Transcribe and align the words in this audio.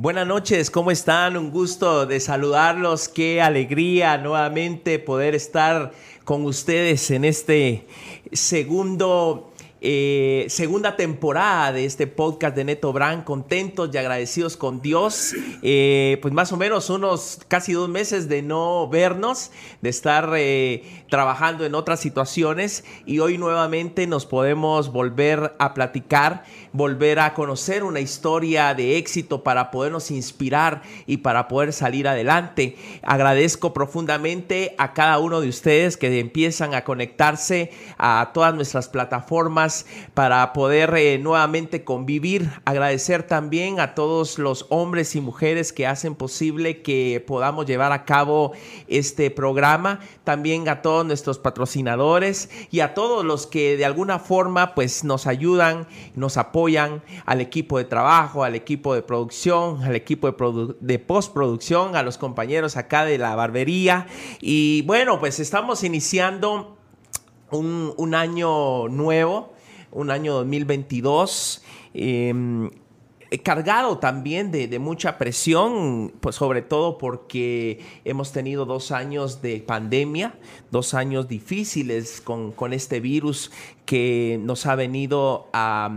Buenas 0.00 0.28
noches, 0.28 0.70
¿cómo 0.70 0.92
están? 0.92 1.36
Un 1.36 1.50
gusto 1.50 2.06
de 2.06 2.20
saludarlos. 2.20 3.08
Qué 3.08 3.42
alegría 3.42 4.16
nuevamente 4.16 5.00
poder 5.00 5.34
estar 5.34 5.90
con 6.22 6.44
ustedes 6.44 7.10
en 7.10 7.24
este 7.24 7.84
segundo 8.30 9.47
eh, 9.80 10.46
segunda 10.48 10.96
temporada 10.96 11.72
de 11.72 11.84
este 11.84 12.08
podcast 12.08 12.56
de 12.56 12.64
Neto 12.64 12.92
Brand, 12.92 13.22
contentos 13.22 13.90
y 13.92 13.98
agradecidos 13.98 14.56
con 14.56 14.80
Dios. 14.80 15.34
Eh, 15.62 16.18
pues 16.20 16.34
más 16.34 16.50
o 16.52 16.56
menos 16.56 16.90
unos 16.90 17.38
casi 17.46 17.74
dos 17.74 17.88
meses 17.88 18.28
de 18.28 18.42
no 18.42 18.88
vernos, 18.88 19.52
de 19.80 19.90
estar 19.90 20.32
eh, 20.36 21.04
trabajando 21.08 21.64
en 21.64 21.76
otras 21.76 22.00
situaciones 22.00 22.84
y 23.06 23.20
hoy 23.20 23.38
nuevamente 23.38 24.06
nos 24.08 24.26
podemos 24.26 24.90
volver 24.90 25.54
a 25.60 25.74
platicar, 25.74 26.42
volver 26.72 27.20
a 27.20 27.34
conocer 27.34 27.84
una 27.84 28.00
historia 28.00 28.74
de 28.74 28.96
éxito 28.96 29.44
para 29.44 29.70
podernos 29.70 30.10
inspirar 30.10 30.82
y 31.06 31.18
para 31.18 31.46
poder 31.46 31.72
salir 31.72 32.08
adelante. 32.08 32.76
Agradezco 33.02 33.72
profundamente 33.72 34.74
a 34.76 34.92
cada 34.92 35.20
uno 35.20 35.40
de 35.40 35.48
ustedes 35.48 35.96
que 35.96 36.18
empiezan 36.18 36.74
a 36.74 36.82
conectarse 36.82 37.70
a 37.96 38.32
todas 38.34 38.54
nuestras 38.54 38.88
plataformas 38.88 39.67
para 40.14 40.52
poder 40.52 40.94
eh, 40.96 41.18
nuevamente 41.18 41.84
convivir. 41.84 42.50
Agradecer 42.64 43.22
también 43.22 43.80
a 43.80 43.94
todos 43.94 44.38
los 44.38 44.66
hombres 44.68 45.14
y 45.16 45.20
mujeres 45.20 45.72
que 45.72 45.86
hacen 45.86 46.14
posible 46.14 46.82
que 46.82 47.24
podamos 47.26 47.66
llevar 47.66 47.92
a 47.92 48.04
cabo 48.04 48.52
este 48.86 49.30
programa. 49.30 50.00
También 50.24 50.68
a 50.68 50.82
todos 50.82 51.06
nuestros 51.06 51.38
patrocinadores 51.38 52.50
y 52.70 52.80
a 52.80 52.94
todos 52.94 53.24
los 53.24 53.46
que 53.46 53.76
de 53.76 53.84
alguna 53.84 54.18
forma 54.18 54.74
pues 54.74 55.04
nos 55.04 55.26
ayudan, 55.26 55.86
nos 56.14 56.36
apoyan 56.36 57.02
al 57.26 57.40
equipo 57.40 57.78
de 57.78 57.84
trabajo, 57.84 58.44
al 58.44 58.54
equipo 58.54 58.94
de 58.94 59.02
producción, 59.02 59.82
al 59.82 59.96
equipo 59.96 60.30
de, 60.30 60.98
postproducción, 60.98 61.96
a 61.96 62.02
los 62.02 62.18
compañeros 62.18 62.76
acá 62.76 63.04
de 63.04 63.18
la 63.18 63.34
barbería. 63.34 64.06
Y 64.40 64.82
bueno, 64.82 65.18
pues 65.20 65.40
estamos 65.40 65.84
iniciando 65.84 66.76
un 67.50 68.14
año 68.14 68.88
nuevo 68.88 69.57
un 69.98 70.12
año 70.12 70.34
2022. 70.34 71.62
Em, 71.92 72.70
cargado 73.42 73.98
también 73.98 74.50
de, 74.50 74.78
mucha 74.78 75.18
presión, 75.18 76.14
pues 76.20 76.36
sobre 76.36 76.62
todo 76.62 76.96
porque 76.96 77.80
hemos 78.04 78.32
tenido 78.32 78.64
dos 78.64 78.90
años 78.90 79.42
de 79.42 79.60
pandemia, 79.60 80.38
dos 80.70 80.94
años 80.94 81.28
difíciles 81.28 82.22
con, 82.22 82.52
con 82.52 82.72
este 82.72 83.00
virus 83.00 83.50
que 83.84 84.40
nos 84.42 84.64
ha 84.66 84.76
venido 84.76 85.48
a, 85.52 85.90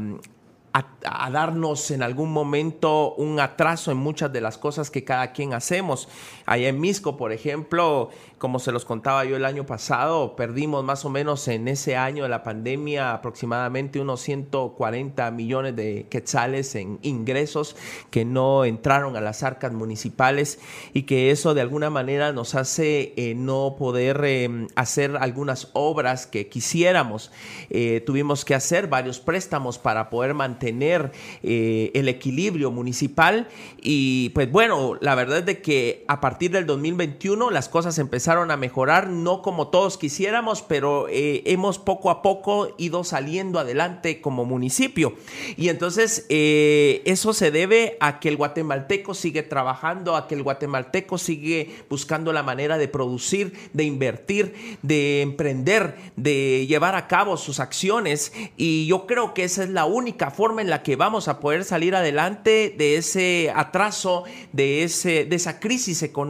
a, 0.73 1.29
darnos 1.31 1.91
en 1.91 2.01
algún 2.03 2.31
momento 2.31 3.13
un 3.15 3.39
atraso 3.39 3.91
en 3.91 3.97
muchas 3.97 4.31
de 4.31 4.41
las 4.41 4.57
cosas 4.57 4.89
que 4.89 5.03
cada 5.03 5.31
quien 5.31 5.53
hacemos. 5.53 6.07
Allá 6.51 6.69
en 6.69 6.79
Misco, 6.79 7.17
por 7.17 7.31
ejemplo, 7.31 8.09
como 8.37 8.59
se 8.59 8.71
los 8.71 8.85
contaba 8.85 9.25
yo 9.25 9.35
el 9.35 9.45
año 9.45 9.65
pasado, 9.65 10.35
perdimos 10.35 10.83
más 10.83 11.05
o 11.05 11.09
menos 11.09 11.47
en 11.47 11.67
ese 11.67 11.95
año 11.95 12.23
de 12.23 12.29
la 12.29 12.43
pandemia 12.43 13.13
aproximadamente 13.13 13.99
unos 13.99 14.21
140 14.21 15.29
millones 15.31 15.75
de 15.75 16.07
quetzales 16.09 16.75
en 16.75 16.99
ingresos 17.01 17.75
que 18.09 18.25
no 18.25 18.65
entraron 18.65 19.15
a 19.15 19.21
las 19.21 19.43
arcas 19.43 19.73
municipales 19.73 20.59
y 20.93 21.03
que 21.03 21.31
eso 21.31 21.53
de 21.53 21.61
alguna 21.61 21.89
manera 21.89 22.31
nos 22.31 22.55
hace 22.55 23.13
eh, 23.15 23.33
no 23.35 23.75
poder 23.77 24.23
em, 24.25 24.67
hacer 24.75 25.17
algunas 25.17 25.69
obras 25.73 26.27
que 26.27 26.47
quisiéramos. 26.47 27.31
Eh, 27.69 28.01
tuvimos 28.05 28.45
que 28.45 28.55
hacer 28.55 28.87
varios 28.87 29.19
préstamos 29.19 29.77
para 29.77 30.09
poder 30.09 30.33
mantener 30.33 30.61
tener 30.61 31.11
eh, 31.43 31.91
el 31.93 32.07
equilibrio 32.07 32.71
municipal. 32.71 33.47
Y 33.81 34.29
pues 34.29 34.49
bueno, 34.49 34.97
la 35.01 35.15
verdad 35.15 35.39
es 35.39 35.45
de 35.45 35.61
que 35.61 36.05
a 36.07 36.21
partir 36.21 36.40
del 36.47 36.65
2021 36.65 37.51
las 37.51 37.69
cosas 37.69 37.97
empezaron 37.99 38.51
a 38.51 38.57
mejorar, 38.57 39.07
no 39.07 39.41
como 39.41 39.67
todos 39.67 39.97
quisiéramos, 39.97 40.61
pero 40.61 41.07
eh, 41.09 41.43
hemos 41.45 41.79
poco 41.79 42.09
a 42.09 42.21
poco 42.21 42.73
ido 42.77 43.03
saliendo 43.03 43.59
adelante 43.59 44.21
como 44.21 44.45
municipio. 44.45 45.13
Y 45.57 45.69
entonces 45.69 46.25
eh, 46.29 47.01
eso 47.05 47.33
se 47.33 47.51
debe 47.51 47.97
a 47.99 48.19
que 48.19 48.29
el 48.29 48.37
guatemalteco 48.37 49.13
sigue 49.13 49.43
trabajando, 49.43 50.15
a 50.15 50.27
que 50.27 50.35
el 50.35 50.43
guatemalteco 50.43 51.17
sigue 51.17 51.83
buscando 51.89 52.33
la 52.33 52.43
manera 52.43 52.77
de 52.77 52.87
producir, 52.87 53.53
de 53.73 53.83
invertir, 53.83 54.77
de 54.81 55.21
emprender, 55.21 55.95
de 56.15 56.65
llevar 56.67 56.95
a 56.95 57.07
cabo 57.07 57.37
sus 57.37 57.59
acciones. 57.59 58.33
Y 58.57 58.87
yo 58.87 59.05
creo 59.05 59.33
que 59.33 59.43
esa 59.43 59.63
es 59.63 59.69
la 59.69 59.85
única 59.85 60.31
forma 60.31 60.61
en 60.61 60.69
la 60.69 60.83
que 60.83 60.95
vamos 60.95 61.27
a 61.27 61.39
poder 61.39 61.63
salir 61.63 61.95
adelante 61.95 62.73
de 62.77 62.97
ese 62.97 63.51
atraso, 63.55 64.23
de, 64.51 64.83
ese, 64.83 65.25
de 65.25 65.35
esa 65.35 65.59
crisis 65.59 66.03
económica, 66.03 66.20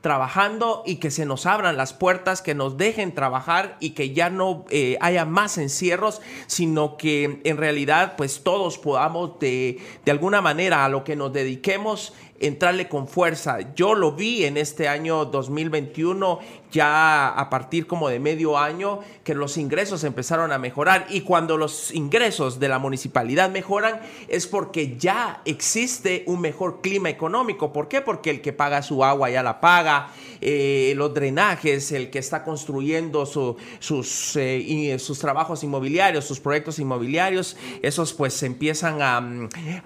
trabajando 0.00 0.82
y 0.86 0.96
que 0.96 1.10
se 1.10 1.26
nos 1.26 1.46
abran 1.46 1.76
las 1.76 1.92
puertas, 1.92 2.42
que 2.42 2.54
nos 2.54 2.76
dejen 2.76 3.14
trabajar 3.14 3.76
y 3.80 3.90
que 3.90 4.12
ya 4.12 4.30
no 4.30 4.64
eh, 4.70 4.96
haya 5.00 5.24
más 5.24 5.58
encierros, 5.58 6.20
sino 6.46 6.96
que 6.96 7.40
en 7.44 7.56
realidad 7.56 8.14
pues 8.16 8.42
todos 8.42 8.78
podamos 8.78 9.38
de, 9.38 9.78
de 10.04 10.10
alguna 10.10 10.40
manera 10.40 10.84
a 10.84 10.88
lo 10.88 11.04
que 11.04 11.16
nos 11.16 11.32
dediquemos 11.32 12.12
entrarle 12.40 12.88
con 12.88 13.08
fuerza. 13.08 13.74
Yo 13.74 13.94
lo 13.94 14.12
vi 14.12 14.44
en 14.44 14.56
este 14.56 14.88
año 14.88 15.24
2021, 15.24 16.38
ya 16.74 17.28
a 17.28 17.48
partir 17.50 17.86
como 17.86 18.08
de 18.08 18.18
medio 18.18 18.58
año, 18.58 18.98
que 19.22 19.34
los 19.34 19.56
ingresos 19.56 20.02
empezaron 20.02 20.50
a 20.50 20.58
mejorar. 20.58 21.06
Y 21.08 21.20
cuando 21.20 21.56
los 21.56 21.94
ingresos 21.94 22.58
de 22.58 22.68
la 22.68 22.80
municipalidad 22.80 23.48
mejoran, 23.50 24.00
es 24.26 24.48
porque 24.48 24.96
ya 24.98 25.40
existe 25.44 26.24
un 26.26 26.40
mejor 26.40 26.80
clima 26.80 27.08
económico. 27.08 27.72
¿Por 27.72 27.86
qué? 27.86 28.00
Porque 28.00 28.30
el 28.30 28.40
que 28.40 28.52
paga 28.52 28.82
su 28.82 29.04
agua 29.04 29.30
ya 29.30 29.42
la 29.42 29.60
paga, 29.60 30.10
eh, 30.40 30.94
los 30.96 31.14
drenajes, 31.14 31.92
el 31.92 32.10
que 32.10 32.18
está 32.18 32.42
construyendo 32.42 33.24
sus, 33.24 34.36
eh, 34.36 34.96
sus 34.98 35.18
trabajos 35.20 35.62
inmobiliarios, 35.62 36.24
sus 36.24 36.40
proyectos 36.40 36.80
inmobiliarios, 36.80 37.56
esos 37.82 38.12
pues 38.12 38.42
empiezan 38.42 39.00
a, 39.00 39.18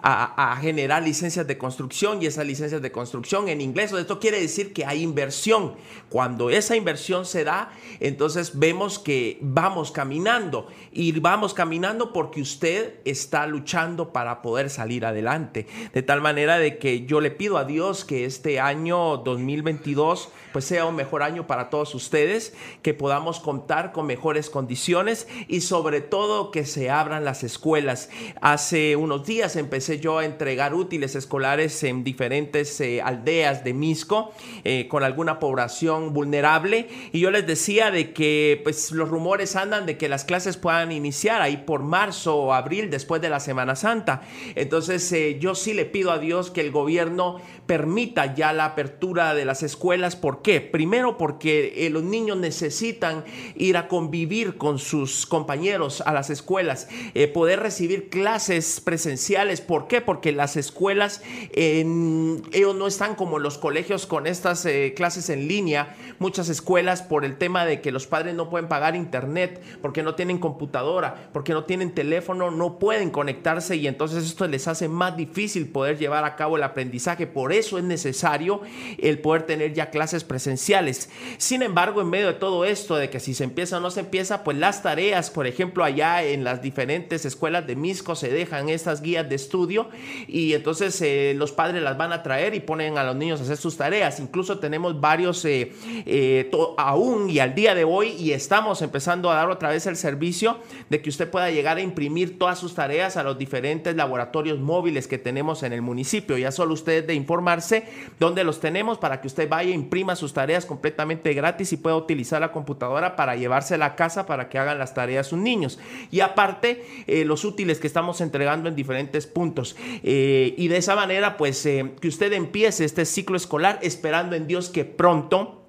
a, 0.02 0.52
a 0.52 0.56
generar 0.56 1.02
licencias 1.02 1.46
de 1.46 1.58
construcción 1.58 2.22
y 2.22 2.26
esas 2.26 2.46
licencias 2.46 2.80
de 2.80 2.90
construcción 2.90 3.48
en 3.48 3.60
inglés. 3.60 3.92
Esto 3.92 4.18
quiere 4.18 4.40
decir 4.40 4.72
que 4.72 4.86
hay 4.86 5.02
inversión. 5.02 5.74
Cuando 6.08 6.48
esa 6.48 6.77
inversión 6.78 7.26
se 7.26 7.44
da, 7.44 7.70
entonces 8.00 8.58
vemos 8.58 8.98
que 8.98 9.38
vamos 9.40 9.90
caminando 9.92 10.68
y 10.92 11.12
vamos 11.20 11.54
caminando 11.54 12.12
porque 12.12 12.40
usted 12.40 13.00
está 13.04 13.46
luchando 13.46 14.12
para 14.12 14.40
poder 14.42 14.70
salir 14.70 15.04
adelante. 15.04 15.66
De 15.92 16.02
tal 16.02 16.20
manera 16.20 16.58
de 16.58 16.78
que 16.78 17.04
yo 17.04 17.20
le 17.20 17.30
pido 17.30 17.58
a 17.58 17.64
Dios 17.64 18.04
que 18.04 18.24
este 18.24 18.60
año 18.60 19.18
2022 19.18 20.30
pues 20.52 20.64
sea 20.64 20.86
un 20.86 20.96
mejor 20.96 21.22
año 21.22 21.46
para 21.46 21.70
todos 21.70 21.94
ustedes, 21.94 22.54
que 22.82 22.94
podamos 22.94 23.40
contar 23.40 23.92
con 23.92 24.06
mejores 24.06 24.50
condiciones 24.50 25.28
y 25.48 25.60
sobre 25.60 26.00
todo 26.00 26.50
que 26.50 26.64
se 26.64 26.90
abran 26.90 27.24
las 27.24 27.44
escuelas. 27.44 28.10
Hace 28.40 28.96
unos 28.96 29.26
días 29.26 29.56
empecé 29.56 30.00
yo 30.00 30.18
a 30.18 30.24
entregar 30.24 30.74
útiles 30.74 31.14
escolares 31.14 31.82
en 31.84 32.04
diferentes 32.04 32.80
eh, 32.80 33.00
aldeas 33.02 33.64
de 33.64 33.74
Misco 33.74 34.32
eh, 34.64 34.88
con 34.88 35.02
alguna 35.02 35.38
población 35.38 36.12
vulnerable 36.12 36.88
y 37.12 37.20
yo 37.20 37.30
les 37.30 37.46
decía 37.46 37.90
de 37.90 38.12
que 38.12 38.60
pues 38.64 38.92
los 38.92 39.08
rumores 39.08 39.56
andan 39.56 39.86
de 39.86 39.96
que 39.96 40.08
las 40.08 40.24
clases 40.24 40.56
puedan 40.56 40.92
iniciar 40.92 41.42
ahí 41.42 41.58
por 41.58 41.82
marzo 41.82 42.36
o 42.36 42.52
abril 42.52 42.90
después 42.90 43.20
de 43.22 43.28
la 43.28 43.40
Semana 43.40 43.76
Santa. 43.76 44.22
Entonces 44.54 45.10
eh, 45.12 45.38
yo 45.40 45.54
sí 45.54 45.74
le 45.74 45.84
pido 45.84 46.10
a 46.10 46.18
Dios 46.18 46.50
que 46.50 46.60
el 46.60 46.70
gobierno 46.70 47.40
permita 47.66 48.34
ya 48.34 48.52
la 48.52 48.64
apertura 48.64 49.34
de 49.34 49.44
las 49.44 49.62
escuelas. 49.62 50.16
¿Por 50.16 50.37
qué? 50.42 50.60
Primero 50.60 51.18
porque 51.18 51.86
eh, 51.86 51.90
los 51.90 52.02
niños 52.02 52.36
necesitan 52.36 53.24
ir 53.56 53.76
a 53.76 53.88
convivir 53.88 54.56
con 54.56 54.78
sus 54.78 55.26
compañeros 55.26 56.02
a 56.02 56.12
las 56.12 56.30
escuelas, 56.30 56.88
eh, 57.14 57.28
poder 57.28 57.60
recibir 57.60 58.08
clases 58.08 58.80
presenciales. 58.80 59.60
¿Por 59.60 59.88
qué? 59.88 60.00
Porque 60.00 60.32
las 60.32 60.56
escuelas, 60.56 61.22
ellos 61.52 62.74
no 62.76 62.86
están 62.86 63.14
como 63.14 63.38
los 63.38 63.58
colegios 63.58 64.06
con 64.06 64.26
estas 64.26 64.64
eh, 64.66 64.94
clases 64.96 65.30
en 65.30 65.48
línea. 65.48 65.96
Muchas 66.18 66.48
escuelas 66.48 67.02
por 67.02 67.24
el 67.24 67.36
tema 67.36 67.64
de 67.64 67.80
que 67.80 67.92
los 67.92 68.06
padres 68.06 68.34
no 68.34 68.50
pueden 68.50 68.68
pagar 68.68 68.96
internet, 68.96 69.62
porque 69.80 70.02
no 70.02 70.14
tienen 70.14 70.38
computadora, 70.38 71.30
porque 71.32 71.52
no 71.52 71.64
tienen 71.64 71.94
teléfono, 71.94 72.50
no 72.50 72.78
pueden 72.78 73.10
conectarse 73.10 73.76
y 73.76 73.86
entonces 73.86 74.24
esto 74.24 74.46
les 74.46 74.68
hace 74.68 74.88
más 74.88 75.16
difícil 75.16 75.68
poder 75.68 75.98
llevar 75.98 76.24
a 76.24 76.36
cabo 76.36 76.56
el 76.56 76.62
aprendizaje. 76.62 77.26
Por 77.26 77.52
eso 77.52 77.78
es 77.78 77.84
necesario 77.84 78.60
el 78.98 79.18
poder 79.20 79.42
tener 79.42 79.72
ya 79.72 79.90
clases 79.90 80.24
presenciales. 80.28 81.10
Sin 81.38 81.62
embargo, 81.62 82.00
en 82.00 82.10
medio 82.10 82.28
de 82.28 82.34
todo 82.34 82.64
esto, 82.64 82.96
de 82.96 83.10
que 83.10 83.18
si 83.18 83.34
se 83.34 83.44
empieza 83.44 83.78
o 83.78 83.80
no 83.80 83.90
se 83.90 84.00
empieza, 84.00 84.44
pues 84.44 84.56
las 84.56 84.82
tareas, 84.82 85.30
por 85.30 85.46
ejemplo, 85.46 85.82
allá 85.82 86.22
en 86.22 86.44
las 86.44 86.62
diferentes 86.62 87.24
escuelas 87.24 87.66
de 87.66 87.74
Misco 87.74 88.14
se 88.14 88.28
dejan 88.28 88.68
estas 88.68 89.02
guías 89.02 89.28
de 89.28 89.34
estudio 89.34 89.88
y 90.26 90.52
entonces 90.52 91.00
eh, 91.00 91.34
los 91.36 91.52
padres 91.52 91.82
las 91.82 91.96
van 91.96 92.12
a 92.12 92.22
traer 92.22 92.54
y 92.54 92.60
ponen 92.60 92.98
a 92.98 93.04
los 93.04 93.16
niños 93.16 93.40
a 93.40 93.44
hacer 93.44 93.56
sus 93.56 93.76
tareas. 93.76 94.20
Incluso 94.20 94.58
tenemos 94.58 95.00
varios 95.00 95.44
eh, 95.44 95.72
eh, 96.06 96.50
aún 96.76 97.30
y 97.30 97.38
al 97.38 97.54
día 97.54 97.74
de 97.74 97.84
hoy 97.84 98.08
y 98.10 98.32
estamos 98.32 98.82
empezando 98.82 99.30
a 99.30 99.34
dar 99.34 99.48
otra 99.48 99.70
vez 99.70 99.86
el 99.86 99.96
servicio 99.96 100.58
de 100.90 101.00
que 101.00 101.08
usted 101.08 101.30
pueda 101.30 101.50
llegar 101.50 101.78
a 101.78 101.80
imprimir 101.80 102.38
todas 102.38 102.58
sus 102.58 102.74
tareas 102.74 103.16
a 103.16 103.22
los 103.22 103.38
diferentes 103.38 103.96
laboratorios 103.96 104.58
móviles 104.58 105.08
que 105.08 105.18
tenemos 105.18 105.62
en 105.62 105.72
el 105.72 105.82
municipio. 105.82 106.36
Ya 106.36 106.52
solo 106.52 106.74
usted 106.74 107.06
de 107.06 107.14
informarse 107.14 107.84
dónde 108.18 108.44
los 108.44 108.60
tenemos 108.60 108.98
para 108.98 109.20
que 109.20 109.26
usted 109.26 109.48
vaya, 109.48 109.70
imprima 109.70 110.16
sus 110.18 110.34
tareas 110.34 110.66
completamente 110.66 111.32
gratis 111.32 111.72
y 111.72 111.76
pueda 111.76 111.96
utilizar 111.96 112.40
la 112.40 112.52
computadora 112.52 113.16
para 113.16 113.36
llevarse 113.36 113.74
a 113.74 113.78
la 113.78 113.96
casa 113.96 114.26
para 114.26 114.48
que 114.48 114.58
hagan 114.58 114.78
las 114.78 114.94
tareas 114.94 115.26
sus 115.28 115.38
niños. 115.38 115.78
Y 116.10 116.20
aparte, 116.20 116.84
eh, 117.06 117.24
los 117.24 117.44
útiles 117.44 117.78
que 117.80 117.86
estamos 117.86 118.20
entregando 118.20 118.68
en 118.68 118.76
diferentes 118.76 119.26
puntos. 119.26 119.76
Eh, 120.02 120.54
y 120.56 120.68
de 120.68 120.76
esa 120.76 120.94
manera, 120.96 121.36
pues, 121.36 121.64
eh, 121.66 121.94
que 122.00 122.08
usted 122.08 122.32
empiece 122.32 122.84
este 122.84 123.04
ciclo 123.04 123.36
escolar 123.36 123.78
esperando 123.82 124.36
en 124.36 124.46
Dios 124.46 124.68
que 124.68 124.84
pronto, 124.84 125.62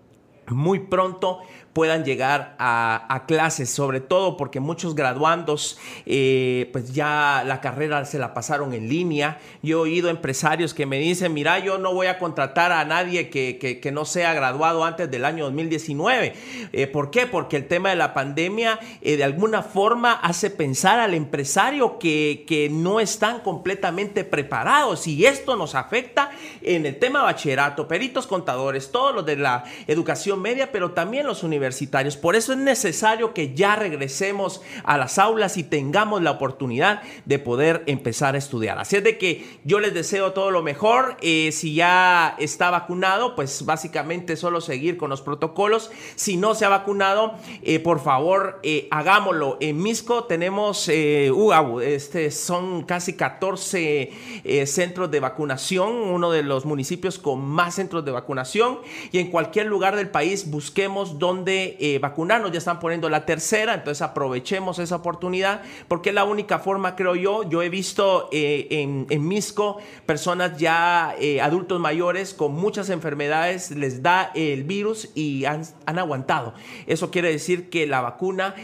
muy 0.47 0.79
pronto, 0.79 1.39
puedan 1.79 2.03
llegar 2.03 2.57
a, 2.59 3.23
clases, 3.25 3.69
sobre 3.69 4.01
todo 4.01 4.35
porque 4.35 4.59
muchos 4.59 4.95
graduandos 4.95 5.79
eh, 6.05 6.67
pues 6.73 6.91
ya 6.91 7.41
la 7.45 7.61
carrera 7.61 8.03
se 8.03 8.19
la 8.19 8.33
pasaron 8.33 8.73
en 8.73 8.89
línea. 8.89 9.39
Yo 9.61 9.77
he 9.77 9.81
oído 9.89 10.09
empresarios 10.09 10.73
que 10.73 10.85
me 10.85 10.99
dicen, 10.99 11.33
mira, 11.33 11.59
yo 11.59 11.77
no 11.77 11.93
voy 11.93 12.07
a 12.07 12.19
contratar 12.19 12.73
a 12.73 12.83
nadie 12.83 13.29
que, 13.29 13.91
no 13.93 14.03
sea 14.03 14.33
graduado 14.33 14.83
antes 14.83 15.09
del 15.09 15.23
año 15.23 15.45
2019. 15.45 16.33
Eh, 16.73 16.87
¿Por 16.87 17.11
qué? 17.11 17.27
Porque 17.27 17.55
el 17.55 17.69
tema 17.69 17.91
de 17.91 17.95
la 17.95 18.13
pandemia 18.13 18.77
eh, 19.01 19.15
de 19.15 19.23
alguna 19.23 19.61
forma 19.63 20.11
hace 20.11 20.49
pensar 20.49 20.99
al 20.99 21.13
empresario 21.13 21.97
que, 21.97 22.43
que 22.45 22.67
no 22.69 22.99
están 22.99 23.39
completamente 23.39 24.25
preparados 24.25 25.07
y 25.07 25.25
esto 25.25 25.55
nos 25.55 25.75
afecta 25.75 26.29
en 26.61 26.85
el 26.85 26.99
tema 26.99 27.23
bachillerato, 27.23 27.87
peritos 27.87 28.27
contadores, 28.27 28.91
todos 28.91 29.15
los 29.15 29.25
de 29.25 29.37
la 29.37 29.63
educación 29.87 30.41
media, 30.41 30.73
pero 30.73 30.91
también 30.91 31.25
los 31.25 31.41
universitarios 31.41 31.68
Por 32.17 32.35
eso 32.35 32.53
es 32.53 32.59
necesario 32.59 33.33
que 33.33 33.53
ya 33.53 33.75
regresemos 33.75 34.61
a 34.83 34.97
las 34.97 35.17
aulas 35.17 35.57
y 35.57 35.63
tengamos 35.63 36.21
la 36.21 36.31
oportunidad 36.31 37.01
de 37.25 37.39
poder 37.39 37.83
empezar 37.85 38.35
a 38.35 38.37
estudiar. 38.37 38.79
Así 38.79 38.97
es 38.97 39.03
de 39.03 39.17
que 39.17 39.59
yo 39.63 39.79
les 39.79 39.93
deseo 39.93 40.33
todo 40.33 40.51
lo 40.51 40.63
mejor. 40.63 41.17
Eh, 41.21 41.51
si 41.51 41.73
ya 41.73 42.35
está 42.39 42.69
vacunado, 42.69 43.35
pues 43.35 43.65
básicamente 43.65 44.35
solo 44.35 44.61
seguir 44.61 44.97
con 44.97 45.09
los 45.09 45.21
protocolos. 45.21 45.91
Si 46.15 46.37
no 46.37 46.55
se 46.55 46.65
ha 46.65 46.69
vacunado, 46.69 47.35
eh, 47.61 47.79
por 47.79 47.99
favor, 48.01 48.59
eh, 48.63 48.87
hagámoslo. 48.91 49.57
En 49.59 49.81
Misco 49.81 50.25
tenemos, 50.25 50.87
uh, 50.87 51.79
este, 51.81 52.31
son 52.31 52.83
casi 52.83 53.13
14 53.13 54.11
centros 54.65 55.11
de 55.11 55.19
vacunación, 55.19 55.91
uno 55.91 56.31
de 56.31 56.43
los 56.43 56.65
municipios 56.65 57.19
con 57.19 57.45
más 57.45 57.75
centros 57.75 58.05
de 58.05 58.11
vacunación. 58.11 58.79
Y 59.11 59.19
en 59.19 59.31
cualquier 59.31 59.67
lugar 59.67 59.95
del 59.95 60.09
país 60.09 60.49
busquemos 60.49 61.19
donde 61.19 61.48
eh, 61.51 61.99
vacunarnos, 61.99 62.51
ya 62.51 62.57
están 62.59 62.79
poniendo 62.79 63.09
la 63.09 63.25
tercera, 63.25 63.73
entonces 63.73 64.01
aprovechemos 64.01 64.79
esa 64.79 64.97
oportunidad, 64.97 65.61
porque 65.87 66.09
es 66.09 66.15
la 66.15 66.23
única 66.23 66.59
forma, 66.59 66.95
creo 66.95 67.15
yo, 67.15 67.49
yo 67.49 67.61
he 67.61 67.69
visto 67.69 68.29
eh, 68.31 68.67
en, 68.69 69.07
en, 69.09 69.27
Misco 69.27 69.77
personas 70.05 70.57
ya 70.57 71.15
eh, 71.19 71.41
adultos 71.41 71.79
mayores 71.79 72.33
con 72.33 72.53
muchas 72.53 72.89
enfermedades, 72.89 73.71
les 73.71 74.01
da 74.01 74.31
el 74.33 74.63
virus 74.63 75.09
y 75.15 75.45
han, 75.45 75.63
han 75.85 75.99
aguantado. 75.99 76.53
Eso 76.87 77.11
quiere 77.11 77.31
decir 77.31 77.69
que 77.69 77.85
la 77.85 78.01
vacuna 78.01 78.55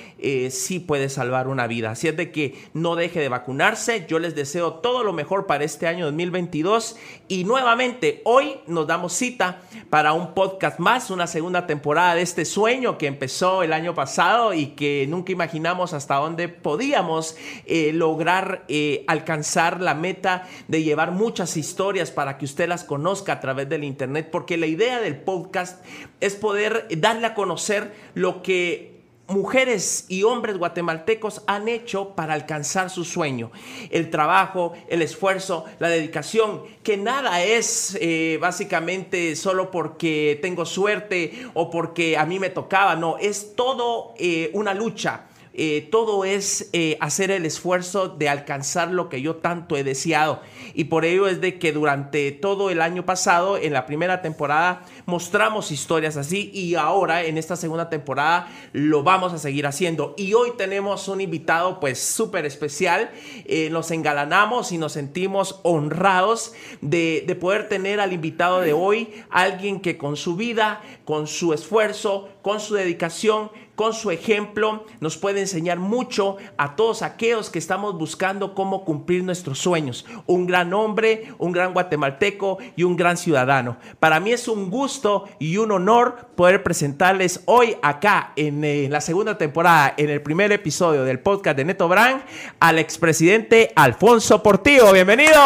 sí 0.49 0.79
puede 0.79 1.09
salvar 1.09 1.47
una 1.47 1.67
vida, 1.67 1.91
así 1.91 2.07
es 2.07 2.17
de 2.17 2.31
que 2.31 2.55
no 2.73 2.95
deje 2.95 3.19
de 3.19 3.29
vacunarse, 3.29 4.05
yo 4.07 4.19
les 4.19 4.35
deseo 4.35 4.75
todo 4.75 5.03
lo 5.03 5.13
mejor 5.13 5.45
para 5.45 5.63
este 5.63 5.87
año 5.87 6.05
2022 6.05 6.97
y 7.27 7.43
nuevamente 7.43 8.21
hoy 8.25 8.55
nos 8.67 8.87
damos 8.87 9.13
cita 9.13 9.61
para 9.89 10.13
un 10.13 10.33
podcast 10.33 10.79
más, 10.79 11.09
una 11.11 11.27
segunda 11.27 11.67
temporada 11.67 12.15
de 12.15 12.21
este 12.21 12.45
sueño 12.45 12.74
que 12.75 13.07
empezó 13.07 13.63
el 13.63 13.71
año 13.71 13.95
pasado 13.95 14.53
y 14.53 14.67
que 14.67 15.05
nunca 15.07 15.31
imaginamos 15.31 15.93
hasta 15.93 16.15
dónde 16.15 16.49
podíamos 16.49 17.37
eh, 17.65 17.93
lograr 17.93 18.65
eh, 18.67 19.05
alcanzar 19.07 19.81
la 19.81 19.95
meta 19.95 20.45
de 20.67 20.83
llevar 20.83 21.11
muchas 21.11 21.55
historias 21.55 22.11
para 22.11 22.37
que 22.37 22.43
usted 22.43 22.67
las 22.67 22.83
conozca 22.83 23.33
a 23.33 23.39
través 23.39 23.69
del 23.69 23.85
Internet, 23.85 24.27
porque 24.29 24.57
la 24.57 24.67
idea 24.67 24.99
del 24.99 25.15
podcast 25.15 25.85
es 26.19 26.35
poder 26.35 26.87
darle 26.97 27.27
a 27.27 27.33
conocer 27.33 27.93
lo 28.13 28.41
que 28.43 28.94
mujeres 29.27 30.05
y 30.07 30.23
hombres 30.23 30.57
guatemaltecos 30.57 31.41
han 31.47 31.67
hecho 31.67 32.09
para 32.15 32.33
alcanzar 32.33 32.89
su 32.89 33.03
sueño. 33.03 33.51
El 33.89 34.09
trabajo, 34.09 34.73
el 34.87 35.01
esfuerzo, 35.01 35.65
la 35.79 35.89
dedicación, 35.89 36.61
que 36.83 36.97
nada 36.97 37.43
es 37.43 37.97
eh, 37.99 38.37
básicamente 38.39 39.35
solo 39.35 39.71
porque 39.71 40.39
tengo 40.41 40.65
suerte 40.65 41.47
o 41.53 41.69
porque 41.69 42.17
a 42.17 42.25
mí 42.25 42.39
me 42.39 42.49
tocaba, 42.49 42.95
no, 42.95 43.17
es 43.17 43.55
todo 43.55 44.13
eh, 44.17 44.51
una 44.53 44.73
lucha 44.73 45.25
eh, 45.57 45.87
todo 45.89 46.25
es 46.25 46.69
eh, 46.73 46.97
hacer 46.99 47.31
el 47.31 47.45
esfuerzo 47.45 48.09
de 48.09 48.27
alcanzar 48.27 48.91
lo 48.91 49.07
que 49.07 49.21
yo 49.21 49.37
tanto 49.37 49.77
he 49.77 49.83
deseado. 49.83 50.41
Y 50.73 50.85
por 50.85 51.05
ello 51.05 51.27
es 51.27 51.39
de 51.39 51.57
que 51.59 51.71
durante 51.71 52.31
todo 52.31 52.69
el 52.69 52.81
año 52.81 53.05
pasado, 53.05 53.57
en 53.57 53.71
la 53.71 53.85
primera 53.85 54.21
temporada, 54.21 54.83
mostramos 55.05 55.71
historias 55.71 56.17
así 56.17 56.51
y 56.53 56.75
ahora 56.75 57.23
en 57.23 57.37
esta 57.37 57.55
segunda 57.55 57.89
temporada 57.89 58.49
lo 58.73 59.03
vamos 59.03 59.31
a 59.31 59.37
seguir 59.37 59.65
haciendo. 59.65 60.13
Y 60.17 60.33
hoy 60.33 60.51
tenemos 60.57 61.07
un 61.07 61.21
invitado 61.21 61.79
pues 61.79 61.99
súper 62.01 62.45
especial. 62.45 63.09
Eh, 63.45 63.69
nos 63.71 63.91
engalanamos 63.91 64.73
y 64.73 64.77
nos 64.77 64.91
sentimos 64.91 65.61
honrados 65.63 66.53
de, 66.81 67.23
de 67.25 67.35
poder 67.35 67.69
tener 67.69 68.01
al 68.01 68.11
invitado 68.11 68.59
de 68.59 68.73
hoy, 68.73 69.23
alguien 69.29 69.79
que 69.79 69.97
con 69.97 70.17
su 70.17 70.35
vida, 70.35 70.81
con 71.05 71.27
su 71.27 71.53
esfuerzo, 71.53 72.27
con 72.41 72.59
su 72.59 72.75
dedicación, 72.75 73.49
con 73.75 73.93
su 73.93 74.11
ejemplo, 74.11 74.85
nos 74.99 75.17
puede 75.17 75.41
enseñar 75.41 75.79
mucho 75.79 76.37
a 76.57 76.75
todos 76.75 77.01
aquellos 77.01 77.49
que 77.49 77.59
estamos 77.59 77.97
buscando 77.97 78.55
cómo 78.55 78.85
cumplir 78.85 79.23
nuestros 79.23 79.59
sueños. 79.59 80.05
Un 80.25 80.47
gran 80.47 80.73
hombre, 80.73 81.33
un 81.37 81.51
gran 81.51 81.73
guatemalteco 81.73 82.57
y 82.75 82.83
un 82.83 82.95
gran 82.95 83.17
ciudadano. 83.17 83.77
Para 83.99 84.19
mí 84.19 84.31
es 84.31 84.47
un 84.47 84.69
gusto 84.69 85.25
y 85.39 85.57
un 85.57 85.71
honor 85.71 86.27
poder 86.35 86.63
presentarles 86.63 87.41
hoy 87.45 87.75
acá 87.81 88.31
en, 88.35 88.63
eh, 88.63 88.87
la 88.89 89.01
segunda 89.01 89.37
temporada, 89.37 89.93
en 89.97 90.09
el 90.09 90.21
primer 90.21 90.51
episodio 90.51 91.03
del 91.03 91.19
podcast 91.19 91.57
de 91.57 91.65
Neto 91.65 91.87
Brand, 91.87 92.23
al 92.59 92.79
expresidente 92.79 93.71
Alfonso 93.75 94.41
Portillo. 94.41 94.91
Bienvenido. 94.93 95.41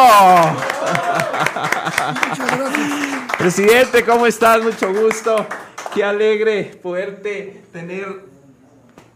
Presidente, 3.38 4.04
¿cómo 4.04 4.26
estás? 4.26 4.62
Mucho 4.62 4.94
gusto. 4.94 5.48
Qué 5.94 6.04
alegre 6.04 6.80
poderte 6.84 7.64
tener. 7.72 8.22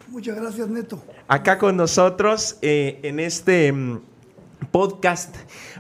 Muchas 0.08 0.36
gracias, 0.36 0.68
Neto. 0.68 1.04
Acá 1.28 1.60
con 1.60 1.78
nosotros 1.78 2.58
eh, 2.64 3.00
en 3.04 3.20
este 3.20 3.72
mm, 3.72 4.02
podcast, 4.72 5.36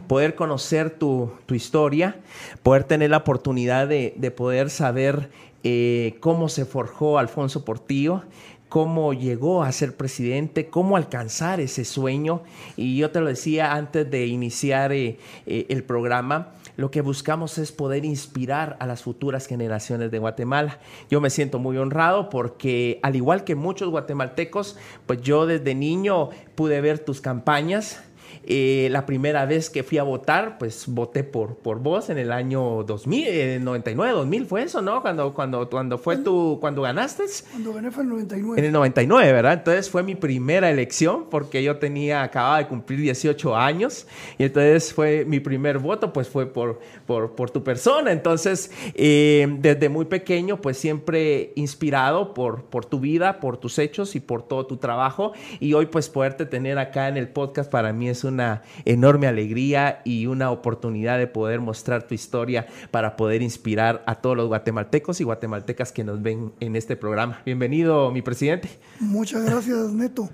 poder 0.08 0.36
conocer 0.36 0.92
tu, 0.92 1.32
historia, 1.50 2.22
poder 2.62 2.84
tener 2.84 3.10
la 3.10 3.18
oportunidad 3.18 3.88
de, 3.88 4.34
poder 4.38 4.70
saber 4.70 5.32
eh, 5.64 6.18
cómo 6.20 6.48
se 6.48 6.66
forjó 6.66 7.18
Alfonso 7.18 7.66
Portillo, 7.66 8.22
cómo 8.70 9.14
llegó 9.14 9.64
a 9.64 9.72
ser 9.72 9.98
presidente, 9.98 10.68
cómo 10.68 10.96
alcanzar 10.96 11.60
ese 11.60 11.86
sueño. 11.86 12.44
Y 12.78 12.98
yo 12.98 13.10
te 13.10 13.20
lo 13.20 13.28
decía 13.28 13.74
antes 13.74 14.10
de 14.12 14.28
iniciar 14.28 14.92
eh, 14.92 15.18
el 15.48 15.84
programa 15.84 16.54
lo 16.78 16.92
que 16.92 17.02
buscamos 17.02 17.58
es 17.58 17.72
poder 17.72 18.06
inspirar 18.06 18.78
a 18.80 18.88
las 18.88 19.04
futuras 19.04 19.48
generaciones 19.48 20.12
de 20.12 20.20
Guatemala. 20.20 20.80
Yo 21.10 21.22
me 21.22 21.30
siento 21.30 21.60
muy 21.60 21.78
honrado 21.78 22.30
porque 22.30 23.00
al 23.04 23.16
igual 23.16 23.44
que 23.44 23.56
muchos 23.56 23.90
guatemaltecos, 23.90 24.78
pues 25.06 25.22
yo 25.22 25.46
desde 25.46 25.76
niño 25.76 26.30
pude 26.56 26.82
ver 26.82 27.00
tus 27.00 27.22
campañas 27.22 28.02
eh, 28.46 28.88
la 28.92 29.06
primera 29.06 29.46
vez 29.46 29.70
que 29.70 29.84
fui 29.84 29.98
a 29.98 30.04
votar, 30.04 30.58
pues 30.58 30.86
voté 30.88 31.24
por, 31.24 31.56
por 31.58 31.80
vos 31.80 32.10
en 32.10 32.18
el 32.18 32.32
año 32.32 32.84
2000, 32.84 33.28
en 33.28 33.64
99, 33.64 34.14
2000 34.14 34.46
fue 34.46 34.64
eso, 34.64 34.82
¿no? 34.82 35.02
Cuando, 35.02 35.34
cuando, 35.34 35.70
cuando 35.70 35.98
fue 35.98 36.18
tu, 36.18 36.58
cuando 36.60 36.82
ganaste. 36.82 37.24
Cuando 37.52 37.74
gané 37.74 37.92
fue 37.92 38.04
en 38.04 38.10
el 38.10 38.16
99. 38.16 38.60
En 38.60 38.66
el 38.66 38.72
99, 38.72 39.32
¿verdad? 39.32 39.54
Entonces 39.54 39.90
fue 39.90 40.04
mi 40.04 40.16
primera 40.16 40.70
elección 40.70 41.26
porque 41.30 41.64
yo 41.64 41.78
tenía, 41.78 42.24
acababa 42.24 42.58
de 42.58 42.68
cumplir 42.68 43.00
18 43.00 43.56
años 43.56 44.08
y 44.38 44.44
entonces 44.44 44.94
fue 44.94 45.26
mi 45.26 45.40
primer 45.40 45.80
voto, 45.80 46.12
pues 46.12 46.28
fue 46.28 46.46
por, 46.46 46.80
por, 47.06 47.36
por 47.36 47.52
tu 47.52 47.64
persona. 47.64 48.12
Entonces, 48.12 48.72
eh, 48.96 49.48
desde 49.60 49.90
muy 49.90 50.06
pequeño, 50.06 50.60
pues 50.60 50.78
siempre 50.78 51.54
inspirado 51.56 52.34
por, 52.34 52.66
por 52.66 52.86
tu 52.86 53.00
vida, 53.00 53.40
por 53.40 53.58
tus 53.58 53.80
hechos 53.80 54.16
y 54.16 54.20
por 54.20 54.48
todo 54.48 54.66
tu 54.66 54.78
trabajo. 54.78 55.34
Y 55.60 55.74
hoy, 55.74 55.86
pues 55.86 56.10
poderte 56.10 56.46
tener 56.46 56.78
acá 56.78 57.08
en 57.08 57.18
el 57.18 57.30
podcast 57.30 57.72
para 57.72 57.94
mí 57.94 58.10
es 58.10 58.24
un 58.24 58.33
una 58.34 58.64
enorme 58.86 59.28
alegría 59.28 60.02
y 60.04 60.26
una 60.26 60.52
oportunidad 60.52 61.18
de 61.20 61.28
poder 61.28 61.62
mostrar 61.62 62.08
tu 62.08 62.16
historia 62.16 62.68
para 62.92 63.16
poder 63.16 63.42
inspirar 63.42 64.04
a 64.08 64.16
todos 64.16 64.36
los 64.36 64.48
guatemaltecos 64.48 65.22
y 65.22 65.24
guatemaltecas 65.24 65.92
que 65.92 66.04
nos 66.04 66.22
ven 66.22 66.52
en 66.60 66.76
este 66.76 66.96
programa. 66.96 67.42
Bienvenido, 67.46 68.12
mi 68.12 68.22
presidente. 68.22 68.70
Muchas 69.00 69.44
gracias, 69.44 69.92
Neto. 69.92 70.30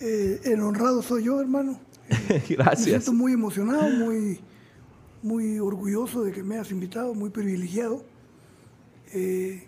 Eh, 0.00 0.40
el 0.44 0.60
honrado 0.62 1.00
soy 1.02 1.24
yo, 1.24 1.40
hermano. 1.40 1.80
gracias. 2.48 2.80
Me 2.80 2.90
siento 2.90 3.12
muy 3.12 3.32
emocionado, 3.32 3.88
muy, 3.88 4.40
muy 5.22 5.58
orgulloso 5.60 6.24
de 6.24 6.32
que 6.32 6.42
me 6.42 6.56
hayas 6.56 6.72
invitado, 6.72 7.14
muy 7.14 7.30
privilegiado. 7.30 8.04
Eh, 9.12 9.66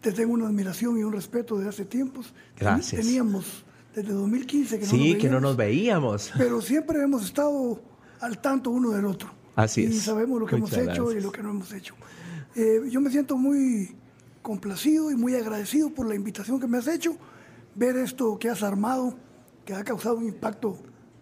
te 0.00 0.12
tengo 0.12 0.34
una 0.34 0.46
admiración 0.46 0.98
y 0.98 1.04
un 1.04 1.12
respeto 1.12 1.58
de 1.58 1.68
hace 1.68 1.84
tiempos. 1.84 2.34
Gracias. 2.58 3.00
Teníamos 3.00 3.64
desde 4.02 4.12
2015 4.14 4.78
que 4.78 4.84
no 4.84 4.90
sí, 4.90 5.12
nos 5.12 5.22
que 5.22 5.28
no 5.28 5.32
veíamos, 5.36 5.42
nos 5.42 5.56
veíamos. 5.56 6.32
Pero 6.36 6.60
siempre 6.60 7.02
hemos 7.02 7.24
estado 7.24 7.82
al 8.20 8.38
tanto 8.40 8.70
uno 8.70 8.90
del 8.90 9.04
otro. 9.06 9.30
Así 9.56 9.82
y 9.82 9.86
es. 9.86 10.02
sabemos 10.02 10.40
lo 10.40 10.46
que 10.46 10.56
Muchas 10.56 10.78
hemos 10.78 10.92
hecho 10.92 11.02
y 11.02 11.04
gracias. 11.04 11.24
lo 11.24 11.32
que 11.32 11.42
no 11.42 11.50
hemos 11.50 11.72
hecho. 11.72 11.94
Eh, 12.54 12.82
yo 12.90 13.00
me 13.00 13.10
siento 13.10 13.36
muy 13.36 13.94
complacido 14.42 15.10
y 15.10 15.16
muy 15.16 15.34
agradecido 15.34 15.90
por 15.90 16.06
la 16.08 16.14
invitación 16.14 16.58
que 16.60 16.66
me 16.66 16.78
has 16.78 16.88
hecho. 16.88 17.16
Ver 17.74 17.96
esto 17.96 18.38
que 18.38 18.48
has 18.48 18.62
armado, 18.62 19.16
que 19.64 19.74
ha 19.74 19.84
causado 19.84 20.16
un 20.16 20.26
impacto 20.26 20.78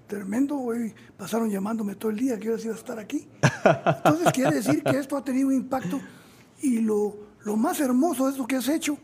tremendo. 0.06 0.58
Hoy 0.58 0.94
pasaron 1.16 1.50
llamándome 1.50 1.94
todo 1.94 2.10
el 2.10 2.18
día 2.18 2.38
que 2.38 2.56
sí 2.58 2.64
iba 2.64 2.74
a 2.74 2.78
estar 2.78 2.98
aquí. 2.98 3.28
Entonces 3.44 4.32
quiere 4.32 4.56
decir 4.56 4.82
que 4.82 4.98
esto 4.98 5.16
ha 5.16 5.24
tenido 5.24 5.48
un 5.48 5.54
impacto 5.54 6.00
y 6.62 6.80
lo, 6.80 7.16
lo 7.44 7.56
más 7.56 7.80
hermoso 7.80 8.26
de 8.26 8.32
esto 8.32 8.46
que 8.46 8.56
has 8.56 8.68
hecho 8.68 8.98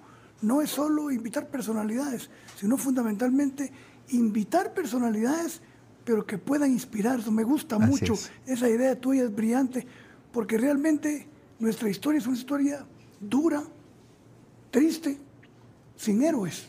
no 0.46 0.60
es 0.62 0.70
solo 0.70 1.10
invitar 1.10 1.48
personalidades, 1.48 2.30
sino 2.58 2.76
fundamentalmente 2.76 3.72
invitar 4.08 4.74
personalidades, 4.74 5.60
pero 6.04 6.26
que 6.26 6.38
puedan 6.38 6.70
inspirar. 6.70 7.20
Eso 7.20 7.32
me 7.32 7.44
gusta 7.44 7.76
Así 7.76 7.86
mucho. 7.86 8.14
es. 8.14 8.30
Esa 8.46 8.68
idea 8.68 8.98
tuya 9.00 9.24
es 9.24 9.34
brillante, 9.34 9.86
porque 10.32 10.58
realmente 10.58 11.26
nuestra 11.58 11.88
historia 11.88 12.18
es 12.18 12.26
una 12.26 12.36
historia 12.36 12.84
dura, 13.20 13.62
triste, 14.70 15.18
sin 15.96 16.22
héroes. 16.22 16.66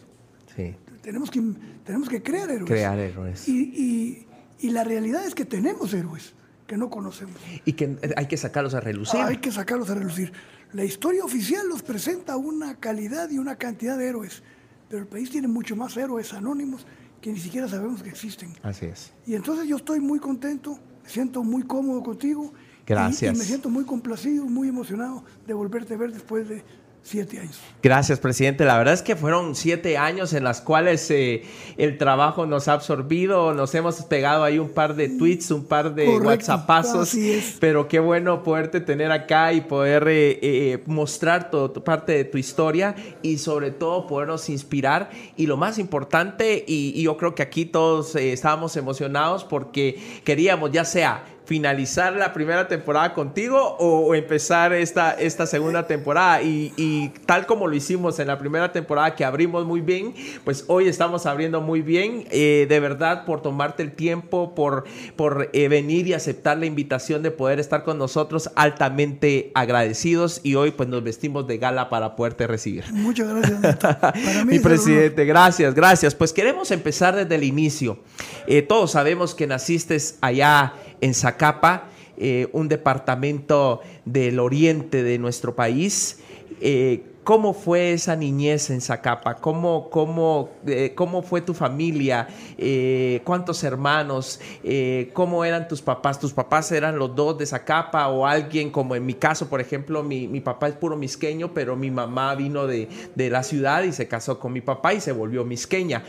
Sí. 0.55 0.75
Tenemos 1.01 1.29
que, 1.29 1.41
tenemos 1.83 2.09
que 2.09 2.21
crear 2.23 2.49
héroes. 2.49 2.69
Crear 2.69 2.97
héroes. 2.97 3.47
Y, 3.47 3.61
y- 3.61 4.27
y 4.59 4.69
la 4.69 4.83
realidad 4.85 5.25
es 5.25 5.35
que 5.35 5.43
tenemos 5.45 5.93
héroes 5.93 6.33
que 6.65 6.77
no 6.77 6.89
conocemos. 6.89 7.35
Y 7.65 7.73
que 7.73 7.97
hay 8.15 8.25
que 8.27 8.37
sacarlos 8.37 8.73
a 8.73 8.79
relucir. 8.79 9.19
Hay 9.19 9.37
que 9.37 9.51
sacarlos 9.51 9.89
a 9.89 9.95
relucir. 9.95 10.31
La 10.73 10.83
historia 10.83 11.23
oficial 11.23 11.67
los 11.69 11.81
presenta 11.83 12.35
una 12.37 12.75
calidad 12.79 13.29
y 13.29 13.37
una 13.37 13.55
cantidad 13.55 13.97
de 13.97 14.07
héroes, 14.07 14.43
pero 14.89 15.01
el 15.01 15.07
país 15.07 15.29
tiene 15.29 15.47
mucho 15.47 15.75
más 15.75 15.95
héroes 15.97 16.33
anónimos 16.33 16.85
que 17.21 17.31
ni 17.31 17.39
siquiera 17.39 17.67
sabemos 17.67 18.03
que 18.03 18.09
existen. 18.09 18.53
Así 18.61 18.85
es. 18.85 19.13
Y 19.25 19.35
entonces 19.35 19.67
yo 19.67 19.77
estoy 19.77 19.99
muy 19.99 20.19
contento, 20.19 20.77
me 21.03 21.09
siento 21.09 21.43
muy 21.43 21.63
cómodo 21.63 22.03
contigo. 22.03 22.53
y- 22.53 22.85
Gracias. 22.87 23.35
Y, 23.35 23.39
me 23.39 23.43
siento 23.45 23.69
muy 23.69 23.83
complacido, 23.83 24.45
muy 24.45 24.67
emocionado 24.67 25.23
de 25.47 25.53
volverte 25.53 25.95
a 25.95 25.97
ver 25.97 26.11
después 26.13 26.47
de 26.47 26.63
siete 27.05 27.39
años. 27.39 27.59
Gracias, 27.83 28.19
presidente. 28.19 28.65
La 28.65 28.79
verdad 28.79 28.95
es 28.95 29.03
que 29.03 29.15
fueron 29.15 29.53
siete 29.53 29.95
años 29.95 30.33
en 30.33 30.43
las 30.43 30.59
cuales 30.59 31.09
eh, 31.11 31.43
el 31.77 31.99
trabajo 31.99 32.47
nos 32.47 32.67
ha 32.67 32.73
absorbido, 32.73 33.53
nos 33.53 33.75
hemos 33.75 34.01
pegado 34.05 34.43
ahí 34.43 34.57
un 34.57 34.69
par 34.69 34.95
de 34.95 35.09
tweets, 35.09 35.51
un 35.51 35.65
par 35.65 35.93
de 35.93 36.05
Correcto, 36.05 36.27
WhatsAppazos, 36.27 37.13
es. 37.13 37.57
pero 37.59 37.87
qué 37.87 37.99
bueno 37.99 38.41
poderte 38.41 38.81
tener 38.81 39.11
acá 39.11 39.53
y 39.53 39.61
poder 39.61 40.07
eh, 40.07 40.39
eh, 40.41 40.83
mostrar 40.87 41.51
todo, 41.51 41.69
tu 41.69 41.83
parte 41.83 42.13
de 42.13 42.25
tu 42.25 42.39
historia 42.39 42.95
y 43.21 43.37
sobre 43.37 43.69
todo 43.69 44.07
podernos 44.07 44.49
inspirar. 44.49 45.11
Y 45.37 45.45
lo 45.45 45.57
más 45.57 45.77
importante, 45.77 46.65
y, 46.67 46.91
y 46.95 47.03
yo 47.03 47.17
creo 47.17 47.35
que 47.35 47.43
aquí 47.43 47.65
todos 47.65 48.15
estábamos 48.15 48.75
emocionados 48.77 49.43
porque 49.43 50.21
queríamos 50.23 50.71
ya 50.71 50.83
sea 50.83 51.23
finalizar 51.45 52.13
la 52.13 52.33
primera 52.33 52.67
temporada 52.67 53.13
contigo 53.13 53.57
o, 53.79 54.07
o 54.07 54.15
empezar 54.15 54.73
esta, 54.73 55.11
esta 55.11 55.45
segunda 55.45 55.87
temporada. 55.87 56.41
Y, 56.41 56.73
y 56.75 57.09
tal 57.25 57.45
como 57.45 57.67
lo 57.67 57.75
hicimos 57.75 58.19
en 58.19 58.27
la 58.27 58.37
primera 58.37 58.71
temporada 58.71 59.15
que 59.15 59.23
abrimos 59.23 59.65
muy 59.65 59.81
bien, 59.81 60.13
pues 60.43 60.65
hoy 60.67 60.87
estamos 60.87 61.25
abriendo 61.25 61.61
muy 61.61 61.81
bien. 61.81 62.25
Eh, 62.31 62.65
de 62.67 62.79
verdad, 62.79 63.25
por 63.25 63.41
tomarte 63.41 63.83
el 63.83 63.91
tiempo, 63.91 64.55
por, 64.55 64.85
por 65.15 65.49
eh, 65.53 65.67
venir 65.67 66.07
y 66.07 66.13
aceptar 66.13 66.57
la 66.57 66.65
invitación 66.65 67.21
de 67.21 67.31
poder 67.31 67.59
estar 67.59 67.83
con 67.83 67.97
nosotros, 67.97 68.49
altamente 68.55 69.51
agradecidos. 69.53 70.41
Y 70.43 70.55
hoy 70.55 70.71
pues 70.71 70.89
nos 70.89 71.03
vestimos 71.03 71.47
de 71.47 71.57
gala 71.57 71.89
para 71.89 72.15
poderte 72.15 72.47
recibir. 72.47 72.85
Muchas 72.91 73.27
gracias, 73.27 73.59
Neto. 73.59 73.87
Para 73.99 74.45
mí 74.45 74.53
Mi 74.53 74.59
presidente, 74.59 75.25
gracias, 75.25 75.73
gracias. 75.73 76.15
Pues 76.15 76.33
queremos 76.33 76.71
empezar 76.71 77.15
desde 77.15 77.35
el 77.35 77.43
inicio. 77.43 77.99
Eh, 78.47 78.61
todos 78.61 78.91
sabemos 78.91 79.35
que 79.35 79.47
naciste 79.47 79.95
allá 80.21 80.73
en 81.05 81.13
Zacapa, 81.13 81.89
eh, 82.17 82.47
un 82.51 82.67
departamento 82.67 83.81
del 84.05 84.39
oriente 84.39 85.03
de 85.03 85.17
nuestro 85.19 85.55
país. 85.55 86.19
Eh, 86.61 87.03
¿Cómo 87.25 87.55
fue 87.55 87.93
esa 87.93 88.15
niñez 88.15 88.69
en 88.69 88.81
Zacapa? 88.81 89.37
¿Cómo, 89.37 89.89
cómo, 89.89 90.51
eh, 90.67 90.93
cómo 90.93 91.23
fue 91.23 91.41
tu 91.41 91.55
familia? 91.55 92.27
Eh, 92.55 93.19
¿Cuántos 93.23 93.63
hermanos? 93.63 94.39
Eh, 94.63 95.09
¿Cómo 95.13 95.43
eran 95.43 95.67
tus 95.67 95.81
papás? 95.81 96.19
¿Tus 96.19 96.33
papás 96.33 96.71
eran 96.71 96.99
los 96.99 97.15
dos 97.15 97.35
de 97.39 97.47
Zacapa 97.47 98.09
o 98.09 98.27
alguien 98.27 98.69
como 98.69 98.95
en 98.95 99.07
mi 99.07 99.15
caso, 99.15 99.49
por 99.49 99.59
ejemplo, 99.59 100.03
mi, 100.03 100.27
mi 100.27 100.39
papá 100.39 100.67
es 100.67 100.75
puro 100.75 100.95
misqueño, 100.97 101.51
pero 101.51 101.75
mi 101.75 101.89
mamá 101.89 102.35
vino 102.35 102.67
de, 102.67 102.89
de 103.15 103.29
la 103.31 103.41
ciudad 103.41 103.81
y 103.81 103.91
se 103.91 104.07
casó 104.07 104.37
con 104.37 104.53
mi 104.53 104.61
papá 104.61 104.93
y 104.93 105.01
se 105.01 105.11
volvió 105.11 105.43
misqueña. 105.43 106.03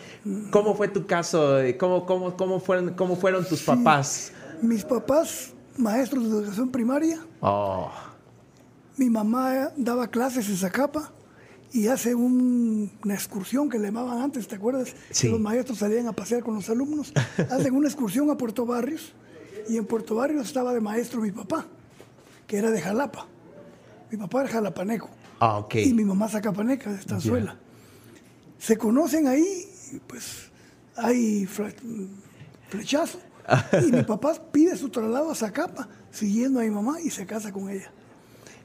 ¿Cómo 0.50 0.74
fue 0.74 0.88
tu 0.88 1.06
caso? 1.06 1.60
¿Cómo, 1.78 2.04
cómo, 2.04 2.36
cómo, 2.36 2.60
fueron, 2.60 2.90
cómo 2.90 3.16
fueron 3.16 3.46
tus 3.46 3.62
papás? 3.62 4.34
Mis 4.62 4.84
papás, 4.84 5.52
maestros 5.76 6.24
de 6.24 6.30
educación 6.30 6.70
primaria, 6.70 7.18
Oh, 7.40 7.90
mi 8.96 9.10
mamá 9.10 9.70
daba 9.76 10.08
clases 10.08 10.48
en 10.48 10.56
Zacapa 10.56 11.12
y 11.72 11.86
hace 11.88 12.14
un- 12.14 12.90
una 13.04 13.14
excursión 13.14 13.68
que 13.68 13.78
le 13.78 13.86
llamaban 13.88 14.22
antes, 14.22 14.48
¿te 14.48 14.54
acuerdas? 14.56 14.94
Sí. 15.10 15.26
Que 15.26 15.32
los 15.32 15.40
maestros 15.40 15.78
salían 15.78 16.08
a 16.08 16.12
pasear 16.12 16.42
con 16.42 16.54
los 16.54 16.68
alumnos. 16.70 17.12
Hacen 17.50 17.74
una 17.74 17.88
excursión 17.88 18.30
a 18.30 18.36
Puerto 18.36 18.64
Barrios 18.64 19.12
y 19.68 19.76
en 19.76 19.84
Puerto 19.84 20.14
Barrios 20.14 20.46
estaba 20.46 20.72
de 20.72 20.80
maestro 20.80 21.20
mi 21.20 21.30
papá, 21.30 21.66
que 22.46 22.56
era 22.56 22.70
de 22.70 22.80
Jalapa. 22.80 23.26
Mi 24.10 24.16
papá 24.16 24.42
era 24.42 24.48
jalapaneco 24.50 25.10
ah, 25.40 25.58
ok. 25.58 25.74
y 25.76 25.92
mi 25.92 26.04
mamá 26.04 26.28
zacapaneca 26.28 26.90
de 26.92 26.98
Estanzuela. 27.00 27.58
Se 28.58 28.78
conocen 28.78 29.26
ahí, 29.28 29.68
pues 30.06 30.50
hay 30.96 31.44
fle- 31.46 31.74
flechazo. 32.70 33.18
y 33.86 33.92
mi 33.92 34.02
papá 34.04 34.34
pide 34.52 34.76
su 34.76 34.88
traslado 34.88 35.30
a 35.30 35.34
Zacapa, 35.34 35.88
siguiendo 36.10 36.60
a 36.60 36.62
mi 36.62 36.70
mamá 36.70 37.00
y 37.00 37.10
se 37.10 37.26
casa 37.26 37.52
con 37.52 37.68
ella. 37.70 37.90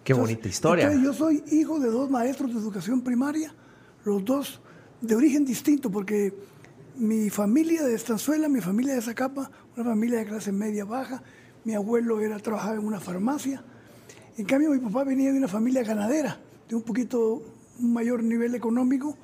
Qué 0.03 0.13
Entonces- 0.13 0.17
bonita 0.35 0.47
historia. 0.49 0.85
entonces 0.91 1.05
yo 1.05 1.13
soy 1.13 1.43
hijo 1.51 1.79
de 1.79 1.89
dos 1.89 2.09
maestros 2.09 2.53
de 2.53 2.59
educación 2.59 3.01
primaria, 3.01 3.53
los 4.03 4.23
dos 4.25 4.61
de 5.01 5.15
origen 5.15 5.45
distinto, 5.45 5.91
porque 5.91 6.33
mi 6.95 7.29
familia 7.29 7.83
de 7.83 7.93
Estanzuela, 7.95 8.49
mi 8.49 8.61
familia 8.61 8.95
de 8.95 9.01
Zacapa, 9.01 9.49
una 9.75 9.85
familia 9.85 10.19
de 10.19 10.25
clase 10.25 10.51
media 10.51 10.85
baja, 10.85 11.21
mi 11.63 11.73
abuelo 11.75 12.19
era 12.19 12.39
trabajaba 12.39 12.73
en 12.75 12.85
una 12.85 12.99
farmacia. 12.99 13.63
En 14.37 14.45
cambio, 14.45 14.71
mi 14.71 14.79
papá 14.79 15.03
venía 15.03 15.31
de 15.31 15.37
una 15.37 15.47
familia 15.47 15.83
ganadera, 15.83 16.39
de 16.67 16.75
un 16.75 16.81
poquito 16.81 17.43
mayor 17.79 18.23
nivel 18.23 18.55
económico, 18.55 19.15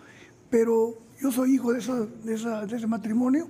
pero 0.49 0.95
yo 1.19 1.31
soy 1.31 1.55
hijo 1.55 1.73
de, 1.73 1.79
esa- 1.79 2.05
de, 2.05 2.33
esa- 2.35 2.65
de 2.65 2.77
ese 2.77 2.85
matrimonio 2.87 3.47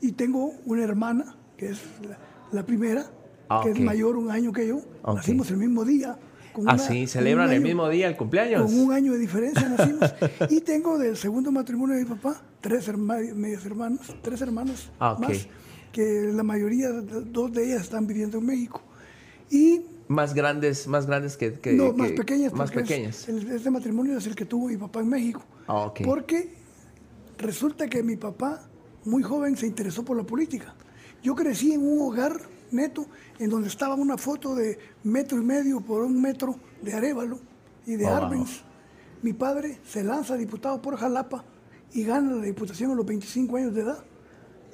y 0.00 0.12
tengo 0.12 0.52
una 0.66 0.82
hermana, 0.82 1.36
que 1.64 1.70
es 1.72 1.80
la, 2.06 2.18
la 2.52 2.66
primera, 2.66 3.06
Ah, 3.48 3.60
que 3.62 3.70
ok. 3.70 3.76
es 3.76 3.82
mayor 3.84 4.16
un 4.16 4.30
año 4.30 4.52
que 4.52 4.66
yo. 4.66 4.80
Ok. 5.02 5.16
Nacimos 5.16 5.50
el 5.50 5.56
mismo 5.58 5.84
día. 5.84 6.18
con 6.52 6.68
Ah, 6.68 6.74
una- 6.74 6.78
sí, 6.82 7.06
celebran 7.08 7.46
un 7.46 7.52
el 7.52 7.56
año- 7.58 7.66
mismo 7.66 7.88
día 7.88 8.06
el 8.08 8.16
cumpleaños. 8.16 8.62
Con 8.70 8.78
un 8.80 8.92
año 8.92 9.12
de 9.12 9.18
diferencia 9.18 9.68
nacimos. 9.68 10.14
y 10.50 10.60
tengo 10.60 10.98
del 10.98 11.16
segundo 11.16 11.50
matrimonio 11.50 11.96
de 11.96 12.04
mi 12.04 12.08
papá 12.08 12.40
tres 12.60 12.86
herma- 12.88 13.18
medias 13.34 13.64
hermanas, 13.66 14.00
tres 14.22 14.40
hermanas 14.40 14.90
Ah, 15.00 15.12
ok. 15.14 15.20
más, 15.20 15.48
que 15.92 16.30
la 16.32 16.42
mayoría, 16.42 16.90
dos 16.92 17.52
de 17.52 17.66
ellas 17.66 17.82
están 17.82 18.06
viviendo 18.06 18.38
en 18.38 18.46
México. 18.46 18.82
Y 19.50 19.80
Más 20.08 20.32
grandes, 20.34 20.86
más 20.86 21.06
grandes 21.06 21.36
que, 21.36 21.54
que- 21.54 21.72
no, 21.72 21.92
que- 21.94 22.02
más 22.02 22.12
pequeñas. 22.12 22.52
Más 22.52 22.70
es- 22.70 22.76
pequeñas. 22.76 23.28
el- 23.28 23.50
este 23.50 23.70
matrimonio 23.70 24.16
es 24.18 24.26
el 24.26 24.34
que 24.36 24.44
tuvo 24.44 24.68
mi 24.68 24.76
papá 24.76 25.00
en 25.00 25.08
México. 25.08 25.42
Ah, 25.66 25.86
ok. 25.86 26.00
Porque 26.04 26.54
resulta 27.38 27.88
que 27.88 28.02
mi 28.02 28.16
papá, 28.16 28.62
muy 29.04 29.22
joven, 29.22 29.56
se 29.56 29.66
interesó 29.66 30.04
por 30.04 30.16
la 30.16 30.22
política. 30.24 30.74
Yo 31.24 31.34
crecí 31.34 31.72
en 31.72 31.82
un 31.84 32.00
hogar 32.02 32.38
neto 32.70 33.06
en 33.40 33.50
donde 33.50 33.66
estaba 33.68 33.94
una 33.96 34.16
foto 34.16 34.54
de 34.54 34.78
metro 35.02 35.38
y 35.38 35.44
medio 35.44 35.80
por 35.80 36.02
un 36.02 36.20
metro 36.22 36.54
de 36.82 36.92
Arevalo 36.92 37.40
y 37.86 37.96
de 37.96 38.04
Oh. 38.06 38.14
Arbenz. 38.14 38.62
Mi 39.22 39.32
padre 39.32 39.78
se 39.88 40.04
lanza 40.04 40.36
diputado 40.36 40.80
por 40.82 40.96
Jalapa 40.96 41.44
y 41.94 42.04
gana 42.04 42.34
la 42.36 42.42
diputación 42.44 42.90
a 42.90 42.94
los 42.94 43.06
25 43.06 43.56
años 43.56 43.74
de 43.74 43.80
edad 43.80 44.04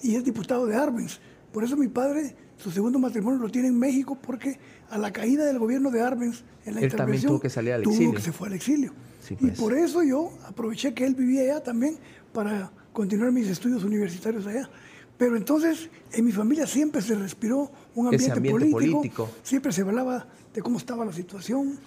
y 0.03 0.17
es 0.17 0.25
diputado 0.25 0.67
de 0.67 0.75
Arbenz. 0.77 1.21
Por 1.53 1.63
eso 1.65 1.77
mi 1.77 1.87
padre, 1.89 2.35
su 2.57 2.71
segundo 2.71 2.99
matrimonio 2.99 3.39
lo 3.41 3.49
tiene 3.49 3.69
en 3.69 3.79
México 3.79 4.19
porque 4.21 4.59
a 4.91 4.99
la 4.99 5.13
caída 5.13 5.45
del 5.45 5.59
gobierno 5.61 5.91
de 5.93 6.01
Arbenz 6.03 6.43
en 6.65 6.75
la 6.75 6.81
Él 6.81 6.89
también 6.89 6.91
intervención 6.91 7.31
tuvo 7.31 7.41
que 7.41 7.51
salir 7.51 7.73
al 7.75 7.83
tuvo 7.83 7.93
exilio. 7.95 8.15
que 8.15 8.23
se 8.23 8.33
fue 8.33 8.49
al 8.49 8.55
exilio. 8.55 8.93
Sí, 9.23 9.35
Y 9.35 9.47
pues. 9.49 9.59
por 9.61 9.73
eso 9.77 10.03
yo 10.03 10.33
aproveché 10.47 10.95
que 10.95 11.05
él 11.07 11.15
vivía 11.15 11.43
allá 11.43 11.63
también 11.63 11.97
para 12.33 12.73
continuar 12.93 13.31
mis 13.31 13.47
estudios 13.49 13.85
universitarios 13.85 14.47
allá. 14.47 14.69
Pero 15.21 15.37
entonces 15.37 15.91
en 16.13 16.25
mi 16.25 16.33
familia 16.33 16.67
siempre 16.67 17.03
se 17.03 17.15
respiró 17.15 17.71
un 17.95 18.07
ambiente 18.07 18.41
político, 18.41 18.79
político. 18.79 19.31
siempre 19.43 19.71
se 19.71 19.83
hablaba 19.83 20.27
de 20.55 20.63
cómo 20.63 20.79
estaba 20.79 21.05
la 21.05 21.13
situación. 21.13 21.79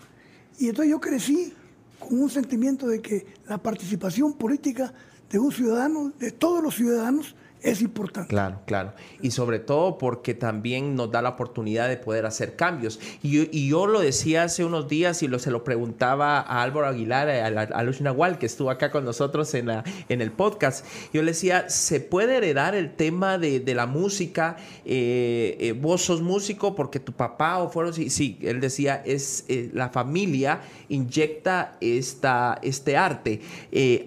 Y 0.60 0.70
entonces 0.70 0.92
yo 0.92 1.02
crecí 1.02 1.52
con 1.98 2.22
un 2.22 2.30
sentimiento 2.30 2.86
de 2.86 3.02
que 3.02 3.26
la 3.48 3.58
participación 3.58 4.34
política 4.34 4.94
de 5.32 5.40
un 5.40 5.52
ciudadano, 5.52 6.14
de 6.20 6.30
todos 6.30 6.62
los 6.62 6.76
ciudadanos, 6.76 7.36
es 7.64 7.82
importante. 7.82 8.30
Claro, 8.30 8.60
claro. 8.66 8.94
Y 9.22 9.32
sobre 9.32 9.60
todo 9.60 9.98
porque 9.98 10.34
también 10.34 10.96
nos 10.96 11.12
da 11.12 11.22
la 11.22 11.30
oportunidad 11.30 11.88
de 11.88 11.96
poder 11.98 12.26
hacer 12.26 12.56
cambios. 12.56 13.00
Y, 13.22 13.64
yo 13.68 13.88
lo 13.88 14.02
decía 14.02 14.44
hace 14.44 14.66
unos 14.66 14.90
días 14.90 15.24
y 15.24 15.28
lo, 15.28 15.40
se 15.40 15.50
lo 15.50 15.64
preguntaba 15.64 16.42
a 16.42 16.62
Álvaro 16.62 16.88
Aguilar, 16.88 17.30
a, 17.30 17.62
a 17.62 17.84
Luz 17.84 18.02
Nahual, 18.02 18.38
que 18.38 18.46
estuvo 18.46 18.70
acá 18.70 18.92
con 18.92 19.06
nosotros 19.06 19.54
en, 19.54 19.68
la, 19.68 19.84
en 20.10 20.22
el 20.22 20.32
podcast. 20.32 20.86
Yo 21.14 21.22
le 21.22 21.32
decía, 21.32 21.70
¿se 21.70 22.02
puede 22.02 22.36
heredar 22.36 22.76
el 22.76 22.94
tema 22.94 23.38
de, 23.38 23.64
la 23.74 23.86
música? 23.86 24.58
Eh, 24.86 25.58
eh, 25.60 25.72
vos 25.72 26.02
sos 26.02 26.22
músico 26.22 26.76
porque 26.76 27.00
tu 27.00 27.14
papá 27.14 27.60
o 27.60 27.70
fueron... 27.70 27.94
Sí, 27.94 28.10
sí 28.10 28.38
él 28.42 28.60
decía, 28.60 29.02
es 29.06 29.46
eh, 29.48 29.70
la 29.74 29.90
familia 29.90 30.62
inyecta 30.90 31.78
esta, 31.80 32.60
este 32.62 32.98
arte. 32.98 33.42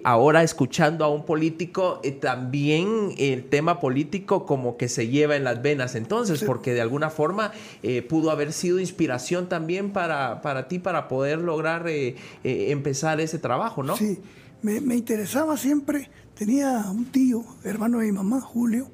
ahora 0.03 0.43
escuchando 0.43 1.03
a 1.03 1.09
un 1.09 1.25
político, 1.25 2.01
también 2.21 3.13
el 3.17 3.46
tema 3.47 3.79
político 3.79 4.45
como 4.45 4.77
que 4.77 4.89
se 4.89 5.07
lleva 5.07 5.35
en 5.35 5.43
las 5.43 5.61
venas. 5.61 5.95
Entonces, 5.95 6.43
porque 6.43 6.73
de 6.73 6.81
alguna 6.81 7.09
forma 7.09 7.51
eh, 7.83 8.01
pudo 8.01 8.31
haber 8.31 8.53
sido 8.53 8.79
inspiración 8.79 9.49
también 9.49 9.91
para, 9.91 10.41
para 10.41 10.67
ti 10.67 10.79
para 10.79 11.07
poder 11.07 11.39
lograr 11.39 11.87
eh, 11.87 12.15
eh, 12.43 12.71
empezar 12.71 13.19
ese 13.19 13.39
trabajo, 13.39 13.83
¿no? 13.83 13.97
Sí, 13.97 14.19
me, 14.61 14.81
me, 14.81 14.95
interesaba 14.95 15.57
siempre, 15.57 16.09
tenía 16.33 16.85
un 16.91 17.05
tío, 17.05 17.43
hermano 17.63 17.99
de 17.99 18.07
mi 18.07 18.11
mamá, 18.11 18.41
Julio, 18.41 18.89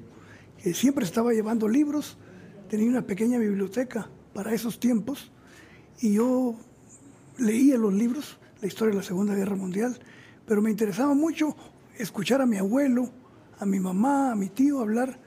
que 0.62 0.74
siempre 0.74 1.06
estaba 1.06 1.34
llevando 1.34 1.68
libros, 1.68 2.18
tenía 2.70 2.90
una 2.90 3.02
pequeña 3.02 3.38
biblioteca 3.38 4.10
para 4.34 4.54
esos 4.54 4.80
tiempos 4.80 5.32
y 6.02 6.14
yo 6.14 6.56
leía 7.38 7.78
los 7.78 7.94
libros, 7.94 8.38
la 8.62 8.68
historia 8.68 8.92
de 8.92 8.98
la 8.98 9.04
Segunda 9.04 9.36
Guerra 9.36 9.56
Mundial, 9.56 10.00
pero 10.46 10.62
me 10.62 10.70
interesaba 10.70 11.14
mucho 11.14 11.56
escuchar 11.98 12.42
a 12.42 12.46
mi 12.46 12.58
abuelo, 12.58 13.10
a 13.60 13.66
mi 13.66 13.80
mamá, 13.80 14.32
a 14.32 14.36
mi 14.36 14.50
tío 14.50 14.80
hablar 14.80 15.18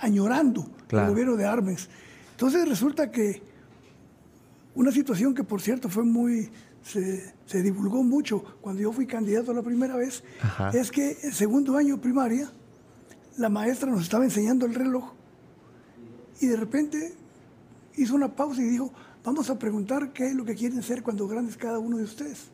añorando 0.00 0.70
el 0.90 1.06
gobierno 1.08 1.36
de 1.36 1.44
Armes. 1.46 1.88
Entonces 2.32 2.68
resulta 2.68 3.10
que 3.10 3.42
una 4.74 4.92
situación 4.92 5.34
que 5.34 5.44
por 5.44 5.60
cierto 5.60 5.88
fue 5.88 6.04
muy, 6.04 6.50
se, 6.82 7.62
divulgó 7.62 8.02
mucho 8.02 8.42
cuando 8.60 8.82
yo 8.82 8.92
fui 8.92 9.06
candidato 9.06 9.52
la 9.52 9.62
primera 9.62 9.96
vez, 9.96 10.22
es 10.72 10.90
que 10.90 11.18
el 11.22 11.32
segundo 11.32 11.76
año 11.76 12.00
primaria, 12.00 12.50
la 13.36 13.48
maestra 13.48 13.90
nos 13.90 14.02
estaba 14.02 14.24
enseñando 14.24 14.66
el 14.66 14.74
reloj 14.74 15.12
y 16.40 16.46
de 16.46 16.56
repente 16.56 17.14
hizo 17.96 18.14
una 18.14 18.34
pausa 18.34 18.62
y 18.62 18.68
dijo, 18.68 18.92
vamos 19.24 19.50
a 19.50 19.58
preguntar 19.58 20.12
qué 20.12 20.28
es 20.28 20.34
lo 20.34 20.44
que 20.44 20.54
quieren 20.54 20.82
ser 20.82 21.02
cuando 21.02 21.26
grandes 21.26 21.56
cada 21.56 21.78
uno 21.78 21.96
de 21.98 22.04
ustedes 22.04 22.50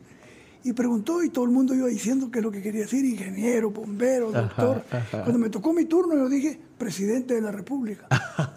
y 0.67 0.73
preguntó 0.73 1.23
y 1.23 1.29
todo 1.29 1.45
el 1.45 1.51
mundo 1.51 1.73
iba 1.73 1.87
diciendo 1.87 2.29
que 2.29 2.41
lo 2.41 2.51
que 2.51 2.61
quería 2.61 2.81
decir, 2.81 3.05
ingeniero, 3.05 3.71
bombero, 3.71 4.31
doctor. 4.31 4.83
Cuando 5.11 5.39
me 5.39 5.49
tocó 5.49 5.71
mi 5.71 5.85
turno 5.85 6.13
yo 6.13 6.27
dije, 6.27 6.59
presidente 6.77 7.35
de 7.35 7.41
la 7.41 7.51
República. 7.51 8.05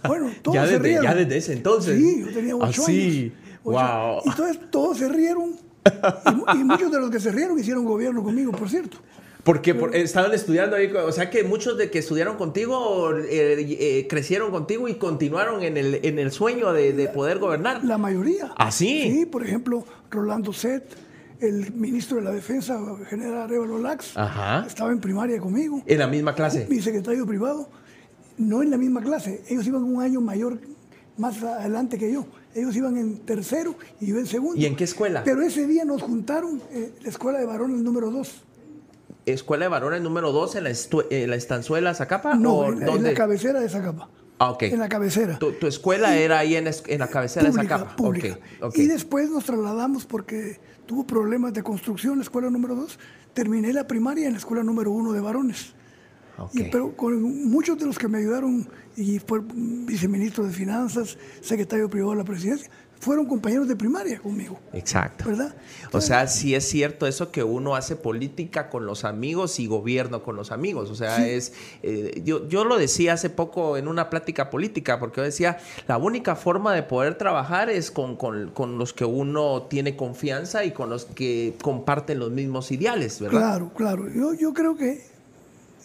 Bueno, 0.09 0.31
todos 0.43 0.57
ya 0.57 0.67
se 0.67 0.73
desde, 0.73 0.85
rieron. 0.85 1.05
Ya 1.05 1.15
desde 1.15 1.37
ese 1.37 1.53
entonces. 1.53 1.97
Sí, 1.97 2.21
yo 2.21 2.33
tenía 2.33 2.57
ocho 2.57 2.85
años. 2.87 3.33
Wow. 3.63 4.23
Y 4.25 4.29
entonces 4.29 4.61
todos 4.71 4.99
se 4.99 5.09
rieron 5.09 5.57
y, 6.55 6.65
muchos 6.65 6.91
de 6.91 6.99
los 6.99 7.11
que 7.11 7.21
se 7.21 7.31
rieron 7.31 7.59
hicieron 7.59 7.85
gobierno 7.85 8.25
conmigo, 8.25 8.51
por 8.51 8.69
cierto. 8.69 8.97
Porque 9.45 9.75
estaban 9.95 10.35
estudiando 10.35 10.77
ahí, 10.77 10.93
o 10.93 11.13
sea 11.13 11.31
que 11.31 11.45
muchos 11.45 11.79
de 11.79 11.91
que 11.91 12.01
estudiaron 12.01 12.37
contigo 12.37 13.17
eh, 13.17 13.57
eh, 13.59 14.07
crecieron 14.09 14.51
contigo 14.51 14.89
y 14.89 14.97
continuaron 14.97 15.63
en 15.63 15.77
el, 15.77 16.01
en 16.03 16.19
el 16.19 16.33
sueño 16.33 16.73
de, 16.73 16.93
de 16.93 17.09
poder 17.09 17.39
gobernar. 17.39 17.85
La 17.85 17.99
mayoría. 17.99 18.53
¿Ah, 18.57 18.73
sí? 18.73 19.11
Sí, 19.11 19.27
por 19.27 19.45
ejemplo, 19.45 19.85
Rolando 20.11 20.53
Set, 20.53 20.85
el 21.41 21.73
ministro 21.73 22.19
de 22.19 22.23
la 22.23 22.33
Defensa, 22.33 22.79
general 23.09 23.43
Arevalo 23.43 23.79
Lax, 23.79 24.15
estaba 24.67 24.93
en 24.93 25.01
primaria 25.01 25.39
conmigo. 25.41 25.83
¿En 25.87 25.99
la 25.99 26.07
misma 26.07 26.35
clase? 26.35 26.67
Mi 26.69 26.81
secretario 26.81 27.27
privado, 27.27 27.69
no 28.39 28.63
en 28.63 28.71
la 28.71 28.77
misma 28.77 29.01
clase. 29.01 29.43
Ellos 29.49 29.67
iban 29.67 29.83
un 29.83 30.03
año 30.03 30.21
mayor, 30.21 30.61
más 31.17 31.43
adelante 31.43 31.99
que 31.99 32.13
yo. 32.13 32.27
Ellos 32.55 32.75
iban 32.77 32.97
en 32.97 33.19
tercero 33.21 33.77
y 34.01 34.09
yo 34.09 34.19
en 34.19 34.27
segundo. 34.27 34.61
¿Y 34.61 34.67
en 34.67 34.77
qué 34.77 34.85
escuela? 34.85 35.23
Pero 35.25 35.43
ese 35.43 35.67
día 35.67 35.85
nos 35.85 36.03
juntaron 36.03 36.61
eh, 36.73 36.93
la 37.03 37.09
escuela 37.09 37.39
de 37.39 37.47
varones 37.47 37.81
número 37.81 38.11
2. 38.11 38.45
¿Escuela 39.27 39.67
de 39.67 39.69
varones 39.69 40.03
número 40.03 40.33
2 40.33 40.57
en 40.57 40.65
la, 40.65 40.73
en 41.11 41.31
la 41.31 41.37
estanzuela 41.37 41.95
Zacapa? 41.95 42.35
No, 42.35 42.67
en, 42.67 43.03
la 43.03 43.15
cabecera 43.15 43.61
de 43.61 43.69
Zacapa. 43.69 44.09
Ah, 44.39 44.51
ok. 44.51 44.63
En 44.65 44.79
la 44.79 44.89
cabecera. 44.89 45.39
¿Tu, 45.39 45.67
escuela 45.67 46.17
era 46.17 46.39
ahí 46.39 46.57
en, 46.57 46.67
en, 46.67 46.99
la 46.99 47.09
cabecera 47.09 47.47
de 47.47 47.53
Zacapa? 47.53 47.95
Pública. 47.95 48.39
Y 48.75 48.87
después 48.87 49.31
nos 49.31 49.45
trasladamos 49.45 50.07
porque 50.07 50.59
tuvo 50.91 51.05
problemas 51.05 51.53
de 51.53 51.63
construcción 51.63 52.15
en 52.15 52.19
la 52.19 52.25
escuela 52.25 52.51
número 52.51 52.75
2, 52.75 52.99
terminé 53.33 53.73
la 53.73 53.87
primaria 53.87 54.27
en 54.27 54.33
la 54.33 54.41
escuela 54.41 54.65
número 54.65 54.91
1 54.91 55.13
de 55.13 55.21
varones. 55.21 55.73
pero 56.73 56.97
con 56.97 57.49
muchos 57.49 57.79
de 57.79 57.87
los 57.87 57.97
que 57.97 58.09
me 58.09 58.19
ayudaron, 58.19 58.69
y 58.97 59.21
fue 59.21 59.41
viceministro 59.41 60.43
de 60.43 60.51
Finanzas, 60.51 61.17
secretario 61.43 61.89
privado 61.89 62.11
de 62.11 62.19
la 62.19 62.25
presidencia, 62.25 62.69
fueron 63.01 63.25
compañeros 63.25 63.67
de 63.67 63.77
primaria 63.77 64.21
conmigo. 64.21 64.61
Exacto. 64.75 65.25
¿Verdad? 65.27 65.55
o 65.91 66.01
sea, 66.03 66.27
sí 66.29 66.55
es 66.55 66.69
cierto 66.69 67.07
eso 67.07 67.33
que 67.33 67.43
uno 67.43 67.75
hace 67.75 67.97
política 67.97 68.69
con 68.69 68.85
los 68.85 69.05
amigos 69.05 69.59
y 69.59 69.67
gobierno 69.67 70.23
con 70.23 70.37
los 70.37 70.53
amigos. 70.53 70.91
O 70.91 70.95
sea, 70.95 71.27
es. 71.27 71.55
Eh, 71.83 72.21
yo, 72.25 72.47
yo 72.49 72.65
lo 72.65 72.79
decía 72.79 73.15
hace 73.15 73.31
poco 73.31 73.79
en 73.79 73.89
una 73.89 74.11
plática 74.11 74.51
política, 74.51 75.01
porque 75.01 75.23
yo 75.23 75.25
decía, 75.25 75.59
la 75.89 75.97
única 75.97 76.37
forma 76.37 76.75
de 76.75 76.83
poder 76.83 77.17
trabajar 77.17 77.71
es 77.71 77.91
con, 77.91 78.17
con, 78.17 78.79
los 78.79 78.93
que 78.93 79.07
uno 79.07 79.63
tiene 79.63 79.97
confianza 79.97 80.65
y 80.65 80.73
con 80.73 80.91
los 80.91 81.07
que 81.07 81.57
comparten 81.63 82.19
los 82.19 82.31
mismos 82.31 82.71
ideales, 82.71 83.19
¿verdad? 83.19 83.39
Claro, 83.39 83.73
claro. 83.75 84.09
Yo, 84.11 84.35
yo 84.35 84.53
creo 84.53 84.77
que. 84.77 85.09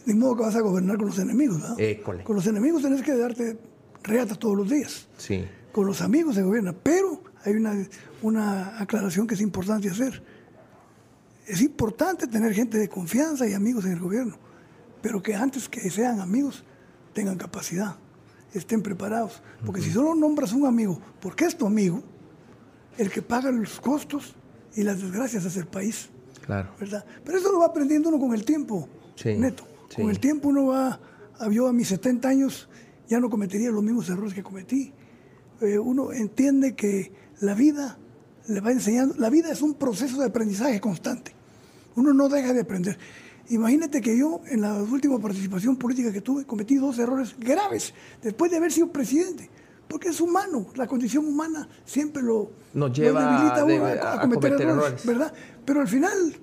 Ni 0.06 0.14
modo 0.14 0.36
que 0.36 0.44
vas 0.44 0.56
a 0.56 0.62
gobernar 0.62 0.98
con 0.98 1.08
los 1.08 1.18
enemigos, 1.18 1.62
¿verdad? 1.62 2.24
Con 2.24 2.36
los 2.36 2.46
enemigos 2.46 2.84
tenés 2.84 3.02
que 3.02 3.18
darte 3.18 3.58
reatas 4.04 4.38
todos 4.38 4.58
los 4.58 4.70
días. 4.70 5.08
Sí 5.18 5.46
con 5.76 5.86
los 5.86 6.00
amigos 6.00 6.36
se 6.36 6.42
gobierna, 6.42 6.72
pero 6.72 7.22
hay 7.44 7.56
una, 7.56 7.76
una 8.22 8.80
aclaración 8.80 9.28
que 9.28 9.34
es 9.34 9.42
importante 9.42 9.90
hacer. 9.90 10.24
Es 11.46 11.62
importante 11.62 12.28
tener 12.28 12.54
gente 12.54 12.78
de 12.78 12.88
confianza 12.88 13.46
y 13.46 13.52
amigos 13.52 13.84
en 13.84 13.92
el 13.92 14.00
gobierno, 14.00 14.38
pero 15.02 15.22
que 15.22 15.36
antes 15.36 15.68
que 15.68 15.90
sean 15.90 16.22
amigos 16.22 16.64
tengan 17.12 17.38
capacidad, 17.38 17.98
estén 18.54 18.82
preparados. 18.82 19.44
Porque 19.66 19.82
si 19.82 19.92
solo 19.92 20.16
nombras 20.16 20.54
un 20.54 20.66
amigo, 20.66 20.98
porque 21.20 21.44
es 21.44 21.58
tu 21.58 21.68
amigo, 21.68 22.02
el 22.98 23.12
que 23.12 23.22
paga 23.22 23.52
los 23.52 23.82
costos 23.82 24.34
y 24.76 24.84
las 24.84 25.02
desgracias 25.02 25.44
es 25.44 25.58
el 25.58 25.68
país. 25.68 26.10
Claro. 26.46 26.70
¿verdad? 26.80 27.04
Pero 27.26 27.38
eso 27.38 27.52
lo 27.52 27.60
va 27.60 27.66
aprendiendo 27.66 28.08
uno 28.08 28.18
con 28.18 28.34
el 28.34 28.46
tiempo, 28.46 28.88
neto. 29.26 29.68
Con 29.94 30.10
el 30.10 30.22
tiempo 30.22 30.48
uno 30.48 30.68
va, 30.68 31.02
yo 31.52 31.68
a 31.68 31.74
mis 31.74 31.90
70 31.90 32.30
años 32.30 32.70
ya 33.10 33.20
no 33.20 33.30
cometería 33.30 33.72
los 33.72 33.84
mismos 33.84 34.08
errores 34.08 34.34
que 34.34 34.42
cometí. 34.42 34.94
Eh, 35.62 35.80
uno 35.80 36.12
entiende 36.12 36.76
que 36.76 37.12
la 37.40 37.54
vida 37.54 37.98
le 38.48 38.62
va 38.62 38.72
enseñando, 38.72 39.16
la 39.18 39.30
vida 39.30 39.52
es 39.52 39.62
un 39.62 39.74
proceso 39.74 40.20
de 40.20 40.26
aprendizaje 40.26 40.80
constante. 40.80 41.34
Uno 41.96 42.14
no 42.14 42.30
deja 42.30 42.54
de 42.54 42.62
aprender. 42.62 42.98
Imagínate 43.50 44.02
que 44.02 44.18
yo 44.18 44.42
en 44.48 44.62
la 44.62 44.74
última 44.82 45.20
participación 45.20 45.78
política 45.78 46.12
que 46.12 46.22
tuve 46.22 46.46
cometí 46.46 46.76
dos 46.76 46.98
errores 46.98 47.36
graves 47.40 47.94
después 48.22 48.52
de 48.52 48.58
haber 48.58 48.72
sido 48.72 48.92
presidente. 48.92 49.50
Porque 49.88 50.10
es 50.10 50.20
humano, 50.20 50.66
la 50.76 50.88
condición 50.88 51.28
humana 51.28 51.70
siempre 51.86 52.24
lo, 52.24 52.52
Nos 52.74 52.92
lleva 52.92 53.54
a, 53.54 54.22
cometer, 54.22 54.60
errores, 54.60 55.06
¿verdad? 55.06 55.32
Pero 55.64 55.82
al 55.82 55.88
final 55.88 56.36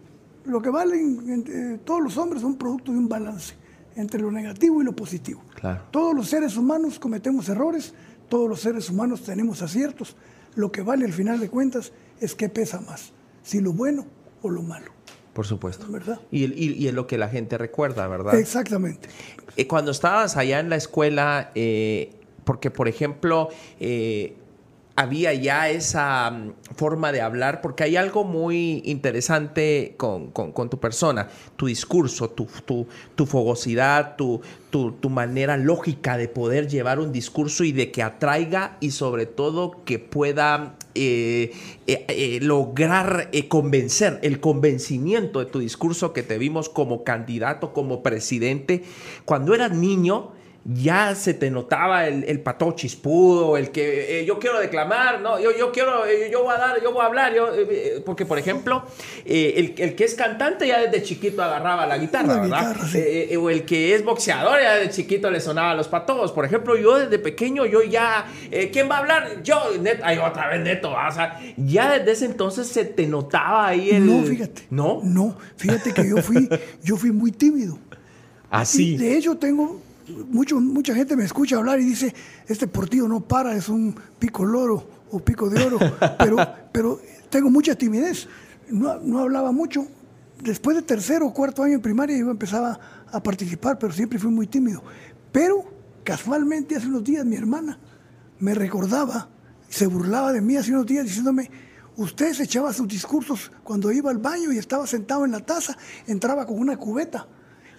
lo 0.44 0.62
que 0.62 0.70
valen 0.70 1.44
eh, 1.48 1.80
todos 1.84 2.00
los 2.02 2.16
hombres 2.16 2.42
son 2.42 2.56
producto 2.56 2.92
de 2.92 2.98
un 2.98 3.08
balance 3.08 3.54
entre 3.96 4.20
lo 4.20 4.30
negativo 4.30 4.80
y 4.80 4.84
lo 4.84 4.94
positivo. 4.94 5.42
Todos 5.90 6.14
los 6.14 6.28
seres 6.28 6.56
humanos 6.56 6.98
cometemos 6.98 7.48
errores, 7.48 7.94
todos 8.32 8.48
los 8.48 8.60
seres 8.60 8.88
humanos 8.88 9.24
tenemos 9.24 9.60
aciertos. 9.60 10.16
Lo 10.54 10.72
que 10.72 10.80
vale 10.80 11.04
al 11.04 11.12
final 11.12 11.38
de 11.38 11.50
cuentas 11.50 11.92
es 12.18 12.34
qué 12.34 12.48
pesa 12.48 12.80
más, 12.80 13.12
si 13.42 13.60
lo 13.60 13.74
bueno 13.74 14.06
o 14.40 14.48
lo 14.48 14.62
malo. 14.62 14.90
Por 15.34 15.46
supuesto. 15.46 15.84
¿Verdad? 15.90 16.18
Y, 16.30 16.46
y, 16.46 16.88
es 16.88 16.94
lo 16.94 17.06
que 17.06 17.18
la 17.18 17.28
gente 17.28 17.58
recuerda, 17.58 18.08
¿verdad? 18.08 18.38
Exactamente. 18.38 19.10
Eh, 19.58 19.66
cuando 19.66 19.90
estabas 19.90 20.38
allá 20.38 20.60
en 20.60 20.70
la 20.70 20.76
escuela, 20.76 21.50
eh, 21.54 22.14
porque 22.44 22.70
por 22.70 22.88
ejemplo, 22.88 23.50
eh, 23.78 24.34
había 24.94 25.32
ya 25.34 25.70
esa 25.70 26.30
mm, 26.30 26.74
forma 26.74 27.12
de 27.12 27.20
hablar, 27.20 27.60
porque 27.60 27.84
hay 27.84 27.96
algo 27.96 28.24
muy 28.24 28.82
interesante 28.84 29.94
con, 29.96 30.32
tu 30.32 30.78
persona, 30.78 31.28
tu 31.56 31.66
discurso, 31.66 32.30
tu, 32.30 32.46
tu, 33.14 33.26
fogosidad, 33.26 34.16
tu, 34.16 34.40
tu, 34.70 35.10
manera 35.10 35.56
lógica 35.56 36.16
de 36.16 36.28
poder 36.28 36.68
llevar 36.68 36.98
un 36.98 37.12
discurso 37.12 37.64
y 37.64 37.72
de 37.72 37.90
que 37.90 38.02
atraiga 38.02 38.76
y 38.80 38.90
sobre 38.90 39.26
todo 39.26 39.82
que 39.84 39.98
pueda 39.98 40.76
eh, 40.94 41.52
eh, 41.86 42.04
eh, 42.08 42.38
lograr 42.42 43.30
convencer, 43.48 44.18
el 44.22 44.40
convencimiento 44.40 45.38
de 45.38 45.46
tu 45.46 45.58
discurso 45.58 46.12
que 46.12 46.22
te 46.22 46.38
vimos 46.38 46.68
como 46.68 47.04
candidato, 47.04 47.72
como 47.72 48.02
presidente. 48.02 48.84
Cuando 49.24 49.54
eras 49.54 49.72
niño, 49.72 50.32
ya 50.64 51.14
se 51.16 51.34
te 51.34 51.50
notaba 51.50 52.06
el, 52.06 52.24
el 52.24 52.40
pato 52.40 52.72
chispudo, 52.72 53.56
el 53.56 53.70
que 53.70 54.20
eh, 54.20 54.24
yo 54.24 54.38
quiero 54.38 54.60
declamar, 54.60 55.20
no, 55.20 55.40
yo, 55.40 55.50
yo 55.56 55.72
quiero, 55.72 56.06
eh, 56.06 56.28
yo 56.30 56.44
voy 56.44 56.54
a 56.54 56.58
dar, 56.58 56.82
yo 56.82 56.92
voy 56.92 57.02
a 57.02 57.06
hablar, 57.06 57.34
yo, 57.34 57.48
eh, 57.52 58.00
porque 58.06 58.24
por 58.24 58.38
ejemplo, 58.38 58.84
el, 59.24 59.74
el, 59.76 59.94
que 59.96 60.04
es 60.04 60.14
cantante 60.14 60.68
ya 60.68 60.80
desde 60.80 61.02
chiquito 61.02 61.42
agarraba 61.42 61.86
la 61.86 61.98
guitarra, 61.98 62.40
¿verdad? 62.40 62.76
o 63.38 63.50
el 63.50 63.64
que 63.64 63.94
es 63.94 64.04
boxeador 64.04 64.60
ya 64.60 64.76
desde 64.76 64.92
chiquito 64.92 65.30
le 65.30 65.40
sonaba 65.40 65.74
los 65.74 65.88
patos. 65.88 66.30
Por 66.32 66.44
ejemplo, 66.44 66.76
yo 66.76 66.98
desde 66.98 67.18
pequeño, 67.18 67.66
yo 67.66 67.82
ya, 67.82 68.26
¿quién 68.72 68.88
va 68.88 68.96
a 68.96 68.98
hablar? 68.98 69.42
Yo, 69.42 69.60
neto, 69.80 70.02
ay, 70.04 70.18
otra 70.18 70.48
vez 70.48 70.60
neto, 70.60 70.92
o 70.92 71.12
sea, 71.12 71.40
ya 71.56 71.98
desde 71.98 72.12
ese 72.12 72.24
entonces 72.26 72.68
se 72.68 72.84
te 72.84 73.06
notaba 73.06 73.66
ahí 73.66 73.90
el... 73.90 74.06
No, 74.06 74.24
fíjate. 74.24 74.62
¿No? 74.70 75.00
No, 75.02 75.36
fíjate 75.56 75.92
que 75.92 76.08
yo 76.08 76.18
fui, 76.18 76.48
yo 76.84 76.96
fui 76.96 77.10
muy 77.10 77.32
tímido. 77.32 77.78
Así. 78.50 78.98
de 78.98 79.16
hecho, 79.16 79.36
tengo 79.36 79.80
mucho, 80.08 80.60
mucha 80.60 80.94
gente 80.94 81.16
me 81.16 81.24
escucha 81.24 81.56
hablar 81.56 81.80
y 81.80 81.84
dice, 81.84 82.14
este 82.46 82.66
portillo 82.66 83.08
no 83.08 83.20
para, 83.20 83.54
es 83.56 83.68
un 83.68 83.94
pico 84.18 84.44
loro 84.44 84.86
o 85.10 85.20
pico 85.20 85.48
de 85.48 85.62
oro, 85.62 85.78
pero, 86.18 86.36
pero 86.72 87.00
tengo 87.30 87.50
mucha 87.50 87.74
timidez, 87.74 88.28
no, 88.70 88.98
no, 88.98 89.20
hablaba 89.20 89.52
mucho. 89.52 89.86
Después 90.42 90.76
de 90.76 90.82
tercero 90.82 91.26
o 91.26 91.32
cuarto 91.32 91.62
año 91.62 91.74
en 91.74 91.82
primaria 91.82 92.18
yo 92.18 92.30
empezaba 92.30 92.78
a 93.10 93.22
participar, 93.22 93.78
pero 93.78 93.92
siempre 93.92 94.18
fui 94.18 94.30
muy 94.30 94.46
tímido. 94.46 94.82
Pero 95.30 95.64
casualmente 96.02 96.74
hace 96.74 96.88
unos 96.88 97.04
días 97.04 97.24
mi 97.24 97.36
hermana 97.36 97.78
me 98.40 98.54
recordaba, 98.54 99.28
se 99.68 99.86
burlaba 99.86 100.32
de 100.32 100.40
mí 100.40 100.56
hace 100.56 100.72
unos 100.72 100.86
días 100.86 101.04
diciéndome, 101.04 101.48
usted 101.96 102.32
se 102.32 102.44
echaba 102.44 102.72
sus 102.72 102.88
discursos 102.88 103.52
cuando 103.62 103.92
iba 103.92 104.10
al 104.10 104.18
baño 104.18 104.52
y 104.52 104.58
estaba 104.58 104.86
sentado 104.86 105.24
en 105.24 105.30
la 105.30 105.40
taza, 105.40 105.76
entraba 106.06 106.44
con 106.44 106.58
una 106.58 106.76
cubeta 106.76 107.28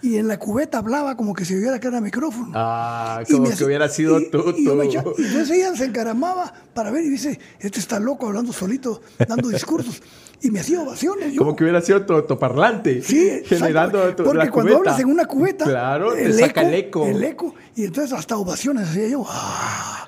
y 0.04 0.18
en 0.18 0.28
la 0.28 0.38
cubeta 0.38 0.78
hablaba 0.78 1.16
como 1.16 1.32
que 1.32 1.46
si 1.46 1.56
hubiera 1.56 1.80
que 1.80 1.88
era 1.88 1.98
micrófono. 1.98 2.52
Ah, 2.54 3.22
como 3.30 3.48
que 3.48 3.64
hubiera 3.64 3.88
sido 3.88 4.20
tú. 4.30 4.52
Y, 4.54 4.68
entonces 4.68 5.50
ella 5.50 5.74
se 5.74 5.86
encaramaba 5.86 6.52
para 6.74 6.90
ver 6.90 7.04
y 7.04 7.08
dice, 7.08 7.40
este 7.58 7.80
está 7.80 7.98
loco 7.98 8.26
hablando 8.26 8.52
solito, 8.52 9.00
dando 9.26 9.48
discursos. 9.48 10.02
Y 10.42 10.50
me 10.50 10.60
hacía 10.60 10.82
ovaciones. 10.82 11.34
como 11.38 11.56
que 11.56 11.64
hubiera 11.64 11.80
sido 11.80 12.04
tu, 12.04 12.38
parlante. 12.38 13.00
Sí, 13.00 13.30
generando 13.46 14.14
tu, 14.14 14.24
Porque 14.24 14.50
cuando 14.50 14.76
hablas 14.76 15.00
en 15.00 15.08
una 15.08 15.24
cubeta, 15.24 15.64
claro, 15.64 16.14
el, 16.14 16.38
eco, 16.38 16.60
el 16.60 16.74
eco. 16.74 17.06
El 17.06 17.24
eco. 17.24 17.54
Y 17.74 17.84
entonces 17.84 18.12
hasta 18.12 18.36
ovaciones 18.36 18.90
hacía 18.90 19.08
yo. 19.08 19.24
¡Ah! 19.26 20.06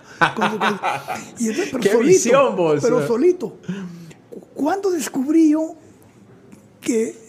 y 1.38 1.48
entonces, 1.48 1.70
pero 1.72 1.82
Qué 1.82 1.92
solito, 1.92 2.06
visión 2.06 2.54
vos. 2.54 2.80
Pero 2.82 3.06
solito. 3.06 3.56
¿Cuándo 4.52 4.90
descubrí 4.90 5.52
yo 5.52 5.74
que 6.82 7.25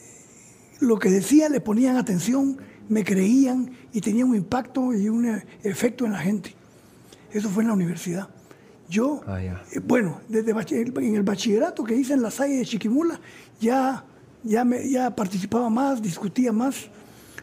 lo 0.79 0.99
que 0.99 1.09
decía 1.09 1.49
le 1.49 1.59
ponían 1.59 1.97
atención, 1.97 2.57
me 2.89 3.03
creían 3.03 3.71
y 3.93 4.01
tenía 4.01 4.25
un 4.25 4.35
impacto 4.35 4.93
y 4.93 5.09
un 5.09 5.25
eh, 5.25 5.45
efecto 5.63 6.05
en 6.05 6.11
la 6.13 6.19
gente. 6.19 6.55
Eso 7.31 7.49
fue 7.49 7.63
en 7.63 7.69
la 7.69 7.73
universidad. 7.73 8.29
Yo, 8.89 9.21
ah, 9.27 9.41
eh, 9.41 9.53
bueno, 9.83 10.21
desde 10.29 10.51
en 10.51 11.15
el 11.15 11.23
bachillerato 11.23 11.83
que 11.83 11.95
hice 11.95 12.13
en 12.13 12.21
la 12.21 12.31
Salle 12.31 12.55
de 12.55 12.65
Chiquimula, 12.65 13.19
ya, 13.59 14.05
ya, 14.43 14.63
me, 14.63 14.89
ya 14.89 15.13
participaba 15.13 15.69
más, 15.69 16.01
discutía 16.01 16.53
más. 16.53 16.87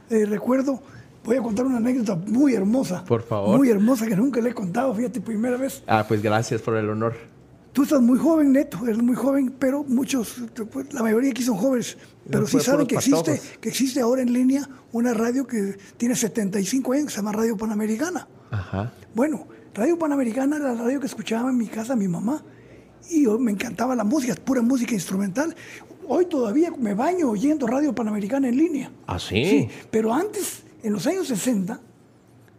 Eh, 0.09 0.25
recuerdo, 0.25 0.83
voy 1.23 1.37
a 1.37 1.42
contar 1.42 1.66
una 1.66 1.77
anécdota 1.77 2.16
muy 2.16 2.55
hermosa. 2.55 3.05
Por 3.05 3.23
favor. 3.23 3.59
Muy 3.59 3.68
hermosa 3.68 4.07
que 4.07 4.16
nunca 4.16 4.40
le 4.40 4.51
he 4.51 4.55
contado, 4.55 4.94
fíjate, 4.94 5.20
primera 5.20 5.59
vez. 5.59 5.83
Ah, 5.87 6.05
pues 6.09 6.23
gracias 6.23 6.62
por 6.62 6.77
el 6.77 6.88
honor. 6.88 7.14
Tú 7.75 7.83
estás 7.83 8.01
muy 8.01 8.21
joven, 8.21 8.53
Neto, 8.53 8.79
eres 8.85 9.03
muy 9.03 9.17
joven, 9.17 9.53
pero 9.59 9.83
muchos, 9.83 10.41
la 10.93 11.03
mayoría 11.03 11.33
aquí 11.33 11.43
son 11.43 11.57
jóvenes, 11.57 11.99
pero 12.31 12.47
sí 12.47 12.61
saben 12.61 12.87
que 12.87 12.95
existe, 12.95 13.41
que 13.61 13.69
existe 13.69 14.01
ahora 14.01 14.23
en 14.23 14.33
línea 14.33 14.69
una 14.93 15.13
radio 15.13 15.45
que 15.45 15.77
tiene 15.97 16.15
75 16.15 16.93
años, 16.93 17.07
que 17.07 17.11
se 17.11 17.17
llama 17.17 17.33
Radio 17.33 17.57
Panamericana. 17.57 18.29
Ajá. 18.53 18.93
Bueno, 19.13 19.49
Radio 19.75 19.99
Panamericana 19.99 20.55
era 20.55 20.73
la 20.73 20.85
radio 20.85 21.01
que 21.01 21.07
escuchaba 21.07 21.51
en 21.51 21.57
mi 21.57 21.67
casa 21.67 21.97
mi 21.97 22.07
mamá 22.07 22.45
y 23.11 23.25
yo, 23.25 23.41
me 23.41 23.51
encantaba 23.51 23.97
la 23.97 24.05
música, 24.05 24.37
pura 24.37 24.63
música 24.63 24.95
instrumental. 24.95 25.57
Hoy 26.07 26.27
todavía 26.27 26.71
me 26.79 26.95
baño 26.95 27.29
oyendo 27.29 27.67
Radio 27.67 27.93
Panamericana 27.93 28.49
en 28.49 28.57
línea. 28.57 28.93
¿Ah, 29.09 29.19
sí? 29.19 29.45
Sí, 29.45 29.69
pero 29.91 30.15
antes, 30.15 30.63
en 30.85 30.93
los 30.93 31.09
años 31.09 31.27
60, 31.27 31.81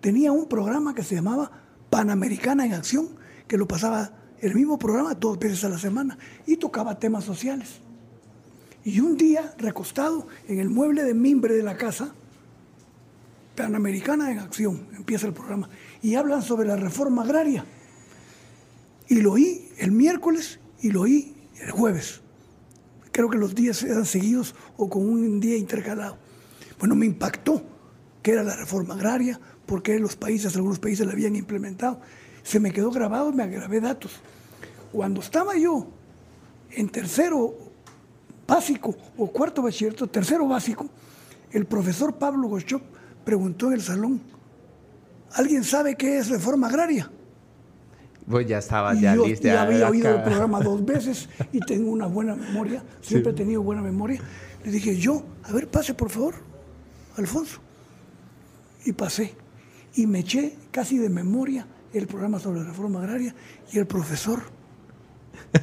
tenía 0.02 0.34
un 0.34 0.50
programa 0.50 0.94
que 0.94 1.04
se 1.04 1.16
llamaba 1.16 1.50
Panamericana 1.90 2.66
en 2.66 2.74
Acción, 2.74 3.08
que 3.48 3.58
lo 3.58 3.66
pasaba 3.66 4.25
el 4.42 4.56
mismo 4.56 4.78
programa 4.78 5.14
dos 5.14 5.40
veces 5.40 5.64
a 5.64 5.70
la 5.70 5.78
semana 5.78 6.18
y 6.46 6.58
tocaba 6.58 7.00
temas 7.00 7.24
sociales. 7.24 7.80
Y 8.84 9.00
un 9.00 9.18
día, 9.18 9.54
recostado 9.58 10.28
en 10.48 10.60
el 10.60 10.70
mueble 10.70 11.04
de 11.04 11.14
mimbre 11.14 11.56
de 11.56 11.64
la 11.64 11.76
casa, 11.76 12.14
Panamericana 13.56 14.32
en 14.32 14.40
Acción, 14.40 14.88
empieza 14.96 15.28
el 15.28 15.34
programa, 15.34 15.70
y 16.02 16.16
hablan 16.16 16.44
sobre 16.44 16.68
la 16.68 16.76
reforma 16.76 17.24
agraria. 17.24 17.66
Y 19.08 19.22
lo 19.22 19.34
oí 19.34 19.70
el 19.78 19.92
miércoles 19.92 20.60
y 20.82 20.92
lo 20.92 21.02
oí 21.02 21.36
el 21.62 21.72
jueves. 21.72 22.22
Creo 23.12 23.30
que 23.30 23.38
los 23.38 23.56
días 23.56 23.82
eran 23.84 24.06
seguidos 24.06 24.56
o 24.78 24.90
con 24.90 25.08
un 25.08 25.40
día 25.40 25.58
intercalado. 25.58 26.18
Bueno, 26.80 26.96
me 26.96 27.06
impactó 27.06 27.64
que 28.22 28.32
era 28.32 28.44
la 28.44 28.56
reforma 28.56 28.96
agraria, 28.96 29.40
porque 29.66 29.98
los 30.00 30.16
países, 30.16 30.56
algunos 30.56 30.80
países 30.80 31.06
la 31.06 31.14
habían 31.14 31.36
implementado 31.36 32.02
se 32.46 32.60
me 32.60 32.72
quedó 32.72 32.92
grabado 32.92 33.32
y 33.32 33.34
me 33.34 33.48
grabé 33.48 33.82
datos. 33.82 34.12
Cuando 34.92 35.20
estaba 35.20 35.58
yo 35.58 35.88
en 36.72 36.88
tercero 36.90 37.56
básico 38.48 38.96
o 39.18 39.32
cuarto 39.32 39.64
bachillerato, 39.64 40.08
tercero 40.08 40.48
básico, 40.48 40.88
el 41.52 41.66
profesor 41.66 42.14
Pablo 42.16 42.48
Goschop 42.48 42.84
preguntó 43.26 43.68
en 43.68 43.74
el 43.74 43.82
salón, 43.82 44.22
¿alguien 45.34 45.64
sabe 45.64 45.96
qué 45.96 46.20
es 46.20 46.30
reforma 46.30 46.68
agraria? 46.68 47.12
Pues 48.30 48.48
ya 48.48 48.60
estaba 48.60 48.94
ya 48.94 49.16
yo, 49.16 49.26
Ya 49.26 49.64
había 49.64 49.90
oído 49.90 50.16
el 50.16 50.22
programa 50.22 50.60
dos 50.64 50.86
veces 50.86 51.28
y 51.52 51.60
tengo 51.62 51.90
una 51.90 52.06
buena 52.06 52.36
memoria, 52.36 52.84
siempre 53.02 53.32
he 53.32 53.36
tenido 53.36 53.64
buena 53.64 53.82
memoria. 53.82 54.22
Le 54.64 54.72
dije, 54.72 54.96
yo, 54.98 55.24
a 55.44 55.52
ver, 55.52 55.68
pase 55.68 55.96
por 55.96 56.12
favor, 56.12 56.36
Alfonso. 57.18 57.60
Y 58.86 58.94
pasé. 58.94 59.34
Y 59.96 60.06
me 60.06 60.20
eché 60.20 60.56
casi 60.72 60.98
de 61.00 61.10
memoria 61.10 61.68
el 61.98 62.08
programa 62.08 62.40
sobre 62.40 62.60
la 62.60 62.68
reforma 62.68 63.00
agraria 63.00 63.34
y 63.72 63.78
el 63.78 63.88
profesor 63.88 64.42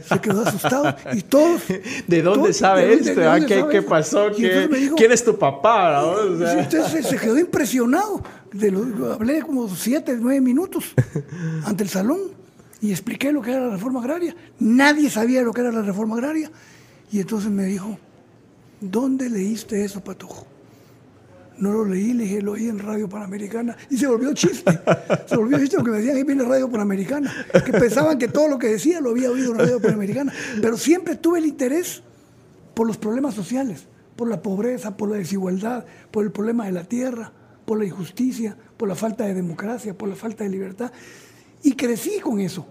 se 0.09 0.21
quedó 0.21 0.43
asustado 0.43 0.95
y 1.13 1.23
todos... 1.23 1.63
¿De 2.07 2.23
dónde 2.23 2.53
sabe 2.53 2.95
esto? 2.95 3.21
¿De 3.21 3.27
ah, 3.27 3.39
¿Qué, 3.71 3.83
pasó? 3.83 4.31
¿Quién 4.35 5.13
es 5.13 5.25
tu 5.25 5.39
papá? 5.39 6.05
Usted 6.05 7.03
se, 7.03 7.17
quedó 7.17 7.39
impresionado. 7.39 8.23
De 8.53 8.69
hablé 9.13 9.43
como 9.43 9.69
siete, 9.69 10.17
nueve 10.19 10.41
minutos 10.41 10.95
ante 11.65 11.85
el 11.85 11.89
salón 11.89 12.21
y 12.81 12.91
expliqué 12.91 13.33
lo 13.33 13.43
que 13.43 13.53
era 13.53 13.67
la 13.67 13.75
reforma 13.75 14.01
agraria. 14.01 14.35
Nadie 14.59 15.09
sabía 15.09 15.43
lo 15.43 15.53
que 15.53 15.61
era 15.61 15.73
la 15.73 15.83
reforma 15.83 16.17
agraria. 16.17 16.51
Y 17.11 17.21
entonces 17.21 17.51
me 17.51 17.65
dijo, 17.65 17.99
¿dónde 18.81 19.29
leíste 19.31 19.85
eso, 19.85 20.03
Patojo? 20.03 20.47
No 21.63 21.71
lo 21.71 21.85
leí, 21.85 22.13
le 22.13 22.25
dije, 22.25 22.43
lo 22.43 22.53
oí 22.53 22.69
en 22.69 22.81
Radio 22.81 23.09
Panamericana. 23.09 23.77
Y 23.89 23.97
se 23.97 24.09
volvió 24.09 24.35
chiste. 24.35 24.81
Se 25.27 25.37
volvió 25.37 25.61
chiste 25.61 25.77
porque 25.77 25.93
me 25.93 25.99
decían, 25.99 26.17
ahí 26.17 26.25
viene 26.25 26.43
Radio 26.43 26.69
Panamericana. 26.69 27.33
Que 27.65 27.71
pensaban 27.71 28.19
que 28.19 28.27
todo 28.27 28.49
lo 28.49 28.59
que 28.59 28.67
decía 28.67 29.01
lo 29.01 29.11
había 29.11 29.31
oído 29.31 29.53
en 29.53 29.61
Radio 29.61 29.81
Panamericana. 29.81 30.33
Pero 30.61 30.77
siempre 30.77 31.15
tuve 31.15 31.39
el 31.39 31.47
interés 31.47 32.03
por 32.75 32.89
los 32.89 32.97
problemas 32.97 33.35
sociales, 33.35 33.87
por 34.17 34.27
la 34.27 34.43
pobreza, 34.43 34.97
por 34.97 35.09
la 35.09 35.19
desigualdad, 35.19 35.85
por 36.11 36.25
el 36.25 36.33
problema 36.33 36.67
de 36.67 36.73
la 36.73 36.83
tierra, 36.83 37.33
por 37.65 37.79
la 37.79 37.85
injusticia, 37.85 38.57
por 38.77 38.89
la 38.89 38.97
falta 38.97 39.25
de 39.25 39.33
democracia, 39.33 39.97
por 39.97 40.09
la 40.09 40.17
falta 40.17 40.43
de 40.43 40.51
libertad. 40.51 40.91
Y 41.63 41.75
crecí 41.75 42.19
con 42.19 42.41
eso. 42.41 42.67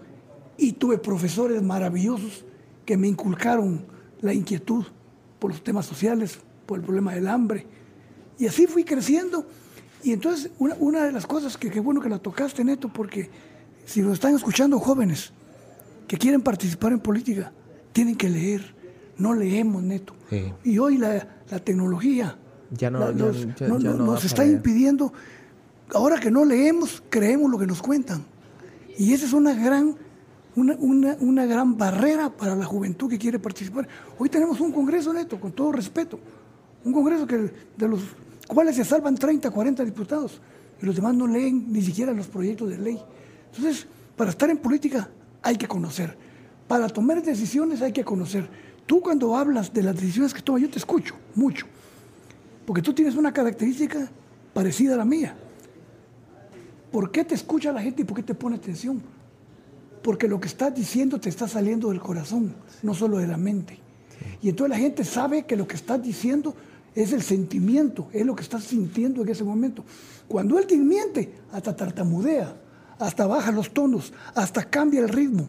Y 0.58 0.74
tuve 0.74 0.98
profesores 0.98 1.62
maravillosos 1.62 2.44
que 2.86 2.98
me 2.98 3.08
inculcaron 3.08 3.86
la 4.20 4.34
inquietud 4.34 4.84
por 5.40 5.52
los 5.52 5.64
temas 5.64 5.86
sociales, 5.86 6.40
por 6.66 6.78
el 6.78 6.84
problema 6.84 7.14
del 7.14 7.30
hambre 7.30 7.80
y 8.42 8.48
así 8.48 8.66
fui 8.66 8.84
creciendo. 8.84 9.46
Y 10.02 10.14
entonces, 10.14 10.50
una, 10.58 11.04
de 11.04 11.12
las 11.12 11.28
cosas 11.28 11.58
que 11.58 11.70
qué 11.70 11.80
bueno 11.80 12.02
que 12.02 12.10
la 12.10 12.18
tocaste, 12.18 12.64
Neto, 12.64 12.92
porque 12.92 13.30
si 13.86 14.02
nos 14.02 14.14
están 14.14 14.34
escuchando 14.34 14.80
jóvenes 14.80 15.32
que 16.08 16.18
quieren 16.18 16.42
participar 16.42 16.92
en 16.92 17.02
política, 17.02 17.52
tienen 17.94 18.16
que 18.16 18.28
leer. 18.30 18.74
No 19.20 19.36
leemos, 19.36 19.84
Neto. 19.84 20.16
Y 20.64 20.80
hoy 20.80 20.98
la, 20.98 21.20
tecnología 21.64 22.36
ya 22.72 22.90
no, 22.90 23.12
nos, 23.12 24.26
está 24.26 24.44
impidiendo. 24.44 25.14
Ahora 25.94 26.20
que 26.20 26.32
no 26.32 26.44
leemos, 26.44 27.04
creemos 27.12 27.52
lo 27.52 27.60
que 27.60 27.68
nos 27.68 27.80
cuentan. 27.80 28.26
Y 28.98 29.14
esa 29.14 29.28
es 29.28 29.34
una 29.34 29.54
gran, 29.54 29.96
una, 30.56 31.16
una 31.20 31.46
gran 31.46 31.78
barrera 31.78 32.36
para 32.36 32.56
la 32.56 32.66
juventud 32.66 33.08
que 33.08 33.20
quiere 33.20 33.38
participar. 33.38 33.88
Hoy 34.18 34.30
tenemos 34.30 34.60
un 34.60 34.72
congreso, 34.72 35.14
Neto, 35.14 35.40
con 35.40 35.52
todo 35.52 35.72
respeto. 35.72 36.20
Un 36.84 36.92
congreso 36.92 37.28
que 37.28 37.52
de 37.78 37.88
los 37.88 38.02
cuales 38.54 38.76
se 38.76 38.84
salvan 38.84 39.16
30, 39.16 39.50
40 39.50 39.86
diputados 39.86 40.42
y 40.82 40.86
los 40.86 40.94
demás 40.94 41.16
no 41.16 41.26
leen 41.26 41.72
ni 41.72 41.82
siquiera 41.82 42.12
los 42.12 42.28
proyectos 42.28 42.70
de 42.70 42.78
ley. 42.78 43.02
Entonces, 43.46 43.88
para 44.18 44.32
estar 44.32 44.50
en 44.50 44.58
política 44.58 45.10
hay 45.42 45.56
que 45.56 45.70
conocer. 45.70 46.18
Para 46.68 46.90
tomar 46.90 47.24
decisiones 47.24 47.82
hay 47.82 47.94
que 47.94 48.04
conocer. 48.04 48.50
Tú 48.86 49.00
cuando 49.00 49.38
hablas 49.38 49.72
de 49.72 49.84
las 49.84 49.96
decisiones 49.96 50.34
que 50.34 50.42
tomas, 50.42 50.62
yo 50.62 50.70
te 50.70 50.80
escucho 50.80 51.16
mucho, 51.34 51.66
porque 52.66 52.82
tú 52.82 52.94
tienes 52.94 53.16
una 53.16 53.32
característica 53.32 54.10
parecida 54.54 54.96
a 54.96 54.98
la 54.98 55.06
mía. 55.06 55.34
¿Por 56.92 57.10
qué 57.10 57.24
te 57.24 57.36
escucha 57.36 57.72
la 57.72 57.82
gente 57.82 58.02
y 58.02 58.06
por 58.06 58.18
qué 58.18 58.24
te 58.24 58.36
pone 58.36 58.58
atención? 58.58 59.02
Porque 60.04 60.28
lo 60.28 60.42
que 60.42 60.50
estás 60.50 60.76
diciendo 60.76 61.22
te 61.22 61.30
está 61.30 61.48
saliendo 61.48 61.88
del 61.88 62.02
corazón, 62.02 62.54
no 62.84 62.94
solo 62.94 63.18
de 63.20 63.28
la 63.28 63.38
mente. 63.38 63.80
Y 64.42 64.50
entonces 64.50 64.72
la 64.72 64.78
gente 64.78 65.06
sabe 65.06 65.46
que 65.46 65.56
lo 65.56 65.68
que 65.68 65.78
estás 65.78 66.04
diciendo 66.04 66.54
es 66.96 67.14
el 67.14 67.22
sentimiento, 67.22 68.10
es 68.14 68.26
lo 68.26 68.36
que 68.36 68.44
estás 68.44 68.64
sintiendo 68.64 69.22
en 69.22 69.30
ese 69.30 69.44
momento. 69.44 69.84
Cuando 70.28 70.58
alguien 70.58 70.88
miente, 70.88 71.34
hasta 71.52 71.76
tartamudea, 71.76 72.56
hasta 73.00 73.26
baja 73.28 73.52
los 73.52 73.72
tonos, 73.72 74.14
hasta 74.36 74.64
cambia 74.70 75.00
el 75.02 75.10
ritmo. 75.10 75.48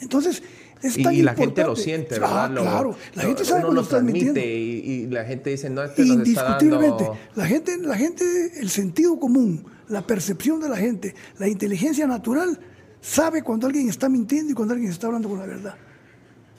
Entonces, 0.00 0.42
es 0.82 0.96
y, 0.96 1.02
tan 1.02 1.14
y 1.14 1.22
la 1.22 1.34
gente 1.34 1.64
lo 1.64 1.74
siente, 1.74 2.16
Ah, 2.16 2.20
¿verdad? 2.20 2.50
Lo- 2.50 2.60
claro, 2.62 2.96
la 3.14 3.22
lo- 3.22 3.28
gente 3.30 3.44
sabe 3.44 3.60
uno 3.68 3.68
que 3.68 3.94
lo 3.94 4.02
mintiendo. 4.02 4.32
transmite 4.34 4.46
y, 4.56 4.90
y 4.90 5.06
la 5.08 5.24
gente 5.24 5.50
dice, 5.50 5.70
no, 5.70 5.82
este 5.82 6.02
nos 6.04 6.10
está 6.10 6.14
Indiscutiblemente. 6.30 7.04
dando... 7.04 7.18
La 7.34 7.46
gente, 7.46 7.78
la 7.78 7.96
gente, 7.96 8.24
el 8.60 8.70
sentido 8.70 9.18
común, 9.18 9.64
la 9.88 10.06
percepción 10.06 10.60
de 10.60 10.68
la 10.68 10.76
gente, 10.76 11.14
la 11.38 11.48
inteligencia 11.48 12.06
natural, 12.06 12.60
sabe 13.00 13.42
cuando 13.42 13.66
alguien 13.66 13.88
está 13.88 14.08
mintiendo 14.08 14.52
y 14.52 14.54
cuando 14.54 14.74
alguien 14.74 14.92
está 14.92 15.08
hablando 15.08 15.28
con 15.28 15.38
la 15.40 15.46
verdad. 15.46 15.74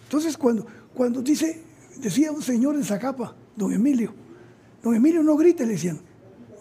Entonces, 0.04 0.38
cuando, 0.38 0.66
cuando 0.94 1.22
dice, 1.22 1.62
decía 1.98 2.32
un 2.34 2.42
señor 2.42 2.76
en 2.76 2.84
Zacapa, 2.84 3.36
don 3.60 3.74
Emilio, 3.74 4.14
don 4.82 4.96
Emilio 4.96 5.22
no 5.22 5.36
grite, 5.36 5.66
le 5.66 5.74
decían. 5.74 6.00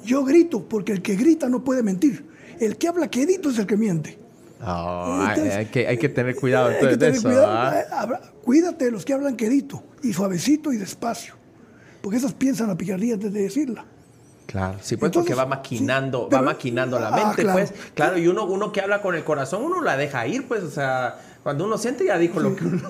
Yo 0.04 0.24
grito 0.24 0.68
porque 0.68 0.92
el 0.92 1.00
que 1.00 1.16
grita 1.16 1.48
no 1.48 1.64
puede 1.64 1.82
mentir. 1.82 2.26
El 2.60 2.76
que 2.76 2.88
habla 2.88 3.08
quedito 3.08 3.50
es 3.50 3.58
el 3.58 3.66
que 3.66 3.76
miente. 3.76 4.18
Oh, 4.60 5.20
hay, 5.20 5.28
Entonces, 5.28 5.56
hay 5.56 5.66
que, 5.66 5.86
hay 5.86 5.98
que 5.98 6.08
tener 6.08 6.34
cuidado 6.34 6.66
Hay 6.66 6.72
que 6.72 6.78
entonces 6.80 6.98
de 6.98 7.06
tener 7.06 7.18
eso, 7.18 7.28
cuidado. 7.28 7.46
¿ah? 7.92 8.08
Eh, 8.24 8.28
Cuídate 8.42 8.86
de 8.86 8.90
los 8.90 9.04
que 9.04 9.12
hablan 9.12 9.36
quedito 9.36 9.84
y 10.02 10.12
suavecito 10.12 10.72
y 10.72 10.76
despacio. 10.76 11.34
Porque 12.02 12.18
esos 12.18 12.32
piensan 12.32 12.68
la 12.68 12.76
picardía 12.76 13.14
antes 13.14 13.32
de 13.32 13.42
decirla. 13.42 13.84
Claro, 14.46 14.78
sí, 14.80 14.96
pues 14.96 15.10
Entonces, 15.10 15.30
porque 15.30 15.34
va 15.34 15.46
maquinando, 15.46 16.28
sí, 16.30 16.34
va 16.34 16.42
maquinando 16.42 16.98
la 16.98 17.08
ah, 17.08 17.26
mente, 17.26 17.42
claro. 17.42 17.58
pues. 17.58 17.74
Claro, 17.94 18.18
y 18.18 18.26
uno, 18.28 18.46
uno 18.46 18.72
que 18.72 18.80
habla 18.80 19.02
con 19.02 19.14
el 19.14 19.22
corazón, 19.22 19.62
uno 19.62 19.82
la 19.82 19.96
deja 19.96 20.26
ir, 20.26 20.48
pues, 20.48 20.62
o 20.62 20.70
sea, 20.70 21.18
cuando 21.48 21.64
uno 21.64 21.78
siente 21.78 22.04
ya 22.04 22.18
dijo 22.18 22.40
lo 22.40 22.54
que 22.54 22.66
uno 22.66 22.82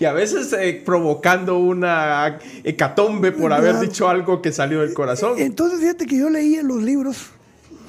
y 0.00 0.04
a 0.06 0.14
veces 0.14 0.50
eh, 0.54 0.82
provocando 0.82 1.58
una 1.58 2.38
hecatombe 2.64 3.30
por 3.30 3.52
haber 3.52 3.72
Claro. 3.72 3.86
dicho 3.86 4.08
algo 4.08 4.40
que 4.40 4.52
salió 4.52 4.80
del 4.80 4.94
corazón. 4.94 5.34
Entonces, 5.36 5.80
fíjate 5.80 6.06
que 6.06 6.16
yo 6.16 6.30
leía 6.30 6.62
los 6.62 6.82
libros 6.82 7.26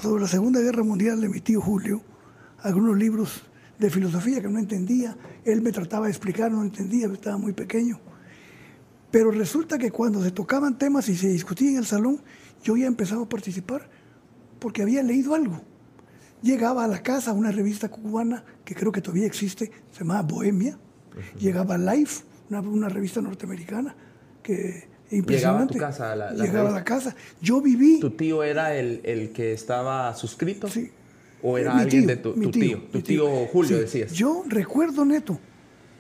sobre 0.02 0.24
la 0.24 0.28
Segunda 0.28 0.60
Guerra 0.60 0.84
Mundial 0.84 1.22
de 1.22 1.30
mi 1.30 1.40
tío 1.40 1.62
Julio, 1.62 2.02
algunos 2.60 2.98
libros 2.98 3.42
de 3.80 3.90
filosofía 3.90 4.42
que 4.42 4.50
no 4.50 4.60
entendía. 4.60 5.16
Él 5.46 5.62
me 5.62 5.72
trataba 5.72 6.08
de 6.08 6.12
explicar, 6.12 6.52
no 6.52 6.62
entendía, 6.62 7.08
estaba 7.08 7.38
muy 7.38 7.54
pequeño. 7.54 7.98
Pero 9.12 9.32
resulta 9.32 9.78
que 9.78 9.92
cuando 9.92 10.22
se 10.22 10.32
tocaban 10.32 10.78
temas 10.78 11.08
y 11.08 11.16
se 11.16 11.30
discutía 11.30 11.70
en 11.70 11.78
el 11.78 11.86
salón, 11.86 12.22
yo 12.66 12.76
ya 12.76 12.86
empezaba 12.88 13.24
a 13.24 13.30
participar 13.30 13.90
porque 14.60 14.82
había 14.82 15.04
leído 15.04 15.36
algo. 15.36 15.62
Llegaba 16.42 16.86
a 16.86 16.88
la 16.88 17.02
casa 17.04 17.34
una 17.34 17.52
revista 17.52 17.90
cubana 17.90 18.44
que 18.66 18.74
creo 18.76 18.92
que 18.92 19.02
todavía 19.02 19.28
existe, 19.28 19.72
se 19.92 20.00
llamaba 20.00 20.24
Bohemia. 20.24 20.78
Llegaba 21.40 21.78
Life, 21.78 22.24
una, 22.50 22.62
una 22.62 22.90
revista 22.90 23.22
norteamericana 23.22 23.96
que 24.42 24.88
impresionante. 25.12 25.78
casa 25.78 26.16
la- 26.16 26.32
la 26.32 26.44
Llegaba 26.46 26.70
a 26.70 26.74
la 26.74 26.84
casa. 26.84 27.16
Yo 27.42 27.62
viví. 27.62 28.00
¿Tu 28.00 28.12
tío 28.12 28.44
era 28.44 28.74
el, 28.76 29.02
el 29.04 29.32
que 29.32 29.54
estaba 29.54 30.14
suscrito? 30.16 30.68
Sí. 30.68 30.90
¿O 31.44 31.58
era 31.58 31.74
Mi 31.76 31.82
alguien 31.82 32.04
tío, 32.04 32.16
de 32.16 32.18
tu, 32.18 32.34
mi 32.36 32.46
tu 32.46 32.52
tío? 32.52 32.78
Tu 32.92 33.02
tío 33.02 33.28
Julio, 33.48 33.76
Sí. 33.78 33.82
decías. 33.82 34.12
Yo 34.14 34.44
recuerdo, 34.48 35.04
Neto, 35.06 35.40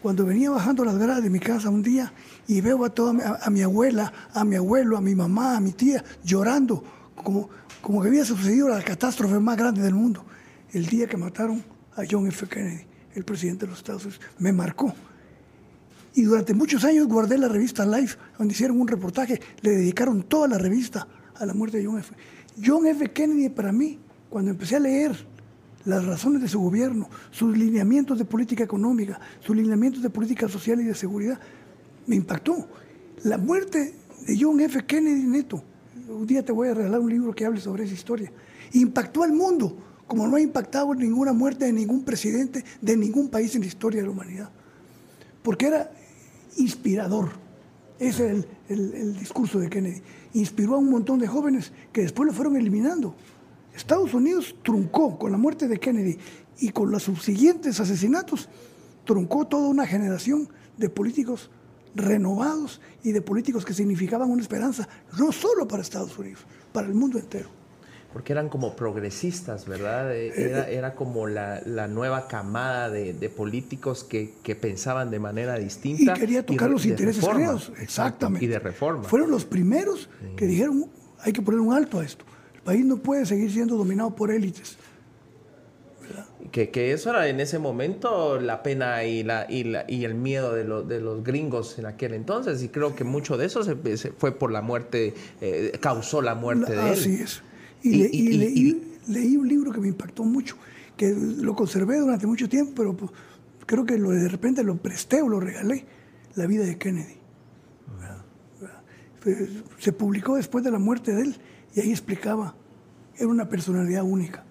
cuando 0.01 0.25
venía 0.25 0.49
bajando 0.49 0.85
las 0.85 0.97
gradas 0.97 1.21
de 1.23 1.29
mi 1.29 1.39
casa 1.39 1.69
un 1.69 1.83
día 1.83 2.13
y 2.47 2.61
veo 2.61 2.83
a 2.85 2.89
toda 2.89 3.13
a, 3.41 3.45
a 3.45 3.49
mi 3.49 3.61
abuela, 3.61 4.11
a 4.33 4.43
mi 4.45 4.55
abuelo, 4.55 4.97
a 4.97 5.01
mi 5.01 5.13
mamá, 5.13 5.57
a 5.57 5.59
mi 5.59 5.71
tía 5.73 6.03
llorando, 6.23 6.83
como, 7.15 7.49
como 7.81 8.01
que 8.01 8.07
había 8.07 8.23
sucedido 8.25 8.69
la 8.69 8.81
catástrofe 8.81 9.39
más 9.39 9.57
grande 9.57 9.81
del 9.81 9.93
mundo. 9.93 10.25
El 10.73 10.85
día 10.85 11.05
que 11.07 11.17
mataron 11.17 11.61
a 11.95 12.03
John 12.09 12.27
F. 12.27 12.47
Kennedy, 12.47 12.85
el 13.15 13.25
presidente 13.25 13.65
de 13.65 13.71
los 13.71 13.79
Estados 13.79 14.05
Unidos, 14.05 14.21
me 14.39 14.53
marcó. 14.53 14.93
Y 16.13 16.23
durante 16.23 16.53
muchos 16.53 16.85
años 16.85 17.07
guardé 17.07 17.37
la 17.37 17.49
revista 17.49 17.85
Life, 17.85 18.17
donde 18.37 18.53
hicieron 18.53 18.79
un 18.79 18.87
reportaje, 18.87 19.41
le 19.61 19.71
dedicaron 19.71 20.23
toda 20.23 20.47
la 20.47 20.57
revista 20.57 21.07
a 21.35 21.45
la 21.45 21.53
muerte 21.53 21.77
de 21.77 21.85
John 21.85 21.99
F. 21.99 22.13
John 22.63 22.87
F. 22.87 23.11
Kennedy 23.11 23.49
para 23.49 23.73
mí, 23.73 23.99
cuando 24.29 24.51
empecé 24.51 24.77
a 24.77 24.79
leer 24.79 25.25
las 25.83 26.05
razones 26.05 26.41
de 26.41 26.47
su 26.47 26.61
gobierno, 26.61 27.09
sus 27.31 27.57
lineamientos 27.57 28.17
de 28.17 28.23
política 28.23 28.63
económica, 28.63 29.19
sus 29.41 29.55
lineamientos 29.55 30.01
de 30.01 30.09
política 30.09 30.47
social 30.47 30.79
y 30.79 30.85
de 30.85 30.95
seguridad, 30.95 31.39
me 32.07 32.15
impactó. 32.15 32.67
La 33.23 33.37
muerte 33.37 33.93
de 34.25 34.37
John 34.39 34.61
F. 34.61 34.85
Kennedy 34.85 35.23
Neto, 35.23 35.61
un 36.07 36.25
día 36.25 36.45
te 36.45 36.53
voy 36.53 36.69
a 36.69 36.73
regalar 36.73 37.01
un 37.01 37.09
libro 37.09 37.33
que 37.33 37.45
hable 37.45 37.59
sobre 37.59 37.83
esa 37.83 37.93
historia, 37.93 38.31
impactó 38.73 39.23
al 39.23 39.33
mundo 39.33 39.90
como 40.11 40.27
no 40.27 40.35
ha 40.35 40.41
impactado 40.41 40.93
ninguna 40.93 41.31
muerte 41.31 41.63
de 41.63 41.71
ningún 41.71 42.03
presidente 42.03 42.65
de 42.81 42.97
ningún 42.97 43.29
país 43.29 43.55
en 43.55 43.61
la 43.61 43.67
historia 43.67 44.01
de 44.01 44.07
la 44.07 44.11
humanidad 44.11 44.49
porque 45.41 45.67
era 45.67 45.89
inspirador. 46.57 47.29
Ese 47.97 48.25
es 48.25 48.31
el, 48.33 48.47
el- 48.67 48.93
el 48.93 49.17
discurso 49.17 49.57
de 49.59 49.69
Kennedy. 49.69 50.01
Inspiró 50.33 50.75
a 50.75 50.79
un 50.79 50.89
montón 50.89 51.17
de 51.19 51.27
jóvenes 51.27 51.71
que 51.93 52.01
después 52.01 52.27
lo 52.27 52.33
fueron 52.33 52.57
eliminando. 52.57 53.15
Estados 53.73 54.13
Unidos 54.13 54.53
truncó 54.63 55.17
con 55.17 55.31
la 55.31 55.37
muerte 55.37 55.69
de 55.69 55.79
Kennedy 55.79 56.17
y 56.59 56.69
con 56.71 56.91
los 56.91 57.03
subsiguientes 57.03 57.79
asesinatos, 57.79 58.49
truncó 59.05 59.47
toda 59.47 59.69
una 59.69 59.87
generación 59.87 60.49
de 60.77 60.89
políticos 60.89 61.49
renovados 61.95 62.81
y 63.01 63.13
de 63.13 63.21
políticos 63.21 63.63
que 63.63 63.73
significaban 63.73 64.29
una 64.29 64.41
esperanza, 64.41 64.89
no 65.17 65.31
solo 65.31 65.67
para 65.69 65.81
Estados 65.83 66.17
Unidos, 66.19 66.41
para 66.73 66.87
el 66.87 66.93
mundo 66.95 67.17
entero. 67.17 67.60
Porque 68.13 68.33
eran 68.33 68.49
como 68.49 68.75
progresistas, 68.75 69.65
¿verdad? 69.67 70.13
Eh, 70.15 70.33
Era, 70.35 70.69
era 70.69 70.95
como 70.95 71.27
la, 71.27 71.61
la 71.65 71.87
nueva 71.87 72.27
camada 72.27 72.89
de, 72.89 73.13
de 73.13 73.29
políticos 73.29 74.03
que, 74.03 74.33
que 74.43 74.55
pensaban 74.55 75.09
de 75.11 75.19
manera 75.19 75.57
Y 75.59 75.63
distinta. 75.63 76.13
quería 76.15 76.45
tocar 76.45 76.69
los 76.69 76.85
intereses 76.85 77.25
creados. 77.25 77.71
Exactamente. 77.79 78.43
Y 78.45 78.47
de 78.49 78.59
reforma. 78.59 79.03
Fueron 79.05 79.31
los 79.31 79.45
primeros 79.45 80.09
que 80.35 80.45
dijeron, 80.45 80.87
hay 81.19 81.31
que 81.31 81.41
poner 81.41 81.61
un 81.61 81.73
alto 81.73 81.99
a 81.99 82.03
esto. 82.05 82.25
El 82.55 82.61
país 82.61 82.85
no 82.85 82.97
puede 82.97 83.25
seguir 83.25 83.49
siendo 83.51 83.77
dominado 83.77 84.13
por 84.15 84.29
élites. 84.29 84.77
Que, 86.51 86.69
que 86.69 86.91
eso 86.91 87.11
era 87.11 87.27
en 87.29 87.39
ese 87.39 87.59
momento 87.59 88.37
la 88.41 88.61
pena 88.61 89.05
y, 89.05 89.23
la, 89.23 89.45
y, 89.49 89.63
la- 89.63 89.85
y 89.87 90.03
el 90.03 90.15
miedo 90.15 90.53
de, 90.53 90.65
los 90.65 90.85
de 90.85 90.99
los 90.99 91.23
gringos 91.23 91.79
en 91.79 91.85
aquel 91.85 92.13
entonces. 92.13 92.61
Y 92.61 92.67
creo 92.67 92.93
que 92.93 93.05
mucho 93.05 93.37
de 93.37 93.45
eso 93.45 93.63
se, 93.63 93.97
se 93.97 94.11
fue 94.11 94.33
por 94.37 94.51
la 94.51 94.61
muerte, 94.61 95.13
eh, 95.39 95.71
causó 95.79 96.21
la 96.21 96.35
muerte 96.35 96.73
de 96.75 96.81
él. 96.81 96.93
Así 96.93 97.21
es. 97.21 97.41
Y, 97.83 97.89
le- 97.95 98.09
y- 98.11 98.29
y 98.29 98.69
y- 98.69 98.97
leí, 99.07 99.37
un 99.37 99.47
libro 99.47 99.71
que 99.71 99.79
me 99.79 99.87
impactó 99.87 100.23
mucho, 100.23 100.55
que 100.97 101.13
lo 101.13 101.55
conservé 101.55 101.97
durante 101.99 102.27
mucho 102.27 102.47
tiempo, 102.47 102.73
pero 102.75 102.95
pues, 102.95 103.11
creo 103.65 103.85
que 103.85 103.97
lo, 103.97 104.11
de 104.11 104.27
repente 104.29 104.63
lo 104.63 104.75
presté 104.77 105.21
o 105.21 105.29
lo 105.29 105.39
regalé, 105.39 105.85
La 106.35 106.45
vida 106.47 106.63
de 106.63 106.77
Kennedy. 106.77 107.15
Se 109.77 109.91
publicó 109.93 110.35
después 110.35 110.63
de 110.63 110.71
la 110.71 110.79
muerte 110.79 111.13
de 111.13 111.21
él 111.23 111.35
y 111.75 111.79
ahí 111.81 111.91
explicaba, 111.91 112.55
era 113.17 113.27
una 113.27 113.47
personalidad 113.47 114.03
única. 114.03 114.43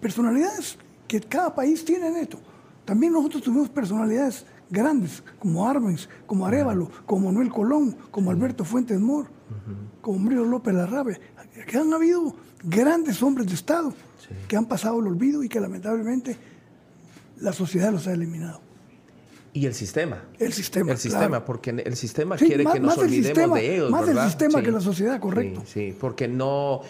Personalidades 0.00 0.78
que 1.08 1.20
cada 1.20 1.54
país 1.54 1.84
tiene 1.84 2.20
esto. 2.20 2.38
También 2.84 3.12
nosotros 3.12 3.42
tuvimos 3.42 3.68
personalidades 3.70 4.46
grandes, 4.70 5.22
como 5.38 5.66
Arbenz, 5.68 6.08
como 6.26 6.46
Arevalo, 6.46 6.90
como 7.06 7.26
Manuel 7.26 7.50
Colón, 7.50 7.96
como 8.10 8.30
Alberto 8.30 8.64
Fuentes 8.64 9.00
Mor, 9.00 9.26
como 10.00 10.18
Murilo 10.18 10.44
López 10.44 10.74
Larrabe, 10.74 11.20
que 11.66 11.78
han 11.78 11.92
habido 11.92 12.34
grandes 12.62 13.22
hombres 13.22 13.46
de 13.48 13.54
Estado 13.54 13.94
que 14.48 14.56
han 14.56 14.66
pasado 14.66 15.00
el 15.00 15.06
olvido 15.06 15.42
y 15.42 15.48
que 15.48 15.60
lamentablemente 15.60 16.36
la 17.40 17.52
sociedad 17.52 17.92
los 17.92 18.06
ha 18.06 18.12
eliminado. 18.12 18.60
Y 19.56 19.66
el 19.66 19.74
sistema. 19.74 20.20
El 20.40 20.52
sistema. 20.52 20.90
El 20.90 20.98
sistema, 20.98 21.28
claro. 21.28 21.44
porque 21.44 21.70
el 21.70 21.94
sistema 21.94 22.36
Sí, 22.36 22.46
quiere 22.46 22.64
más- 22.64 22.74
que 22.74 22.80
nos 22.80 22.94
el 22.98 23.04
olvidemos 23.04 23.26
sistema- 23.28 23.56
de 23.56 23.74
ellos. 23.76 23.90
más 23.92 24.08
el 24.08 24.18
sistema 24.18 24.62
que 24.62 24.72
la 24.72 24.80
sociedad, 24.80 25.20
correcto. 25.20 25.62
Sí, 25.64 25.90
sí, 25.92 25.96
porque 25.98 26.26
no. 26.26 26.80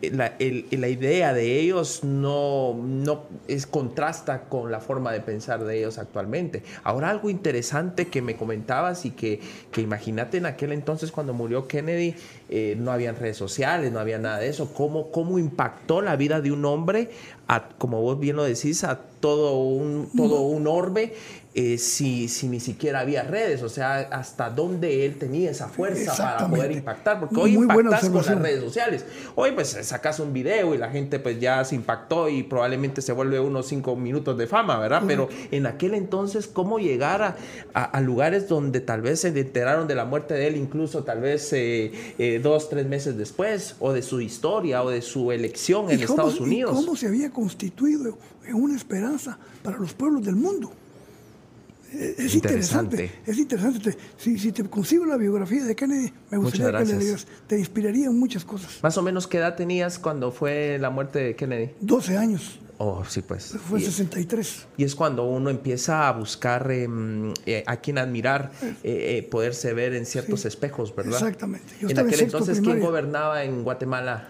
La, 0.00 0.28
el- 0.38 0.64
la 0.70 0.88
idea 0.88 1.34
de 1.34 1.60
ellos 1.60 2.02
no, 2.02 2.74
no 2.82 3.24
es 3.46 3.66
contrasta 3.66 4.44
con 4.48 4.70
la 4.72 4.80
forma 4.80 5.12
de 5.12 5.20
pensar 5.20 5.64
de 5.64 5.76
ellos 5.78 5.98
actualmente. 5.98 6.62
Ahora, 6.82 7.10
algo 7.10 7.28
interesante 7.28 8.06
que 8.06 8.22
me 8.22 8.36
comentabas 8.36 9.04
y 9.04 9.10
que, 9.10 9.40
que 9.70 9.82
imagínate 9.82 10.38
en 10.38 10.46
aquel 10.46 10.72
entonces 10.72 11.12
cuando 11.12 11.34
murió 11.34 11.68
Kennedy, 11.68 12.14
eh, 12.48 12.74
no 12.78 12.90
habían 12.90 13.16
redes 13.16 13.36
sociales, 13.36 13.92
no 13.92 13.98
había 14.00 14.18
nada 14.18 14.38
de 14.38 14.48
eso. 14.48 14.72
¿Cómo, 14.72 15.10
cómo 15.10 15.38
impactó 15.38 16.00
la 16.00 16.16
vida 16.16 16.40
de 16.40 16.52
un 16.52 16.64
hombre, 16.64 17.10
a, 17.48 17.68
como 17.76 18.00
vos 18.00 18.18
bien 18.18 18.36
lo 18.36 18.44
decís, 18.44 18.82
a 18.84 18.98
todo 19.20 19.58
un, 19.58 20.08
todo 20.16 20.40
un 20.40 20.66
orbe? 20.66 21.12
Eh, 21.56 21.78
si, 21.78 22.26
si 22.26 22.48
ni 22.48 22.58
siquiera 22.58 22.98
había 22.98 23.22
redes, 23.22 23.62
o 23.62 23.68
sea, 23.68 23.98
hasta 24.10 24.50
dónde 24.50 25.06
él 25.06 25.18
tenía 25.18 25.52
esa 25.52 25.68
fuerza 25.68 26.12
para 26.16 26.48
poder 26.48 26.72
impactar, 26.72 27.20
porque 27.20 27.36
hoy 27.36 27.54
impactas 27.54 28.08
con 28.08 28.26
las 28.26 28.40
redes 28.40 28.60
sociales. 28.60 29.04
Hoy 29.36 29.52
pues 29.52 29.68
sacas 29.82 30.18
un 30.18 30.32
video 30.32 30.74
y 30.74 30.78
la 30.78 30.90
gente 30.90 31.20
pues 31.20 31.38
ya 31.38 31.64
se 31.64 31.76
impactó 31.76 32.28
y 32.28 32.42
probablemente 32.42 33.02
se 33.02 33.12
vuelve 33.12 33.38
unos 33.38 33.68
cinco 33.68 33.94
minutos 33.94 34.36
de 34.36 34.48
fama, 34.48 34.80
¿verdad? 34.80 35.04
Pero 35.06 35.28
en 35.52 35.66
aquel 35.66 35.94
entonces, 35.94 36.48
¿cómo 36.48 36.80
llegar 36.80 37.36
a, 37.72 38.00
lugares 38.00 38.48
donde 38.48 38.80
tal 38.80 39.02
vez 39.02 39.20
se 39.20 39.28
enteraron 39.28 39.86
de 39.86 39.94
la 39.94 40.04
muerte 40.04 40.34
de 40.34 40.48
él, 40.48 40.56
incluso 40.56 41.04
tal 41.04 41.20
vez 41.20 41.52
eh, 41.52 41.92
eh, 42.18 42.40
dos, 42.42 42.68
tres 42.68 42.86
meses 42.86 43.16
después, 43.16 43.76
o 43.78 43.92
de 43.92 44.02
su 44.02 44.20
historia, 44.20 44.82
o 44.82 44.90
de 44.90 45.02
su 45.02 45.30
elección 45.30 45.88
en 45.88 46.00
Estados 46.00 46.40
Unidos? 46.40 46.74
¿Cómo 46.74 46.96
se 46.96 47.06
había 47.06 47.30
constituido 47.30 48.18
en 48.44 48.56
una 48.56 48.74
esperanza 48.74 49.38
para 49.62 49.78
los 49.78 49.94
pueblos 49.94 50.24
del 50.24 50.34
mundo? 50.34 50.72
Es 51.94 52.34
interesante. 52.34 53.10
Es 53.26 53.38
interesante. 53.38 53.96
Si, 54.16 54.38
si, 54.38 54.52
te 54.52 54.64
consigo 54.64 55.04
la 55.04 55.16
biografía 55.16 55.64
de 55.64 55.74
Kennedy, 55.74 56.12
me 56.30 56.38
gustaría 56.38 56.78
que 56.78 56.84
le 56.84 56.98
digas. 56.98 57.26
Te 57.46 57.58
inspiraría 57.58 58.06
en 58.06 58.18
muchas 58.18 58.44
cosas. 58.44 58.82
Más 58.82 58.96
o 58.98 59.02
menos, 59.02 59.26
¿qué 59.26 59.38
edad 59.38 59.54
tenías 59.54 59.98
cuando 59.98 60.32
fue 60.32 60.78
la 60.80 60.90
muerte 60.90 61.18
de 61.20 61.36
Kennedy? 61.36 61.72
12 61.80 62.16
años. 62.16 62.58
Oh, 62.78 63.04
sí, 63.08 63.22
pues. 63.22 63.56
Fue 63.68 63.78
en 63.78 63.84
63. 63.84 64.66
Y 64.76 64.84
es 64.84 64.94
cuando 64.94 65.24
uno 65.24 65.48
empieza 65.48 66.08
a 66.08 66.12
buscar 66.12 66.70
em, 66.72 67.32
eh, 67.46 67.62
a 67.66 67.76
quien 67.76 67.98
admirar, 67.98 68.50
eh, 68.62 68.72
eh, 68.82 69.28
poderse 69.30 69.72
ver 69.74 69.94
en 69.94 70.06
ciertos 70.06 70.44
espejos, 70.44 70.94
¿verdad? 70.94 71.14
Exactamente. 71.14 71.72
en 71.80 71.98
aquel 71.98 72.20
entonces, 72.20 72.60
¿quién 72.60 72.80
gobernaba 72.80 73.44
en 73.44 73.62
Guatemala? 73.62 74.28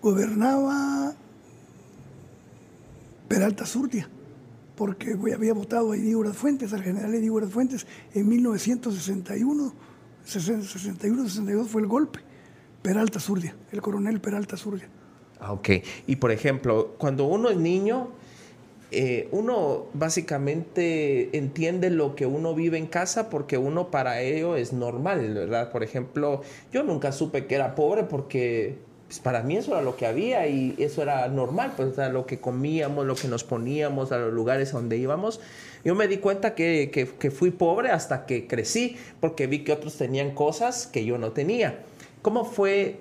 Gobernaba 0.00 1.12
Peralta 3.26 3.66
Surtia 3.66 4.08
porque 4.78 5.16
había 5.34 5.52
votado 5.54 5.90
a 5.90 5.96
Edígoras 5.96 6.36
Fuentes, 6.36 6.72
al 6.72 6.84
general 6.84 7.12
Edígoras 7.12 7.50
Fuentes, 7.50 7.84
en 8.14 8.28
1961, 8.28 9.74
61-62 10.24 11.66
fue 11.66 11.82
el 11.82 11.88
golpe. 11.88 12.20
Peralta 12.80 13.18
Zurdia, 13.18 13.56
el 13.72 13.82
coronel 13.82 14.20
Peralta 14.20 14.56
Zurdia. 14.56 14.88
Ah, 15.40 15.52
ok. 15.52 15.68
Y 16.06 16.16
por 16.16 16.30
ejemplo, 16.30 16.94
cuando 16.96 17.24
uno 17.24 17.50
es 17.50 17.56
niño, 17.56 18.10
eh, 18.92 19.28
uno 19.32 19.86
básicamente 19.94 21.36
entiende 21.36 21.90
lo 21.90 22.14
que 22.14 22.26
uno 22.26 22.54
vive 22.54 22.78
en 22.78 22.86
casa 22.86 23.28
porque 23.30 23.58
uno 23.58 23.90
para 23.90 24.20
ello 24.20 24.54
es 24.54 24.72
normal, 24.72 25.34
¿verdad? 25.34 25.72
Por 25.72 25.82
ejemplo, 25.82 26.42
yo 26.72 26.84
nunca 26.84 27.10
supe 27.10 27.46
que 27.46 27.56
era 27.56 27.74
pobre 27.74 28.04
porque 28.04 28.78
pues 29.08 29.20
para 29.20 29.42
mí 29.42 29.56
eso 29.56 29.72
era 29.72 29.80
lo 29.80 29.96
que 29.96 30.04
había 30.04 30.46
y 30.48 30.74
eso 30.76 31.00
era 31.00 31.26
normal, 31.28 31.72
pues 31.74 31.96
o 31.96 32.08
lo 32.10 32.26
que 32.26 32.40
comíamos, 32.40 33.06
lo 33.06 33.14
que 33.14 33.26
nos 33.26 33.42
poníamos, 33.42 34.12
a 34.12 34.18
los 34.18 34.34
lugares 34.34 34.70
donde 34.70 34.98
íbamos. 34.98 35.40
Yo 35.82 35.94
me 35.94 36.08
di 36.08 36.18
cuenta 36.18 36.54
que, 36.54 36.90
que, 36.92 37.30
fui 37.30 37.50
pobre 37.50 37.88
hasta 37.90 38.26
que 38.26 38.46
crecí, 38.46 38.98
porque 39.18 39.46
vi 39.46 39.64
que 39.64 39.72
otros 39.72 39.96
tenían 39.96 40.34
cosas 40.34 40.86
que 40.86 41.06
yo 41.06 41.16
no 41.16 41.32
tenía. 41.32 41.78
¿Cómo 42.20 42.44
fue 42.44 43.00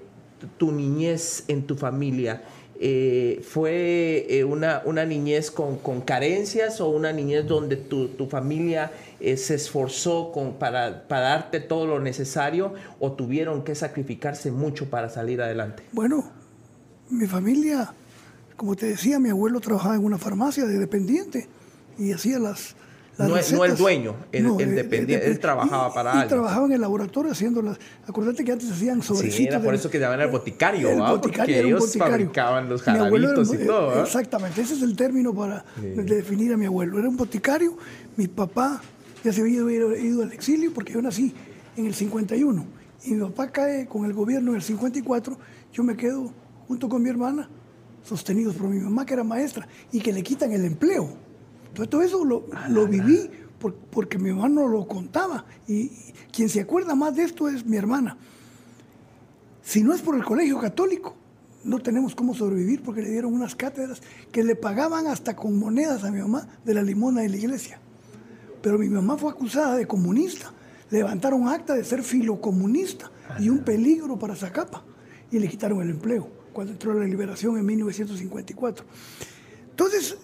tu 0.58 0.72
niñez 0.72 1.44
en 1.50 1.68
tu 1.68 1.76
familia? 1.76 2.42
Eh, 2.80 3.44
¿Fue 3.44 4.28
eh, 4.30 4.44
una, 4.44 4.84
una, 4.86 5.04
niñez 5.04 5.50
con, 5.50 5.78
con, 5.78 6.02
carencias 6.02 6.80
o 6.80 6.90
una 6.90 7.12
niñez 7.12 7.48
donde 7.48 7.76
tu, 7.76 8.10
tu 8.10 8.28
familia 8.28 8.92
eh, 9.20 9.36
se 9.38 9.56
esforzó 9.56 10.32
con, 10.32 10.54
para, 10.54 11.08
para, 11.08 11.22
darte 11.30 11.60
todo 11.60 11.88
lo 11.88 12.00
necesario 12.00 12.76
o 13.00 13.14
tuvieron 13.14 13.64
que 13.64 13.74
sacrificarse 13.74 14.52
mucho 14.52 14.92
para 14.92 15.10
salir 15.10 15.42
adelante? 15.42 15.84
Bueno, 15.92 16.32
mi 17.10 17.26
familia, 17.26 17.94
como 18.56 18.76
te 18.76 18.86
decía, 18.86 19.18
mi 19.20 19.30
abuelo 19.30 19.60
trabajaba 19.60 19.96
en 19.96 20.06
una 20.06 20.20
farmacia 20.20 20.66
de 20.66 20.78
dependiente 20.78 21.48
y 21.98 22.12
hacía 22.12 22.38
las, 22.38 22.76
no, 23.18 23.30
no, 23.30 23.66
el 23.66 23.76
dueño, 23.76 24.16
el, 24.32 24.76
dependiente, 24.76 25.28
él 25.28 25.40
trabajaba 25.40 25.94
para 25.94 26.12
alguien. 26.12 26.28
Y 26.28 26.30
trabajaba 26.30 26.66
en 26.68 26.74
el 26.74 26.82
laboratorio 26.82 27.32
haciendo 27.32 27.62
las. 27.62 27.78
Acuérdate 28.08 28.44
que 28.44 28.52
antes 28.52 28.72
hacían 28.72 29.02
sobrecitos. 29.02 29.38
Sí, 29.38 29.46
era 29.46 29.62
por 29.62 29.74
eso 29.74 29.90
que 29.90 30.00
llamaban 30.00 30.22
el 30.22 30.32
boticario, 30.32 30.90
el 30.90 31.00
boticario 31.00 31.56
Porque 31.56 31.60
ellos 31.60 31.96
fabricaban 31.98 32.70
los 32.70 32.82
jarabitos 32.82 33.54
y 33.54 33.66
todo. 33.66 34.04
Exactamente, 34.04 34.62
ese 34.62 34.76
es 34.76 34.82
el 34.82 34.96
término 34.96 35.34
para 35.34 35.66
definir 35.82 36.54
a 36.54 36.58
mi 36.58 36.66
abuelo. 36.66 37.00
Era 37.00 37.10
un 37.10 37.18
boticario, 37.18 37.78
mi 38.16 38.28
papá 38.28 38.82
ya 39.24 39.34
se 39.34 39.42
había 39.42 39.60
ido 39.60 40.24
al 40.24 40.32
exilio 40.32 40.72
porque 40.74 40.94
yo 40.94 41.02
nací 41.02 41.34
en 41.76 41.88
el 41.88 41.94
51 41.94 42.66
y 43.06 43.14
mi 43.14 43.22
papá 43.22 43.52
cae 43.52 43.88
con 43.88 44.06
el 44.06 44.14
gobierno 44.14 44.52
en 44.52 44.58
el 44.58 44.62
54, 44.62 45.38
yo 45.72 45.84
me 45.84 45.96
quedo 45.96 46.34
junto 46.68 46.90
con 46.90 47.02
mi 47.02 47.10
hermana, 47.10 47.50
sostenidos 48.04 48.56
por 48.56 48.68
mi 48.68 48.80
mamá 48.80 49.06
que 49.06 49.14
era 49.14 49.24
maestra 49.24 49.68
y 49.92 50.00
que 50.00 50.12
le 50.12 50.24
quitan 50.24 50.52
el 50.52 50.66
empleo. 50.66 51.27
Entonces 51.84 51.90
todo 51.92 52.02
eso 52.02 52.26
lo, 52.26 52.48
lo 52.70 52.88
viví 52.88 53.30
porque 53.92 54.18
mi 54.18 54.32
mamá 54.32 54.50
no 54.50 54.68
lo 54.68 54.88
contaba 54.88 55.46
y 55.68 55.92
quien 56.32 56.50
se 56.50 56.62
acuerda 56.62 56.96
más 56.96 57.16
de 57.16 57.24
esto 57.24 57.48
es 57.48 57.66
mi 57.66 57.78
hermana. 57.78 58.18
Si 59.62 59.84
no 59.84 59.94
es 59.94 60.02
por 60.02 60.16
el 60.16 60.24
colegio 60.24 60.60
católico, 60.60 61.16
no 61.64 61.80
tenemos 61.80 62.16
cómo 62.16 62.34
sobrevivir 62.34 62.82
porque 62.82 63.04
le 63.04 63.12
dieron 63.12 63.34
unas 63.34 63.56
cátedras 63.56 64.02
que 64.32 64.44
le 64.44 64.56
pagaban 64.56 65.06
hasta 65.06 65.36
con 65.36 65.60
monedas 65.60 66.04
a 66.04 66.12
mi 66.12 66.20
mamá 66.20 66.48
de 66.66 66.74
la 66.74 66.82
limona 66.82 67.22
de 67.22 67.30
la 67.30 67.38
iglesia. 67.38 67.80
Pero 68.62 68.80
mi 68.80 68.90
mamá 68.90 69.18
fue 69.18 69.32
acusada 69.32 69.76
de 69.76 69.86
comunista. 69.86 70.52
Levantaron 70.90 71.48
acta 71.48 71.76
de 71.76 71.84
ser 71.84 72.02
filocomunista 72.02 73.12
y 73.40 73.50
un 73.50 73.60
peligro 73.60 74.18
para 74.18 74.36
Zacapa. 74.36 74.84
Y 75.30 75.38
le 75.38 75.48
quitaron 75.48 75.82
el 75.82 75.92
empleo 75.92 76.28
cuando 76.54 76.74
entró 76.74 76.94
la 76.94 77.06
liberación 77.06 77.58
en 77.58 77.66
1954. 77.66 78.86
Entonces, 79.70 80.18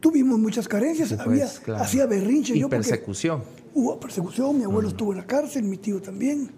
tuvimos 0.00 0.38
muchas 0.38 0.68
carencias. 0.68 1.12
Había, 1.12 1.46
Hacía 1.76 2.06
berrinche. 2.06 2.56
Y 2.56 2.64
persecución. 2.64 3.42
Hubo 3.74 3.98
persecución. 4.00 4.58
Mi 4.58 4.64
abuelo 4.64 4.88
estuvo 4.88 5.12
en 5.12 5.18
la 5.18 5.26
cárcel, 5.26 5.64
mi 5.64 5.76
tío 5.76 6.00
también. 6.00 6.50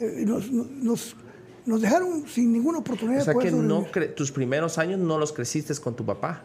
Eh, 0.00 0.24
nos, 0.26 0.50
nos, 0.50 1.80
dejaron 1.80 2.26
sin 2.28 2.52
ninguna 2.52 2.78
oportunidad. 2.78 3.22
O 3.22 3.24
sea 3.24 3.34
que 3.34 3.50
no 3.50 3.86
tus 4.16 4.32
primeros 4.32 4.78
años 4.78 4.98
no 4.98 5.18
los 5.18 5.32
creciste 5.32 5.74
con 5.76 5.94
tu 5.94 6.04
papá. 6.04 6.44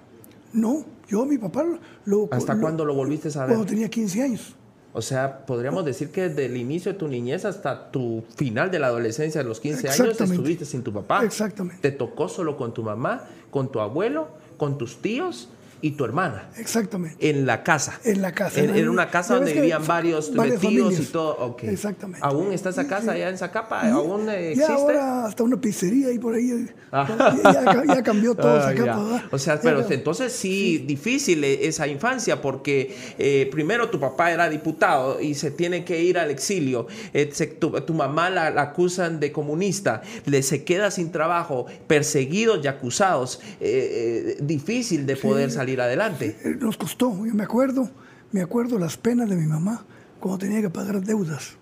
No, 0.54 0.86
yo 1.08 1.26
mi 1.26 1.38
papá 1.38 1.66
lo... 2.06 2.30
¿Hasta 2.32 2.60
cuándo 2.60 2.86
lo 2.86 2.94
volviste 2.94 3.30
a 3.30 3.42
ver? 3.42 3.56
Cuando 3.56 3.66
tenía 3.66 3.90
15 3.90 4.22
años. 4.22 4.56
O 4.96 5.02
sea, 5.02 5.48
podríamos 5.48 5.84
decir 5.84 6.12
que 6.12 6.30
desde 6.30 6.46
el 6.46 6.56
inicio 6.56 6.94
de 6.94 7.00
tu 7.00 7.08
niñez 7.08 7.46
hasta 7.46 7.90
tu 7.90 8.24
final 8.36 8.70
de 8.70 8.78
la 8.78 8.88
adolescencia, 8.88 9.42
de 9.42 9.48
los 9.48 9.60
15 9.60 9.90
años, 9.90 10.22
estuviste 10.22 10.66
sin 10.66 10.84
tu 10.84 10.94
papá. 10.94 11.24
Exactamente. 11.24 11.82
Te 11.82 11.98
tocó 11.98 12.30
solo 12.30 12.56
con 12.56 12.76
tu 12.76 12.84
mamá, 12.84 13.24
con 13.50 13.72
tu 13.72 13.80
abuelo, 13.80 14.28
con 14.58 14.78
tus 14.78 15.02
tíos 15.02 15.50
y 15.84 15.92
tu 15.92 16.06
hermana. 16.06 16.48
Exactamente. 16.58 17.30
En 17.30 17.46
la 17.46 17.62
casa. 17.62 18.00
En 18.06 18.22
la 18.22 18.32
casa. 18.32 18.62
En, 18.62 18.88
una 18.88 19.10
casa 19.10 19.36
donde 19.36 19.52
vivían 19.52 19.86
varios 19.86 20.32
tíos 20.62 20.98
y 20.98 21.06
todo. 21.08 21.38
Okay. 21.38 21.72
Exactamente. 21.72 22.26
¿Aún 22.26 22.54
está 22.54 22.70
esa 22.70 22.88
casa 22.88 23.12
allá 23.12 23.28
en 23.28 23.38
Zacapa? 23.38 23.92
¿Aún 23.92 24.30
existe? 24.30 24.72
Ahora 24.72 25.26
hasta 25.26 25.44
una 25.44 25.60
pizzería 25.60 26.08
ahí 26.08 26.20
por 26.20 26.36
ahí. 26.36 26.70
Ah. 26.90 27.36
Ya, 27.86 28.02
cambió 28.02 28.34
todo 28.36 28.60
ah, 28.60 28.62
Zacapa. 28.62 29.24
O 29.30 29.38
sea, 29.38 29.60
pero 29.60 29.86
entonces 29.90 30.32
sí, 30.32 30.78
difícil 30.78 31.44
e, 31.44 31.68
esa 31.68 31.86
infancia 31.86 32.42
porque 32.42 32.96
eh, 33.18 33.50
primero 33.52 33.90
tu 33.90 34.00
papá 34.00 34.32
era 34.32 34.48
diputado 34.50 35.20
y 35.20 35.34
se 35.34 35.52
tiene 35.52 35.84
que 35.84 36.02
ir 36.02 36.18
al 36.18 36.32
exilio. 36.32 36.88
Eh, 37.14 37.30
tu, 37.60 37.94
mamá 37.94 38.30
la, 38.30 38.48
acusan 38.62 39.20
de 39.20 39.34
comunista. 39.34 40.02
Le 40.26 40.44
se 40.44 40.64
queda 40.64 40.92
sin 40.92 41.12
trabajo, 41.12 41.66
perseguidos 41.88 42.64
y 42.64 42.68
acusados. 42.70 43.42
Eh, 43.60 44.38
difícil 44.40 45.06
de 45.06 45.18
poder 45.18 45.52
salir 45.52 45.73
adelante. 45.82 46.38
Eh, 46.44 46.58
nos 46.60 46.78
costó, 46.78 47.26
yo 47.26 47.34
me 47.34 47.44
acuerdo, 47.44 47.90
me 48.32 48.42
acuerdo 48.42 48.80
las 48.80 48.98
penas 48.98 49.30
de 49.30 49.36
mi 49.36 49.46
mamá 49.46 49.86
cuando 50.20 50.40
tenía 50.40 50.62
que 50.62 50.70
pagar 50.70 51.02
deudas. 51.02 51.58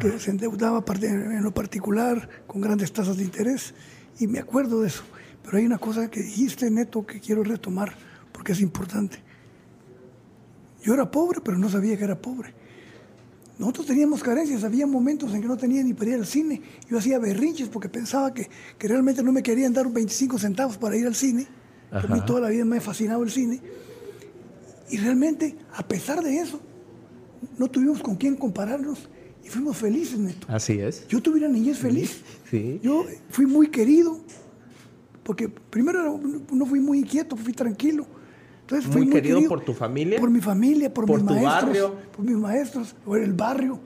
Que 0.00 0.18
se 0.18 0.30
endeudaba 0.30 0.82
en 1.02 1.42
lo 1.42 1.52
particular 1.52 2.26
con 2.46 2.62
grandes 2.62 2.90
tasas 2.90 3.18
de 3.18 3.24
interés 3.24 3.74
y 4.18 4.26
me 4.26 4.38
acuerdo 4.38 4.80
de 4.80 4.88
eso. 4.88 5.02
Pero 5.44 5.58
hay 5.58 5.66
una 5.66 5.76
cosa 5.76 6.10
que 6.10 6.22
dijiste, 6.22 6.70
Neto, 6.70 7.04
que 7.04 7.20
quiero 7.20 7.44
retomar 7.44 7.94
porque 8.32 8.52
es 8.52 8.60
importante. 8.60 9.18
Yo 10.82 10.94
era 10.94 11.10
pobre, 11.10 11.40
pero 11.44 11.58
no 11.58 11.68
sabía 11.68 11.98
que 11.98 12.04
era 12.04 12.16
pobre. 12.16 12.54
Nosotros 13.58 13.86
teníamos 13.86 14.22
carencias, 14.22 14.62
había 14.62 14.86
momentos 14.86 15.34
en 15.34 15.42
que 15.42 15.48
no 15.48 15.56
tenía 15.56 15.82
ni 15.82 15.92
para 15.92 16.10
ir 16.10 16.16
al 16.16 16.26
cine. 16.26 16.62
Yo 16.88 16.98
hacía 16.98 17.18
berrinches 17.18 17.68
porque 17.68 17.88
pensaba 17.88 18.32
que, 18.32 18.48
que 18.78 18.88
realmente 18.88 19.22
no 19.22 19.32
me 19.32 19.42
querían 19.42 19.72
dar 19.72 19.90
25 19.90 20.38
centavos 20.38 20.78
para 20.78 20.96
ir 20.96 21.06
al 21.06 21.16
cine. 21.16 21.46
A 21.90 22.06
mí 22.06 22.20
toda 22.26 22.40
la 22.40 22.48
vida 22.48 22.64
me 22.64 22.78
ha 22.78 22.80
fascinado 22.80 23.22
el 23.22 23.30
cine. 23.30 23.60
Y 24.90 24.96
realmente, 24.98 25.56
a 25.74 25.86
pesar 25.86 26.22
de 26.22 26.38
eso, 26.38 26.60
no 27.58 27.68
tuvimos 27.68 28.00
con 28.00 28.16
quién 28.16 28.36
compararnos 28.36 29.08
y 29.44 29.48
fuimos 29.48 29.76
felices, 29.76 30.18
Neto. 30.18 30.46
Así 30.50 30.78
es. 30.78 31.06
Yo 31.08 31.22
tuve 31.22 31.38
una 31.38 31.48
niñez 31.48 31.78
feliz. 31.78 32.22
Sí. 32.50 32.80
Yo 32.82 33.04
fui 33.30 33.46
muy 33.46 33.68
querido, 33.68 34.18
porque 35.22 35.48
primero 35.48 36.20
no 36.50 36.66
fui 36.66 36.80
muy 36.80 36.98
inquieto, 36.98 37.36
fui 37.36 37.52
tranquilo. 37.52 38.06
Entonces, 38.62 38.94
muy, 38.94 39.08
querido, 39.08 39.40
por 39.48 39.62
tu 39.62 39.72
familia. 39.72 40.20
Por 40.20 40.30
mi 40.30 40.42
familia, 40.42 40.92
por, 40.92 41.06
por 41.06 41.22
mis 41.22 41.26
tu 41.26 41.34
maestros. 41.34 41.64
barrio. 41.64 41.94
Por 42.14 42.24
mis 42.24 42.36
maestros, 42.36 42.96
por 43.04 43.18
el 43.18 43.32
barrio. 43.32 43.80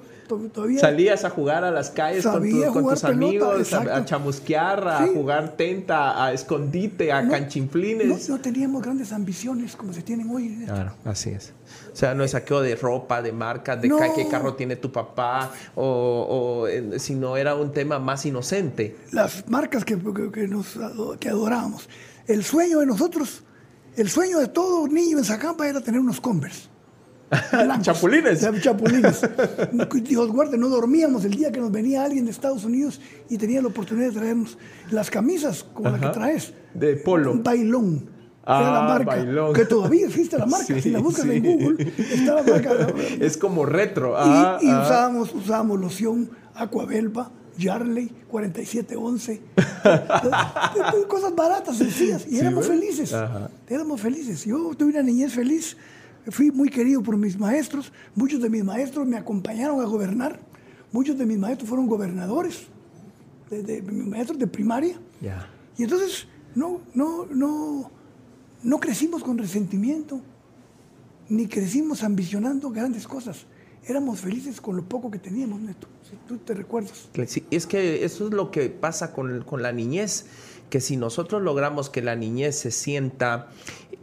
Todavía, 0.53 0.79
Salías 0.81 1.25
a 1.25 1.31
jugar 1.31 1.65
a 1.65 1.71
las 1.71 1.91
calles 1.91 2.25
con, 2.27 2.49
tu- 2.49 2.73
con 2.73 2.89
tus 2.89 3.01
pelota, 3.03 3.09
amigos, 3.09 3.55
a, 3.57 3.59
exacto. 3.61 3.95
a 3.95 4.05
chamusquear, 4.05 4.89
a 4.89 5.05
Sí. 5.07 5.11
jugar 5.15 5.57
tenta, 5.57 6.25
a 6.25 6.33
escondite, 6.33 7.13
a 7.13 7.23
no, 7.23 7.31
canchinflines. 7.31 8.29
no 8.29 8.41
teníamos 8.41 8.83
grandes 8.83 9.13
ambiciones 9.13 9.77
como 9.77 9.93
se 9.93 10.03
tienen 10.03 10.29
hoy. 10.31 10.65
Claro, 10.67 10.93
así 11.05 11.31
es. 11.31 11.53
O 11.93 11.97
sea, 11.97 12.15
no 12.15 12.25
es 12.25 12.33
saqueo 12.33 12.61
de 12.61 12.75
ropa, 12.77 13.23
de 13.23 13.33
marcas, 13.33 13.81
de 13.81 13.89
No. 13.89 13.99
qué 14.15 14.27
carro 14.29 14.55
tiene 14.55 14.77
tu 14.77 14.91
papá, 14.93 15.51
o, 15.75 16.67
o, 16.67 16.99
sino 16.99 17.37
era 17.37 17.55
un 17.55 17.73
tema 17.73 17.99
más 17.99 18.25
inocente. 18.27 18.97
Las 19.11 19.49
marcas 19.49 19.85
que, 19.85 19.99
que, 20.33 20.49
nos 20.49 20.79
que 21.21 21.29
adorábamos. 21.29 21.89
El 22.27 22.45
sueño 22.45 22.79
de 22.81 22.87
nosotros, 22.87 23.43
el 23.97 24.09
sueño 24.09 24.39
de 24.39 24.49
todo 24.49 24.87
niño 24.89 25.19
en 25.19 25.25
Zacampa 25.25 25.69
era 25.69 25.81
tener 25.81 26.01
unos 26.01 26.21
Converse. 26.21 26.72
Blancos. 27.53 27.83
Chapulines. 27.83 28.49
Chapulines. 28.61 29.21
Dios 30.05 30.29
guarde, 30.31 30.59
no 30.59 30.69
dormíamos 30.69 31.25
el 31.25 31.35
día 31.35 31.51
que 31.51 31.61
nos 31.61 31.73
venía 31.73 32.05
alguien 32.05 32.25
de 32.25 32.31
Estados 32.31 32.65
Unidos 32.65 33.01
y 33.29 33.39
tenía 33.39 33.63
la 33.63 33.69
oportunidad 33.69 34.09
de 34.09 34.19
traernos 34.19 34.59
las 34.91 35.11
camisas 35.11 35.65
como 35.65 35.91
la 35.91 35.97
Ajá. 35.97 36.13
que 36.13 36.19
traes. 36.19 36.55
De 36.75 36.97
polo. 36.97 37.35
Bailón. 37.43 38.11
Ah, 38.45 38.61
la 38.75 38.83
marca. 38.83 39.17
bailón. 39.17 39.53
Que 39.53 39.65
todavía 39.65 40.07
existe 40.07 40.37
la 40.37 40.47
marca. 40.47 40.67
Sí, 40.67 40.81
si 40.81 40.91
la 40.91 40.99
buscas 40.99 41.25
en 41.27 41.33
sí. 41.33 41.41
Google, 41.41 41.93
está 41.99 42.35
la 42.35 42.43
marca. 42.43 42.87
Es 43.21 43.37
como 43.37 43.65
retro. 43.65 44.11
Y, 44.11 44.15
ah, 44.19 44.59
y 44.61 44.69
ah. 44.69 44.83
usábamos, 44.85 45.35
usábamos 45.35 45.81
loción, 45.81 46.31
Aquabelva, 46.55 47.31
Yarley, 47.57 48.09
4711. 48.29 49.43
Cosas 51.09 51.35
baratas, 51.35 51.77
sencillas. 51.77 52.27
Y 52.29 52.39
éramos 52.39 52.67
felices. 52.67 53.13
Ajá. 53.15 53.49
Éramos 53.69 54.01
felices. 54.01 54.45
Yo 54.45 54.75
tuve 54.77 54.91
una 54.91 55.03
niñez 55.03 55.33
feliz. 55.33 55.77
Fui 56.31 56.51
muy 56.51 56.69
querido 56.69 57.03
por 57.03 57.17
mis 57.17 57.39
maestros. 57.39 57.93
Muchos 58.15 58.41
de 58.41 58.49
mis 58.49 58.63
maestros 58.65 59.07
me 59.07 59.17
acompañaron 59.17 59.81
a 59.81 59.85
gobernar. 59.85 60.39
Muchos 60.93 61.19
de 61.19 61.27
mis 61.27 61.39
maestros 61.39 61.69
fueron 61.69 61.87
gobernadores. 61.87 62.65
De, 63.51 63.63
de- 63.63 63.83
mis 63.83 64.07
maestros 64.07 64.39
de 64.39 64.47
primaria. 64.47 64.99
Ya. 65.21 65.49
Y 65.77 65.83
entonces 65.85 66.27
no, 66.55 66.81
no, 66.95 67.27
no, 67.27 67.91
no 68.63 68.81
crecimos 68.81 69.23
con 69.25 69.37
resentimiento, 69.39 70.21
ni 71.29 71.47
crecimos 71.47 72.03
ambicionando 72.03 72.71
grandes 72.71 73.07
cosas. 73.09 73.47
Éramos 73.85 74.21
felices 74.21 74.61
con 74.61 74.77
lo 74.77 74.85
poco 74.89 75.11
que 75.11 75.19
teníamos, 75.19 75.61
Neto, 75.61 75.89
si 76.09 76.17
tú 76.29 76.37
te 76.39 76.55
recuerdas. 76.55 77.09
Sí, 77.27 77.43
es 77.51 77.67
que 77.67 78.05
eso 78.05 78.29
es 78.29 78.33
lo 78.33 78.51
que 78.53 78.69
pasa 78.71 79.13
con, 79.13 79.43
con 79.43 79.61
la 79.61 79.73
niñez, 79.73 80.27
que 80.71 80.81
si 80.81 80.97
nosotros 80.97 81.43
logramos 81.43 81.91
que 81.91 82.01
la 82.01 82.15
niñez 82.15 82.57
se 82.59 82.71
sienta 82.71 83.49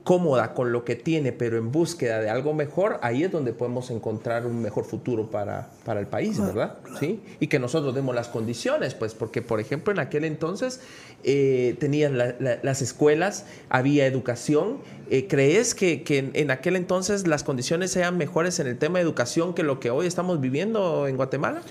cómoda 0.04 0.54
con 0.54 0.72
lo 0.72 0.84
que 0.86 0.96
tiene, 0.96 1.32
pero 1.32 1.58
en 1.58 1.72
búsqueda 1.72 2.20
de 2.20 2.30
algo 2.30 2.54
mejor, 2.54 3.00
ahí 3.02 3.24
es 3.24 3.32
donde 3.32 3.54
podemos 3.54 3.92
encontrar 3.92 4.46
un 4.46 4.62
mejor 4.62 4.86
futuro 4.86 5.30
para, 5.30 5.70
para 5.86 6.00
el 6.00 6.08
país, 6.08 6.40
¿verdad? 6.40 6.78
¿Sí? 7.00 7.20
Y 7.40 7.48
que 7.48 7.60
nosotros 7.60 7.94
demos 7.94 8.16
las 8.16 8.28
condiciones, 8.28 8.96
pues, 8.96 9.14
porque, 9.14 9.42
por 9.42 9.60
ejemplo, 9.60 9.92
en 9.94 10.00
aquel 10.00 10.24
entonces 10.26 10.80
eh, 11.24 11.76
tenían 11.80 12.18
la- 12.18 12.36
la- 12.40 12.60
las 12.64 12.82
escuelas, 12.82 13.46
había 13.70 14.06
educación. 14.08 14.78
Eh, 15.10 15.28
¿Crees 15.28 15.76
que, 15.76 16.04
que 16.04 16.18
en, 16.20 16.32
en 16.34 16.50
aquel 16.52 16.76
entonces 16.76 17.28
las 17.28 17.44
condiciones 17.44 17.92
sean 17.92 18.18
mejores 18.18 18.60
en 18.60 18.68
el 18.68 18.78
tema 18.78 19.00
de 19.00 19.04
educación 19.04 19.54
que 19.54 19.64
lo 19.64 19.80
que 19.80 19.90
hoy 19.92 20.08
estamos 20.08 20.40
viviendo 20.40 21.08
en 21.08 21.18
Guatemala? 21.18 21.62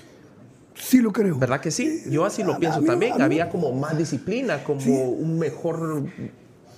Sí 0.75 0.99
lo 1.01 1.11
creo. 1.11 1.37
¿Verdad 1.37 1.59
que 1.59 1.71
sí? 1.71 2.03
Yo 2.09 2.23
así 2.25 2.43
lo 2.43 2.53
a 2.53 2.57
pienso 2.59 2.79
mí 2.81 2.87
también. 2.87 3.21
Había 3.21 3.49
como 3.49 3.71
más 3.73 3.97
disciplina, 3.97 4.63
como 4.63 4.79
Sí. 4.79 4.91
un 4.91 5.37
mejor... 5.39 6.05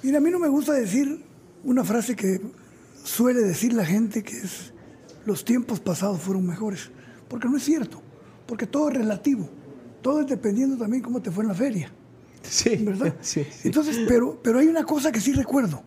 Mira, 0.02 0.18
a 0.18 0.22
mí 0.22 0.32
no 0.32 0.40
me 0.40 0.48
gusta 0.48 0.74
decir 0.74 1.20
una 1.64 1.84
frase 1.84 2.16
que 2.16 2.42
suele 3.04 3.42
decir 3.42 3.74
la 3.74 3.86
gente 3.86 4.24
que 4.24 4.38
es 4.38 4.74
los 5.26 5.46
tiempos 5.46 5.80
pasados 5.80 6.20
fueron 6.20 6.46
mejores, 6.46 6.90
porque 7.28 7.48
no 7.48 7.58
es 7.58 7.64
cierto, 7.64 8.02
porque 8.48 8.66
todo 8.66 8.90
es 8.90 8.96
relativo, 8.96 9.50
todo 10.02 10.22
es 10.22 10.28
dependiendo 10.28 10.78
también 10.78 11.04
cómo 11.04 11.22
te 11.22 11.32
fue 11.32 11.44
en 11.44 11.50
la 11.50 11.54
feria. 11.56 11.92
Sí, 12.42 12.76
¿verdad? 12.78 13.16
sí, 13.22 13.44
sí. 13.44 13.68
Entonces, 13.68 14.00
pero, 14.08 14.40
pero 14.42 14.60
hay 14.60 14.68
una 14.68 14.84
cosa 14.84 15.12
que 15.12 15.22
sí 15.22 15.32
recuerdo 15.34 15.84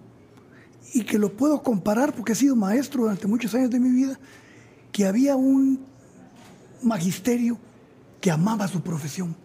y 0.92 1.02
que 1.02 1.18
lo 1.18 1.36
puedo 1.36 1.62
comparar 1.62 2.14
porque 2.14 2.32
he 2.32 2.36
sido 2.36 2.54
maestro 2.54 3.02
durante 3.02 3.26
muchos 3.26 3.54
años 3.54 3.70
de 3.70 3.80
mi 3.80 3.90
vida, 3.90 4.18
que 4.92 5.06
había 5.06 5.34
un 5.34 5.80
magisterio 6.82 7.58
que 8.20 8.30
amaba 8.30 8.68
su 8.68 8.80
profesión, 8.80 9.36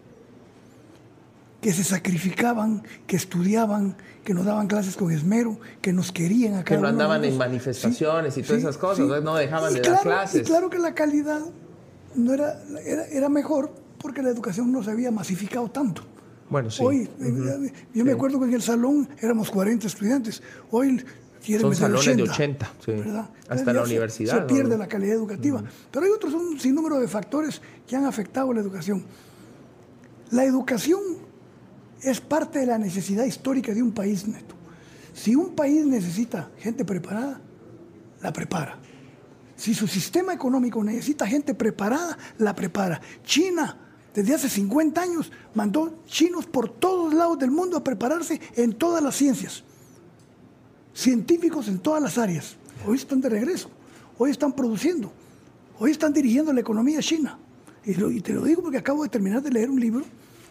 que 1.60 1.72
se 1.72 1.84
sacrificaban, 1.84 2.82
que 3.06 3.16
estudiaban, 3.16 3.96
que 4.24 4.32
nos 4.32 4.46
daban 4.46 4.66
clases 4.66 4.96
con 4.96 5.10
esmero, 5.12 5.58
que 5.82 5.92
nos 5.92 6.10
querían 6.10 6.54
a 6.54 6.64
Que 6.64 6.76
no 6.78 6.86
andaban 6.88 7.22
en 7.24 7.36
manifestaciones 7.36 8.36
y 8.38 8.42
todas 8.42 8.62
esas 8.62 8.78
cosas, 8.78 9.06
no 9.22 9.34
dejaban 9.34 9.70
Y 9.72 9.74
de 9.74 9.80
dar 9.80 9.90
claro- 9.92 10.02
clases. 10.02 10.40
Y 10.40 10.44
claro 10.44 10.70
que 10.70 10.78
la 10.78 10.94
calidad 10.94 11.40
no 12.14 12.32
era, 12.32 12.62
era, 12.84 13.04
era 13.06 13.28
mejor 13.28 13.72
porque 13.98 14.22
la 14.22 14.30
educación 14.30 14.72
no 14.72 14.82
se 14.82 14.90
había 14.90 15.10
masificado 15.10 15.70
tanto. 15.70 16.02
Bueno, 16.48 16.70
sí. 16.70 16.82
Hoy, 16.82 17.08
eh, 17.20 17.72
yo 17.94 18.04
me 18.04 18.12
acuerdo 18.12 18.40
que 18.40 18.46
en 18.46 18.54
el 18.54 18.62
salón 18.62 19.08
éramos 19.20 19.50
40 19.50 19.86
estudiantes. 19.86 20.42
Hoy 20.70 21.04
quieren 21.44 21.60
Son 21.60 21.70
meter 21.70 21.82
salones 21.82 22.16
de 22.16 22.22
80, 22.24 22.72
sí. 22.84 22.92
¿verdad? 22.92 23.20
Hasta 23.42 23.52
Entonces 23.54 23.66
la 23.74 23.84
se- 23.84 23.90
universidad, 23.90 24.34
Se, 24.34 24.40
¿no? 24.40 24.46
pierde 24.46 24.78
la 24.78 24.88
calidad 24.88 25.14
educativa. 25.14 25.62
Pero 25.92 26.06
hay 26.06 26.10
otros, 26.10 26.32
un 26.32 26.58
sinnúmero 26.58 26.98
de 26.98 27.06
factores 27.06 27.60
que 27.86 27.94
han 27.96 28.06
afectado 28.06 28.52
la 28.54 28.60
educación. 28.60 29.04
La 30.30 30.44
educación 30.44 31.00
es 32.02 32.20
parte 32.20 32.60
de 32.60 32.66
la 32.66 32.78
necesidad 32.78 33.24
histórica 33.24 33.72
de 33.72 33.82
un 33.82 33.92
país, 33.92 34.26
Neto. 34.26 34.54
Si 35.12 35.34
un 35.34 35.54
país 35.54 35.84
necesita 35.84 36.50
gente 36.58 36.84
preparada, 36.84 37.40
la 38.22 38.32
prepara. 38.32 38.78
Si 39.56 39.74
su 39.74 39.86
sistema 39.86 40.32
económico 40.32 40.82
necesita 40.82 41.26
gente 41.26 41.54
preparada, 41.54 42.16
la 42.38 42.54
prepara. 42.54 43.00
China, 43.24 43.76
desde 44.14 44.34
hace 44.34 44.48
50 44.48 45.00
años, 45.00 45.30
mandó 45.54 46.02
chinos 46.06 46.46
por 46.46 46.68
todos 46.68 47.12
lados 47.12 47.38
del 47.38 47.50
mundo 47.50 47.76
a 47.76 47.84
prepararse 47.84 48.40
en 48.56 48.72
todas 48.72 49.02
las 49.02 49.16
ciencias. 49.16 49.62
Científicos 50.94 51.68
en 51.68 51.78
todas 51.78 52.02
las 52.02 52.16
áreas. 52.16 52.56
Hoy 52.86 52.96
están 52.96 53.20
de 53.20 53.28
regreso. 53.28 53.70
Hoy 54.16 54.30
están 54.30 54.52
produciendo. 54.52 55.12
Hoy 55.78 55.90
están 55.90 56.12
dirigiendo 56.12 56.52
la 56.52 56.60
economía 56.60 57.00
china. 57.00 57.38
Y, 57.84 58.20
te 58.20 58.32
lo 58.32 58.44
digo 58.44 58.62
porque 58.62 58.78
acabo 58.78 59.02
de 59.02 59.08
terminar 59.08 59.42
de 59.42 59.50
leer 59.50 59.70
un 59.70 59.80
libro 59.80 60.04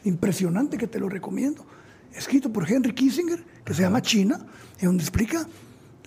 impresionante 0.03 0.77
que 0.77 0.87
te 0.87 0.99
lo 0.99 1.09
recomiendo, 1.09 1.65
escrito 2.13 2.51
por 2.51 2.69
Henry 2.69 2.93
Kissinger, 2.93 3.43
que 3.63 3.73
se 3.73 3.81
llama 3.81 4.01
China, 4.01 4.45
en 4.79 4.87
donde 4.87 5.03
explica 5.03 5.47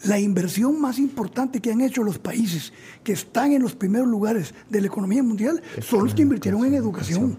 la 0.04 0.18
inversión 0.18 0.80
más 0.80 0.98
importante 0.98 1.60
que 1.60 1.70
han 1.70 1.80
hecho 1.80 2.02
los 2.02 2.18
países 2.18 2.72
que 3.04 3.12
están 3.12 3.52
en 3.52 3.62
los 3.62 3.74
primeros 3.74 4.08
lugares 4.08 4.52
de 4.68 4.80
la 4.80 4.88
economía 4.88 5.22
mundial, 5.22 5.62
son 5.80 6.04
los 6.04 6.14
que 6.14 6.22
invirtieron 6.22 6.64
en 6.64 6.74
educación. 6.74 7.38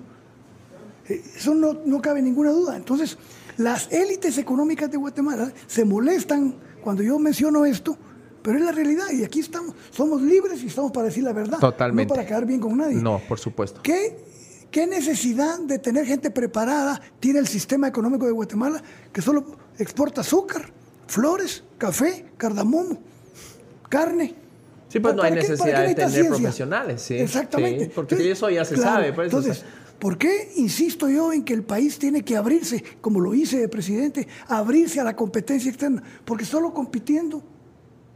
Eh, 1.10 1.22
Eso 1.36 1.54
no, 1.54 1.74
no 1.86 2.02
cabe 2.02 2.22
ninguna 2.22 2.52
duda. 2.52 2.78
Entonces, 2.78 3.18
las 3.58 3.92
élites 3.92 4.38
económicas 4.38 4.90
de 4.90 4.98
Guatemala 4.98 5.52
se 5.68 5.84
molestan 5.84 6.56
cuando 6.82 7.04
yo 7.04 7.20
menciono 7.20 7.66
esto, 7.66 7.98
pero 8.42 8.58
es 8.58 8.64
la 8.64 8.72
realidad 8.72 9.06
y 9.12 9.24
aquí 9.24 9.40
estamos. 9.42 9.76
Somos 9.92 10.22
libres 10.22 10.64
y 10.64 10.68
estamos 10.68 10.92
para 10.92 11.08
decir 11.08 11.24
la 11.24 11.34
verdad. 11.34 11.60
Totalmente. 11.60 12.12
No 12.12 12.16
para 12.16 12.28
quedar 12.28 12.46
bien 12.46 12.60
con 12.60 12.78
nadie. 12.78 12.96
No, 12.96 13.20
por 13.28 13.40
supuesto. 13.40 13.82
¿Qué, 13.84 14.18
¿Qué 14.74 14.88
necesidad 14.88 15.60
de 15.60 15.78
tener 15.78 16.04
gente 16.04 16.32
preparada 16.32 17.00
tiene 17.20 17.38
el 17.38 17.46
sistema 17.48 17.88
económico 17.88 18.26
de 18.26 18.32
Guatemala 18.32 18.82
que 19.14 19.22
solo 19.22 19.46
exporta 19.78 20.22
azúcar, 20.22 20.74
flores, 21.06 21.64
café, 21.78 22.26
cardamomo, 22.38 22.98
carne? 23.88 24.34
Sí, 24.90 25.00
pues 25.00 25.14
no 25.14 25.22
hay 25.22 25.30
¿Para 25.30 25.42
qué- 25.42 25.48
para 25.48 25.54
necesidad 25.58 25.82
qué 25.84 25.88
de 25.90 25.94
tener 25.96 26.10
ciencia? 26.12 26.30
profesionales, 26.32 27.02
sí. 27.04 27.14
Exactamente. 27.14 27.86
Sí, 27.86 27.92
porque 27.94 28.32
eso 28.32 28.50
ya 28.50 28.66
se 28.66 28.76
sabe, 28.78 29.14
pues, 29.14 29.32
o 29.32 29.38
entonces, 29.38 29.60
sea. 29.60 29.68
¿por 30.00 30.18
qué 30.18 30.52
insisto 30.56 31.08
yo 31.08 31.32
en 31.32 31.46
que 31.46 31.54
el 31.54 31.62
país 31.62 32.00
tiene 32.00 32.24
que 32.24 32.36
abrirse, 32.36 32.84
como 33.00 33.20
lo 33.20 33.36
hice 33.36 33.60
de 33.60 33.68
presidente, 33.68 34.28
abrirse 34.48 35.00
a 35.00 35.04
la 35.04 35.16
competencia 35.16 35.70
externa? 35.70 36.02
Porque 36.26 36.46
solo 36.46 36.74
compitiendo 36.74 37.44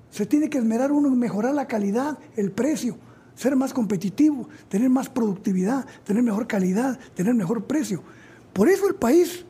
se 0.10 0.26
tiene 0.26 0.50
que 0.50 0.58
esmerar 0.58 0.92
uno 0.92 1.08
en 1.10 1.20
mejorar 1.20 1.54
la 1.54 1.68
calidad, 1.68 2.18
el 2.36 2.50
precio, 2.52 2.98
ser 3.38 3.56
más 3.56 3.72
competitivo, 3.74 4.50
tener 4.68 4.90
más 4.90 5.08
productividad, 5.08 5.86
tener 6.04 6.22
mejor 6.24 6.46
calidad, 6.48 7.00
tener 7.16 7.34
mejor 7.34 7.64
precio. 7.66 8.04
Por 8.52 8.68
eso 8.68 8.88
el 8.90 8.96
país, 8.96 9.46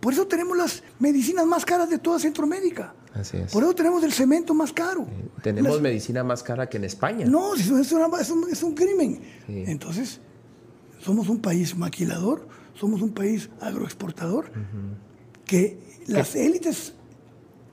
por 0.00 0.12
eso 0.12 0.26
tenemos 0.26 0.56
las 0.56 0.82
medicinas 0.98 1.46
más 1.46 1.64
caras 1.64 1.88
de 1.90 1.98
toda 1.98 2.18
Centroamérica. 2.18 2.94
Así 3.14 3.36
es. 3.36 3.52
Por 3.52 3.62
eso 3.62 3.74
tenemos 3.74 4.02
el 4.04 4.12
cemento 4.12 4.52
más 4.54 4.72
caro. 4.72 5.06
Tenemos 5.42 5.72
Las- 5.74 5.80
medicina 5.82 6.24
más 6.24 6.42
cara 6.42 6.68
que 6.68 6.78
en 6.78 6.84
España. 6.84 7.26
no, 7.26 7.54
es, 7.54 7.68
una- 7.70 7.82
es 8.20 8.30
un, 8.30 8.50
es 8.50 8.62
un 8.62 8.74
crimen. 8.74 9.20
Sí. 9.46 9.64
Entonces, 9.66 10.20
somos 10.98 11.28
un 11.28 11.38
país 11.40 11.76
maquilador, 11.76 12.48
somos 12.74 13.00
un 13.02 13.12
país 13.12 13.48
agroexportador, 13.60 14.50
que 15.44 15.78
las 16.06 16.34
élites 16.34 16.94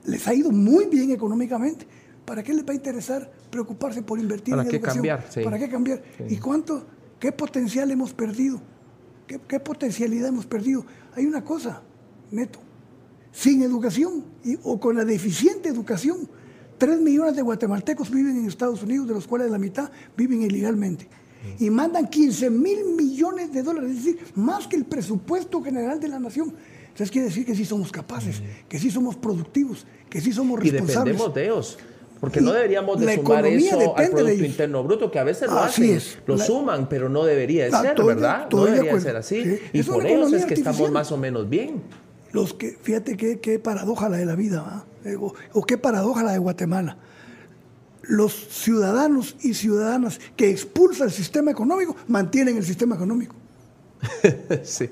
les 0.04 0.26
ha 0.28 0.34
ido 0.34 0.50
muy 0.50 0.86
bien 0.86 1.10
económicamente. 1.10 1.86
¿Para 2.24 2.42
qué 2.42 2.54
les 2.54 2.64
va 2.66 2.72
a 2.72 2.74
interesar 2.76 3.30
preocuparse 3.58 4.02
por 4.02 4.18
invertir 4.18 4.50
¿Para 4.52 4.62
en 4.64 4.68
qué 4.68 4.76
educación? 4.76 4.96
cambiar? 4.96 5.26
Sí. 5.30 5.40
¿Para 5.44 5.58
qué 5.58 5.68
cambiar? 5.68 6.02
¿Y 6.28 6.36
cuánto, 6.38 6.84
qué 7.20 7.30
potencial 7.30 7.88
hemos 7.90 8.12
perdido? 8.12 8.60
¿Qué, 9.28 9.40
qué 9.46 9.60
potencialidad 9.60 10.28
hemos 10.28 10.44
perdido? 10.46 10.84
Hay 11.14 11.24
una 11.24 11.44
cosa, 11.44 11.80
neto, 12.32 12.58
sin 13.30 13.62
educación 13.62 14.24
y- 14.44 14.58
o 14.64 14.78
con 14.80 14.96
la 14.96 15.04
deficiente 15.04 15.68
educación, 15.68 16.28
Tres 16.76 17.00
millones 17.00 17.36
de 17.36 17.42
guatemaltecos 17.42 18.10
viven 18.10 18.36
en 18.36 18.46
Estados 18.46 18.82
Unidos, 18.82 19.06
de 19.06 19.14
los 19.14 19.28
cuales 19.28 19.48
la 19.48 19.58
mitad 19.58 19.92
viven 20.16 20.42
ilegalmente. 20.42 21.08
Y 21.60 21.70
mandan 21.70 22.08
15 22.08 22.50
mil 22.50 22.84
millones 22.96 23.52
de 23.52 23.62
dólares, 23.62 23.90
es 23.92 23.96
decir, 24.04 24.18
más 24.34 24.66
que 24.66 24.74
el 24.74 24.84
presupuesto 24.84 25.62
general 25.62 26.00
de 26.00 26.08
la 26.08 26.18
nación. 26.18 26.52
Entonces 26.88 27.12
quiere 27.12 27.28
decir 27.28 27.46
que 27.46 27.54
sí 27.54 27.64
somos 27.64 27.92
capaces, 27.92 28.42
que 28.68 28.80
sí 28.80 28.90
somos 28.90 29.14
productivos, 29.14 29.86
que 30.10 30.20
sí 30.20 30.32
somos 30.32 30.58
responsables. 30.58 30.90
Y 30.90 30.96
dependemos 30.96 31.34
de 31.34 31.44
ellos. 31.44 31.78
Porque 32.24 32.40
no 32.40 32.52
deberíamos 32.52 33.00
de 33.00 33.14
sumar 33.16 33.46
eso 33.46 33.96
al 33.96 34.10
Producto 34.10 34.44
Interno 34.44 34.84
Bruto, 34.84 35.10
que 35.10 35.18
a 35.18 35.24
veces 35.24 35.48
lo 35.50 35.58
hacen, 35.58 36.00
lo 36.26 36.38
suman, 36.38 36.88
pero 36.88 37.08
no 37.08 37.24
debería 37.24 37.64
de 37.64 37.70
ser, 37.70 38.02
¿verdad? 38.02 38.48
No 38.50 38.64
debería 38.64 39.00
ser 39.00 39.16
así. 39.16 39.60
Y 39.72 39.82
por 39.82 40.06
eso 40.06 40.36
es 40.36 40.46
que 40.46 40.54
estamos 40.54 40.90
más 40.90 41.12
o 41.12 41.16
menos 41.16 41.48
bien. 41.48 41.82
Los 42.32 42.52
que, 42.52 42.76
fíjate 42.82 43.16
qué, 43.16 43.38
qué 43.38 43.60
paradoja 43.60 44.08
la 44.08 44.16
de 44.16 44.26
la 44.26 44.34
vida, 44.34 44.84
o, 45.20 45.34
o 45.52 45.62
qué 45.62 45.78
paradoja 45.78 46.24
la 46.24 46.32
de 46.32 46.38
Guatemala 46.38 46.98
los 48.06 48.32
ciudadanos 48.50 49.36
y 49.40 49.54
ciudadanas 49.54 50.20
que 50.36 50.50
expulsan 50.50 51.08
el 51.08 51.12
sistema 51.12 51.50
económico 51.50 51.96
mantienen 52.06 52.56
el 52.56 52.64
sistema 52.64 52.96
económico. 52.96 53.34
sí, 54.62 54.88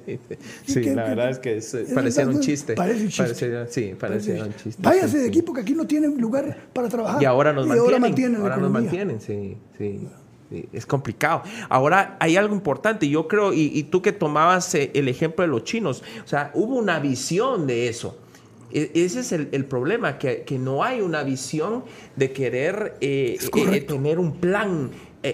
sí 0.67 0.85
la 0.85 1.05
verdad 1.05 1.31
es 1.31 1.39
que 1.39 1.57
es, 1.57 1.77
parecía 1.95 2.27
un 2.27 2.41
chiste. 2.41 2.75
Parece 2.75 3.05
un 3.05 3.09
chiste. 3.09 3.67
sí, 3.69 3.95
parecía 3.99 4.45
un 4.45 4.55
chiste. 4.55 4.83
Váyase 4.83 5.19
de 5.19 5.27
equipo 5.27 5.53
que 5.53 5.61
aquí 5.61 5.75
no 5.75 5.87
tienen 5.87 6.21
lugar 6.21 6.69
para 6.73 6.89
trabajar. 6.89 7.23
Y 7.23 7.25
ahora 7.25 7.53
nos 7.53 7.67
mantienen. 7.67 8.41
Ahora, 8.41 8.57
nos 8.57 8.71
mantienen, 8.71 9.21
sí, 9.21 9.57
sí. 9.79 10.09
es 10.73 10.87
complicado. 10.87 11.43
Ahora 11.69 12.17
hay 12.21 12.37
algo 12.37 12.55
importante, 12.55 13.09
yo 13.09 13.29
creo, 13.29 13.53
y, 13.53 13.83
tú 13.85 14.03
que 14.03 14.13
tomabas 14.13 14.75
eh, 14.75 14.91
el 14.95 15.09
ejemplo 15.09 15.43
de 15.43 15.49
los 15.49 15.65
chinos, 15.65 16.03
o 16.25 16.29
sea, 16.29 16.51
hubo 16.55 16.77
una 16.77 16.99
visión 16.99 17.67
de 17.67 17.89
eso. 17.89 18.19
E, 18.73 18.91
ese 18.95 19.21
es 19.21 19.33
el, 19.33 19.65
problema, 19.67 20.19
que, 20.19 20.59
no 20.59 20.83
hay 20.83 21.01
una 21.01 21.23
visión 21.23 21.85
de 22.17 22.33
querer 22.33 22.97
eh, 23.01 23.39
eh, 23.57 23.81
tener 23.83 24.19
un 24.19 24.37
plan 24.37 24.91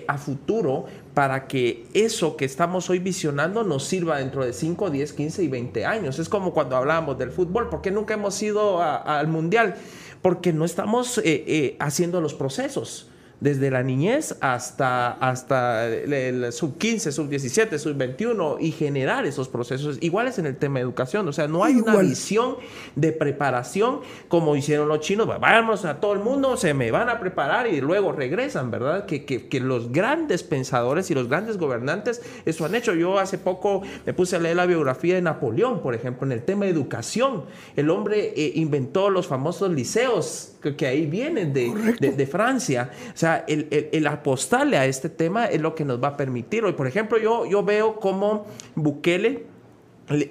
a 0.06 0.18
futuro 0.18 0.86
para 1.18 1.48
que 1.48 1.84
eso 1.94 2.36
que 2.36 2.44
estamos 2.44 2.88
hoy 2.90 3.00
visionando 3.00 3.64
nos 3.64 3.82
sirva 3.82 4.18
dentro 4.18 4.44
de 4.44 4.52
5, 4.52 4.88
10, 4.88 5.12
15 5.14 5.42
y 5.42 5.48
20 5.48 5.84
años. 5.84 6.20
Es 6.20 6.28
como 6.28 6.52
cuando 6.52 6.76
hablábamos 6.76 7.18
del 7.18 7.32
fútbol, 7.32 7.68
¿por 7.68 7.82
qué 7.82 7.90
nunca 7.90 8.14
hemos 8.14 8.40
ido 8.40 8.80
al 8.80 9.26
mundial? 9.26 9.74
Porque 10.22 10.52
no 10.52 10.64
estamos 10.64 11.18
eh, 11.18 11.22
eh, 11.24 11.76
haciendo 11.80 12.20
los 12.20 12.34
procesos 12.34 13.08
desde 13.40 13.70
la 13.70 13.82
niñez 13.82 14.36
hasta, 14.40 15.12
hasta 15.12 15.86
el 15.86 16.52
sub 16.52 16.76
15, 16.76 17.12
sub 17.12 17.28
17, 17.28 17.78
sub 17.78 17.96
21 17.96 18.56
y 18.60 18.72
generar 18.72 19.26
esos 19.26 19.48
procesos 19.48 19.98
iguales 20.00 20.38
en 20.38 20.46
el 20.46 20.56
tema 20.56 20.78
de 20.78 20.82
educación. 20.82 21.28
O 21.28 21.32
sea, 21.32 21.46
no 21.46 21.64
hay 21.64 21.76
una 21.76 21.96
visión 21.96 22.56
de 22.96 23.12
preparación 23.12 24.00
como 24.28 24.56
hicieron 24.56 24.88
los 24.88 25.00
chinos. 25.00 25.26
Vamos 25.26 25.84
a 25.84 26.00
todo 26.00 26.12
el 26.14 26.20
mundo, 26.20 26.56
se 26.56 26.74
me 26.74 26.90
van 26.90 27.08
a 27.08 27.20
preparar 27.20 27.66
y 27.68 27.80
luego 27.80 28.12
regresan, 28.12 28.70
¿verdad? 28.70 29.06
Que, 29.06 29.24
que, 29.24 29.60
los 29.60 29.92
grandes 29.92 30.44
pensadores 30.44 31.10
y 31.10 31.14
los 31.14 31.28
grandes 31.28 31.58
gobernantes 31.58 32.22
eso 32.44 32.64
han 32.64 32.74
hecho. 32.74 32.94
Yo 32.94 33.18
hace 33.18 33.38
poco 33.38 33.82
me 34.06 34.14
puse 34.14 34.36
a 34.36 34.38
leer 34.38 34.56
la 34.56 34.66
biografía 34.66 35.16
de 35.16 35.22
Napoleón, 35.22 35.80
por 35.80 35.94
ejemplo, 35.94 36.26
en 36.26 36.32
el 36.32 36.42
tema 36.42 36.64
de 36.64 36.70
educación. 36.70 37.44
El 37.76 37.90
hombre 37.90 38.32
eh, 38.36 38.52
inventó 38.54 39.10
los 39.10 39.26
famosos 39.26 39.70
liceos 39.70 40.54
que, 40.60 40.86
ahí 40.86 41.06
vienen 41.06 41.52
de, 41.52 41.96
de, 42.00 42.26
Francia. 42.26 42.90
O 43.14 43.16
sea, 43.16 43.27
el, 43.36 43.68
el, 43.70 44.06
apostarle 44.06 44.76
a 44.76 44.86
este 44.86 45.08
tema 45.08 45.46
es 45.46 45.60
lo 45.60 45.74
que 45.74 45.84
nos 45.84 46.02
va 46.02 46.08
a 46.08 46.16
permitir. 46.16 46.64
Hoy, 46.64 46.72
por 46.72 46.86
ejemplo, 46.86 47.18
yo, 47.18 47.46
yo 47.46 47.62
veo 47.62 48.00
cómo 48.00 48.46
Bukele 48.74 49.46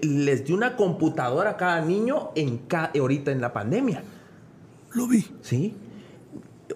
les 0.02 0.46
dio 0.46 0.56
una 0.56 0.76
computadora 0.76 1.52
a 1.52 1.58
cada 1.58 1.82
niño 1.82 2.32
en 2.36 2.62
ahorita 2.98 3.32
en 3.32 3.42
la 3.42 3.54
pandemia. 3.54 4.04
Lo 4.94 5.08
vi. 5.08 5.26
Sí. 5.42 5.76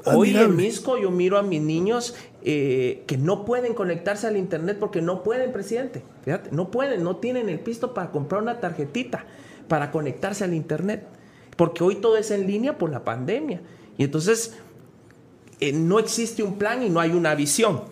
Hoy 0.06 0.36
en 0.36 0.56
Misco 0.56 0.98
yo 0.98 1.12
miro 1.12 1.38
a 1.38 1.42
mis 1.42 1.62
niños 1.62 2.16
eh, 2.44 3.04
que 3.08 3.18
no 3.18 3.46
pueden 3.46 3.74
conectarse 3.74 4.28
al 4.28 4.38
internet 4.38 4.78
porque 4.80 5.02
no 5.02 5.24
pueden, 5.24 5.52
presidente. 5.52 6.02
Fíjate, 6.24 6.52
no 6.52 6.72
pueden, 6.72 7.04
no 7.04 7.18
tienen 7.18 7.50
el 7.50 7.60
pisto 7.60 7.94
para 7.94 8.12
comprar 8.12 8.42
una 8.42 8.60
tarjetita 8.60 9.26
para 9.68 9.92
conectarse 9.92 10.44
al 10.44 10.54
internet 10.54 11.06
porque 11.56 11.84
hoy 11.84 11.96
todo 11.96 12.18
es 12.18 12.32
en 12.32 12.48
línea 12.48 12.78
por 12.78 12.90
la 12.90 13.04
pandemia. 13.04 13.62
Y 13.98 14.04
entonces 14.04 14.58
eh, 15.62 15.72
no 15.72 16.00
existe 16.00 16.44
un 16.44 16.58
plan 16.58 16.84
y 16.84 16.90
no 16.90 17.00
hay 17.00 17.12
una 17.12 17.36
visión. 17.36 17.84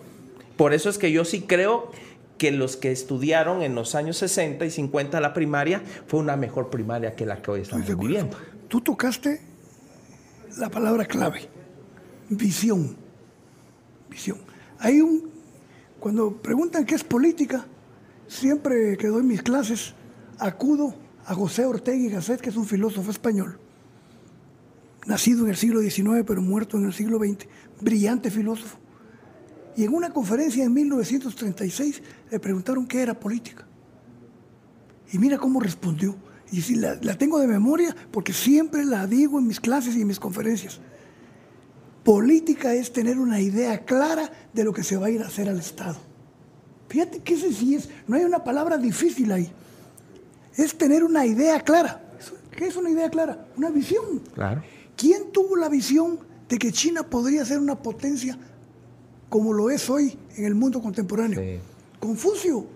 Por 0.56 0.74
eso 0.74 0.90
es 0.90 0.98
que 0.98 1.10
yo 1.10 1.24
sí 1.24 1.42
creo 1.42 1.90
que 2.36 2.50
los 2.50 2.76
que 2.76 2.90
estudiaron 2.90 3.62
en 3.62 3.74
los 3.74 3.94
años 3.94 4.18
60 4.18 4.64
y 4.64 4.70
50 4.70 5.20
la 5.20 5.32
primaria 5.32 5.82
fue 6.06 6.20
una 6.20 6.36
mejor 6.36 6.68
primaria 6.68 7.14
que 7.14 7.26
la 7.26 7.40
que 7.40 7.50
hoy 7.50 7.60
estamos 7.62 7.86
viviendo. 7.86 8.36
Tú 8.68 8.80
tocaste 8.80 9.40
la 10.58 10.68
palabra 10.68 11.04
clave, 11.04 11.48
visión. 12.28 12.96
Visión. 14.08 14.38
Hay 14.78 15.00
un, 15.00 15.30
cuando 15.98 16.32
preguntan 16.32 16.84
qué 16.84 16.94
es 16.94 17.04
política, 17.04 17.66
siempre 18.26 18.96
que 18.96 19.06
doy 19.08 19.22
mis 19.22 19.42
clases, 19.42 19.94
acudo 20.38 20.94
a 21.26 21.34
José 21.34 21.66
Ortega 21.66 21.96
y 21.96 22.08
Gasset, 22.08 22.40
que 22.40 22.48
es 22.48 22.56
un 22.56 22.66
filósofo 22.66 23.10
español, 23.10 23.58
nacido 25.06 25.44
en 25.44 25.50
el 25.50 25.56
siglo 25.56 25.80
XIX 25.80 26.24
pero 26.26 26.42
muerto 26.42 26.76
en 26.76 26.86
el 26.86 26.92
siglo 26.92 27.18
XX, 27.18 27.46
brillante 27.80 28.30
filósofo. 28.30 28.78
Y 29.76 29.84
en 29.84 29.94
una 29.94 30.10
conferencia 30.10 30.64
en 30.64 30.72
1936 30.72 32.02
le 32.30 32.40
preguntaron 32.40 32.86
qué 32.86 33.02
era 33.02 33.18
política. 33.18 33.66
Y 35.12 35.18
mira 35.18 35.38
cómo 35.38 35.60
respondió. 35.60 36.16
Y 36.52 36.62
si 36.62 36.74
la, 36.74 36.98
tengo 37.16 37.38
de 37.38 37.46
memoria 37.46 37.94
porque 38.10 38.32
siempre 38.32 38.84
la 38.84 39.06
digo 39.06 39.38
en 39.38 39.46
mis 39.46 39.60
clases 39.60 39.96
y 39.96 40.02
en 40.02 40.08
mis 40.08 40.18
conferencias. 40.18 40.80
Política 42.04 42.74
es 42.74 42.92
tener 42.92 43.18
una 43.18 43.40
idea 43.40 43.84
clara 43.84 44.30
de 44.52 44.64
lo 44.64 44.72
que 44.72 44.82
se 44.82 44.96
va 44.96 45.06
a 45.06 45.10
ir 45.10 45.22
a 45.22 45.26
hacer 45.26 45.48
al 45.48 45.58
Estado. 45.58 45.98
Fíjate 46.88 47.20
que 47.20 47.34
ese 47.34 47.52
sí 47.52 47.76
es, 47.76 47.88
no 48.08 48.16
hay 48.16 48.24
una 48.24 48.42
palabra 48.42 48.76
difícil 48.78 49.30
ahí 49.30 49.52
es 50.56 50.76
tener 50.76 51.04
una 51.04 51.26
idea 51.26 51.60
clara. 51.60 52.00
¿Qué 52.50 52.66
es 52.66 52.76
una 52.76 52.90
idea 52.90 53.08
clara? 53.08 53.46
Una 53.56 53.70
visión. 53.70 54.20
Claro. 54.34 54.62
¿Quién 55.00 55.32
tuvo 55.32 55.56
la 55.56 55.70
visión 55.70 56.18
de 56.46 56.58
que 56.58 56.70
China 56.72 57.02
podría 57.02 57.42
ser 57.46 57.58
una 57.58 57.80
potencia 57.80 58.36
como 59.30 59.54
lo 59.54 59.70
es 59.70 59.88
hoy 59.88 60.18
en 60.36 60.44
el 60.44 60.54
mundo 60.54 60.82
contemporáneo? 60.82 61.58
Confucio, 61.98 62.66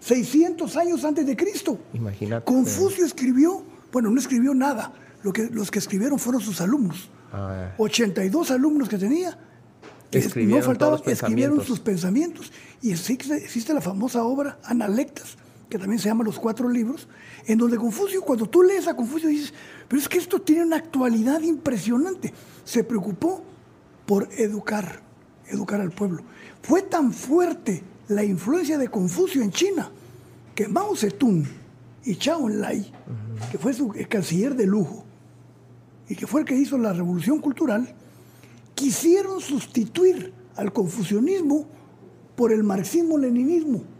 600 0.00 0.74
años 0.78 1.04
antes 1.04 1.26
de 1.26 1.36
Cristo. 1.36 1.78
Imagínate. 1.92 2.46
Confucio 2.46 3.04
escribió, 3.04 3.62
bueno, 3.92 4.08
no 4.08 4.18
escribió 4.18 4.54
nada, 4.54 4.90
lo 5.22 5.34
que, 5.34 5.50
los 5.50 5.70
que 5.70 5.78
escribieron 5.78 6.18
fueron 6.18 6.40
sus 6.40 6.62
alumnos. 6.62 7.10
82 7.76 8.50
ah. 8.50 8.54
alumnos 8.54 8.88
que 8.88 8.96
tenía, 8.96 9.38
escribieron 10.10 10.60
no 10.60 10.64
faltaban, 10.64 11.00
escribieron 11.04 11.62
sus 11.62 11.80
pensamientos. 11.80 12.52
Y 12.80 12.92
existe, 12.92 13.36
existe 13.36 13.74
la 13.74 13.82
famosa 13.82 14.24
obra 14.24 14.58
Analectas, 14.64 15.36
que 15.68 15.78
también 15.78 15.98
se 15.98 16.08
llama 16.08 16.24
Los 16.24 16.38
Cuatro 16.38 16.68
Libros, 16.68 17.08
en 17.46 17.58
donde 17.58 17.76
Confucio, 17.76 18.22
cuando 18.22 18.48
tú 18.48 18.62
lees 18.62 18.86
a 18.86 18.94
Confucio, 18.94 19.28
dices, 19.28 19.52
pero 19.88 20.00
es 20.00 20.08
que 20.08 20.18
esto 20.18 20.40
tiene 20.40 20.62
una 20.62 20.76
actualidad 20.76 21.40
impresionante. 21.42 22.32
Se 22.64 22.84
preocupó 22.84 23.42
por 24.06 24.28
educar, 24.36 25.02
educar 25.48 25.80
al 25.80 25.90
pueblo. 25.90 26.22
Fue 26.62 26.82
tan 26.82 27.12
fuerte 27.12 27.82
la 28.08 28.22
influencia 28.22 28.78
de 28.78 28.88
Confucio 28.88 29.42
en 29.42 29.50
China 29.50 29.90
que 30.54 30.68
Mao 30.68 30.94
Zedong 30.94 31.44
y 32.04 32.16
Chao 32.16 32.48
Enlai, 32.48 32.92
que 33.50 33.58
fue 33.58 33.74
su 33.74 33.92
canciller 34.08 34.54
de 34.54 34.66
lujo 34.66 35.04
y 36.08 36.14
que 36.14 36.26
fue 36.26 36.40
el 36.42 36.46
que 36.46 36.54
hizo 36.54 36.78
la 36.78 36.92
revolución 36.92 37.40
cultural, 37.40 37.92
quisieron 38.76 39.40
sustituir 39.40 40.32
al 40.54 40.72
confucianismo 40.72 41.66
por 42.36 42.52
el 42.52 42.62
marxismo-leninismo 42.62 43.95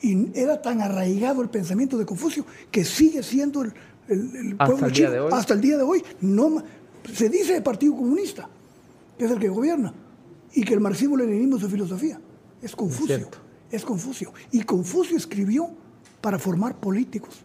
y 0.00 0.28
era 0.38 0.60
tan 0.60 0.80
arraigado 0.80 1.42
el 1.42 1.48
pensamiento 1.48 1.96
de 1.96 2.04
Confucio 2.04 2.44
que 2.70 2.84
sigue 2.84 3.22
siendo 3.22 3.62
el, 3.62 3.72
el, 4.08 4.56
pueblo 4.56 4.90
chino 4.90 5.28
hasta 5.32 5.54
el 5.54 5.60
día 5.60 5.76
de 5.76 5.82
hoy. 5.82 6.02
No, 6.20 6.62
se 7.12 7.28
dice 7.28 7.56
el 7.56 7.62
Partido 7.62 7.94
Comunista, 7.96 8.48
que 9.18 9.24
es 9.24 9.30
el 9.30 9.38
que 9.38 9.48
gobierna, 9.48 9.94
y 10.52 10.62
que 10.62 10.74
el 10.74 10.80
marxismo-leninismo 10.80 11.56
es 11.56 11.62
su 11.62 11.70
filosofía. 11.70 12.20
Es 12.62 12.74
Confucio. 12.74 13.28
Es, 13.70 13.84
Confucio. 13.84 14.32
Y 14.52 14.62
Confucio 14.62 15.16
escribió 15.16 15.70
para 16.20 16.38
formar 16.38 16.76
políticos, 16.76 17.42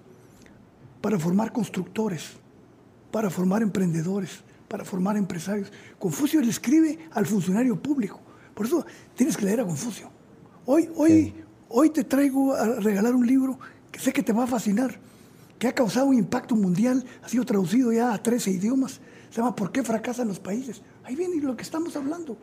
para 1.02 1.20
formar 1.20 1.52
constructores, 1.52 2.32
para 3.12 3.30
formar 3.30 3.62
emprendedores, 3.62 4.42
para 4.68 4.86
formar 4.86 5.18
empresarios. 5.18 5.72
Confucio 5.98 6.40
le 6.42 6.50
escribe 6.50 7.00
al 7.12 7.26
funcionario 7.26 7.82
público. 7.82 8.22
Por 8.54 8.66
eso 8.66 8.86
tienes 9.16 9.36
que 9.36 9.46
leer 9.46 9.62
a 9.62 9.66
Confucio. 9.66 10.10
Hoy, 10.66 10.90
hoy, 10.96 11.34
Hoy 11.70 11.92
te 11.92 12.04
traigo 12.04 12.54
a 12.56 12.66
regalar 12.66 13.14
un 13.14 13.28
libro 13.28 13.60
que 13.92 14.00
sé 14.00 14.12
que 14.12 14.24
te 14.24 14.34
va 14.34 14.46
a 14.46 14.48
fascinar, 14.48 14.96
que 15.60 15.68
ha 15.68 15.74
causado 15.74 16.08
un 16.08 16.18
impacto 16.18 16.56
mundial, 16.56 17.06
ha 17.24 17.30
sido 17.30 17.46
traducido 17.46 17.92
ya 17.94 18.12
a 18.12 18.22
13 18.22 18.50
idiomas. 18.52 19.00
Se 19.30 19.38
llama 19.38 19.56
¿Por 19.56 19.72
qué 19.72 19.84
fracasan 19.84 20.28
los 20.28 20.40
países? 20.40 20.82
Ahí 21.04 21.16
viene 21.16 21.40
lo 21.42 21.56
que 21.56 21.62
estamos 21.62 21.96
hablando. 21.96 22.38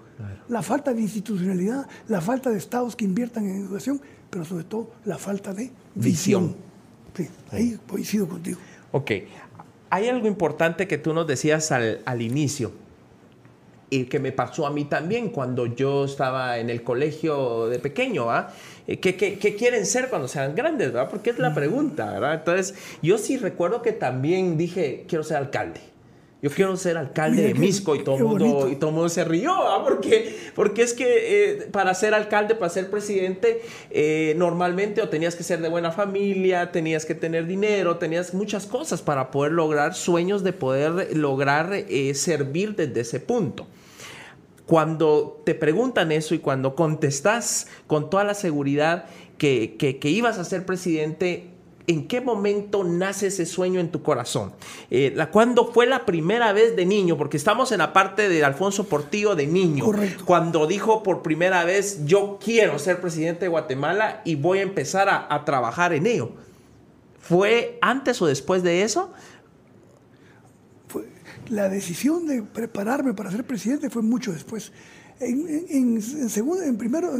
La 0.48 0.62
falta 0.62 0.94
de 0.94 1.00
institucionalidad, 1.00 1.88
la 2.06 2.20
falta 2.20 2.50
de 2.50 2.58
estados 2.58 2.94
que 2.94 3.04
inviertan 3.04 3.46
en 3.46 3.64
educación, 3.64 4.00
pero 4.30 4.44
sobre 4.44 4.62
todo 4.62 4.92
la 5.04 5.18
falta 5.18 5.52
de 5.52 5.72
visión. 5.96 6.54
Sí, 7.16 7.28
ahí 7.50 7.80
coincido 7.88 8.28
contigo. 8.28 8.58
Ok. 8.92 9.10
Hay 9.90 10.08
algo 10.08 10.28
importante 10.28 10.86
que 10.86 10.98
tú 10.98 11.12
nos 11.12 11.26
decías 11.26 11.72
al, 11.72 12.00
al 12.04 12.22
inicio 12.22 12.72
y 13.90 14.04
que 14.04 14.18
me 14.18 14.32
pasó 14.32 14.66
a 14.66 14.70
mí 14.70 14.84
también 14.84 15.30
cuando 15.30 15.66
yo 15.66 16.04
estaba 16.04 16.58
en 16.58 16.70
el 16.70 16.82
colegio 16.82 17.68
de 17.68 17.78
pequeño, 17.78 18.30
¿ah? 18.30 18.52
¿Qué, 18.86 19.16
qué, 19.16 19.56
quieren 19.56 19.84
ser 19.84 20.08
cuando 20.08 20.28
sean 20.28 20.54
grandes? 20.54 20.92
¿verdad? 20.92 21.10
Porque 21.10 21.30
es 21.30 21.38
la 21.38 21.54
pregunta, 21.54 22.12
¿verdad? 22.12 22.34
Entonces, 22.34 22.74
yo 23.02 23.18
sí 23.18 23.36
recuerdo 23.36 23.82
que 23.82 23.92
también 23.92 24.56
dije, 24.56 25.04
quiero 25.08 25.24
ser 25.24 25.38
alcalde. 25.38 25.80
Yo 26.42 26.50
quiero 26.50 26.76
ser 26.76 26.98
alcalde 26.98 27.42
de 27.42 27.54
Misco 27.54 27.96
y 27.96 28.04
todo, 28.04 28.18
mundo, 28.18 28.68
y 28.70 28.76
todo 28.76 28.92
mundo 28.92 29.08
se 29.08 29.24
rió, 29.24 29.52
porque, 29.82 30.36
porque 30.54 30.82
es 30.82 30.92
que 30.92 31.06
eh, 31.06 31.68
para 31.72 31.94
ser 31.94 32.12
alcalde, 32.12 32.54
para 32.54 32.68
ser 32.68 32.90
presidente, 32.90 33.62
eh, 33.90 34.34
normalmente 34.36 35.00
o 35.00 35.08
tenías 35.08 35.34
que 35.34 35.42
ser 35.42 35.62
de 35.62 35.68
buena 35.68 35.92
familia, 35.92 36.70
tenías 36.72 37.06
que 37.06 37.14
tener 37.14 37.46
dinero, 37.46 37.96
tenías 37.96 38.34
muchas 38.34 38.66
cosas 38.66 39.00
para 39.00 39.30
poder 39.30 39.52
lograr 39.52 39.94
sueños 39.94 40.44
de 40.44 40.52
poder 40.52 41.16
lograr 41.16 41.72
eh, 41.72 42.14
servir 42.14 42.76
desde 42.76 43.00
ese 43.00 43.18
punto. 43.18 43.66
Cuando 44.66 45.42
te 45.44 45.54
preguntan 45.54 46.10
eso 46.10 46.34
y 46.34 46.40
cuando 46.40 46.74
contestas 46.74 47.68
con 47.86 48.10
toda 48.10 48.24
la 48.24 48.34
seguridad 48.34 49.06
que, 49.38 49.76
que, 49.78 50.08
ibas 50.08 50.38
a 50.38 50.44
ser 50.44 50.66
presidente, 50.66 51.50
¿en 51.86 52.08
qué 52.08 52.20
momento 52.20 52.82
nace 52.82 53.28
ese 53.28 53.46
sueño 53.46 53.78
en 53.78 53.92
tu 53.92 54.02
corazón? 54.02 54.52
Eh, 54.90 55.12
la, 55.14 55.30
¿Cuándo 55.30 55.72
fue 55.72 55.86
la 55.86 56.04
primera 56.04 56.52
vez 56.52 56.74
de 56.74 56.84
niño? 56.84 57.16
Porque 57.16 57.36
estamos 57.36 57.70
en 57.70 57.78
la 57.78 57.92
parte 57.92 58.28
de 58.28 58.44
Alfonso 58.44 58.88
Portillo 58.88 59.36
de 59.36 59.46
niño. 59.46 59.84
Correcto. 59.84 60.24
Cuando 60.24 60.66
dijo 60.66 61.04
por 61.04 61.22
primera 61.22 61.64
vez, 61.64 62.04
yo 62.04 62.38
quiero 62.42 62.78
ser 62.80 63.00
presidente 63.00 63.44
de 63.44 63.48
Guatemala 63.48 64.20
y 64.24 64.34
voy 64.34 64.58
a 64.58 64.62
empezar 64.62 65.08
a, 65.08 65.32
a 65.32 65.44
trabajar 65.44 65.92
en 65.92 66.08
ello. 66.08 66.30
¿Fue 67.20 67.78
antes 67.82 68.20
o 68.22 68.26
después 68.26 68.62
de 68.64 68.82
eso? 68.82 69.12
La 71.48 71.68
decisión 71.68 72.26
de 72.26 72.42
prepararme 72.42 73.14
para 73.14 73.30
ser 73.30 73.44
presidente 73.44 73.90
fue 73.90 74.02
mucho 74.02 74.32
después. 74.32 74.72
En, 75.20 76.00
segundo, 76.30 76.62
en 76.62 76.76
primero... 76.76 77.10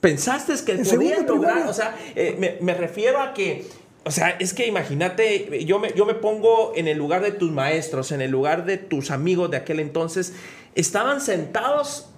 ¿Pensaste 0.00 0.54
que 0.64 0.76
podías 0.78 1.26
lograr? 1.26 1.66
O 1.66 1.74
sea, 1.74 1.94
eh, 2.14 2.58
me, 2.60 2.74
refiero 2.74 3.20
a 3.20 3.34
que... 3.34 3.66
O 4.04 4.10
sea, 4.10 4.30
es 4.30 4.54
que 4.54 4.66
imagínate, 4.66 5.64
yo 5.66 5.78
me, 5.78 5.92
yo 5.92 6.06
me 6.06 6.14
pongo 6.14 6.72
en 6.74 6.88
el 6.88 6.96
lugar 6.96 7.22
de 7.22 7.32
tus 7.32 7.52
maestros, 7.52 8.12
en 8.12 8.22
el 8.22 8.30
lugar 8.30 8.64
de 8.64 8.78
tus 8.78 9.10
amigos 9.10 9.50
de 9.50 9.58
aquel 9.58 9.78
entonces. 9.78 10.32
Estaban 10.74 11.20
sentados 11.20 12.08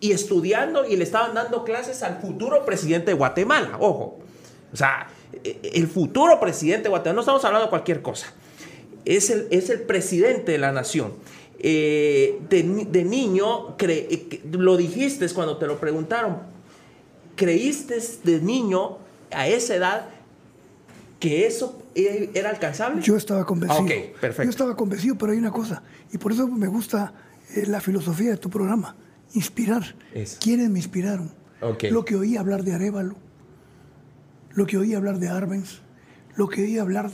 y 0.00 0.12
estudiando 0.12 0.84
y 0.84 0.96
le 0.96 1.04
estaban 1.04 1.34
dando 1.34 1.64
clases 1.64 2.02
al 2.02 2.20
futuro 2.20 2.66
presidente 2.66 3.12
de 3.12 3.14
Guatemala. 3.14 3.78
Ojo. 3.80 4.18
O 4.72 4.76
sea, 4.76 5.06
e, 5.42 5.58
e, 5.62 5.78
el 5.78 5.88
futuro 5.88 6.38
presidente 6.38 6.84
de 6.84 6.88
Guatemala. 6.90 7.14
No 7.14 7.20
estamos 7.22 7.44
hablando 7.46 7.66
de 7.66 7.70
cualquier 7.70 8.02
cosa 8.02 8.34
es 9.06 9.30
el, 9.30 9.46
es 9.50 9.70
el 9.70 9.82
presidente 9.82 10.52
de 10.52 10.58
la 10.58 10.72
nación. 10.72 11.14
Eh, 11.58 12.38
de, 12.50 13.04
niño, 13.04 13.76
eh, 13.78 14.42
lo 14.52 14.76
dijiste 14.76 15.26
cuando 15.30 15.56
te 15.56 15.66
lo 15.66 15.80
preguntaron, 15.80 16.40
¿creíste 17.34 17.98
de 18.24 18.40
niño 18.40 18.98
a 19.30 19.48
esa 19.48 19.76
edad 19.76 20.08
que 21.18 21.46
eso 21.46 21.82
e, 21.94 22.30
era 22.34 22.50
alcanzable? 22.50 23.00
Yo 23.00 23.16
estaba 23.16 23.46
convencido. 23.46 23.86
perfecto. 24.20 24.42
Yo 24.42 24.50
estaba 24.50 24.76
convencido, 24.76 25.16
pero 25.16 25.32
hay 25.32 25.38
una 25.38 25.52
cosa, 25.52 25.82
y 26.12 26.18
por 26.18 26.32
eso 26.32 26.46
me 26.46 26.66
gusta 26.66 27.14
eh, 27.54 27.64
la 27.66 27.80
filosofía 27.80 28.32
de 28.32 28.36
tu 28.36 28.50
programa, 28.50 28.96
inspirar. 29.32 29.94
¿Quiénes 30.40 30.68
me 30.68 30.78
inspiraron? 30.78 31.32
Lo 31.90 32.04
que 32.04 32.16
oí 32.16 32.36
hablar 32.36 32.64
de 32.64 32.74
Arevalo, 32.74 33.16
lo 34.52 34.66
que 34.66 34.76
oí 34.76 34.94
hablar 34.94 35.18
de 35.18 35.28
Arbenz, 35.28 35.80
lo 36.36 36.48
que 36.48 36.62
oí 36.64 36.78
hablar 36.78 37.10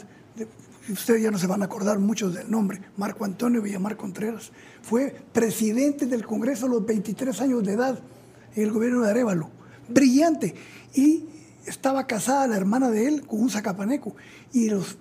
ustedes 0.88 1.22
ya 1.22 1.30
no 1.30 1.38
se 1.38 1.46
van 1.46 1.62
a 1.62 1.66
acordar 1.66 1.98
muchos 1.98 2.34
del 2.34 2.50
nombre, 2.50 2.80
Marco 2.96 3.24
Antonio 3.24 3.62
Villamar 3.62 3.96
Contreras. 3.96 4.50
Fue 4.82 5.14
presidente 5.32 6.06
del 6.06 6.26
Congreso 6.26 6.66
a 6.66 6.68
los 6.68 6.84
23 6.84 7.40
años 7.40 7.64
de 7.64 7.72
edad 7.72 7.98
en 8.54 8.62
el 8.62 8.72
gobierno 8.72 9.02
de 9.02 9.10
Arevalo. 9.10 9.50
Brillante. 9.88 10.54
Y 10.94 11.26
estaba 11.66 12.06
casada 12.06 12.46
la 12.46 12.56
hermana 12.56 12.90
de 12.90 13.06
él 13.06 13.26
con 13.26 13.40
un 13.40 13.50
zacapaneco. 13.50 14.14
Y 14.52 14.70
los, 14.70 14.98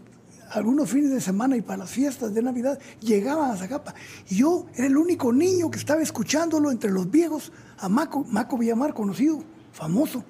algunos 0.52 0.90
fines 0.90 1.12
de 1.12 1.22
semana 1.22 1.58
y 1.58 1.62
para 1.62 1.80
las 1.80 1.90
fiestas 1.90 2.34
de 2.34 2.42
Navidad 2.42 2.80
llegaban 3.00 3.52
a 3.52 3.58
Zacapa. 3.58 3.96
Y 4.30 4.38
yo 4.38 4.68
era 4.76 4.88
el 4.88 4.98
único 4.98 5.34
niño 5.34 5.72
que 5.72 5.80
estaba 5.80 6.02
escuchándolo 6.02 6.72
entre 6.72 6.92
los 6.92 7.10
viejos 7.10 7.52
a 7.78 7.90
Maco, 7.90 8.26
Maco 8.30 8.58
Villamar, 8.58 8.94
conocido, 8.94 9.44
famoso. 9.72 10.24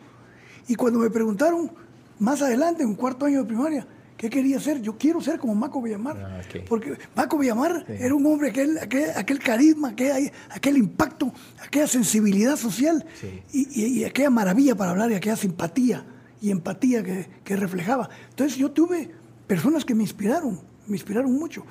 Y 0.67 0.75
cuando 0.75 0.99
me 0.99 1.09
preguntaron 1.09 1.71
más 2.19 2.41
adelante, 2.41 2.83
en 2.83 2.89
un 2.89 2.95
cuarto 2.95 3.25
año 3.25 3.39
de 3.39 3.45
primaria, 3.45 3.87
¿Qué 4.21 4.29
quería 4.29 4.59
ser? 4.59 4.83
Yo 4.83 4.99
quiero 4.99 5.19
ser 5.19 5.39
como 5.39 5.55
Maco 5.55 5.81
Villamar. 5.81 6.15
Ah, 6.15 6.41
Porque 6.69 6.95
Maco 7.15 7.39
Villamar 7.39 7.87
era 7.89 8.13
un 8.13 8.23
hombre, 8.27 8.49
aquel, 8.49 8.77
aquel, 8.77 9.39
carisma, 9.39 9.89
aquel, 9.89 10.31
aquel, 10.51 10.77
impacto, 10.77 11.33
aquella 11.59 11.87
sensibilidad 11.87 12.55
social 12.55 13.03
y, 13.51 14.03
aquella 14.03 14.29
maravilla 14.29 14.75
para 14.75 14.91
hablar 14.91 15.09
y 15.09 15.15
aquella 15.15 15.35
simpatía 15.35 16.05
y 16.39 16.51
empatía 16.51 17.03
que, 17.03 17.55
reflejaba. 17.55 18.11
Entonces 18.29 18.59
yo 18.59 18.69
tuve 18.69 19.09
personas 19.47 19.83
que 19.83 19.95
me 19.95 20.03
inspiraron, 20.03 20.59
me 20.85 20.97
inspiraron 20.97 21.33
mucho. 21.33 21.65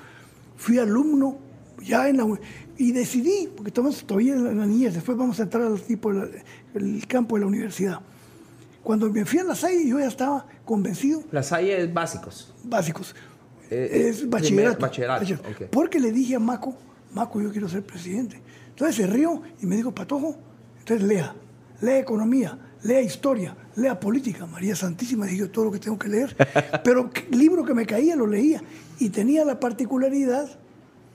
Fui 0.57 0.77
alumno 0.77 1.37
ya 1.81 2.09
en 2.09 2.17
la... 2.17 2.27
Y 2.77 2.91
decidí, 2.91 3.47
porque 3.55 3.69
estamos 3.69 4.03
todavía 4.05 4.33
en 4.33 4.57
la 4.57 4.65
niñez, 4.65 4.93
después 4.93 5.17
vamos 5.17 5.39
a 5.39 5.43
entrar 5.43 5.63
al 5.63 5.81
tipo, 5.81 6.11
el 6.11 7.07
campo 7.07 7.37
de 7.37 7.41
la 7.43 7.47
universidad 7.47 8.01
cuando 8.83 9.09
me 9.09 9.25
fui 9.25 9.39
a 9.39 9.43
la 9.43 9.55
SAI, 9.55 9.87
yo 9.87 9.99
ya 9.99 10.07
estaba 10.07 10.45
convencido. 10.65 11.23
La 11.31 11.43
SAI 11.43 11.71
es 11.71 11.93
básicos. 11.93 12.53
Básicos. 12.63 13.15
Eh, 13.69 14.07
es 14.09 14.29
bachillerato. 14.29 14.79
bachillerato. 14.79 15.25
Porque 15.71 15.99
le 15.99 16.11
dije 16.11 16.35
a 16.35 16.39
Maco, 16.39 16.75
Maco, 17.13 17.41
yo 17.41 17.51
quiero 17.51 17.69
ser 17.69 17.83
presidente. 17.83 18.41
Entonces 18.69 18.95
se 18.95 19.07
rió 19.07 19.41
y 19.61 19.65
me 19.65 19.75
dijo, 19.75 19.93
Patojo, 19.93 20.35
entonces 20.79 21.07
lea, 21.07 21.35
lea 21.81 21.99
economía, 21.99 22.57
lea 22.83 23.01
historia, 23.01 23.55
lea 23.75 23.99
política. 23.99 24.45
María 24.47 24.75
Santísima, 24.75 25.25
dije 25.25 25.47
todo 25.47 25.65
lo 25.65 25.71
que 25.71 25.79
tengo 25.79 25.99
que 25.99 26.09
leer. 26.09 26.35
Pero 26.83 27.11
libro 27.29 27.63
que 27.63 27.73
me 27.73 27.85
caía 27.85 28.15
lo 28.15 28.25
leía. 28.25 28.63
Y 28.99 29.09
tenía 29.09 29.45
la 29.45 29.59
particularidad 29.59 30.49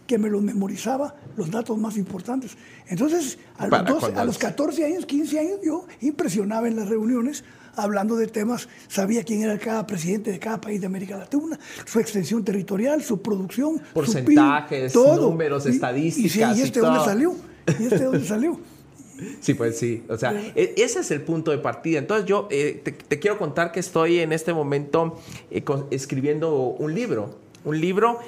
que 0.06 0.18
me 0.18 0.30
los 0.30 0.40
memorizaba 0.40 1.16
los 1.36 1.50
datos 1.50 1.76
más 1.78 1.96
importantes. 1.96 2.56
Entonces, 2.86 3.38
a 3.58 3.66
los, 3.66 4.04
a 4.04 4.24
los 4.24 4.38
14 4.38 4.84
años, 4.84 5.04
15 5.04 5.38
años, 5.40 5.58
yo 5.64 5.86
impresionaba 6.00 6.68
en 6.68 6.76
las 6.76 6.88
reuniones 6.88 7.44
hablando 7.76 8.16
de 8.16 8.26
temas, 8.26 8.68
sabía 8.88 9.22
quién 9.22 9.42
era 9.42 9.58
cada 9.58 9.86
presidente 9.86 10.32
de 10.32 10.38
cada 10.38 10.60
país 10.60 10.80
de 10.80 10.86
América 10.86 11.16
Latina, 11.16 11.58
su 11.84 12.00
extensión 12.00 12.44
territorial, 12.44 13.02
su 13.02 13.20
producción, 13.22 13.80
porcentajes, 13.92 14.94
números, 14.94 15.66
estadísticas. 15.66 16.58
Y, 16.58 16.62
este 16.62 16.80
dónde 16.80 17.04
salió, 17.04 17.34
y 17.78 17.84
este 17.84 18.04
dónde 18.04 18.24
salió. 18.26 18.58
Sí, 19.40 19.54
pues 19.54 19.78
sí. 19.78 20.04
O 20.08 20.16
sea, 20.16 20.32
e, 20.54 20.74
ese 20.76 21.00
es 21.00 21.10
el 21.10 21.22
punto 21.22 21.50
de 21.50 21.58
partida. 21.58 21.98
Entonces 21.98 22.26
yo 22.26 22.48
eh, 22.50 22.82
te, 22.82 23.18
quiero 23.18 23.38
contar 23.38 23.72
que 23.72 23.80
estoy 23.80 24.20
en 24.20 24.32
este 24.32 24.52
momento 24.52 25.18
eh, 25.50 25.64
escribiendo 25.90 26.54
un 26.54 26.94
libro. 26.94 27.38
Un 27.64 27.80
libro 27.80 28.20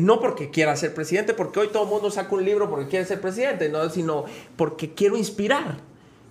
no 0.00 0.20
porque 0.20 0.50
quiera 0.50 0.74
ser 0.76 0.94
presidente, 0.94 1.34
porque 1.34 1.60
hoy 1.60 1.68
todo 1.68 1.84
el 1.84 1.90
mundo 1.90 2.10
saca 2.10 2.34
un 2.34 2.44
libro 2.44 2.70
porque 2.70 2.88
quiere 2.88 3.04
ser 3.04 3.20
presidente, 3.20 3.68
no, 3.68 3.88
sino 3.90 4.24
porque 4.56 4.94
quiero 4.94 5.16
inspirar, 5.16 5.80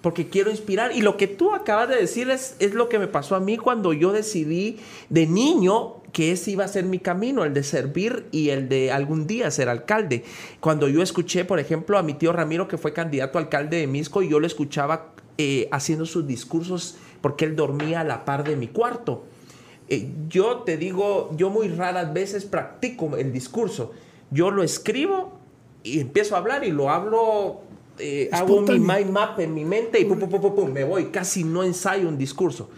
porque 0.02 0.30
quiero 0.30 0.52
inspirar. 0.52 0.96
Y 0.96 1.02
lo 1.02 1.18
que 1.18 1.28
tú 1.28 1.54
acabas 1.54 1.90
de 1.90 1.96
decir 1.96 2.30
es, 2.30 2.56
es 2.60 2.74
lo 2.74 2.90
que 2.90 3.00
me 3.00 3.08
pasó 3.08 3.36
a 3.36 3.40
mí 3.40 3.58
cuando 3.58 3.94
yo 3.94 4.12
decidí 4.12 4.78
de 5.10 5.28
niño 5.28 5.98
que 6.12 6.32
ese 6.32 6.52
iba 6.52 6.66
a 6.66 6.68
ser 6.68 6.86
mi 6.86 7.00
camino, 7.00 7.46
el 7.46 7.54
de 7.54 7.64
servir 7.64 8.28
y 8.32 8.50
el 8.50 8.68
de 8.68 8.92
algún 8.92 9.28
día 9.28 9.50
ser 9.52 9.70
alcalde. 9.70 10.24
Cuando 10.60 10.88
yo 10.88 11.02
escuché, 11.02 11.46
por 11.46 11.60
ejemplo, 11.60 11.98
a 11.98 12.04
mi 12.04 12.14
tío 12.14 12.34
Ramiro, 12.34 12.68
que 12.68 12.78
fue 12.78 12.94
candidato 12.94 13.38
a 13.38 13.42
alcalde 13.42 13.78
de 13.78 13.88
Misco, 13.88 14.22
y 14.22 14.30
yo 14.30 14.40
lo 14.40 14.48
escuchaba 14.48 15.14
eh, 15.38 15.70
haciendo 15.72 16.06
sus 16.06 16.28
discursos 16.28 16.98
porque 17.22 17.46
él 17.46 17.56
dormía 17.56 18.02
a 18.02 18.04
la 18.04 18.26
par 18.26 18.44
de 18.44 18.56
mi 18.56 18.68
cuarto. 18.68 19.24
Eh, 19.88 20.10
yo 20.28 20.60
te 20.60 20.78
digo, 20.78 21.32
yo 21.38 21.50
muy 21.50 21.68
raras 21.70 22.14
veces 22.14 22.46
practico 22.46 23.16
el 23.16 23.32
discurso. 23.32 23.92
Yo 24.32 24.52
lo 24.52 24.64
escribo 24.64 25.40
y 25.84 26.00
empiezo 26.00 26.36
a 26.36 26.40
hablar 26.40 26.64
y 26.64 26.72
lo 26.72 26.90
hablo, 26.90 27.62
eh, 28.02 28.30
hago 28.32 28.62
mi 28.62 28.80
mind 28.80 29.12
map 29.12 29.40
en 29.40 29.54
mi 29.54 29.64
mente 29.64 30.00
y 30.00 30.06
pum, 30.06 30.20
pum, 30.20 30.30
pum, 30.30 30.56
pum, 30.56 30.72
me 30.72 30.84
voy. 30.84 31.06
Casi 31.06 31.44
no 31.44 31.64
ensayo 31.64 32.08
un 32.08 32.18
discurso. 32.18 32.70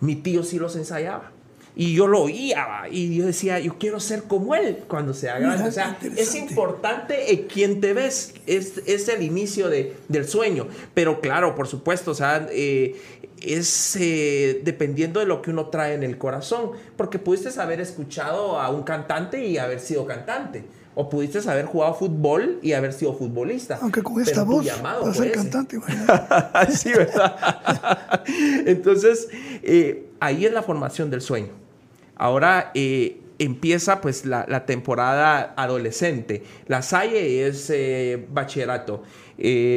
Mi 0.00 0.16
tío 0.16 0.42
sí 0.42 0.58
los 0.58 0.76
ensayaba. 0.76 1.32
Y 1.76 1.94
yo 1.94 2.08
lo 2.08 2.22
oía 2.22 2.66
y 2.90 3.14
yo 3.14 3.26
decía, 3.26 3.60
yo 3.60 3.78
quiero 3.78 4.00
ser 4.00 4.24
como 4.24 4.56
él 4.56 4.80
cuando 4.88 5.14
sea 5.14 5.38
grande. 5.38 5.68
o 5.68 5.70
sea, 5.70 5.96
es 6.16 6.34
importante 6.34 7.32
en 7.32 7.46
quien 7.46 7.80
te 7.80 7.92
ves, 7.92 8.34
es, 8.46 8.82
es 8.84 9.08
el 9.08 9.22
inicio 9.22 9.68
de, 9.68 9.94
del 10.08 10.26
sueño. 10.26 10.66
Pero 10.92 11.20
claro, 11.20 11.54
por 11.54 11.68
supuesto, 11.68 12.10
o 12.10 12.14
sea, 12.14 12.48
eh, 12.50 13.00
es 13.40 13.94
eh, 13.94 14.60
dependiendo 14.64 15.20
de 15.20 15.26
lo 15.26 15.40
que 15.40 15.52
uno 15.52 15.66
trae 15.66 15.94
en 15.94 16.02
el 16.02 16.18
corazón. 16.18 16.72
Porque 16.96 17.20
pudiste 17.20 17.48
haber 17.60 17.80
escuchado 17.80 18.58
a 18.58 18.70
un 18.70 18.82
cantante 18.82 19.46
y 19.46 19.58
haber 19.58 19.78
sido 19.78 20.04
cantante. 20.04 20.64
O 21.00 21.08
pudiste 21.08 21.38
haber 21.48 21.66
jugado 21.66 21.94
fútbol 21.94 22.58
y 22.60 22.72
haber 22.72 22.92
sido 22.92 23.14
futbolista. 23.14 23.78
Aunque 23.80 24.02
con 24.02 24.20
esta 24.20 24.42
voz 24.42 24.66
a 24.68 25.14
ser 25.14 25.30
cantante. 25.30 25.78
sí, 26.70 26.90
¿verdad? 26.90 28.24
Entonces, 28.66 29.28
eh, 29.62 30.10
ahí 30.18 30.44
es 30.44 30.52
la 30.52 30.64
formación 30.64 31.08
del 31.08 31.20
sueño. 31.20 31.50
Ahora, 32.16 32.72
eh, 32.74 33.20
empieza 33.38 34.00
pues 34.00 34.24
la, 34.24 34.66
temporada 34.66 35.54
adolescente. 35.56 36.42
La 36.66 36.82
Salle 36.82 37.46
es 37.46 37.70
eh, 37.70 38.26
bachillerato. 38.32 39.04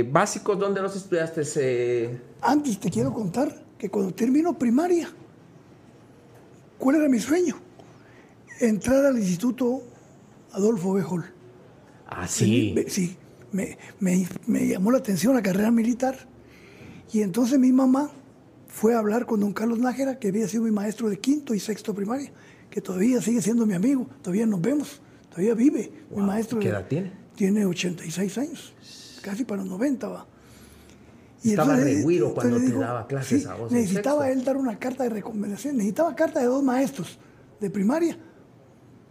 ¿Básicos 0.10 0.58
dónde 0.58 0.82
los 0.82 0.96
estudiaste? 0.96 2.20
Antes 2.42 2.80
te 2.80 2.90
quiero 2.90 3.14
contar 3.14 3.54
que 3.78 3.92
cuando 3.92 4.12
termino 4.12 4.58
primaria, 4.58 5.08
¿cuál 6.80 6.96
era 6.96 7.08
mi 7.08 7.20
sueño? 7.20 7.60
Entrar 8.60 9.06
al 9.06 9.20
Instituto 9.20 9.84
Adolfo 10.54 10.94
Bejol. 10.94 11.26
Ah, 12.08 12.28
sí. 12.28 12.76
sí, 12.88 13.18
me, 13.52 13.78
me 14.00 14.68
llamó 14.68 14.92
la 14.92 14.98
atención 14.98 15.34
la 15.34 15.42
carrera 15.42 15.72
militar. 15.72 16.28
Y 17.14 17.22
entonces 17.22 17.60
mi 17.60 17.72
mamá 17.72 18.12
fue 18.68 18.96
a 18.96 19.00
hablar 19.00 19.26
con 19.26 19.40
don 19.40 19.54
Carlos 19.54 19.80
Nájera, 19.80 20.20
que 20.20 20.30
había 20.30 20.48
sido 20.48 20.64
mi 20.64 20.72
maestro 20.72 21.10
de 21.10 21.20
quinto 21.20 21.54
y 21.54 21.60
sexto 21.60 21.94
primaria 21.94 22.32
que 22.72 22.82
todavía 22.82 23.22
sigue 23.22 23.42
siendo 23.42 23.66
mi 23.68 23.76
amigo, 23.76 24.08
todavía 24.24 24.48
nos 24.48 24.62
vemos, 24.62 25.02
todavía 25.30 25.54
vive. 25.54 25.92
mi 26.10 26.24
maestro 26.24 26.58
¿Qué 26.60 26.70
edad 26.70 26.88
tiene? 26.88 27.12
Tiene 27.36 27.66
86 27.66 28.38
años, 28.38 28.74
casi 29.22 29.44
para 29.44 29.62
los 29.62 29.70
90 29.70 30.08
va. 30.08 30.26
Y 31.44 31.52
Estaba 31.52 31.76
re 31.76 32.04
cuando 32.34 32.58
te 32.60 32.72
daba 32.72 33.08
clases 33.08 33.46
a 33.48 33.56
vos. 33.56 33.72
Necesitaba 33.72 34.30
él 34.30 34.44
dar 34.44 34.58
una 34.58 34.80
carta 34.80 35.04
de 35.04 35.10
recomendación, 35.10 35.76
necesitaba 35.76 36.16
carta 36.16 36.40
de 36.40 36.46
dos 36.46 36.64
maestros 36.64 37.20
de 37.60 37.70
primaria 37.70 38.18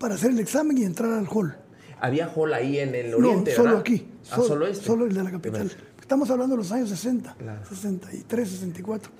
para 0.00 0.14
hacer 0.14 0.30
el 0.30 0.40
examen 0.40 0.78
y 0.78 0.84
entrar 0.84 1.12
al 1.12 1.28
hall. 1.28 1.56
¿Había 2.00 2.32
hall 2.34 2.54
ahí 2.54 2.78
en 2.78 2.94
el 2.94 3.14
oriente? 3.14 3.50
No, 3.50 3.56
solo 3.56 3.78
aquí. 3.78 4.08
Ah, 4.30 4.36
solo, 4.36 4.66
este? 4.66 4.86
Solo 4.86 5.04
el 5.04 5.14
de 5.14 5.22
la 5.22 5.30
capital. 5.30 5.70
Estamos 6.00 6.30
hablando 6.30 6.56
de 6.56 6.62
los 6.62 6.72
años 6.72 6.88
60, 6.88 7.36
63, 7.68 8.48
64. 8.48 9.12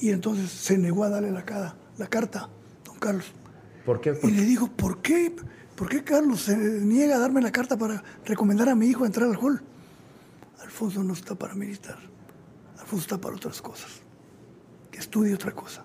Y 0.00 0.10
entonces 0.10 0.50
se 0.50 0.78
negó 0.78 1.04
a 1.04 1.10
darle 1.10 1.32
la, 1.32 1.44
la 1.98 2.06
carta 2.06 2.48
Carlos. 3.04 3.32
¿Por 3.84 4.00
qué? 4.00 4.18
y 4.22 4.30
le 4.30 4.42
dijo, 4.42 4.68
¿por 4.68 5.02
qué? 5.02 5.34
¿Por 5.76 5.88
qué 5.88 6.02
Carlos 6.02 6.42
se 6.42 6.56
niega 6.56 7.16
a 7.16 7.18
darme 7.18 7.42
la 7.42 7.52
carta 7.52 7.76
para 7.76 8.02
recomendar 8.24 8.68
a 8.70 8.74
mi 8.74 8.86
hijo 8.86 9.04
a 9.04 9.06
entrar 9.06 9.28
al 9.28 9.36
hall? 9.36 9.60
Alfonso 10.62 11.02
no 11.02 11.12
está 11.12 11.34
para 11.34 11.54
militar. 11.54 11.98
Alfonso 12.78 13.02
está 13.02 13.20
para 13.20 13.36
otras 13.36 13.60
cosas. 13.60 13.90
Que 14.90 15.00
estudie 15.00 15.34
otra 15.34 15.52
cosa. 15.52 15.84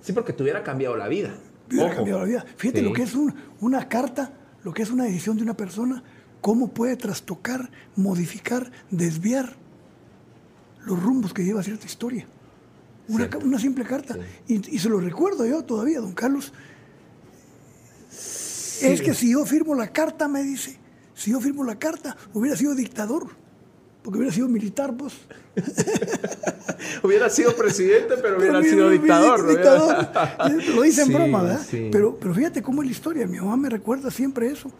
Sí, 0.00 0.12
porque 0.12 0.32
te 0.32 0.42
hubiera 0.42 0.64
cambiado 0.64 0.96
la 0.96 1.06
vida. 1.06 1.38
Hubiera 1.70 1.94
cambiado 1.94 2.20
la 2.20 2.26
vida. 2.26 2.44
Fíjate 2.56 2.82
lo 2.82 2.92
que 2.92 3.02
es 3.02 3.14
una 3.60 3.88
carta, 3.88 4.32
lo 4.62 4.72
que 4.72 4.82
es 4.82 4.90
una 4.90 5.04
decisión 5.04 5.36
de 5.36 5.42
una 5.42 5.56
persona, 5.56 6.02
cómo 6.40 6.68
puede 6.68 6.96
trastocar, 6.96 7.70
modificar, 7.96 8.70
desviar 8.90 9.56
los 10.84 11.02
rumbos 11.02 11.32
que 11.32 11.44
lleva 11.44 11.62
cierta 11.62 11.86
historia. 11.86 12.26
Una, 13.08 13.58
simple 13.58 13.84
carta. 13.84 14.16
Y, 14.46 14.78
se 14.78 14.88
lo 14.88 14.98
recuerdo 14.98 15.46
yo 15.46 15.62
todavía, 15.62 16.00
don 16.00 16.14
Carlos. 16.14 16.52
Es 18.10 19.02
que 19.02 19.14
si 19.14 19.32
yo 19.32 19.44
firmo 19.44 19.74
la 19.74 19.92
carta, 19.92 20.28
me 20.28 20.42
dice, 20.42 20.78
si 21.14 21.30
yo 21.30 21.40
firmo 21.40 21.64
la 21.64 21.78
carta, 21.78 22.16
hubiera 22.32 22.56
sido 22.56 22.74
dictador, 22.74 23.28
porque 24.04 24.18
hubiera 24.18 24.34
sido 24.34 24.48
militar, 24.48 24.94
pues. 24.94 25.14
hubiera 27.02 27.30
sido 27.30 27.56
presidente, 27.56 28.16
pero 28.20 28.36
hubiera 28.36 28.62
sido 28.62 28.90
dictador. 28.90 29.40
Lo 30.74 30.82
dice 30.82 31.02
en 31.02 31.08
broma, 31.14 31.42
¿verdad? 31.42 31.66
Pero, 31.90 32.18
pero 32.20 32.34
fíjate 32.34 32.62
cómo 32.62 32.82
es 32.82 32.88
la 32.88 32.92
historia. 32.92 33.26
Mi 33.26 33.38
mamá 33.38 33.56
me 33.56 33.70
recuerda 33.70 34.10
siempre 34.10 34.48
eso. 34.48 34.70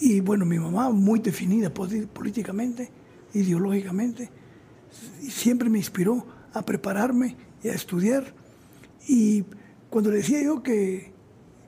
Y 0.00 0.20
bueno, 0.20 0.46
mi 0.46 0.60
mamá 0.60 0.90
muy 0.90 1.18
definida 1.18 1.70
políticamente, 1.70 2.88
ideológicamente, 3.34 4.30
siempre 5.28 5.68
me 5.68 5.78
inspiró 5.78 6.24
a 6.52 6.62
prepararme 6.62 7.36
y 7.64 7.68
a 7.68 7.72
estudiar. 7.72 8.32
Y 9.08 9.44
cuando 9.90 10.12
le 10.12 10.18
decía 10.18 10.40
yo 10.40 10.62
que 10.62 11.12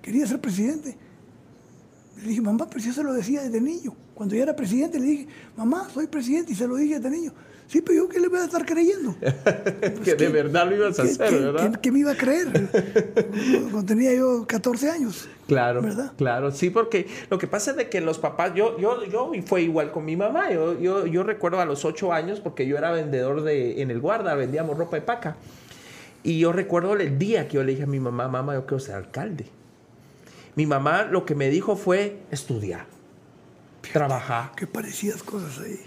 quería 0.00 0.28
ser 0.28 0.40
presidente, 0.40 0.96
le 2.22 2.28
dije, 2.28 2.40
mamá, 2.40 2.68
pero 2.68 2.80
si 2.80 2.86
yo 2.86 2.94
se 2.94 3.02
lo 3.02 3.12
decía 3.12 3.42
desde 3.42 3.60
niño. 3.60 3.96
Cuando 4.18 4.34
yo 4.34 4.42
era 4.42 4.56
presidente, 4.56 4.98
le 4.98 5.06
dije, 5.06 5.28
mamá, 5.56 5.88
soy 5.94 6.08
presidente, 6.08 6.50
y 6.50 6.56
se 6.56 6.66
lo 6.66 6.74
dije 6.74 6.96
desde 6.96 7.08
niño. 7.08 7.32
Sí, 7.68 7.80
pero 7.82 7.98
yo 7.98 8.08
qué 8.08 8.18
le 8.18 8.26
voy 8.26 8.40
a 8.40 8.46
estar 8.46 8.66
creyendo. 8.66 9.14
que 10.04 10.16
de 10.16 10.28
verdad 10.28 10.68
lo 10.68 10.74
ibas 10.74 10.98
a 10.98 11.04
hacer, 11.04 11.32
¿verdad? 11.32 11.76
Que, 11.80 11.92
me 11.92 12.00
iba 12.00 12.10
a 12.10 12.16
creer 12.16 12.48
cuando 13.70 13.84
tenía 13.84 14.12
yo 14.12 14.44
14 14.44 14.90
años. 14.90 15.28
Claro, 15.46 15.82
¿verdad? 15.82 16.14
claro, 16.18 16.50
sí, 16.50 16.68
porque 16.68 17.06
lo 17.30 17.38
que 17.38 17.46
pasa 17.46 17.70
es 17.70 17.76
de 17.76 17.88
que 17.88 18.00
los 18.00 18.18
papás, 18.18 18.54
yo, 18.56 18.76
yo, 18.80 19.04
yo 19.04 19.30
fue 19.46 19.62
igual 19.62 19.92
con 19.92 20.04
mi 20.04 20.16
mamá. 20.16 20.50
Yo, 20.50 20.76
yo, 20.80 21.06
yo 21.06 21.22
recuerdo 21.22 21.60
a 21.60 21.64
los 21.64 21.84
8 21.84 22.12
años, 22.12 22.40
porque 22.40 22.66
yo 22.66 22.76
era 22.76 22.90
vendedor 22.90 23.44
de, 23.44 23.82
en 23.82 23.92
el 23.92 24.00
guarda, 24.00 24.34
vendíamos 24.34 24.76
ropa 24.76 24.96
de 24.96 25.02
paca. 25.02 25.36
Y 26.24 26.40
yo 26.40 26.50
recuerdo 26.50 26.94
el 26.94 27.20
día 27.20 27.46
que 27.46 27.54
yo 27.54 27.62
le 27.62 27.70
dije 27.70 27.84
a 27.84 27.86
mi 27.86 28.00
mamá, 28.00 28.26
mamá, 28.26 28.54
yo 28.54 28.66
quiero 28.66 28.80
ser 28.80 28.96
alcalde. 28.96 29.46
Mi 30.56 30.66
mamá 30.66 31.04
lo 31.04 31.24
que 31.24 31.36
me 31.36 31.50
dijo 31.50 31.76
fue 31.76 32.18
estudiar, 32.32 32.86
trabajar. 33.92 34.52
Qué 34.56 34.66
parecidas 34.66 35.22
cosas 35.22 35.58
ahí. 35.58 35.80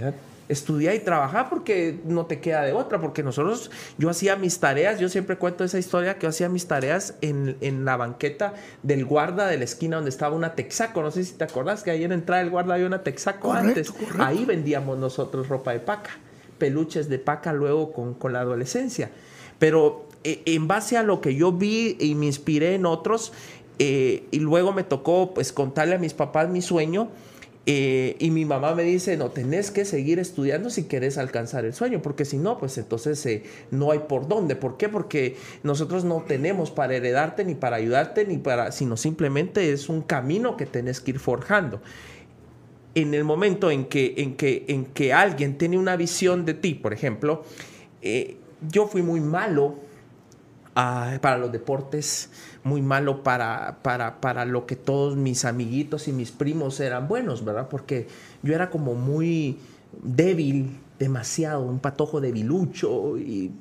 Estudiar 0.50 0.96
y 0.96 1.00
trabajar 1.00 1.50
porque 1.50 2.02
no 2.04 2.26
te 2.26 2.42
queda 2.42 2.64
de 2.64 2.74
otra, 2.74 3.00
porque 3.00 3.24
nosotros, 3.24 3.72
yo 3.98 4.10
hacía 4.10 4.36
mis 4.36 4.60
tareas, 4.60 5.00
yo 5.00 5.08
siempre 5.08 5.38
cuento 5.38 5.64
esa 5.64 5.80
historia 5.80 6.16
que 6.16 6.24
yo 6.24 6.30
hacía 6.30 6.50
mis 6.50 6.68
tareas 6.68 7.14
en, 7.22 7.56
en 7.62 7.86
la 7.86 7.96
banqueta 7.96 8.54
del 8.84 9.06
guarda 9.06 9.48
de 9.48 9.58
la 9.58 9.64
esquina 9.64 9.96
donde 9.96 10.10
estaba 10.10 10.36
una 10.36 10.54
Texaco, 10.54 11.02
no 11.02 11.12
sé 11.12 11.24
si 11.24 11.34
te 11.34 11.46
acordás 11.46 11.84
que 11.84 11.92
ahí 11.92 12.04
en 12.04 12.12
entrada 12.12 12.42
del 12.42 12.52
guarda 12.52 12.74
había 12.74 12.86
una 12.86 13.02
Texaco 13.02 13.54
antes, 13.54 13.94
ahí 14.20 14.44
vendíamos 14.44 14.98
nosotros 14.98 15.48
ropa 15.48 15.72
de 15.72 15.80
paca, 15.80 16.12
peluches 16.58 17.08
de 17.08 17.20
paca 17.20 17.54
luego 17.54 17.94
con, 17.94 18.14
con 18.14 18.34
la 18.34 18.42
adolescencia, 18.42 19.10
pero 19.58 20.10
eh, 20.26 20.42
en 20.46 20.68
base 20.68 20.98
a 20.98 21.04
lo 21.04 21.22
que 21.22 21.34
yo 21.34 21.54
vi 21.54 21.96
y 21.98 22.14
me 22.16 22.26
inspiré 22.26 22.76
en 22.76 22.86
otros, 22.86 23.32
eh, 23.80 24.28
y 24.30 24.40
luego 24.40 24.74
me 24.74 24.84
tocó 24.84 25.34
pues 25.34 25.52
contarle 25.52 25.96
a 25.96 25.98
mis 25.98 26.14
papás 26.14 26.50
mi 26.50 26.62
sueño, 26.62 27.10
eh, 27.68 28.16
y 28.18 28.32
mi 28.32 28.44
mamá 28.44 28.74
me 28.74 28.82
dice, 28.82 29.18
no, 29.18 29.30
tenés 29.30 29.70
que 29.70 29.86
seguir 29.86 30.18
estudiando 30.18 30.72
si 30.72 30.86
querés 30.86 31.20
alcanzar 31.20 31.64
el 31.64 31.74
sueño, 31.74 32.02
porque 32.02 32.26
si 32.26 32.38
no, 32.38 32.58
pues 32.58 32.78
entonces 32.80 33.24
eh, 33.28 33.44
no 33.70 33.92
hay 33.92 34.00
por 34.00 34.28
dónde. 34.28 34.56
¿Por 34.56 34.78
qué? 34.78 34.90
Porque 34.90 35.38
nosotros 35.62 36.04
no 36.04 36.24
tenemos 36.28 36.72
para 36.72 36.96
heredarte 36.96 37.46
ni 37.46 37.54
para 37.54 37.76
ayudarte, 37.76 38.26
ni 38.26 38.38
para, 38.38 38.72
sino 38.72 38.98
simplemente 38.98 39.72
es 39.72 39.90
un 39.90 40.02
camino 40.02 40.58
que 40.58 40.66
tenés 40.66 41.00
que 41.02 41.12
ir 41.12 41.20
forjando. 41.20 41.82
En 42.96 43.14
el 43.14 43.24
momento 43.24 43.70
en 43.70 43.86
que, 43.86 44.16
en 44.18 44.36
que, 44.36 44.66
en 44.68 44.86
que 44.86 45.14
alguien 45.14 45.58
tiene 45.58 45.78
una 45.78 45.96
visión 45.96 46.46
de 46.46 46.56
ti, 46.56 46.74
por 46.74 46.94
ejemplo, 46.94 47.44
eh, 48.02 48.38
yo 48.70 48.88
fui 48.88 49.04
muy 49.04 49.22
malo 49.22 49.76
ah, 50.76 51.20
para 51.22 51.38
los 51.38 51.52
deportes 51.52 52.32
muy 52.64 52.82
malo 52.82 53.24
para, 53.24 53.80
para, 53.82 54.22
para 54.22 54.46
lo 54.46 54.66
que 54.66 54.76
todos 54.76 55.16
mis 55.16 55.46
amiguitos 55.46 56.08
y 56.08 56.14
mis 56.14 56.32
primos 56.32 56.80
eran 56.80 57.08
buenos, 57.08 57.44
¿verdad? 57.44 57.68
Porque 57.70 58.08
yo 58.44 58.54
era 58.54 58.70
como 58.70 58.94
muy 58.94 59.58
débil, 60.04 60.78
demasiado, 61.00 61.64
un 61.64 61.80
patojo 61.80 62.22
debilucho 62.22 63.18
y 63.18 63.52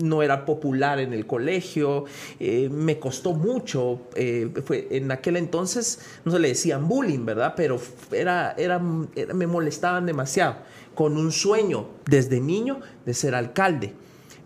no 0.00 0.22
era 0.22 0.44
popular 0.46 1.00
en 1.00 1.12
el 1.12 1.26
colegio, 1.26 2.04
eh, 2.38 2.68
me 2.70 3.00
costó 3.00 3.32
mucho, 3.32 4.02
eh, 4.14 4.48
fue, 4.64 4.86
en 4.92 5.10
aquel 5.10 5.36
entonces 5.36 5.98
no 6.24 6.30
se 6.30 6.38
le 6.38 6.48
decían 6.48 6.88
bullying, 6.88 7.24
¿verdad? 7.24 7.54
Pero 7.56 7.80
era, 8.12 8.52
era, 8.56 8.78
me 8.78 9.46
molestaban 9.48 10.06
demasiado, 10.06 10.56
con 10.94 11.16
un 11.16 11.32
sueño 11.32 11.88
desde 12.06 12.40
niño 12.40 12.80
de 13.04 13.14
ser 13.14 13.34
alcalde. 13.34 13.92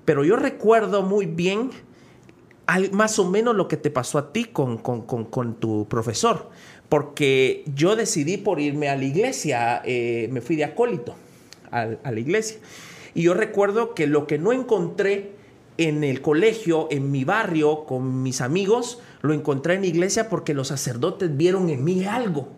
Pero 0.05 0.24
yo 0.24 0.37
recuerdo 0.37 1.03
muy 1.03 1.26
bien 1.26 1.70
más 2.92 3.18
o 3.18 3.30
menos 3.30 3.54
lo 3.54 3.68
que 3.68 3.76
te 3.76 3.90
pasó 3.90 4.18
a 4.18 4.32
ti 4.32 4.44
con, 4.44 4.78
con, 4.78 5.54
tu 5.56 5.86
profesor, 5.88 6.50
porque 6.88 7.64
yo 7.74 7.96
decidí 7.96 8.36
por 8.36 8.60
irme 8.60 8.88
a 8.88 8.96
la 8.96 9.04
iglesia, 9.04 9.82
eh, 9.84 10.28
me 10.30 10.40
fui 10.40 10.56
de 10.56 10.64
acólito 10.64 11.14
a, 11.70 11.86
la 11.86 12.20
iglesia. 12.20 12.58
Y 13.14 13.22
yo 13.22 13.34
recuerdo 13.34 13.94
que 13.94 14.06
lo 14.06 14.26
que 14.26 14.38
no 14.38 14.52
encontré 14.52 15.32
en 15.76 16.04
el 16.04 16.22
colegio, 16.22 16.88
en 16.90 17.10
mi 17.10 17.24
barrio, 17.24 17.84
con 17.84 18.22
mis 18.22 18.40
amigos, 18.40 19.00
lo 19.22 19.34
encontré 19.34 19.74
en 19.74 19.82
la 19.82 19.88
iglesia 19.88 20.28
porque 20.28 20.54
los 20.54 20.68
sacerdotes 20.68 21.36
vieron 21.36 21.68
en 21.70 21.84
mí 21.84 22.04
algo. 22.04 22.48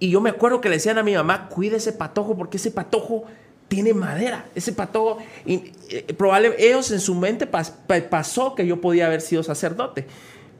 Y 0.00 0.10
yo 0.10 0.20
me 0.20 0.30
acuerdo 0.30 0.60
que 0.60 0.68
le 0.68 0.76
decían 0.76 0.98
a 0.98 1.02
mi 1.02 1.14
mamá, 1.14 1.48
cuide 1.48 1.76
ese 1.76 1.92
patojo 1.92 2.36
porque 2.36 2.56
ese 2.56 2.70
patojo 2.70 3.24
tiene 3.68 3.94
madera. 3.94 4.46
Ese 4.54 4.72
pato, 4.72 5.18
y, 5.46 5.72
eh, 5.90 6.16
ellos 6.58 6.90
en 6.90 7.00
su 7.00 7.14
mente 7.14 7.46
pasó 7.46 8.54
que 8.54 8.66
yo 8.66 8.80
podía 8.80 9.06
haber 9.06 9.20
sido 9.20 9.42
sacerdote, 9.42 10.06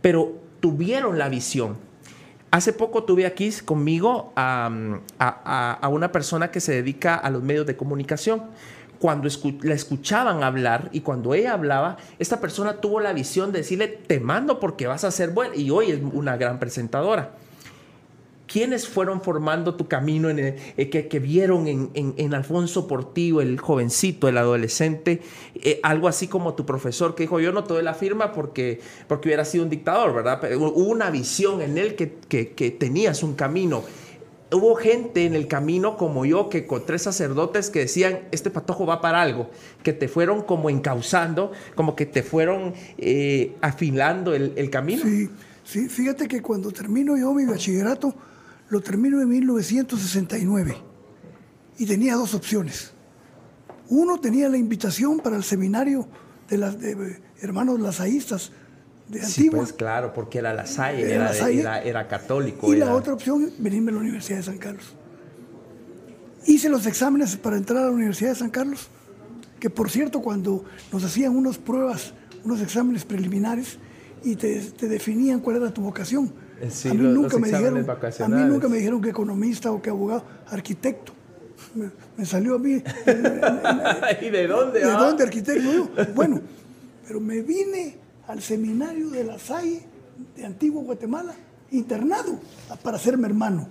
pero 0.00 0.34
tuvieron 0.61 1.18
la 1.18 1.28
visión. 1.28 1.76
Hace 2.50 2.72
poco 2.72 3.04
tuve 3.04 3.26
aquí 3.26 3.50
conmigo 3.64 4.32
a, 4.36 4.70
una 5.90 6.12
persona 6.12 6.50
que 6.50 6.61
se 6.61 6.72
dedica 6.72 7.14
a 7.14 7.30
los 7.30 7.42
medios 7.42 7.66
de 7.66 7.76
comunicación. 7.76 8.44
Cuando 8.98 9.28
la 9.62 9.74
escuchaban 9.74 10.42
hablar 10.42 10.88
y 10.92 11.02
cuando 11.02 11.34
ella 11.34 11.52
hablaba, 11.52 11.98
esta 12.18 12.40
persona 12.40 12.80
tuvo 12.80 13.00
la 13.00 13.12
visión 13.12 13.52
de 13.52 13.59
decirle, 13.59 13.86
te 13.86 14.18
mando 14.18 14.59
porque 14.59 14.86
vas 14.86 15.04
a 15.04 15.11
ser 15.11 15.30
buena. 15.30 15.54
Y 15.54 15.70
hoy 15.70 15.92
es 15.92 16.00
una 16.12 16.36
gran 16.36 16.59
presentadora 16.59 17.32
¿quiénes 18.49 18.88
fueron 18.88 19.22
formando 19.22 19.76
tu 19.76 19.86
camino 19.86 20.28
en 20.30 20.40
eh, 20.40 20.90
que, 20.90 21.18
vieron 21.20 21.68
en, 21.68 22.34
Alfonso 22.34 22.88
Portillo, 22.88 23.40
el 23.40 23.61
jovencito, 23.61 24.26
el 24.26 24.38
adolescente, 24.38 25.20
eh, 25.55 25.78
algo 25.84 26.09
así 26.09 26.26
como 26.26 26.55
tu 26.55 26.66
profesor 26.66 27.14
que 27.14 27.22
dijo, 27.24 27.38
yo 27.38 27.53
no 27.53 27.62
te 27.62 27.74
doy 27.74 27.84
la 27.84 27.94
firma 27.94 28.32
porque, 28.32 28.80
porque 29.07 29.28
hubiera 29.28 29.44
sido 29.44 29.64
un 29.64 29.70
dictador, 29.70 30.12
¿verdad? 30.14 30.40
Hubo 30.57 30.70
una 30.72 31.11
visión 31.11 31.62
en 31.62 31.78
él 31.78 31.94
que, 31.94 32.18
que 32.28 32.70
tenías 32.72 33.22
un 33.22 33.34
camino 33.34 33.84
hubo 34.53 34.74
gente 34.76 35.26
en 35.26 35.34
el 35.34 35.46
camino 35.46 35.96
como 35.96 36.24
yo, 36.24 36.49
que 36.49 36.66
con 36.66 36.84
tres 36.86 37.03
sacerdotes 37.03 37.70
que 37.70 37.80
decían, 37.80 38.20
este 38.32 38.51
patojo 38.51 38.86
va 38.86 39.01
para 39.01 39.20
algo, 39.20 39.51
que 39.82 39.92
te 39.92 40.09
fueron 40.09 40.42
como 40.42 40.70
encauzando, 40.70 41.53
como 41.74 41.94
que 41.94 42.07
te 42.07 42.22
fueron 42.22 42.74
eh, 42.96 43.57
afilando 43.61 44.34
el, 44.34 44.70
camino. 44.70 45.03
Sí, 45.03 45.30
sí, 45.64 45.88
fíjate 45.88 46.28
que 46.28 46.40
cuando 46.42 46.70
termino 46.70 47.16
yo 47.16 47.32
mi 47.34 47.44
bachillerato, 47.44 48.14
lo 48.68 48.80
termino 48.80 49.20
en 49.20 49.28
1969 49.28 50.76
y 51.78 51.86
tenía 51.86 52.14
dos 52.14 52.34
opciones. 52.34 52.92
Uno 53.88 54.20
tenía 54.20 54.48
la 54.48 54.58
invitación 54.58 55.20
para 55.20 55.36
el 55.36 55.44
seminario 55.44 56.08
de, 56.48 56.58
los 56.58 56.76
hermanos 57.40 57.80
lasaístas 57.80 58.52
de 59.08 59.22
sí, 59.22 59.48
Pues 59.48 59.72
claro, 59.72 60.12
porque 60.12 60.38
era 60.38 60.52
la 60.52 60.66
Salle, 60.66 61.14
era, 61.14 61.82
era, 61.82 62.08
católico. 62.08 62.72
Y 62.72 62.76
la 62.76 62.94
otra 62.94 63.14
opción, 63.14 63.50
venirme 63.58 63.90
a 63.90 63.94
la 63.94 64.00
Universidad 64.00 64.38
de 64.38 64.44
San 64.44 64.58
Carlos. 64.58 64.94
Hice 66.46 66.68
los 66.68 66.84
exámenes 66.86 67.36
para 67.36 67.56
entrar 67.56 67.84
a 67.84 67.86
la 67.86 67.92
Universidad 67.92 68.30
de 68.30 68.36
San 68.36 68.50
Carlos, 68.50 68.88
que 69.58 69.70
por 69.70 69.90
cierto, 69.90 70.20
cuando 70.20 70.64
nos 70.92 71.04
hacían 71.04 71.34
unas 71.34 71.56
pruebas, 71.56 72.12
unos 72.44 72.60
exámenes 72.60 73.04
preliminares, 73.04 73.78
y 74.22 74.36
te, 74.36 74.60
definían 74.88 75.40
cuál 75.40 75.56
era 75.56 75.72
tu 75.72 75.82
vocación. 75.82 76.32
A, 76.61 76.94
mí 76.94 77.02
nunca 77.02 77.38
me 77.38 77.48
dijeron, 77.48 77.86
a 77.88 78.28
mí 78.28 78.44
nunca 78.44 78.68
me 78.68 78.76
dijeron 78.78 79.00
que 79.00 79.11
economista 79.11 79.70
o 79.70 79.80
que 79.80 79.90
abogado, 79.90 80.24
arquitecto. 80.48 81.12
Me, 82.16 82.24
salió 82.24 82.56
a 82.56 82.59
mí. 82.59 82.72
¿Y 84.22 84.30
de 84.30 84.46
dónde? 84.46 84.80
¿De 84.80 84.90
dónde 84.90 85.24
arquitecto? 85.24 85.90
Bueno, 86.14 86.40
pero 87.06 87.20
me 87.20 87.42
vine 87.42 87.96
al 88.26 88.42
seminario 88.42 89.11
de 89.11 89.24
la 89.24 89.38
SAI 89.38 89.82
de 90.36 90.44
Antiguo 90.44 90.82
Guatemala, 90.82 91.34
internado, 91.70 92.38
para 92.82 92.96
hacerme 92.96 93.28
hermano. 93.28 93.68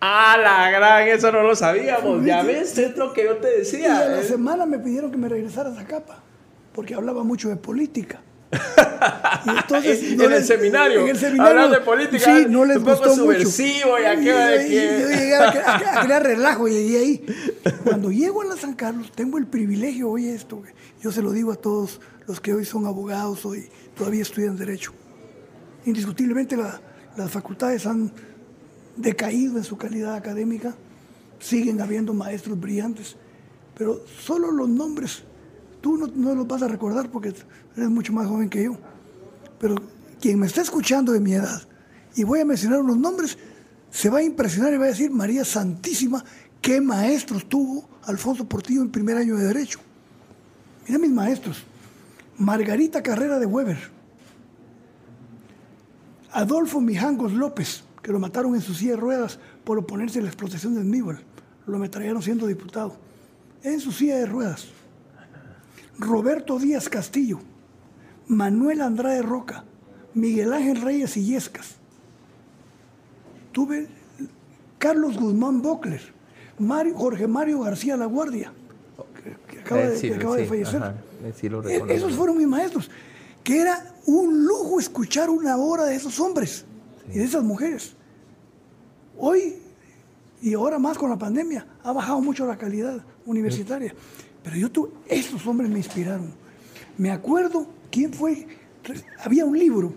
Ah, 0.00 0.36
la 0.42 0.70
gran, 0.70 1.08
eso 1.08 1.30
no 1.30 1.42
lo 1.42 1.54
sabíamos. 1.54 2.24
Ya 2.24 2.42
ves, 2.42 2.78
es 2.78 2.96
lo 2.96 3.12
que 3.12 3.24
yo 3.24 3.36
te 3.36 3.58
decía. 3.58 3.80
Y 3.80 3.84
a 3.84 4.08
la 4.08 4.20
¿eh? 4.20 4.24
semana 4.24 4.64
me 4.64 4.78
pidieron 4.78 5.10
que 5.10 5.18
me 5.18 5.28
regresara 5.28 5.70
a 5.70 5.74
Zacapa, 5.74 6.22
porque 6.74 6.94
hablaba 6.94 7.22
mucho 7.22 7.50
de 7.50 7.56
política. 7.56 8.22
Y 8.52 9.50
entonces, 9.50 10.02
en, 10.12 10.20
el 10.20 10.44
seminario, 10.44 11.02
en 11.02 11.08
el 11.08 11.18
seminario, 11.18 11.50
hablando 11.50 11.78
de 11.78 11.84
política, 11.84 12.24
sí, 12.24 12.46
no 12.48 12.64
les 12.64 12.78
un 12.78 12.84
poco 12.84 13.14
subversivo 13.14 13.98
y, 13.98 14.24
Yo 14.24 14.32
llegué 14.32 15.36
a, 15.36 16.02
crear 16.02 16.22
relajo 16.26 16.68
y 16.68 16.72
llegué 16.72 16.98
ahí. 16.98 17.26
Cuando 17.84 18.10
llego 18.10 18.42
a 18.42 18.46
la 18.46 18.56
San 18.56 18.74
Carlos, 18.74 19.12
tengo 19.12 19.38
el 19.38 19.46
privilegio, 19.46 20.10
oye 20.10 20.34
esto, 20.34 20.62
yo 21.00 21.12
se 21.12 21.22
lo 21.22 21.32
digo 21.32 21.52
a 21.52 21.56
todos 21.56 22.00
los 22.26 22.40
que 22.40 22.52
hoy 22.52 22.64
son 22.64 22.86
abogados, 22.86 23.44
hoy 23.46 23.68
todavía 23.96 24.22
estudian 24.22 24.56
Derecho. 24.56 24.92
Indiscutiblemente 25.86 26.56
las 26.56 27.30
facultades 27.30 27.86
han 27.86 28.12
decaído 28.96 29.56
en 29.56 29.64
su 29.64 29.78
calidad 29.78 30.14
académica, 30.14 30.74
siguen 31.38 31.80
habiendo 31.80 32.12
maestros 32.12 32.58
brillantes, 32.60 33.16
pero 33.76 34.04
solo 34.20 34.50
los 34.50 34.68
nombres, 34.68 35.24
tú 35.80 35.96
no, 35.96 36.06
no 36.06 36.34
los 36.34 36.46
vas 36.46 36.62
a 36.62 36.68
recordar 36.68 37.10
porque 37.10 37.34
eres 37.76 37.90
mucho 37.90 38.12
más 38.12 38.26
joven 38.26 38.48
que 38.48 38.64
yo, 38.64 38.76
pero 39.58 39.76
quien 40.20 40.38
me 40.38 40.46
está 40.46 40.62
escuchando 40.62 41.12
de 41.12 41.20
mi 41.20 41.32
edad, 41.32 41.62
y 42.14 42.24
voy 42.24 42.40
a 42.40 42.44
mencionar 42.44 42.80
unos 42.80 42.98
nombres, 42.98 43.38
se 43.90 44.10
va 44.10 44.18
a 44.18 44.22
impresionar 44.22 44.72
y 44.72 44.76
va 44.76 44.84
a 44.84 44.88
decir, 44.88 45.10
María 45.10 45.44
Santísima, 45.44 46.24
qué 46.60 46.80
maestros 46.80 47.48
tuvo 47.48 47.88
Alfonso 48.04 48.48
Portillo 48.48 48.82
en 48.82 48.90
primer 48.90 49.16
año 49.16 49.36
de 49.36 49.46
Derecho. 49.46 49.80
Mira 50.86 50.98
mis 50.98 51.10
maestros, 51.10 51.64
Margarita 52.38 53.02
Carrera 53.02 53.38
de 53.38 53.46
Weber, 53.46 53.78
Adolfo 56.32 56.80
Mijangos 56.80 57.32
López, 57.32 57.84
que 58.02 58.12
lo 58.12 58.18
mataron 58.18 58.54
en 58.54 58.60
su 58.60 58.74
silla 58.74 58.92
de 58.92 58.96
ruedas 58.96 59.38
por 59.64 59.78
oponerse 59.78 60.20
a 60.20 60.22
la 60.22 60.28
explotación 60.28 60.74
de 60.74 60.84
Nibel, 60.84 61.18
lo 61.66 61.78
metrallaron 61.78 62.22
siendo 62.22 62.46
diputado, 62.46 62.96
en 63.62 63.80
su 63.80 63.92
silla 63.92 64.16
de 64.16 64.26
ruedas. 64.26 64.68
Roberto 66.00 66.58
Díaz 66.58 66.88
Castillo, 66.88 67.38
Manuel 68.26 68.80
Andrade 68.80 69.20
Roca, 69.20 69.64
Miguel 70.14 70.52
Ángel 70.52 70.80
Reyes 70.80 71.16
Illescas. 71.16 71.76
Tuve 73.52 73.86
Carlos 74.78 75.18
Guzmán 75.18 75.60
Bocler, 75.60 76.00
Jorge 76.94 77.26
Mario 77.26 77.60
García 77.60 77.98
La 77.98 78.06
Guardia, 78.06 78.50
que, 79.46 79.58
acaba, 79.60 79.82
de, 79.82 80.46
fallecer. 80.46 80.94
Eh, 81.68 81.82
esos 81.90 82.14
fueron 82.14 82.38
mis 82.38 82.46
maestros, 82.46 82.90
que 83.44 83.60
era 83.60 83.94
un 84.06 84.46
lujo 84.46 84.80
escuchar 84.80 85.28
una 85.28 85.58
hora 85.58 85.84
de 85.84 85.96
esos 85.96 86.18
hombres 86.18 86.64
y 87.12 87.18
de 87.18 87.24
esas 87.24 87.44
mujeres. 87.44 87.94
Hoy, 89.18 89.56
y 90.40 90.54
ahora 90.54 90.78
más 90.78 90.96
con 90.96 91.10
la 91.10 91.18
pandemia, 91.18 91.66
ha 91.82 91.92
bajado 91.92 92.22
mucho 92.22 92.46
la 92.46 92.56
calidad 92.56 93.04
universitaria. 93.26 93.94
Pero 94.42 94.56
yo 94.56 94.70
tuve, 94.70 94.90
esos 95.08 95.46
hombres 95.46 95.70
me 95.70 95.78
inspiraron. 95.78 96.32
Me 96.96 97.10
acuerdo 97.10 97.66
quién 97.90 98.12
fue, 98.12 98.46
había 99.22 99.44
un 99.44 99.58
libro, 99.58 99.92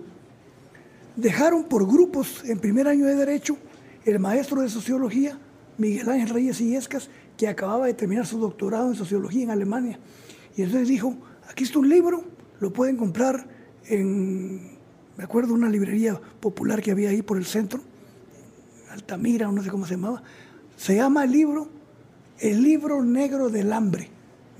dejaron 1.15 1.63
por 1.65 1.87
grupos 1.87 2.43
en 2.45 2.59
primer 2.59 2.87
año 2.87 3.05
de 3.05 3.15
Derecho 3.15 3.57
el 4.05 4.19
maestro 4.19 4.61
de 4.61 4.69
Sociología, 4.69 5.37
Miguel 5.77 6.09
Ángel 6.09 6.29
Reyes 6.29 6.61
Illescas, 6.61 7.09
que 7.37 7.47
acababa 7.47 7.87
de 7.87 7.93
terminar 7.93 8.25
su 8.25 8.37
doctorado 8.37 8.89
en 8.89 8.95
Sociología 8.95 9.43
en 9.43 9.51
Alemania. 9.51 9.99
Y 10.55 10.61
entonces 10.61 10.87
dijo, 10.87 11.15
aquí 11.49 11.63
está 11.63 11.79
un 11.79 11.89
libro, 11.89 12.23
lo 12.59 12.73
pueden 12.73 12.97
comprar 12.97 13.47
en, 13.85 14.77
me 15.17 15.23
acuerdo, 15.23 15.53
una 15.53 15.69
librería 15.69 16.19
popular 16.39 16.81
que 16.81 16.91
había 16.91 17.09
ahí 17.09 17.21
por 17.21 17.37
el 17.37 17.45
centro, 17.45 17.81
Altamira, 18.89 19.51
no 19.51 19.63
sé 19.63 19.69
cómo 19.69 19.85
se 19.85 19.95
llamaba. 19.95 20.21
Se 20.75 20.95
llama 20.95 21.23
el 21.23 21.31
libro 21.31 21.67
El 22.39 22.61
libro 22.61 23.03
negro 23.03 23.49
del 23.49 23.73
hambre, 23.73 24.09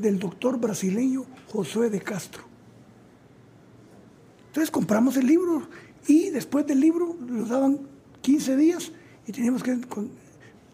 del 0.04 0.20
doctor 0.20 0.60
brasileño 0.60 1.26
Josué 1.52 1.90
de 1.90 2.02
Castro. 2.02 2.44
Entonces 4.48 4.70
compramos 4.70 5.18
el 5.18 5.26
libro 5.26 5.68
y 6.08 6.30
después 6.30 6.68
del 6.68 6.80
libro 6.80 7.18
nos 7.20 7.50
daban 7.50 7.80
15 8.22 8.56
días 8.56 8.92
y 9.26 9.32
teníamos 9.32 9.64
que 9.64 9.80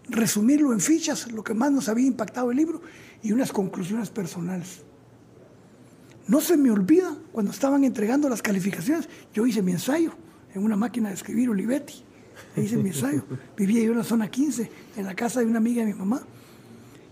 resumirlo 0.09 0.73
en 0.73 0.81
fichas, 0.81 1.31
lo 1.31 1.43
que 1.43 1.53
más 1.53 1.71
nos 1.71 1.87
había 1.87 2.07
impactado 2.07 2.51
el 2.51 2.57
libro 2.57 2.81
y 3.23 3.31
unas 3.31 3.53
conclusiones 3.53 4.09
personales. 4.09 4.81
No 6.27 6.41
se 6.41 6.57
me 6.57 6.71
olvida 6.71 7.15
cuando 7.31 7.51
estaban 7.51 7.83
entregando 7.83 8.27
las 8.27 8.41
calificaciones, 8.41 9.07
yo 9.33 9.45
hice 9.45 9.61
mi 9.61 9.71
ensayo 9.71 10.11
en 10.53 10.63
una 10.63 10.75
máquina 10.75 11.09
de 11.09 11.15
escribir 11.15 11.49
Olivetti. 11.49 12.03
Hice 12.57 12.77
mi 12.77 12.89
ensayo. 12.89 13.23
Vivía 13.57 13.83
yo 13.83 13.91
en 13.91 13.97
la 13.99 14.03
zona 14.03 14.29
15, 14.29 14.69
en 14.97 15.05
la 15.05 15.15
casa 15.15 15.39
de 15.39 15.45
una 15.45 15.59
amiga 15.59 15.85
de 15.85 15.93
mi 15.93 15.97
mamá. 15.97 16.21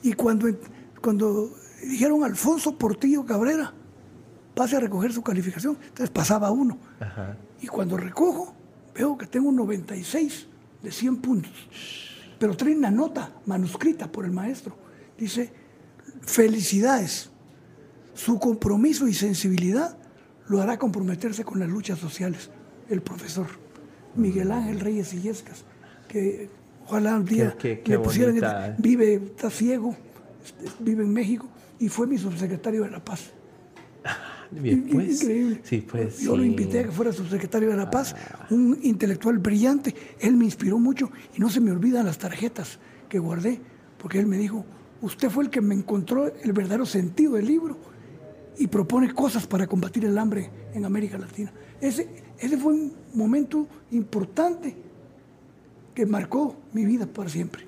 Y 0.04 0.14
cuando, 0.14 0.48
cuando 1.02 1.56
dijeron 1.82 2.24
Alfonso 2.24 2.78
Portillo 2.78 3.26
Cabrera, 3.26 3.74
pase 4.56 4.76
a 4.76 4.80
recoger 4.80 5.14
su 5.14 5.22
calificación, 5.22 5.78
entonces 5.82 6.10
pasaba 6.10 6.52
uno. 6.52 6.78
Y 7.62 7.68
cuando 7.68 7.98
recojo, 7.98 8.56
veo 8.96 9.18
que 9.18 9.28
tengo 9.28 9.50
un 9.50 9.56
96 9.56 10.48
de 10.82 10.92
100 10.92 11.18
puntos. 11.18 11.52
Pero 12.40 12.56
trae 12.56 12.76
una 12.76 12.92
nota 12.92 13.32
manuscrita 13.46 14.12
por 14.12 14.26
el 14.26 14.32
maestro. 14.32 14.76
Dice, 15.18 15.52
felicidades 16.22 17.30
su 18.14 18.40
compromiso 18.40 19.08
y 19.08 19.14
sensibilidad 19.14 19.96
lo 20.48 20.62
hará 20.62 20.78
comprometerse 20.80 21.44
con 21.44 21.60
las 21.60 21.70
luchas 21.70 22.00
sociales. 22.00 22.50
El 22.90 23.02
profesor 23.02 23.48
Miguel 24.16 24.52
Ángel 24.52 24.80
Reyes 24.80 25.14
Illescas, 25.14 25.66
que 26.08 26.50
ojalá 26.86 27.18
un 27.18 27.26
día 27.26 27.56
le 27.62 28.00
pusieran, 28.00 28.76
vive, 28.80 29.16
está 29.16 29.52
ciego, 29.52 29.96
este, 30.44 30.72
vive 30.80 31.04
en 31.04 31.14
México 31.14 31.48
y 31.80 31.90
fue 31.90 32.08
mi 32.08 32.18
subsecretario 32.18 32.84
de 32.84 32.92
la 32.92 33.04
Paz. 33.04 33.32
Pues, 34.50 35.22
Increíble. 35.22 35.62
Pues, 35.92 36.20
Yo 36.20 36.38
lo 36.38 36.44
invité 36.44 36.80
a 36.80 36.84
que 36.84 36.92
fuera 36.92 37.12
subsecretario 37.12 37.70
de 37.70 37.76
la 37.76 37.90
Paz, 37.90 38.16
ah. 38.32 38.48
un 38.50 38.80
intelectual 38.82 39.40
brillante. 39.40 39.94
Él 40.20 40.38
me 40.38 40.46
inspiró 40.46 40.80
mucho 40.80 41.12
y 41.36 41.40
no 41.40 41.50
se 41.50 41.60
me 41.60 41.72
olvidan 41.72 42.06
las 42.06 42.18
tarjetas 42.18 42.80
que 43.10 43.20
guardé, 43.20 43.60
porque 43.98 44.20
él 44.20 44.26
me 44.26 44.38
dijo, 44.38 44.66
usted 45.02 45.30
fue 45.30 45.46
el 45.46 45.50
que 45.50 45.62
me 45.62 45.76
encontró 45.76 46.28
el 46.28 46.54
verdadero 46.54 46.86
sentido 46.86 47.34
del 47.34 47.46
libro 47.46 47.78
y 48.58 48.68
propone 48.68 49.14
cosas 49.14 49.46
para 49.46 49.68
combatir 49.68 50.06
el 50.06 50.18
hambre 50.18 50.50
en 50.74 50.86
América 50.86 51.18
Latina. 51.18 51.52
Ese, 51.80 52.08
ese 52.40 52.58
fue 52.58 52.74
un 52.74 52.94
momento 53.14 53.68
importante 53.92 54.76
que 55.94 56.06
marcó 56.06 56.56
mi 56.74 56.86
vida 56.86 57.06
para 57.06 57.30
siempre. 57.30 57.68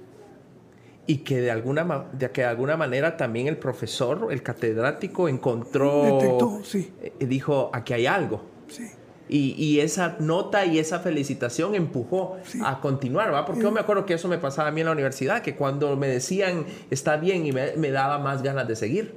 Y 1.10 1.18
que 1.24 1.41
de 1.41 1.49
alguna, 1.49 2.05
de 2.14 2.30
que 2.30 2.41
de 2.41 2.47
alguna 2.47 2.78
manera 2.78 3.18
también 3.18 3.47
el 3.47 3.57
profesor, 3.57 4.28
el 4.30 4.43
catedrático, 4.43 5.28
encontró, 5.28 6.03
Detectó, 6.03 6.62
sí. 6.64 6.93
Eh, 7.01 7.26
dijo, 7.26 7.72
aquí 7.74 7.93
hay 7.93 8.05
algo. 8.05 8.43
Sí. 8.68 8.84
Y, 9.28 9.80
esa 9.80 10.18
nota 10.20 10.68
y 10.68 10.78
esa 10.78 10.99
felicitación 10.99 11.74
empujó 11.74 12.38
a 12.64 12.80
continuar, 12.80 13.34
¿va? 13.34 13.43
Porque 13.43 13.64
yo 13.64 13.72
me 13.72 13.80
acuerdo 13.80 14.05
que 14.05 14.14
eso 14.14 14.28
me 14.28 14.38
pasaba 14.38 14.70
a 14.70 14.72
mí 14.72 14.82
en 14.82 14.86
la 14.86 14.91
universidad, 14.91 15.41
que 15.41 15.55
cuando 15.55 15.97
me 15.97 16.07
decían 16.07 16.66
está 16.91 17.18
bien 17.18 17.43
y 17.43 17.51
me, 17.51 17.91
daba 17.91 18.20
más 18.20 18.43
ganas 18.43 18.68
de 18.68 18.76
seguir. 18.76 19.16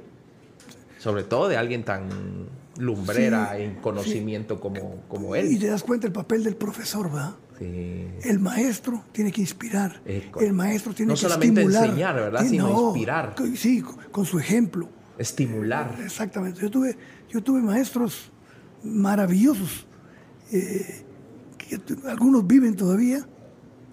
Sobre 0.97 1.21
todo 1.21 1.47
de 1.47 1.57
alguien 1.57 1.83
tan 1.83 2.09
lumbrera 2.79 3.55
en 3.59 3.75
conocimiento 3.75 4.59
como, 4.59 5.03
como 5.07 5.35
él. 5.35 5.51
Y 5.51 5.59
te 5.59 5.67
das 5.67 5.83
cuenta 5.83 6.07
el 6.07 6.13
papel 6.13 6.43
del 6.43 6.55
profesor, 6.55 7.13
¿va? 7.13 7.37
Sí. 7.57 8.07
El 8.23 8.39
maestro 8.39 9.03
tiene 9.11 9.31
que 9.31 9.41
inspirar. 9.41 10.01
el 10.05 10.53
maestro 10.53 10.93
tiene 10.93 11.13
que 11.13 11.25
estimular. 11.25 11.39
No 11.39 11.53
solamente 11.53 11.61
enseñar, 11.61 12.15
¿verdad? 12.15 12.45
Sino 12.45 12.87
inspirar. 12.87 13.35
Sí, 13.55 13.83
con 14.11 14.25
su 14.25 14.39
ejemplo. 14.39 14.89
Estimular. 15.17 15.95
Exactamente. 16.03 16.61
Yo 16.61 16.71
tuve, 16.71 16.97
yo 17.29 17.43
tuve 17.43 17.61
maestros 17.61 18.31
maravillosos 18.83 19.87
eh, 20.51 21.05
que 21.57 21.79
algunos 22.07 22.45
viven 22.45 22.75
todavía, 22.75 23.25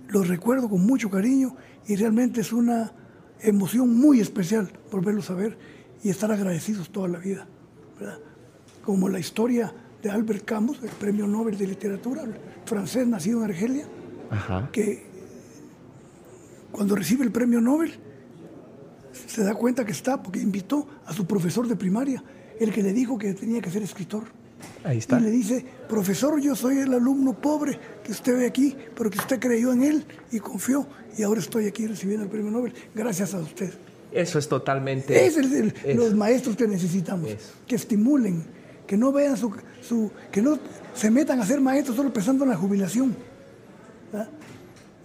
los 0.09 0.29
recuerdo 0.29 0.69
con 0.69 0.85
mucho 0.85 1.11
cariño 1.11 1.57
y 1.87 1.97
realmente 1.97 2.41
es 2.41 2.53
una 2.53 2.93
emoción 3.41 3.97
muy 3.97 4.21
especial 4.21 4.71
volverlos 4.91 5.31
a 5.31 5.35
ver 5.35 5.57
y 6.03 6.11
estar 6.11 6.31
agradecidos 6.33 6.91
toda 6.91 7.09
la 7.09 7.19
vida. 7.19 7.47
Como 8.85 9.09
la 9.09 9.19
historia 9.19 9.73
de 10.03 10.11
Albert 10.11 10.45
Camus, 10.45 10.83
el 10.83 10.91
premio 10.91 11.27
Nobel 11.27 11.57
de 11.57 11.67
Literatura, 11.67 12.25
francés 12.71 13.05
nacido 13.07 13.39
en 13.41 13.51
Argelia, 13.51 13.85
que 14.71 15.03
cuando 16.71 16.95
recibe 16.95 17.25
el 17.25 17.33
premio 17.33 17.61
Nobel 17.61 17.93
se 19.27 19.43
da 19.43 19.55
cuenta 19.55 19.85
que 19.85 19.91
está 19.91 20.23
porque 20.23 20.39
invitó 20.39 20.87
a 21.05 21.12
su 21.12 21.27
profesor 21.27 21.66
de 21.66 21.75
primaria, 21.75 22.23
el 22.61 22.73
que 22.73 22.83
le 22.83 22.93
dijo 22.93 23.18
que 23.18 23.35
tenía 23.35 23.61
que 23.61 23.71
ser 23.71 23.83
escritor. 23.83 24.23
Ahí 24.85 24.99
está. 24.99 25.18
Y 25.18 25.23
le 25.23 25.31
dice, 25.31 25.64
profesor, 25.89 26.41
yo 26.41 26.55
soy 26.55 26.79
el 26.79 26.95
alumno 26.95 27.33
pobre 27.33 27.77
que 28.05 28.12
usted 28.12 28.39
ve 28.39 28.47
aquí, 28.47 28.77
pero 28.95 29.11
que 29.11 29.18
usted 29.18 29.41
creyó 29.41 29.73
en 29.73 29.83
él 29.83 30.05
y 30.31 30.39
confió, 30.39 30.87
y 31.18 31.25
ahora 31.25 31.41
estoy 31.41 31.66
aquí 31.66 31.89
recibiendo 31.89 32.25
el 32.25 32.31
premio 32.31 32.53
Nobel, 32.53 32.73
gracias 32.95 33.35
a 33.35 33.41
usted. 33.41 33.73
Eso 34.12 34.39
es 34.39 34.49
totalmente... 34.49 35.27
Es 35.27 35.37
los 35.97 36.14
maestros 36.14 36.55
que 36.55 36.68
necesitamos, 36.68 37.31
que 37.66 37.75
estimulen, 37.75 38.45
que 38.87 38.97
no 38.97 39.11
vean 39.12 39.37
su, 39.37 39.53
su, 39.81 40.11
que 40.31 40.43
no 40.43 40.59
se 41.01 41.11
metan 41.11 41.40
a 41.40 41.46
ser 41.46 41.61
maestros 41.61 41.96
solo 41.96 42.12
pensando 42.12 42.44
en 42.44 42.51
la 42.51 42.57
jubilación. 42.57 43.16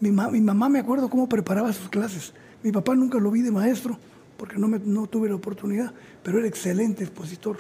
Mi, 0.01 0.11
mi, 0.11 0.41
mamá 0.41 0.67
me 0.67 0.79
acuerdo 0.79 1.09
cómo 1.09 1.29
preparaba 1.29 1.71
sus 1.71 1.89
clases. 1.89 2.33
Mi 2.63 2.71
papá 2.71 2.95
nunca 2.95 3.17
lo 3.17 3.31
vi 3.31 3.41
de 3.41 3.51
maestro, 3.51 3.97
porque 4.35 4.57
no, 4.57 4.67
me, 4.67 4.79
no 4.79 5.07
tuve 5.07 5.29
la 5.29 5.35
oportunidad, 5.35 5.93
pero 6.21 6.39
era 6.39 6.47
excelente 6.47 7.03
expositor 7.03 7.57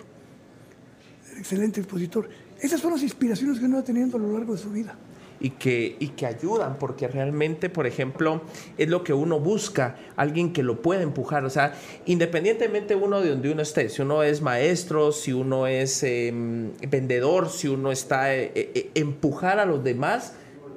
excelente 1.37 1.79
expositor. 1.81 2.29
Esas 2.59 2.81
son 2.81 2.91
las 2.91 3.03
inspiraciones 3.03 3.59
que 3.59 3.65
uno 3.65 3.77
va 3.77 3.83
teniendo 3.83 4.17
a 4.17 4.19
lo 4.19 4.31
largo 4.31 4.53
de 4.53 4.59
su 4.59 4.69
vida. 4.71 4.95
Y 5.39 5.51
que, 5.51 5.97
y 5.99 6.09
que 6.09 6.25
ayudan, 6.25 6.77
porque 6.79 7.07
realmente, 7.07 7.69
por 7.69 7.85
ejemplo, 7.87 8.41
es 8.77 8.87
lo 8.89 9.03
que 9.03 9.13
uno 9.13 9.39
busca, 9.39 9.97
alguien 10.15 10.53
que 10.53 10.63
lo 10.63 10.81
pueda 10.81 11.01
empujar. 11.01 11.43
O 11.43 11.49
sea, 11.49 11.73
independientemente 12.05 12.95
uno 12.95 13.19
de 13.21 13.31
donde 13.31 13.51
uno 13.51 13.61
esté, 13.61 13.89
si 13.89 14.01
uno 14.01 14.23
es 14.23 14.41
maestro, 14.41 15.11
si 15.11 15.33
uno 15.33 15.67
es 15.67 16.03
em, 16.03 16.71
vendedor, 16.89 17.49
si 17.49 17.67
uno 17.67 17.91
está, 17.91 18.33
eh, 18.33 18.51
eh, 18.55 18.91
empujar 18.95 19.59
a 19.59 19.65
los 19.65 19.83
demás 19.83 20.33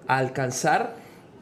a 0.09 0.19
alcanzar 0.19 0.97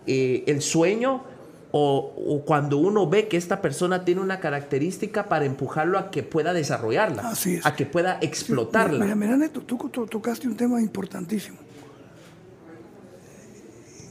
eh, 0.06 0.44
el 0.46 0.60
sueño 0.60 1.24
o, 1.72 2.42
cuando 2.46 2.78
uno 2.78 3.08
ve 3.08 3.28
que 3.28 3.36
esta 3.36 3.60
persona 3.60 4.04
tiene 4.04 4.20
una 4.20 4.40
característica 4.40 5.28
para 5.28 5.44
empujarlo 5.44 5.98
a 5.98 6.10
que 6.10 6.22
pueda 6.22 6.54
desarrollarla, 6.54 7.32
a 7.64 7.76
que 7.76 7.84
pueda 7.86 8.18
explotarla. 8.22 9.04
mira, 9.04 9.14
mira, 9.14 9.36
Neto, 9.36 9.60
tú, 9.60 9.76
tocaste 10.08 10.48
un 10.48 10.56
tema 10.56 10.80
importantísimo. 10.80 11.58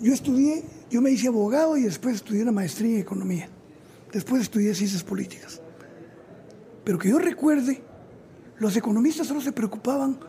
Yo 0.05 0.13
estudié, 0.13 0.63
yo 0.91 1.01
me 1.01 1.09
hice 1.09 1.29
abogado 1.29 1.75
y 1.77 1.81
después 1.81 2.17
estudié 2.17 2.43
una 2.43 2.51
maestría 2.51 2.93
en 2.93 2.99
economía. 2.99 3.49
Después 4.13 4.43
estudié 4.43 4.75
ciencias 4.75 5.03
políticas. 5.03 5.59
Pero 6.83 6.99
que 6.99 7.09
yo 7.09 7.17
recuerde, 7.17 7.81
los 8.59 8.77
economistas 8.77 9.25
solo 9.25 9.41
se 9.41 9.51
preocupaban 9.51 10.19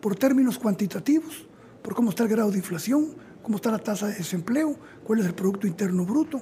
por 0.00 0.16
términos 0.16 0.58
cuantitativos, 0.58 1.46
por 1.82 1.94
cómo 1.94 2.08
está 2.08 2.22
el 2.22 2.30
grado 2.30 2.50
de 2.50 2.56
inflación, 2.56 3.16
cómo 3.42 3.56
está 3.56 3.70
la 3.70 3.78
tasa 3.78 4.06
de 4.06 4.14
desempleo, 4.14 4.78
cuál 5.04 5.18
es 5.18 5.26
el 5.26 5.34
Producto 5.34 5.66
Interno 5.66 6.06
Bruto 6.06 6.40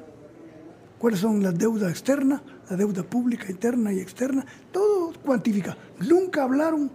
cuáles 0.98 1.18
son 1.18 1.42
las 1.42 1.58
deudas 1.58 1.90
externas, 1.90 2.40
la 2.70 2.76
deuda 2.76 3.02
pública 3.02 3.50
interna 3.50 3.92
y 3.92 3.98
externa, 3.98 4.46
todo 4.70 5.12
cuantifica. 5.24 5.76
Nunca 6.08 6.44
hablaron 6.44 6.90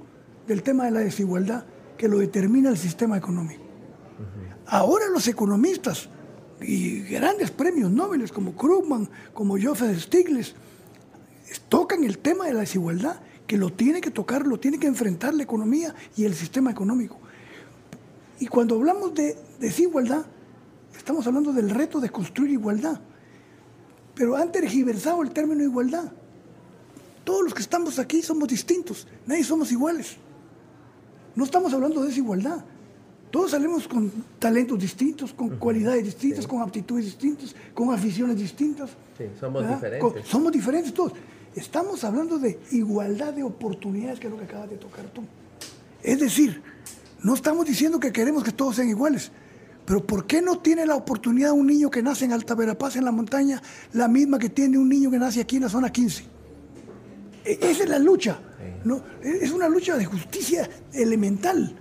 del 0.47 0.63
tema 0.63 0.85
de 0.85 0.91
la 0.91 0.99
desigualdad 1.01 1.65
que 1.97 2.07
lo 2.07 2.19
determina 2.19 2.69
el 2.69 2.77
sistema 2.77 3.17
económico. 3.17 3.60
Ahora 4.71 5.09
los 5.09 5.27
economistas 5.27 6.07
y 6.61 7.01
grandes 7.01 7.51
premios 7.51 7.91
Nobel 7.91 8.31
como 8.31 8.55
Krugman, 8.55 9.09
como 9.33 9.57
Joseph 9.61 9.99
Stiglitz, 9.99 10.53
tocan 11.67 12.05
el 12.05 12.19
tema 12.19 12.45
de 12.45 12.53
la 12.53 12.61
desigualdad, 12.61 13.19
que 13.45 13.57
lo 13.57 13.73
tiene 13.73 13.99
que 13.99 14.11
tocar, 14.11 14.47
lo 14.47 14.61
tiene 14.61 14.79
que 14.79 14.87
enfrentar 14.87 15.33
la 15.33 15.43
economía 15.43 15.93
y 16.15 16.23
el 16.23 16.33
sistema 16.33 16.71
económico. 16.71 17.19
Y 18.39 18.47
cuando 18.47 18.75
hablamos 18.75 19.13
de 19.13 19.37
desigualdad, 19.59 20.25
estamos 20.97 21.27
hablando 21.27 21.51
del 21.51 21.69
reto 21.69 21.99
de 21.99 22.09
construir 22.09 22.51
igualdad. 22.51 23.01
Pero 24.15 24.37
han 24.37 24.53
tergiversado 24.53 25.21
el 25.21 25.31
término 25.31 25.63
igualdad. 25.63 26.13
Todos 27.25 27.43
los 27.43 27.53
que 27.53 27.61
estamos 27.61 27.99
aquí 27.99 28.21
somos 28.21 28.47
distintos, 28.47 29.05
nadie 29.25 29.43
somos 29.43 29.69
iguales. 29.73 30.15
No 31.35 31.43
estamos 31.43 31.73
hablando 31.73 31.99
de 31.99 32.07
desigualdad. 32.07 32.63
Todos 33.31 33.51
salimos 33.51 33.87
con 33.87 34.11
talentos 34.37 34.77
distintos, 34.77 35.33
con 35.33 35.57
cualidades 35.57 36.03
distintas, 36.03 36.45
con 36.45 36.61
aptitudes 36.61 37.05
distintas, 37.05 37.55
con 37.73 37.93
aficiones 37.93 38.35
distintas. 38.37 38.89
Sí, 39.17 39.23
somos 39.39 39.67
diferentes. 39.67 40.27
somos 40.27 40.51
diferentes 40.51 40.93
todos. 40.93 41.13
Estamos 41.55 42.03
hablando 42.03 42.37
de 42.37 42.59
igualdad 42.71 43.33
de 43.33 43.43
oportunidades, 43.43 44.19
que 44.19 44.27
es 44.27 44.31
lo 44.31 44.37
que 44.37 44.45
acabas 44.45 44.69
de 44.69 44.77
tocar 44.77 45.05
tú. 45.05 45.21
Es 46.03 46.19
decir, 46.19 46.61
no 47.23 47.33
estamos 47.33 47.65
diciendo 47.65 47.99
que 47.99 48.11
queremos 48.11 48.43
que 48.43 48.51
todos 48.51 48.75
sean 48.75 48.89
iguales, 48.89 49.31
pero 49.85 50.05
¿por 50.05 50.25
qué 50.25 50.41
no 50.41 50.59
tiene 50.59 50.85
la 50.85 50.95
oportunidad 50.95 51.51
un 51.53 51.67
niño 51.67 51.89
que 51.89 52.03
nace 52.03 52.25
en 52.25 52.33
Alta 52.33 52.53
Verapaz, 52.53 52.97
en 52.97 53.05
la 53.05 53.11
montaña, 53.11 53.61
la 53.93 54.07
misma 54.07 54.39
que 54.39 54.49
tiene 54.49 54.77
un 54.77 54.89
niño 54.89 55.09
que 55.09 55.19
nace 55.19 55.39
aquí 55.39 55.55
en 55.55 55.63
la 55.63 55.69
zona 55.69 55.91
15? 55.91 56.23
E, 57.45 57.59
esa 57.61 57.83
es 57.83 57.89
la 57.89 57.99
lucha. 57.99 58.39
¿no? 58.83 58.97
E, 59.23 59.39
es 59.41 59.51
una 59.51 59.69
lucha 59.69 59.97
de 59.97 60.05
justicia 60.05 60.69
elemental. 60.93 61.77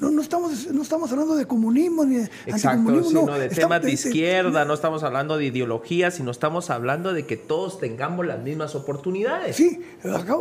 No, 0.00 0.10
no, 0.10 0.22
estamos, 0.22 0.72
no 0.72 0.80
estamos 0.80 1.12
hablando 1.12 1.36
de 1.36 1.46
comunismo 1.46 2.06
ni 2.06 2.16
de 2.16 2.30
Exacto, 2.46 3.04
sino 3.04 3.38
de 3.38 3.50
temas 3.50 3.82
de, 3.82 3.92
izquierda, 3.92 4.64
no 4.64 4.72
estamos 4.72 5.02
hablando 5.02 5.36
de 5.36 5.44
ideología, 5.44 6.10
sino 6.10 6.30
estamos 6.30 6.70
hablando 6.70 7.12
de 7.12 7.26
que 7.26 7.36
todos 7.36 7.78
tengamos 7.78 8.24
las 8.24 8.42
mismas 8.42 8.74
oportunidades. 8.74 9.56
Sí, 9.56 9.82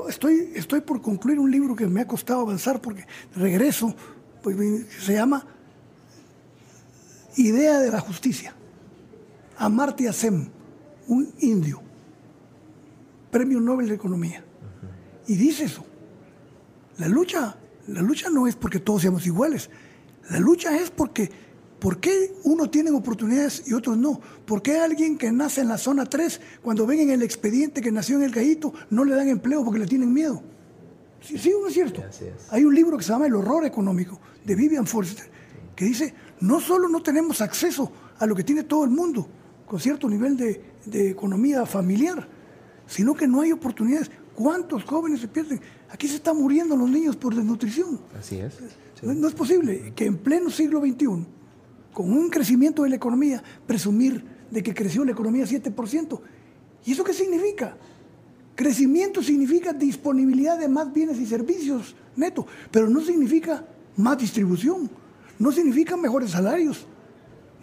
estoy, 0.07 0.53
estoy 0.55 0.79
por 0.79 1.01
concluir 1.01 1.39
un 1.39 1.51
libro 1.51 1.75
que 1.75 1.87
me 1.87 1.99
ha 1.99 2.07
costado 2.07 2.39
avanzar 2.39 2.79
porque 2.81 3.05
regreso, 3.35 3.93
pues, 4.41 4.55
se 5.01 5.13
llama 5.13 5.45
idea 7.35 7.79
de 7.79 7.91
la 7.91 7.99
justicia. 7.99 8.53
Amartya 9.57 10.13
Sen, 10.13 10.49
un 11.07 11.33
indio, 11.39 11.81
premio 13.29 13.59
Nobel 13.59 13.89
de 13.89 13.95
Economía. 13.95 14.43
Y 15.27 15.35
dice 15.35 15.65
eso. 15.65 15.85
La 16.97 17.07
lucha, 17.07 17.57
la 17.87 18.01
lucha 18.01 18.29
no 18.29 18.47
es 18.47 18.55
porque 18.55 18.79
todos 18.79 19.01
seamos 19.01 19.25
iguales. 19.25 19.69
La 20.29 20.39
lucha 20.39 20.77
es 20.77 20.91
porque, 20.91 21.29
¿por 21.79 21.99
qué 21.99 22.35
unos 22.43 22.69
tienen 22.69 22.95
oportunidades 22.95 23.63
y 23.65 23.73
otros 23.73 23.97
no? 23.97 24.19
¿Por 24.45 24.61
qué 24.61 24.79
alguien 24.79 25.17
que 25.17 25.31
nace 25.31 25.61
en 25.61 25.69
la 25.69 25.77
zona 25.77 26.05
3, 26.05 26.41
cuando 26.61 26.85
ven 26.85 26.99
en 26.99 27.09
el 27.11 27.23
expediente 27.23 27.81
que 27.81 27.91
nació 27.91 28.17
en 28.17 28.23
el 28.23 28.31
Gallito, 28.31 28.73
no 28.89 29.05
le 29.05 29.15
dan 29.15 29.29
empleo 29.29 29.63
porque 29.63 29.79
le 29.79 29.87
tienen 29.87 30.13
miedo? 30.13 30.41
Sí, 31.21 31.37
sí, 31.37 31.53
no 31.59 31.67
es 31.67 31.73
cierto. 31.73 32.03
Hay 32.51 32.63
un 32.63 32.75
libro 32.75 32.97
que 32.97 33.03
se 33.03 33.11
llama 33.11 33.27
El 33.27 33.35
horror 33.35 33.65
económico, 33.65 34.19
de 34.45 34.55
Vivian 34.55 34.85
Forster, 34.85 35.29
que 35.75 35.85
dice, 35.85 36.13
no 36.39 36.59
solo 36.59 36.89
no 36.89 37.01
tenemos 37.01 37.41
acceso 37.41 37.91
a 38.19 38.25
lo 38.25 38.35
que 38.35 38.43
tiene 38.43 38.63
todo 38.63 38.83
el 38.83 38.89
mundo, 38.89 39.27
con 39.65 39.79
cierto 39.79 40.09
nivel 40.09 40.37
de, 40.37 41.09
economía 41.09 41.65
familiar, 41.65 42.27
sino 42.85 43.13
que 43.13 43.27
no 43.27 43.41
hay 43.41 43.51
oportunidades. 43.51 44.09
¿Cuántos 44.33 44.83
jóvenes 44.85 45.19
se 45.19 45.27
pierden? 45.27 45.59
Aquí 45.89 46.07
se 46.07 46.15
están 46.15 46.37
muriendo 46.37 46.75
los 46.75 46.89
niños 46.89 47.15
por 47.15 47.35
desnutrición. 47.35 47.99
Así 48.17 48.37
es. 48.37 48.53
No, 49.01 49.27
es 49.27 49.33
posible 49.33 49.93
que 49.95 50.05
en 50.05 50.17
pleno 50.17 50.49
siglo 50.49 50.81
XXI, 50.81 51.25
con 51.93 52.11
un 52.11 52.29
crecimiento 52.29 52.83
de 52.83 52.89
la 52.89 52.95
economía, 52.95 53.43
presumir 53.65 54.23
de 54.51 54.63
que 54.63 54.73
creció 54.73 55.05
la 55.05 55.11
economía 55.11 55.45
7%. 55.45 56.19
¿Y 56.85 56.91
eso 56.91 57.03
qué 57.03 57.13
significa? 57.13 57.77
Crecimiento 58.55 59.21
significa 59.21 59.73
disponibilidad 59.73 60.57
de 60.57 60.67
más 60.67 60.91
bienes 60.91 61.19
y 61.19 61.25
servicios 61.25 61.95
neto, 62.15 62.45
pero 62.71 62.89
no 62.89 63.01
significa 63.01 63.65
más 63.95 64.17
distribución 64.17 64.89
no 65.39 65.51
significa 65.51 65.97
mejores 65.97 66.31
salarios, 66.31 66.85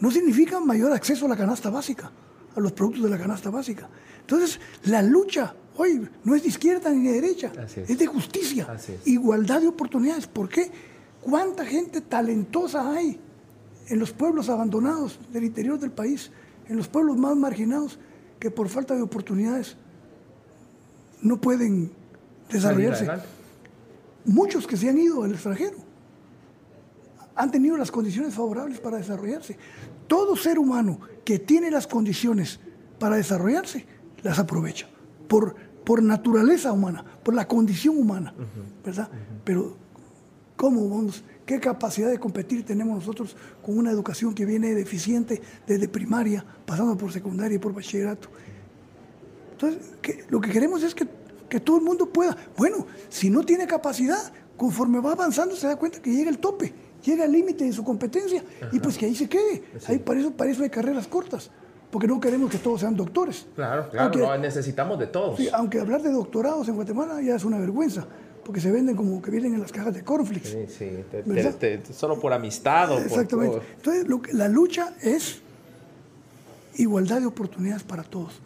no 0.00 0.10
significa 0.10 0.60
mayor 0.60 0.92
acceso 0.92 1.26
a 1.26 1.28
la 1.28 1.36
canasta 1.36 1.70
básica, 1.70 2.10
a 2.54 2.60
los 2.60 2.72
productos 2.72 3.04
de 3.04 3.10
la 3.10 3.18
canasta 3.18 3.50
básica. 3.50 3.88
Entonces, 4.20 4.60
la 4.84 5.02
lucha 5.02 5.54
hoy 5.76 6.08
no 6.24 6.34
es 6.34 6.42
de 6.42 6.48
izquierda 6.48 6.90
ni 6.90 7.06
de 7.06 7.20
derecha, 7.20 7.52
es. 7.76 7.98
de 7.98 8.06
justicia, 8.06 8.66
igualdad 9.04 9.60
de 9.60 9.68
oportunidades. 9.68 10.26
¿Por 10.26 10.48
qué? 10.48 10.70
¿Cuánta 11.20 11.64
gente 11.64 12.00
talentosa 12.00 12.92
hay 12.92 13.18
en 13.88 13.98
los 13.98 14.12
pueblos 14.12 14.48
abandonados 14.48 15.18
del 15.32 15.44
interior 15.44 15.78
del 15.78 15.90
país, 15.90 16.30
en 16.68 16.76
los 16.76 16.88
pueblos 16.88 17.16
más 17.16 17.36
marginados, 17.36 17.98
que 18.38 18.50
por 18.50 18.68
falta 18.68 18.94
de 18.94 19.02
oportunidades 19.02 19.76
no 21.22 21.40
pueden 21.40 21.92
desarrollarse? 22.50 23.08
Muchos 24.26 24.66
que 24.66 24.76
se 24.76 24.88
han 24.88 24.98
ido 24.98 25.22
al 25.22 25.32
extranjero 25.32 25.76
han 27.36 27.50
tenido 27.50 27.76
las 27.76 27.90
condiciones 27.90 28.34
favorables 28.34 28.78
para 28.80 28.98
desarrollarse. 28.98 29.56
Todo 30.06 30.36
ser 30.36 30.58
humano 30.58 31.00
que 31.24 31.38
tiene 31.38 31.70
las 31.70 31.86
condiciones 31.86 32.60
para 32.98 33.16
desarrollarse, 33.16 33.86
las 34.22 34.38
aprovecha. 34.38 34.88
Por, 35.28 35.56
por 35.84 36.02
naturaleza 36.02 36.72
humana, 36.72 37.04
por 37.22 37.34
la 37.34 37.46
condición 37.46 37.98
humana, 37.98 38.34
¿verdad? 38.84 39.08
Pero, 39.44 39.76
¿cómo 40.56 40.88
vamos? 40.88 41.22
¿Qué 41.44 41.60
capacidad 41.60 42.10
de 42.10 42.18
competir 42.18 42.64
tenemos 42.64 42.96
nosotros 42.96 43.36
con 43.62 43.76
una 43.76 43.90
educación 43.90 44.34
que 44.34 44.46
viene 44.46 44.74
deficiente 44.74 45.42
desde 45.66 45.88
primaria, 45.88 46.44
pasando 46.64 46.96
por 46.96 47.12
secundaria 47.12 47.56
y 47.56 47.58
por 47.58 47.74
bachillerato? 47.74 48.28
Entonces, 49.52 49.82
lo 50.30 50.40
que 50.40 50.50
queremos 50.50 50.82
es 50.82 50.94
que, 50.94 51.06
que 51.48 51.60
todo 51.60 51.76
el 51.76 51.84
mundo 51.84 52.06
pueda. 52.06 52.36
Bueno, 52.56 52.86
si 53.08 53.28
no 53.28 53.44
tiene 53.44 53.66
capacidad, 53.66 54.32
conforme 54.56 55.00
va 55.00 55.12
avanzando 55.12 55.54
se 55.54 55.66
da 55.66 55.76
cuenta 55.76 56.00
que 56.00 56.10
llega 56.10 56.30
el 56.30 56.38
tope 56.38 56.72
llega 57.04 57.24
al 57.24 57.32
límite 57.32 57.64
de 57.64 57.72
su 57.72 57.84
competencia 57.84 58.42
y 58.72 58.80
pues 58.80 58.96
que 58.96 59.06
ahí 59.06 59.14
se 59.14 59.28
quede. 59.28 59.62
Ahí 59.86 59.98
para, 59.98 60.20
eso, 60.20 60.30
para 60.32 60.50
eso 60.50 60.62
hay 60.62 60.70
carreras 60.70 61.06
cortas, 61.06 61.50
porque 61.94 62.08
no 62.08 62.18
queremos 62.18 62.50
que 62.50 62.58
todos 62.58 62.80
sean 62.80 62.96
doctores. 62.96 63.46
Claro, 63.54 63.88
claro, 63.88 64.36
necesitamos 64.38 64.98
de 64.98 65.06
todos. 65.06 65.36
Sí, 65.36 65.48
aunque 65.52 65.78
hablar 65.78 66.02
de 66.02 66.10
doctorados 66.10 66.66
en 66.66 66.74
Guatemala 66.74 67.22
ya 67.22 67.36
es 67.36 67.44
una 67.44 67.56
vergüenza, 67.56 68.04
porque 68.44 68.60
se 68.60 68.72
venden 68.72 68.96
como 68.96 69.22
que 69.22 69.30
vienen 69.30 69.54
en 69.54 69.60
las 69.60 69.70
cajas 69.70 69.94
de 69.94 70.02
cornflakes. 70.02 70.66
Sí, 70.66 70.66
sí, 70.76 71.92
solo 71.92 72.18
por 72.18 72.32
amistad 72.32 72.90
o 72.90 72.98
Exactamente. 72.98 73.60
Entonces, 73.76 74.08
lo 74.08 74.20
que, 74.20 74.32
la 74.32 74.48
lucha 74.48 74.92
es 75.02 75.40
igualdad 76.74 77.20
de 77.20 77.26
oportunidades 77.26 77.84
para 77.84 78.02
todos. 78.02 78.40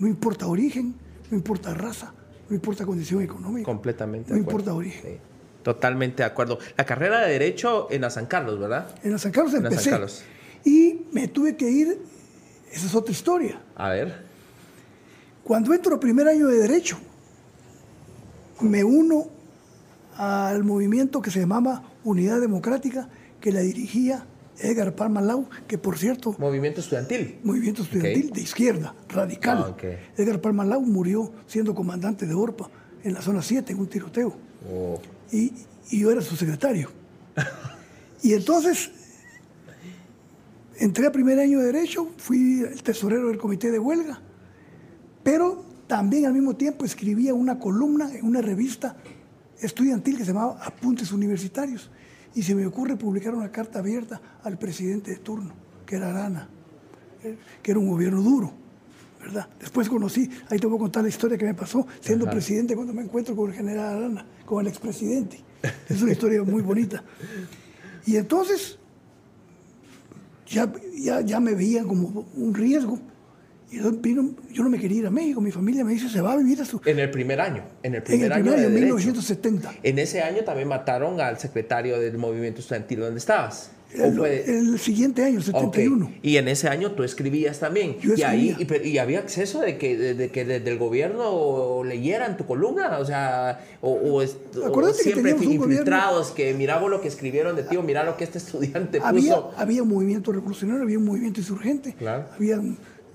No 0.00 0.08
importa 0.08 0.48
origen, 0.48 0.96
no 1.30 1.36
importa 1.36 1.72
raza, 1.72 2.12
no 2.48 2.56
importa 2.56 2.84
condición 2.84 3.22
económica. 3.22 3.66
Completamente. 3.66 4.32
No 4.32 4.36
importa 4.36 4.74
origen. 4.74 5.20
Totalmente 5.62 6.24
de 6.24 6.26
acuerdo. 6.28 6.58
La 6.76 6.84
carrera 6.84 7.20
de 7.20 7.30
Derecho 7.34 7.86
en 7.92 8.00
la 8.00 8.10
San 8.10 8.26
Carlos, 8.26 8.58
¿verdad? 8.58 8.88
En 9.04 9.12
la 9.12 9.18
San 9.18 9.30
Carlos 9.30 9.54
empecé. 9.54 9.74
En 9.76 9.80
San 9.80 9.92
Carlos. 9.92 10.24
Y 10.64 11.02
me 11.12 11.28
tuve 11.28 11.54
que 11.54 11.70
ir, 11.70 12.00
esa 12.72 12.86
es 12.86 12.94
otra 12.94 13.12
historia. 13.12 13.60
A 13.76 13.90
ver. 13.90 14.24
Cuando 15.44 15.72
entro 15.74 15.94
al 15.94 16.00
primer 16.00 16.28
año 16.28 16.48
de 16.48 16.58
Derecho, 16.58 16.98
me 18.60 18.84
uno 18.84 19.28
al 20.16 20.64
movimiento 20.64 21.22
que 21.22 21.30
se 21.30 21.40
llamaba 21.40 21.82
Unidad 22.04 22.40
Democrática, 22.40 23.08
que 23.40 23.52
la 23.52 23.60
dirigía 23.60 24.26
Edgar 24.58 24.94
Palma 24.94 25.22
Lau, 25.22 25.48
que 25.66 25.78
por 25.78 25.98
cierto... 25.98 26.36
Movimiento 26.38 26.80
estudiantil. 26.80 27.40
Movimiento 27.42 27.82
estudiantil 27.82 28.30
de 28.30 28.40
izquierda, 28.42 28.94
radical. 29.08 29.76
Ah, 29.76 29.86
Edgar 30.16 30.40
Palma 30.40 30.64
Lau 30.64 30.82
murió 30.82 31.32
siendo 31.46 31.74
comandante 31.74 32.26
de 32.26 32.34
ORPA 32.34 32.70
en 33.02 33.14
la 33.14 33.22
zona 33.22 33.40
7 33.42 33.72
en 33.72 33.80
un 33.80 33.86
tiroteo. 33.88 34.34
Oh 34.70 35.00
y, 35.32 35.52
yo 35.90 36.10
era 36.10 36.20
su 36.20 36.36
secretario. 36.36 36.90
y 38.22 38.34
entonces 38.34 38.90
entré 40.80 41.06
a 41.06 41.12
primer 41.12 41.38
año 41.38 41.60
de 41.60 41.66
Derecho, 41.66 42.08
fui 42.16 42.62
el 42.62 42.82
tesorero 42.82 43.28
del 43.28 43.38
comité 43.38 43.70
de 43.70 43.78
huelga, 43.78 44.20
pero 45.22 45.64
también 45.86 46.26
al 46.26 46.32
mismo 46.32 46.56
tiempo 46.56 46.84
escribía 46.84 47.34
una 47.34 47.58
columna 47.58 48.12
en 48.14 48.24
una 48.24 48.40
revista 48.40 48.96
estudiantil 49.60 50.16
que 50.16 50.24
se 50.24 50.32
llamaba 50.32 50.58
Apuntes 50.64 51.12
Universitarios. 51.12 51.90
Y 52.34 52.42
se 52.42 52.54
me 52.54 52.64
ocurre 52.64 52.96
publicar 52.96 53.34
una 53.34 53.50
carta 53.50 53.80
abierta 53.80 54.20
al 54.42 54.58
presidente 54.58 55.10
de 55.10 55.16
turno, 55.18 55.52
que 55.84 55.96
era 55.96 56.10
Arana, 56.10 56.48
eh, 57.22 57.36
que 57.62 57.72
era 57.72 57.80
un 57.80 57.88
gobierno 57.88 58.22
duro. 58.22 58.52
¿verdad? 59.20 59.48
Después 59.58 59.88
conocí, 59.88 60.30
ahí 60.48 60.58
te 60.58 60.66
voy 60.66 60.76
a 60.76 60.80
contar 60.80 61.02
la 61.02 61.10
historia 61.10 61.36
que 61.36 61.44
me 61.44 61.54
pasó 61.54 61.86
siendo 62.00 62.24
presidente 62.30 62.74
cuando 62.74 62.94
me 62.94 63.02
encuentro 63.02 63.36
con 63.36 63.50
el 63.50 63.56
general 63.56 63.96
Arana, 63.96 64.26
con 64.46 64.62
el 64.62 64.68
expresidente. 64.68 65.44
Es 65.88 66.00
una 66.00 66.12
historia 66.12 66.42
muy 66.42 66.62
bonita. 66.62 67.04
Y 68.06 68.16
entonces 68.16 68.78
ya, 70.50 70.70
ya, 70.96 71.20
ya 71.22 71.40
me 71.40 71.54
veían 71.54 71.86
como 71.86 72.26
un 72.36 72.54
riesgo. 72.54 72.98
Y 73.70 73.78
yo 73.78 74.64
no 74.64 74.68
me 74.68 74.80
quería 74.80 74.98
ir 74.98 75.06
a 75.06 75.10
México, 75.10 75.40
mi 75.40 75.52
familia 75.52 75.84
me 75.84 75.92
dice, 75.92 76.08
se 76.08 76.20
va 76.20 76.32
a 76.32 76.36
vivir 76.36 76.60
a 76.60 76.64
su... 76.64 76.80
En 76.84 76.98
el 76.98 77.08
primer 77.08 77.40
año, 77.40 77.62
en 77.84 77.94
el 77.94 78.02
primer, 78.02 78.26
en 78.26 78.32
el 78.32 78.42
primer 78.42 78.58
año, 78.58 78.68
1970. 78.68 79.74
En 79.84 79.98
ese 80.00 80.22
año 80.22 80.42
también 80.42 80.66
mataron 80.66 81.20
al 81.20 81.38
secretario 81.38 82.00
del 82.00 82.18
movimiento 82.18 82.60
estudiantil 82.60 82.98
donde 82.98 83.18
estabas. 83.18 83.70
El, 83.92 84.78
siguiente 84.78 85.24
año, 85.24 85.40
71. 85.40 86.12
Y 86.22 86.36
en 86.36 86.48
ese 86.48 86.68
año 86.68 86.92
tú 86.92 87.02
escribías 87.02 87.58
también. 87.58 87.96
y, 88.02 88.22
ahí, 88.22 88.56
y, 88.84 88.98
había 88.98 89.18
acceso 89.18 89.60
de 89.60 89.78
que, 89.78 89.96
de, 89.96 90.30
que 90.30 90.44
desde 90.44 90.70
el 90.70 90.78
gobierno 90.78 91.82
leyeran 91.84 92.36
tu 92.36 92.46
columna, 92.46 92.98
o 92.98 93.04
sea, 93.04 93.64
o, 93.80 94.20
o, 94.20 94.92
siempre 94.92 95.32
infiltrados 95.32 96.30
que 96.30 96.54
miramos 96.54 96.90
lo 96.90 97.00
que 97.00 97.08
escribieron 97.08 97.56
de 97.56 97.64
ti 97.64 97.76
o 97.76 97.82
mira 97.82 98.04
lo 98.04 98.16
que 98.16 98.24
este 98.24 98.38
estudiante 98.38 99.00
puso. 99.00 99.52
Había 99.56 99.82
un 99.82 99.88
movimiento 99.88 100.32
revolucionario, 100.32 100.82
había 100.82 100.98
un 100.98 101.04
movimiento 101.04 101.40
insurgente, 101.40 101.96
había, 102.36 102.56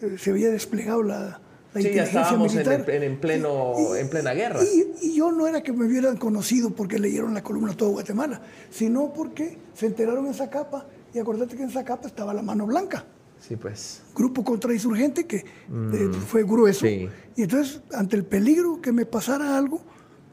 eh, 0.01 0.17
se 0.17 0.31
había 0.31 0.49
desplegado 0.49 1.03
la, 1.03 1.39
sí, 1.75 1.91
ya 1.93 2.03
estábamos 2.03 2.55
En, 2.55 3.17
pleno, 3.17 3.95
en 3.95 4.09
plena 4.09 4.33
guerra. 4.33 4.59
Y, 4.63 5.15
yo 5.15 5.31
no 5.31 5.47
era 5.47 5.61
que 5.63 5.71
me 5.71 5.85
hubieran 5.85 6.17
conocido 6.17 6.71
porque 6.71 6.99
leyeron 6.99 7.33
la 7.33 7.43
columna 7.43 7.73
todo 7.73 7.91
Guatemala, 7.91 8.41
sino 8.69 9.13
porque 9.13 9.57
se 9.73 9.85
enteraron 9.85 10.25
en 10.27 10.33
Zacapa 10.33 10.87
y 11.13 11.19
acordate 11.19 11.55
que 11.55 11.63
en 11.63 11.71
Zacapa 11.71 12.07
estaba 12.07 12.33
la 12.33 12.41
mano 12.41 12.65
blanca. 12.65 13.05
Sí, 13.39 13.55
pues. 13.55 14.01
Grupo 14.15 14.43
contrainsurgente 14.43 15.25
que 15.25 15.45
mm. 15.69 16.13
fue 16.27 16.43
grueso. 16.43 16.85
Y 16.87 17.09
entonces, 17.37 17.81
ante 17.93 18.15
el 18.15 18.25
peligro 18.25 18.81
que 18.81 18.91
me 18.91 19.05
pasara 19.05 19.57
algo, 19.57 19.81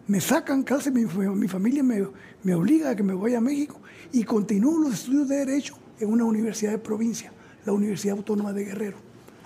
me 0.06 0.20
sacan, 0.20 0.62
casi 0.62 0.90
mi, 0.90 1.04
mi 1.04 1.48
familia 1.48 1.82
me, 1.82 2.06
me 2.42 2.54
obliga 2.54 2.90
a 2.90 2.96
que 2.96 3.02
me 3.02 3.14
vaya 3.14 3.38
a 3.38 3.40
México 3.40 3.80
y 4.12 4.24
continúo 4.24 4.78
los 4.78 4.94
estudios 4.94 5.28
de 5.28 5.36
Derecho 5.36 5.76
en 6.00 6.10
una 6.10 6.24
universidad 6.24 6.72
de 6.72 6.78
provincia, 6.78 7.32
la 7.64 7.72
Universidad 7.72 8.16
Autónoma 8.16 8.52
de 8.52 8.64
Guerrero. 8.64 8.96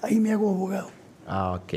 Ahí 0.02 0.18
me 0.20 0.32
hago 0.32 0.50
abogado. 0.50 0.95
Ah, 1.26 1.54
ok. 1.54 1.74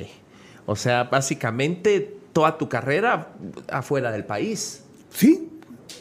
O 0.66 0.76
sea, 0.76 1.06
básicamente 1.06 2.20
toda 2.32 2.58
tu 2.58 2.70
carrera 2.70 3.34
afuera 3.70 4.12
del 4.12 4.26
país. 4.26 4.84
Sí. 5.10 5.50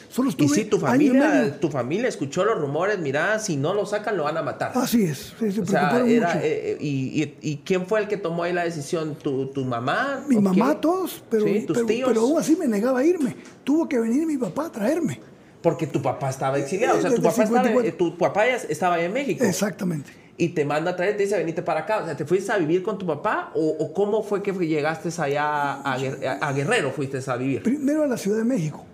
Solo 0.09 0.29
estuve 0.29 0.47
y 0.47 0.49
si 0.49 0.65
tu 0.65 0.79
familia, 0.79 1.59
tu 1.59 1.69
familia 1.69 2.07
escuchó 2.07 2.43
los 2.43 2.59
rumores, 2.59 2.97
mira, 2.99 3.37
si 3.39 3.57
no 3.57 3.73
lo 3.73 3.85
sacan 3.85 4.17
lo 4.17 4.23
van 4.23 4.37
a 4.37 4.41
matar. 4.41 4.71
Así 4.75 5.03
es. 5.03 5.33
o 5.41 5.65
sea, 5.65 6.03
era, 6.05 6.39
eh, 6.43 6.77
y, 6.79 7.35
y, 7.41 7.57
quién 7.57 7.85
fue 7.85 7.99
el 7.99 8.07
que 8.07 8.17
tomó 8.17 8.43
ahí 8.43 8.53
la 8.53 8.63
decisión? 8.63 9.15
¿Tu, 9.15 9.47
tu 9.47 9.65
mamá? 9.65 10.23
Mi 10.27 10.37
mamá, 10.37 10.79
todos, 10.81 11.23
pero, 11.29 11.45
¿Tus 11.65 11.85
tíos? 11.85 12.09
pero 12.09 12.21
aún 12.21 12.39
así 12.39 12.55
me 12.55 12.67
negaba 12.67 12.99
a 12.99 13.05
irme. 13.05 13.35
Tuvo 13.63 13.87
que 13.87 13.99
venir 13.99 14.25
mi 14.25 14.37
papá 14.37 14.65
a 14.65 14.71
traerme. 14.71 15.19
Porque 15.61 15.85
tu 15.85 16.01
papá 16.01 16.29
estaba 16.29 16.57
exiliado. 16.57 16.97
O 16.97 17.01
sea, 17.01 17.13
tu 17.13 17.21
papá, 17.21 17.43
estaba, 17.43 17.83
tu 17.97 18.17
papá 18.17 18.47
ya 18.47 18.55
estaba 18.55 18.99
en 19.01 19.13
México. 19.13 19.43
Exactamente 19.43 20.28
y 20.39 20.49
te 20.49 20.63
manda 20.63 20.91
a 20.91 20.95
traer, 20.95 21.17
te 21.17 21.23
dice, 21.23 21.37
venite 21.37 21.61
para 21.61 21.81
acá. 21.81 21.99
O 22.01 22.05
sea, 22.05 22.15
¿te 22.15 22.25
fuiste 22.25 22.49
a 22.53 22.57
vivir 22.57 22.81
con 22.81 22.97
tu 22.97 23.05
papá 23.05 23.51
o, 23.53 23.93
cómo 23.93 24.23
fue 24.23 24.41
que 24.41 24.53
llegaste 24.53 25.09
allá 25.21 25.81
a, 25.81 26.53
Guerrero, 26.53 26.91
fuiste 26.91 27.19
a 27.29 27.35
vivir? 27.35 27.61
Primero 27.61 28.03
a 28.03 28.07
la 28.07 28.15
Ciudad 28.15 28.37
de 28.37 28.45
México. 28.45 28.85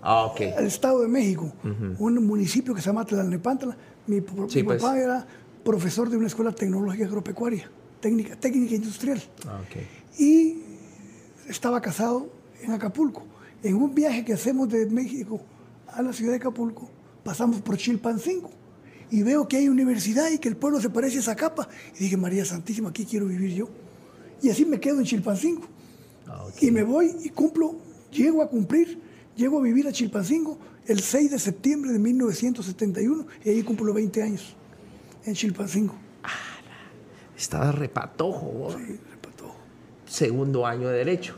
Ah, 0.00 0.26
ok. 0.26 0.40
Al 0.56 0.64
Estado 0.64 1.00
de 1.00 1.08
México, 1.08 1.52
un 1.98 2.24
municipio 2.24 2.72
que 2.72 2.80
se 2.80 2.86
llama 2.86 3.04
Tlalnepantla. 3.04 3.76
Mi, 4.06 4.16
mi 4.16 4.22
pues. 4.22 4.64
papá 4.64 4.96
era 4.96 5.26
profesor 5.64 6.08
de 6.08 6.16
una 6.16 6.28
escuela 6.28 6.52
tecnológica 6.52 7.04
agropecuaria, 7.04 7.68
técnica, 8.00 8.36
técnica 8.36 8.76
industrial. 8.76 9.20
Ah, 9.48 9.60
okay. 9.66 9.88
Y 10.18 10.62
estaba 11.48 11.80
casado 11.80 12.28
en 12.62 12.70
Acapulco. 12.70 13.24
En 13.64 13.74
un 13.74 13.92
viaje 13.92 14.24
que 14.24 14.34
hacemos 14.34 14.68
de 14.68 14.86
México 14.86 15.40
a 15.88 16.00
la 16.00 16.12
ciudad 16.12 16.30
de 16.30 16.36
Acapulco, 16.36 16.88
pasamos 17.24 17.60
por 17.60 17.76
Chilpancingo 17.76 18.61
y 19.12 19.22
veo 19.22 19.46
que 19.46 19.58
hay 19.58 19.68
universidad 19.68 20.30
y 20.30 20.38
que 20.38 20.48
el 20.48 20.56
pueblo 20.56 20.80
se 20.80 20.88
parece 20.88 21.18
a 21.18 21.20
esa 21.20 21.36
capa. 21.36 21.68
Y 21.94 22.04
dije, 22.04 22.16
María 22.16 22.46
Santísima, 22.46 22.88
aquí 22.88 23.04
quiero 23.04 23.26
vivir 23.26 23.52
yo. 23.54 23.68
Y 24.40 24.48
así 24.48 24.64
me 24.64 24.80
quedo 24.80 25.00
en 25.00 25.04
Chilpancingo. 25.04 25.66
Ah, 26.26 26.46
y 26.58 26.70
me 26.70 26.82
voy 26.82 27.14
y 27.22 27.28
cumplo, 27.28 27.76
llego 28.10 28.42
a 28.42 28.48
cumplir, 28.48 28.98
llego 29.36 29.58
a 29.58 29.62
vivir 29.62 29.86
a 29.86 29.92
Chilpancingo 29.92 30.58
el 30.86 31.00
6 31.00 31.30
de 31.30 31.38
septiembre 31.38 31.92
de 31.92 31.98
1971 31.98 33.26
y 33.44 33.50
ahí 33.50 33.62
cumplo 33.62 33.92
20 33.92 34.22
años 34.22 34.56
en 35.26 35.34
Chilpancingo. 35.34 35.94
Estaba 37.36 37.70
repatojo. 37.70 38.74
Sí, 38.78 38.78
repatojo. 38.78 39.11
Segundo 40.12 40.66
año 40.66 40.88
de 40.88 40.98
derecho. 40.98 41.34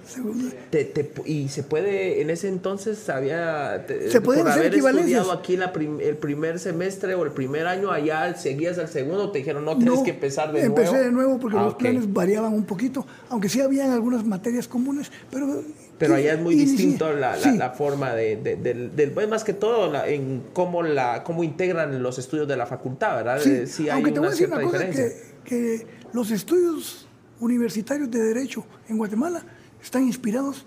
y 1.25 1.49
se 1.49 1.63
puede, 1.63 2.21
en 2.21 2.31
ese 2.31 2.49
entonces 2.49 3.09
había, 3.09 3.87
se 3.87 4.21
puede 4.21 4.41
por 4.41 4.51
hacer 4.51 4.67
haber 4.67 4.75
estudiado 4.75 5.31
aquí 5.31 5.57
el 5.57 6.17
primer 6.17 6.59
semestre 6.59 7.15
o 7.15 7.25
el 7.25 7.31
primer 7.31 7.69
año, 7.69 7.93
allá 7.93 8.35
seguías 8.35 8.79
al 8.79 8.89
segundo, 8.89 9.31
te 9.31 9.39
dijeron 9.39 9.65
no 9.65 9.79
tienes 9.79 10.01
que 10.01 10.11
empezar 10.11 10.53
de 10.53 10.69
nuevo. 10.69 10.77
Empecé 10.77 11.05
de 11.05 11.13
nuevo 11.13 11.39
porque 11.39 11.57
ah, 11.57 11.63
los 11.63 11.75
planes 11.77 12.13
variaban 12.13 12.53
un 12.53 12.65
poquito, 12.65 13.07
aunque 13.31 13.49
sí 13.49 13.61
habían 13.61 13.93
algunas 13.93 14.25
materias 14.25 14.67
comunes, 14.67 15.11
pero... 15.31 15.63
Pero 15.97 16.17
allá 16.17 16.35
es 16.35 16.41
muy 16.41 16.57
distinto 16.57 17.13
la, 17.13 17.37
la, 17.37 17.71
forma 17.71 18.15
de, 18.15 18.35
del, 18.37 19.13
pues, 19.13 19.29
más 19.29 19.45
que 19.45 19.53
todo 19.53 20.05
en 20.05 20.43
cómo, 20.53 20.83
la, 20.83 21.23
cómo 21.23 21.45
integran 21.45 22.03
los 22.03 22.19
estudios 22.19 22.49
de 22.49 22.57
la 22.57 22.67
facultad, 22.67 23.15
¿verdad? 23.15 23.41
Sí, 23.67 23.89
aunque 23.89 24.11
te 24.11 24.19
voy 24.19 24.27
a 24.27 24.31
decir 24.33 24.49
una 24.49 24.61
cosa, 24.63 24.91
que, 24.91 25.13
que 25.45 25.87
los 26.13 26.33
estudios 26.33 27.07
universitarios 27.41 28.11
de 28.11 28.23
derecho 28.23 28.65
en 28.89 28.99
Guatemala 28.99 29.45
están 29.83 30.05
inspirados 30.05 30.67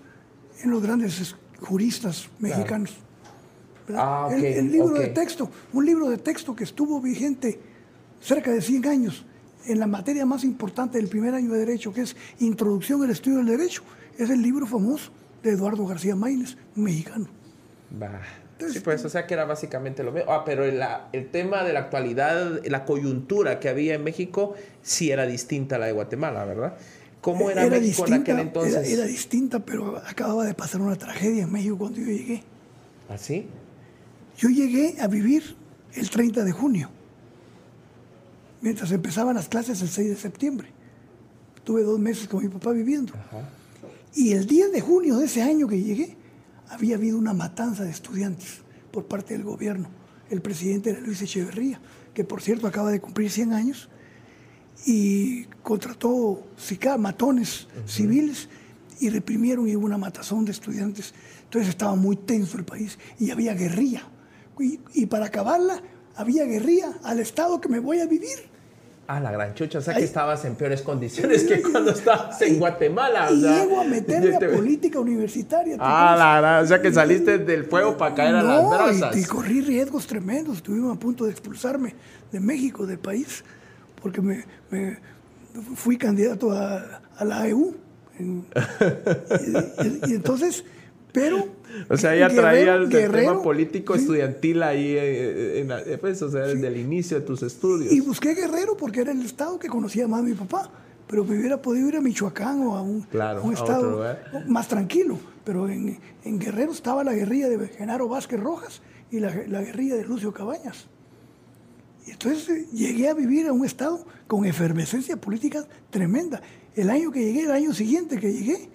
en 0.62 0.70
los 0.70 0.82
grandes 0.82 1.36
juristas 1.60 2.28
mexicanos. 2.38 2.94
Ah, 3.94 4.28
el, 4.30 4.70
libro 4.70 4.94
de 4.98 5.08
texto, 5.08 5.50
un 5.72 5.86
libro 5.86 6.10
de 6.10 6.18
texto 6.18 6.54
que 6.54 6.64
estuvo 6.64 7.00
vigente 7.00 7.58
cerca 8.20 8.50
de 8.50 8.60
100 8.60 8.86
años 8.86 9.24
en 9.64 9.78
la 9.78 9.86
materia 9.86 10.26
más 10.26 10.44
importante 10.44 10.98
del 10.98 11.08
primer 11.08 11.34
año 11.34 11.52
de 11.52 11.60
derecho, 11.60 11.92
que 11.92 12.02
es 12.02 12.16
Introducción 12.40 13.02
al 13.02 13.10
Estudio 13.10 13.38
del 13.38 13.46
Derecho, 13.46 13.82
es 14.18 14.30
el 14.30 14.42
libro 14.42 14.66
famoso 14.66 15.10
de 15.42 15.50
Eduardo 15.50 15.86
García 15.86 16.16
Maínez, 16.16 16.56
un 16.76 16.84
mexicano. 16.84 17.26
Sí, 18.58 18.80
pues, 18.80 19.04
o 19.04 19.08
sea 19.08 19.26
que 19.26 19.34
era 19.34 19.44
básicamente 19.44 20.02
lo 20.02 20.12
mismo. 20.12 20.32
Ah, 20.32 20.44
pero 20.44 20.64
el, 20.64 20.82
el 21.12 21.30
tema 21.30 21.64
de 21.64 21.72
la 21.72 21.80
actualidad, 21.80 22.60
la 22.64 22.84
coyuntura 22.84 23.60
que 23.60 23.68
había 23.68 23.94
en 23.94 24.04
México, 24.04 24.54
sí 24.82 25.10
era 25.10 25.26
distinta 25.26 25.76
a 25.76 25.78
la 25.78 25.86
de 25.86 25.92
Guatemala, 25.92 26.44
¿verdad? 26.44 26.76
¿Cómo 27.20 27.50
era, 27.50 27.66
México 27.66 28.06
en 28.06 28.14
aquel 28.14 28.38
entonces? 28.38 28.88
Era, 28.88 29.04
distinta, 29.04 29.58
pero 29.58 29.96
acababa 30.06 30.44
de 30.44 30.54
pasar 30.54 30.80
una 30.80 30.96
tragedia 30.96 31.42
en 31.44 31.52
México 31.52 31.76
cuando 31.76 31.98
yo 31.98 32.06
llegué. 32.06 32.42
¿Ah, 33.08 33.18
sí? 33.18 33.46
Yo 34.36 34.48
llegué 34.48 34.96
a 35.00 35.08
vivir 35.08 35.56
el 35.94 36.10
30 36.10 36.44
de 36.44 36.52
junio, 36.52 36.90
mientras 38.60 38.92
empezaban 38.92 39.34
las 39.34 39.48
clases 39.48 39.82
el 39.82 39.88
6 39.88 40.10
de 40.10 40.16
septiembre. 40.16 40.68
Tuve 41.64 41.82
dos 41.82 41.98
meses 41.98 42.28
con 42.28 42.42
mi 42.42 42.48
papá 42.48 42.70
viviendo. 42.70 43.12
Y 44.14 44.32
el 44.32 44.46
10 44.46 44.72
de 44.72 44.80
junio 44.80 45.16
de 45.18 45.26
ese 45.26 45.42
año 45.42 45.66
que 45.66 45.82
llegué, 45.82 46.16
había 46.70 46.96
habido 46.96 47.18
una 47.18 47.34
matanza 47.34 47.84
de 47.84 47.90
estudiantes 47.90 48.62
por 48.90 49.06
parte 49.06 49.34
del 49.34 49.44
gobierno. 49.44 49.88
El 50.30 50.42
presidente 50.42 50.90
era 50.90 51.00
Luis 51.00 51.22
Echeverría, 51.22 51.80
que 52.14 52.24
por 52.24 52.42
cierto 52.42 52.66
acaba 52.66 52.90
de 52.90 53.00
cumplir 53.00 53.30
100 53.30 53.52
años, 53.52 53.88
y 54.86 55.44
contrató 55.62 56.46
matones 56.98 57.68
civiles 57.86 58.48
y 59.00 59.10
reprimieron 59.10 59.68
y 59.68 59.76
hubo 59.76 59.86
una 59.86 59.98
matazón 59.98 60.44
de 60.44 60.52
estudiantes. 60.52 61.14
Entonces 61.44 61.68
estaba 61.70 61.94
muy 61.94 62.16
tenso 62.16 62.58
el 62.58 62.64
país 62.64 62.98
y 63.18 63.30
había 63.30 63.54
guerrilla. 63.54 64.02
Y, 64.58 65.06
para 65.06 65.26
acabarla, 65.26 65.80
había 66.16 66.44
guerrilla 66.44 66.98
al 67.04 67.20
estado 67.20 67.60
que 67.60 67.68
me 67.68 67.78
voy 67.78 68.00
a 68.00 68.06
vivir. 68.06 68.38
Ah, 69.08 69.20
la 69.20 69.32
gran 69.32 69.54
chucha, 69.54 69.78
o 69.78 69.80
sea 69.80 69.94
que 69.94 70.04
estabas 70.04 70.44
en 70.44 70.54
peores 70.54 70.82
condiciones 70.82 71.44
que 71.44 71.62
cuando 71.72 71.90
estabas 71.90 72.40
en 72.42 72.58
Guatemala. 72.58 73.28
Y 73.32 73.40
llego 73.40 73.80
a 73.80 73.84
meterme 73.84 74.36
a 74.36 74.38
política 74.38 75.00
universitaria. 75.00 75.76
Ah, 75.80 76.14
la 76.16 76.40
gran, 76.40 76.64
o 76.64 76.68
sea 76.68 76.80
que 76.80 76.92
saliste 76.92 77.38
del 77.38 77.64
fuego 77.64 77.96
para 77.96 78.14
caer 78.14 78.36
a 78.36 78.42
las 78.42 78.68
brasas. 78.68 79.16
Y, 79.16 79.20
y 79.20 79.24
corrí 79.24 79.62
riesgos 79.62 80.06
tremendos, 80.06 80.58
estuvimos 80.58 80.96
a 80.96 81.00
punto 81.00 81.24
de 81.24 81.30
expulsarme 81.30 81.94
de 82.30 82.38
México, 82.38 82.86
del 82.86 82.98
país 82.98 83.42
porque 84.00 84.20
me, 84.20 84.44
fui 85.74 85.96
candidato 85.96 86.52
a, 86.52 87.00
la 87.24 87.48
EU. 87.48 87.74
y, 88.18 90.14
entonces, 90.14 90.64
pero... 91.12 91.48
O 91.88 91.96
sea, 91.96 92.16
ya 92.16 92.28
traías 92.28 92.92
el 92.92 93.12
tema 93.12 93.42
político 93.42 93.94
estudiantil 93.94 94.62
ahí, 94.62 94.96
eh, 94.96 95.60
en, 95.60 96.00
pues, 96.00 96.20
o 96.22 96.30
sea, 96.30 96.42
desde 96.42 96.66
el 96.66 96.76
inicio 96.76 97.20
de 97.20 97.26
tus 97.26 97.42
estudios. 97.42 97.92
Y 97.92 98.00
busqué 98.00 98.34
Guerrero 98.34 98.76
porque 98.76 99.00
era 99.00 99.12
el 99.12 99.22
estado 99.22 99.58
que 99.58 99.68
conocía 99.68 100.08
más 100.08 100.20
a 100.20 100.22
mi 100.22 100.34
papá, 100.34 100.70
pero 101.06 101.24
me 101.24 101.38
hubiera 101.38 101.60
podido 101.60 101.88
ir 101.88 101.96
a 101.96 102.00
Michoacán 102.00 102.62
o 102.62 102.76
a 102.76 102.82
un, 102.82 103.06
estado 103.52 104.16
más 104.46 104.68
tranquilo. 104.68 105.18
Pero 105.44 105.68
en, 105.68 105.98
Guerrero 106.24 106.72
estaba 106.72 107.04
la 107.04 107.12
guerrilla 107.12 107.48
de 107.48 107.68
Genaro 107.68 108.08
Vázquez 108.08 108.40
Rojas 108.40 108.82
y 109.10 109.20
la, 109.20 109.34
la 109.48 109.62
guerrilla 109.62 109.96
de 109.96 110.04
Lucio 110.04 110.32
Cabañas. 110.32 110.88
Y 112.06 112.12
entonces 112.12 112.48
eh, 112.48 112.66
llegué 112.72 113.08
a 113.08 113.14
vivir 113.14 113.46
en 113.46 113.52
un 113.52 113.66
estado 113.66 114.06
con 114.26 114.46
efervescencia 114.46 115.18
política 115.18 115.66
tremenda. 115.90 116.40
El 116.74 116.88
año 116.88 117.10
que 117.10 117.22
llegué, 117.22 117.42
el 117.42 117.50
año 117.50 117.74
siguiente 117.74 118.18
que 118.18 118.32
llegué, 118.32 118.70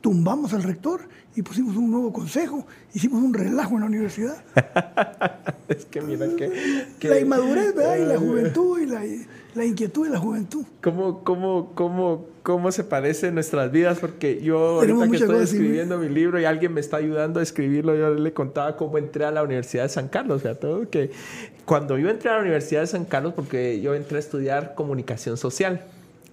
tumbamos 0.00 0.52
al 0.52 0.62
rector 0.62 1.08
y 1.36 1.42
pusimos 1.42 1.76
un 1.76 1.90
nuevo 1.90 2.12
consejo, 2.12 2.64
hicimos 2.92 3.22
un 3.22 3.34
relajo 3.34 3.74
en 3.74 3.80
la 3.80 3.86
universidad. 3.86 4.36
es 5.68 5.84
que 5.86 6.00
mira 6.00 6.26
que... 6.36 7.08
La 7.08 7.18
inmadurez, 7.18 7.74
¿verdad? 7.74 7.96
Y 7.96 8.04
la 8.04 8.18
juventud 8.18 8.80
y 8.80 8.86
la, 8.86 9.64
inquietud 9.64 10.04
de 10.04 10.12
la 10.12 10.18
juventud. 10.18 10.64
¿Cómo, 10.80 11.24
cómo, 11.24 11.72
cómo, 11.74 12.26
cómo 12.44 12.70
se 12.70 12.84
parecen 12.84 13.34
nuestras 13.34 13.72
vidas? 13.72 13.98
Porque 13.98 14.40
yo 14.42 14.80
ahorita 14.80 15.10
que 15.10 15.16
estoy 15.16 15.42
escribiendo 15.42 15.98
mi 15.98 16.08
libro 16.08 16.40
y 16.40 16.44
alguien 16.44 16.72
me 16.72 16.80
está 16.80 16.98
ayudando 16.98 17.40
a 17.40 17.42
escribirlo, 17.42 17.96
yo 17.96 18.14
le 18.14 18.32
contaba 18.32 18.76
cómo 18.76 18.98
entré 18.98 19.24
a 19.24 19.32
la 19.32 19.42
Universidad 19.42 19.84
de 19.84 19.88
San 19.88 20.08
Carlos, 20.08 20.38
o 20.38 20.40
sea, 20.40 20.54
todo 20.54 20.88
que 20.88 21.10
cuando 21.64 21.98
yo 21.98 22.10
entré 22.10 22.30
a 22.30 22.34
la 22.34 22.42
Universidad 22.42 22.82
de 22.82 22.86
San 22.86 23.06
Carlos, 23.06 23.32
porque 23.34 23.80
yo 23.80 23.94
entré 23.94 24.18
a 24.18 24.20
estudiar 24.20 24.74
comunicación 24.74 25.36
social, 25.36 25.82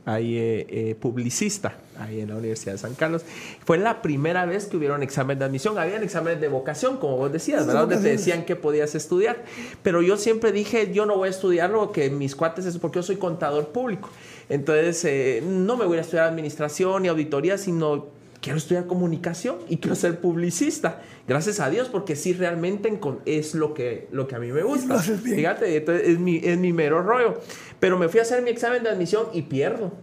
ahí 0.05 0.37
eh, 0.37 0.65
eh, 0.69 0.95
publicista, 0.99 1.75
ahí 1.99 2.21
en 2.21 2.29
la 2.29 2.35
Universidad 2.35 2.73
de 2.73 2.77
San 2.77 2.95
Carlos, 2.95 3.23
fue 3.65 3.77
la 3.77 4.01
primera 4.01 4.45
vez 4.45 4.65
que 4.65 4.77
hubieron 4.77 5.03
examen 5.03 5.37
de 5.37 5.45
admisión. 5.45 5.77
Habían 5.77 6.03
exámenes 6.03 6.41
de 6.41 6.47
vocación, 6.47 6.97
como 6.97 7.17
vos 7.17 7.31
decías, 7.31 7.67
¿verdad? 7.67 7.81
Donde 7.81 7.97
te 7.97 8.09
decían 8.09 8.45
que 8.45 8.55
podías 8.55 8.95
estudiar. 8.95 9.43
Pero 9.83 10.01
yo 10.01 10.17
siempre 10.17 10.51
dije, 10.51 10.91
yo 10.93 11.05
no 11.05 11.17
voy 11.17 11.27
a 11.27 11.31
estudiar 11.31 11.69
lo 11.69 11.91
que 11.91 12.09
mis 12.09 12.35
cuates 12.35 12.65
es 12.65 12.77
porque 12.77 12.97
yo 12.97 13.03
soy 13.03 13.17
contador 13.17 13.69
público. 13.69 14.09
Entonces, 14.49 15.03
eh, 15.05 15.43
no 15.45 15.77
me 15.77 15.85
voy 15.85 15.97
a 15.97 16.01
estudiar 16.01 16.25
administración 16.27 17.05
y 17.05 17.07
auditoría, 17.07 17.57
sino 17.57 18.20
quiero 18.41 18.57
estudiar 18.57 18.88
comunicación 18.88 19.57
y 19.69 19.77
quiero 19.77 19.95
ser 19.95 20.19
publicista. 20.19 21.01
Gracias 21.27 21.59
a 21.59 21.69
Dios, 21.69 21.89
porque 21.89 22.15
sí 22.15 22.34
realmente 22.34 22.91
es 23.26 23.55
lo 23.55 23.73
que, 23.73 24.07
lo 24.11 24.27
que 24.27 24.35
a 24.35 24.39
mí 24.39 24.51
me 24.51 24.63
gusta. 24.63 24.99
Fíjate, 24.99 25.77
es 26.11 26.19
mi, 26.19 26.38
es 26.43 26.57
mi 26.57 26.73
mero 26.73 27.01
rollo. 27.03 27.39
Pero 27.80 27.97
me 27.97 28.09
fui 28.09 28.19
a 28.19 28.23
hacer 28.23 28.41
mi 28.41 28.49
examen 28.49 28.84
de 28.84 28.89
admisión 28.89 29.27
y 29.31 29.43
pierdo. 29.43 29.93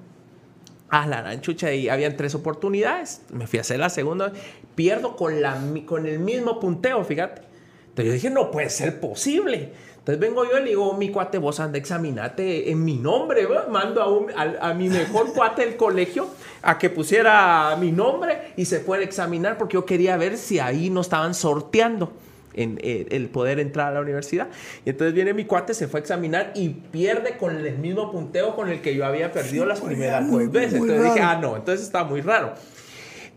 Ah, 0.89 1.07
la 1.07 1.19
aranchucha, 1.19 1.75
y 1.75 1.89
habían 1.89 2.17
tres 2.17 2.35
oportunidades. 2.35 3.23
Me 3.31 3.47
fui 3.47 3.59
a 3.59 3.63
hacer 3.63 3.79
la 3.79 3.91
segunda, 3.91 4.33
pierdo 4.75 5.17
con, 5.17 5.43
la, 5.43 5.61
con 5.85 6.07
el 6.07 6.19
mismo 6.19 6.61
punteo, 6.61 7.05
fíjate. 7.05 7.43
Entonces 7.89 8.07
yo 8.07 8.13
dije, 8.13 8.31
no 8.31 8.51
puede 8.51 8.71
ser 8.71 9.01
posible. 9.01 9.73
Entonces 10.09 10.27
vengo 10.27 10.51
yo 10.51 10.57
y 10.57 10.63
le 10.63 10.69
digo, 10.71 10.95
mi 10.95 11.11
cuate, 11.11 11.37
vos 11.37 11.61
anda, 11.61 11.77
examinate 11.77 12.71
en 12.71 12.83
mi 12.83 12.97
nombre, 12.97 13.47
mando 13.69 14.27
a, 14.35 14.71
a, 14.71 14.73
mi 14.73 14.89
mejor 14.89 15.31
cuate 15.35 15.67
del 15.67 15.77
colegio 15.77 16.29
a 16.63 16.79
que 16.79 16.89
pusiera 16.89 17.77
mi 17.79 17.93
nombre 17.93 18.55
y 18.57 18.65
se 18.65 18.81
fuera 18.81 19.03
a 19.03 19.05
examinar 19.05 19.59
porque 19.59 19.75
yo 19.75 19.85
quería 19.85 20.17
ver 20.17 20.39
si 20.39 20.61
ahí 20.61 20.89
no 20.89 21.03
estaban 21.03 21.35
sorteando 21.35 22.11
en, 22.55 22.79
eh, 22.81 23.05
el 23.11 23.29
poder 23.29 23.61
entrar 23.61 23.89
a 23.89 23.97
la 23.97 24.01
universidad. 24.01 24.49
Y 24.87 24.89
entonces 24.89 25.13
viene 25.13 25.35
mi 25.35 25.45
cuate, 25.45 25.75
se 25.75 25.89
fue 25.89 26.01
a 26.01 26.03
examinar 26.05 26.53
y 26.55 26.71
pierde 26.71 27.37
con 27.37 27.55
el 27.55 27.77
mismo 27.77 28.11
punteo 28.11 28.57
con 28.57 28.71
el 28.71 28.81
que 28.81 28.95
yo 28.95 29.05
había 29.05 29.31
perdido 29.31 29.67
las 29.67 29.83
primeras 29.83 30.25
veces. 30.51 30.73
Entonces 30.73 31.05
dije, 31.05 31.21
ah, 31.21 31.39
no, 31.39 31.55
entonces 31.55 31.85
está 31.85 32.05
muy 32.05 32.23
raro. 32.23 32.55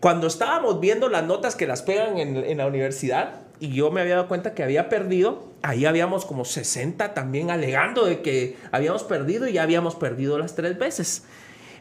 Cuando 0.00 0.26
estábamos 0.26 0.80
viendo 0.80 1.10
las 1.10 1.24
notas 1.24 1.54
que 1.54 1.66
las 1.66 1.82
pegan 1.82 2.16
en, 2.16 2.34
en 2.38 2.56
la 2.56 2.66
universidad, 2.66 3.41
y 3.62 3.68
yo 3.68 3.92
me 3.92 4.00
había 4.00 4.16
dado 4.16 4.26
cuenta 4.26 4.54
que 4.54 4.64
había 4.64 4.88
perdido, 4.88 5.52
ahí 5.62 5.86
habíamos 5.86 6.24
como 6.24 6.44
60 6.44 7.14
también 7.14 7.48
alegando 7.48 8.04
de 8.04 8.20
que 8.20 8.56
habíamos 8.72 9.04
perdido 9.04 9.46
y 9.46 9.52
ya 9.52 9.62
habíamos 9.62 9.94
perdido 9.94 10.36
las 10.36 10.56
tres 10.56 10.76
veces. 10.76 11.22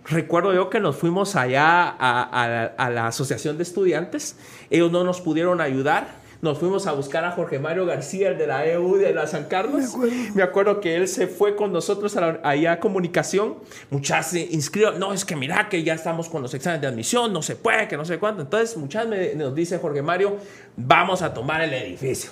Recuerdo 0.05 0.53
yo 0.53 0.69
que 0.69 0.79
nos 0.79 0.95
fuimos 0.95 1.35
allá 1.35 1.89
a, 1.89 2.65
a, 2.77 2.89
la 2.91 3.07
asociación 3.07 3.57
de 3.57 3.63
estudiantes, 3.63 4.37
ellos 4.69 4.91
no 4.91 5.03
nos 5.03 5.21
pudieron 5.21 5.59
ayudar, 5.59 6.20
nos 6.41 6.57
fuimos 6.57 6.87
a 6.87 6.93
buscar 6.93 7.23
a 7.23 7.31
Jorge 7.31 7.59
Mario 7.59 7.85
García, 7.85 8.29
el 8.29 8.37
de 8.37 8.47
la 8.47 8.65
EU 8.65 8.97
de 8.97 9.13
la 9.13 9.27
San 9.27 9.45
Carlos. 9.45 9.95
Me 10.33 10.41
acuerdo, 10.41 10.81
que 10.81 10.95
él 10.95 11.07
se 11.07 11.27
fue 11.27 11.55
con 11.55 11.71
nosotros 11.71 12.17
allá 12.17 12.73
a 12.73 12.79
comunicación. 12.79 13.57
Muchas 13.91 14.31
se 14.31 14.41
inscribieron. 14.41 14.99
No, 14.99 15.13
es 15.13 15.23
que 15.23 15.35
mira 15.35 15.69
que 15.69 15.83
ya 15.83 15.93
estamos 15.93 16.29
con 16.29 16.41
los 16.41 16.53
exámenes 16.53 16.81
de 16.81 16.87
admisión, 16.87 17.31
no 17.31 17.41
se 17.41 17.55
puede, 17.55 17.87
que 17.87 17.95
no 17.95 18.05
sé 18.05 18.17
cuánto. 18.17 18.41
Entonces, 18.41 18.75
muchas 18.75 19.07
me, 19.07 19.35
nos 19.35 19.53
dice 19.53 19.77
Jorge 19.77 20.01
Mario, 20.01 20.37
vamos 20.75 21.21
a 21.21 21.33
tomar 21.33 21.61
el 21.61 21.73
edificio. 21.73 22.31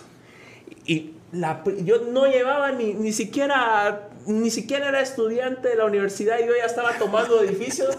Y 0.86 1.12
la, 1.32 1.64
yo 1.84 2.02
no 2.12 2.26
llevaba 2.26 2.72
ni, 2.72 2.96
ni 2.96 3.12
siquiera 3.12 4.09
ni 4.30 4.52
siquiera 4.52 4.90
era 4.90 5.02
estudiante 5.02 5.70
de 5.70 5.76
la 5.76 5.86
universidad 5.86 6.38
y 6.40 6.46
yo 6.46 6.54
ya 6.56 6.66
estaba 6.66 6.94
tomando 7.00 7.42
edificios. 7.42 7.96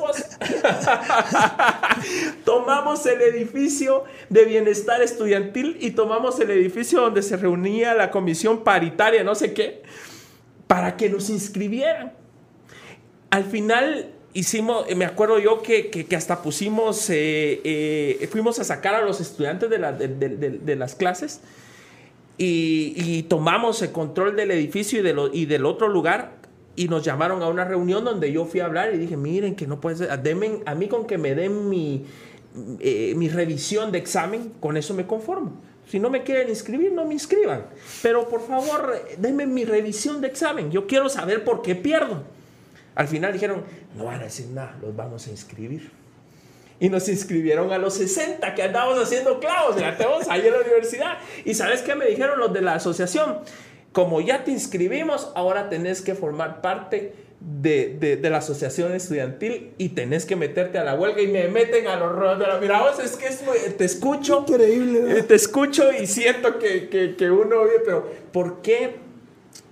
tomamos 2.45 3.05
el 3.07 3.21
edificio 3.21 4.05
de 4.29 4.45
bienestar 4.45 5.03
estudiantil 5.03 5.77
y 5.81 5.91
tomamos 5.91 6.39
el 6.39 6.51
edificio 6.51 7.01
donde 7.01 7.23
se 7.23 7.37
reunía 7.37 7.95
la 7.95 8.13
comisión 8.13 8.63
paritaria, 8.63 9.25
no 9.25 9.35
sé 9.35 9.53
qué, 9.53 9.83
para 10.69 10.97
que 10.97 11.11
nos 11.11 11.31
inscribieran. 11.31 12.13
Al 13.31 13.45
final 13.45 14.13
hicimos, 14.33 14.87
me 14.95 15.05
acuerdo 15.05 15.41
yo 15.41 15.63
que, 15.63 15.91
que, 15.91 16.17
hasta 16.17 16.43
pusimos, 16.43 17.11
eh, 17.11 17.61
eh, 17.65 18.29
fuimos 18.31 18.61
a 18.61 18.65
sacar 18.65 18.95
a 18.95 19.03
los 19.03 19.21
estudiantes 19.21 19.69
de, 19.69 20.77
las 20.77 20.95
clases 20.95 21.41
y, 22.43 23.23
tomamos 23.25 23.83
el 23.83 23.93
control 23.93 24.35
del 24.35 24.51
edificio 24.51 25.01
y, 25.33 25.45
del 25.47 25.67
otro 25.67 25.89
lugar 25.89 26.39
y 26.75 26.89
nos 26.89 27.05
llamaron 27.05 27.43
a 27.43 27.49
una 27.49 27.65
reunión 27.65 28.05
donde 28.05 28.33
yo 28.33 28.47
fui 28.47 28.61
a 28.61 28.65
hablar 28.65 28.95
y 28.95 28.99
dije, 28.99 29.17
miren 29.17 29.55
que 29.55 29.67
no 29.67 29.81
puede 29.81 29.97
ser, 29.97 30.11
a 30.11 30.75
mí 30.75 30.89
con 30.89 31.07
que 31.07 31.19
me 31.19 31.35
den 31.35 31.69
mi, 31.69 32.07
eh, 32.81 33.13
mi 33.17 33.29
revisión 33.29 33.93
de 33.93 33.99
examen, 33.99 34.53
con 34.59 34.77
eso 34.79 34.95
me 34.95 35.07
conformo. 35.07 35.61
Si 35.87 35.99
no 35.99 36.09
me 36.09 36.23
quieren 36.23 36.49
inscribir, 36.49 36.93
no 36.93 37.05
me 37.05 37.15
inscriban. 37.15 37.67
Pero 38.03 38.29
por 38.29 38.47
favor, 38.47 38.95
denme 39.19 39.47
mi 39.47 39.65
revisión 39.65 40.21
de 40.21 40.29
examen. 40.29 40.71
Yo 40.71 40.87
quiero 40.87 41.09
saber 41.09 41.45
por 41.45 41.63
qué 41.63 41.75
pierdo. 41.75 42.23
Al 42.95 43.09
final 43.09 43.33
dijeron, 43.33 43.65
no 43.97 44.05
van 44.05 44.21
a 44.21 44.25
decir 44.25 44.47
nada, 44.49 44.79
los 44.81 44.95
vamos 44.95 45.27
a 45.27 45.31
inscribir. 45.31 45.91
Y 46.81 46.89
nos 46.89 47.09
inscribieron 47.09 47.73
a 47.73 47.79
los 47.79 47.95
60 47.95 48.55
que 48.55 48.63
andábamos 48.63 48.99
haciendo 48.99 49.39
clavos 49.39 49.77
en 49.77 49.85
ahí 49.85 50.47
en 50.47 50.53
la 50.53 50.61
universidad. 50.61 51.19
Y 51.45 51.55
¿sabes 51.55 51.83
qué 51.83 51.95
me 51.95 52.07
dijeron 52.07 52.41
los 52.41 52.53
de 52.53 52.63
la 52.63 52.75
asociación? 52.75 53.39
Como 53.93 54.21
ya 54.21 54.45
te 54.45 54.51
inscribimos, 54.51 55.31
ahora 55.35 55.69
tenés 55.69 56.01
que 56.01 56.15
formar 56.15 56.61
parte 56.61 57.13
de, 57.41 58.19
de, 58.21 58.31
la 58.31 58.39
asociación 58.39 58.93
estudiantil 58.93 59.73
y 59.79 59.91
tenés 59.91 60.27
que 60.27 60.37
meterte 60.37 60.79
a 60.79 60.85
la 60.85 60.95
huelga 60.95 61.23
y 61.23 61.27
me 61.27 61.49
meten 61.49 61.87
a 61.87 61.97
los 61.97 62.13
rodos 62.13 62.39
de 62.39 62.47
la 62.47 62.59
mira 62.59 62.83
vos 62.83 62.99
es 62.99 63.17
que 63.17 63.29
es 63.29 63.41
te 63.79 63.85
escucho 63.87 64.45
increíble 64.47 65.19
eh, 65.19 65.23
te 65.23 65.37
escucho 65.37 65.91
y 65.91 66.07
siento 66.07 66.59
que, 66.59 66.91
que, 66.91 67.17
que 67.17 67.31
uno 67.31 67.63
pero 67.83 68.11
¿por 68.31 68.61
qué 68.61 68.97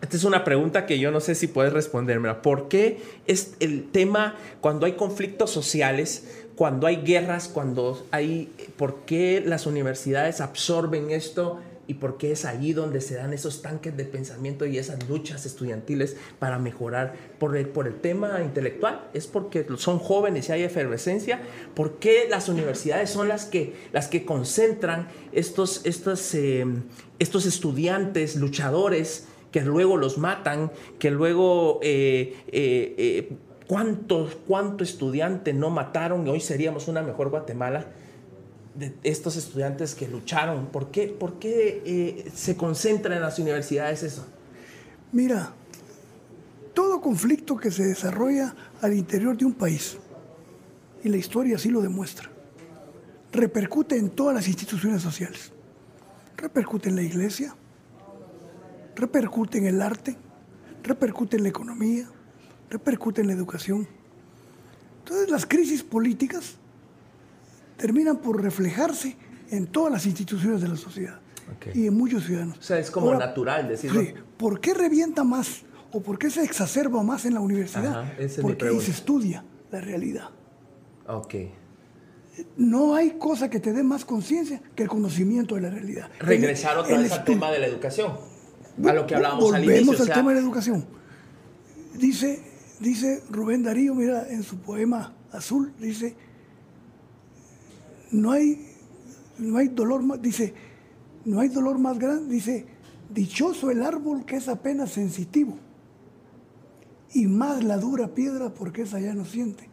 esta 0.00 0.16
es 0.16 0.24
una 0.24 0.44
pregunta 0.44 0.86
que 0.86 0.98
yo 0.98 1.10
no 1.10 1.20
sé 1.20 1.34
si 1.34 1.48
puedes 1.48 1.72
responderme. 1.72 2.32
¿Por 2.34 2.68
qué 2.68 2.98
es 3.26 3.54
el 3.58 3.90
tema 3.90 4.36
cuando 4.60 4.86
hay 4.86 4.92
conflictos 4.92 5.50
sociales, 5.50 6.46
cuando 6.58 6.88
hay 6.88 6.96
guerras, 6.96 7.46
cuando 7.46 8.04
hay... 8.10 8.52
¿Por 8.76 9.04
qué 9.04 9.40
las 9.46 9.66
universidades 9.66 10.40
absorben 10.40 11.12
esto 11.12 11.60
y 11.86 11.94
por 11.94 12.18
qué 12.18 12.32
es 12.32 12.44
allí 12.44 12.72
donde 12.72 13.00
se 13.00 13.14
dan 13.14 13.32
esos 13.32 13.62
tanques 13.62 13.96
de 13.96 14.04
pensamiento 14.04 14.66
y 14.66 14.76
esas 14.76 15.08
luchas 15.08 15.46
estudiantiles 15.46 16.16
para 16.40 16.58
mejorar 16.58 17.14
por 17.38 17.56
el, 17.56 17.70
tema 18.00 18.40
intelectual? 18.42 19.08
¿Es 19.14 19.28
porque 19.28 19.64
son 19.76 20.00
jóvenes 20.00 20.48
y 20.48 20.52
hay 20.52 20.64
efervescencia? 20.64 21.40
¿Por 21.76 22.00
qué 22.00 22.26
las 22.28 22.48
universidades 22.48 23.08
son 23.08 23.28
las 23.28 23.44
que, 23.44 23.76
las 23.92 24.08
que 24.08 24.24
concentran 24.24 25.06
estos, 25.30 25.82
estos, 25.86 26.34
eh, 26.34 26.66
estos 27.20 27.46
estudiantes 27.46 28.34
luchadores? 28.34 29.28
que 29.52 29.62
luego 29.62 29.96
los 29.96 30.18
matan, 30.18 30.70
que 30.98 31.10
luego 31.10 31.80
eh, 31.82 32.36
eh, 32.48 33.32
eh 33.68 33.74
¿cuánto, 33.74 34.30
cuánto 34.46 34.84
estudiante 34.84 35.52
no 35.52 35.70
mataron 35.70 36.26
y 36.26 36.30
hoy 36.30 36.40
seríamos 36.40 36.88
una 36.88 37.02
mejor 37.02 37.30
Guatemala 37.30 37.86
de 38.78 38.94
estos 39.02 39.36
estudiantes 39.36 39.94
que 39.94 40.06
lucharon. 40.06 40.66
¿Por 40.66 40.90
qué, 40.90 41.08
por 41.08 41.38
qué 41.38 41.82
eh, 41.84 42.30
se 42.34 42.56
concentra 42.56 43.14
en 43.14 43.22
las 43.22 43.38
universidades 43.38 44.04
eso? 44.04 44.24
Mira, 45.10 45.52
todo 46.74 47.00
conflicto 47.00 47.56
que 47.56 47.70
se 47.70 47.84
desarrolla 47.84 48.54
al 48.80 48.94
interior 48.94 49.36
de 49.36 49.44
un 49.44 49.54
país, 49.54 49.98
y 51.02 51.08
la 51.08 51.16
historia 51.16 51.56
así 51.56 51.70
lo 51.70 51.80
demuestra, 51.80 52.30
repercute 53.32 53.96
en 53.96 54.10
todas 54.10 54.34
las 54.34 54.46
instituciones 54.46 55.02
sociales. 55.02 55.52
Repercute 56.36 56.88
en 56.88 56.94
la 56.94 57.02
iglesia, 57.02 57.56
repercute 58.94 59.58
en 59.58 59.66
el 59.66 59.82
arte, 59.82 60.16
repercute 60.84 61.36
en 61.36 61.42
la 61.42 61.48
economía, 61.48 62.08
repercute 62.70 63.20
en 63.20 63.28
la 63.28 63.32
educación. 63.32 63.88
Entonces 65.00 65.30
las 65.30 65.46
crisis 65.46 65.82
políticas 65.82 66.56
terminan 67.76 68.18
por 68.18 68.42
reflejarse 68.42 69.16
en 69.50 69.66
todas 69.66 69.92
las 69.92 70.06
instituciones 70.06 70.60
de 70.60 70.68
la 70.68 70.76
sociedad 70.76 71.20
y 71.74 71.86
en 71.86 71.96
muchos 71.96 72.24
ciudadanos. 72.24 72.58
O 72.58 72.62
sea, 72.62 72.78
es 72.78 72.90
como 72.90 73.14
natural 73.14 73.68
decirlo. 73.68 74.02
Sí, 74.02 74.14
¿por 74.36 74.60
qué 74.60 74.74
revienta 74.74 75.24
más 75.24 75.62
o 75.92 76.02
por 76.02 76.18
qué 76.18 76.28
se 76.28 76.42
exacerba 76.42 77.02
más 77.02 77.24
en 77.24 77.34
la 77.34 77.40
universidad? 77.40 78.12
Porque 78.42 78.68
ahí 78.68 78.80
se 78.80 78.90
estudia 78.90 79.44
la 79.70 79.80
realidad. 79.80 80.28
Ok. 81.06 81.34
No 82.56 82.94
hay 82.94 83.12
cosa 83.12 83.50
que 83.50 83.58
te 83.58 83.72
dé 83.72 83.82
más 83.82 84.04
conciencia 84.04 84.62
que 84.76 84.84
el 84.84 84.88
conocimiento 84.88 85.54
de 85.54 85.62
la 85.62 85.70
realidad. 85.70 86.10
Regresar 86.20 86.78
otra 86.78 86.98
vez 86.98 87.10
al 87.10 87.24
tema 87.24 87.50
de 87.50 87.58
la 87.58 87.66
educación 87.66 88.12
a 88.86 88.92
lo 88.92 89.06
que 89.06 89.14
hablábamos 89.14 89.52
al 89.52 89.64
inicio. 89.64 89.86
Volvemos 89.86 90.08
al 90.08 90.14
tema 90.14 90.30
de 90.30 90.34
la 90.36 90.42
educación. 90.42 90.86
Dice, 91.94 92.42
dice 92.80 93.22
Rubén 93.30 93.62
Darío, 93.62 93.94
mira, 93.94 94.28
en 94.28 94.42
su 94.42 94.58
poema 94.58 95.14
Azul, 95.32 95.72
dice, 95.78 96.16
no 98.10 98.32
hay, 98.32 98.66
no 99.38 99.58
hay 99.58 99.68
dolor 99.68 100.02
más, 100.02 100.20
dice, 100.22 100.54
no 101.24 101.40
hay 101.40 101.48
dolor 101.48 101.78
más 101.78 101.98
grande, 101.98 102.32
dice, 102.32 102.66
dichoso 103.12 103.70
el 103.70 103.82
árbol 103.82 104.24
que 104.24 104.36
es 104.36 104.48
apenas 104.48 104.90
sensitivo, 104.92 105.56
y 107.12 107.26
más 107.26 107.64
la 107.64 107.78
dura 107.78 108.08
piedra 108.14 108.50
porque 108.50 108.82
esa 108.82 109.00
ya 109.00 109.14
no 109.14 109.24
siente, 109.24 109.68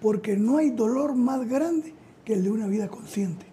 porque 0.00 0.36
no 0.36 0.58
hay 0.58 0.70
dolor 0.70 1.14
más 1.14 1.48
grande 1.48 1.94
que 2.24 2.34
el 2.34 2.44
de 2.44 2.50
una 2.50 2.66
vida 2.66 2.88
consciente. 2.88 3.46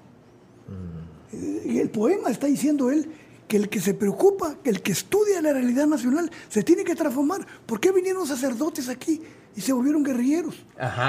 Mm. 0.67 1.69
Y 1.69 1.79
el 1.79 1.89
poema 1.89 2.29
está 2.29 2.47
diciendo 2.47 2.89
él 2.89 3.11
que 3.48 3.57
el 3.57 3.69
que 3.69 3.80
se 3.80 3.94
preocupa, 3.94 4.57
que 4.64 4.69
el 4.69 4.82
que 4.82 4.91
estudia 4.91 5.41
la 5.41 5.53
realidad 5.53 5.88
nacional, 5.88 6.30
se 6.49 6.64
tiene 6.64 6.84
que 6.84 6.95
transformar. 6.95 7.45
¿Por 7.65 7.80
qué 7.80 7.91
vinieron 7.91 8.28
sacerdotes 8.28 8.90
aquí 8.90 9.22
y 9.56 9.61
se 9.61 9.74
volvieron 9.74 10.03
guerrilleros? 10.03 10.65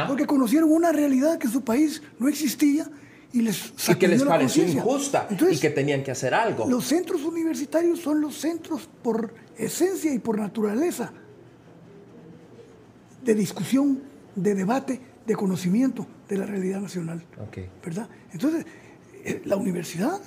Porque 0.07 0.27
conocieron 0.27 0.71
una 0.71 0.93
realidad 0.93 1.39
que 1.39 1.47
en 1.47 1.53
su 1.53 1.63
país 1.63 2.03
no 2.19 2.29
existía 2.29 2.89
y 3.33 3.43
les 3.43 3.73
y 3.89 3.95
que 3.97 4.09
les 4.09 4.23
pareció 4.23 4.67
injusta 4.67 5.29
y 5.51 5.59
que 5.59 5.71
tenían 5.71 6.03
que 6.03 6.13
hacer 6.13 6.33
algo. 6.33 6.67
Los 6.69 6.87
centros 6.87 7.25
universitarios 7.25 8.01
son 8.01 8.21
los 8.21 8.37
centros 8.37 8.89
por 9.03 9.35
esencia 9.57 10.13
y 10.13 10.19
por 10.19 10.39
naturaleza 10.39 11.13
de 13.25 13.35
discusión, 13.35 14.01
de 14.35 14.55
debate, 14.55 15.01
de 15.27 15.35
conocimiento 15.35 16.07
de 16.29 16.39
la 16.39 16.47
realidad 16.47 16.81
nacional. 16.81 17.23
¿Verdad? 17.85 18.09
Entonces, 18.33 18.65
eh, 19.25 19.43
la 19.45 19.57
universidad 19.57 20.21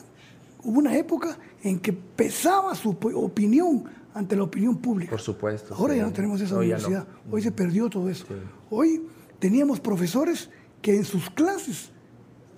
hubo 0.63 0.77
una 0.77 0.95
época 0.95 1.37
en 1.63 1.79
que 1.79 1.93
pesaba 1.93 2.75
su 2.75 2.89
opinión 2.89 3.83
ante 4.13 4.35
la 4.35 4.43
opinión 4.43 4.77
pública. 4.77 5.11
Por 5.11 5.21
supuesto. 5.21 5.73
Ahora 5.75 5.95
ya 5.95 6.03
no 6.03 6.11
tenemos 6.11 6.41
esa 6.41 6.57
universidad. 6.57 7.07
Hoy 7.29 7.41
se 7.41 7.51
perdió 7.51 7.89
todo 7.89 8.09
eso. 8.09 8.25
Hoy 8.69 9.07
teníamos 9.39 9.79
profesores 9.79 10.49
que 10.81 10.95
en 10.95 11.05
sus 11.05 11.29
clases 11.29 11.91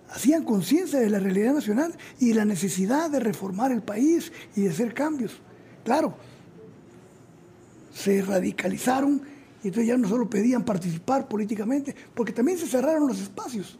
hacían 0.09 0.43
conciencia 0.43 0.99
de 0.99 1.09
la 1.09 1.19
realidad 1.19 1.53
nacional 1.53 1.95
y 2.19 2.33
la 2.33 2.45
necesidad 2.45 3.09
de 3.09 3.19
reformar 3.19 3.71
el 3.71 3.81
país 3.81 4.31
y 4.55 4.61
de 4.61 4.69
hacer 4.69 4.93
cambios. 4.93 5.41
Claro, 5.83 6.15
se 7.93 8.21
radicalizaron 8.21 9.21
y 9.63 9.67
entonces 9.67 9.87
ya 9.87 9.97
no 9.97 10.07
solo 10.07 10.29
pedían 10.29 10.65
participar 10.65 11.27
políticamente, 11.27 11.95
porque 12.13 12.33
también 12.33 12.57
se 12.57 12.67
cerraron 12.67 13.07
los 13.07 13.19
espacios. 13.21 13.79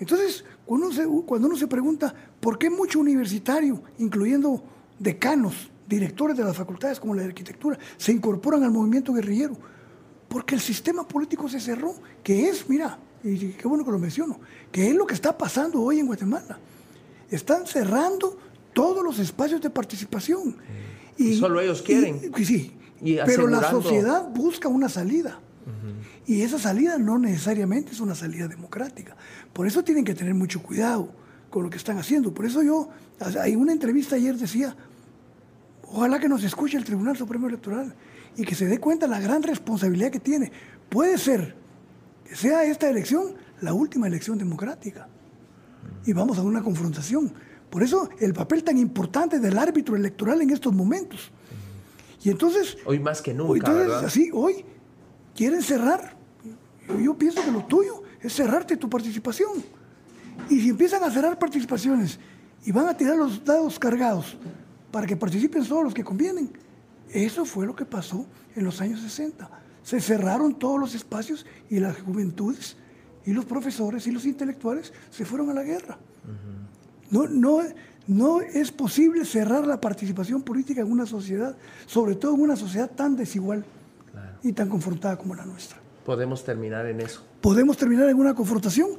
Entonces, 0.00 0.44
cuando 0.64 0.86
uno, 0.86 0.94
se, 0.94 1.06
cuando 1.26 1.48
uno 1.48 1.56
se 1.56 1.66
pregunta 1.66 2.14
por 2.40 2.58
qué 2.58 2.70
mucho 2.70 3.00
universitario, 3.00 3.82
incluyendo 3.98 4.62
decanos, 4.98 5.70
directores 5.88 6.36
de 6.36 6.44
las 6.44 6.56
facultades 6.56 7.00
como 7.00 7.14
la 7.14 7.22
de 7.22 7.28
arquitectura, 7.28 7.78
se 7.96 8.12
incorporan 8.12 8.62
al 8.62 8.70
movimiento 8.70 9.12
guerrillero, 9.12 9.56
porque 10.28 10.54
el 10.54 10.60
sistema 10.60 11.06
político 11.06 11.48
se 11.48 11.60
cerró, 11.60 11.94
que 12.22 12.48
es, 12.48 12.68
mira, 12.68 12.98
y 13.24 13.52
qué 13.52 13.66
bueno 13.66 13.84
que 13.84 13.90
lo 13.90 13.98
menciono, 13.98 14.38
que 14.70 14.88
es 14.88 14.94
lo 14.94 15.06
que 15.06 15.14
está 15.14 15.36
pasando 15.36 15.82
hoy 15.82 15.98
en 15.98 16.06
Guatemala. 16.06 16.58
Están 17.30 17.66
cerrando 17.66 18.38
todos 18.72 19.02
los 19.02 19.18
espacios 19.18 19.60
de 19.60 19.70
participación. 19.70 20.56
Y, 21.16 21.38
Solo 21.38 21.60
ellos 21.60 21.82
quieren. 21.82 22.32
sí, 22.44 22.76
pero 23.26 23.48
la 23.48 23.68
sociedad 23.70 24.28
busca 24.28 24.68
una 24.68 24.88
salida. 24.88 25.40
Y 26.28 26.42
esa 26.42 26.58
salida 26.58 26.98
no 26.98 27.18
necesariamente 27.18 27.92
es 27.92 28.00
una 28.00 28.14
salida 28.14 28.48
democrática. 28.48 29.16
Por 29.54 29.66
eso 29.66 29.82
tienen 29.82 30.04
que 30.04 30.14
tener 30.14 30.34
mucho 30.34 30.62
cuidado 30.62 31.10
con 31.48 31.62
lo 31.62 31.70
que 31.70 31.78
están 31.78 31.96
haciendo. 31.96 32.34
Por 32.34 32.44
eso 32.44 32.62
yo, 32.62 32.90
hay 33.40 33.56
una 33.56 33.72
entrevista 33.72 34.16
ayer 34.16 34.36
decía, 34.36 34.76
ojalá 35.84 36.20
que 36.20 36.28
nos 36.28 36.44
escuche 36.44 36.76
el 36.76 36.84
Tribunal 36.84 37.16
Supremo 37.16 37.48
Electoral 37.48 37.94
y 38.36 38.44
que 38.44 38.54
se 38.54 38.66
dé 38.66 38.78
cuenta 38.78 39.06
la 39.06 39.20
gran 39.20 39.42
responsabilidad 39.42 40.10
que 40.10 40.20
tiene. 40.20 40.52
Puede 40.90 41.16
ser 41.16 41.56
que 42.28 42.36
sea 42.36 42.62
esta 42.64 42.90
elección 42.90 43.34
la 43.62 43.72
última 43.72 44.06
elección 44.06 44.36
democrática. 44.36 45.08
Y 46.04 46.12
vamos 46.12 46.36
a 46.36 46.42
una 46.42 46.62
confrontación. 46.62 47.32
Por 47.70 47.82
eso 47.82 48.10
el 48.20 48.34
papel 48.34 48.62
tan 48.64 48.76
importante 48.76 49.38
del 49.38 49.56
árbitro 49.56 49.96
electoral 49.96 50.42
en 50.42 50.50
estos 50.50 50.74
momentos. 50.74 51.30
Y 52.22 52.28
entonces... 52.28 52.76
Hoy 52.84 52.98
más 52.98 53.22
que 53.22 53.32
nunca. 53.32 53.54
Entonces, 53.54 54.04
así, 54.04 54.30
hoy 54.30 54.66
quieren 55.34 55.62
cerrar 55.62 56.17
yo 57.02 57.16
pienso 57.16 57.42
que 57.42 57.50
lo 57.50 57.64
tuyo 57.64 58.02
es 58.20 58.32
cerrarte 58.34 58.76
tu 58.76 58.88
participación. 58.88 59.64
Y 60.48 60.60
si 60.60 60.68
empiezan 60.70 61.02
a 61.02 61.10
cerrar 61.10 61.38
participaciones 61.38 62.18
y 62.64 62.72
van 62.72 62.88
a 62.88 62.96
tirar 62.96 63.16
los 63.16 63.44
dados 63.44 63.78
cargados 63.78 64.36
para 64.90 65.06
que 65.06 65.16
participen 65.16 65.64
solo 65.64 65.84
los 65.84 65.94
que 65.94 66.04
convienen, 66.04 66.50
eso 67.10 67.44
fue 67.44 67.66
lo 67.66 67.74
que 67.74 67.84
pasó 67.84 68.26
en 68.54 68.64
los 68.64 68.80
años 68.80 69.00
60. 69.00 69.48
Se 69.82 70.00
cerraron 70.00 70.58
todos 70.58 70.78
los 70.78 70.94
espacios 70.94 71.46
y 71.70 71.80
las 71.80 71.98
juventudes 72.00 72.76
y 73.24 73.32
los 73.32 73.44
profesores 73.44 74.06
y 74.06 74.12
los 74.12 74.24
intelectuales 74.24 74.92
se 75.10 75.24
fueron 75.24 75.50
a 75.50 75.54
la 75.54 75.62
guerra. 75.62 75.98
no, 77.10 77.26
no, 77.26 77.62
no 78.06 78.40
es 78.40 78.72
posible 78.72 79.24
cerrar 79.24 79.66
la 79.66 79.80
participación 79.80 80.42
política 80.42 80.80
en 80.80 80.90
una 80.90 81.06
sociedad, 81.06 81.56
sobre 81.86 82.14
todo 82.14 82.34
en 82.34 82.40
una 82.40 82.56
sociedad 82.56 82.90
tan 82.90 83.16
desigual 83.16 83.64
y 84.42 84.52
tan 84.52 84.68
confrontada 84.68 85.16
como 85.16 85.34
la 85.34 85.44
nuestra. 85.44 85.77
Podemos 86.08 86.42
terminar 86.42 86.86
en 86.86 87.02
eso. 87.02 87.22
Podemos 87.42 87.76
terminar 87.76 88.08
en 88.08 88.16
una 88.16 88.34
confrontación 88.34 88.92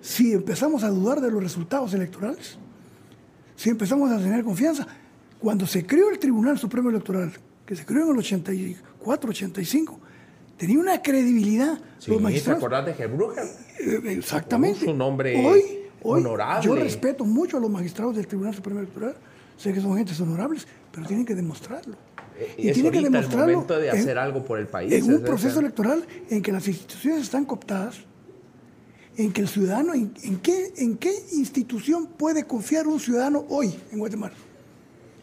si 0.00 0.32
empezamos 0.32 0.84
a 0.84 0.88
dudar 0.88 1.20
de 1.20 1.28
los 1.28 1.42
resultados 1.42 1.92
electorales, 1.92 2.56
si 3.56 3.68
empezamos 3.68 4.12
a 4.12 4.18
tener 4.18 4.44
confianza. 4.44 4.86
Cuando 5.40 5.66
se 5.66 5.84
creó 5.84 6.08
el 6.08 6.20
Tribunal 6.20 6.56
Supremo 6.56 6.88
Electoral, 6.90 7.32
que 7.66 7.74
se 7.74 7.84
creó 7.84 8.04
en 8.04 8.12
el 8.12 8.18
84, 8.18 9.30
85, 9.30 9.98
tenía 10.56 10.78
una 10.78 11.02
credibilidad. 11.02 11.80
Sí, 11.98 12.12
los 12.12 12.22
magistrados, 12.22 12.60
¿te 12.60 12.64
acordás 12.64 12.86
de 12.86 12.94
Gebrucher? 12.94 13.44
Eh, 13.80 14.00
exactamente. 14.16 14.88
Un 14.88 14.98
nombre 14.98 15.44
hoy, 15.44 15.62
honorable. 16.00 16.64
Yo 16.64 16.76
respeto 16.76 17.24
mucho 17.24 17.56
a 17.56 17.60
los 17.60 17.70
magistrados 17.70 18.14
del 18.14 18.28
Tribunal 18.28 18.54
Supremo 18.54 18.78
Electoral. 18.78 19.16
Sé 19.56 19.72
que 19.72 19.80
son 19.80 19.96
gentes 19.96 20.20
honorables, 20.20 20.64
pero 20.92 21.08
tienen 21.08 21.26
que 21.26 21.34
demostrarlo. 21.34 21.96
Eh, 22.40 22.54
y, 22.56 22.72
tienen 22.72 22.92
que 22.92 23.00
demostrarlo. 23.02 23.44
el 23.44 23.52
momento 23.56 23.78
de 23.78 23.90
hacer 23.90 24.18
algo 24.18 24.44
por 24.44 24.58
el 24.58 24.66
país. 24.66 24.92
En 24.92 25.12
un 25.12 25.22
proceso 25.22 25.60
electoral 25.60 26.04
en 26.30 26.42
que 26.42 26.52
las 26.52 26.66
instituciones 26.66 27.22
están 27.22 27.44
cooptadas, 27.44 27.96
en 29.16 29.32
que 29.32 29.42
el 29.42 29.48
ciudadano, 29.48 29.92
en, 29.92 30.10
qué, 30.40 30.72
¿en 30.78 30.96
qué 30.96 31.12
institución 31.32 32.06
puede 32.06 32.44
confiar 32.44 32.86
un 32.86 32.98
ciudadano 32.98 33.44
hoy 33.48 33.74
en 33.92 33.98
Guatemala? 33.98 34.34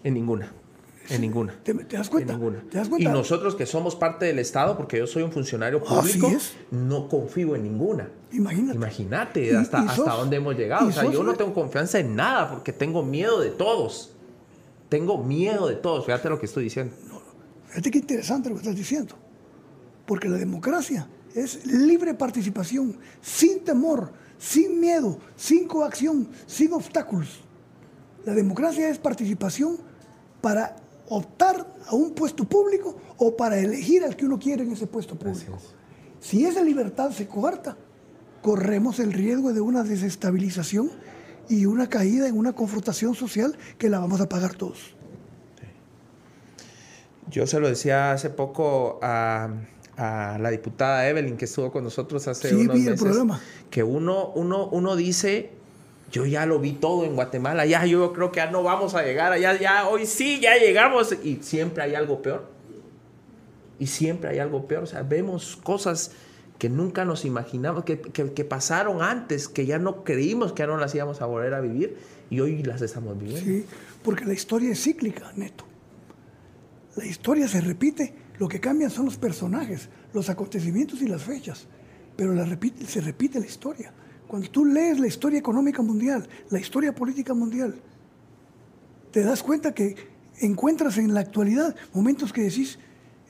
En 0.04 0.14
ninguna. 0.14 0.52
En 1.10 1.22
ninguna. 1.22 1.54
¿Te, 1.64 1.74
das 1.74 2.10
cuenta? 2.10 2.34
En 2.34 2.40
ninguna. 2.40 2.64
¿Te 2.70 2.78
das 2.78 2.90
cuenta? 2.90 3.10
Y 3.10 3.12
nosotros 3.12 3.56
que 3.56 3.66
somos 3.66 3.96
parte 3.96 4.26
del 4.26 4.40
Estado, 4.40 4.78
porque 4.78 5.00
yo 5.00 5.08
soy 5.08 5.24
un 5.24 5.32
funcionario 5.32 5.82
público, 5.84 6.32
no 6.72 7.08
confío 7.08 7.56
en 7.56 7.64
ninguna. 7.64 8.10
Imagínate. 8.32 8.76
Imagínate 8.76 9.58
hasta, 9.58 9.80
hasta 9.80 10.14
dónde 10.14 10.38
hemos 10.38 10.56
llegado. 10.56 10.88
O 10.88 10.92
sea, 10.92 11.10
yo 11.10 11.24
no 11.24 11.34
tengo 11.34 11.54
confianza 11.54 12.00
en 12.00 12.16
nada 12.16 12.50
porque 12.50 12.74
tengo 12.74 13.04
miedo 13.04 13.40
de 13.40 13.52
todos. 13.52 14.12
Tengo 14.90 15.18
miedo 15.18 15.68
de 15.68 15.76
todos. 15.76 16.06
Fíjate 16.06 16.30
lo 16.30 16.40
que 16.40 16.46
estoy 16.46 16.66
diciendo. 16.66 16.94
Fíjate 17.68 17.92
qué 17.92 17.98
interesante 18.00 18.50
lo 18.50 18.56
que 18.56 18.62
estás 18.62 18.76
diciendo. 18.76 19.16
Porque 20.06 20.30
la 20.30 20.38
democracia 20.38 21.08
es 21.36 21.66
libre 21.66 22.14
participación, 22.14 22.98
sin 23.22 23.64
temor, 23.64 24.12
sin 24.38 24.80
miedo, 24.80 25.20
sin 25.36 25.68
coacción, 25.68 26.30
sin 26.46 26.74
obstáculos. 26.74 27.44
La 28.26 28.34
democracia 28.34 28.90
es 28.90 28.98
participación 28.98 29.78
para 30.42 30.76
optar 31.10 31.76
a 31.88 31.96
un 31.96 32.14
puesto 32.14 32.44
público 32.44 32.98
o 33.18 33.36
para 33.36 33.58
elegir 33.58 34.04
al 34.04 34.16
que 34.16 34.26
uno 34.26 34.40
quiere 34.40 34.64
en 34.64 34.72
ese 34.72 34.88
puesto 34.88 35.18
público. 35.18 35.58
Si 36.20 36.46
esa 36.46 36.62
libertad 36.62 37.12
se 37.12 37.28
coarta, 37.28 37.78
corremos 38.42 39.00
el 39.00 39.14
riesgo 39.14 39.54
de 39.54 39.62
una 39.62 39.84
desestabilización 39.84 40.92
y 41.50 41.66
una 41.66 41.88
caída 41.88 42.28
en 42.28 42.38
una 42.38 42.54
confrontación 42.54 43.16
social 43.16 43.58
que 43.78 43.90
la 43.90 44.00
vamos 44.00 44.20
a 44.20 44.28
pagar 44.28 44.56
todos. 44.56 44.97
Yo 47.30 47.48
se 47.48 47.60
lo 47.60 47.68
decía 47.68 48.12
hace 48.12 48.30
poco 48.30 49.00
a, 49.02 49.50
la 49.98 50.50
diputada 50.52 51.10
Evelyn 51.10 51.38
que 51.38 51.46
estuvo 51.46 51.72
con 51.72 51.84
nosotros 51.84 52.28
hace 52.28 52.56
unos 52.56 52.78
meses, 52.78 53.02
que 53.72 53.82
uno, 53.84 54.32
uno, 54.36 54.68
uno 54.68 54.96
dice 54.96 55.58
yo 56.12 56.26
ya 56.26 56.46
lo 56.46 56.60
vi 56.60 56.74
todo 56.74 57.04
en 57.04 57.16
Guatemala, 57.16 57.66
ya 57.66 57.86
yo 57.86 58.14
creo 58.14 58.32
que 58.32 58.38
ya 58.38 58.50
no 58.50 58.64
vamos 58.64 58.96
a 58.96 59.04
llegar 59.04 59.32
allá, 59.34 59.60
ya 59.60 59.88
hoy 59.88 60.06
sí, 60.06 60.40
ya 60.40 60.56
llegamos 60.58 61.16
y 61.24 61.40
siempre 61.42 61.84
hay 61.84 61.96
algo 61.96 62.22
peor. 62.22 62.46
Y 63.80 63.88
siempre 63.88 64.32
hay 64.32 64.40
algo 64.40 64.68
peor, 64.68 64.84
o 64.84 64.88
sea, 64.88 65.04
vemos 65.04 65.58
cosas 65.58 66.12
que 66.58 66.70
nunca 66.70 67.06
nos 67.06 67.26
imaginamos, 67.26 67.84
que, 67.84 67.98
pasaron 68.46 69.04
antes, 69.04 69.48
que 69.48 69.66
ya 69.68 69.78
no 69.78 70.04
creímos 70.04 70.54
que 70.54 70.62
ya 70.62 70.68
no 70.68 70.78
las 70.78 70.96
íbamos 70.96 71.22
a 71.22 71.26
volver 71.26 71.54
a 71.54 71.62
vivir 71.62 71.98
y 72.30 72.40
hoy 72.40 72.64
las 72.64 72.82
estamos 72.82 73.20
viviendo. 73.20 73.46
Sí, 73.46 73.66
porque 74.04 74.26
la 74.26 74.34
historia 74.34 74.72
es 74.72 74.82
cíclica, 74.82 75.32
neto. 75.36 75.66
La 76.98 77.06
historia 77.06 77.48
se 77.48 77.62
repite, 77.62 78.14
lo 78.40 78.48
que 78.48 78.60
cambian 78.60 78.90
son 78.90 79.06
los 79.06 79.18
personajes, 79.18 79.88
los 80.14 80.30
acontecimientos 80.30 81.02
y 81.02 81.08
las 81.08 81.24
fechas, 81.24 81.68
pero 82.16 82.34
se 82.88 83.02
repite 83.02 83.40
la 83.40 83.46
historia. 83.46 83.94
Cuando 84.28 84.50
tú 84.50 84.66
lees 84.66 85.00
la 85.00 85.06
historia 85.06 85.38
económica 85.38 85.84
mundial, 85.84 86.28
la 86.50 86.60
historia 86.60 86.94
política 86.94 87.36
mundial, 87.36 87.80
te 89.12 89.24
das 89.24 89.44
cuenta 89.44 89.76
que 89.76 89.96
encuentras 90.40 90.98
en 90.98 91.14
la 91.14 91.20
actualidad 91.20 91.76
momentos 91.94 92.34
que 92.34 92.42
decís, 92.42 92.80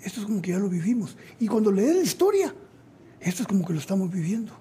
esto 0.02 0.22
es 0.22 0.26
como 0.26 0.42
que 0.42 0.52
ya 0.52 0.60
lo 0.60 0.70
vivimos. 0.70 1.18
Y 1.38 1.48
cuando 1.48 1.70
lees 1.70 1.96
la 1.98 2.04
historia, 2.04 2.56
esto 3.20 3.44
es 3.44 3.48
como 3.48 3.66
que 3.66 3.74
lo 3.74 3.80
estamos 3.80 4.10
viviendo. 4.10 4.54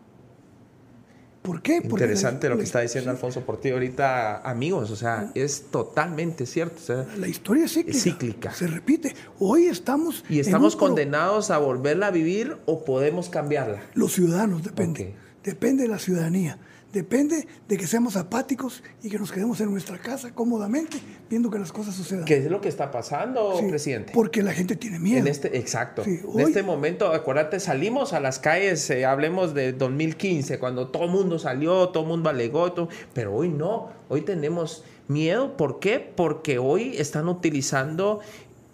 ¿Por 1.47 1.63
qué? 1.63 1.81
Porque 1.81 2.05
Interesante 2.07 2.49
lo 2.49 2.57
que 2.57 2.65
está 2.65 2.81
diciendo 2.81 3.09
Alfonso 3.09 3.43
por 3.43 3.61
ti 3.61 3.71
ahorita, 3.71 4.39
amigos. 4.39 4.91
O 4.91 4.97
sea, 4.97 5.31
es 5.37 5.67
totalmente 5.71 6.45
cierto. 6.45 7.07
la 7.17 7.29
historia 7.29 7.67
es 7.67 7.75
cíclica, 7.75 8.01
cíclica, 8.01 8.53
Se 8.53 8.67
repite. 8.67 9.15
Hoy 9.39 9.67
estamos. 9.67 10.25
¿Y 10.29 10.41
estamos 10.41 10.75
condenados 10.75 11.53
a 11.53 11.59
volverla 11.59 12.09
a 12.09 12.11
vivir 12.11 12.57
o 12.67 12.85
podemos 12.85 13.29
cambiarla? 13.29 13.81
Los 13.95 14.15
ciudadanos, 14.15 14.65
depende 14.65 15.15
depende 15.47 15.85
de 15.85 15.89
la 15.89 15.99
ciudadanía, 15.99 16.59
depende 16.97 17.47
de 17.69 17.77
que 17.77 17.87
seamos 17.87 18.17
apáticos 18.17 18.83
y 19.03 19.11
que 19.11 19.19
nos 19.19 19.31
quedemos 19.31 19.61
en 19.61 19.71
nuestra 19.71 19.99
casa 19.99 20.35
cómodamente 20.35 20.97
viendo 21.29 21.51
que 21.51 21.59
las 21.59 21.71
cosas 21.71 21.95
sucedan. 21.95 22.25
¿Qué 22.25 22.39
es 22.39 22.51
lo 22.51 22.63
que 22.63 22.71
está 22.71 22.91
pasando, 22.91 23.61
presidente? 23.69 24.13
Porque 24.15 24.43
la 24.43 24.53
gente 24.53 24.77
tiene 24.77 24.99
miedo. 24.99 25.19
En 25.19 25.27
este, 25.27 25.59
exacto. 25.59 26.03
en 26.05 26.41
este 26.41 26.63
momento, 26.63 27.13
acuérdate, 27.13 27.61
salimos 27.61 28.15
a 28.15 28.21
las 28.21 28.39
calles, 28.39 28.89
eh, 28.89 29.05
hablemos 29.05 29.53
de 29.53 29.75
2015, 29.75 30.59
cuando 30.59 30.89
todo 30.89 31.05
el 31.05 31.11
mundo 31.11 31.39
salió, 31.39 31.91
todo 31.91 32.05
el 32.05 32.09
mundo 32.09 32.31
alegó, 32.31 32.73
pero 33.13 33.35
hoy 33.35 33.51
no, 33.51 33.91
hoy 34.09 34.23
tenemos 34.23 34.83
miedo. 35.07 35.59
¿Por 35.59 35.79
qué? 35.81 36.01
Porque 36.01 36.59
hoy 36.59 36.97
están 36.97 37.29
utilizando 37.29 38.21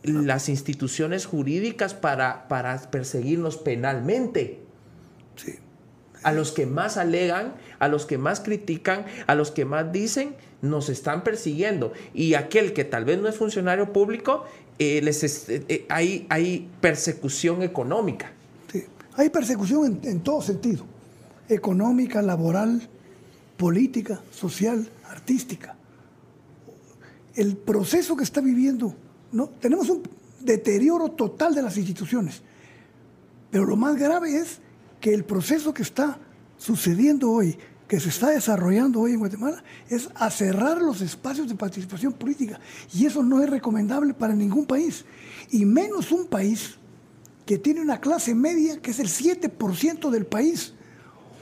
las 0.05 0.49
instituciones 0.49 1.27
jurídicas 1.27 1.95
para, 1.95 2.47
para 2.47 2.79
perseguirnos 2.91 3.57
penalmente. 3.57 4.61
Sí 5.35 5.59
a 6.23 6.33
los 6.33 6.53
que 6.53 6.67
más 6.67 6.97
alegan, 6.97 7.55
a 7.79 7.89
los 7.89 8.07
que 8.07 8.19
más 8.19 8.41
critican, 8.41 9.07
a 9.27 9.35
los 9.35 9.51
que 9.51 9.65
más 9.65 9.93
dicen, 9.93 10.35
nos 10.61 10.89
están 10.89 11.25
persiguiendo. 11.25 11.93
Y 12.15 12.35
aquel 12.35 12.73
que 12.73 12.85
tal 12.85 13.05
vez 13.05 13.21
no 13.21 13.29
es 13.29 13.37
funcionario 13.37 13.93
público, 13.93 14.45
eh, 14.79 15.01
les 15.03 15.23
eh, 15.49 15.65
eh, 15.69 15.87
hay, 15.89 16.69
persecución 16.81 17.63
económica. 17.63 18.33
Sí, 18.71 18.85
hay 19.15 19.31
persecución 19.31 20.01
en, 20.03 20.21
todo 20.21 20.41
sentido. 20.41 20.85
Económica, 21.49 22.23
laboral, 22.23 22.89
política, 23.57 24.23
social, 24.33 24.89
artística. 25.09 25.77
El 27.35 27.57
proceso 27.57 28.17
que 28.17 28.25
está 28.25 28.41
viviendo, 28.41 28.95
¿no? 29.33 29.49
tenemos 29.49 29.89
un 29.89 30.03
deterioro 30.41 31.11
total 31.11 31.55
de 31.55 31.63
las 31.63 31.77
instituciones. 31.77 32.43
Pero 33.51 33.67
lo 33.67 33.77
más 33.77 33.97
grave 33.97 34.37
es 34.37 34.59
que 35.03 35.13
el 35.13 35.25
proceso 35.25 35.75
que 35.75 35.83
está 35.83 36.17
sucediendo 36.57 37.31
hoy, 37.31 37.59
que 37.89 37.99
se 37.99 38.09
está 38.09 38.31
desarrollando 38.31 39.01
hoy 39.01 39.13
en 39.13 39.19
Guatemala, 39.19 39.63
es 39.91 40.09
a 40.15 40.31
cerrar 40.31 40.81
los 40.81 41.01
espacios 41.01 41.49
de 41.49 41.57
participación 41.57 42.13
política. 42.13 42.61
Y 42.95 43.05
eso 43.05 43.23
no 43.23 43.43
es 43.43 43.51
recomendable 43.51 44.15
para 44.15 44.33
ningún 44.33 44.65
país. 44.65 45.05
Y 45.51 45.65
menos 45.65 46.13
un 46.13 46.29
país 46.29 46.79
que 47.45 47.59
tiene 47.59 47.81
una 47.81 48.01
clase 48.01 48.33
media 48.33 48.81
que 48.81 48.93
es 48.93 49.01
el 49.01 49.09
7% 49.09 50.09
del 50.09 50.25
país. 50.25 50.73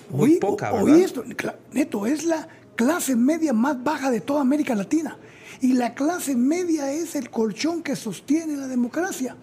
Muy 0.08 0.38
poca, 0.38 0.72
¿verdad? 0.72 0.98
esto, 0.98 1.22
neto, 1.70 2.06
es 2.06 2.24
la 2.24 2.48
clase 2.76 3.14
media 3.14 3.52
más 3.52 3.84
baja 3.84 4.10
de 4.10 4.22
toda 4.22 4.40
América 4.40 4.74
Latina. 4.74 5.18
Y 5.60 5.74
la 5.74 5.94
clase 5.94 6.34
media 6.34 6.90
es 6.90 7.14
el 7.14 7.28
colchón 7.28 7.82
que 7.82 7.94
sostiene 7.94 8.56
la 8.56 8.68
democracia. 8.68 9.36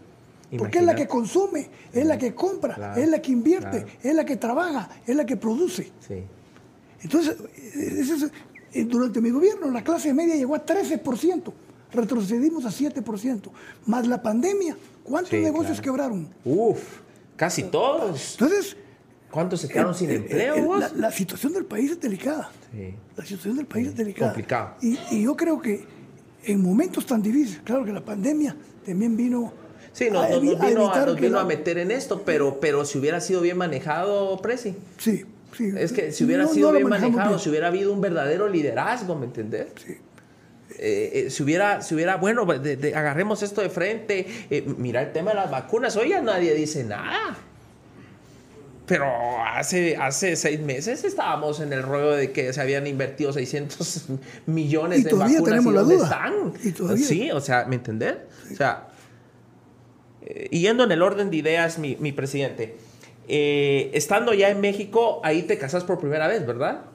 Porque 0.56 0.80
es 0.80 0.86
la 0.86 0.96
que 0.96 1.08
consume, 1.08 1.70
es 1.92 2.06
la 2.06 2.18
que 2.18 2.34
compra, 2.34 2.94
es 2.96 3.10
la 3.10 3.22
que 3.22 3.32
invierte, 3.32 3.86
es 4.02 4.16
la 4.16 4.26
que 4.26 4.38
trabaja, 4.38 4.90
es 5.06 5.16
la 5.16 5.26
que 5.26 5.36
produce. 5.36 5.92
Entonces, 7.02 7.36
eh, 8.74 8.86
durante 8.86 9.22
mi 9.22 9.30
gobierno 9.30 9.70
la 9.70 9.84
clase 9.84 10.14
media 10.14 10.36
llegó 10.36 10.56
a 10.56 10.66
13%, 10.66 11.54
retrocedimos 11.92 12.66
a 12.66 12.70
7%, 12.70 13.50
más 13.86 14.08
la 14.08 14.22
pandemia, 14.22 14.78
¿cuántos 15.04 15.34
negocios 15.34 15.82
quebraron? 15.82 16.30
Uf, 16.46 17.02
casi 17.36 17.64
todos. 17.64 18.34
Entonces, 18.34 18.78
¿cuántos 19.30 19.62
se 19.62 19.68
quedaron 19.68 19.96
sin 19.96 20.12
empleo? 20.12 20.78
la, 20.78 21.12
situación 21.12 21.54
del 21.54 21.66
país 21.66 21.92
es 21.92 22.00
delicada. 22.00 22.52
La 23.16 23.24
situación 23.24 23.58
del 23.58 23.66
país 23.66 23.88
es 23.88 23.96
delicada. 23.96 24.32
Complicado. 24.32 24.76
Y, 24.82 24.98
y 25.12 25.24
yo 25.24 25.36
creo 25.36 25.62
que 25.62 25.86
en 26.46 26.62
momentos 26.62 27.06
tan 27.06 27.22
difíciles, 27.22 27.62
claro 27.64 27.84
que 27.84 27.92
la 27.92 28.04
pandemia 28.04 28.56
también 28.86 29.18
vino 29.18 29.67
Sí, 29.98 30.12
no, 30.12 30.30
nos, 30.30 30.42
vino, 31.20 31.40
a, 31.40 31.44
meter 31.44 31.80
en 31.80 31.90
esto, 31.90 32.22
pero, 32.24 32.60
pero 32.60 32.86
si 32.86 33.00
hubiera 33.00 33.20
sido 33.20 33.42
bien 33.42 33.58
manejado, 33.58 34.40
Presi. 34.44 34.76
Sí, 35.00 35.26
sí. 35.58 35.72
Es 35.76 35.92
que 35.92 36.12
si 36.12 36.24
hubiera 36.24 36.46
sido 36.46 36.72
bien 36.72 36.88
manejado, 36.88 37.40
si 37.40 37.50
hubiera 37.50 37.70
habido 37.70 37.92
un 37.92 38.00
verdadero 38.00 38.48
liderazgo, 38.48 39.16
¿me 39.16 39.26
entendés? 39.26 39.70
Sí. 39.84 39.98
eh, 40.78 41.12
eh, 41.14 41.30
si, 41.32 41.42
hubiera, 41.42 41.82
si 41.82 41.96
hubiera, 41.96 42.18
bueno, 42.18 42.44
agarremos 42.44 43.42
esto 43.42 43.62
de 43.62 43.72
frente, 43.72 44.28
mira 44.78 45.02
el 45.02 45.14
tema 45.14 45.32
de 45.32 45.38
las 45.38 45.50
vacunas, 45.50 45.98
hoy 45.98 46.10
ya 46.10 46.22
nadie 46.22 46.54
dice 46.54 46.84
nada. 46.84 47.36
Pero 48.86 49.08
hace, 49.48 49.98
hace 49.98 50.36
seis 50.36 50.60
meses 50.60 51.04
estábamos 51.06 51.60
en 51.60 51.74
el 51.74 51.82
rollo 51.82 52.12
de 52.12 52.32
que 52.32 52.54
se 52.54 52.62
habían 52.62 52.86
invertido 52.86 53.34
600 53.34 54.06
millones 54.46 55.06
de 55.06 55.12
vacunas. 55.12 55.44
Tenemos 55.44 55.74
¿Y 55.74 55.76
la 55.76 55.82
dónde 55.82 55.96
duda. 55.96 56.06
están? 56.06 56.98
Sí, 57.00 57.32
o 57.32 57.42
sea, 57.42 57.66
¿me 57.66 57.78
entendés? 57.78 58.16
O 58.52 58.56
sea, 58.56 58.90
yendo 60.52 60.84
en 60.84 60.92
el 60.92 61.02
orden 61.02 61.30
de 61.30 61.38
ideas, 61.38 61.80
mi, 61.80 61.96
mi 61.98 62.12
presidente, 62.12 62.78
estando 63.28 64.34
ya 64.34 64.50
en 64.50 64.62
México, 64.62 65.22
ahí 65.24 65.44
te 65.44 65.58
casas 65.58 65.84
por 65.84 66.00
primera 66.00 66.28
vez, 66.28 66.46
¿verdad? 66.46 66.86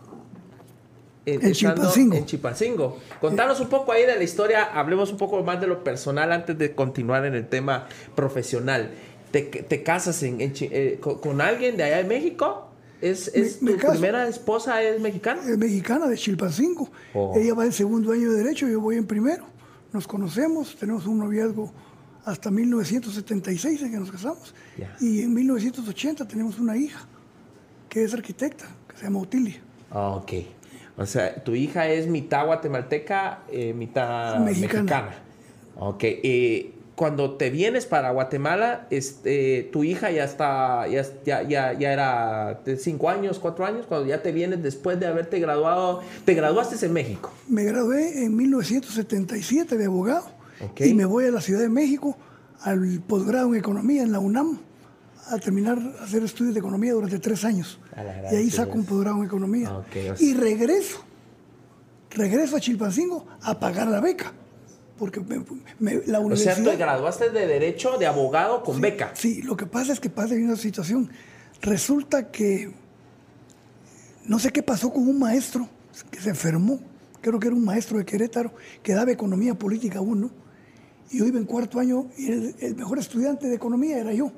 en 1.27 1.53
Chilpancingo. 1.53 2.17
En 2.17 2.27
Chilpancingo. 2.27 2.99
Contanos 3.21 3.61
un 3.61 3.69
poco 3.69 3.93
ahí 3.93 4.05
de 4.05 4.17
la 4.17 4.23
historia, 4.23 4.65
hablemos 4.65 5.11
un 5.11 5.19
poco 5.19 5.43
más 5.43 5.61
de 5.61 5.67
lo 5.67 5.85
personal 5.85 6.33
antes 6.33 6.59
de 6.59 6.75
continuar 6.75 7.25
en 7.25 7.35
el 7.35 7.49
tema 7.49 7.87
profesional. 8.15 8.91
¿Te, 9.31 9.43
te 9.43 9.83
casas 9.83 10.23
en, 10.23 10.39
eh, 10.41 10.99
con, 11.01 11.41
alguien 11.41 11.77
de 11.77 11.85
allá 11.85 11.99
de 11.99 12.05
México? 12.05 12.69
¿Es, 13.01 13.29
es 13.35 13.59
tu 13.59 13.67
primera 13.67 14.29
esposa 14.29 14.83
es 14.83 15.01
mexicana? 15.01 15.43
Es 15.43 15.59
mexicana, 15.59 16.07
de 16.07 16.17
Chilpancingo. 16.17 16.89
Oh. 17.15 17.33
Ella 17.37 17.55
va 17.55 17.65
en 17.65 17.73
segundo 17.73 18.13
año 18.13 18.31
de 18.31 18.39
Derecho, 18.39 18.69
yo 18.69 18.81
voy 18.81 18.97
en 18.97 19.07
primero. 19.07 19.45
Nos 19.93 20.07
conocemos, 20.07 20.77
tenemos 20.77 21.07
un 21.07 21.19
noviazgo 21.19 21.73
hasta 22.25 22.51
1976 22.51 23.83
en 23.83 23.91
que 23.91 23.97
nos 23.99 24.11
casamos. 24.11 24.55
Y 25.01 25.23
en 25.23 25.35
1980 25.35 26.27
tenemos 26.27 26.59
una 26.59 26.77
hija 26.77 27.01
que 27.89 28.05
es 28.05 28.15
arquitecta, 28.15 28.65
que 28.89 28.97
se 28.97 29.05
llama 29.05 29.21
Otilia. 29.21 29.61
Ah, 29.91 30.11
ok. 30.11 30.33
O 30.97 31.07
sea, 31.07 31.43
tu 31.43 31.55
hija 31.55 31.89
es 31.89 32.07
mitad 32.07 32.47
guatemalteca, 32.47 33.41
eh, 33.51 33.73
mitad 33.73 34.39
mexicana. 34.39 35.15
Ok. 35.77 36.05
Eh, 36.05 36.75
cuando 36.95 37.37
te 37.37 37.51
vienes 37.51 37.87
para 37.87 38.11
Guatemala, 38.11 38.87
este, 38.91 39.69
tu 39.73 39.83
hija 39.83 40.11
ya 40.11 40.25
está, 40.25 40.87
ya, 40.87 41.05
ya, 41.25 41.43
ya, 41.73 41.93
era 41.93 42.61
de 42.65 42.77
cinco 42.77 43.09
años, 43.09 43.39
cuatro 43.39 43.65
años, 43.65 43.87
cuando 43.87 44.07
ya 44.07 44.23
te 44.23 44.31
vienes 44.31 44.63
después 44.63 45.01
de 45.01 45.07
haberte 45.07 45.41
graduado. 45.41 46.03
¿Te 46.25 46.35
graduaste 46.35 46.85
en 46.85 46.93
México? 46.93 47.33
Me 47.49 47.65
gradué 47.65 48.25
en 48.25 48.37
1977 48.37 49.79
de 49.79 49.87
abogado 49.87 50.42
y 50.79 50.95
me 50.95 51.05
voy 51.05 51.27
a 51.27 51.31
la 51.31 51.41
Ciudad 51.41 51.61
de 51.61 51.69
México 51.69 52.17
al 52.61 53.03
posgrado 53.07 53.49
en 53.49 53.57
economía 53.57 54.03
en 54.03 54.13
la 54.13 54.19
UNAM 54.19 54.59
a 55.29 55.39
terminar, 55.39 55.79
a 56.01 56.05
hacer 56.05 56.23
estudios 56.23 56.55
de 56.55 56.61
economía 56.61 56.93
durante 56.93 57.19
tres 57.19 57.45
años. 57.45 57.79
Y 58.31 58.35
ahí 58.35 58.51
saco 58.51 58.73
un 58.75 58.85
posgrado 58.85 59.19
en 59.19 59.25
economía. 59.25 59.71
Ah, 59.71 59.85
y 60.19 60.35
regreso, 60.35 61.05
regreso 62.11 62.57
a 62.57 62.61
Chilpancingo 62.61 63.27
a 63.43 63.59
pagar 63.59 63.89
la 63.89 64.01
beca. 64.01 64.33
Porque 64.99 65.21
la 66.07 66.21
universidad... 66.21 66.61
O 66.61 66.63
sea, 66.63 66.73
te 66.73 66.77
graduaste 66.77 67.31
de 67.31 67.47
Derecho 67.47 67.99
de 67.99 68.07
abogado 68.07 68.63
con 68.63 68.81
beca. 68.81 69.13
Sí, 69.15 69.43
lo 69.43 69.57
que 69.57 69.67
pasa 69.67 69.93
es 69.93 70.01
que 70.01 70.11
pasa 70.11 70.35
en 70.35 70.45
una 70.45 70.57
situación. 70.57 71.11
Resulta 71.61 72.31
que 72.31 72.73
no 74.27 74.39
sé 74.39 74.51
qué 74.51 74.63
pasó 74.63 74.93
con 74.93 75.09
un 75.09 75.19
maestro 75.19 75.69
que 76.11 76.21
se 76.21 76.31
enfermó. 76.31 76.79
Creo 77.21 77.41
que 77.41 77.49
era 77.49 77.57
un 77.57 77.65
maestro 77.65 77.99
de 77.99 78.05
Querétaro 78.05 78.53
que 78.83 78.93
daba 78.93 79.11
economía 79.11 79.55
política 79.55 79.99
a 79.99 80.03
uno. 80.03 80.31
Y 81.13 81.19
yo 81.19 81.27
iba 81.27 81.39
en 81.39 81.45
cuarto 81.45 81.79
año 81.79 82.09
y 82.17 82.27
el 82.33 82.75
mejor 82.75 82.99
estudiante 82.99 83.47
de 83.47 83.55
economía 83.55 83.99
era 83.99 84.13
yo 84.13 84.33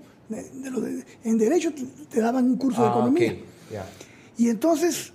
en 1.24 1.38
derecho 1.38 1.72
te, 2.10 2.20
daban 2.20 2.44
un 2.44 2.56
curso 2.56 2.82
de 2.82 2.88
ah, 2.88 2.90
economía. 2.90 3.36
Y 4.36 4.48
entonces 4.48 5.12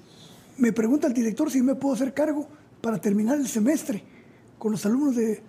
me 0.57 0.71
pregunta 0.71 1.07
el 1.07 1.13
director 1.13 1.49
si 1.51 1.61
me 1.61 1.75
puedo 1.75 1.95
hacer 1.95 2.13
cargo 2.13 2.47
para 2.81 2.99
terminar 2.99 3.37
el 3.37 3.47
semestre 3.47 4.03
con 4.57 4.71
los 4.71 4.85
alumnos 4.85 5.15
de, 5.15 5.41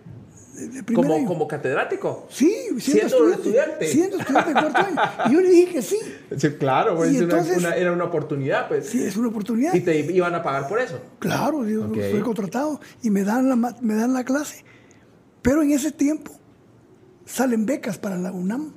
de, 0.54 0.94
¿Como, 0.94 1.24
¿Como 1.26 1.48
catedrático? 1.48 2.26
Sí, 2.30 2.52
siendo, 2.78 3.30
estudiante. 3.30 3.86
Siendo 3.86 4.18
estudiante 4.18 4.54
de 4.54 4.60
cuarto 4.60 4.78
año. 4.78 5.00
Y 5.26 5.32
yo 5.34 5.40
le 5.40 5.50
dije 5.50 5.72
que 5.72 5.82
sí. 5.82 5.98
claro, 6.58 6.96
pues, 6.96 7.14
era 7.14 7.92
una 7.92 8.04
oportunidad. 8.04 8.68
Pues. 8.68 8.86
Sí, 8.86 9.02
es 9.02 9.16
una 9.16 9.28
oportunidad. 9.28 9.74
¿Y 9.74 9.80
te 9.80 9.98
iban 9.98 10.34
a 10.34 10.42
pagar 10.42 10.68
por 10.68 10.80
eso? 10.80 11.00
Claro, 11.18 11.66
yo 11.66 11.88
fui 12.10 12.20
contratado 12.20 12.80
y 13.02 13.10
me 13.10 13.24
dan, 13.24 13.48
la, 13.48 13.56
me 13.80 13.94
dan 13.94 14.12
la 14.12 14.24
clase. 14.24 14.64
Pero 15.42 15.62
en 15.62 15.70
ese 15.70 15.92
tiempo 15.92 16.32
salen 17.24 17.66
becas 17.66 17.98
para 17.98 18.18
la 18.18 18.32
UNAM 18.32 18.72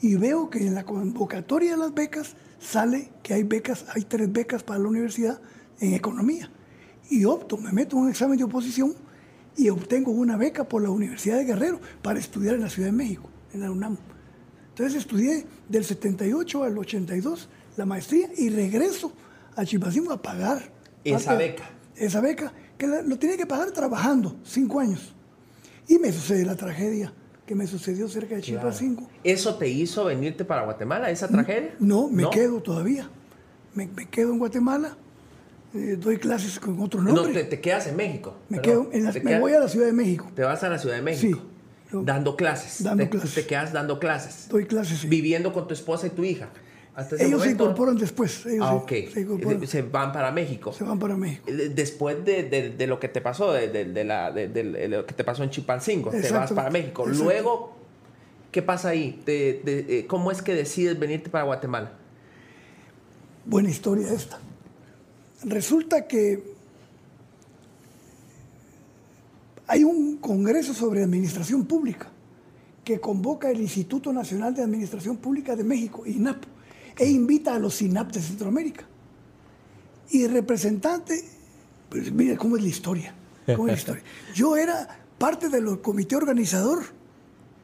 y 0.00 0.16
veo 0.16 0.50
que 0.50 0.58
en 0.58 0.74
la 0.74 0.84
convocatoria 0.84 1.72
de 1.72 1.76
las 1.76 1.94
becas 1.94 2.36
sale 2.58 3.10
que 3.22 3.34
hay 3.34 3.42
becas, 3.42 3.86
hay 3.94 4.02
tres 4.02 4.32
becas 4.32 4.62
para 4.62 4.80
la 4.80 4.88
universidad 4.88 5.40
en 5.80 5.94
economía. 5.94 6.50
Y 7.08 7.24
opto, 7.24 7.56
me 7.56 7.72
meto 7.72 7.96
en 7.96 8.04
un 8.04 8.10
examen 8.10 8.36
de 8.36 8.44
oposición 8.44 8.94
y 9.56 9.68
obtengo 9.70 10.10
una 10.10 10.36
beca 10.36 10.64
por 10.64 10.82
la 10.82 10.90
Universidad 10.90 11.38
de 11.38 11.44
Guerrero 11.44 11.80
para 12.02 12.18
estudiar 12.18 12.56
en 12.56 12.62
la 12.62 12.68
Ciudad 12.68 12.88
de 12.88 12.96
México, 12.96 13.30
en 13.52 13.60
la 13.60 13.70
UNAM. 13.70 13.96
Entonces 14.70 14.98
estudié 14.98 15.46
del 15.68 15.84
78 15.84 16.64
al 16.64 16.76
82 16.76 17.48
la 17.76 17.86
maestría 17.86 18.28
y 18.36 18.50
regreso 18.50 19.12
a 19.54 19.64
Chilpancingo 19.64 20.12
a 20.12 20.20
pagar. 20.20 20.70
Esa 21.04 21.34
beca. 21.34 21.70
Esa 21.94 22.20
beca, 22.20 22.52
que 22.76 22.86
lo 22.86 23.18
tenía 23.18 23.36
que 23.36 23.46
pagar 23.46 23.70
trabajando 23.70 24.36
cinco 24.44 24.80
años. 24.80 25.15
Y 25.88 25.98
me 25.98 26.12
sucede 26.12 26.44
la 26.44 26.56
tragedia 26.56 27.12
que 27.46 27.54
me 27.54 27.66
sucedió 27.66 28.08
cerca 28.08 28.34
de 28.34 28.42
Chilpancingo. 28.42 29.08
¿Eso 29.22 29.54
te 29.54 29.68
hizo 29.68 30.04
venirte 30.04 30.44
para 30.44 30.62
Guatemala, 30.62 31.10
esa 31.10 31.28
tragedia? 31.28 31.74
No, 31.78 32.08
me 32.08 32.28
quedo 32.30 32.60
todavía. 32.60 33.08
Me, 33.74 33.88
quedo 33.88 34.32
en 34.32 34.38
Guatemala, 34.38 34.96
eh, 35.74 35.96
doy 36.00 36.16
clases 36.16 36.58
con 36.58 36.80
otro 36.80 37.02
nombre. 37.02 37.44
No, 37.44 37.48
te, 37.48 37.60
quedas 37.60 37.86
en 37.86 37.96
México. 37.96 38.34
Me, 38.48 38.60
quedo 38.60 38.90
me 39.22 39.38
voy 39.38 39.52
a 39.52 39.60
la 39.60 39.68
Ciudad 39.68 39.86
de 39.86 39.92
México. 39.92 40.30
Te 40.34 40.42
vas 40.42 40.62
a 40.64 40.70
la 40.70 40.78
Ciudad 40.78 40.96
de 40.96 41.02
México. 41.02 41.40
Sí. 41.90 41.98
dando 42.02 42.36
clases. 42.36 42.82
Dando 42.82 43.04
te, 43.04 43.10
clases. 43.10 43.34
Te 43.34 43.46
quedas 43.46 43.72
dando 43.72 44.00
clases. 44.00 44.48
Doy 44.48 44.64
clases, 44.64 44.98
sí. 45.00 45.08
Viviendo 45.08 45.52
con 45.52 45.68
tu 45.68 45.74
esposa 45.74 46.06
y 46.06 46.10
tu 46.10 46.24
hija. 46.24 46.48
Ellos 47.18 47.42
se 47.42 47.50
incorporan 47.50 47.96
después. 47.96 48.44
ah, 48.60 48.74
ok. 48.74 48.92
Se, 49.66 49.82
van 49.82 50.12
para 50.12 50.30
México. 50.32 50.72
Se 50.72 50.84
van 50.84 50.98
para 50.98 51.16
México. 51.16 51.50
Después 51.50 52.24
de, 52.24 52.44
de, 52.76 52.86
lo 52.86 52.98
que 52.98 53.08
te 53.08 53.20
pasó, 53.20 53.52
de, 53.52 54.04
la, 54.04 54.30
lo 54.30 55.06
que 55.06 55.14
te 55.14 55.24
pasó 55.24 55.42
en 55.42 55.50
Chilpancingo, 55.50 56.10
te 56.10 56.30
vas 56.30 56.52
para 56.52 56.70
México. 56.70 57.06
Luego 57.06 57.76
¿Qué 58.56 58.62
pasa 58.62 58.88
ahí? 58.88 59.22
Eh, 59.26 60.06
¿Cómo 60.08 60.30
es 60.30 60.40
que 60.40 60.54
decides 60.54 60.98
venirte 60.98 61.28
para 61.28 61.44
Guatemala? 61.44 61.92
Buena 63.44 63.68
historia 63.68 64.10
esta. 64.10 64.38
Resulta 65.44 66.06
que 66.06 66.42
hay 69.66 69.84
un 69.84 70.16
congreso 70.16 70.72
sobre 70.72 71.02
administración 71.02 71.66
pública 71.66 72.08
que 72.82 72.98
convoca 72.98 73.50
el 73.50 73.60
Instituto 73.60 74.10
Nacional 74.10 74.54
de 74.54 74.62
Administración 74.62 75.18
Pública 75.18 75.54
de 75.54 75.62
México, 75.62 76.06
INAP, 76.06 76.44
e 76.98 77.08
invita 77.08 77.54
a 77.54 77.58
los 77.58 77.80
INAP 77.82 78.12
de 78.12 78.20
Centroamérica. 78.20 78.84
Y 80.10 80.22
el 80.22 80.32
representante, 80.32 81.22
pues 81.88 82.12
mire 82.12 82.36
cómo 82.36 82.56
es 82.56 82.62
la 82.62 82.68
historia. 82.68 83.14
Cómo 83.46 83.68
es 83.68 83.72
la 83.72 83.78
historia. 83.78 84.02
Yo 84.34 84.56
era 84.56 84.88
parte 85.18 85.48
del 85.48 85.80
comité 85.80 86.16
organizador 86.16 86.84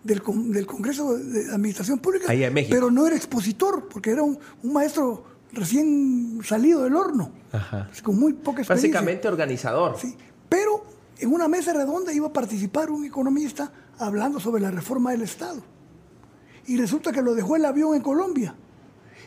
del, 0.05 0.23
del 0.53 0.67
Congreso 0.67 1.17
de 1.17 1.53
Administración 1.53 1.99
Pública, 1.99 2.27
pero 2.69 2.91
no 2.91 3.07
era 3.07 3.17
expositor, 3.17 3.89
porque 3.89 4.11
era 4.11 4.23
un, 4.23 4.39
maestro 4.63 5.25
recién 5.53 6.41
salido 6.45 6.83
del 6.83 6.97
horno, 6.97 7.31
con 8.03 8.19
muy 8.19 8.33
poca 8.33 8.63
experiencia. 8.63 8.89
Básicamente 8.89 9.29
organizador. 9.29 9.97
Sí, 9.99 10.17
pero 10.49 10.85
en 11.19 11.33
una 11.33 11.47
mesa 11.47 11.73
redonda 11.73 12.13
iba 12.13 12.29
a 12.29 12.33
participar 12.33 12.91
un 12.91 13.05
economista 13.05 13.73
hablando 13.99 14.41
sobre 14.41 14.61
la 14.61 14.71
reforma 14.71 15.13
del 15.13 15.23
Estado. 15.23 15.63
Y 16.67 16.77
resulta 16.77 17.13
que 17.13 17.23
lo 17.23 17.35
dejó 17.35 17.57
el 17.57 17.65
avión 17.65 17.95
en 17.95 18.03
Colombia. 18.03 18.55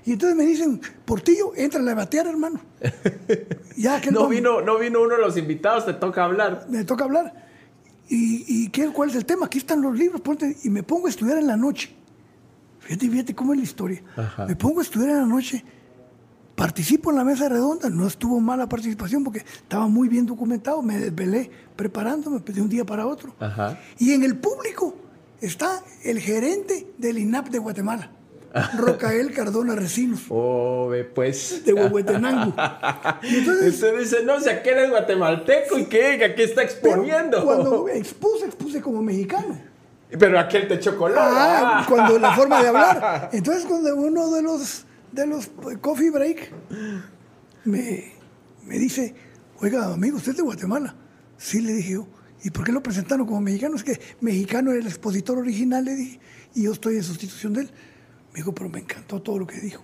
Y 0.05 0.13
entonces 0.13 0.37
me 0.37 0.45
dicen, 0.45 0.79
Portillo, 1.03 1.53
entra 1.55 1.81
a 1.81 1.95
batear, 1.95 2.27
hermano. 2.27 2.59
ya 3.75 3.99
que 3.99 4.11
no, 4.11 4.27
vino, 4.27 4.61
no 4.61 4.77
vino 4.77 5.01
uno 5.01 5.15
de 5.15 5.21
los 5.21 5.35
invitados, 5.35 5.85
te 5.85 5.93
toca 5.93 6.23
hablar. 6.23 6.67
Me 6.69 6.83
toca 6.83 7.05
hablar. 7.05 7.45
¿Y, 8.07 8.69
qué, 8.69 8.89
cuál 8.89 9.09
es 9.09 9.15
el 9.15 9.25
tema? 9.25 9.47
Aquí 9.47 9.57
están 9.57 9.81
los 9.81 9.97
libros, 9.97 10.21
y 10.63 10.69
me 10.69 10.83
pongo 10.83 11.07
a 11.07 11.09
estudiar 11.09 11.39
en 11.39 11.47
la 11.47 11.57
noche. 11.57 11.95
Fíjate, 12.81 13.09
fíjate 13.09 13.35
cómo 13.35 13.53
es 13.53 13.57
la 13.57 13.63
historia. 13.63 14.03
Me 14.47 14.55
pongo 14.55 14.79
a 14.79 14.83
estudiar 14.83 15.09
en 15.09 15.17
la 15.17 15.25
noche, 15.25 15.65
participo 16.55 17.09
en 17.09 17.17
la 17.17 17.23
mesa 17.23 17.49
redonda, 17.49 17.89
no 17.89 18.05
estuvo 18.05 18.39
mala 18.39 18.69
participación 18.69 19.23
porque 19.23 19.39
estaba 19.39 19.87
muy 19.87 20.07
bien 20.07 20.27
documentado, 20.27 20.83
me 20.83 20.99
desvelé 20.99 21.49
preparándome 21.75 22.41
de 22.41 22.61
un 22.61 22.69
día 22.69 22.85
para 22.85 23.07
otro. 23.07 23.33
Y 23.97 24.11
en 24.11 24.21
el 24.21 24.37
público 24.37 24.95
está 25.41 25.81
el 26.03 26.19
gerente 26.19 26.93
del 26.99 27.17
INAP 27.17 27.49
de 27.49 27.57
Guatemala. 27.57 28.11
Rocael 28.77 29.33
Cardona 29.33 29.75
Recinos. 29.75 30.21
Oh, 30.29 30.91
pues. 31.13 31.63
De 31.65 31.73
Huehuetenango. 31.73 32.53
Entonces, 33.23 33.73
Usted 33.73 33.99
dice, 33.99 34.23
no, 34.23 34.39
si 34.39 34.49
aquel 34.49 34.77
es 34.79 34.89
guatemalteco 34.89 35.77
y 35.79 35.85
qué, 35.85 36.23
aquí 36.23 36.43
está 36.43 36.63
exponiendo. 36.63 37.43
Cuando 37.43 37.89
expuse, 37.89 38.45
expuse 38.45 38.81
como 38.81 39.01
mexicano. 39.01 39.59
Pero 40.09 40.39
aquel 40.39 40.67
te 40.67 40.79
chocolate. 40.79 41.19
Ah, 41.21 41.85
cuando 41.87 42.19
la 42.19 42.35
forma 42.35 42.61
de 42.61 42.67
hablar. 42.67 43.29
Entonces, 43.33 43.65
cuando 43.65 43.95
uno 43.95 44.29
de 44.31 44.41
los, 44.41 44.85
de 45.11 45.27
los 45.27 45.49
coffee 45.81 46.11
break 46.11 46.51
me, 47.65 48.13
me 48.63 48.77
dice, 48.79 49.15
oiga, 49.59 49.85
amigo, 49.93 50.17
usted 50.17 50.31
es 50.31 50.37
de 50.37 50.43
Guatemala. 50.43 50.95
Sí, 51.37 51.61
le 51.61 51.73
dije 51.73 51.93
yo. 51.93 52.07
¿Y 52.43 52.51
por 52.51 52.63
qué 52.63 52.71
lo 52.71 52.83
presentaron 52.83 53.25
como 53.25 53.41
mexicano? 53.41 53.75
Es 53.75 53.83
que 53.83 53.99
mexicano 54.21 54.71
era 54.71 54.79
el 54.79 54.87
expositor 54.87 55.37
original, 55.39 55.83
le 55.83 55.95
dije, 55.95 56.19
y 56.53 56.63
yo 56.63 56.73
estoy 56.73 56.97
en 56.97 57.03
sustitución 57.03 57.53
de 57.53 57.61
él. 57.61 57.71
Me 58.35 58.39
dijo, 58.39 58.53
pero 58.53 58.69
me 58.69 58.79
encantó 58.79 59.21
todo 59.21 59.39
lo 59.39 59.47
que 59.47 59.61
dijo. 59.61 59.81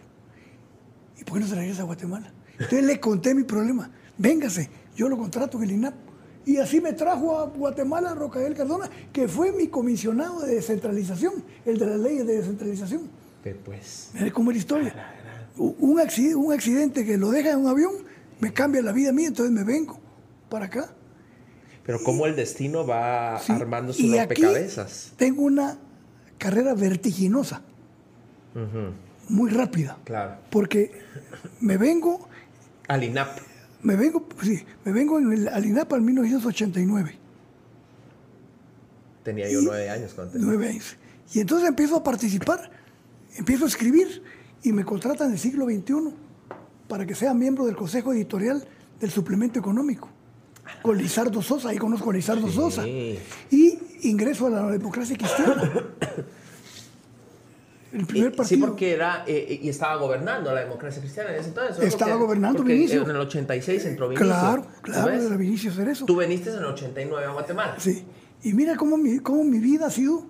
¿Y 1.18 1.24
por 1.24 1.36
qué 1.36 1.46
no 1.46 1.48
se 1.48 1.56
regresa 1.56 1.84
a 1.84 1.86
Guatemala? 1.86 2.34
Entonces 2.52 2.84
le 2.84 3.00
conté 3.00 3.34
mi 3.34 3.44
problema. 3.44 3.90
Véngase, 4.18 4.70
yo 4.94 5.08
lo 5.08 5.18
contrato 5.18 5.58
en 5.58 5.64
el 5.64 5.72
INAP. 5.72 5.94
Y 6.46 6.58
así 6.58 6.82
me 6.82 6.92
trajo 6.92 7.40
a 7.40 7.46
Guatemala 7.46 8.14
Rocael 8.14 8.54
Cardona, 8.54 8.90
que 9.14 9.30
fue 9.30 9.54
mi 9.54 9.70
comisionado 9.70 10.42
de 10.42 10.56
descentralización, 10.56 11.46
el 11.66 11.78
de 11.78 11.86
las 11.86 12.00
leyes 12.02 12.28
de 12.28 12.40
descentralización. 12.40 13.10
pues. 13.64 14.10
Mire 14.16 14.34
cómo 14.34 14.52
es 14.52 14.58
la 14.58 14.60
historia. 14.60 15.14
Un 15.56 16.02
accidente, 16.02 16.36
un 16.36 16.52
accidente 16.52 17.06
que 17.06 17.18
lo 17.18 17.32
deja 17.32 17.52
en 17.52 17.60
un 17.60 17.68
avión 17.68 17.94
me 18.42 18.52
cambia 18.52 18.82
la 18.82 18.92
vida 18.92 19.14
mía, 19.14 19.30
entonces 19.30 19.54
me 19.54 19.64
vengo 19.64 19.98
para 20.50 20.66
acá. 20.66 20.94
Pero 21.86 22.04
cómo 22.04 22.26
el 22.26 22.36
destino 22.36 22.86
va 22.86 23.38
armando 23.38 23.94
sus 23.94 24.12
rompecabezas. 24.12 25.14
Tengo 25.16 25.44
una 25.44 25.78
carrera 26.38 26.74
vertiginosa, 26.74 27.62
muy 29.30 29.50
rápida. 29.50 29.98
Claro. 30.04 30.38
Porque 30.50 30.92
me 31.60 31.78
vengo. 31.78 32.28
Al 32.88 33.04
INAP. 33.04 33.40
Me 33.84 33.96
vengo, 33.96 34.28
sí, 34.44 34.64
me 34.86 34.92
vengo 34.92 35.18
en 35.18 35.32
el, 35.32 35.48
al 35.48 35.66
INAP 35.66 35.94
en 35.94 36.06
1989. 36.06 37.18
Tenía 39.24 39.50
yo 39.50 39.62
nueve 39.62 39.90
años 39.90 40.14
cuando 40.14 40.38
Nueve 40.38 40.70
años. 40.70 40.98
Y 41.34 41.40
entonces 41.40 41.68
empiezo 41.68 41.96
a 41.96 42.04
participar, 42.04 42.70
empiezo 43.38 43.66
a 43.66 43.68
escribir 43.68 44.22
y 44.64 44.72
me 44.72 44.84
contratan 44.84 45.28
en 45.28 45.34
el 45.34 45.40
siglo 45.40 45.66
XXI 45.66 46.14
para 46.88 47.06
que 47.06 47.16
sea 47.16 47.34
miembro 47.34 47.66
del 47.66 47.76
Consejo 47.76 48.14
Editorial 48.14 48.68
del 49.00 49.10
Suplemento 49.10 49.60
Económico. 49.60 50.10
Con 50.82 50.98
Lizardo 50.98 51.42
Sosa, 51.42 51.70
ahí 51.70 51.78
conozco 51.78 52.10
a 52.10 52.14
Lizardo 52.14 52.50
Sosa. 52.50 52.88
Y 52.88 53.80
ingreso 54.04 54.48
a 54.48 54.50
la 54.50 54.68
democracia 54.68 55.18
cristiana. 55.18 55.72
El 57.92 58.06
primer 58.06 58.34
partido. 58.34 58.48
Sí, 58.48 58.58
porque 58.58 58.94
era. 58.94 59.24
Eh, 59.28 59.60
y 59.62 59.70
estaba 59.70 59.98
gobernando 59.98 60.54
la 60.54 60.62
democracia 60.62 61.02
cristiana 61.02 61.32
en 61.32 61.40
ese 61.40 61.50
entonces. 61.50 61.84
Estaba 61.84 62.16
gobernando 62.16 62.64
Vinicio. 62.64 63.04
En 63.04 63.10
el 63.10 63.18
86 63.18 63.86
entró 63.86 64.08
Vinicio. 64.08 64.28
Claro, 64.28 64.66
claro, 64.82 65.12
era 65.12 65.36
Vinicio 65.36 65.72
eso. 65.72 66.06
Tú 66.06 66.18
viniste 66.18 66.52
en 66.52 66.58
el 66.58 66.66
89 66.66 67.26
a 67.26 67.32
Guatemala. 67.32 67.76
Sí. 67.78 68.06
Y 68.44 68.54
mira 68.54 68.76
cómo 68.78 68.98
mi, 68.98 69.20
cómo 69.20 69.44
mi 69.44 69.60
vida 69.60 69.88
ha 69.88 69.92
sido. 69.92 70.26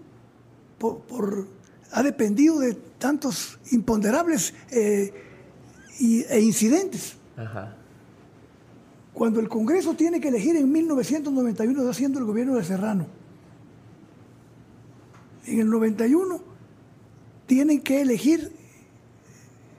Por, 0.80 1.48
ha 1.92 2.02
dependido 2.02 2.58
de 2.60 2.74
tantos 2.98 3.60
imponderables 3.72 4.56
eh, 4.72 5.14
e 6.00 6.40
incidentes. 6.40 7.18
Ajá. 7.38 7.76
Cuando 9.14 9.40
el 9.40 9.50
Congreso 9.50 9.94
tiene 9.94 10.20
que 10.20 10.30
elegir 10.30 10.56
en 10.56 10.72
1991, 10.72 11.88
haciendo 11.88 12.18
el 12.18 12.26
gobierno 12.26 12.56
de 12.56 12.64
Serrano. 12.64 13.06
En 15.46 15.60
el 15.60 15.70
91 15.70 16.51
tienen 17.52 17.82
que 17.82 18.00
elegir 18.00 18.50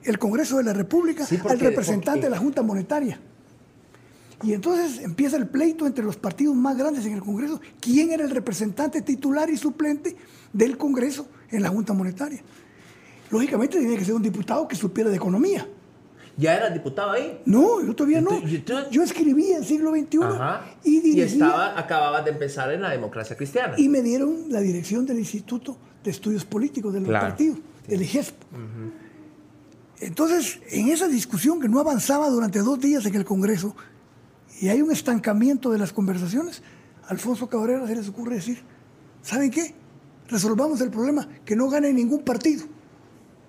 el 0.04 0.18
Congreso 0.18 0.58
de 0.58 0.62
la 0.62 0.74
República 0.74 1.26
al 1.48 1.58
representante 1.58 2.26
de 2.26 2.28
la 2.28 2.36
Junta 2.36 2.60
Monetaria. 2.60 3.18
Y 4.42 4.52
entonces 4.52 5.02
empieza 5.02 5.38
el 5.38 5.48
pleito 5.48 5.86
entre 5.86 6.04
los 6.04 6.18
partidos 6.18 6.54
más 6.54 6.76
grandes 6.76 7.06
en 7.06 7.14
el 7.14 7.22
Congreso. 7.22 7.62
¿Quién 7.80 8.12
era 8.12 8.24
el 8.24 8.30
representante 8.30 9.00
titular 9.00 9.48
y 9.48 9.56
suplente 9.56 10.14
del 10.52 10.76
Congreso 10.76 11.26
en 11.50 11.62
la 11.62 11.70
Junta 11.70 11.94
Monetaria? 11.94 12.42
Lógicamente 13.30 13.78
tenía 13.78 13.96
que 13.96 14.04
ser 14.04 14.16
un 14.16 14.22
diputado 14.22 14.68
que 14.68 14.76
supiera 14.76 15.08
de 15.08 15.16
economía. 15.16 15.66
¿Ya 16.36 16.54
era 16.54 16.68
diputado 16.68 17.12
ahí? 17.12 17.40
No, 17.46 17.82
yo 17.82 17.96
todavía 17.96 18.20
no. 18.20 18.38
Yo 18.90 19.02
escribía 19.02 19.56
en 19.56 19.64
siglo 19.64 19.92
XXI 19.92 20.18
y 20.84 21.00
dirigía. 21.00 21.24
Y 21.24 21.26
estaba, 21.26 21.78
acababa 21.78 22.20
de 22.20 22.32
empezar 22.32 22.70
en 22.70 22.82
la 22.82 22.90
democracia 22.90 23.34
cristiana. 23.34 23.76
Y 23.78 23.88
me 23.88 24.02
dieron 24.02 24.50
la 24.50 24.60
dirección 24.60 25.06
del 25.06 25.20
Instituto 25.20 25.78
de 26.02 26.10
Estudios 26.10 26.44
Políticos 26.44 26.92
del 26.92 27.04
partido, 27.04 27.56
del 27.86 28.02
IGESP. 28.02 28.34
Entonces, 30.00 30.60
en 30.70 30.88
esa 30.88 31.06
discusión 31.06 31.60
que 31.60 31.68
no 31.68 31.78
avanzaba 31.78 32.28
durante 32.28 32.58
dos 32.58 32.80
días 32.80 33.06
en 33.06 33.14
el 33.14 33.24
Congreso, 33.24 33.76
y 34.60 34.68
hay 34.68 34.82
un 34.82 34.90
estancamiento 34.90 35.70
de 35.70 35.78
las 35.78 35.92
conversaciones, 35.92 36.62
Alfonso 37.08 37.48
Cabrera 37.48 37.86
se 37.86 37.96
les 37.96 38.08
ocurre 38.08 38.36
decir, 38.36 38.62
¿saben 39.22 39.50
qué? 39.50 39.74
Resolvamos 40.28 40.80
el 40.80 40.90
problema, 40.90 41.28
que 41.44 41.54
no 41.54 41.68
gane 41.68 41.92
ningún 41.92 42.22
partido. 42.22 42.64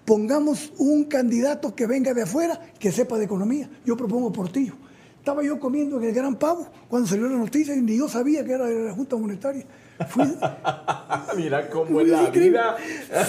Pongamos 0.06 0.74
un 0.78 1.06
candidato 1.06 1.74
que 1.74 1.88
venga 1.88 2.14
de 2.14 2.24
afuera, 2.24 2.60
que 2.78 2.92
sepa 2.92 3.18
de 3.18 3.26
economía. 3.26 3.70
Yo 3.86 3.96
propongo 3.96 4.34
Portillo. 4.34 4.76
Estaba 5.18 5.42
yo 5.42 5.60
comiendo 5.60 5.98
en 5.98 6.04
el 6.04 6.14
Gran 6.14 6.36
Pavo 6.36 6.68
cuando 6.90 7.08
salió 7.08 7.30
la 7.30 7.38
noticia 7.38 7.74
y 7.74 7.82
ni 7.82 7.98
yo 7.98 8.10
sabía 8.10 8.44
que 8.44 8.52
era 8.52 8.66
de 8.66 8.88
la 8.88 8.92
Junta 8.94 9.16
Monetaria. 9.16 9.66
Mira 11.38 11.70
cómo 11.70 12.02
es 12.02 12.08
la 12.08 12.30
vida. 12.30 12.78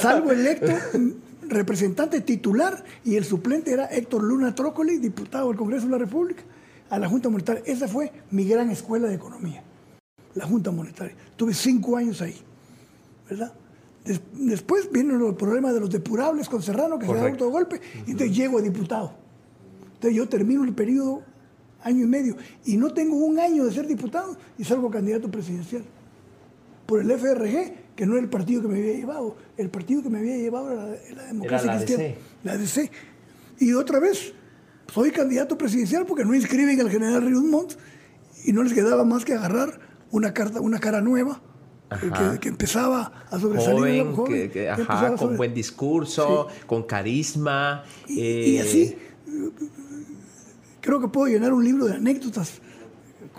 Salvo 0.01 0.33
electo 0.33 0.73
representante 1.49 2.21
titular 2.21 2.85
y 3.05 3.17
el 3.17 3.25
suplente 3.25 3.73
era 3.73 3.87
Héctor 3.87 4.23
Luna 4.23 4.55
Trócoli, 4.55 4.99
diputado 4.99 5.49
del 5.49 5.57
Congreso 5.57 5.87
de 5.87 5.93
la 5.93 5.99
República, 5.99 6.43
a 6.91 6.99
la 6.99 7.09
Junta 7.09 7.29
Monetaria. 7.29 7.63
Esa 7.67 7.89
fue 7.89 8.13
mi 8.31 8.45
gran 8.45 8.71
escuela 8.71 9.09
de 9.09 9.15
economía, 9.15 9.63
la 10.35 10.47
Junta 10.47 10.71
Monetaria. 10.71 11.15
Tuve 11.37 11.55
cinco 11.55 11.97
años 11.97 12.21
ahí, 12.23 12.37
¿verdad? 13.29 13.53
después 14.35 14.93
vienen 14.93 15.19
los 15.19 15.35
problemas 15.35 15.73
de 15.73 15.81
los 15.81 15.89
depurables 15.89 16.47
con 16.51 16.63
Serrano, 16.63 16.99
que 16.99 17.07
se 17.07 17.15
da 17.15 17.31
golpe 17.31 17.81
y 18.07 18.11
entonces 18.11 18.37
llego 18.37 18.59
a 18.59 18.61
diputado. 18.61 19.15
Entonces 19.95 20.15
yo 20.15 20.29
termino 20.29 20.63
el 20.63 20.75
periodo 20.75 21.23
año 21.83 22.05
y 22.05 22.07
medio 22.07 22.37
y 22.67 22.77
no 22.77 22.93
tengo 22.93 23.17
un 23.17 23.39
año 23.39 23.65
de 23.65 23.73
ser 23.73 23.87
diputado 23.87 24.37
y 24.59 24.65
salgo 24.65 24.91
candidato 24.91 25.31
presidencial 25.31 25.85
por 26.87 27.01
el 27.01 27.11
FRG, 27.11 27.95
que 27.97 28.07
no 28.07 28.15
era 28.15 28.23
el 28.23 28.29
partido 28.29 28.63
que 28.63 28.69
me 28.69 28.79
había 28.79 28.95
llevado. 28.95 29.37
El 29.57 29.71
partido 29.71 30.03
que 30.03 30.11
me 30.11 30.19
había 30.19 30.37
llevado 30.37 30.73
era 30.73 30.85
la, 31.15 31.25
democracia 31.27 31.67
la 31.67 31.77
cristiana. 31.77 32.03
DC. 32.05 32.19
La 32.43 32.57
DC. 32.57 32.91
Y 33.61 33.73
otra 33.73 34.01
vez, 34.01 34.33
soy 34.93 35.11
candidato 35.11 35.57
presidencial 35.57 36.05
porque 36.07 36.25
no 36.25 36.35
inscriben 36.35 36.81
al 36.81 36.91
general 36.91 37.23
Ríos 37.23 37.45
Montt 37.45 37.73
y 38.45 38.53
no 38.53 38.63
les 38.63 38.73
quedaba 38.73 39.05
más 39.05 39.25
que 39.25 39.35
agarrar 39.35 39.81
una, 40.11 40.35
carta, 40.35 40.61
una 40.61 40.79
cara 40.79 41.01
nueva. 41.01 41.41
Que, 42.41 42.49
empezaba 42.49 43.27
a 43.31 43.39
sobresalir 43.39 44.05
joven, 44.07 44.51
que, 44.51 44.75
con 45.17 45.37
buen 45.37 45.55
discurso, 45.55 46.49
con 46.67 46.83
carisma. 46.85 47.85
Y, 48.09 48.21
y 48.21 48.59
así, 48.59 48.83
eh, 48.83 49.53
creo 50.81 51.01
que 51.01 51.09
puedo 51.09 51.29
llenar 51.29 51.53
un 51.53 51.65
libro 51.65 51.87
de 51.87 51.95
anécdotas 51.95 52.61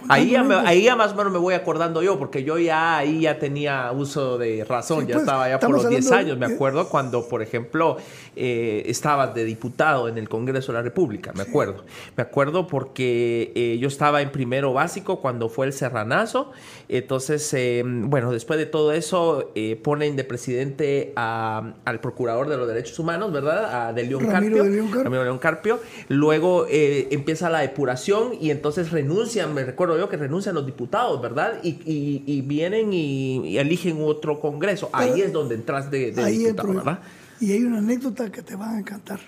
Ahí 0.10 0.32
ya, 0.32 0.46
ahí 0.66 0.84
ya 0.84 0.96
más 0.96 1.14
o 1.14 1.16
menos 1.16 1.32
me 1.32 1.40
voy 1.40 1.54
acordando 1.54 2.02
yo, 2.04 2.20
porque 2.20 2.44
yo 2.44 2.58
ya 2.58 2.98
ahí 2.98 3.22
ya 3.22 3.40
tenía 3.40 3.92
uso 3.92 4.38
de 4.38 4.64
razón, 4.64 5.08
ya 5.08 5.14
pues, 5.14 5.24
estaba 5.24 5.50
ya 5.50 5.60
por 5.60 5.72
los 5.72 5.90
10 5.90 6.12
años, 6.12 6.38
me 6.38 6.46
acuerdo 6.46 6.88
cuando, 6.90 7.28
por 7.28 7.42
ejemplo, 7.42 7.98
eh, 8.38 8.84
estaba 8.88 9.28
de 9.28 9.46
diputado 9.46 10.10
en 10.10 10.18
el 10.18 10.28
Congreso 10.28 10.72
de 10.72 10.80
la 10.80 10.84
República, 10.84 11.32
me 11.34 11.44
acuerdo. 11.44 11.86
Me 12.18 12.24
acuerdo 12.24 12.68
porque 12.68 13.54
eh, 13.56 13.78
yo 13.80 13.88
estaba 13.88 14.22
en 14.22 14.32
primero 14.32 14.74
básico 14.74 15.22
cuando 15.22 15.48
fue 15.48 15.68
el 15.68 15.74
serranazo, 15.74 16.52
entonces, 16.90 17.54
eh, 17.54 17.84
bueno, 17.86 18.32
después 18.32 18.60
de 18.60 18.66
todo 18.66 18.92
eso, 18.92 19.52
ponen 19.84 20.16
de 20.16 20.24
presidente 20.24 21.14
al 21.16 22.00
Procurador 22.02 22.50
de 22.50 22.58
los 22.58 22.68
Derechos 22.68 23.00
Humanos, 23.00 23.32
¿verdad? 23.32 23.88
A 23.88 23.94
de 23.94 24.04
León 24.04 24.26
Carpio. 24.28 24.64
De 24.64 24.70
León 24.70 24.90
Carpio. 24.92 25.24
León 25.24 25.38
Carpio. 25.40 25.80
Luego 26.10 26.68
empieza 26.70 27.50
la 27.50 27.60
depuración 27.60 28.34
y 28.40 28.52
entonces 28.52 28.92
renuncian, 28.92 29.54
me 29.54 29.64
recuerdo 29.64 29.98
yo 29.98 30.10
que 30.10 30.18
renuncian 30.18 30.56
los 30.56 30.66
diputados, 30.66 31.22
¿verdad? 31.22 31.60
Y, 31.64 32.42
vienen 32.42 32.92
y, 32.92 33.58
eligen 33.58 33.98
otro 34.02 34.40
congreso. 34.40 34.90
ahí 34.92 35.22
es 35.22 35.32
donde 35.32 35.56
entras 35.56 35.90
de, 35.90 36.12
diputado, 36.12 36.74
¿verdad? 36.74 37.00
Y 37.40 37.52
hay 37.52 37.64
una 37.64 37.80
anécdota 37.80 38.32
que 38.32 38.42
te 38.42 38.56
va 38.56 38.72
a 38.72 38.80
encantar. 38.80 39.20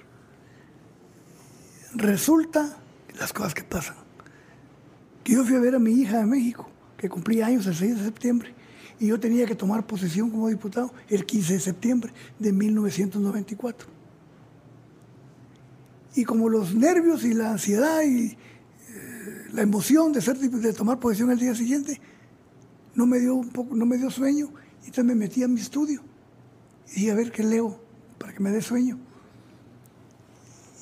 Resulta 1.94 2.78
las 3.20 3.34
cosas 3.34 3.54
que 3.54 3.64
pasan. 3.64 3.96
Yo 5.26 5.44
fui 5.44 5.56
a 5.56 5.60
ver 5.60 5.76
a 5.76 5.80
mi 5.80 5.92
hija 5.92 6.20
de 6.20 6.26
México, 6.26 6.70
que 6.98 7.10
cumplía 7.10 7.48
años 7.48 7.66
el 7.68 7.76
6 7.76 7.98
de 7.98 8.04
septiembre, 8.06 8.54
y 9.00 9.08
yo 9.08 9.20
tenía 9.20 9.46
que 9.46 9.56
tomar 9.56 9.86
posesión 9.86 10.30
como 10.30 10.48
diputado 10.48 10.94
el 11.10 11.26
15 11.26 11.54
de 11.54 11.60
septiembre 11.60 12.14
de 12.40 12.54
1994. 12.54 13.90
Y 16.16 16.24
como 16.24 16.50
los 16.50 16.74
nervios 16.74 17.24
y 17.26 17.34
la 17.34 17.52
ansiedad 17.52 18.02
y 18.04 18.38
la 19.54 19.62
emoción 19.62 20.14
de, 20.14 20.22
ser, 20.22 20.38
de 20.38 20.74
tomar 20.74 21.00
posesión 21.00 21.30
al 21.30 21.40
día 21.40 21.54
siguiente 21.56 22.00
no 22.96 23.06
me 23.06 23.20
dio 23.20 23.36
un 23.36 23.50
poco, 23.50 23.76
no 23.76 23.86
me 23.86 23.98
dio 23.98 24.10
sueño 24.10 24.52
y 24.84 24.88
entonces 24.88 25.06
me 25.06 25.16
metí 25.16 25.44
a 25.44 25.48
mi 25.48 25.60
estudio 25.60 26.02
y 26.96 27.10
a 27.10 27.16
ver 27.16 27.32
qué 27.32 27.44
leo 27.44 27.80
para 28.18 28.34
que 28.34 28.39
me 28.39 28.52
dé 28.52 28.61
sueño. 28.61 28.98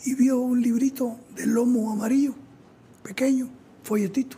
Y 0.06 0.14
vio 0.14 0.40
un 0.40 0.62
librito 0.62 1.18
de 1.36 1.48
lomo 1.48 1.91
amarillo, 1.91 2.36
pequeño, 3.03 3.49
folletito, 3.84 4.38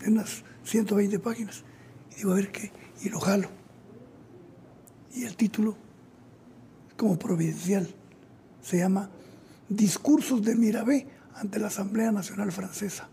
de 0.00 0.10
unas 0.10 0.42
120 0.64 1.18
páginas. 1.18 1.64
Y 2.12 2.16
digo, 2.16 2.32
a 2.32 2.34
ver 2.34 2.52
qué, 2.52 2.70
y 3.02 3.08
lo 3.08 3.20
jalo. 3.20 3.48
Y 5.14 5.24
el 5.24 5.36
título, 5.36 5.76
como 6.96 7.18
providencial, 7.18 7.88
se 8.62 8.78
llama 8.78 9.10
Discursos 9.68 10.42
de 10.42 10.56
Mirabé 10.56 11.06
ante 11.34 11.58
la 11.58 11.68
Asamblea 11.68 12.12
Nacional 12.12 12.52
Francesa. 12.52 13.08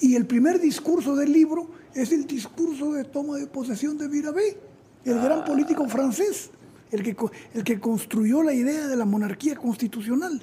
Y 0.00 0.14
el 0.14 0.26
primer 0.26 0.60
discurso 0.60 1.16
del 1.16 1.32
libro 1.32 1.68
es 1.94 2.12
el 2.12 2.26
discurso 2.26 2.92
de 2.92 3.04
toma 3.04 3.36
de 3.36 3.46
posesión 3.46 3.98
de 3.98 4.08
Mirabeau, 4.08 4.56
el 5.04 5.20
gran 5.20 5.44
político 5.44 5.88
francés, 5.88 6.50
el 6.90 7.02
que, 7.02 7.16
el 7.54 7.64
que 7.64 7.80
construyó 7.80 8.42
la 8.42 8.52
idea 8.52 8.86
de 8.86 8.96
la 8.96 9.04
monarquía 9.04 9.56
constitucional. 9.56 10.40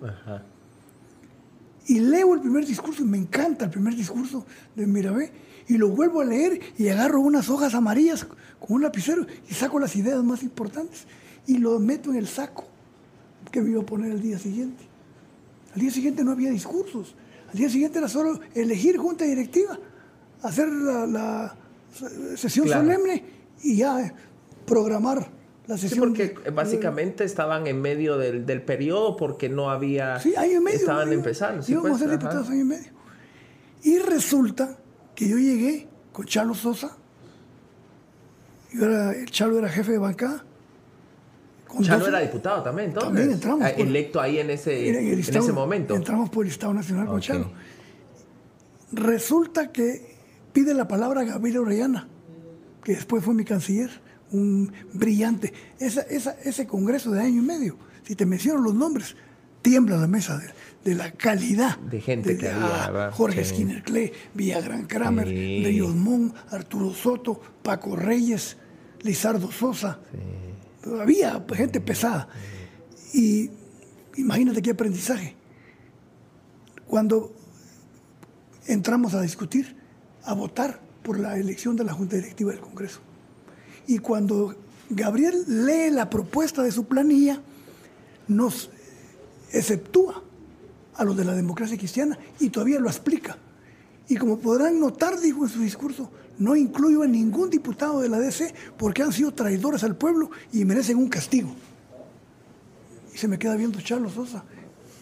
Y 1.88 2.00
leo 2.00 2.34
el 2.34 2.42
primer 2.42 2.66
discurso 2.66 3.04
y 3.04 3.06
me 3.06 3.18
encanta 3.18 3.66
el 3.66 3.72
primer 3.72 3.96
discurso 3.96 4.46
de 4.76 4.88
Mirabeau 4.88 5.30
y 5.68 5.78
lo 5.78 5.90
vuelvo 5.90 6.22
a 6.22 6.26
leer 6.26 6.60
y 6.78 6.88
agarro 6.90 7.20
unas 7.22 7.50
hojas 7.50 7.74
amarillas 7.74 8.26
con 8.60 8.78
un 8.78 8.82
lapicero 8.82 9.26
y 9.50 9.54
saco 9.54 9.80
las 9.80 9.96
ideas 9.96 10.24
más 10.24 10.44
importantes 10.44 11.06
y 11.48 11.58
lo 11.58 11.80
meto 11.80 12.10
en 12.12 12.18
el 12.18 12.28
saco 12.28 12.66
que 13.52 13.62
me 13.62 13.72
iba 13.72 13.82
a 13.82 13.86
poner 13.86 14.12
el 14.12 14.22
día 14.22 14.40
siguiente. 14.40 14.84
Al 15.74 15.82
día 15.82 15.92
siguiente 15.92 16.24
no 16.24 16.32
había 16.32 16.50
discursos. 16.50 17.16
Al 17.52 17.58
día 17.58 17.70
siguiente 17.70 18.00
era 18.00 18.08
solo 18.08 18.40
elegir 18.54 18.98
junta 18.98 19.26
directiva, 19.26 19.78
hacer 20.42 20.68
la, 20.68 21.56
sesión 22.36 22.68
solemne 22.68 23.24
y 23.64 23.78
ya 23.78 24.14
programar 24.66 25.32
la 25.68 25.78
sesión. 25.78 26.16
Sí, 26.16 26.24
porque 26.26 26.50
básicamente 26.52 27.24
estaban 27.24 27.68
en 27.68 27.82
medio 27.82 28.18
del, 28.18 28.46
del, 28.46 28.62
periodo 28.62 29.16
porque 29.16 29.50
no 29.50 29.70
había... 29.70 30.20
Sí, 30.20 30.36
año 30.36 30.58
y 30.58 30.60
medio. 30.60 30.78
Estaban 30.78 31.12
empezando. 31.12 31.64
Sí, 31.64 31.72
íbamos 31.72 31.88
a 31.88 31.92
pues, 31.92 32.02
ser 32.02 32.12
diputados 32.12 32.50
año 32.50 32.62
y 32.62 32.66
medio. 32.66 32.92
Y 33.84 34.00
resulta 34.00 34.78
que 35.16 35.30
yo 35.30 35.38
llegué 35.38 35.88
con 36.12 36.26
Chalo 36.26 36.54
Sosa. 36.54 36.98
Yo 38.74 38.86
era, 38.86 39.12
el 39.12 39.30
Chalo 39.30 39.58
era 39.58 39.70
jefe 39.70 39.94
de 39.94 39.98
bancada. 39.98 40.44
Chalo 41.82 42.08
era 42.08 42.20
diputado 42.20 42.64
también, 42.64 42.90
entonces. 42.90 43.10
También 43.10 43.32
entramos. 43.32 43.62
Ah, 43.64 43.70
electo 43.70 44.22
ahí 44.22 44.40
en 44.40 44.50
ese, 44.50 44.90
en, 44.90 45.20
ese 45.20 45.52
momento. 45.52 45.96
Entramos 45.96 46.30
por 46.30 46.46
el 46.46 46.52
Estado 46.52 46.74
Nacional 46.74 47.08
con 47.08 47.20
Chalo. 47.20 47.52
Resulta 48.92 49.72
que 49.72 50.16
pide 50.54 50.74
la 50.74 50.88
palabra 50.88 51.24
Gabriel 51.24 51.60
Orellana, 51.60 52.08
que 52.84 52.94
después 52.94 53.24
fue 53.24 53.34
mi 53.34 53.44
canciller, 53.44 53.90
un 54.32 54.72
brillante. 54.94 55.54
Esa, 55.80 56.02
ese 56.02 56.68
congreso 56.68 57.12
de 57.12 57.22
año 57.22 57.42
y 57.42 57.46
medio, 57.46 57.78
si 58.04 58.16
te 58.16 58.26
menciono 58.26 58.62
los 58.62 58.74
nombres, 58.74 59.16
tiembla 59.62 59.98
la 59.98 60.08
mesa 60.08 60.38
de, 60.38 60.48
de 60.84 60.96
la 60.96 61.12
calidad 61.12 61.78
de 61.80 62.00
gente 62.00 62.38
que 62.38 62.50
había. 62.50 63.08
Ah, 63.08 63.12
Jorge 63.12 63.44
Skinner 63.44 63.82
Clay, 63.82 64.12
Villagran 64.34 64.86
Kramer, 64.86 65.28
sí. 65.28 65.82
Arturo 66.52 66.94
Soto, 66.94 67.42
Paco 67.64 67.96
Reyes, 67.96 68.58
Lizardo 69.02 69.52
Sosa. 69.52 70.00
Había 71.00 71.44
gente 71.54 71.82
pesada. 71.82 72.28
Y 73.14 73.50
imagínate 74.18 74.62
qué 74.62 74.72
aprendizaje. 74.72 75.36
Cuando 76.86 77.34
entramos 78.68 79.16
a 79.16 79.22
discutir, 79.22 79.76
a 80.24 80.34
votar 80.34 80.80
por 81.02 81.20
la 81.20 81.38
elección 81.38 81.76
de 81.76 81.84
la 81.84 81.94
Junta 81.94 82.16
Directiva 82.16 82.52
del 82.52 82.60
Congreso. 82.60 83.00
Y 83.88 84.00
cuando 84.00 84.56
Gabriel 84.90 85.44
lee 85.48 85.92
la 85.92 86.10
propuesta 86.10 86.64
de 86.64 86.72
su 86.72 86.86
planilla, 86.86 87.42
nos 88.28 88.70
exceptúa 89.52 90.24
a 90.96 91.04
los 91.04 91.18
de 91.18 91.26
la 91.26 91.34
democracia 91.34 91.78
cristiana 91.78 92.18
y 92.40 92.50
todavía 92.50 92.80
lo 92.80 92.88
explica. 92.88 93.38
Y 94.08 94.16
como 94.18 94.38
podrán 94.38 94.80
notar, 94.80 95.20
dijo 95.20 95.44
en 95.44 95.50
su 95.50 95.60
discurso, 95.60 96.12
no 96.38 96.56
incluyo 96.56 97.04
a 97.04 97.08
ningún 97.08 97.50
diputado 97.50 98.02
de 98.02 98.10
la 98.10 98.20
DC 98.20 98.54
porque 98.78 99.02
han 99.02 99.12
sido 99.12 99.34
traidores 99.34 99.84
al 99.84 99.96
pueblo 99.96 100.30
y 100.52 100.66
merecen 100.66 100.98
un 100.98 101.10
castigo. 101.10 101.56
Y 103.14 103.18
se 103.18 103.28
me 103.28 103.40
queda 103.40 103.56
viendo 103.56 103.80
Charlos 103.82 104.14
Sosa. 104.14 104.44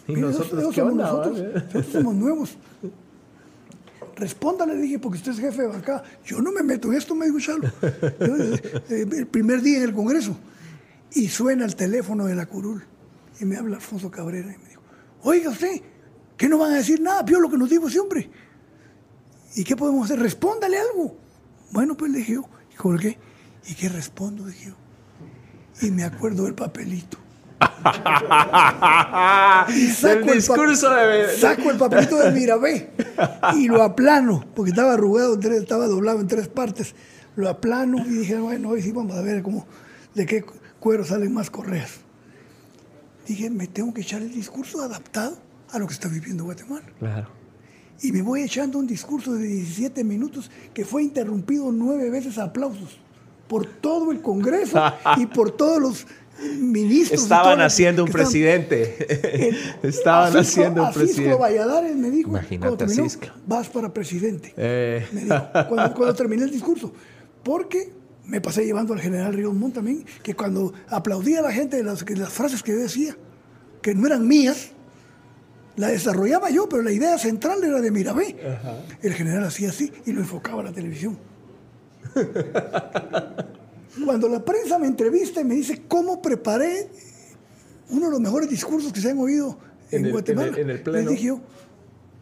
¿Y 0.06 0.12
nosotros 0.14 0.74
qué 0.74 0.80
somos 0.80 0.94
nosotros, 0.94 1.86
somos 1.90 2.14
nuevos. 2.14 2.56
Respóndale, 4.16 4.76
dije, 4.76 4.98
porque 4.98 5.18
usted 5.18 5.32
es 5.32 5.40
jefe 5.40 5.62
de 5.62 5.68
bancada. 5.68 6.04
Yo 6.24 6.40
no 6.40 6.52
me 6.52 6.62
meto 6.62 6.92
en 6.92 6.98
esto, 6.98 7.14
me 7.14 7.26
dijo 7.26 7.40
Charlo. 7.40 7.70
Eh, 7.80 8.82
eh, 8.90 9.06
el 9.12 9.26
primer 9.26 9.60
día 9.60 9.78
en 9.78 9.84
el 9.84 9.92
Congreso. 9.94 10.36
Y 11.12 11.28
suena 11.28 11.64
el 11.64 11.74
teléfono 11.74 12.26
de 12.26 12.34
la 12.34 12.46
curul. 12.46 12.84
Y 13.40 13.44
me 13.44 13.56
habla 13.56 13.76
Alfonso 13.76 14.10
Cabrera 14.10 14.52
y 14.52 14.58
me 14.58 14.68
dijo, 14.68 14.82
Oiga 15.22 15.50
usted, 15.50 15.80
que 16.36 16.48
no 16.48 16.58
van 16.58 16.72
a 16.72 16.76
decir 16.76 17.00
nada, 17.00 17.22
vio 17.22 17.40
lo 17.40 17.50
que 17.50 17.58
nos 17.58 17.70
dijo 17.70 17.88
siempre. 17.88 18.30
¿Y 19.56 19.64
qué 19.64 19.76
podemos 19.76 20.04
hacer? 20.04 20.20
Respóndale 20.20 20.78
algo. 20.78 21.16
Bueno, 21.70 21.96
pues 21.96 22.10
le 22.12 22.18
dije 22.18 22.34
yo, 22.34 22.44
¿y 22.72 22.76
por 22.80 23.00
qué? 23.00 23.18
¿Y 23.66 23.74
qué 23.74 23.88
respondo? 23.88 24.44
Dije 24.46 24.70
yo. 24.70 24.74
Y 25.86 25.90
me 25.90 26.04
acuerdo 26.04 26.44
del 26.44 26.54
papelito. 26.54 27.18
Y 29.74 29.88
saco 29.90 30.30
el, 30.30 30.34
discurso 30.34 30.90
de... 30.90 31.36
saco 31.36 31.70
el 31.70 31.76
papelito 31.76 32.16
del 32.16 32.32
Mirabé 32.34 32.90
y 33.56 33.68
lo 33.68 33.82
aplano, 33.82 34.44
porque 34.54 34.70
estaba 34.70 34.94
arrugado, 34.94 35.38
estaba 35.38 35.86
doblado 35.86 36.20
en 36.20 36.28
tres 36.28 36.48
partes. 36.48 36.94
Lo 37.36 37.48
aplano 37.48 37.98
y 38.06 38.10
dije, 38.10 38.38
bueno, 38.38 38.70
hoy 38.70 38.82
sí 38.82 38.92
vamos 38.92 39.16
a 39.16 39.22
ver 39.22 39.42
cómo, 39.42 39.66
de 40.14 40.24
qué 40.26 40.44
cuero 40.80 41.04
salen 41.04 41.32
más 41.34 41.50
correas 41.50 42.04
dije, 43.26 43.50
me 43.50 43.66
tengo 43.66 43.92
que 43.94 44.02
echar 44.02 44.22
el 44.22 44.32
discurso 44.32 44.82
adaptado 44.82 45.36
a 45.70 45.78
lo 45.78 45.86
que 45.86 45.94
está 45.94 46.08
viviendo 46.08 46.44
Guatemala. 46.44 46.86
Claro. 46.98 47.28
Y 48.02 48.12
me 48.12 48.22
voy 48.22 48.42
echando 48.42 48.78
un 48.78 48.86
discurso 48.86 49.34
de 49.34 49.46
17 49.46 50.04
minutos 50.04 50.50
que 50.72 50.84
fue 50.84 51.02
interrumpido 51.02 51.70
nueve 51.72 52.10
veces 52.10 52.38
a 52.38 52.44
aplausos 52.44 52.98
por 53.48 53.66
todo 53.66 54.10
el 54.10 54.20
Congreso 54.20 54.80
y 55.16 55.26
por 55.26 55.52
todos 55.52 55.80
los 55.80 56.06
ministros. 56.60 57.22
Estaban 57.22 57.60
haciendo 57.60 58.04
un 58.04 58.10
presidente. 58.10 58.96
Estaban 59.82 60.36
haciendo 60.36 60.84
un 60.84 60.92
presidente. 60.92 61.36
Valladares 61.36 61.96
me 61.96 62.10
dijo, 62.10 62.30
Imagínate, 62.30 62.76
terminó, 62.76 63.06
vas 63.46 63.68
para 63.68 63.92
presidente. 63.92 64.52
Eh. 64.56 65.06
Me 65.12 65.22
dijo, 65.22 65.48
cuando, 65.68 65.94
cuando 65.94 66.14
terminé 66.14 66.44
el 66.44 66.50
discurso. 66.50 66.92
Porque 67.42 67.92
me 68.26 68.40
pasé 68.40 68.64
llevando 68.64 68.94
al 68.94 69.00
general 69.00 69.34
Ríos 69.34 69.54
Montt 69.54 69.74
también, 69.74 70.04
que 70.22 70.34
cuando 70.34 70.72
aplaudía 70.88 71.40
a 71.40 71.42
la 71.42 71.52
gente 71.52 71.76
de 71.76 71.82
las, 71.82 72.08
las 72.10 72.32
frases 72.32 72.62
que 72.62 72.72
yo 72.72 72.78
decía, 72.78 73.16
que 73.82 73.94
no 73.94 74.06
eran 74.06 74.26
mías, 74.26 74.70
la 75.76 75.88
desarrollaba 75.88 76.50
yo, 76.50 76.68
pero 76.68 76.82
la 76.82 76.92
idea 76.92 77.18
central 77.18 77.62
era 77.62 77.80
de 77.80 77.90
Mirabé. 77.90 78.36
El 79.02 79.12
general 79.14 79.44
hacía 79.44 79.70
así 79.70 79.92
y 80.06 80.12
lo 80.12 80.20
enfocaba 80.20 80.60
a 80.60 80.64
la 80.64 80.72
televisión. 80.72 81.18
Cuando 84.02 84.28
la 84.28 84.44
prensa 84.44 84.78
me 84.78 84.86
entrevista 84.86 85.40
y 85.40 85.44
me 85.44 85.54
dice 85.54 85.82
cómo 85.86 86.20
preparé 86.20 86.88
uno 87.90 88.06
de 88.06 88.10
los 88.12 88.20
mejores 88.20 88.48
discursos 88.48 88.92
que 88.92 89.00
se 89.00 89.10
han 89.10 89.18
oído 89.18 89.58
en, 89.90 90.10
Guatemala, 90.10 90.56
en 90.56 90.70
el, 90.70 90.82
pleno. 90.82 91.10
le 91.10 91.14
dije 91.14 91.26
yo, 91.28 91.40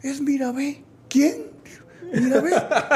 es 0.02 0.20
Mirabé. 0.20 0.84
¿Quién? 1.08 1.52
Mirabé, 2.12 2.50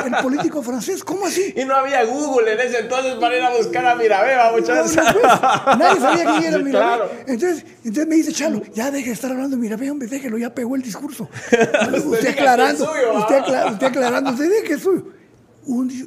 el 0.04 0.22
político 0.22 0.62
francés, 0.62 1.02
¿cómo 1.02 1.26
así? 1.26 1.54
Y 1.56 1.64
no 1.64 1.74
había 1.74 2.04
Google 2.04 2.52
en 2.52 2.60
ese 2.60 2.80
entonces 2.80 3.14
para 3.14 3.36
ir 3.36 3.42
a 3.42 3.56
buscar 3.56 3.86
a 3.86 3.94
Mirabé, 3.94 4.34
muchachos. 4.52 4.94
nadie 4.94 6.00
sabía 6.00 6.24
quién 6.38 6.44
era 6.44 6.58
Mirabé. 6.58 7.04
Entonces, 7.26 7.64
entonces 7.78 8.06
me 8.06 8.16
dice 8.16 8.32
Chalo, 8.32 8.62
ya 8.74 8.90
deje 8.90 9.06
de 9.06 9.12
estar 9.12 9.30
hablando 9.30 9.56
de 9.56 9.62
Mirabé, 9.62 9.90
hombre, 9.90 10.08
déjelo, 10.08 10.36
ya 10.36 10.54
pegó 10.54 10.76
el 10.76 10.82
discurso. 10.82 11.30
usted, 12.04 12.28
aclarando, 12.28 12.84
usted, 12.84 13.40
usted, 13.72 13.86
aclarando, 13.86 14.30
usted 14.32 14.50
dice 14.50 14.62
que 14.64 14.72
es 14.74 14.82
suyo. 14.82 15.06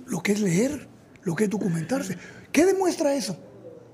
lo 0.08 0.22
que 0.22 0.34
es 0.34 0.40
leer, 0.42 0.88
lo 1.24 1.36
que 1.36 1.46
es 1.46 1.50
documentarse. 1.50 2.16
¿Qué 2.52 2.66
demuestra 2.66 3.16
eso? 3.16 3.38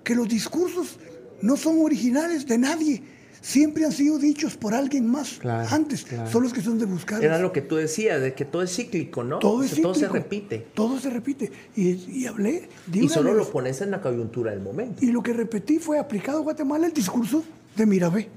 Que 0.03 0.15
los 0.15 0.27
discursos 0.27 0.97
no 1.41 1.57
son 1.57 1.81
originales 1.81 2.45
de 2.45 2.57
nadie 2.57 3.03
siempre 3.45 3.85
han 3.85 3.91
sido 3.91 4.17
dichos 4.17 4.57
por 4.57 4.73
alguien 4.73 5.05
más 5.05 5.39
antes, 5.69 6.05
son 6.31 6.43
los 6.43 6.51
que 6.51 6.61
son 6.61 6.79
de 6.79 6.85
buscar. 6.85 7.23
Era 7.23 7.37
lo 7.37 7.51
que 7.51 7.61
tú 7.61 7.75
decías, 7.75 8.19
de 8.19 8.33
que 8.33 8.43
todo 8.43 8.63
es 8.63 8.75
cíclico, 8.75 9.23
¿no? 9.23 9.37
Todo 9.37 9.61
es 9.61 9.69
cíclico. 9.69 9.91
Todo 9.91 9.99
se 9.99 10.07
repite. 10.07 10.67
Todo 10.73 10.99
se 10.99 11.09
repite. 11.11 11.51
Y, 11.75 12.25
hablé. 12.25 12.67
y 12.91 13.07
solo 13.07 13.33
lo 13.33 13.49
pones 13.49 13.81
en 13.81 13.91
la 13.91 14.01
coyuntura 14.01 14.51
del 14.51 14.61
momento. 14.61 15.05
Y 15.05 15.11
lo 15.11 15.21
que 15.21 15.33
repetí 15.33 15.77
fue 15.77 15.99
aplicado 15.99 16.39
a 16.39 16.41
Guatemala 16.41 16.87
el 16.87 16.93
discurso 16.93 17.43
de 17.75 17.85
Mirabé. 17.85 18.29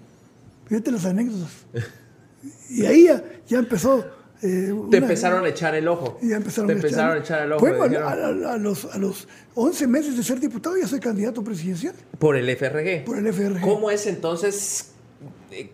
Fíjate 0.66 0.92
las 0.92 1.06
anécdotas. 1.06 1.52
y 2.70 2.84
ahí 2.84 3.08
ya, 3.46 3.58
empezó. 3.58 4.04
Eh, 4.42 4.72
Te 4.90 4.98
empezaron 4.98 5.44
a 5.44 5.48
echar 5.48 5.74
el 5.74 5.88
ojo. 5.88 6.18
Ya 6.22 6.36
empezaron, 6.36 6.68
Te 6.68 6.74
a, 6.74 6.76
empezaron 6.76 7.18
echar, 7.18 7.38
a 7.38 7.40
echar 7.40 7.42
el 7.46 7.52
ojo. 7.52 7.60
Bueno, 7.60 8.08
a, 8.08 8.56
los, 8.56 8.84
a 8.84 8.98
los 8.98 9.26
11 9.54 9.86
meses 9.88 10.16
de 10.16 10.22
ser 10.22 10.38
diputado 10.38 10.76
ya 10.76 10.86
soy 10.86 11.00
candidato 11.00 11.42
presidencial. 11.42 11.94
Por 12.18 12.36
el 12.36 12.48
FRG. 12.56 13.04
Por 13.04 13.18
el 13.18 13.32
FRG. 13.32 13.60
¿Cómo 13.60 13.90
es 13.90 14.06
entonces 14.06 14.92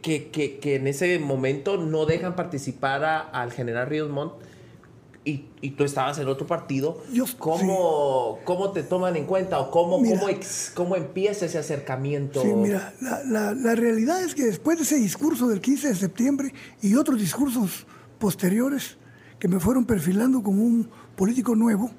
que, 0.00 0.30
que, 0.30 0.58
que, 0.58 0.76
en 0.76 0.86
ese 0.86 1.18
momento 1.18 1.76
no 1.76 2.06
dejan 2.06 2.36
participar 2.36 3.04
al 3.32 3.52
general 3.52 3.86
Ríos 3.88 4.10
Montt 4.10 4.34
y, 5.26 5.46
y, 5.62 5.70
tú 5.70 5.84
estabas 5.84 6.18
en 6.18 6.28
otro 6.28 6.46
partido, 6.46 7.02
¿cómo, 7.38 8.40
¿cómo 8.44 8.72
te 8.72 8.82
toman 8.82 9.16
en 9.16 9.24
cuenta 9.24 9.58
o 9.58 9.70
cómo, 9.70 9.96
cómo, 9.96 10.26
cómo, 10.74 10.96
empieza 10.96 11.46
ese 11.46 11.56
acercamiento? 11.56 12.42
Sí, 12.42 12.48
mira, 12.48 12.92
la, 13.00 13.24
la, 13.24 13.54
la, 13.54 13.74
realidad 13.74 14.22
es 14.22 14.34
que 14.34 14.44
después 14.44 14.76
de 14.76 14.84
ese 14.84 14.96
discurso 14.96 15.48
del 15.48 15.62
15 15.62 15.88
de 15.88 15.94
septiembre 15.94 16.52
y 16.82 16.94
otros 16.94 17.18
discursos 17.18 17.86
posteriores 18.18 18.96
que 19.38 19.48
me 19.48 19.60
fueron 19.60 19.84
perfilando 19.84 20.42
como 20.42 20.62
un 20.62 20.88
político 21.16 21.54
nuevo, 21.54 21.90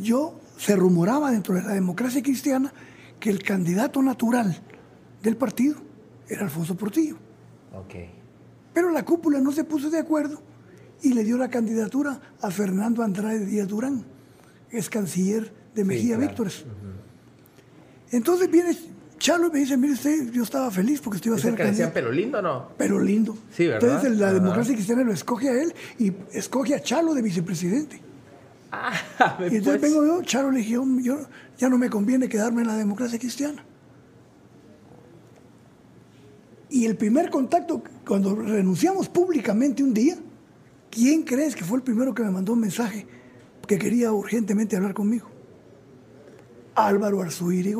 yo 0.00 0.40
se 0.56 0.76
rumoraba 0.76 1.30
dentro 1.30 1.54
de 1.54 1.62
la 1.62 1.74
democracia 1.74 2.22
cristiana 2.22 2.72
que 3.20 3.30
el 3.30 3.42
candidato 3.42 4.02
natural 4.02 4.56
del 5.22 5.36
partido 5.36 5.76
era 6.28 6.42
Alfonso 6.42 6.76
Portillo. 6.76 7.16
Okay. 7.84 8.10
Pero 8.72 8.90
la 8.90 9.04
cúpula 9.04 9.40
no 9.40 9.52
se 9.52 9.64
puso 9.64 9.90
de 9.90 9.98
acuerdo 9.98 10.40
y 11.02 11.12
le 11.12 11.24
dio 11.24 11.36
la 11.36 11.48
candidatura 11.48 12.20
a 12.40 12.50
Fernando 12.50 13.02
Andrade 13.02 13.46
Díaz 13.46 13.68
Durán, 13.68 14.04
es 14.70 14.88
canciller 14.88 15.52
de 15.74 15.84
Mejía 15.84 16.16
Víctores. 16.16 16.64
Entonces 18.10 18.50
viene 18.50 18.76
Chalo 19.18 19.50
me 19.50 19.58
dice, 19.58 19.76
mire 19.76 19.94
usted, 19.94 20.30
yo 20.30 20.42
estaba 20.42 20.70
feliz 20.70 21.00
porque 21.00 21.16
estoy 21.16 21.34
a 21.34 21.38
ser 21.74 21.92
pelo 21.92 22.12
lindo, 22.12 22.40
¿no? 22.40 22.68
Pero 22.76 23.00
lindo. 23.00 23.36
Sí, 23.50 23.66
¿verdad? 23.66 23.88
Entonces 23.88 24.18
la 24.18 24.32
democracia 24.32 24.74
cristiana 24.74 25.02
lo 25.02 25.12
escoge 25.12 25.48
a 25.48 25.62
él 25.62 25.74
y 25.98 26.12
escoge 26.32 26.74
a 26.74 26.80
Chalo 26.80 27.14
de 27.14 27.22
vicepresidente. 27.22 28.00
Ah, 28.70 28.92
y 29.50 29.56
entonces 29.56 29.80
vengo 29.80 30.06
yo, 30.06 30.22
Chalo 30.22 30.50
le 30.50 30.58
dije, 30.58 30.72
yo, 30.72 31.18
ya 31.56 31.68
no 31.68 31.78
me 31.78 31.90
conviene 31.90 32.28
quedarme 32.28 32.62
en 32.62 32.68
la 32.68 32.76
democracia 32.76 33.18
cristiana. 33.18 33.64
Y 36.70 36.84
el 36.84 36.96
primer 36.96 37.30
contacto, 37.30 37.82
cuando 38.06 38.34
renunciamos 38.34 39.08
públicamente 39.08 39.82
un 39.82 39.94
día, 39.94 40.16
¿quién 40.90 41.22
crees 41.22 41.56
que 41.56 41.64
fue 41.64 41.78
el 41.78 41.82
primero 41.82 42.14
que 42.14 42.22
me 42.22 42.30
mandó 42.30 42.52
un 42.52 42.60
mensaje 42.60 43.06
que 43.66 43.78
quería 43.78 44.12
urgentemente 44.12 44.76
hablar 44.76 44.94
conmigo? 44.94 45.28
Álvaro 46.74 47.22
Arzuiri 47.22 47.74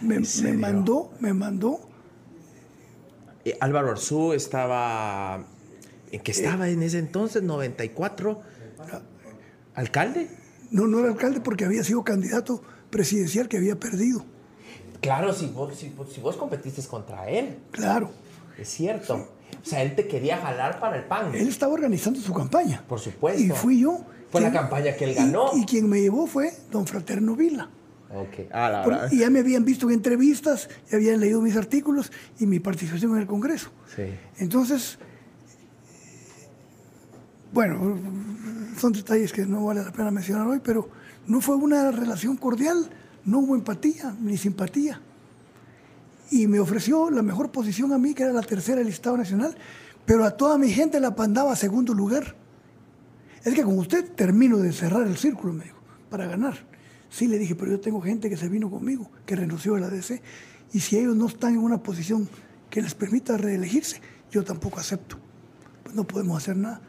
Me, 0.00 0.20
me 0.20 0.52
mandó, 0.52 1.10
me 1.20 1.32
mandó. 1.32 1.80
Eh, 3.44 3.56
Álvaro 3.60 3.90
Arzú 3.90 4.32
estaba. 4.32 5.44
¿En 6.10 6.20
qué 6.20 6.32
estaba 6.32 6.68
en 6.68 6.82
ese 6.82 6.98
entonces? 6.98 7.42
¿94? 7.42 8.38
¿Alcalde? 9.74 10.28
No, 10.70 10.86
no 10.86 11.00
era 11.00 11.08
alcalde 11.08 11.40
porque 11.40 11.64
había 11.64 11.84
sido 11.84 12.02
candidato 12.02 12.62
presidencial 12.90 13.48
que 13.48 13.56
había 13.56 13.78
perdido. 13.78 14.24
Claro, 15.00 15.32
si 15.32 15.46
vos, 15.46 15.74
si, 15.76 16.20
vos 16.20 16.36
competiste 16.36 16.82
contra 16.82 17.28
él. 17.28 17.58
Claro. 17.70 18.10
Es 18.58 18.68
cierto. 18.68 19.14
O 19.14 19.64
sea, 19.64 19.82
él 19.82 19.94
te 19.94 20.08
quería 20.08 20.38
jalar 20.38 20.80
para 20.80 20.96
el 20.96 21.04
PAN. 21.04 21.34
Él 21.34 21.48
estaba 21.48 21.72
organizando 21.72 22.20
su 22.20 22.32
campaña. 22.32 22.82
Por 22.88 22.98
supuesto. 22.98 23.40
Y 23.40 23.50
fui 23.50 23.80
yo. 23.80 24.00
Fue 24.30 24.40
la 24.40 24.52
campaña 24.52 24.94
que 24.94 25.04
él 25.04 25.14
ganó. 25.14 25.50
Y, 25.54 25.64
quien 25.64 25.88
me 25.88 26.00
llevó 26.00 26.26
fue 26.26 26.52
don 26.70 26.86
Fraterno 26.86 27.34
Vila. 27.34 27.70
Ok. 28.14 28.48
Ah, 28.52 28.70
la 28.70 28.86
verdad. 28.86 29.12
Y 29.12 29.18
ya 29.18 29.30
me 29.30 29.40
habían 29.40 29.64
visto 29.64 29.88
en 29.88 29.94
entrevistas, 29.94 30.68
ya 30.90 30.96
habían 30.96 31.20
leído 31.20 31.40
mis 31.40 31.56
artículos 31.56 32.10
y 32.38 32.46
mi 32.46 32.58
participación 32.58 33.12
en 33.12 33.18
el 33.18 33.26
Congreso. 33.26 33.70
Sí. 33.94 34.04
Entonces, 34.38 34.98
bueno, 37.52 37.98
son 38.78 38.92
detalles 38.92 39.32
que 39.32 39.44
no 39.44 39.64
vale 39.64 39.82
la 39.82 39.92
pena 39.92 40.10
mencionar 40.10 40.46
hoy, 40.46 40.60
pero 40.62 40.88
no 41.26 41.40
fue 41.40 41.56
una 41.56 41.90
relación 41.90 42.36
cordial 42.36 42.90
no 43.28 43.40
hubo 43.40 43.54
empatía 43.54 44.14
ni 44.20 44.38
simpatía. 44.38 45.00
Y 46.30 46.46
me 46.46 46.60
ofreció 46.60 47.10
la 47.10 47.22
mejor 47.22 47.50
posición 47.50 47.92
a 47.92 47.98
mí, 47.98 48.14
que 48.14 48.22
era 48.22 48.32
la 48.32 48.42
tercera 48.42 48.78
del 48.78 48.88
Estado 48.88 49.18
Nacional, 49.18 49.54
pero 50.06 50.24
a 50.24 50.30
toda 50.30 50.56
mi 50.56 50.70
gente 50.70 50.98
la 50.98 51.14
pandaba 51.14 51.52
a 51.52 51.56
segundo 51.56 51.92
lugar. 51.92 52.36
Es 53.44 53.54
que 53.54 53.62
con 53.62 53.78
usted 53.78 54.12
termino 54.12 54.56
de 54.56 54.72
cerrar 54.72 55.06
el 55.06 55.18
círculo, 55.18 55.52
me 55.52 55.64
dijo, 55.64 55.76
para 56.08 56.26
ganar. 56.26 56.54
Sí, 57.10 57.26
le 57.26 57.38
dije, 57.38 57.54
pero 57.54 57.70
yo 57.70 57.80
tengo 57.80 58.00
gente 58.00 58.28
que 58.28 58.36
se 58.36 58.48
vino 58.48 58.70
conmigo, 58.70 59.10
que 59.24 59.36
renunció 59.36 59.76
a 59.76 59.80
la 59.80 59.88
DC, 59.88 60.20
y 60.72 60.80
si 60.80 60.98
ellos 60.98 61.16
no 61.16 61.26
están 61.26 61.54
en 61.54 61.60
una 61.60 61.82
posición 61.82 62.28
que 62.70 62.82
les 62.82 62.94
permita 62.94 63.36
reelegirse, 63.36 64.00
yo 64.30 64.44
tampoco 64.44 64.78
acepto. 64.78 65.18
Pues 65.82 65.94
no 65.94 66.04
podemos 66.04 66.36
hacer 66.36 66.56
nada. 66.56 66.80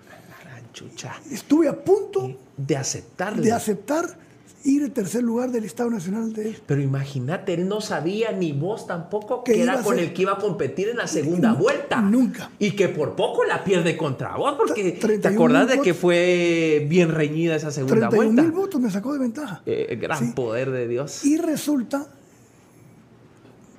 Estuve 1.32 1.68
a 1.68 1.84
punto 1.84 2.38
de 2.58 2.78
aceptarle. 2.78 3.44
De 3.44 3.52
aceptar 3.52 4.18
ir 4.64 4.84
en 4.84 4.92
tercer 4.92 5.24
lugar 5.24 5.52
del 5.52 5.64
Estado 5.64 5.90
Nacional 5.90 6.34
de 6.34 6.50
él. 6.50 6.58
Pero 6.66 6.82
imagínate, 6.82 7.54
él 7.54 7.68
no 7.68 7.82
sabía, 7.82 8.32
ni 8.32 8.52
vos 8.52 8.88
tampoco, 8.88 9.44
que 9.44 9.62
era 9.62 9.82
con 9.82 10.00
el 10.00 10.14
que 10.14 10.24
iba 10.24 10.34
a 10.34 10.38
competir 10.38 10.90
en 10.90 10.98
la 10.98 11.08
segunda 11.08 11.54
vuelta. 11.54 12.02
Nunca. 12.02 12.52
Y 12.60 12.72
que 12.72 12.90
por 12.90 13.16
poco 13.16 13.44
la 13.44 13.64
pierde 13.64 13.96
contra 13.96 14.36
vos, 14.36 14.56
porque 14.58 14.92
te 14.92 15.28
acordás 15.28 15.68
de 15.70 15.82
que 15.82 15.94
fue 15.94 16.86
bien 16.90 17.10
reñida 17.10 17.56
esa 17.56 17.72
segunda 17.72 18.10
vuelta. 18.10 18.42
mil 18.42 18.52
votos 18.52 18.82
me 18.82 18.90
sacó 18.90 19.14
de 19.14 19.20
ventaja. 19.20 19.62
Eh, 19.66 19.98
gran 20.00 20.34
poder 20.34 20.72
de 20.72 20.88
Dios. 20.88 21.26
Y 21.26 21.38
resulta 21.38 22.08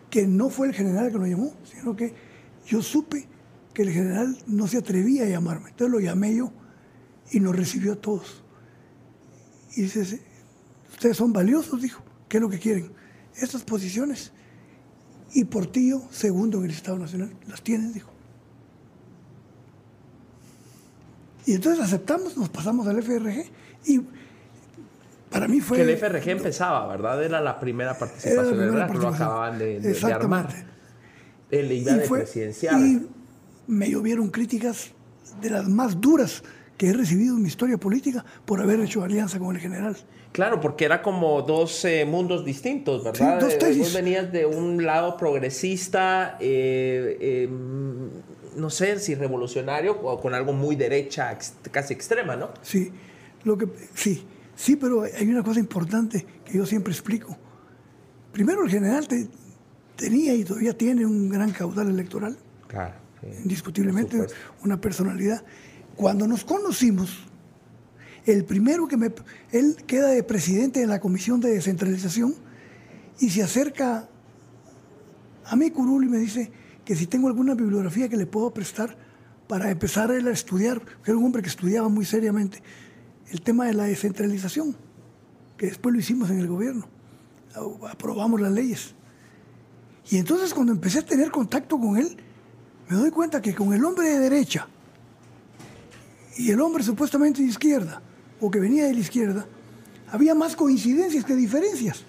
que 0.08 0.26
no 0.26 0.50
fue 0.50 0.68
el 0.68 0.74
general 0.74 1.12
que 1.12 1.18
lo 1.18 1.26
llamó, 1.26 1.54
sino 1.64 1.94
que 1.94 2.12
yo 2.66 2.82
supe 2.82 3.28
que 3.72 3.82
el 3.82 3.90
general 3.90 4.36
no 4.46 4.66
se 4.66 4.78
atrevía 4.78 5.24
a 5.24 5.28
llamarme. 5.28 5.70
Entonces 5.70 5.92
lo 5.92 6.00
llamé 6.00 6.34
yo 6.34 6.52
y 7.30 7.40
nos 7.40 7.54
recibió 7.54 7.92
a 7.92 7.96
todos. 7.96 8.42
Y 9.76 9.82
dice, 9.82 10.20
Ustedes 11.00 11.16
son 11.16 11.32
valiosos, 11.32 11.80
dijo. 11.80 12.02
¿Qué 12.28 12.36
es 12.36 12.42
lo 12.42 12.50
que 12.50 12.58
quieren? 12.58 12.92
Estas 13.34 13.62
posiciones. 13.62 14.32
Y 15.32 15.46
Portillo, 15.46 16.02
segundo 16.10 16.58
en 16.58 16.66
el 16.66 16.72
Estado 16.72 16.98
Nacional, 16.98 17.34
las 17.48 17.62
tienen, 17.62 17.90
dijo. 17.94 18.10
Y 21.46 21.54
entonces 21.54 21.82
aceptamos, 21.82 22.36
nos 22.36 22.50
pasamos 22.50 22.86
al 22.86 23.02
FRG 23.02 23.50
y 23.86 24.02
para 25.30 25.48
mí 25.48 25.62
fue... 25.62 25.78
Que 25.78 25.84
el 25.84 25.96
FRG 25.96 26.28
empezaba, 26.32 26.86
¿verdad? 26.88 27.24
Era 27.24 27.40
la 27.40 27.58
primera 27.58 27.98
participación, 27.98 28.58
la 28.58 28.86
primera 28.86 28.92
Lo 28.92 29.08
acababan 29.08 29.58
de, 29.58 29.80
de, 29.80 29.94
de 29.94 30.12
armar. 30.12 30.54
El 31.50 31.82
presidencial. 32.10 32.78
Y 32.78 33.08
me 33.68 33.88
llovieron 33.88 34.28
críticas 34.28 34.90
de 35.40 35.48
las 35.48 35.66
más 35.66 35.98
duras 35.98 36.42
que 36.80 36.88
he 36.88 36.92
recibido 36.94 37.36
en 37.36 37.42
mi 37.42 37.48
historia 37.48 37.76
política 37.76 38.24
por 38.46 38.58
haber 38.58 38.80
hecho 38.80 39.02
alianza 39.02 39.38
con 39.38 39.54
el 39.54 39.60
general. 39.60 39.98
Claro, 40.32 40.62
porque 40.62 40.86
era 40.86 41.02
como 41.02 41.42
dos 41.42 41.84
eh, 41.84 42.06
mundos 42.06 42.42
distintos, 42.42 43.04
¿verdad? 43.04 43.38
dos 43.38 43.58
tesis. 43.58 43.82
Vos 43.82 43.92
venías 43.92 44.32
de 44.32 44.46
un 44.46 44.82
lado 44.82 45.14
progresista, 45.18 46.38
eh, 46.40 47.44
em, 47.44 48.08
no 48.56 48.70
sé 48.70 48.98
si 48.98 49.14
revolucionario 49.14 49.92
o 49.92 50.18
con 50.18 50.32
algo 50.32 50.54
muy 50.54 50.74
derecha, 50.74 51.36
casi 51.70 51.92
extrema, 51.92 52.34
¿no? 52.34 52.48
Sí, 52.62 52.90
lo 53.44 53.58
que, 53.58 53.68
sí, 53.92 54.24
sí, 54.54 54.76
pero 54.76 55.02
hay 55.02 55.28
una 55.28 55.42
cosa 55.42 55.60
importante 55.60 56.24
que 56.46 56.56
yo 56.56 56.64
siempre 56.64 56.94
explico. 56.94 57.36
Primero, 58.32 58.64
el 58.64 58.70
general 58.70 59.06
tenía 59.96 60.32
y 60.32 60.44
todavía 60.44 60.72
tiene 60.72 61.04
un 61.04 61.28
gran 61.28 61.50
caudal 61.50 61.90
electoral. 61.90 62.38
Claro. 62.68 62.94
indiscutiblemente, 63.44 64.16
una 64.62 64.80
personalidad. 64.80 65.44
Cuando 66.00 66.26
nos 66.26 66.46
conocimos, 66.46 67.10
el 68.24 68.46
primero 68.46 68.88
que 68.88 68.96
me... 68.96 69.12
Él 69.52 69.76
queda 69.86 70.08
de 70.08 70.22
presidente 70.22 70.80
de 70.80 70.86
la 70.86 70.98
Comisión 70.98 71.40
de 71.40 71.50
Descentralización 71.50 72.34
y 73.18 73.28
se 73.28 73.42
acerca 73.42 74.08
a 75.44 75.56
mí, 75.56 75.70
Curul, 75.70 76.04
y 76.04 76.08
me 76.08 76.16
dice 76.16 76.50
que 76.86 76.96
si 76.96 77.06
tengo 77.06 77.28
alguna 77.28 77.54
bibliografía 77.54 78.08
que 78.08 78.16
le 78.16 78.24
puedo 78.24 78.50
prestar 78.50 78.96
para 79.46 79.70
empezar 79.70 80.10
él 80.10 80.26
a 80.28 80.30
estudiar, 80.30 80.80
que 80.80 81.10
era 81.10 81.18
un 81.18 81.26
hombre 81.26 81.42
que 81.42 81.50
estudiaba 81.50 81.90
muy 81.90 82.06
seriamente, 82.06 82.62
el 83.28 83.42
tema 83.42 83.66
de 83.66 83.74
la 83.74 83.84
descentralización, 83.84 84.74
que 85.58 85.66
después 85.66 85.92
lo 85.92 86.00
hicimos 86.00 86.30
en 86.30 86.38
el 86.38 86.46
gobierno, 86.46 86.88
aprobamos 87.90 88.40
las 88.40 88.52
leyes. 88.52 88.94
Y 90.10 90.16
entonces 90.16 90.54
cuando 90.54 90.72
empecé 90.72 91.00
a 91.00 91.04
tener 91.04 91.30
contacto 91.30 91.78
con 91.78 91.98
él, 91.98 92.16
me 92.88 92.96
doy 92.96 93.10
cuenta 93.10 93.42
que 93.42 93.54
con 93.54 93.74
el 93.74 93.84
hombre 93.84 94.08
de 94.08 94.18
derecha 94.18 94.66
y 96.36 96.50
el 96.50 96.60
hombre 96.60 96.82
supuestamente 96.82 97.42
de 97.42 97.48
izquierda, 97.48 98.02
o 98.40 98.50
que 98.50 98.60
venía 98.60 98.86
de 98.86 98.94
la 98.94 99.00
izquierda, 99.00 99.46
había 100.10 100.34
más 100.34 100.56
coincidencias 100.56 101.24
que 101.24 101.34
diferencias. 101.34 102.04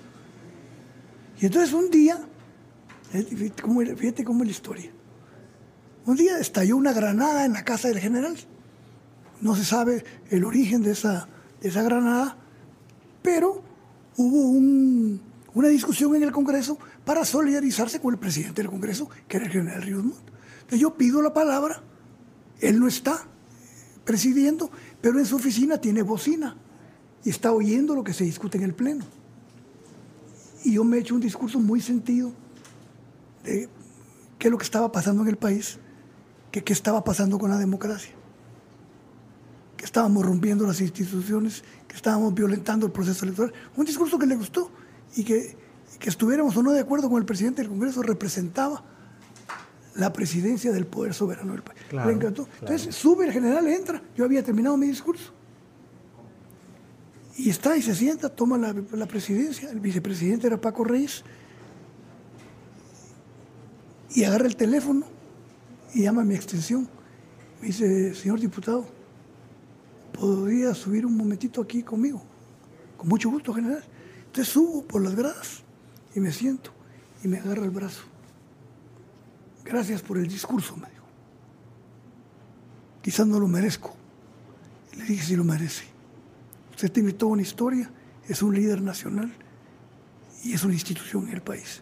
Y 1.39 1.45
entonces 1.47 1.73
un 1.73 1.89
día, 1.89 2.19
fíjate 3.11 3.61
cómo, 3.61 3.81
fíjate 3.81 4.23
cómo 4.23 4.43
es 4.43 4.47
la 4.47 4.51
historia, 4.51 4.91
un 6.05 6.15
día 6.15 6.39
estalló 6.39 6.77
una 6.77 6.93
granada 6.93 7.45
en 7.45 7.53
la 7.53 7.63
casa 7.63 7.87
del 7.87 7.99
general. 7.99 8.35
No 9.39 9.55
se 9.55 9.63
sabe 9.63 10.03
el 10.29 10.45
origen 10.45 10.81
de 10.81 10.91
esa, 10.91 11.27
esa 11.61 11.83
granada, 11.83 12.37
pero 13.21 13.63
hubo 14.17 14.51
una 15.53 15.67
discusión 15.67 16.15
en 16.15 16.23
el 16.23 16.31
Congreso 16.31 16.77
para 17.05 17.23
solidarizarse 17.25 17.99
con 17.99 18.13
el 18.13 18.19
presidente 18.19 18.61
del 18.61 18.71
Congreso, 18.71 19.09
que 19.27 19.37
era 19.37 19.45
el 19.45 19.51
general 19.51 19.81
Ríos 19.81 20.03
Montt. 20.03 20.29
Entonces 20.53 20.79
yo 20.79 20.95
pido 20.95 21.21
la 21.21 21.33
palabra, 21.33 21.83
él 22.59 22.79
no 22.79 22.87
está 22.87 23.27
presidiendo, 24.03 24.69
pero 25.01 25.19
en 25.19 25.25
su 25.25 25.35
oficina 25.35 25.79
tiene 25.79 26.01
bocina 26.01 26.55
y 27.23 27.29
está 27.29 27.51
oyendo 27.51 27.95
lo 27.95 28.03
que 28.03 28.13
se 28.13 28.23
discute 28.23 28.57
en 28.57 28.63
el 28.63 28.73
Pleno. 28.73 29.05
Y 30.63 30.73
yo 30.73 30.83
me 30.83 30.97
he 30.97 30.99
hecho 31.01 31.15
un 31.15 31.21
discurso 31.21 31.59
muy 31.59 31.81
sentido 31.81 32.31
de 33.43 33.69
qué 34.37 34.47
es 34.47 34.51
lo 34.51 34.57
que 34.57 34.63
estaba 34.63 34.91
pasando 34.91 35.23
en 35.23 35.29
el 35.29 35.37
país, 35.37 35.77
que 36.51 36.63
qué 36.63 36.73
estaba 36.73 37.03
pasando 37.03 37.39
con 37.39 37.49
la 37.49 37.57
democracia, 37.57 38.11
que 39.77 39.85
estábamos 39.85 40.25
rompiendo 40.25 40.65
las 40.67 40.81
instituciones, 40.81 41.63
que 41.87 41.95
estábamos 41.95 42.33
violentando 42.33 42.85
el 42.85 42.91
proceso 42.91 43.25
electoral. 43.25 43.53
Un 43.75 43.85
discurso 43.85 44.19
que 44.19 44.25
le 44.25 44.35
gustó 44.35 44.71
y 45.15 45.23
que, 45.23 45.55
que 45.99 46.09
estuviéramos 46.09 46.55
o 46.57 46.63
no 46.63 46.71
de 46.71 46.79
acuerdo 46.79 47.09
con 47.09 47.19
el 47.19 47.25
presidente 47.25 47.61
del 47.61 47.69
Congreso 47.69 48.01
representaba 48.01 48.83
la 49.95 50.13
presidencia 50.13 50.71
del 50.71 50.85
poder 50.85 51.13
soberano 51.13 51.53
del 51.53 51.63
país. 51.63 51.79
Le 51.91 52.11
encantó. 52.11 52.47
Entonces 52.59 52.95
sube 52.95 53.25
el 53.25 53.31
general, 53.31 53.67
entra. 53.67 54.01
Yo 54.15 54.25
había 54.25 54.43
terminado 54.43 54.77
mi 54.77 54.87
discurso. 54.87 55.33
Y 57.37 57.49
está 57.49 57.75
y 57.77 57.81
se 57.81 57.95
sienta, 57.95 58.29
toma 58.29 58.57
la, 58.57 59.05
presidencia. 59.05 59.69
El 59.69 59.79
vicepresidente 59.79 60.47
era 60.47 60.59
Paco 60.59 60.83
Reyes. 60.83 61.23
Y 64.13 64.23
agarra 64.23 64.45
el 64.45 64.55
teléfono 64.55 65.05
y 65.93 66.03
llama 66.03 66.21
a 66.21 66.25
mi 66.25 66.35
extensión. 66.35 66.87
Me 67.61 67.67
dice, 67.67 68.13
señor 68.13 68.39
diputado, 68.39 68.85
¿podría 70.11 70.73
subir 70.73 71.05
un 71.05 71.15
momentito 71.15 71.61
aquí 71.61 71.83
conmigo? 71.83 72.21
Con 72.97 73.07
mucho 73.07 73.29
gusto, 73.29 73.53
general. 73.53 73.83
Entonces 74.27 74.53
subo 74.53 74.83
por 74.83 75.01
las 75.01 75.15
gradas 75.15 75.63
y 76.13 76.19
me 76.19 76.31
siento 76.31 76.71
y 77.23 77.27
me 77.27 77.37
agarra 77.37 77.63
el 77.63 77.71
brazo. 77.71 78.10
Gracias 79.63 80.01
por 80.01 80.17
el 80.17 80.27
discurso, 80.27 80.75
me 80.75 80.89
dijo. 80.89 81.05
Quizás 83.01 83.27
no 83.27 83.39
lo 83.39 83.47
merezco. 83.47 83.95
le 84.97 85.05
dije, 85.05 85.23
sí 85.23 85.35
lo 85.35 85.43
merece. 85.43 85.85
Usted 86.71 86.91
tiene 86.91 87.13
toda 87.13 87.33
una 87.33 87.41
historia, 87.41 87.89
es 88.27 88.41
un 88.41 88.53
líder 88.53 88.81
nacional 88.81 89.31
y 90.43 90.53
es 90.53 90.63
una 90.63 90.73
institución 90.73 91.27
en 91.27 91.35
el 91.35 91.41
país. 91.41 91.81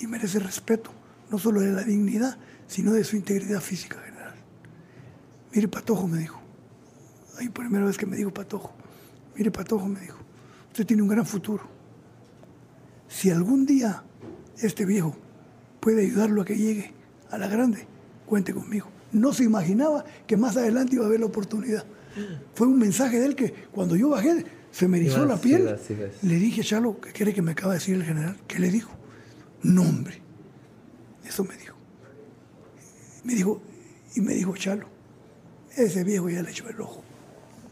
Y 0.00 0.06
merece 0.06 0.38
respeto, 0.38 0.90
no 1.30 1.38
solo 1.38 1.60
de 1.60 1.72
la 1.72 1.82
dignidad, 1.82 2.38
sino 2.66 2.92
de 2.92 3.04
su 3.04 3.16
integridad 3.16 3.60
física 3.60 4.00
general. 4.00 4.34
Mire, 5.52 5.68
Patojo, 5.68 6.08
me 6.08 6.18
dijo. 6.18 6.40
Ahí 7.38 7.48
primera 7.48 7.84
vez 7.84 7.96
que 7.96 8.06
me 8.06 8.16
dijo 8.16 8.32
Patojo. 8.32 8.72
Mire, 9.36 9.50
Patojo, 9.50 9.86
me 9.86 10.00
dijo. 10.00 10.18
Usted 10.68 10.86
tiene 10.86 11.02
un 11.02 11.08
gran 11.08 11.26
futuro. 11.26 11.62
Si 13.08 13.30
algún 13.30 13.64
día 13.64 14.02
este 14.58 14.84
viejo 14.84 15.16
puede 15.80 16.02
ayudarlo 16.02 16.42
a 16.42 16.44
que 16.44 16.56
llegue 16.56 16.92
a 17.34 17.38
la 17.38 17.48
grande, 17.48 17.86
cuente 18.26 18.52
conmigo. 18.52 18.88
No 19.12 19.32
se 19.32 19.44
imaginaba 19.44 20.04
que 20.26 20.36
más 20.36 20.56
adelante 20.56 20.96
iba 20.96 21.04
a 21.04 21.08
haber 21.08 21.20
la 21.20 21.26
oportunidad. 21.26 21.84
Fue 22.54 22.66
un 22.66 22.78
mensaje 22.78 23.18
de 23.18 23.26
él 23.26 23.36
que 23.36 23.52
cuando 23.72 23.96
yo 23.96 24.08
bajé 24.08 24.44
se 24.70 24.88
me 24.88 24.98
erizó 24.98 25.24
la 25.24 25.36
piel. 25.36 25.76
Le 26.22 26.34
dije, 26.34 26.62
Chalo, 26.62 27.00
¿qué 27.00 27.12
quiere 27.12 27.32
que 27.32 27.42
me 27.42 27.52
acaba 27.52 27.72
de 27.72 27.78
decir 27.78 27.94
el 27.94 28.04
general? 28.04 28.36
¿Qué 28.46 28.58
le 28.58 28.70
dijo? 28.70 28.90
Nombre. 29.62 30.20
Eso 31.24 31.44
me 31.44 31.56
dijo. 31.56 31.76
Me 33.24 33.34
dijo, 33.34 33.62
y 34.14 34.20
me 34.20 34.34
dijo 34.34 34.54
Chalo, 34.56 34.86
ese 35.76 36.04
viejo 36.04 36.28
ya 36.28 36.42
le 36.42 36.50
echó 36.50 36.68
el 36.68 36.80
ojo. 36.80 37.02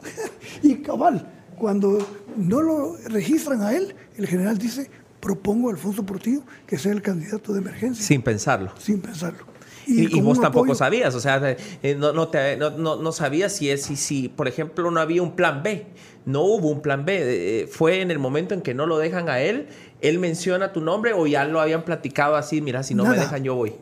y 0.63 0.77
cabal, 0.77 1.29
cuando 1.57 1.99
no 2.37 2.63
lo 2.63 2.97
registran 3.09 3.63
a 3.63 3.75
él, 3.75 3.95
el 4.17 4.27
general 4.27 4.59
dice, 4.59 4.91
propongo 5.21 5.69
a 5.69 5.73
Alfonso 5.73 6.05
Portillo 6.05 6.43
que 6.67 6.79
sea 6.79 6.93
el 6.93 7.03
candidato 7.03 7.53
de 7.53 7.61
emergencia. 7.61 8.05
Sin 8.05 8.23
pensarlo. 8.23 8.73
Sin 8.79 9.01
pensarlo. 9.01 9.52
Y, 9.87 10.21
vos 10.21 10.41
tampoco 10.41 10.75
sabías, 10.75 11.15
o 11.15 11.21
sea, 11.21 11.57
eh, 11.83 11.95
no, 11.97 12.13
no, 12.13 12.29
te, 12.29 12.57
no, 12.57 12.71
no, 12.71 13.13
sabías 13.13 13.53
si, 13.53 13.71
es, 13.71 13.83
si, 13.83 13.97
si, 13.97 14.29
por 14.29 14.49
ejemplo, 14.49 14.91
no 14.91 15.01
había 15.01 15.23
un 15.23 15.35
plan 15.35 15.63
B. 15.63 15.87
No 16.25 16.43
hubo 16.43 16.69
un 16.69 16.83
plan 16.83 17.05
B. 17.05 17.63
Eh, 17.63 17.67
fue 17.67 18.01
en 18.01 18.11
el 18.11 18.19
momento 18.19 18.55
en 18.55 18.63
que 18.63 18.75
no 18.75 18.87
lo 18.87 18.99
dejan 18.99 19.29
a 19.29 19.41
él, 19.41 19.69
él 20.01 20.19
menciona 20.19 20.73
tu 20.73 20.81
nombre 20.81 21.13
o 21.13 21.27
ya 21.27 21.45
lo 21.45 21.61
habían 21.61 21.85
platicado 21.85 22.37
así, 22.37 22.61
mira, 22.61 22.83
si 22.83 22.95
no 22.95 23.05
me 23.05 23.17
dejan 23.17 23.43
yo 23.43 23.55
voy. 23.55 23.75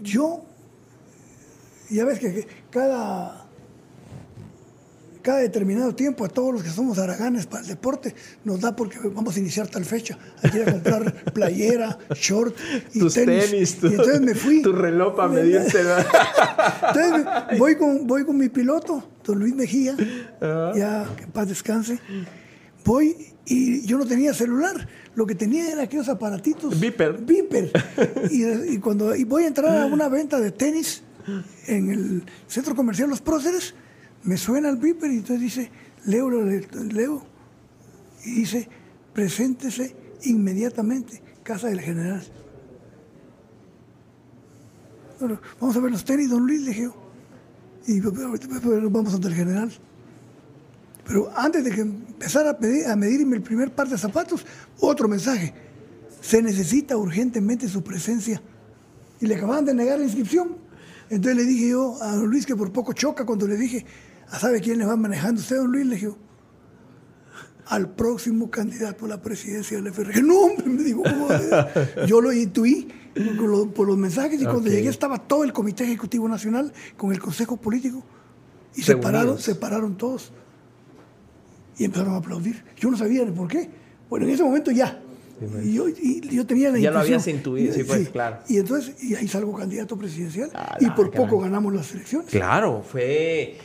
Yo, 0.00 0.44
ya 1.90 2.04
ves 2.04 2.18
que 2.18 2.46
cada 2.70 3.43
cada 5.24 5.38
determinado 5.38 5.94
tiempo 5.94 6.26
a 6.26 6.28
todos 6.28 6.52
los 6.52 6.62
que 6.62 6.68
somos 6.68 6.98
araganes 6.98 7.46
para 7.46 7.62
el 7.62 7.68
deporte 7.68 8.14
nos 8.44 8.60
da 8.60 8.76
porque 8.76 8.98
vamos 9.08 9.34
a 9.34 9.40
iniciar 9.40 9.66
tal 9.68 9.86
fecha. 9.86 10.18
Hay 10.42 10.50
que 10.50 10.58
ir 10.58 10.68
a 10.68 10.72
comprar 10.72 11.24
playera, 11.32 11.98
short 12.14 12.54
y 12.92 12.98
Tus 12.98 13.14
tenis. 13.14 13.78
y 13.82 13.86
entonces 13.86 14.20
me 14.20 14.34
fui. 14.34 14.60
Tu 14.60 14.72
reloj 14.72 15.16
para 15.16 15.30
medirte. 15.30 15.80
entonces 16.88 17.58
voy 17.58 17.76
con, 17.76 18.06
voy 18.06 18.26
con 18.26 18.36
mi 18.36 18.50
piloto, 18.50 19.02
don 19.24 19.38
Luis 19.38 19.54
Mejía, 19.54 19.96
ya 20.76 21.08
que 21.16 21.24
en 21.24 21.30
paz 21.32 21.48
descanse. 21.48 21.98
Voy 22.84 23.16
y 23.46 23.80
yo 23.86 23.96
no 23.96 24.04
tenía 24.04 24.34
celular. 24.34 24.86
Lo 25.14 25.24
que 25.24 25.34
tenía 25.34 25.72
era 25.72 25.84
aquellos 25.84 26.10
aparatitos. 26.10 26.78
Viper. 26.78 27.16
Viper. 27.16 27.72
y, 28.30 28.76
cuando 28.76 29.16
y 29.16 29.24
voy 29.24 29.44
a 29.44 29.46
entrar 29.46 29.84
a 29.84 29.86
una 29.86 30.10
venta 30.10 30.38
de 30.38 30.50
tenis 30.50 31.02
en 31.66 31.90
el 31.90 32.22
centro 32.46 32.74
comercial 32.74 33.08
Los 33.08 33.22
Próceres, 33.22 33.74
me 34.24 34.36
suena 34.36 34.68
el 34.70 34.76
viper 34.76 35.10
y 35.10 35.16
entonces 35.16 35.40
dice, 35.40 35.70
leo, 36.06 36.30
leo, 36.30 37.22
y 38.24 38.30
dice, 38.30 38.68
preséntese 39.12 39.94
inmediatamente, 40.22 41.22
casa 41.42 41.68
del 41.68 41.80
general. 41.80 42.24
Bueno, 45.20 45.40
vamos 45.60 45.76
a 45.76 45.80
ver 45.80 45.92
los 45.92 46.04
tenis, 46.04 46.30
don 46.30 46.46
Luis, 46.46 46.62
le 46.62 46.70
dije 46.70 46.90
Y 47.86 48.00
vamos 48.00 49.14
ante 49.14 49.28
el 49.28 49.34
general. 49.34 49.72
Pero 51.06 51.30
antes 51.36 51.62
de 51.64 51.70
que 51.70 51.82
empezara 51.82 52.50
a, 52.50 52.92
a 52.92 52.96
medirme 52.96 53.36
el 53.36 53.42
primer 53.42 53.72
par 53.72 53.88
de 53.88 53.98
zapatos, 53.98 54.44
otro 54.80 55.06
mensaje. 55.06 55.54
Se 56.20 56.42
necesita 56.42 56.96
urgentemente 56.96 57.68
su 57.68 57.84
presencia. 57.84 58.40
Y 59.20 59.26
le 59.26 59.36
acababan 59.36 59.66
de 59.66 59.74
negar 59.74 59.98
la 59.98 60.04
inscripción. 60.04 60.56
Entonces 61.10 61.36
le 61.36 61.44
dije 61.44 61.68
yo 61.68 62.02
a 62.02 62.16
don 62.16 62.28
Luis 62.28 62.46
que 62.46 62.56
por 62.56 62.72
poco 62.72 62.94
choca 62.94 63.26
cuando 63.26 63.46
le 63.46 63.56
dije, 63.56 63.84
Ah, 64.30 64.38
¿Sabe 64.38 64.60
quién 64.60 64.78
le 64.78 64.84
va 64.84 64.96
manejando 64.96 65.40
usted, 65.40 65.56
don 65.56 65.72
Luis? 65.72 65.86
Le 65.86 65.94
dije, 65.96 66.08
al 67.66 67.90
próximo 67.90 68.50
candidato 68.50 69.06
a 69.06 69.08
la 69.08 69.22
presidencia 69.22 69.80
del 69.80 69.92
FRG. 69.92 70.22
No, 70.22 70.40
hombre, 70.40 70.66
me 70.66 70.82
dijo, 70.82 71.02
¿cómo? 71.02 71.28
Yo 72.06 72.20
lo 72.20 72.32
intuí 72.32 72.88
por 73.74 73.86
los 73.86 73.96
mensajes 73.96 74.40
y 74.40 74.44
cuando 74.44 74.68
llegué 74.68 74.88
estaba 74.88 75.18
todo 75.18 75.44
el 75.44 75.52
Comité 75.52 75.84
Ejecutivo 75.84 76.28
Nacional 76.28 76.72
con 76.96 77.12
el 77.12 77.20
Consejo 77.20 77.56
Político 77.56 78.04
y 78.74 78.82
se 78.82 78.96
pararon, 78.96 79.38
se 79.38 79.54
pararon 79.54 79.96
todos 79.96 80.32
y 81.78 81.84
empezaron 81.84 82.14
a 82.14 82.18
aplaudir. 82.18 82.64
Yo 82.76 82.90
no 82.90 82.96
sabía 82.96 83.24
por 83.26 83.48
qué. 83.48 83.70
Bueno, 84.10 84.26
en 84.26 84.32
ese 84.32 84.42
momento 84.42 84.70
ya. 84.70 85.00
Y 85.64 85.74
yo, 85.74 85.88
yo, 85.88 86.46
tenía 86.46 86.70
la 86.70 86.78
Ya 86.78 86.90
lo 86.90 87.00
habías 87.00 87.26
intuido, 87.26 87.74
sí, 87.74 87.82
pues, 87.82 88.08
claro. 88.08 88.38
Y 88.48 88.58
entonces, 88.58 89.02
y 89.02 89.16
ahí 89.16 89.26
salgo 89.26 89.52
candidato 89.54 89.96
presidencial 89.96 90.50
y 90.80 90.88
por 90.90 91.10
poco 91.10 91.40
ganamos 91.40 91.74
las 91.74 91.92
elecciones. 91.92 92.30
Claro, 92.30 92.82
fue 92.82 93.58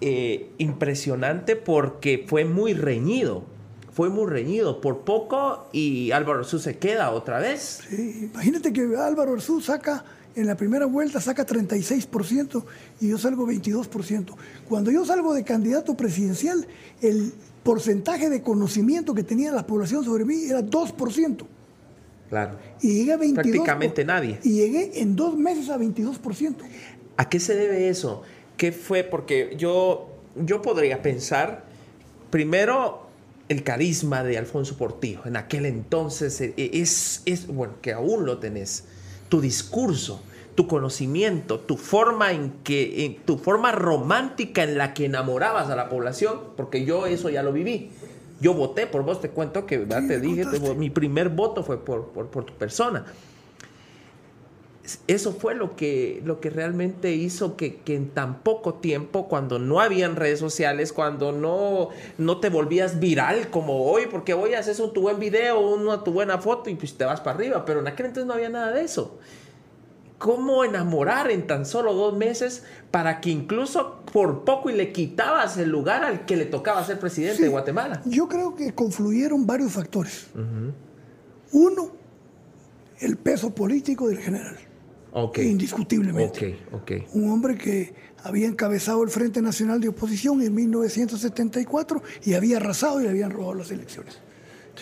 eh, 0.00 0.50
impresionante 0.58 1.56
porque 1.56 2.24
fue 2.26 2.44
muy 2.44 2.74
reñido. 2.74 3.44
Fue 3.92 4.08
muy 4.08 4.28
reñido 4.28 4.80
por 4.80 5.00
poco 5.00 5.68
y 5.72 6.10
Álvaro 6.10 6.40
Arzú 6.40 6.58
se 6.58 6.78
queda 6.78 7.12
otra 7.12 7.38
vez. 7.38 7.80
Sí, 7.88 8.28
imagínate 8.32 8.72
que 8.72 8.82
Álvaro 8.96 9.34
Arzú 9.34 9.60
saca 9.60 10.04
en 10.34 10.46
la 10.46 10.56
primera 10.56 10.86
vuelta 10.86 11.20
saca 11.20 11.46
36% 11.46 12.64
y 13.00 13.08
yo 13.08 13.18
salgo 13.18 13.46
22%. 13.46 14.34
Cuando 14.68 14.90
yo 14.90 15.04
salgo 15.04 15.32
de 15.32 15.44
candidato 15.44 15.96
presidencial, 15.96 16.66
el 17.00 17.32
porcentaje 17.62 18.28
de 18.28 18.42
conocimiento 18.42 19.14
que 19.14 19.22
tenía 19.22 19.52
la 19.52 19.66
población 19.66 20.04
sobre 20.04 20.24
mí 20.24 20.44
era 20.44 20.60
2%. 20.60 21.46
Claro. 22.28 22.58
Y 22.80 22.94
llegué 22.94 23.12
a 23.12 23.18
22%. 23.18 23.34
Prácticamente 23.34 24.04
nadie. 24.04 24.40
Y 24.42 24.54
llegué 24.54 25.00
en 25.00 25.14
dos 25.14 25.36
meses 25.36 25.68
a 25.70 25.78
22%. 25.78 26.56
¿A 27.16 27.28
qué 27.28 27.38
se 27.38 27.54
debe 27.54 27.88
eso? 27.88 28.22
¿Qué 28.56 28.72
fue? 28.72 29.04
Porque 29.04 29.54
yo, 29.56 30.08
yo 30.36 30.62
podría 30.62 31.02
pensar, 31.02 31.64
primero, 32.30 33.08
el 33.48 33.62
carisma 33.62 34.22
de 34.22 34.38
Alfonso 34.38 34.76
Portillo. 34.76 35.20
En 35.24 35.36
aquel 35.36 35.66
entonces 35.66 36.40
e, 36.40 36.54
e, 36.56 36.70
es, 36.80 37.22
es, 37.26 37.46
bueno, 37.46 37.74
que 37.82 37.92
aún 37.92 38.26
lo 38.26 38.38
tenés. 38.38 38.84
Tu 39.28 39.40
discurso, 39.40 40.22
tu 40.54 40.66
conocimiento, 40.68 41.58
tu 41.60 41.76
forma 41.76 42.32
en 42.32 42.52
que, 42.62 43.04
en, 43.04 43.16
tu 43.16 43.38
forma 43.38 43.72
romántica 43.72 44.62
en 44.62 44.78
la 44.78 44.94
que 44.94 45.06
enamorabas 45.06 45.68
a 45.68 45.76
la 45.76 45.88
población, 45.88 46.38
porque 46.56 46.84
yo 46.84 47.06
eso 47.06 47.30
ya 47.30 47.42
lo 47.42 47.52
viví. 47.52 47.90
Yo 48.40 48.54
voté 48.54 48.86
por 48.86 49.04
vos, 49.04 49.20
te 49.20 49.30
cuento 49.30 49.66
que 49.66 49.78
te 49.78 50.20
dije, 50.20 50.44
mi 50.76 50.90
primer 50.90 51.28
voto 51.28 51.62
fue 51.62 51.82
por, 51.84 52.08
por, 52.08 52.28
por 52.28 52.44
tu 52.44 52.52
persona 52.54 53.06
eso 55.06 55.32
fue 55.32 55.54
lo 55.54 55.76
que, 55.76 56.20
lo 56.24 56.40
que 56.40 56.50
realmente 56.50 57.12
hizo 57.14 57.56
que, 57.56 57.80
en 57.86 58.10
tan 58.10 58.40
poco 58.40 58.74
tiempo, 58.74 59.28
cuando 59.28 59.58
no 59.58 59.80
habían 59.80 60.16
redes 60.16 60.38
sociales, 60.38 60.92
cuando 60.92 61.32
no, 61.32 61.88
no 62.18 62.38
te 62.40 62.50
volvías 62.50 63.00
viral 63.00 63.48
como 63.48 63.84
hoy, 63.84 64.06
porque 64.10 64.34
hoy 64.34 64.54
haces 64.54 64.80
un 64.80 64.92
tu 64.92 65.00
buen 65.00 65.18
video, 65.18 65.58
una 65.58 66.04
tu 66.04 66.12
buena 66.12 66.38
foto 66.38 66.68
y 66.68 66.74
pues 66.74 66.94
te 66.94 67.04
vas 67.04 67.20
para 67.20 67.36
arriba, 67.36 67.64
pero 67.64 67.80
en 67.80 67.86
aquel 67.86 68.06
entonces 68.06 68.26
no 68.26 68.34
había 68.34 68.50
nada 68.50 68.72
de 68.72 68.82
eso. 68.82 69.18
¿Cómo 70.18 70.64
enamorar 70.64 71.30
en 71.30 71.46
tan 71.46 71.66
solo 71.66 71.92
dos 71.94 72.16
meses 72.16 72.62
para 72.90 73.20
que 73.20 73.30
incluso 73.30 74.02
por 74.12 74.44
poco 74.44 74.70
y 74.70 74.74
le 74.74 74.92
quitabas 74.92 75.56
el 75.56 75.70
lugar 75.70 76.04
al 76.04 76.24
que 76.24 76.36
le 76.36 76.44
tocaba 76.44 76.84
ser 76.84 76.98
presidente 76.98 77.42
de 77.42 77.48
Guatemala? 77.48 78.02
Yo 78.04 78.28
creo 78.28 78.54
que 78.54 78.74
confluyeron 78.74 79.46
varios 79.46 79.72
factores. 79.72 80.28
Uno, 81.52 81.90
el 83.00 83.16
peso 83.16 83.54
político 83.54 84.08
del 84.08 84.18
general. 84.18 84.56
Indiscutiblemente. 85.36 86.58
Un 87.12 87.30
hombre 87.30 87.56
que 87.56 87.94
había 88.22 88.46
encabezado 88.46 89.02
el 89.02 89.10
Frente 89.10 89.40
Nacional 89.42 89.80
de 89.80 89.88
Oposición 89.88 90.42
en 90.42 90.54
1974 90.54 92.02
y 92.24 92.34
había 92.34 92.56
arrasado 92.56 93.00
y 93.00 93.04
le 93.04 93.10
habían 93.10 93.30
robado 93.30 93.54
las 93.54 93.70
elecciones. 93.70 94.18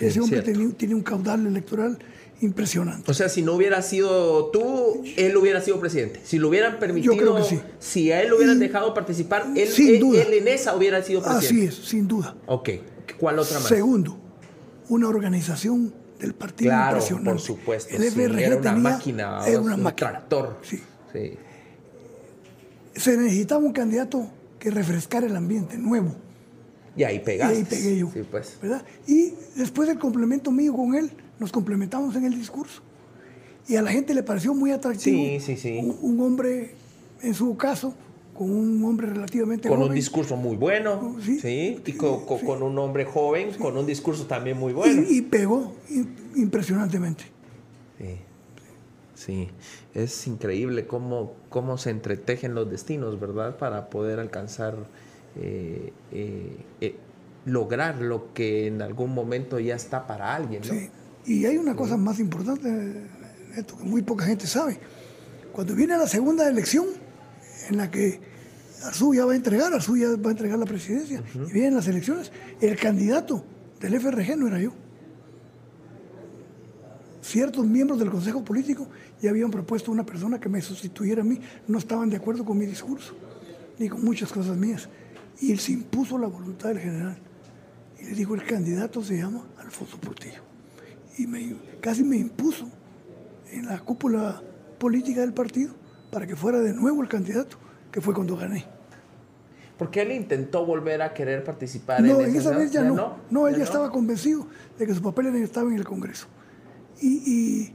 ese 0.01 0.21
hombre 0.21 0.43
tiene, 0.43 0.95
un 0.95 1.03
caudal 1.03 1.47
electoral 1.47 1.99
impresionante. 2.41 3.11
O 3.11 3.15
sea, 3.15 3.29
si 3.29 3.43
no 3.43 3.55
hubiera 3.55 3.83
sido 3.83 4.47
tú, 4.47 5.03
él 5.17 5.37
hubiera 5.37 5.61
sido 5.61 5.79
presidente. 5.79 6.21
Si 6.25 6.39
lo 6.39 6.49
hubieran 6.49 6.79
permitido, 6.79 7.13
Yo 7.15 7.21
creo 7.21 7.37
que 7.37 7.45
sí. 7.45 7.61
si 7.79 8.11
a 8.11 8.23
él 8.23 8.31
lo 8.31 8.37
hubieran 8.37 8.59
dejado 8.59 8.95
participar, 8.95 9.47
él, 9.55 9.69
él, 9.77 10.33
en 10.33 10.49
esa 10.49 10.75
hubiera 10.75 11.03
sido 11.03 11.23
presidente. 11.23 11.47
Así 11.47 11.65
es, 11.67 11.89
sin 11.89 12.09
duda. 12.09 12.37
Ok. 12.47 12.71
¿Cuál 13.19 13.39
otra 13.39 13.59
más? 13.59 13.69
Segundo, 13.69 14.19
una 14.89 15.09
organización 15.09 15.95
del 16.23 16.35
partido 16.35 16.71
claro, 16.71 17.01
por 17.25 17.41
supuesto. 17.41 17.95
El 17.97 18.05
FRG 18.05 18.39
era 18.39 18.57
una 18.57 18.77
máquina, 18.77 19.47
era 19.47 19.61
una 19.61 19.75
un 19.75 19.83
máquina. 19.83 20.11
tractor. 20.11 20.59
Sí. 20.63 20.81
se 22.95 23.17
necesitaba 23.17 23.65
un 23.65 23.73
candidato 23.73 24.31
que 24.59 24.71
refrescara 24.71 25.27
el 25.27 25.35
ambiente 25.35 25.77
nuevo. 25.77 26.15
Y 26.97 27.03
ahí 27.05 27.19
pegaste. 27.19 27.55
Y 27.55 27.59
ahí 27.59 27.65
pegué 27.65 27.99
yo. 27.99 28.11
Sí, 28.13 28.23
pues. 28.31 28.57
¿verdad? 28.63 28.85
Y 29.07 29.35
después 29.57 29.89
del 29.89 29.99
complemento 29.99 30.53
mío 30.53 30.75
con 30.75 30.95
él, 30.95 31.11
nos 31.41 31.51
complementamos 31.51 32.15
en 32.15 32.25
el 32.25 32.35
discurso. 32.35 32.83
Y 33.67 33.77
a 33.77 33.83
la 33.83 33.91
gente 33.91 34.15
le 34.15 34.23
pareció 34.23 34.55
muy 34.55 34.71
atractivo. 34.71 35.17
Sí, 35.17 35.41
sí, 35.41 35.57
sí. 35.57 35.79
Un, 35.83 35.99
un 36.03 36.21
hombre, 36.21 36.75
en 37.23 37.35
su 37.35 37.57
caso, 37.57 37.95
con 38.43 38.51
un 38.57 38.85
hombre 38.85 39.09
relativamente 39.09 39.69
Con 39.69 39.83
un 39.83 39.95
discurso 39.95 40.37
muy 40.37 40.57
bueno. 40.57 41.17
Sí, 41.23 41.39
Sí. 41.41 41.83
Y 41.87 41.93
sí. 41.93 41.97
con 41.99 42.63
un 42.63 42.79
hombre 42.79 43.05
joven, 43.05 43.53
con 43.55 43.77
un 43.77 43.87
discurso 43.87 44.27
también 44.27 44.59
muy 44.59 44.73
bueno. 44.73 45.03
Y, 45.09 45.19
y 45.19 45.23
pegó 45.23 45.75
im- 45.91 46.09
impresionantemente. 46.37 47.25
Sí, 47.99 48.19
sí, 49.15 49.49
es 49.95 50.27
increíble 50.27 50.87
cómo, 50.87 51.35
cómo 51.49 51.79
se 51.79 51.91
entretejen 51.91 52.55
los 52.55 52.71
destinos, 52.71 53.21
¿verdad? 53.21 53.57
Para 53.59 53.89
poder 53.91 54.19
alcanzar, 54.19 54.75
eh, 55.37 55.93
eh, 56.11 56.57
eh, 56.81 56.97
lograr 57.47 58.01
lo 58.01 58.33
que 58.35 58.67
en 58.67 58.83
algún 58.83 59.15
momento 59.15 59.59
ya 59.61 59.77
está 59.77 60.07
para 60.07 60.35
alguien, 60.35 60.63
¿no? 60.67 60.75
Sí. 60.75 60.91
Y 61.25 61.45
hay 61.47 61.57
una 61.57 61.77
cosa 61.77 61.97
más 61.97 62.19
importante, 62.19 62.69
Neto, 63.55 63.77
que 63.79 63.85
muy 63.85 64.03
poca 64.03 64.25
gente 64.25 64.47
sabe. 64.49 64.79
Cuando 65.53 65.75
viene 65.75 65.97
la 65.97 66.09
segunda 66.09 66.49
elección, 66.49 66.87
en 67.71 67.77
la 67.77 67.91
que 67.91 68.19
Arzú 68.85 69.15
ya 69.15 69.25
va 69.25 69.33
a 69.33 69.37
entregar, 69.37 69.73
Arzú 69.73 69.97
ya 69.97 70.09
va 70.17 70.29
a 70.29 70.33
entregar 70.33 70.59
la 70.59 70.67
presidencia, 70.67 71.23
y 71.35 71.53
vienen 71.53 71.75
las 71.75 71.89
elecciones, 71.89 72.33
el 72.61 72.77
candidato 72.77 73.45
del 73.81 74.01
FRG 74.01 74.37
no 74.37 74.49
era 74.49 74.61
yo. 74.61 74.73
Ciertos 77.21 77.65
miembros 77.65 77.99
del 77.99 78.11
Consejo 78.11 78.45
Político 78.45 78.89
ya 79.21 79.31
habían 79.31 79.51
propuesto 79.51 79.93
una 79.93 80.05
persona 80.05 80.41
que 80.41 80.49
me 80.49 80.61
sustituyera 80.61 81.23
a 81.23 81.25
mí, 81.25 81.39
no 81.69 81.79
estaban 81.79 82.11
de 82.11 82.17
acuerdo 82.17 82.45
con 82.45 82.59
mi 82.59 82.67
discurso, 82.67 83.15
ni 83.79 83.89
con 83.89 84.05
muchas 84.05 84.33
cosas 84.33 84.57
mías. 84.57 84.89
Y 85.41 85.53
él 85.53 85.61
se 85.61 85.73
impuso 85.73 86.19
la 86.19 86.27
voluntad 86.27 86.71
del 86.71 86.81
general. 86.81 87.17
Y 88.01 88.07
le 88.07 88.15
dijo, 88.15 88.35
el 88.35 88.45
candidato 88.45 89.03
se 89.03 89.17
llama 89.17 89.47
Alfonso 89.59 89.99
Portillo 89.99 90.43
y 91.19 91.27
me, 91.27 91.55
casi 91.81 92.03
me 92.03 92.17
impuso 92.17 92.69
en 93.51 93.67
la 93.67 93.79
cúpula 93.81 94.43
política 94.79 95.21
del 95.21 95.33
partido 95.33 95.75
para 96.11 96.27
que 96.27 96.37
fuera 96.37 96.61
de 96.61 96.73
nuevo 96.73 97.03
el 97.03 97.09
candidato, 97.09 97.59
que 97.93 98.01
fue 98.01 98.15
cuando 98.15 98.37
gané. 98.37 98.65
Porque 99.79 100.03
él 100.03 100.13
intentó 100.13 100.65
volver 100.65 101.03
a 101.03 101.13
querer 101.13 101.45
participar 101.45 102.01
No, 102.03 102.21
en 102.21 102.31
en 102.31 102.37
esa 102.37 102.57
vez 102.57 102.71
ya 102.73 102.83
no. 102.83 103.17
No, 103.31 103.47
él 103.47 103.55
ya 103.55 103.59
no? 103.59 103.65
estaba 103.65 103.91
convencido 103.91 104.47
de 104.79 104.87
que 104.87 104.95
su 104.95 105.03
papel 105.03 105.35
estaba 105.37 105.71
en 105.71 105.77
el 105.77 105.85
Congreso. 105.85 106.27
Y, 107.01 107.09
y 107.09 107.73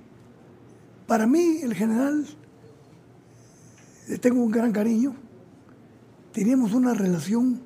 para 1.06 1.28
mí, 1.28 1.60
el 1.62 1.74
general, 1.74 2.26
le 4.08 4.18
tengo 4.18 4.42
un 4.42 4.52
gran 4.52 4.72
cariño. 4.72 5.16
Teníamos 6.32 6.74
una 6.74 6.94
relación 6.94 7.62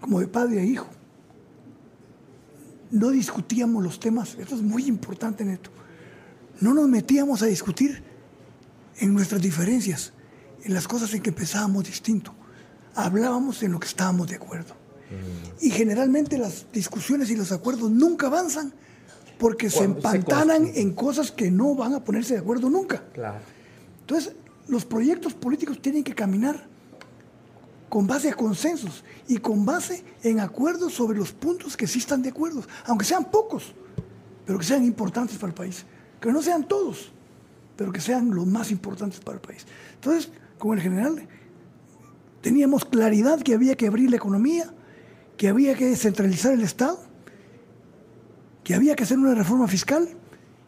como 0.00 0.20
de 0.20 0.26
padre 0.26 0.60
a 0.60 0.64
hijo. 0.64 0.88
No 2.90 3.10
discutíamos 3.10 3.82
los 3.84 4.00
temas, 4.00 4.36
esto 4.38 4.54
es 4.54 4.62
muy 4.62 4.86
importante, 4.86 5.44
Neto. 5.44 5.70
No 6.60 6.74
nos 6.74 6.88
metíamos 6.88 7.42
a 7.42 7.46
discutir 7.46 8.02
en 8.98 9.12
nuestras 9.12 9.42
diferencias, 9.42 10.12
en 10.64 10.74
las 10.74 10.86
cosas 10.88 11.12
en 11.14 11.22
que 11.22 11.32
pensábamos 11.32 11.84
distinto. 11.84 12.34
Hablábamos 12.94 13.62
en 13.62 13.72
lo 13.72 13.80
que 13.80 13.86
estábamos 13.86 14.28
de 14.28 14.36
acuerdo. 14.36 14.74
Y 15.60 15.70
generalmente 15.70 16.36
las 16.36 16.66
discusiones 16.72 17.30
y 17.30 17.36
los 17.36 17.50
acuerdos 17.52 17.90
nunca 17.90 18.26
avanzan 18.26 18.72
porque 19.38 19.70
se 19.70 19.78
Cuando 19.78 20.00
se 20.00 20.16
empantanan 20.16 20.62
construyen. 20.64 20.88
en 20.88 20.94
cosas 20.94 21.30
que 21.32 21.50
no 21.50 21.74
van 21.74 21.94
a 21.94 22.04
ponerse 22.04 22.34
de 22.34 22.40
acuerdo 22.40 22.68
nunca. 22.68 23.02
Claro. 23.14 23.38
Entonces, 24.00 24.34
los 24.66 24.84
proyectos 24.84 25.32
políticos 25.32 25.80
tienen 25.80 26.04
que 26.04 26.14
caminar 26.14 26.66
con 27.88 28.06
base 28.06 28.28
a 28.28 28.34
consensos 28.34 29.02
y 29.26 29.38
con 29.38 29.64
base 29.64 30.04
en 30.22 30.40
acuerdos 30.40 30.92
sobre 30.92 31.18
los 31.18 31.32
puntos 31.32 31.76
que 31.76 31.86
sí 31.86 32.00
están 32.00 32.20
de 32.20 32.28
acuerdo, 32.28 32.62
aunque 32.84 33.04
sean 33.04 33.30
pocos, 33.30 33.72
pero 34.44 34.58
que 34.58 34.64
sean 34.64 34.84
importantes 34.84 35.38
para 35.38 35.48
el 35.48 35.54
país. 35.54 35.84
Que 36.20 36.32
no 36.32 36.42
sean 36.42 36.66
todos, 36.66 37.12
pero 37.76 37.92
que 37.92 38.00
sean 38.00 38.34
los 38.34 38.46
más 38.46 38.70
importantes 38.70 39.20
para 39.20 39.36
el 39.36 39.40
país. 39.40 39.64
Entonces, 39.94 40.30
con 40.58 40.76
el 40.76 40.82
general 40.82 41.28
teníamos 42.40 42.84
claridad 42.84 43.40
que 43.40 43.54
había 43.54 43.76
que 43.76 43.86
abrir 43.86 44.10
la 44.10 44.16
economía, 44.16 44.72
que 45.36 45.48
había 45.48 45.74
que 45.74 45.86
descentralizar 45.86 46.52
el 46.52 46.62
Estado, 46.62 46.98
que 48.64 48.74
había 48.74 48.94
que 48.96 49.04
hacer 49.04 49.18
una 49.18 49.34
reforma 49.34 49.68
fiscal, 49.68 50.08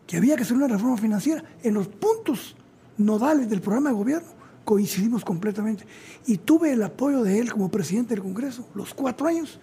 que 0.07 0.17
había 0.17 0.37
que 0.37 0.43
hacer 0.43 0.57
una 0.57 0.69
reforma 0.69 0.97
financiera. 0.97 1.45
En 1.62 1.75
los 1.75 1.89
puntos 1.89 2.57
nodales 2.97 3.49
del 3.49 3.61
programa 3.61 3.91
de 3.91 3.97
gobierno 3.97 4.29
coincidimos 4.65 5.25
completamente. 5.25 5.85
Y 6.27 6.39
tuve 6.39 6.73
el 6.73 6.83
apoyo 6.83 7.23
de 7.23 7.39
él 7.39 7.53
como 7.53 7.71
presidente 7.71 8.15
del 8.15 8.23
Congreso 8.23 8.69
los 8.75 8.95
cuatro 8.95 9.27
años 9.27 9.61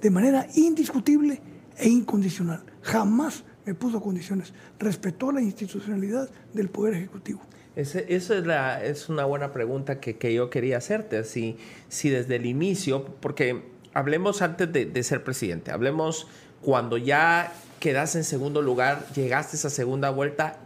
de 0.00 0.10
manera 0.10 0.46
indiscutible 0.54 1.40
e 1.76 1.88
incondicional. 1.88 2.62
Jamás 2.82 3.44
me 3.64 3.74
puso 3.74 4.00
condiciones. 4.00 4.52
Respetó 4.78 5.32
la 5.32 5.40
institucionalidad 5.40 6.28
del 6.52 6.68
Poder 6.68 6.94
Ejecutivo. 6.94 7.40
Ese- 7.76 8.04
eso 8.08 8.34
es, 8.34 8.46
la- 8.46 8.84
es 8.84 9.08
una 9.08 9.24
buena 9.24 9.52
pregunta 9.52 10.00
que, 10.00 10.16
que 10.18 10.34
yo 10.34 10.50
quería 10.50 10.76
hacerte. 10.78 11.24
Si, 11.24 11.56
si 11.88 12.10
desde 12.10 12.36
el 12.36 12.46
inicio, 12.46 13.04
porque 13.20 13.62
hablemos 13.94 14.42
antes 14.42 14.72
de, 14.72 14.84
de 14.86 15.02
ser 15.02 15.24
presidente, 15.24 15.70
hablemos 15.70 16.26
cuando 16.60 16.96
ya 16.98 17.52
quedas 17.80 18.14
en 18.14 18.24
segundo 18.24 18.62
lugar, 18.62 19.06
llegaste 19.14 19.56
a 19.56 19.58
esa 19.58 19.70
segunda 19.70 20.10
vuelta, 20.10 20.58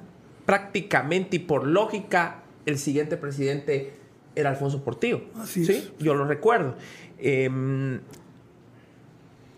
prácticamente 0.45 1.37
y 1.37 1.39
por 1.41 1.67
lógica, 1.67 2.43
el 2.67 2.79
siguiente 2.79 3.17
presidente 3.17 3.93
era 4.35 4.51
Alfonso 4.51 4.85
Portillo. 4.85 5.23
Así 5.37 5.65
¿sí? 5.65 5.73
es. 5.73 5.93
Yo 5.99 6.15
lo 6.15 6.27
recuerdo. 6.27 6.75
Em, 7.19 8.01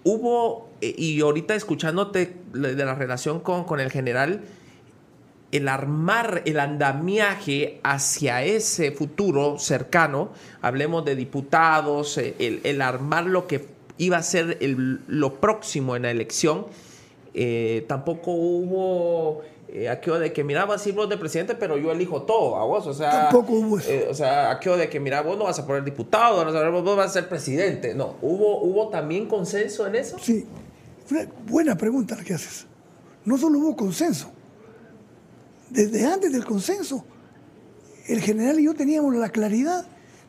hubo, 0.04 0.68
eh, 0.80 0.94
y 0.96 1.20
ahorita 1.20 1.54
escuchándote 1.54 2.36
de 2.52 2.84
la 2.84 2.94
relación 2.94 3.40
con, 3.40 3.64
con 3.64 3.80
el 3.80 3.90
general, 3.90 4.42
el 5.50 5.68
armar 5.68 6.42
el 6.44 6.60
andamiaje 6.60 7.80
hacia 7.82 8.42
ese 8.44 8.92
futuro 8.92 9.58
cercano, 9.58 10.30
hablemos 10.60 11.04
de 11.04 11.16
diputados, 11.16 12.18
eh, 12.18 12.34
el, 12.38 12.60
el 12.64 12.82
armar 12.82 13.24
lo 13.26 13.46
que 13.46 13.64
iba 13.96 14.18
a 14.18 14.22
ser 14.22 14.58
el- 14.60 15.00
lo 15.06 15.34
próximo 15.40 15.96
en 15.96 16.02
la 16.02 16.10
elección, 16.10 16.66
eh, 17.34 17.84
tampoco 17.88 18.30
hubo 18.32 19.42
eh, 19.70 19.88
aquello 19.90 20.18
de 20.18 20.32
que 20.32 20.44
mira, 20.44 20.64
vas 20.64 20.84
a 20.86 20.88
ir 20.88 20.94
vos 20.94 21.08
de 21.10 21.18
presidente, 21.18 21.54
pero 21.54 21.76
yo 21.76 21.92
elijo 21.92 22.22
todo 22.22 22.56
a 22.56 22.64
vos, 22.64 22.86
o 22.86 22.94
sea, 22.94 23.10
Tampoco 23.28 23.52
hubo 23.52 23.78
eso. 23.78 23.90
eh, 23.90 24.06
o 24.10 24.14
sea, 24.14 24.50
aquello 24.50 24.78
de 24.78 24.88
que 24.88 24.98
mira, 24.98 25.20
vos 25.20 25.36
no 25.36 25.44
vas 25.44 25.58
a 25.58 25.66
poner 25.66 25.84
diputado, 25.84 26.42
no 26.42 26.50
vas 26.52 26.62
a- 26.62 26.68
vos 26.70 26.96
vas 26.96 27.06
a 27.10 27.12
ser 27.12 27.28
presidente, 27.28 27.94
no, 27.94 28.16
hubo, 28.22 28.62
hubo 28.62 28.88
también 28.88 29.26
consenso 29.26 29.86
en 29.86 29.96
eso. 29.96 30.16
Sí, 30.18 30.46
una 31.10 31.26
buena 31.46 31.76
pregunta 31.76 32.16
la 32.16 32.24
que 32.24 32.32
haces. 32.32 32.66
No 33.26 33.36
solo 33.36 33.58
hubo 33.58 33.76
consenso. 33.76 34.30
Desde 35.70 36.06
antes 36.06 36.32
del 36.32 36.44
consenso, 36.44 37.04
el 38.06 38.20
general 38.20 38.58
y 38.58 38.64
yo 38.64 38.74
teníamos 38.74 39.14
la 39.14 39.28
claridad 39.28 39.86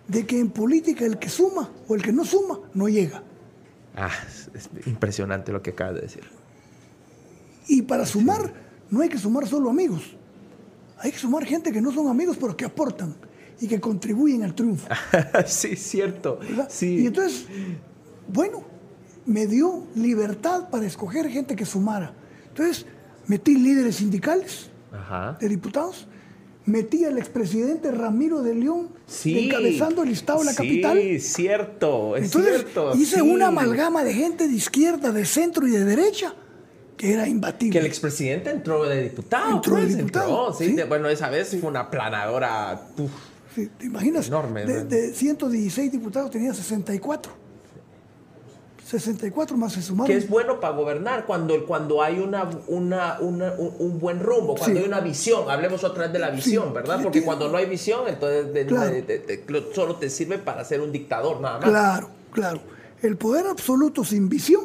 de 0.07 0.25
que 0.25 0.39
en 0.39 0.49
política 0.49 1.05
el 1.05 1.17
que 1.17 1.29
suma 1.29 1.69
o 1.87 1.95
el 1.95 2.01
que 2.01 2.11
no 2.11 2.25
suma 2.25 2.59
no 2.73 2.89
llega. 2.89 3.23
Ah, 3.95 4.11
es 4.27 4.49
es 4.53 4.87
impresionante 4.87 5.51
lo 5.51 5.61
que 5.61 5.71
acabas 5.71 5.95
de 5.95 6.01
decir. 6.01 6.23
Y 7.67 7.83
para 7.83 8.05
sumar, 8.05 8.51
no 8.89 9.01
hay 9.01 9.09
que 9.09 9.17
sumar 9.17 9.47
solo 9.47 9.69
amigos. 9.69 10.15
Hay 10.97 11.11
que 11.11 11.19
sumar 11.19 11.45
gente 11.45 11.71
que 11.71 11.81
no 11.81 11.91
son 11.91 12.07
amigos, 12.07 12.37
pero 12.39 12.57
que 12.57 12.65
aportan 12.65 13.15
y 13.61 13.67
que 13.67 13.79
contribuyen 13.79 14.43
al 14.43 14.55
triunfo. 14.55 14.87
sí, 15.45 15.75
cierto. 15.75 16.39
Sí. 16.67 16.99
Y 17.01 17.07
entonces, 17.07 17.45
bueno, 18.27 18.63
me 19.25 19.47
dio 19.47 19.85
libertad 19.95 20.69
para 20.69 20.85
escoger 20.85 21.29
gente 21.29 21.55
que 21.55 21.65
sumara. 21.65 22.13
Entonces, 22.49 22.85
metí 23.27 23.55
líderes 23.55 23.97
sindicales 23.97 24.69
Ajá. 24.91 25.37
de 25.39 25.49
diputados, 25.49 26.07
metí 26.65 27.05
al 27.05 27.17
expresidente 27.17 27.91
Ramiro 27.91 28.41
de 28.41 28.55
León 28.55 28.89
Sí. 29.07 29.45
encabezando 29.47 30.03
el 30.03 30.09
Estado 30.11 30.39
de 30.39 30.45
la 30.45 30.51
sí, 30.51 30.57
capital. 30.57 31.19
cierto, 31.19 32.15
es 32.15 32.25
Entonces, 32.25 32.53
cierto. 32.61 32.95
hice 32.95 33.15
sí. 33.17 33.21
una 33.21 33.47
amalgama 33.47 34.03
de 34.03 34.13
gente 34.13 34.47
de 34.47 34.53
izquierda, 34.55 35.11
de 35.11 35.25
centro 35.25 35.67
y 35.67 35.71
de 35.71 35.85
derecha 35.85 36.33
que 36.97 37.13
era 37.13 37.27
imbatible. 37.27 37.71
Que 37.71 37.79
el 37.79 37.85
expresidente 37.85 38.49
entró 38.51 38.83
de 38.83 39.03
diputado. 39.03 39.55
Entró 39.55 39.75
de 39.77 39.81
pues, 39.83 39.97
diputado, 39.97 40.47
entró, 40.49 40.53
sí, 40.53 40.75
sí. 40.75 40.83
bueno, 40.87 41.07
esa 41.07 41.29
vez 41.29 41.55
fue 41.59 41.69
una 41.69 41.89
planadora. 41.89 42.87
uf, 42.97 43.11
Sí, 43.55 43.67
¿Te 43.79 43.85
imaginas? 43.87 44.27
Enorme, 44.27 44.63
de, 44.65 44.83
de 44.83 45.13
116 45.13 45.91
diputados 45.91 46.29
tenía 46.29 46.53
64. 46.53 47.31
64 48.89 49.55
más 49.55 49.73
se 49.73 49.81
sumaron. 49.83 50.07
que 50.07 50.17
es 50.17 50.27
bueno 50.27 50.59
para 50.59 50.73
gobernar 50.75 51.25
cuando, 51.25 51.65
cuando 51.67 52.01
hay 52.01 52.19
una, 52.19 52.49
una, 52.67 53.19
una- 53.19 53.53
un, 53.53 53.73
un 53.77 53.99
buen 53.99 54.19
rumbo, 54.19 54.55
cuando 54.55 54.77
Sí. 54.77 54.83
hay 54.83 54.87
una 54.87 54.99
visión. 54.99 55.49
Hablemos 55.49 55.83
otra 55.83 56.03
vez 56.05 56.13
de 56.13 56.19
la 56.19 56.31
visión, 56.31 56.69
Sí, 56.69 56.73
¿verdad? 56.73 56.99
Porque 57.03 57.23
cuando 57.23 57.49
no 57.49 57.57
hay 57.57 57.67
visión, 57.67 58.07
entonces 58.07 58.51
de- 58.53 58.65
Claro. 58.65 58.89
de- 58.91 59.01
de- 59.03 59.65
solo 59.75 59.95
te 59.97 60.09
sirve 60.09 60.39
para 60.39 60.63
ser 60.65 60.81
un 60.81 60.91
dictador, 60.91 61.39
nada 61.39 61.59
más. 61.59 61.69
Claro, 61.69 62.09
claro. 62.31 62.61
El 63.01 63.15
poder 63.15 63.45
absoluto 63.47 64.03
sin 64.03 64.27
visión, 64.27 64.63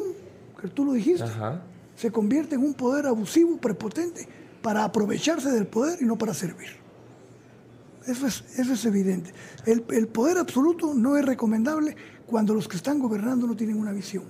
que 0.59 0.67
tú 0.69 0.85
lo 0.85 0.93
dijiste, 0.93 1.23
Ajá. 1.23 1.61
se 1.95 2.11
convierte 2.11 2.55
en 2.55 2.63
un 2.63 2.73
poder 2.73 3.05
abusivo, 3.05 3.57
prepotente, 3.57 4.27
para 4.63 4.83
aprovecharse 4.83 5.51
del 5.51 5.67
poder 5.67 5.99
y 6.01 6.05
no 6.05 6.17
para 6.17 6.33
servir. 6.33 6.69
Eso 8.07 8.27
es, 8.27 8.43
eso 8.59 8.73
es 8.73 8.85
evidente. 8.85 9.31
El, 9.65 9.83
el 9.89 10.07
poder 10.07 10.37
absoluto 10.37 10.93
no 10.95 11.15
es 11.17 11.25
recomendable 11.25 11.95
cuando 12.25 12.53
los 12.53 12.67
que 12.67 12.77
están 12.77 12.99
gobernando 12.99 13.47
no 13.47 13.55
tienen 13.55 13.77
una 13.77 13.91
visión. 13.91 14.23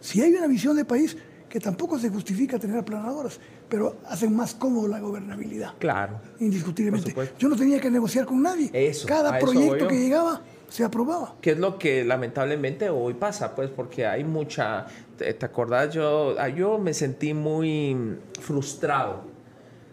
Si 0.00 0.20
hay 0.20 0.34
una 0.34 0.46
visión 0.46 0.76
de 0.76 0.84
país, 0.84 1.16
que 1.54 1.60
tampoco 1.60 1.98
se 2.00 2.10
justifica 2.10 2.58
tener 2.58 2.76
aplanadoras, 2.78 3.38
pero 3.68 3.98
hacen 4.08 4.34
más 4.34 4.54
cómodo 4.54 4.88
la 4.88 4.98
gobernabilidad. 4.98 5.74
Claro. 5.78 6.20
Indiscutiblemente. 6.40 7.14
Yo 7.38 7.48
no 7.48 7.54
tenía 7.54 7.80
que 7.80 7.88
negociar 7.90 8.26
con 8.26 8.42
nadie. 8.42 8.70
Eso, 8.72 9.06
Cada 9.06 9.38
proyecto 9.38 9.86
que 9.86 9.94
llegaba 9.94 10.42
se 10.68 10.82
aprobaba. 10.82 11.36
Que 11.40 11.52
es 11.52 11.58
lo 11.58 11.78
que 11.78 12.04
lamentablemente 12.04 12.90
hoy 12.90 13.14
pasa, 13.14 13.54
pues, 13.54 13.70
porque 13.70 14.04
hay 14.04 14.24
mucha. 14.24 14.86
¿Te, 15.16 15.32
te 15.32 15.46
acordás? 15.46 15.94
Yo, 15.94 16.34
ah, 16.40 16.48
yo 16.48 16.78
me 16.78 16.92
sentí 16.92 17.34
muy 17.34 18.18
frustrado 18.40 19.22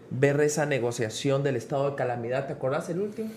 ver 0.09 0.41
esa 0.41 0.65
negociación 0.65 1.43
del 1.43 1.57
estado 1.57 1.91
de 1.91 1.95
calamidad. 1.95 2.47
¿Te 2.47 2.53
acordás 2.53 2.89
el 2.89 3.01
último? 3.01 3.29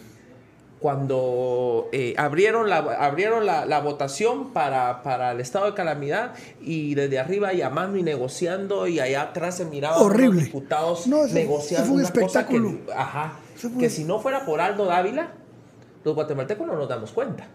Cuando 0.89 1.89
eh, 1.93 2.13
abrieron, 2.19 2.69
la, 2.69 2.77
abrieron 2.77 3.47
la, 3.47 3.65
la 3.65 3.81
votación 3.81 4.53
para, 4.53 5.03
para 5.03 5.33
el 5.33 5.41
estado 5.41 5.65
de 5.65 5.73
calamidad 5.73 6.35
y 6.61 6.95
desde 6.95 7.19
arriba 7.19 7.55
llamando 7.55 7.97
y 7.97 8.03
negociando 8.03 8.87
y 8.87 9.01
allá 9.01 9.23
atrás 9.23 9.57
se 9.57 9.65
miraban 9.65 9.99
Horrible. 10.03 10.35
los 10.43 10.45
diputados 10.45 11.07
No, 11.07 11.25
eso- 11.25 11.35
negociando 11.35 11.85
eso 11.85 11.87
fue 11.87 11.95
un 11.95 12.01
una 12.03 12.11
cosa 12.27 12.41
espectáculo. 12.41 12.85
que, 12.85 12.93
ajá, 12.93 13.33
fue- 13.57 13.71
que 13.79 13.89
si 13.89 14.05
no 14.05 14.21
fuera 14.21 14.45
por 14.45 14.61
Aldo 14.61 14.85
Dávila, 14.85 15.33
los 16.05 16.15
guatemaltecos 16.15 16.67
no 16.67 16.77
nos 16.77 16.87
damos 16.87 17.13
cuenta. 17.13 17.47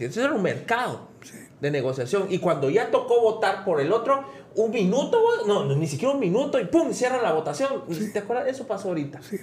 Eso 0.00 0.22
era 0.24 0.32
un 0.32 0.40
mercado 0.42 1.08
de 1.60 1.70
negociación. 1.70 2.28
Y 2.30 2.38
cuando 2.38 2.70
ya 2.70 2.90
tocó 2.90 3.20
votar 3.20 3.62
por 3.66 3.78
el 3.78 3.92
otro, 3.92 4.24
un 4.54 4.70
minuto, 4.70 5.18
no, 5.46 5.66
no, 5.66 5.76
ni 5.76 5.86
siquiera 5.86 6.14
un 6.14 6.20
minuto, 6.20 6.58
y 6.58 6.64
pum, 6.64 6.94
cierran 6.94 7.22
la 7.22 7.32
votación. 7.34 7.82
¿Te 8.10 8.20
acuerdas? 8.20 8.46
Eso 8.48 8.66
pasó 8.66 8.88
ahorita. 8.88 9.20
Sí. 9.22 9.36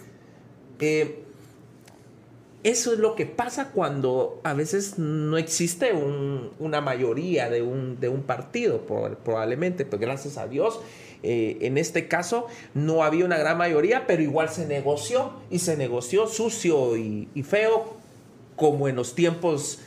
Eh, 0.80 1.26
eso 2.64 2.91
es 2.94 2.99
lo 2.99 3.15
que 3.15 3.26
pasa 3.26 3.72
cuando 3.72 4.41
a 4.44 4.53
veces 4.53 4.98
no 4.99 5.38
existe 5.38 5.94
un- 5.94 6.52
una 6.60 6.81
mayoría 6.81 7.49
de 7.49 7.61
un, 7.61 7.99
de 7.99 8.10
un 8.10 8.23
partido, 8.23 8.81
probablemente, 9.23 9.86
pues 9.86 10.02
gracias 10.02 10.38
a 10.38 10.48
Dios. 10.48 10.80
eh, 11.22 11.57
en 11.68 11.77
este 11.77 12.07
caso 12.07 12.48
no 12.73 13.03
había 13.03 13.26
una 13.26 13.38
gran 13.38 13.57
mayoría, 13.57 14.07
pero 14.07 14.22
igual 14.23 14.48
se 14.48 14.65
negoció 14.65 15.34
y 15.49 15.60
se 15.60 15.76
negoció 15.76 16.27
sucio 16.27 16.95
y, 16.95 17.27
y 17.36 17.44
feo 17.44 17.98
como 18.56 18.88
en 18.88 18.95
los 18.95 19.15
tiempos 19.15 19.80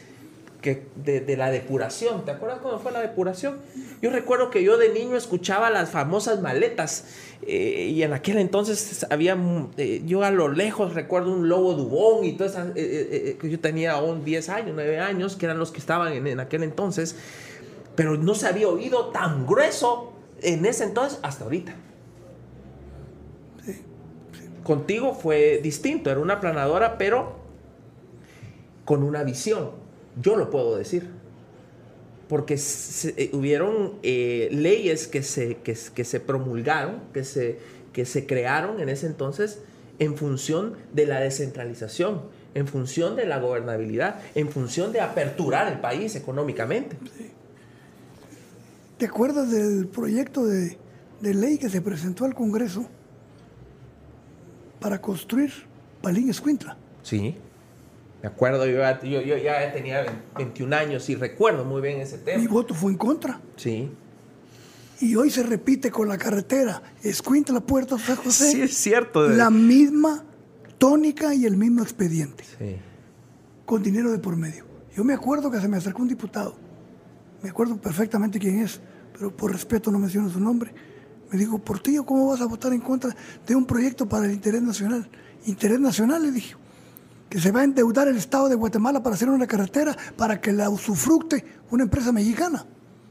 que 0.61 0.82
de, 0.94 1.20
de 1.23 1.36
la 1.39 1.51
depuración. 1.51 2.24
¿Te 2.27 2.32
acuerdas 2.32 2.59
cuando 2.61 2.81
fue 2.81 2.93
la 2.93 3.01
depuración? 3.01 3.57
Yo 4.03 4.11
recuerdo 4.11 4.51
que 4.51 4.62
yo 4.62 4.77
de 4.77 4.90
niño 4.90 5.16
escuchaba 5.16 5.70
las 5.70 5.89
famosas 5.90 6.43
maletas 6.43 7.05
eh, 7.44 7.90
y 7.93 8.02
en 8.02 8.12
aquel 8.12 8.39
entonces 8.39 9.05
había, 9.10 9.36
eh, 9.77 10.02
yo 10.06 10.23
a 10.23 10.31
lo 10.31 10.48
lejos 10.48 10.94
recuerdo 10.94 11.32
un 11.32 11.48
lobo 11.48 11.74
dubón 11.74 12.24
y 12.24 12.32
todas 12.35 12.52
esas, 12.52 12.69
eh, 12.77 13.36
que 13.40 13.51
yo 13.51 13.59
tenía 13.59 13.93
aún 13.93 14.24
10 14.24 14.48
años, 14.48 14.73
9 14.74 15.01
años, 15.01 15.35
que 15.35 15.47
eran 15.47 15.59
los 15.59 15.73
que 15.73 15.78
estaban 15.78 16.12
en, 16.12 16.27
en 16.28 16.40
aquel 16.40 16.62
entonces, 16.62 17.16
pero 17.97 18.16
no 18.16 18.35
se 18.35 18.47
había 18.47 18.69
oído 18.69 19.06
tan 19.06 19.47
grueso 19.47 20.12
en 20.40 20.64
ese 20.66 20.85
entonces 20.85 21.19
hasta 21.23 21.44
ahorita. 21.44 21.74
Contigo 24.62 25.12
fue 25.12 25.59
distinto, 25.60 26.10
era 26.10 26.20
una 26.20 26.39
planadora, 26.39 26.97
pero 26.97 27.36
con 28.85 29.02
una 29.02 29.24
visión. 29.24 29.73
Yo 30.20 30.36
lo 30.36 30.51
puedo 30.51 30.77
decir. 30.77 31.22
Porque 32.28 32.57
se- 32.59 33.15
eh, 33.16 33.31
hubieron 33.32 33.94
eh, 34.03 34.49
leyes 34.53 35.07
que 35.07 35.23
se, 35.23 35.57
que, 35.57 35.77
que 35.94 36.05
se 36.05 36.20
promulgaron, 36.20 37.01
que 37.12 37.24
se, 37.24 37.59
que 37.93 38.05
se 38.07 38.27
crearon 38.27 38.81
en 38.81 38.89
ese 38.89 39.07
entonces 39.07 39.59
en 39.99 40.16
función 40.16 40.74
de 40.94 41.07
la 41.07 41.20
descentralización, 41.20 42.23
en 42.55 42.66
función 42.66 43.16
de 43.16 43.27
la 43.27 43.39
gobernabilidad, 43.39 44.20
en 44.35 44.49
función 44.49 44.93
de 44.93 45.01
aperturar 45.01 45.70
el 45.73 45.81
país 45.81 46.16
económicamente. 46.16 46.97
¿Te 48.99 49.07
acuerdas 49.07 49.51
del 49.51 49.86
proyecto 49.89 50.44
de, 50.44 50.78
de 51.20 51.35
ley 51.35 51.59
que 51.59 51.69
se 51.69 51.81
presentó 51.81 52.24
al 52.24 52.35
Congreso 52.35 52.86
para 54.81 55.01
construir 55.01 55.53
Palín 56.01 56.31
Escuintla? 56.31 56.77
Sí. 57.03 57.36
Me 58.23 58.28
acuerdo, 58.28 58.65
yo, 58.66 58.78
ya- 58.78 59.01
yo, 59.03 59.20
yo 59.20 59.36
ya 59.36 59.73
tenía 59.73 60.05
21 60.36 60.73
años 60.77 61.09
y 61.11 61.16
recuerdo 61.16 61.65
muy 61.65 61.81
bien 61.82 62.01
ese 62.01 62.19
Mi 62.19 62.23
tema. 62.24 62.49
voto 62.49 62.74
fue 62.74 62.93
en 62.93 62.99
contra. 62.99 63.40
Sí. 63.57 63.90
Y 65.01 65.16
hoy 65.16 65.31
se 65.31 65.43
repite 65.43 65.90
con 65.90 66.09
la 66.09 66.16
carretera 66.16 66.81
Escuintla 67.03 67.61
Puerto 67.61 67.99
San 67.99 68.16
José. 68.24 68.53
Sí, 68.53 68.62
es 68.62 68.74
cierto. 68.77 69.28
La 69.28 69.51
misma 69.51 70.24
tónica 70.78 71.35
y 71.35 71.47
el 71.47 71.57
mismo 71.57 71.82
expediente, 71.82 72.44
Sí. 72.59 72.77
con 73.66 73.82
dinero 73.82 74.12
de 74.12 74.19
por 74.19 74.36
medio. 74.36 74.65
Yo 74.94 75.03
me 75.03 75.15
acuerdo 75.15 75.51
que 75.51 75.61
se 75.61 75.66
me 75.69 75.77
acercó 75.78 76.03
un 76.03 76.09
diputado, 76.09 76.55
me 77.43 77.51
acuerdo 77.51 77.77
perfectamente 77.81 78.39
quién 78.39 78.61
es, 78.61 78.81
pero 79.12 79.35
por 79.36 79.51
respeto 79.51 79.90
no 79.90 79.99
menciono 79.99 80.28
su 80.31 80.39
nombre. 80.39 80.73
Me 81.32 81.39
dijo, 81.39 81.59
Portillo, 81.59 82.05
¿cómo 82.05 82.28
vas 82.28 82.40
a 82.40 82.47
votar 82.47 82.73
en 82.73 82.81
contra 82.81 83.16
de 83.47 83.57
un 83.57 83.65
proyecto 83.65 84.09
para 84.09 84.27
el 84.27 84.32
interés 84.32 84.62
nacional? 84.62 85.09
Interés 85.47 85.81
nacional, 85.81 86.23
le 86.23 86.31
dije, 86.31 86.55
que 87.33 87.41
se 87.41 87.51
va 87.51 87.61
a 87.61 87.65
endeudar 87.65 88.09
el 88.09 88.17
Estado 88.19 88.51
de 88.51 88.57
Guatemala 88.57 89.03
para 89.03 89.15
hacer 89.15 89.31
una 89.31 89.47
carretera 89.47 89.97
para 90.19 90.39
que 90.39 90.53
la 90.53 90.69
usufructe 90.69 91.43
una 91.71 91.85
empresa 91.85 92.13
mexicana. 92.13 92.67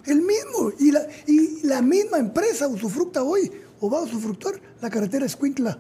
El 0.06 0.18
mismo, 0.22 0.72
y 0.80 0.92
la, 0.92 1.02
y 1.26 1.66
la 1.66 1.82
misma 1.82 2.20
empresa 2.20 2.68
usufructa 2.68 3.24
hoy, 3.24 3.52
o 3.80 3.90
va 3.90 3.98
a 3.98 4.04
usufructar 4.04 4.54
la 4.80 4.92
carretera 4.92 5.26
Escuintla, 5.26 5.76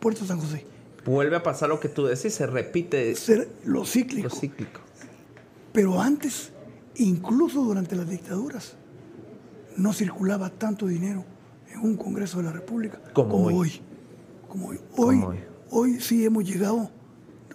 Puerto 0.00 0.24
San 0.26 0.40
José. 0.40 0.66
Vuelve 1.04 1.36
a 1.36 1.44
pasar 1.44 1.68
lo 1.68 1.78
que 1.78 1.88
tú 1.88 2.06
decís, 2.06 2.34
se 2.34 2.44
repite 2.44 3.14
Ser 3.14 3.48
lo 3.64 3.78
lo 3.80 3.86
cíclico. 3.86 4.30
cíclico. 4.30 4.80
Pero 5.72 6.00
antes, 6.00 6.50
incluso 6.96 7.62
durante 7.62 7.94
las 7.94 8.10
dictaduras, 8.10 8.74
no 9.76 9.92
circulaba 9.92 10.50
tanto 10.50 10.88
dinero 10.88 11.24
en 11.72 11.78
un 11.82 11.96
Congreso 11.96 12.38
de 12.38 12.44
la 12.46 12.52
República 12.52 13.00
Como 13.12 13.44
hoy. 13.44 13.54
hoy. 13.54 13.80
Como 14.48 14.66
hoy. 14.70 14.80
Hoy, 14.96 15.20
Como 15.20 15.28
hoy. 15.28 15.38
hoy 15.70 16.00
sí 16.00 16.24
hemos 16.24 16.42
llegado, 16.44 16.90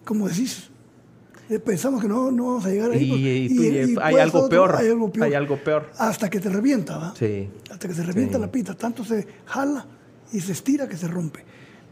como 0.06 0.28
decís, 0.30 0.70
eh, 1.50 1.60
pensamos 1.60 2.02
que 2.02 2.08
no, 2.08 2.32
no 2.32 2.46
vamos 2.48 2.66
a 2.66 2.70
llegar 2.70 2.92
ahí. 2.92 3.04
Y- 3.04 3.10
pues, 3.10 3.22
y 3.22 3.94
tú- 3.94 4.00
y 4.00 4.04
hay 4.04 4.16
algo 4.16 4.42
ser 4.42 4.50
peor, 4.50 4.76
hay 4.78 4.88
algo 4.90 5.12
peor. 5.12 5.26
hay 5.26 5.34
algo 5.34 5.58
peor. 5.64 5.92
Hasta 5.98 6.30
que 6.30 6.40
te 6.40 6.50
revienta, 6.50 6.98
¿va? 6.98 7.14
Sí. 7.18 7.50
Hasta 7.72 7.88
que 7.88 7.94
se 7.94 8.04
revienta 8.04 8.38
Sí. 8.38 8.42
la 8.42 8.52
pita, 8.52 8.74
tanto 8.76 9.04
se 9.04 9.28
jala 9.46 9.86
y 10.32 10.40
se 10.40 10.52
estira 10.54 10.88
que 10.88 10.96
se 10.98 11.08
rompe. 11.08 11.44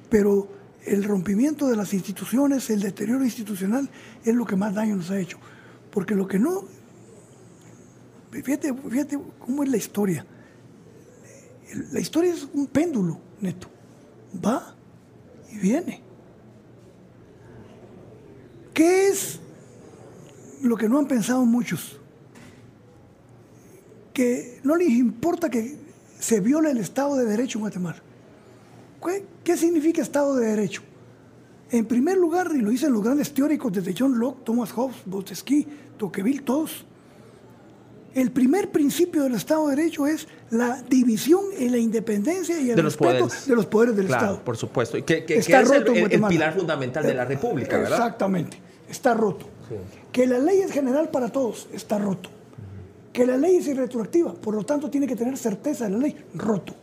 Pero 0.09 0.47
el 0.85 1.03
rompimiento 1.03 1.67
de 1.67 1.75
las 1.75 1.93
instituciones, 1.93 2.69
el 2.69 2.81
deterioro 2.81 3.23
institucional, 3.23 3.89
es 4.23 4.33
lo 4.35 4.45
que 4.45 4.55
más 4.55 4.73
daño 4.75 4.95
nos 4.95 5.09
ha 5.11 5.19
hecho. 5.19 5.37
Porque 5.91 6.13
lo 6.15 6.27
que 6.27 6.39
no. 6.39 6.63
Fíjate, 8.31 8.73
fíjate 8.73 9.19
cómo 9.39 9.63
es 9.63 9.69
la 9.69 9.77
historia. 9.77 10.25
La 11.91 11.99
historia 11.99 12.33
es 12.33 12.47
un 12.53 12.67
péndulo, 12.67 13.19
neto. 13.41 13.67
Va 14.43 14.75
y 15.51 15.57
viene. 15.57 16.01
¿Qué 18.73 19.07
es 19.09 19.39
lo 20.61 20.75
que 20.75 20.89
no 20.89 20.99
han 20.99 21.07
pensado 21.07 21.45
muchos? 21.45 21.99
que 24.13 24.59
no 24.63 24.75
les 24.75 24.89
importa 24.89 25.49
que 25.49 25.75
se 26.19 26.39
viole 26.39 26.71
el 26.71 26.77
Estado 26.77 27.15
de 27.15 27.25
Derecho 27.25 27.57
en 27.57 27.61
Guatemala. 27.63 28.01
¿Qué, 29.43 29.57
significa 29.57 30.01
Estado 30.01 30.35
de 30.35 30.47
Derecho? 30.47 30.83
En 31.71 31.85
primer 31.85 32.17
lugar, 32.17 32.51
y 32.55 32.59
lo 32.59 32.69
dicen 32.69 32.93
los 32.93 33.03
grandes 33.03 33.33
teóricos 33.33 33.73
desde 33.73 33.95
John 33.97 34.17
Locke, 34.19 34.45
Thomas 34.45 34.71
Hobbes, 34.71 34.95
Montesquieu, 35.07 35.65
Tocqueville, 35.97 36.41
todos, 36.43 36.85
el 38.15 38.31
primer 38.31 38.71
principio 38.71 39.23
del 39.23 39.33
Estado 39.35 39.67
de 39.67 39.75
Derecho 39.75 40.05
es 40.07 40.27
la 40.51 40.81
división 40.83 41.41
y 41.57 41.69
la 41.69 41.77
independencia 41.77 42.59
y 42.59 42.69
el 42.69 42.75
De 42.75 42.83
los 42.83 42.93
respeto 42.93 43.25
poderes. 43.25 43.47
de 43.47 43.55
los 43.55 43.65
poderes 43.65 43.95
del 43.95 44.05
Claro, 44.07 44.23
Estado. 44.25 44.43
por 44.45 44.57
supuesto. 44.57 44.97
Y 44.97 45.03
que, 45.03 45.19
que- 45.21 45.33
que 45.35 45.39
Está 45.39 45.61
es 45.61 45.69
roto 45.69 45.91
el, 45.93 46.11
en 46.11 46.23
el- 46.23 46.29
pilar 46.29 46.53
fundamental 46.55 47.03
de 47.05 47.13
la 47.13 47.25
República, 47.25 47.77
¿verdad? 47.77 47.97
Exactamente, 47.97 48.57
está 48.89 49.13
roto. 49.13 49.47
Que 50.11 50.27
la 50.27 50.37
ley 50.37 50.59
es 50.61 50.71
general 50.71 51.09
para 51.09 51.29
todos, 51.29 51.67
está 51.73 51.97
roto. 51.97 52.29
Que 53.11 53.25
la 53.25 53.37
ley 53.37 53.55
es 53.57 53.67
irretroactiva, 53.67 54.33
por 54.33 54.53
lo 54.55 54.63
tanto 54.63 54.89
tiene 54.89 55.07
que 55.07 55.15
tener 55.15 55.37
certeza 55.37 55.85
de 55.85 55.91
la 55.91 55.97
ley, 55.97 56.15
roto. 56.35 56.73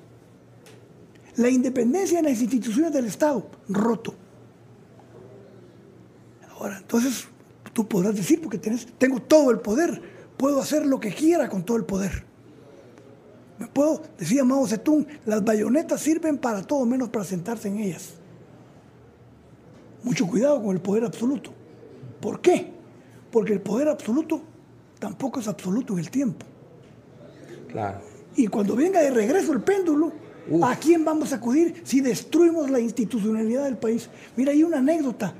La 1.36 1.48
independencia 1.48 2.18
en 2.18 2.24
las 2.24 2.40
instituciones 2.40 2.92
del 2.92 3.06
Estado, 3.06 3.46
roto. 3.68 4.14
Ahora, 6.58 6.78
entonces, 6.78 7.26
tú 7.72 7.86
podrás 7.86 8.14
decir, 8.16 8.40
porque 8.42 8.58
tenés- 8.60 8.86
tengo 8.98 9.20
todo 9.20 9.50
el 9.50 9.60
poder, 9.60 10.00
puedo 10.40 10.58
hacer 10.58 10.86
lo 10.86 10.98
que 10.98 11.12
quiera 11.12 11.50
con 11.50 11.62
todo 11.62 11.76
el 11.76 11.84
poder. 11.84 12.24
Me 13.58 13.66
puedo, 13.66 14.02
decía 14.18 14.42
Mao 14.42 14.66
Zedong, 14.66 15.06
las 15.26 15.44
bayonetas 15.44 16.00
sirven 16.00 16.38
para 16.38 16.62
todo 16.62 16.86
menos 16.86 17.10
para 17.10 17.26
sentarse 17.26 17.68
en 17.68 17.78
ellas. 17.78 18.14
Mucho 20.02 20.26
cuidado 20.26 20.62
con 20.62 20.74
el 20.74 20.80
poder 20.80 21.04
absoluto. 21.04 21.52
¿Por 22.22 22.40
qué? 22.40 22.72
Porque 23.30 23.52
el 23.52 23.60
poder 23.60 23.88
absoluto 23.88 24.40
tampoco 24.98 25.40
es 25.40 25.46
absoluto 25.46 25.92
en 25.92 25.98
el 25.98 26.10
tiempo. 26.10 26.46
Claro. 27.68 28.00
Y 28.34 28.46
cuando 28.46 28.74
venga 28.74 29.02
de 29.02 29.10
regreso 29.10 29.52
el 29.52 29.60
péndulo, 29.60 30.10
¿A 30.62 30.74
quién 30.74 31.04
vamos 31.04 31.32
a 31.32 31.36
acudir 31.36 31.82
si 31.84 32.00
destruimos 32.00 32.70
la 32.70 32.80
institucionalidad 32.80 33.64
del 33.64 33.76
país? 33.76 34.08
Mira, 34.36 34.50
hay 34.50 34.64
una 34.64 34.78
anécdota. 34.78 35.32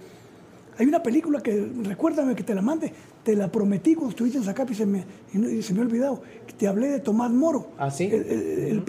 Hay 0.78 0.86
una 0.86 1.02
película 1.02 1.42
que, 1.42 1.72
recuérdame 1.82 2.36
que 2.36 2.44
te 2.44 2.54
la 2.54 2.62
mande, 2.62 2.92
te 3.24 3.36
la 3.36 3.50
prometí 3.50 3.94
cuando 3.94 4.10
estuviste 4.10 4.38
en 4.38 4.44
Zacapi 4.44 4.72
y 4.72 4.76
se 4.76 4.86
me, 4.86 5.04
y 5.32 5.62
se 5.62 5.74
me 5.74 5.80
ha 5.80 5.82
olvidado. 5.82 6.22
Te 6.58 6.66
hablé 6.66 6.88
de 6.88 7.00
Tomás 7.00 7.30
Moro. 7.30 7.72
¿Ah, 7.78 7.90
sí? 7.90 8.04
El, 8.04 8.82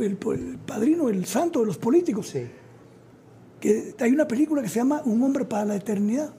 padrino, 0.66 1.10
el 1.10 1.26
santo 1.26 1.60
de 1.60 1.66
los 1.66 1.78
políticos. 1.78 2.30
Sí. 2.30 2.48
Que 3.60 3.96
hay 4.00 4.12
una 4.12 4.28
película 4.28 4.62
que 4.62 4.70
se 4.70 4.76
llama 4.76 5.02
Un 5.06 5.22
hombre 5.24 5.46
para 5.46 5.66
la 5.66 5.76
eternidad. 5.76 6.34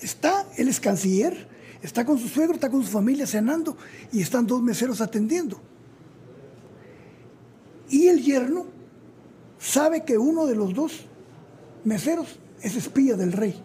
Está, 0.00 0.46
él 0.56 0.68
es 0.68 0.80
canciller, 0.80 1.48
está 1.82 2.04
con 2.04 2.18
su 2.18 2.28
suegro, 2.28 2.54
está 2.54 2.70
con 2.70 2.82
su 2.82 2.90
familia 2.90 3.26
cenando 3.26 3.76
y 4.12 4.20
están 4.22 4.46
dos 4.46 4.62
meseros 4.62 5.00
atendiendo. 5.00 5.60
Y 7.90 8.06
el 8.06 8.22
yerno 8.22 8.66
sabe 9.58 10.04
que 10.04 10.16
uno 10.16 10.46
de 10.46 10.54
los 10.54 10.74
dos 10.74 11.06
meseros 11.84 12.38
es 12.62 12.76
espía 12.76 13.16
del 13.16 13.32
rey. 13.32 13.60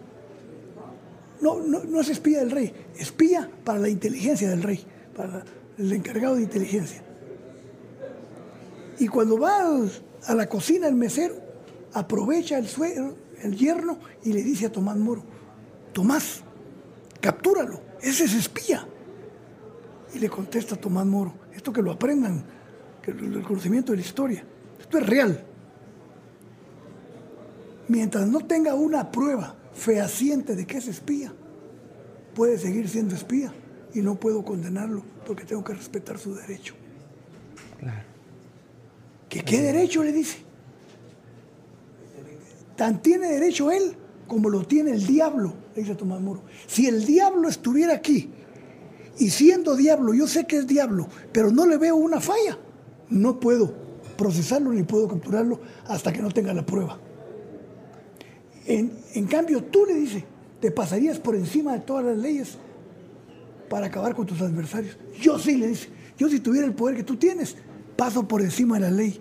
No, 1.40 1.60
no, 1.60 2.00
es 2.00 2.08
espía 2.08 2.40
del 2.40 2.50
rey, 2.50 2.72
espía 2.98 3.50
para 3.64 3.78
la 3.78 3.88
inteligencia 3.88 4.48
del 4.48 4.62
rey, 4.62 4.84
para 5.14 5.44
el 5.76 5.92
encargado 5.92 6.36
de 6.36 6.42
inteligencia. 6.42 7.02
Y 8.98 9.08
cuando 9.08 9.38
va 9.38 9.60
a 10.26 10.34
la 10.34 10.48
cocina 10.48 10.88
el 10.88 10.94
mesero, 10.94 11.34
aprovecha 11.92 12.58
el 12.58 12.66
suegro, 12.66 13.14
el 13.42 13.56
yerno, 13.56 13.98
y 14.24 14.32
le 14.32 14.42
dice 14.42 14.66
a 14.66 14.72
Tomás 14.72 14.96
Moro, 14.96 15.22
Tomás, 15.92 16.42
captúralo, 17.20 17.80
ese 18.00 18.24
es 18.24 18.34
espía. 18.34 18.86
Y 20.14 20.18
le 20.18 20.30
contesta 20.30 20.76
Tomás 20.76 21.04
Moro, 21.04 21.34
esto 21.54 21.72
que 21.72 21.82
lo 21.82 21.92
aprendan 21.92 22.44
el 23.06 23.42
conocimiento 23.42 23.92
de 23.92 23.98
la 23.98 24.04
historia. 24.04 24.44
Esto 24.80 24.98
es 24.98 25.06
real. 25.06 25.44
Mientras 27.88 28.26
no 28.26 28.40
tenga 28.40 28.74
una 28.74 29.10
prueba 29.10 29.55
fehaciente 29.76 30.56
de 30.56 30.66
que 30.66 30.78
es 30.78 30.88
espía, 30.88 31.32
puede 32.34 32.58
seguir 32.58 32.88
siendo 32.88 33.14
espía 33.14 33.52
y 33.94 34.00
no 34.00 34.16
puedo 34.16 34.44
condenarlo 34.44 35.02
porque 35.26 35.44
tengo 35.44 35.62
que 35.62 35.74
respetar 35.74 36.18
su 36.18 36.34
derecho. 36.34 36.74
Claro. 37.78 38.02
¿Que 39.28 39.42
qué 39.42 39.60
derecho 39.60 40.02
le 40.02 40.12
dice? 40.12 40.38
Tan 42.76 43.00
tiene 43.00 43.28
derecho 43.28 43.70
él 43.70 43.96
como 44.26 44.48
lo 44.48 44.66
tiene 44.66 44.90
el 44.90 45.06
diablo, 45.06 45.54
le 45.74 45.82
dice 45.82 45.94
Tomás 45.94 46.20
Moro. 46.20 46.42
Si 46.66 46.86
el 46.86 47.04
diablo 47.04 47.48
estuviera 47.48 47.94
aquí 47.94 48.30
y 49.18 49.30
siendo 49.30 49.76
diablo, 49.76 50.14
yo 50.14 50.26
sé 50.26 50.46
que 50.46 50.56
es 50.56 50.66
diablo, 50.66 51.08
pero 51.32 51.50
no 51.50 51.66
le 51.66 51.78
veo 51.78 51.96
una 51.96 52.20
falla, 52.20 52.58
no 53.08 53.38
puedo 53.40 53.72
procesarlo 54.16 54.72
ni 54.72 54.82
puedo 54.82 55.08
capturarlo 55.08 55.60
hasta 55.86 56.12
que 56.12 56.22
no 56.22 56.30
tenga 56.30 56.52
la 56.52 56.66
prueba. 56.66 56.98
En, 58.66 59.26
cambio, 59.26 59.62
tú 59.62 59.86
le 59.86 59.94
dices, 59.94 60.24
te 60.60 60.70
pasarías 60.70 61.18
por 61.18 61.36
encima 61.36 61.74
de 61.74 61.80
todas 61.80 62.04
las 62.04 62.16
leyes 62.16 62.56
para 63.68 63.86
acabar 63.86 64.14
con 64.14 64.26
tus 64.26 64.40
adversarios. 64.40 64.96
Yo 65.20 65.38
sí, 65.38 65.56
le 65.56 65.68
dice, 65.68 65.88
yo 66.18 66.28
si 66.28 66.40
tuviera 66.40 66.66
el 66.66 66.74
poder 66.74 66.96
que 66.96 67.04
tú 67.04 67.16
tienes, 67.16 67.56
paso 67.96 68.26
por 68.26 68.42
encima 68.42 68.76
de 68.76 68.80
la 68.82 68.90
ley. 68.90 69.20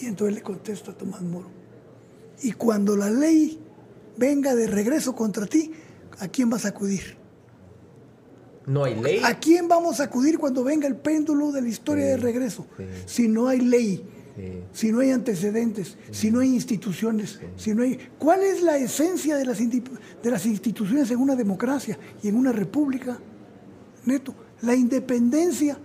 Y 0.00 0.06
entonces 0.06 0.36
le 0.36 0.42
contesta 0.42 0.92
a 0.92 0.94
Tomás 0.94 1.22
Moro. 1.22 1.50
Y 2.42 2.52
cuando 2.52 2.96
la 2.96 3.10
ley 3.10 3.58
venga 4.16 4.54
de 4.54 4.66
regreso 4.66 5.14
contra 5.14 5.46
ti, 5.46 5.72
¿a 6.18 6.28
quién 6.28 6.48
vas 6.48 6.64
a 6.64 6.68
acudir? 6.68 7.16
No 8.66 8.84
hay 8.84 9.00
ley. 9.00 9.20
¿A 9.24 9.38
quién 9.38 9.66
vamos 9.66 10.00
a 10.00 10.04
acudir 10.04 10.38
cuando 10.38 10.62
venga 10.62 10.86
el 10.86 10.96
péndulo 10.96 11.50
de 11.50 11.62
la 11.62 11.68
historia 11.68 12.06
de 12.06 12.16
regreso? 12.16 12.66
Si 13.06 13.26
no 13.26 13.48
hay 13.48 13.60
ley, 13.60 14.04
si 14.72 14.90
no 14.90 15.00
hay 15.00 15.10
antecedentes, 15.10 15.96
si 16.10 16.30
no 16.30 16.40
hay 16.40 16.54
instituciones, 16.54 17.38
si 17.56 17.74
no 17.74 17.82
hay... 17.82 17.98
¿Cuál 18.18 18.42
es 18.42 18.62
la 18.62 18.78
esencia 18.78 19.36
de 19.36 19.44
las, 19.44 19.58
de 19.58 20.30
las 20.30 20.46
instituciones 20.46 21.10
en 21.10 21.18
una 21.18 21.36
democracia 21.36 21.98
y 22.22 22.28
en 22.28 22.36
una 22.36 22.52
república? 22.52 23.18
Neto, 24.06 24.34
la 24.62 24.74
independencia 24.74 25.76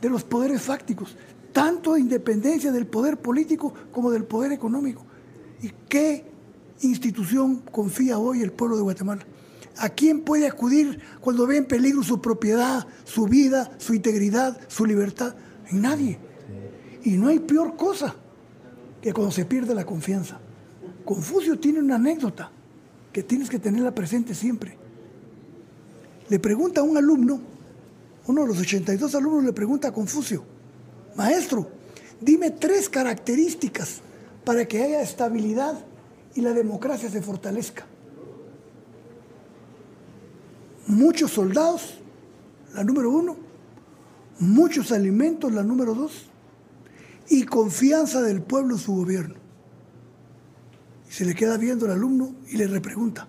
de 0.00 0.08
los 0.08 0.24
poderes 0.24 0.62
fácticos, 0.62 1.16
tanto 1.52 1.96
independencia 1.96 2.72
del 2.72 2.86
poder 2.86 3.18
político 3.18 3.72
como 3.92 4.10
del 4.10 4.24
poder 4.24 4.52
económico. 4.52 5.04
¿Y 5.62 5.70
qué 5.88 6.24
institución 6.80 7.62
confía 7.72 8.18
hoy 8.18 8.42
el 8.42 8.52
pueblo 8.52 8.76
de 8.76 8.82
Guatemala? 8.82 9.24
¿A 9.78 9.90
quién 9.90 10.22
puede 10.22 10.46
acudir 10.46 11.00
cuando 11.20 11.46
ve 11.46 11.58
en 11.58 11.66
peligro 11.66 12.02
su 12.02 12.20
propiedad, 12.20 12.86
su 13.04 13.26
vida, 13.26 13.70
su 13.78 13.94
integridad, 13.94 14.58
su 14.68 14.86
libertad? 14.86 15.34
En 15.70 15.82
nadie. 15.82 16.18
Y 17.06 17.16
no 17.16 17.28
hay 17.28 17.38
peor 17.38 17.76
cosa 17.76 18.16
que 19.00 19.12
cuando 19.12 19.30
se 19.30 19.44
pierde 19.44 19.76
la 19.76 19.86
confianza. 19.86 20.40
Confucio 21.04 21.56
tiene 21.56 21.78
una 21.78 21.94
anécdota 21.94 22.50
que 23.12 23.22
tienes 23.22 23.48
que 23.48 23.60
tenerla 23.60 23.94
presente 23.94 24.34
siempre. 24.34 24.76
Le 26.28 26.40
pregunta 26.40 26.80
a 26.80 26.84
un 26.84 26.96
alumno, 26.96 27.38
uno 28.26 28.42
de 28.42 28.48
los 28.48 28.58
82 28.58 29.14
alumnos 29.14 29.44
le 29.44 29.52
pregunta 29.52 29.86
a 29.86 29.92
Confucio, 29.92 30.42
maestro, 31.14 31.70
dime 32.20 32.50
tres 32.50 32.88
características 32.88 34.00
para 34.44 34.66
que 34.66 34.82
haya 34.82 35.00
estabilidad 35.00 35.78
y 36.34 36.40
la 36.40 36.52
democracia 36.54 37.08
se 37.08 37.22
fortalezca 37.22 37.86
muchos 40.88 41.30
soldados, 41.30 41.98
la 42.74 42.82
número 42.82 43.10
uno, 43.12 43.36
muchos 44.40 44.90
alimentos, 44.90 45.52
la 45.52 45.62
número 45.62 45.94
dos, 45.94 46.30
y 47.28 47.44
confianza 47.44 48.22
del 48.22 48.42
pueblo 48.42 48.74
en 48.74 48.80
su 48.80 48.94
gobierno. 48.94 49.36
Y 51.08 51.12
se 51.12 51.24
le 51.24 51.34
queda 51.34 51.56
viendo 51.56 51.86
el 51.86 51.92
alumno 51.92 52.34
y 52.48 52.56
le 52.56 52.66
repregunta, 52.66 53.28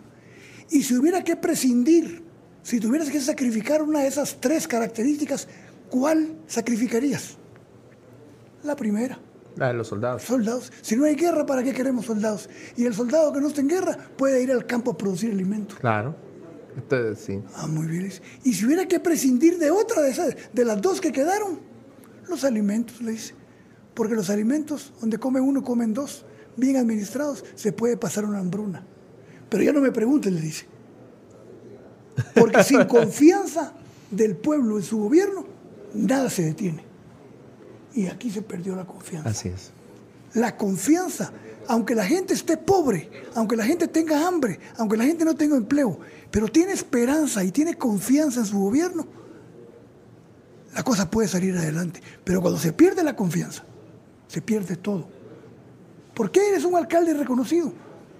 y 0.70 0.84
si 0.84 0.96
hubiera 0.96 1.24
que 1.24 1.36
prescindir, 1.36 2.24
si 2.62 2.80
tuvieras 2.80 3.10
que 3.10 3.22
sacrificar 3.22 3.82
una 3.82 4.02
de 4.02 4.08
esas 4.08 4.38
tres 4.42 4.68
características, 4.68 5.48
¿cuál 5.90 6.36
sacrificarías? 6.48 7.38
La 8.64 8.76
primera. 8.76 9.18
La 9.56 9.68
de 9.68 9.74
los 9.74 9.88
soldados. 9.88 10.24
Soldados. 10.24 10.72
Si 10.82 10.96
no 10.96 11.06
hay 11.06 11.16
guerra, 11.16 11.46
¿para 11.46 11.64
qué 11.64 11.74
queremos 11.74 12.06
soldados? 12.06 12.50
Y 12.76 12.86
el 12.86 12.94
soldado 12.94 13.32
que 13.32 13.40
no 13.40 13.48
está 13.48 13.62
en 13.62 13.70
guerra 13.70 13.98
puede 14.18 14.44
ir 14.44 14.52
al 14.52 14.66
campo 14.66 14.92
a 14.92 14.98
producir 14.98 15.32
alimentos. 15.32 15.80
Claro 15.80 16.28
sí. 17.16 17.42
Ah, 17.56 17.68
muy 17.68 17.88
bien. 17.88 18.12
Y 18.44 18.54
si 18.54 18.66
hubiera 18.66 18.88
que 18.88 19.00
prescindir 19.00 19.58
de 19.58 19.72
otra 19.72 20.02
de 20.02 20.12
esas, 20.12 20.36
de 20.54 20.66
las 20.66 20.82
dos 20.82 21.02
que 21.02 21.12
quedaron, 21.12 21.60
los 22.28 22.44
alimentos, 22.44 23.02
le 23.02 23.12
dice. 23.12 23.34
Porque 23.98 24.14
los 24.14 24.30
alimentos, 24.30 24.94
donde 25.02 25.18
come 25.18 25.42
uno, 25.42 25.64
comen 25.64 25.92
dos, 25.92 26.24
bien 26.56 26.78
administrados, 26.78 27.44
se 27.56 27.72
puede 27.72 27.98
pasar 27.98 28.26
una 28.26 28.38
hambruna. 28.38 28.86
Pero 29.50 29.64
ya 29.64 29.74
no 29.74 29.82
me 29.82 29.92
pregunte, 29.92 30.30
le 30.30 30.40
dice. 30.40 30.68
Porque 32.36 32.64
sin 32.64 32.86
confianza 32.88 33.74
del 34.12 34.36
pueblo 34.36 34.78
en 34.78 34.84
su 34.84 35.00
gobierno, 35.00 35.48
nada 35.96 36.30
se 36.30 36.44
detiene. 36.44 36.84
Y 37.96 38.06
aquí 38.06 38.30
se 38.30 38.44
perdió 38.44 38.76
la 38.76 38.86
confianza. 38.86 39.30
Así 39.30 39.50
es. 39.50 39.72
La 40.36 40.56
confianza, 40.56 41.32
aunque 41.68 41.96
la 41.96 42.06
gente 42.06 42.36
esté 42.36 42.56
pobre, 42.56 43.10
aunque 43.34 43.56
la 43.56 43.66
gente 43.66 43.88
tenga 43.88 44.28
hambre, 44.28 44.60
aunque 44.78 44.96
la 44.96 45.06
gente 45.06 45.26
no 45.26 45.34
tenga 45.34 45.58
empleo, 45.58 46.00
pero 46.30 46.48
tiene 46.50 46.72
esperanza 46.72 47.44
y 47.44 47.52
tiene 47.52 47.74
confianza 47.74 48.42
en 48.42 48.46
su 48.46 48.60
gobierno, 48.60 49.08
la 50.76 50.84
cosa 50.84 51.10
puede 51.10 51.28
salir 51.28 51.58
adelante. 51.58 52.00
Pero 52.24 52.42
cuando 52.42 52.60
se 52.60 52.74
pierde 52.74 53.04
la 53.04 53.16
confianza, 53.16 53.66
se 54.28 54.42
pierde 54.42 54.76
todo. 54.76 55.08
¿Por 56.14 56.32
qué 56.32 56.50
eres 56.50 56.66
un 56.66 56.76
alcalde 56.76 57.14
reconocido? 57.14 57.72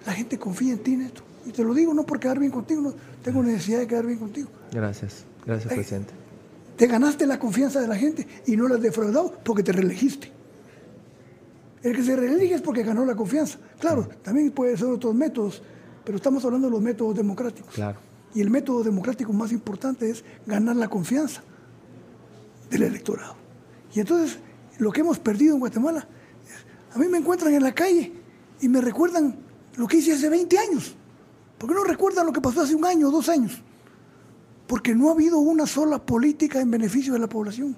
La 0.06 0.12
gente 0.12 0.38
confía 0.38 0.72
en 0.72 0.78
ti, 0.82 0.96
Neto. 0.96 1.22
Y 1.46 1.50
te 1.52 1.64
lo 1.64 1.74
digo 1.74 1.94
no 1.94 2.04
por 2.04 2.20
quedar 2.20 2.38
bien 2.38 2.52
contigo, 2.52 2.82
no 2.82 2.94
tengo 3.22 3.42
necesidad 3.42 3.80
de 3.80 3.86
quedar 3.86 4.06
bien 4.06 4.18
contigo. 4.18 4.48
Gracias, 4.72 5.24
gracias, 5.44 5.72
presidente. 5.72 6.12
Te 6.76 6.86
ganaste 6.86 7.26
la 7.26 7.38
confianza 7.38 7.80
de 7.80 7.88
la 7.88 7.96
gente 7.96 8.26
y 8.46 8.56
no 8.56 8.68
la 8.68 8.76
has 8.76 8.82
defraudado 8.82 9.34
porque 9.44 9.62
te 9.62 9.72
reelegiste. 9.72 10.30
El 11.82 11.94
que 11.94 12.02
se 12.02 12.16
reelige 12.16 12.54
es 12.54 12.60
porque 12.62 12.82
ganó 12.82 13.04
la 13.04 13.16
confianza. 13.16 13.58
Claro, 13.80 14.08
también 14.22 14.50
puede 14.50 14.76
ser 14.76 14.86
otros 14.86 15.14
métodos 15.14 15.62
pero 16.08 16.16
estamos 16.16 16.42
hablando 16.46 16.68
de 16.68 16.70
los 16.70 16.80
métodos 16.80 17.14
democráticos. 17.14 17.74
Claro. 17.74 17.98
Y 18.34 18.40
el 18.40 18.48
método 18.48 18.82
democrático 18.82 19.30
más 19.34 19.52
importante 19.52 20.08
es 20.08 20.24
ganar 20.46 20.74
la 20.74 20.88
confianza 20.88 21.42
del 22.70 22.84
electorado. 22.84 23.34
Y 23.94 24.00
entonces, 24.00 24.38
lo 24.78 24.92
que 24.92 25.00
hemos 25.00 25.18
perdido 25.18 25.54
en 25.54 25.60
Guatemala, 25.60 26.06
a 26.94 26.98
mí 26.98 27.06
me 27.08 27.18
encuentran 27.18 27.52
en 27.52 27.62
la 27.62 27.74
calle 27.74 28.12
y 28.60 28.68
me 28.68 28.80
recuerdan 28.80 29.36
lo 29.76 29.86
que 29.86 29.98
hice 29.98 30.12
hace 30.12 30.28
20 30.28 30.58
años. 30.58 30.94
¿Por 31.58 31.68
qué 31.68 31.74
no 31.74 31.84
recuerdan 31.84 32.26
lo 32.26 32.32
que 32.32 32.40
pasó 32.40 32.62
hace 32.62 32.74
un 32.74 32.84
año 32.84 33.08
o 33.08 33.10
dos 33.10 33.28
años? 33.28 33.62
Porque 34.66 34.94
no 34.94 35.08
ha 35.08 35.12
habido 35.12 35.38
una 35.38 35.66
sola 35.66 35.98
política 36.04 36.60
en 36.60 36.70
beneficio 36.70 37.12
de 37.12 37.18
la 37.18 37.28
población. 37.28 37.76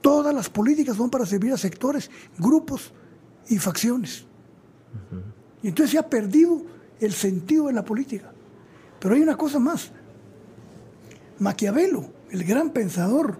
Todas 0.00 0.34
las 0.34 0.48
políticas 0.48 0.96
son 0.96 1.10
para 1.10 1.26
servir 1.26 1.52
a 1.52 1.58
sectores, 1.58 2.10
grupos 2.38 2.92
y 3.48 3.58
facciones. 3.58 4.24
Y 5.62 5.68
entonces 5.68 5.92
se 5.92 5.98
ha 5.98 6.08
perdido 6.08 6.62
el 7.00 7.12
sentido 7.12 7.66
de 7.66 7.72
la 7.72 7.84
política. 7.84 8.32
Pero 9.00 9.14
hay 9.14 9.20
una 9.20 9.36
cosa 9.36 9.58
más. 9.58 9.90
Maquiavelo, 11.38 12.10
el 12.30 12.44
gran 12.44 12.70
pensador 12.70 13.38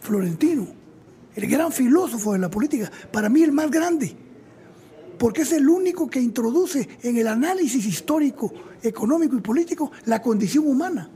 florentino, 0.00 0.68
el 1.34 1.46
gran 1.46 1.72
filósofo 1.72 2.32
de 2.32 2.38
la 2.38 2.50
política, 2.50 2.90
para 3.12 3.28
mí 3.28 3.42
el 3.42 3.52
más 3.52 3.70
grande, 3.70 4.16
porque 5.18 5.42
es 5.42 5.52
el 5.52 5.68
único 5.68 6.08
que 6.08 6.20
introduce 6.20 6.88
en 7.02 7.16
el 7.18 7.28
análisis 7.28 7.84
histórico, 7.86 8.52
económico 8.82 9.36
y 9.36 9.40
político 9.40 9.92
la 10.06 10.22
condición 10.22 10.66
humana. 10.66 11.10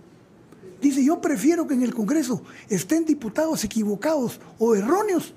Dice, 0.81 1.03
yo 1.03 1.21
prefiero 1.21 1.67
que 1.67 1.75
en 1.75 1.83
el 1.83 1.95
Congreso 1.95 2.43
estén 2.69 3.07
diputados 3.07 3.65
equivocados 3.65 4.41
o 4.59 4.75
erróneos 4.75 5.35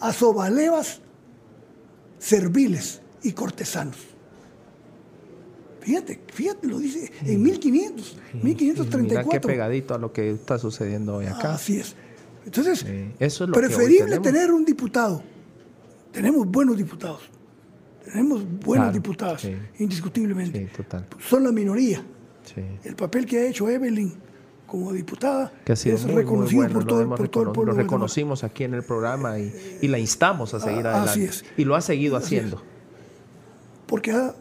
a 0.00 0.12
sobalevas 0.12 1.00
serviles 2.18 3.00
y 3.22 3.32
cortesanos. 3.32 3.96
Fíjate, 5.80 6.20
fíjate, 6.34 6.66
lo 6.66 6.78
dice 6.78 7.10
en 7.24 7.42
1500, 7.42 8.16
1534. 8.42 9.00
Mira 9.00 9.24
qué 9.24 9.40
pegadito 9.40 9.94
a 9.94 9.98
lo 9.98 10.12
que 10.12 10.32
está 10.32 10.58
sucediendo 10.58 11.16
hoy 11.16 11.26
acá. 11.26 11.54
Así 11.54 11.78
es. 11.78 11.96
Entonces, 12.48 12.86
Eso 13.18 13.44
es 13.44 13.50
preferible 13.50 14.18
tener 14.20 14.50
un 14.50 14.64
diputado. 14.64 15.22
Tenemos 16.10 16.46
buenos 16.46 16.78
diputados. 16.78 17.20
Tenemos 18.04 18.42
buenos 18.64 18.92
diputados, 18.92 19.46
indiscutiblemente. 19.78 20.70
Son 21.18 21.44
la 21.44 21.52
minoría. 21.52 22.02
El 22.82 22.96
papel 22.96 23.26
que 23.26 23.38
ha 23.38 23.46
hecho 23.48 23.68
Evelyn 23.68 24.14
como 24.66 24.92
diputada 24.92 25.50
que 25.64 25.72
ha 25.72 25.76
sido 25.76 25.96
es 25.96 26.04
reconocido 26.04 26.68
por, 26.68 26.84
todo, 26.84 27.08
por 27.08 27.28
todo, 27.28 27.44
el 27.44 27.50
pueblo. 27.52 27.72
Lo 27.72 27.78
reconocimos 27.78 28.44
aquí 28.44 28.64
en 28.64 28.74
el 28.74 28.82
programa 28.82 29.38
y, 29.38 29.86
la 29.88 29.98
instamos 29.98 30.54
a 30.54 30.60
seguir 30.60 30.86
ah, 30.86 30.90
adelante. 30.90 31.10
Así 31.10 31.24
es. 31.24 31.44
Y 31.56 31.64
lo 31.64 31.74
ha 31.74 31.80
seguido 31.82 32.16
haciendo. 32.16 32.62
Porque 33.86 34.12
ha 34.12 34.34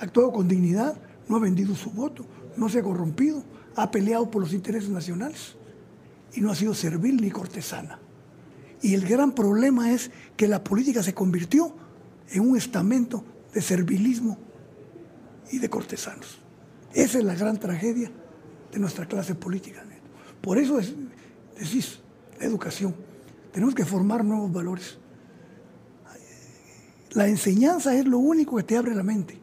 actuado 0.00 0.32
con 0.32 0.48
dignidad, 0.48 0.96
no 1.28 1.36
ha 1.36 1.40
vendido 1.40 1.76
su 1.76 1.90
voto, 1.90 2.24
no 2.56 2.68
se 2.68 2.80
ha 2.80 2.82
corrompido, 2.82 3.44
ha 3.76 3.90
peleado 3.90 4.30
por 4.30 4.42
los 4.42 4.52
intereses 4.52 4.90
nacionales 4.90 5.56
y 6.34 6.40
no 6.40 6.50
ha 6.50 6.54
sido 6.54 6.74
servil 6.74 7.16
ni 7.16 7.30
cortesana. 7.30 7.98
Y 8.82 8.94
el 8.94 9.06
gran 9.06 9.32
problema 9.32 9.92
es 9.92 10.10
que 10.36 10.48
la 10.48 10.62
política 10.62 11.02
se 11.02 11.14
convirtió 11.14 11.74
en 12.30 12.48
un 12.48 12.56
estamento 12.56 13.24
de 13.52 13.62
servilismo 13.62 14.38
y 15.50 15.58
de 15.58 15.70
cortesanos. 15.70 16.38
Esa 16.92 17.18
es 17.18 17.24
la 17.24 17.34
gran 17.34 17.58
tragedia 17.58 18.10
de 18.72 18.78
nuestra 18.78 19.06
clase 19.06 19.34
política. 19.34 19.84
Por 20.40 20.58
eso 20.58 20.78
es, 20.78 20.94
decís, 21.58 22.00
educación. 22.40 22.94
Tenemos 23.52 23.74
que 23.74 23.84
formar 23.84 24.24
nuevos 24.24 24.52
valores. 24.52 24.98
La 27.12 27.26
enseñanza 27.28 27.94
es 27.94 28.06
lo 28.06 28.18
único 28.18 28.56
que 28.56 28.62
te 28.62 28.76
abre 28.76 28.94
la 28.94 29.02
mente. 29.02 29.40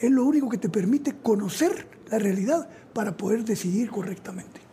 Es 0.00 0.10
lo 0.10 0.24
único 0.24 0.48
que 0.48 0.58
te 0.58 0.68
permite 0.68 1.16
conocer 1.16 1.88
la 2.10 2.18
realidad 2.18 2.68
para 2.92 3.16
poder 3.16 3.44
decidir 3.44 3.90
correctamente. 3.90 4.67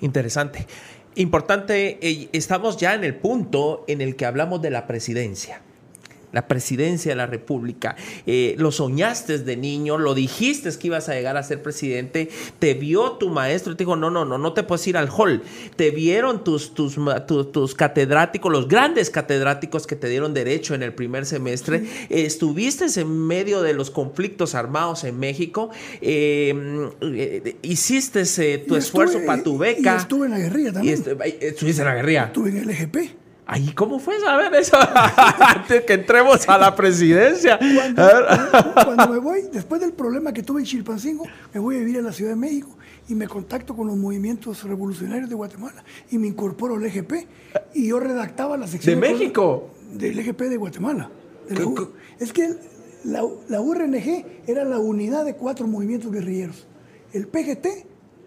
Interesante. 0.00 0.66
Importante, 1.14 1.98
eh, 2.00 2.28
estamos 2.32 2.76
ya 2.76 2.94
en 2.94 3.04
el 3.04 3.16
punto 3.16 3.84
en 3.88 4.00
el 4.00 4.16
que 4.16 4.26
hablamos 4.26 4.62
de 4.62 4.70
la 4.70 4.86
presidencia 4.86 5.62
la 6.32 6.46
presidencia 6.48 7.12
de 7.12 7.16
la 7.16 7.26
República. 7.26 7.96
Eh, 8.26 8.54
lo 8.58 8.72
soñaste 8.72 9.38
de 9.38 9.56
niño, 9.56 9.98
lo 9.98 10.14
dijiste 10.14 10.68
que 10.78 10.88
ibas 10.88 11.08
a 11.08 11.14
llegar 11.14 11.36
a 11.36 11.42
ser 11.42 11.62
presidente, 11.62 12.28
te 12.58 12.74
vio 12.74 13.12
tu 13.12 13.30
maestro 13.30 13.72
y 13.72 13.76
te 13.76 13.84
dijo, 13.84 13.96
no, 13.96 14.10
no, 14.10 14.24
no, 14.24 14.38
no 14.38 14.52
te 14.52 14.62
puedes 14.62 14.86
ir 14.86 14.96
al 14.96 15.08
hall. 15.08 15.42
Te 15.76 15.90
vieron 15.90 16.44
tus, 16.44 16.74
tus, 16.74 16.98
tus, 17.26 17.74
catedráticos, 17.74 18.50
los 18.50 18.68
grandes 18.68 19.10
catedráticos 19.10 19.86
que 19.86 19.96
te 19.96 20.08
dieron 20.08 20.34
derecho 20.34 20.74
en 20.74 20.82
el 20.82 20.92
primer 20.94 21.26
semestre. 21.26 21.84
estuviste 22.10 22.86
en 22.96 23.26
medio 23.26 23.62
de 23.62 23.72
los 23.72 23.90
conflictos 23.90 24.54
armados 24.54 25.04
en 25.04 25.18
México, 25.18 25.70
eh, 26.00 27.56
hiciste 27.62 28.24
tu 28.58 28.76
esfuerzo 28.76 29.20
para 29.26 29.42
tu 29.42 29.58
beca. 29.58 29.94
Y 29.94 29.96
estuve 29.98 30.26
en 30.26 30.32
la 30.32 30.38
guerrilla 30.38 30.72
también. 30.72 31.04
estuviste 31.40 31.82
en 31.82 31.88
la 31.88 31.94
guerrilla. 31.94 32.24
Estuve 32.24 32.50
en 32.50 32.56
el 32.58 32.70
EGP. 32.70 33.27
Ay, 33.50 33.72
¿cómo 33.74 33.98
fue 33.98 34.20
saber 34.20 34.54
eso? 34.54 34.76
Antes 35.40 35.84
que 35.84 35.94
entremos 35.94 36.46
a 36.46 36.58
la 36.58 36.76
presidencia. 36.76 37.58
Cuando, 38.84 39.08
me 39.08 39.18
voy, 39.18 39.48
después 39.50 39.80
del 39.80 39.94
problema 39.94 40.34
que 40.34 40.42
tuve 40.42 40.60
en 40.60 40.66
Chilpancingo, 40.66 41.24
me 41.54 41.58
voy 41.58 41.76
a 41.76 41.78
vivir 41.78 41.98
a 41.98 42.02
la 42.02 42.12
Ciudad 42.12 42.32
de 42.32 42.36
México 42.36 42.68
y 43.08 43.14
me 43.14 43.26
contacto 43.26 43.74
con 43.74 43.86
los 43.86 43.96
movimientos 43.96 44.64
revolucionarios 44.64 45.30
de 45.30 45.34
Guatemala 45.34 45.82
y 46.10 46.18
me 46.18 46.26
incorporo 46.26 46.74
al 46.74 46.84
EGP 46.84 47.12
y 47.72 47.88
yo 47.88 47.98
redactaba 47.98 48.58
la 48.58 48.66
sección. 48.66 49.00
¿De 49.00 49.08
México? 49.08 49.70
del 49.92 50.18
EGP 50.18 50.42
de 50.42 50.56
Guatemala. 50.56 51.10
es 52.18 52.32
que 52.32 52.54
la, 53.04 53.22
la 53.48 53.60
URNG 53.60 54.26
era 54.46 54.64
la 54.64 54.78
unidad 54.78 55.24
de 55.24 55.34
cuatro 55.34 55.66
movimientos 55.66 56.12
guerrilleros. 56.12 56.66
El 57.12 57.26
PGT, 57.26 57.66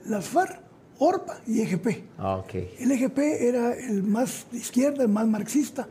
las 0.06 0.28
FARC, 0.28 0.60
ORPA 1.04 1.42
y 1.48 1.62
EGP. 1.62 1.88
Ah, 2.20 2.44
El 2.54 2.92
EGP 2.92 3.18
era 3.18 3.74
el 3.74 4.04
más 4.04 4.46
de 4.52 4.60
izquierda, 4.60 5.02
el 5.02 5.10
más 5.10 5.28
marxista, 5.28 5.88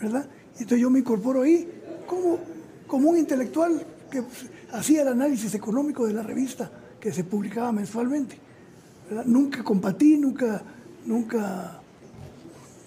¿verdad? 0.00 0.26
Entonces 0.54 0.80
yo 0.80 0.90
me 0.90 0.98
incorporo 0.98 1.42
ahí 1.42 1.68
como, 2.08 2.40
como 2.88 3.10
un 3.10 3.18
intelectual 3.18 3.86
que 4.10 4.24
hacía 4.72 5.02
el 5.02 5.08
análisis 5.08 5.54
económico 5.54 6.08
de 6.08 6.14
la 6.14 6.24
revista 6.24 6.68
que 6.98 7.12
se 7.12 7.22
publicaba 7.22 7.70
mensualmente. 7.70 8.36
Nunca 9.26 9.62
combatí, 9.62 10.16
nunca, 10.16 10.60
nunca 11.06 11.80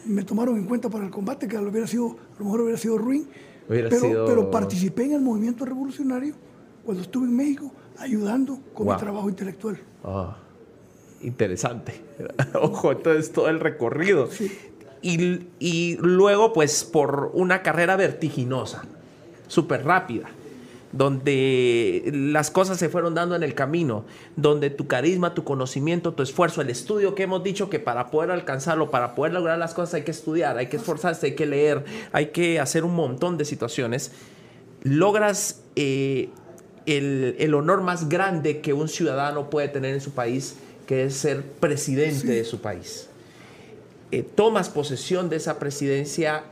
me 0.07 0.23
tomaron 0.23 0.57
en 0.57 0.65
cuenta 0.65 0.90
para 0.90 1.06
el 1.06 1.10
combate, 1.10 1.48
que 1.48 1.56
a 1.56 1.61
lo, 1.61 1.69
hubiera 1.69 1.88
sido, 1.88 2.18
a 2.36 2.40
lo 2.40 2.45
mejor 2.45 2.61
hubiera 2.61 2.77
sido 2.77 2.98
ruin, 2.98 3.30
pero, 3.69 4.26
pero 4.26 4.52
participé 4.52 5.06
en 5.06 5.14
el 5.14 5.22
movimiento 5.22 5.64
revolucionario 5.64 6.36
cuando 6.84 7.02
estuve 7.02 7.27
en 7.27 7.36
México 7.38 7.72
ayudando 7.98 8.60
con 8.73 8.88
mi 8.88 8.98
trabajo 8.98 9.30
intelectual. 9.30 9.80
Ah 10.03 10.40
interesante. 11.26 12.02
Ojo, 12.54 12.92
entonces 12.92 13.32
todo 13.32 13.50
el 13.50 13.60
recorrido. 13.60 14.30
Y, 15.02 15.98
luego, 15.98 16.52
pues, 16.52 16.84
por 16.84 17.30
una 17.34 17.62
carrera 17.62 17.96
vertiginosa, 17.96 18.86
súper 19.48 19.86
rápida, 19.86 20.30
donde 20.92 22.10
las 22.12 22.50
cosas 22.50 22.80
se 22.80 22.90
fueron 22.90 23.14
dando 23.14 23.36
en 23.36 23.44
el 23.44 23.54
camino, 23.54 24.06
donde 24.36 24.72
tu 24.72 24.88
carisma, 24.88 25.36
tu 25.36 25.44
conocimiento, 25.44 26.14
tu 26.14 26.24
esfuerzo, 26.24 26.62
el 26.62 26.72
estudio 26.72 27.14
que 27.14 27.24
hemos 27.24 27.44
dicho 27.44 27.70
que 27.70 27.80
para 27.80 28.10
poder 28.10 28.32
alcanzarlo, 28.32 28.90
para 28.90 29.14
poder 29.14 29.34
lograr 29.34 29.60
las 29.60 29.76
cosas 29.76 29.96
hay 29.96 30.04
que 30.04 30.12
estudiar, 30.12 30.58
hay 30.58 30.68
que 30.68 30.78
esforzarse, 30.78 31.28
hay 31.28 31.36
que 31.36 31.46
leer, 31.46 31.86
hay 32.12 32.28
que 32.28 32.60
hacer 32.60 32.84
un 32.84 32.96
montón 32.96 33.38
de 33.38 33.46
situaciones, 33.46 34.12
logras 34.82 35.62
eh, 35.76 36.30
el, 36.88 37.36
el 37.38 37.54
honor 37.54 37.82
más 37.82 38.10
grande 38.10 38.62
que 38.62 38.74
un 38.74 38.88
ciudadano 38.88 39.52
puede 39.52 39.68
tener 39.68 39.94
en 39.94 40.02
su 40.02 40.14
país, 40.14 40.56
que 40.86 41.06
es 41.06 41.16
ser 41.16 41.44
presidente 41.44 42.28
de 42.28 42.44
su 42.44 42.62
país. 42.62 43.10
Eh, 44.12 44.24
tomas 44.24 44.70
posesión 44.70 45.30
de 45.30 45.38
esa 45.38 45.60
presidencia, 45.60 46.44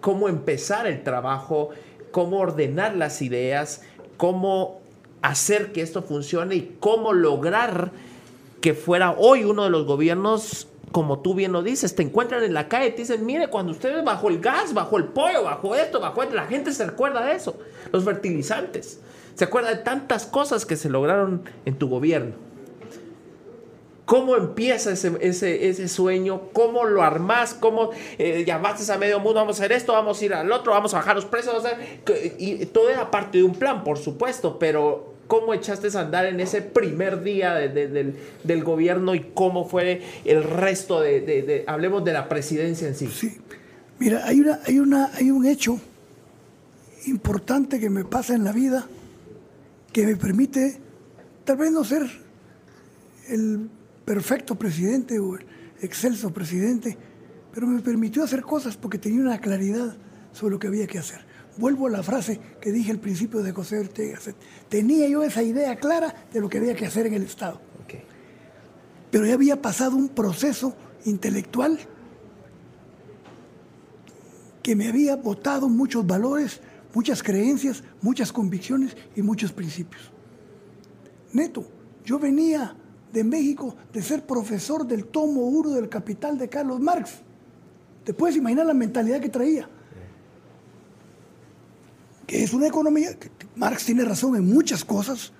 cómo 0.00 0.28
empezar 0.28 0.86
el 0.86 1.02
trabajo, 1.02 1.70
cómo 2.10 2.38
ordenar 2.38 2.96
las 2.96 3.22
ideas, 3.22 3.82
cómo 4.16 4.80
hacer 5.22 5.72
que 5.72 5.80
esto 5.80 6.02
funcione 6.02 6.56
y 6.56 6.76
cómo 6.80 7.12
lograr 7.12 7.92
que 8.60 8.74
fuera 8.74 9.12
hoy 9.12 9.44
uno 9.44 9.64
de 9.64 9.70
los 9.70 9.86
gobiernos, 9.86 10.68
como 10.90 11.20
tú 11.20 11.34
bien 11.34 11.52
lo 11.52 11.62
dices, 11.62 11.94
te 11.94 12.02
encuentran 12.02 12.42
en 12.42 12.52
la 12.52 12.68
calle 12.68 12.88
y 12.88 12.90
te 12.90 12.98
dicen, 12.98 13.24
mire, 13.24 13.48
cuando 13.48 13.72
ustedes 13.72 14.04
bajo 14.04 14.28
el 14.28 14.40
gas, 14.40 14.74
bajo 14.74 14.98
el 14.98 15.04
pollo, 15.04 15.44
bajo 15.44 15.74
esto, 15.74 16.00
bajo 16.00 16.22
esto, 16.22 16.34
la 16.34 16.46
gente 16.46 16.72
se 16.72 16.86
recuerda 16.86 17.24
de 17.24 17.34
eso, 17.34 17.56
los 17.92 18.04
fertilizantes, 18.04 19.00
se 19.34 19.44
acuerda 19.44 19.70
de 19.70 19.76
tantas 19.76 20.26
cosas 20.26 20.66
que 20.66 20.76
se 20.76 20.90
lograron 20.90 21.42
en 21.64 21.76
tu 21.76 21.88
gobierno. 21.88 22.51
¿Cómo 24.12 24.36
empieza 24.36 24.92
ese, 24.92 25.16
ese, 25.22 25.88
sueño? 25.88 26.50
¿Cómo 26.52 26.84
lo 26.84 27.02
armas? 27.02 27.54
¿Cómo 27.54 27.92
eh, 28.18 28.44
llamaste 28.46 28.92
a 28.92 28.98
medio 28.98 29.20
mundo? 29.20 29.40
Vamos 29.40 29.58
a 29.58 29.64
hacer 29.64 29.72
esto, 29.72 29.94
vamos 29.94 30.20
a 30.20 30.24
ir 30.26 30.34
al 30.34 30.52
otro, 30.52 30.72
vamos 30.72 30.92
a 30.92 30.98
bajar 30.98 31.16
los 31.16 31.24
precios. 31.24 31.64
y 32.38 32.66
todo 32.66 32.90
era 32.90 33.10
parte 33.10 33.38
de 33.38 33.44
un 33.44 33.54
plan, 33.54 33.82
por 33.82 33.96
supuesto, 33.96 34.58
pero 34.58 35.14
¿cómo 35.28 35.54
echaste 35.54 35.88
a 35.96 36.02
andar 36.02 36.26
en 36.26 36.40
ese 36.40 36.60
primer 36.60 37.22
día 37.22 37.54
del, 37.54 38.64
gobierno 38.64 39.14
y 39.14 39.30
cómo 39.32 39.64
fue 39.64 40.02
el 40.26 40.44
resto 40.44 41.00
de, 41.00 41.64
hablemos 41.66 42.04
de 42.04 42.12
la 42.12 42.28
presidencia 42.28 42.86
en 42.88 42.94
sí? 42.94 43.06
Sí, 43.06 43.38
mira, 43.98 44.26
hay, 44.26 44.40
una, 44.40 44.60
hay, 44.66 44.78
una, 44.78 45.10
hay 45.14 45.30
un 45.30 45.46
hecho 45.46 45.80
importante 47.06 47.80
que 47.80 47.88
me 47.88 48.04
pasa 48.04 48.34
en 48.34 48.44
la 48.44 48.52
vida 48.52 48.86
que 49.90 50.04
me 50.04 50.16
permite 50.16 50.76
tal 51.46 51.56
vez 51.56 51.72
no 51.72 51.82
ser 51.82 52.02
el 53.30 53.70
perfecto 54.04 54.54
presidente 54.54 55.18
o 55.18 55.36
el 55.36 55.46
excelso 55.80 56.32
presidente, 56.32 56.96
pero 57.52 57.66
me 57.66 57.80
permitió 57.80 58.24
hacer 58.24 58.42
cosas 58.42 58.76
porque 58.76 58.98
tenía 58.98 59.20
una 59.20 59.40
claridad 59.40 59.96
sobre 60.32 60.52
lo 60.52 60.58
que 60.58 60.68
había 60.68 60.86
que 60.86 60.98
hacer. 60.98 61.24
Vuelvo 61.58 61.86
a 61.86 61.90
la 61.90 62.02
frase 62.02 62.40
que 62.60 62.72
dije 62.72 62.90
al 62.90 62.98
principio 62.98 63.42
de 63.42 63.52
José 63.52 63.78
Ortega. 63.78 64.18
Tenía 64.68 65.06
yo 65.08 65.22
esa 65.22 65.42
idea 65.42 65.76
clara 65.76 66.26
de 66.32 66.40
lo 66.40 66.48
que 66.48 66.58
había 66.58 66.74
que 66.74 66.86
hacer 66.86 67.06
en 67.06 67.14
el 67.14 67.22
Estado. 67.24 67.60
Pero 69.10 69.26
ya 69.26 69.34
había 69.34 69.60
pasado 69.60 69.94
un 69.94 70.08
proceso 70.08 70.74
intelectual 71.04 71.78
que 74.62 74.74
me 74.74 74.88
había 74.88 75.16
botado 75.16 75.68
muchos 75.68 76.06
valores, 76.06 76.62
muchas 76.94 77.22
creencias, 77.22 77.84
muchas 78.00 78.32
convicciones 78.32 78.96
y 79.14 79.20
muchos 79.20 79.52
principios. 79.52 80.10
Neto, 81.34 81.66
yo 82.06 82.18
venía 82.18 82.74
de 83.12 83.24
México 83.24 83.76
de 83.92 84.02
ser 84.02 84.26
profesor 84.26 84.86
del 84.86 85.06
tomo 85.06 85.42
1 85.42 85.70
del 85.70 85.88
Capital 85.88 86.38
de 86.38 86.48
Carlos 86.48 86.80
Marx. 86.80 87.20
Te 88.04 88.14
puedes 88.14 88.36
imaginar 88.36 88.66
la 88.66 88.74
mentalidad 88.74 89.20
que 89.20 89.28
traía. 89.28 89.68
Que 92.26 92.42
es 92.42 92.52
una 92.52 92.66
economía, 92.66 93.18
que 93.18 93.30
Marx 93.56 93.84
tiene 93.84 94.04
razón 94.04 94.36
en 94.36 94.46
muchas 94.46 94.84
cosas, 94.84 95.32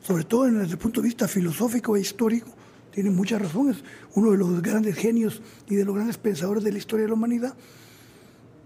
sobre 0.00 0.24
todo 0.24 0.44
desde 0.44 0.72
el 0.72 0.78
punto 0.78 1.00
de 1.00 1.06
vista 1.06 1.26
filosófico 1.26 1.96
e 1.96 2.00
histórico, 2.00 2.50
tiene 2.90 3.10
muchas 3.10 3.42
razones, 3.42 3.78
uno 4.14 4.30
de 4.30 4.38
los 4.38 4.62
grandes 4.62 4.94
genios 4.94 5.42
y 5.68 5.74
de 5.74 5.84
los 5.84 5.94
grandes 5.94 6.18
pensadores 6.18 6.62
de 6.62 6.70
la 6.70 6.78
historia 6.78 7.04
de 7.04 7.08
la 7.08 7.14
humanidad, 7.14 7.54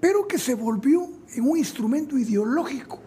pero 0.00 0.28
que 0.28 0.38
se 0.38 0.54
volvió 0.54 1.08
en 1.34 1.48
un 1.48 1.56
instrumento 1.56 2.18
ideológico 2.18 3.00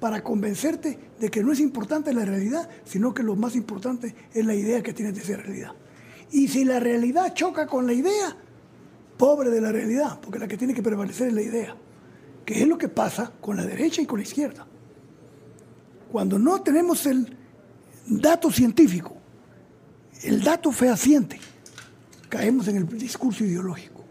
para 0.00 0.22
convencerte 0.22 0.98
de 1.18 1.30
que 1.30 1.42
no 1.42 1.52
es 1.52 1.60
importante 1.60 2.12
la 2.12 2.24
realidad, 2.24 2.68
sino 2.84 3.14
que 3.14 3.22
lo 3.22 3.36
más 3.36 3.56
importante 3.56 4.14
es 4.32 4.44
la 4.44 4.54
idea 4.54 4.82
que 4.82 4.92
tienes 4.92 5.14
de 5.14 5.22
esa 5.22 5.36
realidad. 5.42 5.72
Y 6.30 6.48
si 6.48 6.64
la 6.64 6.80
realidad 6.80 7.34
choca 7.34 7.66
con 7.66 7.86
la 7.86 7.92
idea, 7.92 8.36
pobre 9.16 9.50
de 9.50 9.60
la 9.60 9.72
realidad, 9.72 10.20
porque 10.20 10.38
la 10.38 10.48
que 10.48 10.56
tiene 10.56 10.74
que 10.74 10.82
prevalecer 10.82 11.28
es 11.28 11.34
la 11.34 11.42
idea, 11.42 11.76
que 12.44 12.60
es 12.62 12.68
lo 12.68 12.76
que 12.76 12.88
pasa 12.88 13.32
con 13.40 13.56
la 13.56 13.64
derecha 13.64 14.02
y 14.02 14.06
con 14.06 14.18
la 14.18 14.24
izquierda. 14.24 14.66
Cuando 16.12 16.38
no 16.38 16.60
tenemos 16.62 17.06
el 17.06 17.36
dato 18.06 18.50
científico, 18.50 19.16
el 20.22 20.42
dato 20.42 20.70
fehaciente, 20.72 21.40
caemos 22.28 22.68
en 22.68 22.76
el 22.76 22.86
discurso 22.98 23.44
ideológico. 23.44 24.04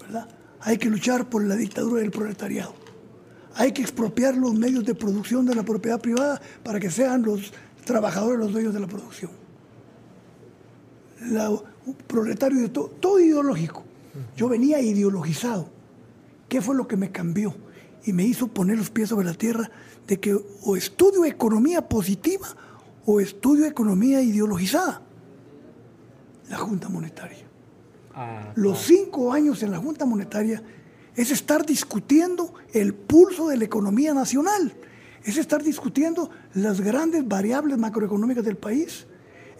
¿verdad? 0.00 0.28
Hay 0.60 0.78
que 0.78 0.88
luchar 0.88 1.28
por 1.28 1.44
la 1.44 1.56
dictadura 1.56 2.00
del 2.00 2.10
proletariado. 2.10 2.83
Hay 3.56 3.72
que 3.72 3.82
expropiar 3.82 4.36
los 4.36 4.54
medios 4.54 4.84
de 4.84 4.94
producción 4.94 5.46
de 5.46 5.54
la 5.54 5.62
propiedad 5.62 6.00
privada 6.00 6.40
para 6.62 6.80
que 6.80 6.90
sean 6.90 7.22
los 7.22 7.52
trabajadores 7.84 8.38
los 8.38 8.52
dueños 8.52 8.74
de 8.74 8.80
la 8.80 8.86
producción. 8.86 9.30
La, 11.30 11.50
proletario 12.06 12.60
de 12.60 12.68
todo, 12.68 12.88
todo 12.88 13.20
ideológico. 13.20 13.84
Yo 14.36 14.48
venía 14.48 14.80
ideologizado. 14.80 15.68
¿Qué 16.48 16.60
fue 16.60 16.74
lo 16.74 16.86
que 16.86 16.96
me 16.96 17.10
cambió? 17.10 17.54
Y 18.04 18.12
me 18.12 18.24
hizo 18.24 18.48
poner 18.48 18.78
los 18.78 18.90
pies 18.90 19.08
sobre 19.08 19.26
la 19.26 19.34
tierra 19.34 19.70
de 20.06 20.20
que 20.20 20.38
o 20.62 20.76
estudio 20.76 21.24
economía 21.24 21.88
positiva 21.88 22.46
o 23.06 23.20
estudio 23.20 23.66
economía 23.66 24.22
ideologizada. 24.22 25.02
La 26.48 26.58
Junta 26.58 26.88
Monetaria. 26.88 27.44
Ah, 28.14 28.52
los 28.54 28.78
cinco 28.80 29.32
años 29.32 29.62
en 29.62 29.72
la 29.72 29.78
Junta 29.78 30.04
Monetaria 30.04 30.62
es 31.16 31.30
estar 31.30 31.64
discutiendo 31.64 32.54
el 32.72 32.94
pulso 32.94 33.48
de 33.48 33.56
la 33.56 33.64
economía 33.64 34.14
nacional, 34.14 34.72
es 35.24 35.36
estar 35.36 35.62
discutiendo 35.62 36.30
las 36.54 36.80
grandes 36.80 37.26
variables 37.26 37.78
macroeconómicas 37.78 38.44
del 38.44 38.56
país, 38.56 39.06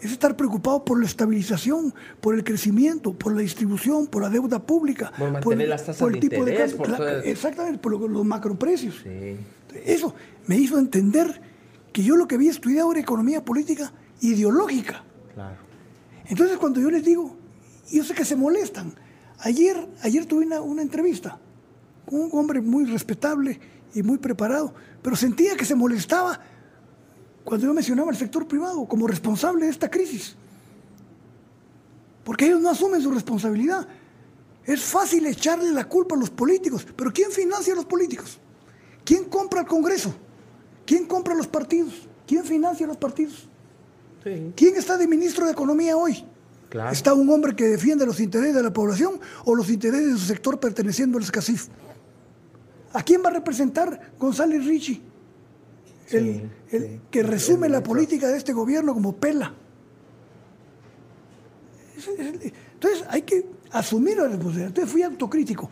es 0.01 0.11
estar 0.11 0.35
preocupado 0.35 0.83
por 0.83 0.99
la 0.99 1.05
estabilización, 1.05 1.93
por 2.19 2.35
el 2.35 2.43
crecimiento, 2.43 3.13
por 3.13 3.33
la 3.33 3.41
distribución, 3.41 4.07
por 4.07 4.21
la 4.21 4.29
deuda 4.29 4.59
pública, 4.59 5.11
por 5.17 5.31
mantener 5.31 5.69
las 5.69 5.85
tasas 5.85 6.11
de 6.11 6.19
tipo 6.19 6.37
interés, 6.37 6.77
de 6.77 7.31
Exactamente, 7.31 7.79
por 7.79 8.09
los 8.09 8.25
macroprecios. 8.25 9.03
Eso 9.85 10.13
me 10.47 10.57
hizo 10.57 10.77
entender 10.77 11.41
que 11.91 12.03
yo 12.03 12.15
lo 12.17 12.27
que 12.27 12.35
había 12.35 12.51
estudiado 12.51 12.91
era 12.91 12.99
economía 12.99 13.43
política 13.43 13.91
ideológica. 14.21 15.03
Entonces 16.27 16.57
cuando 16.57 16.81
yo 16.81 16.91
les 16.91 17.03
digo, 17.03 17.35
yo 17.91 18.03
sé 18.03 18.13
que 18.13 18.25
se 18.25 18.35
molestan. 18.35 18.93
Ayer, 19.39 19.87
ayer 20.01 20.25
tuve 20.25 20.45
una, 20.45 20.61
una 20.61 20.81
entrevista 20.81 21.39
un 22.11 22.29
hombre 22.33 22.61
muy 22.61 22.85
respetable 22.85 23.59
y 23.93 24.03
muy 24.03 24.17
preparado, 24.17 24.73
pero 25.01 25.15
sentía 25.15 25.55
que 25.55 25.65
se 25.65 25.75
molestaba 25.75 26.39
cuando 27.43 27.67
yo 27.67 27.73
mencionaba 27.73 28.11
el 28.11 28.17
sector 28.17 28.47
privado 28.47 28.85
como 28.85 29.07
responsable 29.07 29.65
de 29.65 29.71
esta 29.71 29.89
crisis. 29.89 30.35
Porque 32.23 32.47
ellos 32.47 32.59
no 32.59 32.71
asumen 32.71 33.01
su 33.01 33.11
responsabilidad. 33.11 33.87
Es 34.65 34.83
fácil 34.83 35.27
echarle 35.27 35.71
la 35.71 35.85
culpa 35.87 36.15
a 36.15 36.17
los 36.17 36.31
políticos, 36.31 36.85
pero 36.95 37.13
¿quién 37.13 37.31
financia 37.31 37.73
a 37.73 37.75
los 37.75 37.85
políticos? 37.85 38.39
¿Quién 39.03 39.25
compra 39.25 39.61
el 39.61 39.67
Congreso? 39.67 40.13
¿Quién 40.85 41.05
compra 41.05 41.35
los 41.35 41.47
partidos? 41.47 42.07
¿Quién 42.25 42.43
financia 42.43 42.87
los 42.87 42.97
partidos? 42.97 43.47
¿Quién 44.55 44.75
está 44.75 44.97
de 44.97 45.07
ministro 45.07 45.45
de 45.45 45.51
Economía 45.51 45.95
hoy? 45.95 46.25
¿Está 46.91 47.13
un 47.13 47.29
hombre 47.29 47.55
que 47.55 47.65
defiende 47.65 48.07
los 48.07 48.19
intereses 48.19 48.55
de 48.55 48.63
la 48.63 48.73
población 48.73 49.19
o 49.45 49.53
los 49.53 49.69
intereses 49.69 50.13
de 50.13 50.17
su 50.17 50.25
sector 50.25 50.59
perteneciendo 50.59 51.19
al 51.19 51.23
SCACIF? 51.23 51.67
¿A 52.95 53.03
quién 53.03 53.21
va 53.23 53.27
a 53.29 53.33
representar 53.33 54.13
González 54.17 54.65
Ricci? 54.65 55.01
el, 56.11 56.49
que 57.09 57.23
resume 57.23 57.67
la 57.67 57.83
política 57.83 58.27
de 58.27 58.37
este 58.37 58.53
gobierno 58.53 58.93
como 58.93 59.15
pela. 59.15 59.53
Entonces 62.07 63.03
hay 63.09 63.23
que 63.23 63.45
asumir 63.71 64.17
la 64.17 64.23
responsabilidad. 64.27 64.67
Entonces 64.67 64.91
fui 64.91 65.01
autocrítico. 65.03 65.69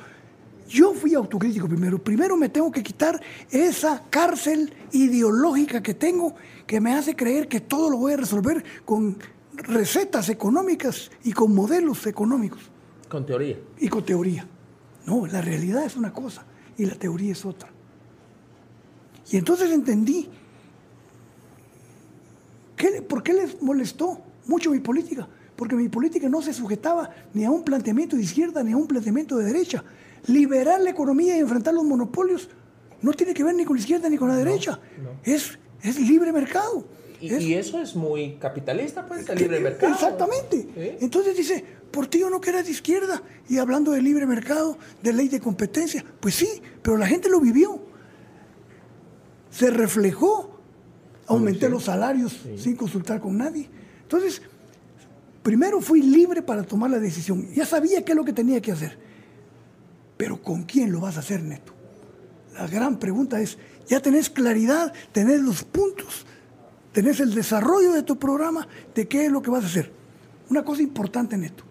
Yo 0.68 0.94
fui 0.94 1.14
autocrítico 1.14 1.68
primero. 1.68 2.04
Primero 2.04 2.36
me 2.36 2.50
tengo 2.50 2.72
que 2.72 2.84
quitar 2.84 3.22
esa 3.52 4.04
cárcel 4.10 4.74
ideológica 4.92 5.82
que 5.82 5.94
tengo 5.94 6.36
que 6.66 6.82
me 6.82 6.94
hace 6.94 7.16
creer 7.16 7.48
que 7.48 7.62
todo 7.62 7.90
lo 7.90 7.98
voy 7.98 8.14
a 8.14 8.18
resolver 8.18 8.64
con 8.84 9.18
recetas 9.54 10.30
económicas 10.30 11.12
y 11.24 11.32
con 11.32 11.54
modelos 11.54 12.06
económicos. 12.08 12.62
Con 13.08 13.26
teoría. 13.26 13.58
Y 13.80 13.88
con 13.88 14.04
teoría. 14.04 14.48
No, 15.06 15.28
la 15.28 15.42
realidad 15.42 15.86
es 15.86 15.96
una 15.96 16.12
cosa 16.12 16.46
y 16.78 16.86
la 16.86 16.96
teoría 16.96 17.32
es 17.32 17.46
otra. 17.46 17.70
Y 19.32 19.38
entonces 19.38 19.72
entendí 19.72 20.30
por 23.08 23.24
qué 23.24 23.34
les 23.34 23.62
molestó 23.62 24.20
mucho 24.46 24.72
mi 24.72 24.80
política. 24.80 25.28
Porque 25.56 25.76
mi 25.76 25.88
política 25.88 26.28
no 26.30 26.42
se 26.42 26.54
sujetaba 26.54 27.12
ni 27.34 27.46
a 27.46 27.52
un 27.52 27.64
planteamiento 27.64 28.16
de 28.16 28.24
izquierda 28.24 28.64
ni 28.64 28.72
a 28.72 28.78
un 28.78 28.88
planteamiento 28.88 29.38
de 29.38 29.46
derecha. 29.46 29.84
Liberar 30.28 30.82
la 30.82 30.90
economía 30.90 31.38
y 31.38 31.40
enfrentar 31.40 31.74
los 31.74 31.84
monopolios 31.84 32.50
no 33.02 33.14
tiene 33.14 33.34
que 33.34 33.44
ver 33.44 33.56
ni 33.56 33.66
con 33.66 33.76
la 33.76 33.82
izquierda 33.82 34.10
ni 34.10 34.18
con 34.18 34.30
la 34.30 34.36
derecha. 34.36 34.80
Es, 35.24 35.58
es 35.84 36.00
libre 36.00 36.32
mercado. 36.32 36.86
Y, 37.22 37.54
eso 37.54 37.80
es 37.80 37.96
muy 37.96 38.36
capitalista, 38.36 39.06
pues, 39.06 39.30
el 39.30 39.38
libre 39.38 39.60
mercado. 39.62 39.94
Exactamente. 39.94 40.98
Entonces 41.00 41.38
dice, 41.38 41.64
por 41.94 42.08
ti 42.08 42.20
yo 42.20 42.30
no 42.30 42.42
que 42.42 42.52
de 42.52 42.70
izquierda. 42.70 43.24
Y 43.48 43.60
hablando 43.60 43.92
de 43.92 44.02
libre 44.02 44.26
mercado, 44.26 44.78
de 45.02 45.14
ley 45.14 45.30
de 45.30 45.40
competencia. 45.40 46.04
Pues 46.20 46.36
sí, 46.36 46.62
pero 46.82 46.98
la 46.98 47.08
gente 47.08 47.30
lo 47.30 47.40
vivió 47.40 47.94
se 49.54 49.70
reflejó. 49.70 50.50
Aumenté 51.28 51.70
los 51.70 51.86
salarios 51.86 52.42
sin 52.58 52.76
consultar 52.76 53.22
con 53.22 53.38
nadie. 53.38 53.70
Entonces, 54.02 54.42
primero 55.42 55.80
fui 55.80 56.02
libre 56.02 56.42
para 56.42 56.64
tomar 56.64 56.90
la 56.90 57.00
decisión. 57.00 57.48
Ya 57.54 57.66
sabía 57.66 58.04
qué 58.04 58.12
es 58.12 58.16
lo 58.16 58.26
que 58.26 58.34
tenía 58.34 58.62
que 58.62 58.72
hacer. 58.74 58.98
Pero 60.18 60.42
¿con 60.42 60.64
quién 60.64 60.92
lo 60.92 61.00
vas 61.00 61.16
a 61.16 61.22
hacer, 61.22 61.42
Neto? 61.42 61.74
La 62.54 62.68
gran 62.68 63.00
pregunta 63.00 63.40
es, 63.40 63.58
ya 63.88 64.02
tenés 64.02 64.30
claridad, 64.30 64.94
tenés 65.12 65.42
los 65.42 65.64
puntos, 65.64 66.26
tenés 66.92 67.20
el 67.20 67.34
desarrollo 67.34 67.94
de 67.94 68.04
tu 68.04 68.20
programa, 68.20 68.68
de 68.94 69.08
qué 69.08 69.26
es 69.26 69.32
lo 69.32 69.42
que 69.42 69.50
vas 69.50 69.64
a 69.64 69.68
hacer. 69.68 69.92
Una 70.50 70.64
cosa 70.64 70.82
importante, 70.82 71.38
Neto, 71.38 71.64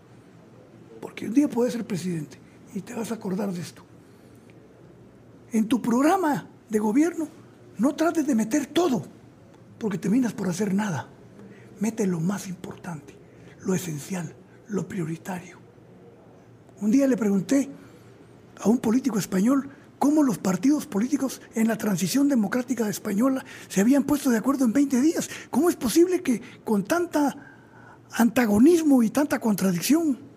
porque 1.02 1.26
un 1.26 1.34
día 1.34 1.48
puedes 1.48 1.72
ser 1.72 1.84
presidente 1.84 2.38
y 2.74 2.80
te 2.80 2.94
vas 2.94 3.10
a 3.10 3.16
acordar 3.16 3.52
de 3.52 3.60
esto. 3.60 3.82
En 5.50 5.66
tu 5.66 5.82
programa 5.82 6.46
de 6.70 6.78
gobierno 6.78 7.26
no 7.78 7.96
trates 7.96 8.24
de 8.24 8.36
meter 8.36 8.66
todo, 8.66 9.02
porque 9.78 9.98
terminas 9.98 10.32
por 10.32 10.48
hacer 10.48 10.72
nada. 10.72 11.08
Mete 11.80 12.06
lo 12.06 12.20
más 12.20 12.46
importante, 12.46 13.16
lo 13.64 13.74
esencial, 13.74 14.32
lo 14.68 14.86
prioritario. 14.86 15.58
Un 16.80 16.92
día 16.92 17.08
le 17.08 17.16
pregunté 17.16 17.68
a 18.60 18.68
un 18.68 18.78
político 18.78 19.18
español 19.18 19.68
cómo 19.98 20.22
los 20.22 20.38
partidos 20.38 20.86
políticos 20.86 21.42
en 21.56 21.66
la 21.66 21.76
transición 21.76 22.28
democrática 22.28 22.88
española 22.88 23.44
se 23.68 23.80
habían 23.80 24.04
puesto 24.04 24.30
de 24.30 24.38
acuerdo 24.38 24.64
en 24.66 24.72
20 24.72 25.00
días. 25.00 25.28
¿Cómo 25.50 25.68
es 25.68 25.74
posible 25.74 26.22
que 26.22 26.40
con 26.62 26.84
tanta 26.84 28.04
antagonismo 28.12 29.02
y 29.02 29.10
tanta 29.10 29.40
contradicción 29.40 30.31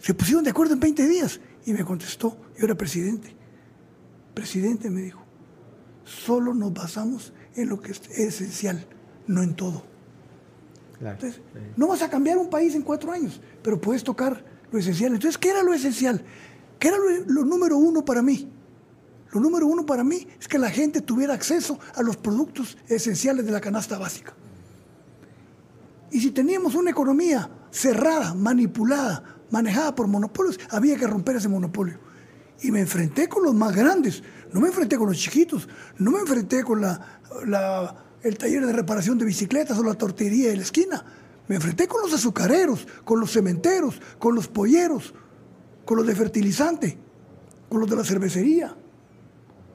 se 0.00 0.14
pusieron 0.14 0.44
de 0.44 0.50
acuerdo 0.50 0.74
en 0.74 0.80
20 0.80 1.06
días? 1.06 1.40
Y 1.66 1.72
me 1.72 1.84
contestó, 1.84 2.36
yo 2.56 2.64
era 2.64 2.74
presidente. 2.74 3.34
Presidente, 4.34 4.90
me 4.90 5.02
dijo, 5.02 5.22
solo 6.04 6.54
nos 6.54 6.72
basamos 6.72 7.32
en 7.54 7.68
lo 7.68 7.80
que 7.80 7.92
es 7.92 8.00
esencial, 8.10 8.86
no 9.26 9.42
en 9.42 9.54
todo. 9.54 9.84
Entonces, 11.00 11.40
no 11.76 11.88
vas 11.88 12.02
a 12.02 12.10
cambiar 12.10 12.38
un 12.38 12.50
país 12.50 12.74
en 12.74 12.82
cuatro 12.82 13.12
años, 13.12 13.40
pero 13.62 13.80
puedes 13.80 14.02
tocar 14.02 14.44
lo 14.70 14.78
esencial. 14.78 15.12
Entonces, 15.12 15.38
¿qué 15.38 15.50
era 15.50 15.62
lo 15.62 15.72
esencial? 15.72 16.22
¿Qué 16.78 16.88
era 16.88 16.96
lo, 17.26 17.44
número 17.44 17.76
uno 17.76 18.04
para 18.04 18.22
mí? 18.22 18.50
Lo 19.32 19.40
número 19.40 19.66
uno 19.66 19.84
para 19.84 20.02
mí 20.02 20.26
es 20.40 20.48
que 20.48 20.58
la 20.58 20.70
gente 20.70 21.00
tuviera 21.00 21.34
acceso 21.34 21.78
a 21.94 22.02
los 22.02 22.16
productos 22.16 22.78
esenciales 22.88 23.44
de 23.44 23.52
la 23.52 23.60
canasta 23.60 23.98
básica. 23.98 24.34
Y 26.10 26.20
si 26.20 26.30
teníamos 26.30 26.74
una 26.74 26.90
economía 26.90 27.50
cerrada, 27.70 28.34
manipulada, 28.34 29.37
manejada 29.50 29.94
por 29.94 30.06
monopolios, 30.06 30.58
había 30.70 30.96
que 30.96 31.06
romper 31.06 31.36
ese 31.36 31.48
monopolio. 31.48 31.98
Y 32.60 32.70
me 32.70 32.80
enfrenté 32.80 33.28
con 33.28 33.44
los 33.44 33.54
más 33.54 33.74
grandes, 33.74 34.22
no 34.52 34.60
me 34.60 34.68
enfrenté 34.68 34.96
con 34.98 35.08
los 35.08 35.18
chiquitos, 35.18 35.68
no 35.98 36.10
me 36.10 36.20
enfrenté 36.20 36.64
con 36.64 36.80
la, 36.80 38.04
el 38.22 38.38
taller 38.38 38.66
de 38.66 38.72
reparación 38.72 39.16
de 39.18 39.24
bicicletas 39.24 39.78
o 39.78 39.84
la 39.84 39.94
tortería 39.94 40.50
de 40.50 40.56
la 40.56 40.62
esquina. 40.62 41.04
Me 41.46 41.56
enfrenté 41.56 41.86
con 41.86 42.02
los 42.02 42.12
azucareros, 42.12 42.86
con 43.04 43.20
los 43.20 43.32
cementeros, 43.32 44.00
con 44.18 44.34
los 44.34 44.48
polleros, 44.48 45.14
con 45.84 45.96
los 45.96 46.06
de 46.06 46.14
fertilizante, 46.14 46.98
con 47.68 47.80
los 47.80 47.88
de 47.88 47.96
la 47.96 48.04
cervecería. 48.04 48.76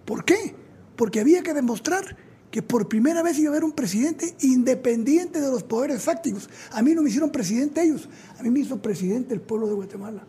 ¿Por 0.06 0.26
qué? 0.26 0.56
Porque 0.96 1.20
había 1.20 1.42
que 1.42 1.54
demostrar 1.54 2.16
que 2.54 2.62
por 2.62 2.88
primera 2.88 3.24
vez 3.24 3.40
iba 3.40 3.50
a 3.50 3.54
haber 3.54 3.64
un 3.64 3.72
presidente 3.72 4.36
independiente 4.42 5.42
de 5.42 5.50
los 5.50 5.64
poderes 5.64 6.04
fácticos. 6.04 6.48
A 6.72 6.84
mí 6.84 6.94
no 6.94 7.02
me 7.02 7.10
hicieron 7.10 7.32
presidente 7.32 7.82
ellos, 7.82 8.08
a 8.38 8.44
mí 8.44 8.52
me 8.52 8.60
hizo 8.60 8.80
presidente 8.80 9.34
el 9.34 9.42
pueblo 9.42 9.66
de 9.66 9.74
Guatemala. 9.74 10.24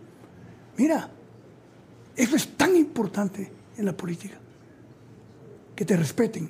Mira, 0.78 1.10
eso 2.16 2.34
es 2.34 2.56
tan 2.56 2.76
importante 2.76 3.52
en 3.76 3.84
la 3.84 3.94
política, 3.94 4.36
que 5.76 5.84
te 5.84 5.98
respeten. 5.98 6.48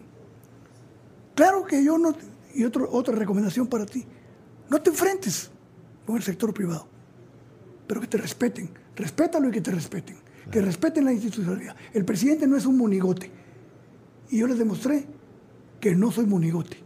Claro 1.34 1.64
que 1.64 1.82
yo 1.82 1.98
no, 1.98 2.14
y 2.54 2.62
otra 2.62 3.16
recomendación 3.16 3.66
para 3.66 3.84
ti, 3.84 4.06
no 4.70 4.80
te 4.80 4.90
enfrentes 4.90 5.50
con 6.06 6.14
el 6.14 6.22
sector 6.22 6.54
privado, 6.54 6.86
pero 7.88 8.00
que 8.00 8.06
te 8.06 8.16
respeten, 8.16 8.70
respétalo 8.94 9.48
y 9.48 9.50
que 9.50 9.60
te 9.60 9.72
respeten, 9.72 10.18
que 10.52 10.62
respeten 10.62 11.04
la 11.04 11.12
institucionalidad. 11.12 11.74
El 11.92 12.04
presidente 12.04 12.46
no 12.46 12.56
es 12.56 12.64
un 12.64 12.78
monigote, 12.78 13.28
y 14.30 14.38
yo 14.38 14.46
les 14.46 14.56
demostré 14.56 15.04
que 15.84 15.94
no 15.94 16.10
soy 16.10 16.24
monigote. 16.24 16.78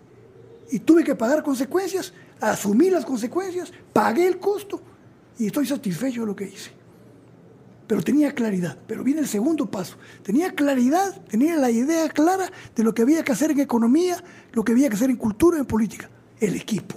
Y 0.72 0.80
tuve 0.80 1.04
que 1.04 1.14
pagar 1.14 1.44
consecuencias, 1.44 2.12
asumí 2.40 2.90
las 2.90 3.04
consecuencias, 3.04 3.72
pagué 3.92 4.26
el 4.26 4.40
costo 4.40 4.82
y 5.38 5.46
estoy 5.46 5.66
satisfecho 5.66 6.22
de 6.22 6.26
lo 6.26 6.34
que 6.34 6.46
hice. 6.48 6.72
Pero 7.86 8.02
tenía 8.02 8.34
claridad, 8.34 8.76
pero 8.88 9.04
viene 9.04 9.20
el 9.20 9.28
segundo 9.28 9.70
paso. 9.70 9.98
Tenía 10.24 10.50
claridad, 10.50 11.16
tenía 11.28 11.54
la 11.54 11.70
idea 11.70 12.08
clara 12.08 12.50
de 12.74 12.82
lo 12.82 12.92
que 12.92 13.02
había 13.02 13.22
que 13.22 13.30
hacer 13.30 13.52
en 13.52 13.60
economía, 13.60 14.16
lo 14.52 14.64
que 14.64 14.72
había 14.72 14.88
que 14.88 14.96
hacer 14.96 15.10
en 15.10 15.16
cultura, 15.16 15.58
en 15.58 15.64
política. 15.64 16.10
El 16.40 16.56
equipo. 16.56 16.96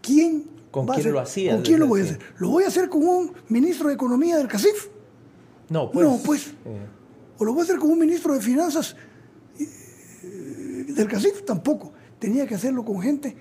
¿Quién 0.00 0.48
¿Con 0.70 0.86
quién 0.86 1.12
lo 1.12 1.20
hacía? 1.20 1.52
¿Con 1.52 1.62
quién 1.62 1.80
lo 1.80 1.86
voy 1.86 2.00
a 2.00 2.04
hacer? 2.04 2.18
¿Lo 2.38 2.48
voy 2.48 2.64
a 2.64 2.68
hacer 2.68 2.88
con 2.88 3.06
un 3.06 3.32
ministro 3.50 3.88
de 3.88 3.94
Economía 3.94 4.38
del 4.38 4.48
CACIF? 4.48 4.88
No, 5.68 5.90
pues. 5.90 6.06
No, 6.06 6.18
pues. 6.24 6.46
Eh. 6.64 6.86
O 7.36 7.44
lo 7.44 7.52
voy 7.52 7.60
a 7.60 7.64
hacer 7.64 7.78
con 7.78 7.90
un 7.90 7.98
ministro 7.98 8.32
de 8.32 8.40
Finanzas 8.40 8.96
del 10.94 11.08
CACIF 11.08 11.44
tampoco. 11.44 11.92
Tenía 12.18 12.46
que 12.46 12.54
hacerlo 12.54 12.84
con 12.84 13.00
gente 13.00 13.36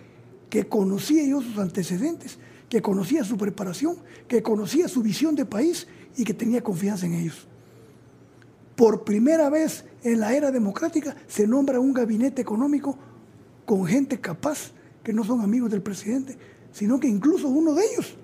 que 0.49 0.67
conocía 0.67 1.23
yo 1.25 1.41
sus 1.41 1.57
antecedentes, 1.57 2.39
que 2.69 2.81
conocía 2.81 3.23
su 3.23 3.37
preparación, 3.37 3.97
que 4.27 4.41
conocía 4.41 4.87
su 4.87 5.01
visión 5.01 5.35
de 5.35 5.45
país 5.45 5.87
y 6.15 6.23
que 6.23 6.33
tenía 6.33 6.61
confianza 6.61 7.05
en 7.05 7.13
ellos. 7.13 7.47
Por 8.75 9.03
primera 9.03 9.49
vez 9.49 9.85
en 10.03 10.19
la 10.19 10.33
era 10.33 10.51
democrática 10.51 11.15
se 11.27 11.45
nombra 11.45 11.79
un 11.79 11.93
gabinete 11.93 12.41
económico 12.41 12.97
con 13.65 13.85
gente 13.85 14.19
capaz, 14.19 14.71
que 15.03 15.13
no 15.13 15.23
son 15.23 15.41
amigos 15.41 15.71
del 15.71 15.81
presidente, 15.81 16.37
sino 16.71 16.99
que 16.99 17.07
incluso 17.07 17.49
uno 17.49 17.73
de 17.73 17.83
ellos 17.85 18.15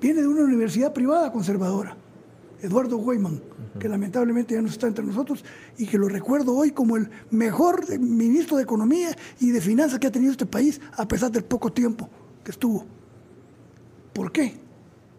viene 0.00 0.20
de 0.20 0.28
una 0.28 0.42
universidad 0.42 0.92
privada 0.92 1.32
conservadora, 1.32 1.96
Eduardo 2.62 2.96
Weyman 2.96 3.40
que 3.78 3.88
lamentablemente 3.88 4.54
ya 4.54 4.62
no 4.62 4.68
está 4.68 4.86
entre 4.86 5.04
nosotros 5.04 5.44
y 5.78 5.86
que 5.86 5.98
lo 5.98 6.08
recuerdo 6.08 6.54
hoy 6.54 6.70
como 6.70 6.96
el 6.96 7.10
mejor 7.30 7.98
ministro 7.98 8.56
de 8.56 8.62
Economía 8.62 9.16
y 9.40 9.50
de 9.50 9.60
Finanzas 9.60 9.98
que 9.98 10.06
ha 10.06 10.12
tenido 10.12 10.32
este 10.32 10.46
país 10.46 10.80
a 10.96 11.06
pesar 11.08 11.32
del 11.32 11.44
poco 11.44 11.72
tiempo 11.72 12.08
que 12.44 12.52
estuvo. 12.52 12.86
¿Por 14.12 14.30
qué? 14.30 14.54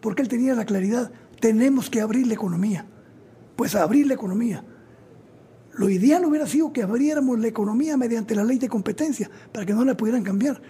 Porque 0.00 0.22
él 0.22 0.28
tenía 0.28 0.54
la 0.54 0.64
claridad, 0.64 1.10
tenemos 1.40 1.90
que 1.90 2.00
abrir 2.00 2.26
la 2.26 2.34
economía. 2.34 2.86
Pues 3.56 3.74
abrir 3.74 4.06
la 4.06 4.14
economía. 4.14 4.64
Lo 5.74 5.88
ideal 5.88 6.24
hubiera 6.24 6.46
sido 6.46 6.72
que 6.72 6.82
abriéramos 6.82 7.38
la 7.38 7.48
economía 7.48 7.96
mediante 7.96 8.34
la 8.34 8.44
ley 8.44 8.58
de 8.58 8.68
competencia 8.68 9.30
para 9.52 9.66
que 9.66 9.74
no 9.74 9.84
la 9.84 9.96
pudieran 9.96 10.22
cambiar. 10.22 10.60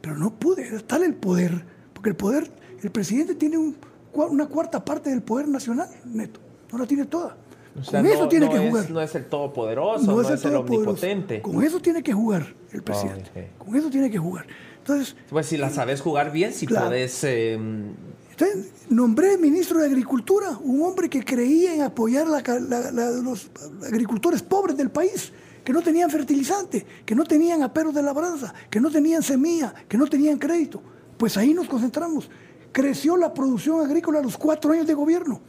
Pero 0.00 0.16
no 0.16 0.38
pude, 0.38 0.80
tal 0.80 1.02
el 1.02 1.14
poder, 1.14 1.64
porque 1.92 2.10
el 2.10 2.16
poder, 2.16 2.50
el 2.82 2.90
presidente 2.90 3.34
tiene 3.34 3.58
una 4.12 4.46
cuarta 4.46 4.84
parte 4.84 5.10
del 5.10 5.22
poder 5.22 5.48
nacional, 5.48 5.88
neto 6.04 6.40
no 6.72 6.78
la 6.78 6.86
tiene 6.86 7.04
toda. 7.06 7.36
con 7.90 8.06
eso 8.06 8.28
tiene 8.28 8.48
que 8.48 8.58
jugar. 8.58 8.90
no 8.90 9.00
es 9.00 9.14
el 9.14 9.26
todopoderoso, 9.26 10.04
no, 10.06 10.20
es, 10.20 10.44
el, 10.44 10.56
omnipotente. 10.56 11.42
Con 11.42 11.62
eso 11.62 11.80
tiene 11.80 12.02
que 12.02 12.12
jugar 12.12 12.54
el 12.72 12.82
presidente. 12.82 13.50
Con 13.58 13.76
eso 13.76 13.90
tiene 13.90 14.10
que 14.10 14.18
jugar. 14.18 14.46
Entonces, 14.78 15.16
pues 15.28 15.46
si 15.46 15.56
la 15.56 15.70
sabes 15.70 16.00
jugar 16.00 16.32
bien, 16.32 16.52
si 16.52 16.66
puedes... 16.66 17.24
Em, 17.24 17.94
entonces, 18.30 18.72
nombré 18.88 19.36
ministro 19.36 19.80
de 19.80 19.86
Agricultura, 19.86 20.58
un 20.62 20.80
hombre 20.82 21.10
que 21.10 21.22
creía 21.22 21.74
en 21.74 21.82
apoyar 21.82 22.26
a 22.26 23.20
los 23.22 23.50
agricultores 23.86 24.42
pobres 24.42 24.78
del 24.78 24.90
país, 24.90 25.30
que 25.62 25.74
no 25.74 25.82
tenían 25.82 26.08
fertilizante, 26.08 26.86
que 27.04 27.14
no 27.14 27.24
tenían 27.24 27.62
aperos 27.62 27.94
de 27.94 28.02
labranza, 28.02 28.54
que 28.70 28.80
no 28.80 28.90
tenían 28.90 29.22
semilla, 29.22 29.74
que 29.86 29.98
no 29.98 30.06
tenían 30.06 30.38
crédito. 30.38 30.82
Pues 31.18 31.36
ahí 31.36 31.52
nos 31.52 31.68
concentramos. 31.68 32.30
Creció 32.72 33.16
la 33.16 33.34
producción 33.34 33.84
agrícola 33.84 34.20
a 34.20 34.22
los 34.22 34.36
cuatro 34.36 34.72
años 34.72 34.86
de 34.86 34.94
gobierno. 34.94 35.40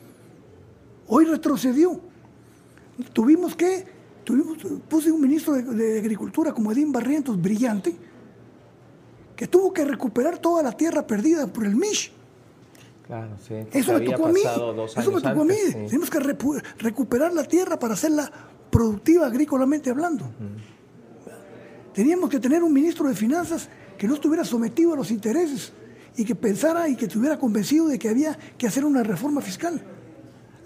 Hoy 1.07 1.25
retrocedió. 1.25 1.99
Tuvimos 3.13 3.55
que, 3.55 3.85
tuvimos, 4.23 4.57
puse 4.87 5.11
un 5.11 5.21
ministro 5.21 5.53
de, 5.53 5.99
Agricultura 5.99 6.51
como 6.51 6.71
Edín 6.71 6.91
Barrientos, 6.91 7.39
brillante, 7.39 7.95
que 9.35 9.47
tuvo 9.47 9.73
que 9.73 9.85
recuperar 9.85 10.39
toda 10.39 10.63
la 10.63 10.71
tierra 10.71 11.05
perdida 11.05 11.47
por 11.47 11.65
el 11.65 11.75
MISH. 11.75 12.11
Claro, 13.05 13.35
sí. 13.45 13.55
Eso 13.71 13.93
me 13.93 14.01
tocó 14.01 14.27
a 14.27 14.31
mí. 14.31 14.41
Eso 14.41 15.11
me 15.11 15.21
tocó 15.21 15.41
a 15.41 15.45
mí. 15.45 15.55
Tenemos 15.73 16.09
que 16.09 16.19
recuperar 16.79 17.33
la 17.33 17.43
tierra 17.43 17.77
para 17.77 17.93
hacerla 17.93 18.31
productiva 18.69 19.27
agrícolamente 19.27 19.89
hablando. 19.89 20.25
Teníamos 21.93 22.29
que 22.29 22.39
tener 22.39 22.63
un 22.63 22.71
ministro 22.73 23.07
de 23.07 23.15
Finanzas 23.15 23.69
que 23.97 24.07
no 24.07 24.15
estuviera 24.15 24.45
sometido 24.45 24.93
a 24.93 24.95
los 24.95 25.11
intereses 25.11 25.73
y 26.15 26.25
que 26.25 26.35
pensara 26.35 26.87
y 26.89 26.95
que 26.95 27.05
estuviera 27.05 27.37
convencido 27.39 27.87
de 27.87 27.97
que 27.97 28.09
había 28.09 28.37
que 28.57 28.67
hacer 28.67 28.85
una 28.85 29.03
reforma 29.03 29.41
fiscal. 29.41 29.81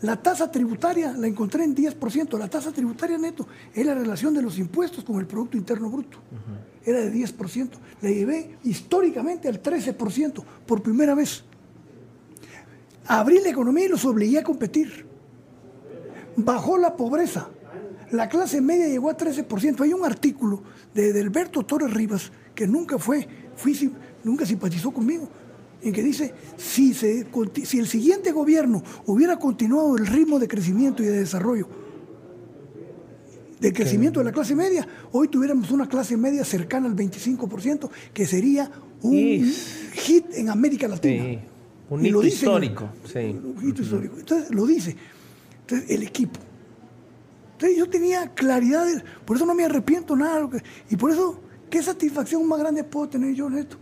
La 0.01 0.21
tasa 0.21 0.51
tributaria 0.51 1.13
la 1.13 1.27
encontré 1.27 1.63
en 1.63 1.75
10%. 1.75 2.37
La 2.37 2.49
tasa 2.49 2.71
tributaria 2.71 3.17
neto 3.17 3.47
es 3.73 3.85
la 3.85 3.93
relación 3.93 4.33
de 4.33 4.41
los 4.41 4.57
impuestos 4.57 5.03
con 5.03 5.19
el 5.19 5.25
Producto 5.25 5.57
Interno 5.57 5.89
Bruto. 5.89 6.19
Era 6.83 6.99
de 6.99 7.13
10%. 7.13 7.69
La 8.01 8.09
llevé 8.09 8.57
históricamente 8.63 9.47
al 9.47 9.61
13% 9.61 10.43
por 10.65 10.83
primera 10.83 11.15
vez. 11.15 11.43
Abrí 13.07 13.39
la 13.39 13.49
economía 13.49 13.85
y 13.85 13.89
los 13.89 14.05
obligué 14.05 14.39
a 14.39 14.43
competir. 14.43 15.05
Bajó 16.35 16.77
la 16.77 16.95
pobreza. 16.95 17.49
La 18.11 18.29
clase 18.29 18.61
media 18.61 18.87
llegó 18.87 19.09
a 19.09 19.17
13%. 19.17 19.81
Hay 19.81 19.93
un 19.93 20.05
artículo 20.05 20.61
de 20.93 21.19
Alberto 21.19 21.63
Torres 21.63 21.91
Rivas 21.93 22.31
que 22.53 22.67
nunca 22.67 22.97
fue, 22.97 23.27
fui, 23.55 23.91
nunca 24.25 24.45
simpatizó 24.45 24.91
conmigo 24.91 25.29
en 25.81 25.93
que 25.93 26.01
dice, 26.01 26.33
si, 26.57 26.93
se, 26.93 27.27
si 27.63 27.79
el 27.79 27.87
siguiente 27.87 28.31
gobierno 28.31 28.83
hubiera 29.05 29.37
continuado 29.37 29.95
el 29.97 30.07
ritmo 30.07 30.39
de 30.39 30.47
crecimiento 30.47 31.03
y 31.03 31.05
de 31.05 31.19
desarrollo, 31.19 31.67
de 33.59 33.71
crecimiento 33.71 34.19
de 34.19 34.25
la 34.25 34.31
clase 34.31 34.55
media, 34.55 34.87
hoy 35.11 35.27
tuviéramos 35.27 35.69
una 35.71 35.87
clase 35.87 36.17
media 36.17 36.43
cercana 36.43 36.87
al 36.87 36.95
25%, 36.95 37.89
que 38.13 38.25
sería 38.25 38.69
un 39.01 39.53
hit 39.93 40.25
en 40.33 40.49
América 40.49 40.87
Latina. 40.87 41.39
Un 41.89 42.03
hito 42.03 42.23
histórico. 42.23 42.89
Un 43.13 43.69
hito 43.69 43.83
histórico. 43.83 44.17
Entonces, 44.17 44.49
lo 44.49 44.65
dice. 44.65 44.95
Entonces, 45.61 45.89
el 45.89 46.01
equipo. 46.01 46.39
Entonces, 47.53 47.77
yo 47.77 47.87
tenía 47.87 48.33
claridad, 48.33 48.87
por 49.23 49.37
eso 49.37 49.45
no 49.45 49.53
me 49.53 49.65
arrepiento 49.65 50.15
nada. 50.15 50.49
Y 50.89 50.95
por 50.95 51.11
eso, 51.11 51.39
¿qué 51.69 51.83
satisfacción 51.83 52.47
más 52.47 52.59
grande 52.59 52.83
puedo 52.83 53.07
tener 53.07 53.35
yo 53.35 53.47
en 53.47 53.59
esto? 53.59 53.77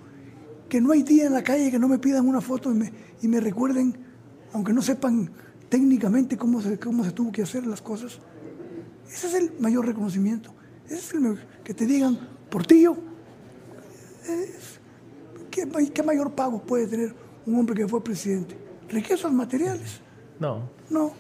Que 0.74 0.82
no 0.82 0.92
hay 0.92 1.04
día 1.04 1.28
en 1.28 1.34
la 1.34 1.44
calle 1.44 1.70
que 1.70 1.78
no 1.78 1.88
me 1.88 2.00
pidan 2.00 2.28
una 2.28 2.42
foto 2.42 2.72
y 2.72 2.74
me, 2.74 2.92
y 3.22 3.28
me 3.28 3.40
recuerden, 3.40 3.96
aunque 4.54 4.74
no 4.74 4.82
sepan 4.82 5.30
técnicamente 5.70 6.36
cómo 6.36 6.64
se, 6.64 6.80
cómo 6.80 7.04
se 7.04 7.12
tuvo 7.12 7.32
que 7.32 7.44
hacer 7.44 7.68
las 7.68 7.80
cosas. 7.80 8.18
Ese 9.08 9.28
es 9.28 9.34
el 9.36 9.54
mayor 9.60 9.86
reconocimiento. 9.86 10.52
Ese 10.88 10.96
es 10.96 11.14
el 11.14 11.40
que 11.64 11.76
te 11.76 11.86
digan, 11.86 12.18
Portillo, 12.50 12.98
¿qué, 15.52 15.70
¿qué, 15.94 16.02
mayor 16.02 16.32
pago 16.32 16.64
puede 16.64 16.88
tener 16.88 17.14
un 17.46 17.60
hombre 17.60 17.76
que 17.76 17.88
fue 17.88 18.04
presidente? 18.04 18.58
¿Riquezas 18.90 19.32
materiales? 19.32 20.02
No. 20.40 20.72
No. 20.90 21.14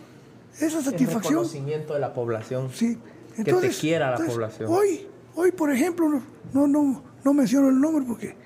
Esa 0.59 0.81
satisfacción. 0.81 1.43
El 1.43 1.45
reconocimiento 1.45 1.93
de 1.93 1.99
la 1.99 2.11
población. 2.11 2.71
Sí. 2.73 2.97
Entonces, 3.37 3.69
que 3.69 3.75
te 3.75 3.81
quiera 3.81 4.17
la 4.17 4.25
población. 4.25 4.73
Hoy, 4.73 5.05
hoy, 5.35 5.51
por 5.51 5.69
ejemplo, 5.69 6.09
no, 6.53 6.65
no, 6.65 7.03
no 7.23 7.33
menciono 7.35 7.69
el 7.69 7.79
nombre 7.79 8.03
porque 8.07 8.41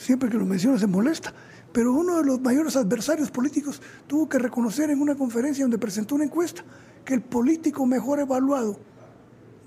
siempre 0.00 0.30
que 0.30 0.38
lo 0.38 0.46
menciona 0.46 0.78
se 0.78 0.86
molesta, 0.86 1.32
pero 1.72 1.92
uno 1.92 2.18
de 2.18 2.24
los 2.24 2.40
mayores 2.40 2.74
adversarios 2.76 3.30
políticos 3.30 3.80
tuvo 4.06 4.28
que 4.28 4.38
reconocer 4.38 4.90
en 4.90 5.00
una 5.00 5.14
conferencia 5.14 5.64
donde 5.64 5.78
presentó 5.78 6.14
una 6.14 6.24
encuesta 6.24 6.64
que 7.04 7.14
el 7.14 7.20
político 7.20 7.86
mejor 7.86 8.18
evaluado 8.20 8.78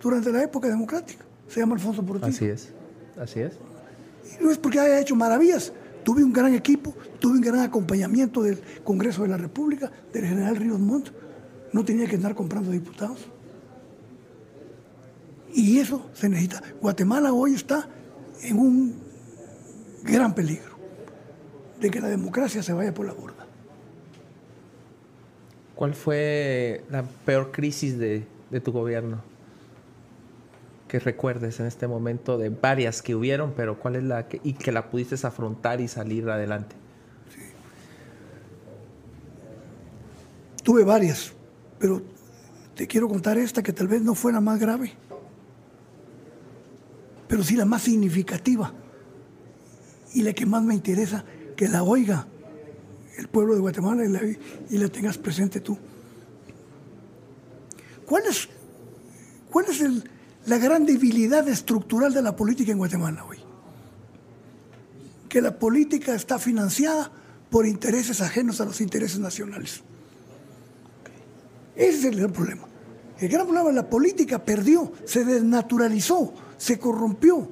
durante 0.01 0.31
la 0.31 0.43
época 0.43 0.67
democrática 0.67 1.23
se 1.47 1.59
llama 1.59 1.75
Alfonso 1.75 2.03
Portillo. 2.03 2.33
Así 2.33 2.45
es, 2.45 2.73
así 3.17 3.39
es. 3.41 3.53
Y 4.39 4.43
no 4.43 4.51
es 4.51 4.57
porque 4.57 4.79
haya 4.79 4.99
hecho 4.99 5.15
maravillas, 5.15 5.71
tuve 6.03 6.23
un 6.23 6.33
gran 6.33 6.53
equipo, 6.53 6.95
tuve 7.19 7.33
un 7.33 7.41
gran 7.41 7.59
acompañamiento 7.59 8.41
del 8.41 8.59
Congreso 8.83 9.21
de 9.21 9.29
la 9.29 9.37
República, 9.37 9.91
del 10.11 10.25
general 10.25 10.55
Ríos 10.55 10.79
Montt, 10.79 11.09
no 11.71 11.85
tenía 11.85 12.07
que 12.07 12.15
andar 12.15 12.33
comprando 12.33 12.71
diputados. 12.71 13.27
Y 15.53 15.77
eso 15.77 16.09
se 16.13 16.27
necesita. 16.27 16.61
Guatemala 16.81 17.31
hoy 17.31 17.53
está 17.53 17.87
en 18.41 18.57
un 18.57 19.02
gran 20.03 20.35
peligro 20.35 20.73
de 21.79 21.89
que 21.89 21.99
la 21.99 22.09
democracia 22.09 22.61
se 22.61 22.73
vaya 22.73 22.93
por 22.93 23.05
la 23.05 23.13
borda. 23.13 23.45
¿Cuál 25.75 25.95
fue 25.95 26.83
la 26.89 27.03
peor 27.03 27.51
crisis 27.51 27.97
de, 27.97 28.25
tu 28.63 28.71
gobierno? 28.71 29.21
Que 30.87 30.99
recuerdes 30.99 31.59
en 31.59 31.65
este 31.65 31.87
momento 31.87 32.37
de 32.37 32.49
varias 32.49 33.01
que 33.01 33.15
hubieron, 33.15 33.53
pero 33.55 33.79
¿cuál 33.79 33.95
es 33.95 34.03
la 34.03 34.27
que, 34.27 34.39
y 34.43 34.53
que 34.53 34.71
la 34.71 34.89
pudiste 34.89 35.15
afrontar 35.25 35.81
y 35.81 35.87
salir 35.87 36.29
adelante? 36.29 36.75
Tuve 40.63 40.83
varias, 40.83 41.33
pero 41.79 42.01
te 42.75 42.87
quiero 42.87 43.09
contar 43.09 43.37
esta 43.37 43.61
que 43.61 43.73
tal 43.73 43.87
vez 43.87 44.01
no 44.01 44.15
fue 44.15 44.31
la 44.31 44.39
más 44.39 44.59
grave, 44.59 44.93
pero 47.27 47.43
sí 47.43 47.55
la 47.55 47.65
más 47.65 47.81
significativa 47.81 48.71
y 50.13 50.21
la 50.21 50.33
que 50.33 50.45
más 50.45 50.63
me 50.63 50.73
interesa 50.73 51.23
que 51.55 51.67
la 51.67 51.83
oiga 51.83 52.27
el 53.17 53.27
pueblo 53.27 53.53
de 53.53 53.61
Guatemala 53.61 54.03
y 54.69 54.77
la, 54.77 54.87
tengas 54.89 55.17
presente 55.17 55.59
tú. 55.59 55.77
¿Cuál 58.05 58.23
es, 58.27 58.49
cuál 59.51 59.65
es 59.69 59.83
la 60.45 60.57
gran 60.57 60.85
debilidad 60.85 61.47
estructural 61.47 62.13
de 62.13 62.21
la 62.21 62.35
política 62.35 62.71
en 62.71 62.77
Guatemala 62.77 63.23
hoy? 63.25 63.37
Que 65.29 65.41
la 65.41 65.57
política 65.57 66.15
está 66.15 66.39
financiada 66.39 67.11
por 67.49 67.65
intereses 67.65 68.21
ajenos 68.21 68.59
a 68.61 68.65
los 68.65 68.81
intereses 68.81 69.19
nacionales. 69.19 69.81
Ese 71.75 71.99
es 71.99 72.05
el 72.05 72.17
gran 72.17 72.31
problema. 72.31 72.67
El 73.19 73.29
gran 73.29 73.45
problema 73.45 73.69
es 73.69 73.75
la 73.75 73.89
política 73.89 74.43
perdió, 74.43 74.91
se 75.05 75.23
desnaturalizó, 75.23 76.33
se 76.57 76.79
corrompió, 76.79 77.49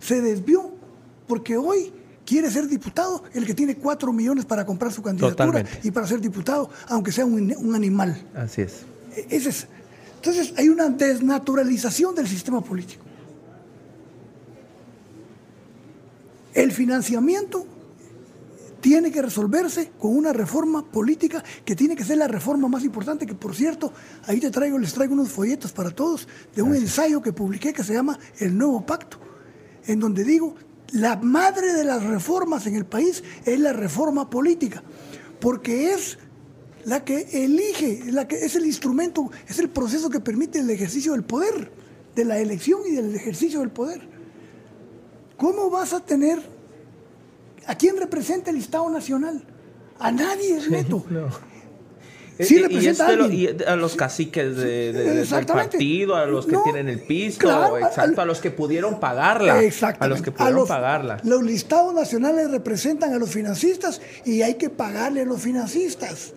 se 0.00 0.20
desvió, 0.20 0.70
porque 1.26 1.56
hoy 1.56 1.92
quiere 2.24 2.50
ser 2.50 2.66
diputado 2.66 3.24
el 3.32 3.46
que 3.46 3.54
tiene 3.54 3.76
cuatro 3.76 4.12
millones 4.12 4.44
para 4.44 4.64
comprar 4.64 4.92
su 4.92 5.02
candidatura 5.02 5.64
y 5.82 5.90
para 5.90 6.06
ser 6.06 6.20
diputado, 6.20 6.70
aunque 6.88 7.12
sea 7.12 7.24
un, 7.24 7.74
animal. 7.74 8.20
Así 8.34 8.62
es. 8.62 8.82
E, 9.16 9.36
es. 9.36 9.66
Entonces 10.16 10.54
hay 10.56 10.68
una 10.68 10.88
desnaturalización 10.88 12.14
del 12.14 12.26
sistema 12.26 12.60
político. 12.62 13.04
El 16.54 16.72
financiamiento 16.72 17.66
tiene 18.80 19.10
que 19.10 19.22
resolverse 19.22 19.92
con 19.98 20.16
una 20.16 20.32
reforma 20.32 20.84
política 20.84 21.42
que 21.64 21.74
tiene 21.74 21.96
que 21.96 22.04
ser 22.04 22.18
la 22.18 22.28
reforma 22.28 22.68
más 22.68 22.84
importante, 22.84 23.26
que 23.26 23.34
por 23.34 23.54
cierto, 23.54 23.92
ahí 24.26 24.40
te 24.40 24.50
traigo, 24.50 24.78
les 24.78 24.92
traigo 24.92 25.14
unos 25.14 25.30
folletos 25.30 25.72
para 25.72 25.90
todos 25.90 26.28
de 26.54 26.62
un 26.62 26.74
ensayo 26.74 27.22
que 27.22 27.32
publiqué 27.32 27.72
que 27.72 27.82
se 27.82 27.94
llama 27.94 28.18
El 28.38 28.56
Nuevo 28.56 28.84
Pacto, 28.84 29.18
en 29.86 30.00
donde 30.00 30.22
digo, 30.22 30.54
la 30.92 31.16
madre 31.16 31.72
de 31.72 31.84
las 31.84 32.02
reformas 32.02 32.66
en 32.66 32.76
el 32.76 32.84
país 32.84 33.22
es 33.44 33.58
la 33.58 33.72
reforma 33.72 34.30
política, 34.30 34.82
porque 35.40 35.92
es 35.92 36.18
la 36.84 37.04
que 37.04 37.44
elige, 37.44 38.12
la 38.12 38.28
que 38.28 38.44
es 38.44 38.54
el 38.56 38.66
instrumento, 38.66 39.30
es 39.48 39.58
el 39.58 39.70
proceso 39.70 40.10
que 40.10 40.20
permite 40.20 40.60
el 40.60 40.70
ejercicio 40.70 41.12
del 41.12 41.24
poder, 41.24 41.70
de 42.14 42.24
la 42.24 42.38
elección 42.38 42.80
y 42.86 42.92
del 42.92 43.14
ejercicio 43.14 43.60
del 43.60 43.70
poder. 43.70 44.06
¿Cómo 45.36 45.70
vas 45.70 45.92
a 45.92 46.00
tener 46.00 46.40
a 47.66 47.74
quién 47.74 47.96
representa 47.96 48.50
el 48.50 48.58
Estado 48.58 48.88
Nacional? 48.90 49.42
A 49.98 50.12
nadie, 50.12 50.60
Neto. 50.68 51.04
Sí 52.40 52.58
representa 52.58 53.06
a, 53.06 53.76
los 53.76 53.94
caciques 53.94 54.56
de, 54.56 54.92
del 54.92 55.46
partido, 55.46 56.16
a 56.16 56.26
los 56.26 56.46
que 56.46 56.56
tienen 56.64 56.88
el 56.88 57.00
piso, 57.00 57.78
exacto, 57.78 58.20
a, 58.20 58.24
los 58.24 58.40
que 58.40 58.50
pudieron 58.50 58.98
pagarla. 58.98 59.60
A 60.00 60.08
los 60.08 60.20
que 60.20 60.32
pudieron 60.32 60.66
pagarla. 60.66 61.20
Los 61.22 61.44
listados 61.44 61.94
nacionales 61.94 62.50
representan 62.50 63.12
a 63.12 63.18
los 63.18 63.30
financistas 63.30 64.00
y 64.24 64.42
hay 64.42 64.54
que 64.54 64.68
pagarle 64.68 65.22
a 65.22 65.24
los 65.24 65.40
financistas. 65.40 66.32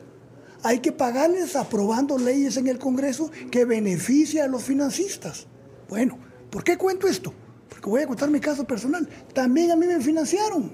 Hay 0.63 0.79
que 0.79 0.91
pagarles 0.91 1.55
aprobando 1.55 2.17
leyes 2.17 2.57
en 2.57 2.67
el 2.67 2.77
Congreso 2.77 3.31
que 3.49 3.65
beneficien 3.65 4.43
a 4.43 4.47
los 4.47 4.63
financistas. 4.63 5.47
Bueno, 5.89 6.19
¿por 6.51 6.63
qué 6.63 6.77
cuento 6.77 7.07
esto? 7.07 7.33
Porque 7.69 7.89
voy 7.89 8.01
a 8.01 8.07
contar 8.07 8.29
mi 8.29 8.39
caso 8.39 8.65
personal. 8.65 9.07
También 9.33 9.71
a 9.71 9.75
mí 9.75 9.87
me 9.87 9.99
financiaron. 9.99 10.71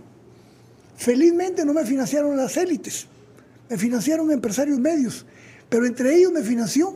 Felizmente 0.98 1.66
no 1.66 1.74
me 1.74 1.85
financiaron 1.85 2.35
las 2.35 2.58
élites 2.58 3.08
me 3.74 3.80
financiaron 3.80 4.30
empresarios 4.30 4.77
medios, 4.77 5.26
pero 5.68 5.88
entre 5.88 6.16
ellos 6.16 6.32
me 6.32 6.43
financió 6.43 6.95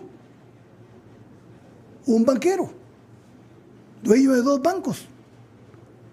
un 2.05 2.23
banquero, 2.23 2.69
dueño 4.03 4.33
de 4.33 4.43
dos 4.43 4.61
bancos, 4.61 5.07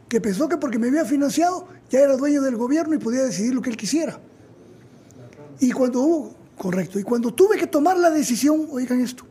que 0.09 0.23
pensó 0.23 0.49
que 0.49 0.57
porque 0.57 0.79
me 0.79 0.89
había 0.89 1.05
financiado 1.05 1.69
ya 1.91 2.01
era 2.01 2.17
dueño 2.17 2.41
del 2.41 2.57
gobierno 2.57 2.95
y 2.95 2.99
podía 2.99 3.25
decidir 3.25 3.55
lo 3.55 3.61
que 3.61 3.69
él 3.69 3.77
quisiera. 3.77 4.19
Y 5.61 5.71
cuando 5.71 6.01
hubo, 6.01 6.35
correcto, 6.57 6.99
y 6.99 7.03
cuando 7.03 7.35
tuve 7.35 7.59
que 7.59 7.67
tomar 7.67 7.99
la 7.99 8.09
decisión, 8.09 8.67
oigan 8.71 9.03
esto, 9.03 9.27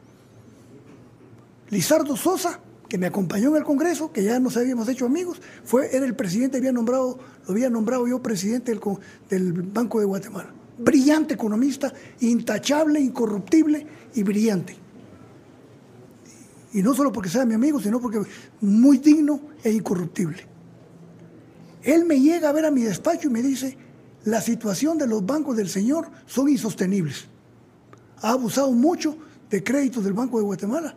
Lizardo 1.71 2.15
Sosa, 2.15 2.59
que 2.87 2.99
me 2.99 3.07
acompañó 3.07 3.49
en 3.49 3.55
el 3.55 3.63
Congreso, 3.63 4.11
que 4.11 4.23
ya 4.23 4.39
nos 4.39 4.55
habíamos 4.55 4.87
hecho 4.87 5.07
amigos, 5.07 5.41
fue, 5.63 5.95
era 5.95 6.05
el 6.05 6.15
presidente, 6.15 6.59
había 6.59 6.71
nombrado, 6.71 7.17
lo 7.47 7.51
había 7.51 7.71
nombrado 7.71 8.07
yo 8.07 8.21
presidente 8.21 8.71
del, 8.71 8.81
del 9.31 9.63
Banco 9.63 9.99
de 9.99 10.05
Guatemala 10.05 10.53
brillante 10.77 11.35
economista, 11.35 11.93
intachable, 12.21 12.99
incorruptible 12.99 13.85
y 14.15 14.23
brillante. 14.23 14.75
Y 16.73 16.81
no 16.81 16.93
solo 16.93 17.11
porque 17.11 17.29
sea 17.29 17.45
mi 17.45 17.53
amigo, 17.53 17.79
sino 17.79 17.99
porque 17.99 18.21
muy 18.61 18.97
digno 18.97 19.39
e 19.63 19.71
incorruptible. 19.71 20.47
Él 21.83 22.05
me 22.05 22.19
llega 22.19 22.49
a 22.49 22.53
ver 22.53 22.65
a 22.65 22.71
mi 22.71 22.81
despacho 22.81 23.27
y 23.27 23.31
me 23.31 23.41
dice, 23.41 23.77
la 24.25 24.41
situación 24.41 24.97
de 24.97 25.05
los 25.05 25.25
bancos 25.25 25.55
del 25.55 25.69
señor 25.69 26.07
son 26.25 26.49
insostenibles. 26.49 27.27
Ha 28.21 28.31
abusado 28.31 28.71
mucho 28.71 29.17
de 29.49 29.63
créditos 29.63 30.03
del 30.03 30.13
Banco 30.13 30.37
de 30.37 30.45
Guatemala 30.45 30.95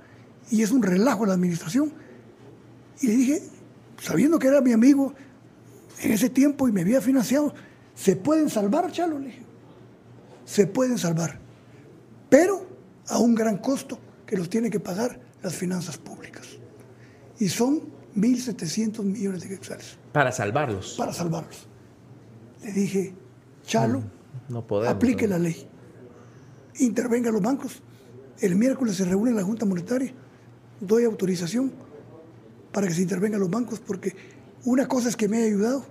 y 0.51 0.63
es 0.63 0.71
un 0.71 0.83
relajo 0.83 1.27
la 1.27 1.35
administración. 1.35 1.93
Y 3.01 3.09
le 3.09 3.17
dije, 3.17 3.43
sabiendo 4.01 4.39
que 4.39 4.47
era 4.47 4.61
mi 4.61 4.73
amigo 4.73 5.13
en 6.01 6.13
ese 6.13 6.31
tiempo 6.31 6.69
y 6.69 6.73
me 6.73 6.83
había 6.83 7.01
financiado, 7.01 7.53
¿se 7.95 8.17
pueden 8.17 8.49
salvar, 8.49 8.91
Chalo? 8.93 9.19
Le 9.19 9.27
dije 9.27 9.46
se 10.47 10.67
pueden 10.67 10.97
salvar, 10.97 11.39
pero 12.31 12.67
a 13.09 13.19
un 13.19 13.35
gran 13.35 13.59
costo 13.59 13.99
que 14.25 14.37
los 14.37 14.49
tiene 14.49 14.71
que 14.71 14.81
pagar 14.81 15.21
las 15.43 15.55
finanzas 15.55 15.99
públicas. 15.99 16.47
Y 17.39 17.49
son 17.51 17.83
1.700 18.17 19.03
millones 19.03 19.43
de 19.43 19.49
quetzales. 19.49 19.99
Para 20.13 20.33
salvarlos. 20.33 20.95
Para 20.97 21.13
salvarlos. 21.13 21.67
Le 22.63 22.73
dije, 22.73 23.15
Chalo, 23.67 24.03
no, 24.49 24.65
aplique 24.87 25.29
la 25.29 25.39
ley. 25.39 25.69
Intervenga 26.79 27.29
a 27.29 27.33
los 27.33 27.43
bancos. 27.43 27.83
El 28.39 28.57
miércoles 28.57 28.97
se 28.97 29.05
reúne 29.05 29.33
la 29.33 29.43
Junta 29.43 29.67
Monetaria. 29.67 30.13
Doy 30.81 31.05
autorización 31.05 31.73
para 32.73 32.87
que 32.87 32.95
se 32.95 33.03
intervenga 33.03 33.37
a 33.37 33.41
los 33.41 33.51
bancos 33.51 33.81
porque 33.81 34.15
una 34.65 34.87
cosa 34.87 35.09
es 35.09 35.17
que 35.17 35.29
me 35.29 35.39
haya 35.39 35.47
ayudado 35.47 35.87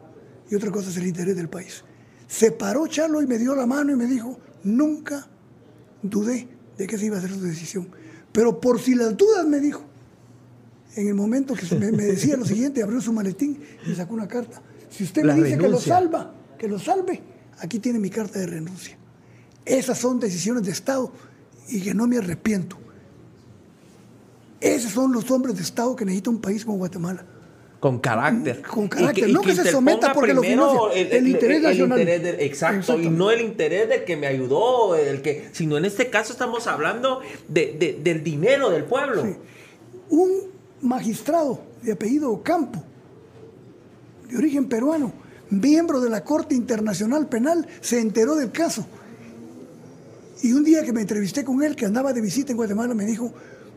y 0.50 0.56
otra 0.56 0.72
cosa 0.72 0.90
es 0.90 0.98
el 0.98 1.08
interés 1.08 1.36
del 1.36 1.50
país. 1.50 1.84
Se 2.28 2.52
paró 2.52 2.88
Chalo 2.88 3.22
y 3.22 3.28
me 3.28 3.38
dio 3.38 3.56
la 3.56 3.66
mano 3.66 3.92
y 3.92 3.96
me 3.96 4.06
dijo, 4.06 4.40
nunca 4.66 5.28
dudé 6.02 6.48
de 6.78 6.88
que 6.88 6.98
se 6.98 7.06
iba 7.06 7.16
a 7.16 7.20
hacer 7.20 7.32
su 7.32 7.42
decisión. 7.42 7.88
Pero 8.32 8.60
por 8.60 8.82
si 8.82 8.96
las 8.96 9.16
dudas 9.16 9.48
me 9.48 9.60
dijo, 9.60 9.84
en 10.96 11.08
el 11.08 11.14
momento 11.14 11.54
que 11.54 11.74
me, 11.76 11.92
decía 11.92 12.36
lo 12.36 12.46
siguiente, 12.46 12.84
abrió 12.84 13.00
su 13.00 13.14
maletín 13.14 13.60
y 13.86 13.96
sacó 13.96 14.14
una 14.14 14.28
carta. 14.28 14.62
Si 14.90 15.04
usted 15.04 15.24
me 15.24 15.34
dice 15.36 15.58
que 15.58 15.70
lo 15.70 15.80
salva, 15.80 16.34
que 16.58 16.68
lo 16.68 16.80
salve, 16.80 17.22
aquí 17.60 17.80
tiene 17.80 18.00
mi 18.00 18.10
carta 18.10 18.40
de 18.40 18.48
renuncia. 18.48 18.98
Esas 19.64 19.98
son 19.98 20.20
decisiones 20.20 20.64
de 20.64 20.72
Estado 20.72 21.12
y 21.70 21.82
que 21.82 21.94
no 21.94 22.08
me 22.08 22.18
arrepiento. 22.18 22.78
Esos 24.60 24.92
son 24.92 25.12
los 25.12 25.30
hombres 25.32 25.56
de 25.56 25.64
Estado 25.64 25.96
que 25.96 26.06
necesita 26.06 26.30
un 26.30 26.42
país 26.42 26.66
como 26.66 26.78
Guatemala. 26.78 27.26
Con 27.86 28.00
carácter. 28.00 28.64
Con 28.64 28.88
carácter. 28.88 29.30
no 29.30 29.42
que, 29.42 29.54
se 29.54 29.70
someta 29.70 30.12
porque 30.12 30.34
lo 30.34 30.42
financia. 30.42 30.80
El, 30.96 31.28
interés 31.28 31.62
nacional. 31.62 32.00
exacto. 32.00 33.00
Y 33.00 33.10
no 33.12 33.30
el 33.30 33.42
interés 33.42 33.88
de 33.88 34.04
que 34.04 34.18
me 34.18 34.26
ayudó, 34.26 34.96
el 34.96 35.22
que, 35.22 35.50
sino 35.52 35.78
en 35.78 35.86
este 35.86 36.10
caso 36.10 36.34
estamos 36.34 36.66
hablando 36.66 37.22
de, 37.48 38.00
del 38.02 38.24
dinero 38.24 38.72
del 38.72 38.86
pueblo. 38.86 39.38
Un 40.10 40.32
magistrado 40.82 41.62
de 41.84 41.92
apellido 41.92 42.42
Campo, 42.42 42.84
de 44.30 44.36
origen 44.36 44.68
peruano, 44.68 45.14
miembro 45.52 46.02
de 46.02 46.10
la 46.10 46.24
Corte 46.24 46.56
Internacional 46.56 47.28
Penal, 47.28 47.68
se 47.82 48.00
enteró 48.00 48.34
del 48.34 48.52
caso. 48.52 48.88
Y 50.42 50.54
un 50.54 50.64
día 50.64 50.84
que 50.84 50.92
me 50.92 51.02
entrevisté 51.02 51.46
con 51.46 51.62
él, 51.62 51.76
que 51.76 51.86
andaba 51.86 52.14
de 52.14 52.22
visita 52.22 52.52
en 52.52 52.58
Guatemala, 52.58 52.96
me 52.96 53.06
dijo, 53.06 53.32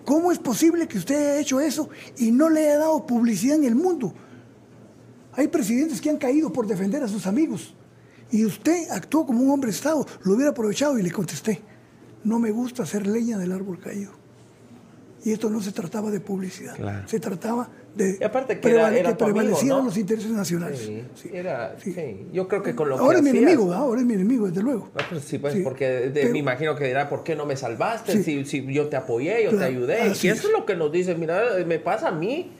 ¿Cómo 0.08 0.32
es 0.32 0.38
posible 0.38 0.88
que 0.88 0.96
usted 0.96 1.16
haya 1.16 1.38
hecho 1.38 1.60
eso 1.60 1.90
y 2.16 2.30
no 2.30 2.48
le 2.48 2.60
haya 2.60 2.78
dado 2.78 3.06
publicidad 3.06 3.56
en 3.56 3.64
el 3.64 3.74
mundo? 3.74 4.14
Hay 5.34 5.48
presidentes 5.48 6.00
que 6.00 6.08
han 6.08 6.16
caído 6.16 6.50
por 6.50 6.66
defender 6.66 7.02
a 7.02 7.08
sus 7.08 7.26
amigos. 7.26 7.74
Y 8.30 8.46
usted 8.46 8.88
actuó 8.90 9.26
como 9.26 9.42
un 9.42 9.50
hombre 9.50 9.70
de 9.70 9.76
Estado, 9.76 10.06
lo 10.22 10.32
hubiera 10.32 10.52
aprovechado 10.52 10.98
y 10.98 11.02
le 11.02 11.10
contesté, 11.10 11.60
no 12.24 12.38
me 12.38 12.50
gusta 12.52 12.84
hacer 12.84 13.06
leña 13.06 13.36
del 13.36 13.52
árbol 13.52 13.80
caído. 13.80 14.12
Y 15.28 15.32
esto 15.32 15.50
no 15.50 15.60
se 15.60 15.72
trataba 15.72 16.10
de 16.10 16.20
publicidad, 16.20 16.74
se 17.04 17.20
trataba 17.20 17.68
de 17.94 18.16
y 18.18 18.24
aparte 18.24 18.58
que, 18.58 18.70
era, 18.70 18.90
que 18.90 19.14
prevalecieran 19.14 19.84
los 19.84 19.98
intereses 19.98 20.30
nacionales. 20.30 20.78
Sí, 20.78 21.30
Era, 21.30 21.76
Yo 22.32 22.48
creo 22.48 22.62
que 22.62 22.74
con 22.74 22.88
lo 22.88 22.98
ahora 22.98 23.20
que 23.20 23.28
es 23.28 23.34
mi 23.34 23.38
enemigo, 23.38 23.74
ahora 23.74 24.00
es 24.00 24.06
mi 24.06 24.14
enemigo, 24.14 24.48
desde 24.48 24.62
luego. 24.62 24.88
Ah, 24.96 25.04
pues 25.10 25.24
sí, 25.24 25.36
pues 25.36 25.54
porque 25.62 26.10
me 26.32 26.38
imagino 26.38 26.74
que 26.76 26.86
dirá, 26.86 27.10
¿por 27.10 27.24
qué 27.24 27.36
no 27.36 27.44
me 27.44 27.56
salvaste? 27.56 28.22
Si, 28.22 28.46
si, 28.46 28.72
yo 28.72 28.86
te 28.88 28.96
apoyé, 28.96 29.44
yo 29.44 29.58
te 29.58 29.64
ayudé. 29.64 30.06
Y 30.06 30.28
eso 30.28 30.48
es 30.48 30.52
lo 30.52 30.64
que 30.64 30.76
nos 30.76 30.90
dice, 30.90 31.14
mira, 31.14 31.42
me 31.66 31.78
pasa 31.78 32.08
a 32.08 32.12
mí. 32.12 32.52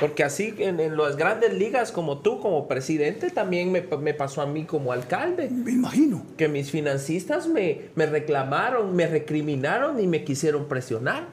Porque 0.00 0.24
así 0.24 0.54
en, 0.58 0.80
en, 0.80 0.96
las 0.96 1.16
grandes 1.16 1.52
ligas 1.52 1.92
como 1.92 2.18
tú, 2.18 2.40
como 2.40 2.66
presidente, 2.66 3.30
también 3.30 3.70
me, 3.70 3.82
me, 3.82 4.14
pasó 4.14 4.40
a 4.40 4.46
mí 4.46 4.64
como 4.64 4.92
alcalde. 4.92 5.50
Me 5.50 5.72
imagino. 5.72 6.24
Que 6.38 6.48
mis 6.48 6.70
financistas 6.70 7.46
me, 7.46 7.82
me 7.94 8.06
reclamaron, 8.06 8.96
me 8.96 9.06
recriminaron 9.06 10.00
y 10.00 10.06
me 10.06 10.24
quisieron 10.24 10.68
presionar. 10.68 11.28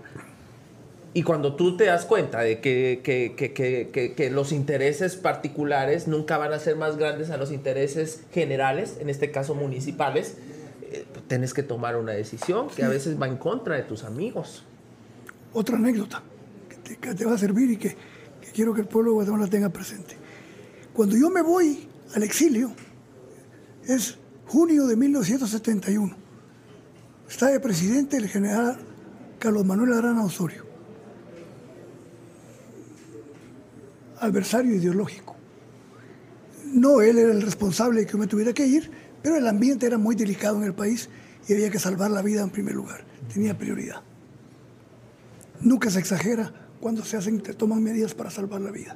Y 1.14 1.24
cuando 1.24 1.56
tú 1.56 1.76
te 1.76 1.86
das 1.86 2.06
cuenta 2.06 2.40
de 2.40 2.62
que, 2.62 3.02
que, 3.04 3.34
que, 3.36 4.14
que, 4.16 4.30
los 4.30 4.54
intereses 4.54 5.18
particulares 5.18 6.08
nunca 6.08 6.38
van 6.38 6.54
a 6.54 6.60
ser 6.60 6.78
más 6.78 6.96
grandes 6.96 7.32
a 7.32 7.38
los 7.38 7.52
intereses 7.52 8.24
generales, 8.32 8.98
en 9.02 9.10
este 9.10 9.30
caso 9.30 9.54
municipales, 9.54 10.38
eh, 10.84 11.06
pues 11.12 11.28
tienes 11.28 11.54
que 11.54 11.64
tomar 11.64 11.98
una 11.98 12.14
decisión 12.14 12.70
que 12.70 12.84
a 12.84 12.88
veces 12.88 13.22
va 13.22 13.28
en 13.28 13.36
contra 13.36 13.76
de 13.76 13.84
tus 13.84 14.06
amigos. 14.06 14.64
Otra 15.52 15.76
anécdota 15.76 16.24
que 16.70 17.14
te, 17.14 17.26
va 17.26 17.34
a 17.34 17.38
servir 17.38 17.72
y 17.72 17.78
que, 17.78 17.96
quiero 18.54 18.74
que 18.74 18.82
el 18.82 18.88
pueblo 18.88 19.12
de 19.12 19.16
Guatemala 19.16 19.48
tenga 19.48 19.68
presente. 19.68 20.16
Cuando 20.94 21.18
yo 21.18 21.30
me 21.30 21.42
voy 21.42 21.90
al 22.16 22.24
exilio, 22.24 22.72
es 23.86 24.18
junio 24.48 24.88
de 24.88 24.96
1971. 24.96 26.16
Está 27.30 27.48
de 27.48 27.60
presidente 27.60 28.16
el 28.16 28.30
general 28.30 28.78
Carlos 29.40 29.66
Manuel 29.66 29.92
Arana 29.92 30.24
Osorio. 30.24 30.71
Adversario 34.22 34.76
ideológico. 34.76 35.36
No 36.74 37.02
él 37.02 37.18
era 37.18 37.32
el 37.32 37.42
responsable 37.42 38.02
de 38.02 38.06
que 38.06 38.14
yo 38.14 38.18
me 38.18 38.28
tuviera 38.28 38.54
que 38.54 38.66
ir, 38.66 38.90
pero 39.22 39.36
el 39.36 39.48
ambiente 39.48 39.86
era 39.86 39.98
muy 39.98 40.16
delicado 40.16 40.58
en 40.58 40.64
el 40.64 40.74
país 40.74 41.10
y 41.48 41.54
había 41.54 41.70
que 41.70 41.80
salvar 41.80 42.12
la 42.12 42.22
vida 42.22 42.42
en 42.42 42.50
primer 42.50 42.76
lugar. 42.76 43.04
Tenía 43.34 43.58
prioridad. 43.58 44.02
Nunca 45.60 45.90
se 45.90 46.00
exagera 46.00 46.54
cuando 46.80 47.04
se 47.04 47.18
hacen, 47.18 47.42
toman 47.42 47.84
medidas 47.84 48.14
para 48.14 48.32
salvar 48.32 48.62
la 48.62 48.72
vida. 48.72 48.96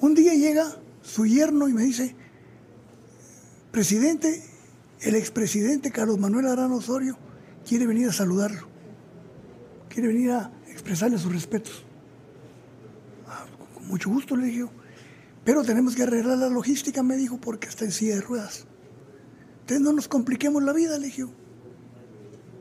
Un 0.00 0.14
día 0.14 0.34
llega 0.34 0.76
su 1.02 1.24
yerno 1.24 1.68
y 1.68 1.72
me 1.72 1.82
dice, 1.82 2.14
presidente, 3.72 4.42
el 5.00 5.14
expresidente 5.14 5.90
Carlos 5.90 6.18
Manuel 6.18 6.46
Arano 6.46 6.76
Osorio 6.76 7.16
quiere 7.66 7.86
venir 7.86 8.08
a 8.08 8.12
saludarlo, 8.12 8.68
quiere 9.88 10.08
venir 10.08 10.32
a 10.32 10.52
expresarle 10.68 11.18
sus 11.18 11.32
respetos. 11.32 11.85
Mucho 13.88 14.10
gusto, 14.10 14.36
le 14.36 14.46
dije. 14.46 14.66
Pero 15.44 15.62
tenemos 15.62 15.94
que 15.94 16.02
arreglar 16.02 16.38
la 16.38 16.48
logística, 16.48 17.02
me 17.02 17.16
dijo, 17.16 17.38
porque 17.38 17.68
está 17.68 17.84
en 17.84 17.92
silla 17.92 18.16
de 18.16 18.20
ruedas. 18.20 18.66
Entonces 19.60 19.80
no 19.80 19.92
nos 19.92 20.08
compliquemos 20.08 20.62
la 20.62 20.72
vida, 20.72 20.98
le 20.98 21.06
dije. 21.06 21.24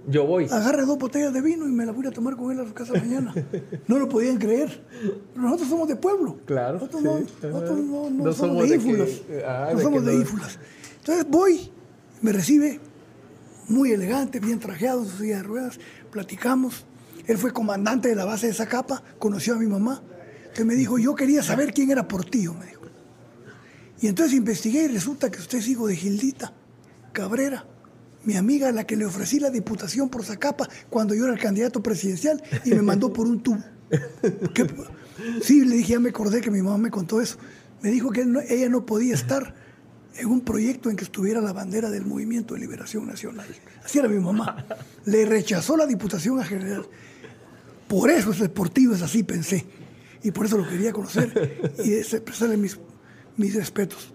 Yo 0.08 0.28
voy. 0.28 0.46
Agarre 0.46 0.86
dos 0.86 1.00
botellas 1.00 1.34
de 1.34 1.42
vino 1.42 1.68
y 1.68 1.72
me 1.72 1.84
las 1.84 1.96
voy 1.96 2.06
a 2.06 2.12
tomar 2.12 2.36
con 2.36 2.52
él 2.52 2.60
a 2.60 2.68
su 2.68 2.74
casa 2.74 2.94
mañana. 2.94 3.34
no 3.88 3.98
lo 3.98 4.08
podían 4.08 4.38
creer. 4.38 4.84
Pero 5.34 5.42
nosotros 5.42 5.70
somos 5.70 5.88
de 5.88 5.96
pueblo. 5.96 6.38
Claro. 6.46 6.74
Nosotros, 6.76 7.04
no, 7.04 8.34
somos, 8.34 8.70
de 8.70 8.76
ífulas. 8.76 9.10
Ah, 9.48 9.72
no 9.74 9.80
somos 9.80 10.06
de, 10.06 10.16
ífulas. 10.16 10.60
Entonces 11.00 11.26
voy, 11.28 11.72
me 12.22 12.32
recibe 12.32 12.80
muy 13.68 13.92
elegante, 13.94 14.40
bien 14.40 14.60
trajeado 14.60 15.02
en 15.02 15.10
su 15.10 15.18
silla 15.18 15.38
de 15.38 15.44
ruedas, 15.44 15.80
platicamos. 16.12 16.86
Él 17.26 17.40
fue 17.40 17.52
comandante 17.52 18.10
de 18.10 18.16
la 18.16 18.26
base 18.26 18.46
de 18.46 18.54
Zacapa, 18.54 19.02
conoció 19.18 19.56
a 19.56 19.58
mi 19.58 19.66
mamá 19.66 20.04
que 20.56 20.64
me 20.64 20.74
dijo, 20.74 20.98
yo 20.98 21.14
quería 21.14 21.44
saber 21.44 21.74
quién 21.74 21.92
era 21.92 22.08
Portillo, 22.08 22.54
me 22.54 22.66
dijo. 22.66 22.82
Y 24.02 24.08
entonces 24.08 24.34
investigué 24.34 24.86
y 24.86 24.88
resulta 24.88 25.30
que 25.30 25.40
usted 25.40 25.60
es 25.60 25.68
hijo 25.68 25.86
de 25.86 25.96
Gildita 25.96 26.54
Cabrera, 27.12 27.66
mi 28.24 28.36
amiga 28.36 28.70
a 28.70 28.72
la 28.72 28.86
que 28.86 28.96
le 28.96 29.06
ofrecí 29.06 29.40
la 29.40 29.50
diputación 29.50 30.10
por 30.10 30.24
Zacapa 30.24 30.68
cuando 30.90 31.14
yo 31.14 31.26
era 31.26 31.34
el 31.34 31.40
candidato 31.40 31.84
presidencial 31.84 32.42
y 32.64 32.72
me 32.72 32.82
mandó 32.82 33.12
por 33.12 33.28
un 33.28 33.44
tubo. 33.44 33.64
sí, 35.44 35.64
le 35.66 35.76
dije, 35.76 35.94
ya 35.94 36.00
me 36.00 36.10
acordé 36.10 36.42
que 36.42 36.50
mi 36.50 36.62
mamá 36.62 36.78
me 36.78 36.90
contó 36.90 37.22
eso. 37.22 37.38
Me 37.82 37.92
dijo 37.92 38.10
que 38.10 38.26
ella 38.50 38.70
no 38.70 38.86
podía 38.86 39.14
estar 39.14 39.54
en 40.16 40.28
un 40.28 40.42
proyecto 40.42 40.90
en 40.90 40.96
que 40.96 41.04
estuviera 41.04 41.42
la 41.42 41.52
bandera 41.52 41.90
del 41.90 42.06
Movimiento 42.06 42.54
de 42.54 42.62
Liberación 42.62 43.06
Nacional. 43.06 43.46
Así 43.84 44.00
era 44.00 44.08
mi 44.08 44.20
mamá. 44.20 44.66
Le 45.04 45.26
rechazó 45.26 45.76
la 45.76 45.86
diputación 45.86 46.40
a 46.40 46.46
general. 46.46 46.88
Por 47.88 48.10
eso 48.10 48.32
es 48.32 48.40
deportivo, 48.40 48.96
es 48.96 49.02
así, 49.02 49.24
pensé 49.24 49.66
y 50.26 50.32
por 50.32 50.48
eso 50.48 50.58
lo 50.58 50.68
quería 50.68 50.92
conocer 50.92 51.76
y 51.86 51.94
expresarle 51.94 52.58
mis, 52.58 52.80
mis 53.38 53.54
respetos. 53.54 54.12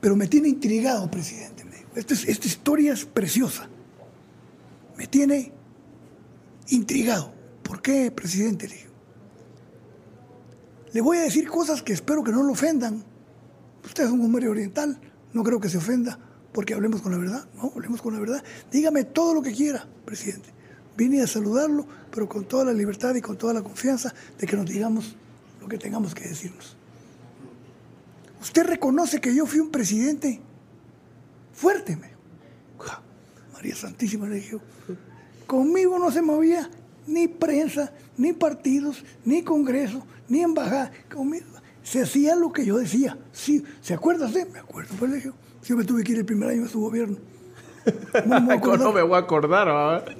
Pero 0.00 0.16
me 0.16 0.26
tiene 0.28 0.48
intrigado, 0.48 1.10
presidente. 1.10 1.62
Esta, 1.94 2.14
esta 2.14 2.46
historia 2.46 2.94
es 2.94 3.04
preciosa. 3.04 3.68
Me 4.96 5.06
tiene 5.06 5.52
intrigado. 6.68 7.34
¿Por 7.62 7.82
qué, 7.82 8.10
presidente? 8.10 8.66
Le, 8.66 8.86
le 10.90 11.00
voy 11.02 11.18
a 11.18 11.22
decir 11.22 11.46
cosas 11.46 11.82
que 11.82 11.92
espero 11.92 12.24
que 12.24 12.32
no 12.32 12.42
lo 12.42 12.52
ofendan. 12.52 13.04
Usted 13.84 14.04
es 14.04 14.10
un 14.10 14.22
hombre 14.22 14.48
oriental, 14.48 14.98
no 15.34 15.42
creo 15.42 15.60
que 15.60 15.68
se 15.68 15.76
ofenda 15.76 16.18
porque 16.50 16.72
hablemos 16.72 17.02
con 17.02 17.12
la 17.12 17.18
verdad. 17.18 17.46
No, 17.56 17.72
hablemos 17.76 18.00
con 18.00 18.14
la 18.14 18.20
verdad. 18.20 18.42
Dígame 18.72 19.04
todo 19.04 19.34
lo 19.34 19.42
que 19.42 19.52
quiera, 19.52 19.86
presidente. 20.06 20.48
Vine 20.96 21.22
a 21.22 21.26
saludarlo, 21.26 21.86
pero 22.10 22.28
con 22.28 22.44
toda 22.44 22.64
la 22.64 22.72
libertad 22.72 23.14
y 23.14 23.20
con 23.20 23.36
toda 23.36 23.54
la 23.54 23.62
confianza 23.62 24.14
de 24.38 24.46
que 24.46 24.56
nos 24.56 24.66
digamos 24.66 25.16
lo 25.60 25.68
que 25.68 25.78
tengamos 25.78 26.14
que 26.14 26.28
decirnos. 26.28 26.76
Usted 28.40 28.64
reconoce 28.64 29.20
que 29.20 29.34
yo 29.34 29.46
fui 29.46 29.60
un 29.60 29.70
presidente 29.70 30.40
fuerte, 31.52 31.96
me 31.96 32.10
María 33.60 33.76
Santísima 33.76 34.26
le 34.26 34.36
dijo, 34.36 34.58
conmigo 35.46 35.98
no 35.98 36.10
se 36.10 36.22
movía 36.22 36.70
ni 37.06 37.28
prensa, 37.28 37.92
ni 38.16 38.32
partidos, 38.32 39.04
ni 39.26 39.42
congreso, 39.42 40.02
ni 40.28 40.40
embajada. 40.40 40.90
Conmigo 41.12 41.44
se 41.82 42.00
hacía 42.00 42.34
lo 42.36 42.52
que 42.52 42.64
yo 42.64 42.78
decía. 42.78 43.18
Sí, 43.32 43.62
¿Se 43.82 43.92
acuerda 43.92 44.26
usted? 44.26 44.48
Me 44.50 44.60
acuerdo, 44.60 44.94
pues 44.98 45.10
le 45.10 45.16
dije, 45.18 45.32
yo 45.64 45.76
me 45.76 45.84
tuve 45.84 46.02
que 46.02 46.12
ir 46.12 46.18
el 46.18 46.24
primer 46.24 46.48
año 46.48 46.62
de 46.62 46.68
su 46.70 46.80
gobierno. 46.80 47.18
No 48.24 48.40
me, 48.40 48.56
no 48.56 48.92
me 48.92 49.02
voy 49.02 49.14
a 49.16 49.18
acordar, 49.18 49.66
¿verdad? 49.66 50.16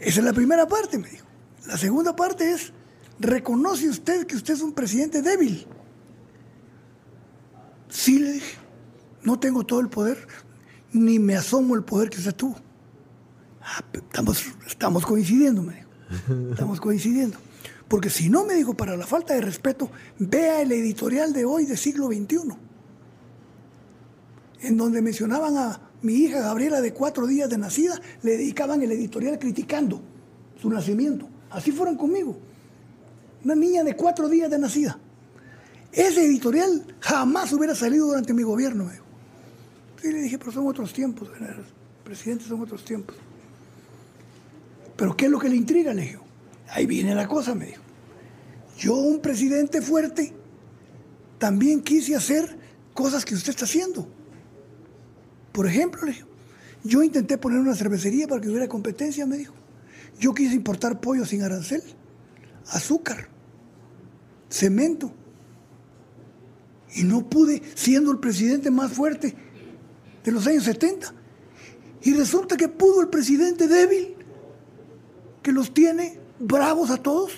Esa 0.00 0.20
es 0.20 0.24
la 0.24 0.32
primera 0.32 0.66
parte, 0.66 0.98
me 0.98 1.08
dijo. 1.08 1.26
La 1.66 1.76
segunda 1.76 2.14
parte 2.14 2.52
es, 2.52 2.72
¿reconoce 3.18 3.88
usted 3.88 4.26
que 4.26 4.36
usted 4.36 4.54
es 4.54 4.62
un 4.62 4.72
presidente 4.72 5.22
débil? 5.22 5.66
Sí, 7.88 8.18
le 8.18 8.32
dije, 8.32 8.56
no 9.22 9.38
tengo 9.38 9.64
todo 9.64 9.80
el 9.80 9.88
poder, 9.88 10.26
ni 10.92 11.18
me 11.18 11.36
asomo 11.36 11.74
el 11.74 11.84
poder 11.84 12.10
que 12.10 12.18
usted 12.18 12.34
tuvo. 12.34 12.56
Ah, 13.62 13.82
estamos, 13.92 14.44
estamos 14.66 15.04
coincidiendo, 15.04 15.62
me 15.62 15.74
dijo. 15.74 15.86
Estamos 16.52 16.80
coincidiendo. 16.80 17.38
Porque 17.88 18.10
si 18.10 18.28
no, 18.28 18.44
me 18.44 18.54
dijo, 18.54 18.74
para 18.74 18.96
la 18.96 19.06
falta 19.06 19.34
de 19.34 19.40
respeto, 19.40 19.90
vea 20.18 20.60
el 20.62 20.72
editorial 20.72 21.32
de 21.32 21.44
hoy 21.44 21.66
de 21.66 21.76
siglo 21.76 22.06
XXI, 22.06 22.56
en 24.60 24.76
donde 24.76 25.02
mencionaban 25.02 25.56
a 25.56 25.85
mi 26.02 26.14
hija 26.14 26.40
Gabriela, 26.40 26.80
de 26.80 26.92
cuatro 26.92 27.26
días 27.26 27.48
de 27.48 27.58
nacida, 27.58 28.00
le 28.22 28.32
dedicaban 28.32 28.82
el 28.82 28.92
editorial 28.92 29.38
criticando 29.38 30.00
su 30.60 30.70
nacimiento. 30.70 31.28
Así 31.50 31.72
fueron 31.72 31.96
conmigo. 31.96 32.36
Una 33.44 33.54
niña 33.54 33.84
de 33.84 33.94
cuatro 33.94 34.28
días 34.28 34.50
de 34.50 34.58
nacida. 34.58 34.98
Ese 35.92 36.26
editorial 36.26 36.94
jamás 37.00 37.52
hubiera 37.52 37.74
salido 37.74 38.06
durante 38.06 38.34
mi 38.34 38.42
gobierno. 38.42 38.84
Me 38.84 39.06
Sí, 40.00 40.12
le 40.12 40.22
dije, 40.22 40.38
pero 40.38 40.52
son 40.52 40.66
otros 40.66 40.92
tiempos. 40.92 41.30
Presidente, 42.04 42.44
son 42.44 42.60
otros 42.60 42.84
tiempos. 42.84 43.16
¿Pero 44.96 45.16
qué 45.16 45.26
es 45.26 45.30
lo 45.30 45.38
que 45.38 45.48
le 45.48 45.56
intriga? 45.56 45.94
Le 45.94 46.02
dije. 46.02 46.18
Ahí 46.68 46.86
viene 46.86 47.14
la 47.14 47.26
cosa, 47.26 47.54
me 47.54 47.66
dijo. 47.66 47.82
Yo, 48.78 48.94
un 48.94 49.20
presidente 49.20 49.80
fuerte, 49.80 50.34
también 51.38 51.80
quise 51.82 52.14
hacer 52.14 52.58
cosas 52.92 53.24
que 53.24 53.34
usted 53.34 53.50
está 53.50 53.64
haciendo. 53.64 54.08
Por 55.56 55.66
ejemplo, 55.66 56.02
le 56.04 56.12
dijo, 56.12 56.28
yo 56.84 57.02
intenté 57.02 57.38
poner 57.38 57.60
una 57.60 57.74
cervecería 57.74 58.28
para 58.28 58.42
que 58.42 58.50
hubiera 58.50 58.68
competencia, 58.68 59.24
me 59.24 59.38
dijo. 59.38 59.54
Yo 60.20 60.34
quise 60.34 60.54
importar 60.54 61.00
pollo 61.00 61.24
sin 61.24 61.40
arancel, 61.40 61.82
azúcar, 62.66 63.30
cemento. 64.50 65.10
Y 66.94 67.04
no 67.04 67.26
pude, 67.30 67.62
siendo 67.74 68.12
el 68.12 68.18
presidente 68.18 68.70
más 68.70 68.92
fuerte 68.92 69.34
de 70.22 70.30
los 70.30 70.46
años 70.46 70.64
70. 70.64 71.14
Y 72.02 72.12
resulta 72.12 72.58
que 72.58 72.68
pudo 72.68 73.00
el 73.00 73.08
presidente 73.08 73.66
débil, 73.66 74.14
que 75.42 75.52
los 75.52 75.72
tiene 75.72 76.20
bravos 76.38 76.90
a 76.90 76.98
todos, 76.98 77.32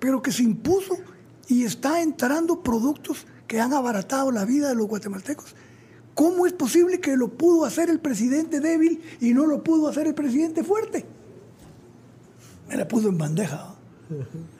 pero 0.00 0.20
que 0.20 0.32
se 0.32 0.42
impuso 0.42 0.96
y 1.46 1.62
está 1.62 2.02
entrando 2.02 2.64
productos 2.64 3.28
que 3.46 3.60
han 3.60 3.72
abaratado 3.74 4.32
la 4.32 4.44
vida 4.44 4.70
de 4.70 4.74
los 4.74 4.88
guatemaltecos 4.88 5.54
¿Cómo 6.14 6.46
es 6.46 6.52
posible 6.52 7.00
que 7.00 7.16
lo 7.16 7.28
pudo 7.28 7.64
hacer 7.64 7.90
el 7.90 8.00
presidente 8.00 8.60
débil 8.60 9.02
y 9.20 9.34
no 9.34 9.46
lo 9.46 9.64
pudo 9.64 9.88
hacer 9.88 10.06
el 10.06 10.14
presidente 10.14 10.62
fuerte? 10.62 11.04
Me 12.68 12.76
la 12.76 12.86
puso 12.86 13.08
en 13.08 13.18
bandeja. 13.18 13.74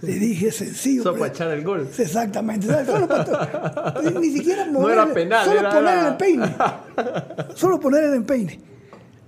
Le 0.00 0.18
dije 0.18 0.52
sencillo. 0.52 1.02
Solo 1.02 1.18
para 1.18 1.32
echar 1.32 1.50
el 1.50 1.64
gol. 1.64 1.88
Exactamente. 1.96 2.66
Solo 2.84 3.08
para, 3.08 4.02
ni 4.20 4.30
siquiera 4.30 4.66
no 4.70 4.90
era 4.90 5.12
penal. 5.12 5.46
Solo 5.46 5.60
era 5.60 5.70
poner 5.70 5.98
el 5.98 6.06
empeine. 6.06 6.56
Solo 7.54 7.80
poner 7.80 8.04
el 8.04 8.14
empeine. 8.14 8.60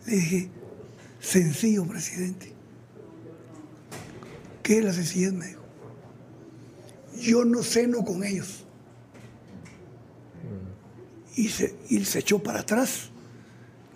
Le 0.07 0.13
dije, 0.13 0.51
sencillo, 1.19 1.87
presidente. 1.87 2.53
¿Qué 4.63 4.79
es 4.79 4.85
la 4.85 4.93
sencillez? 4.93 5.33
Me 5.33 5.47
dijo. 5.47 5.63
Yo 7.21 7.45
no 7.45 7.63
ceno 7.63 8.05
con 8.05 8.23
ellos. 8.23 8.66
Y 11.37 11.49
se, 11.49 11.77
y 11.89 12.05
se 12.05 12.19
echó 12.19 12.43
para 12.43 12.61
atrás. 12.61 13.11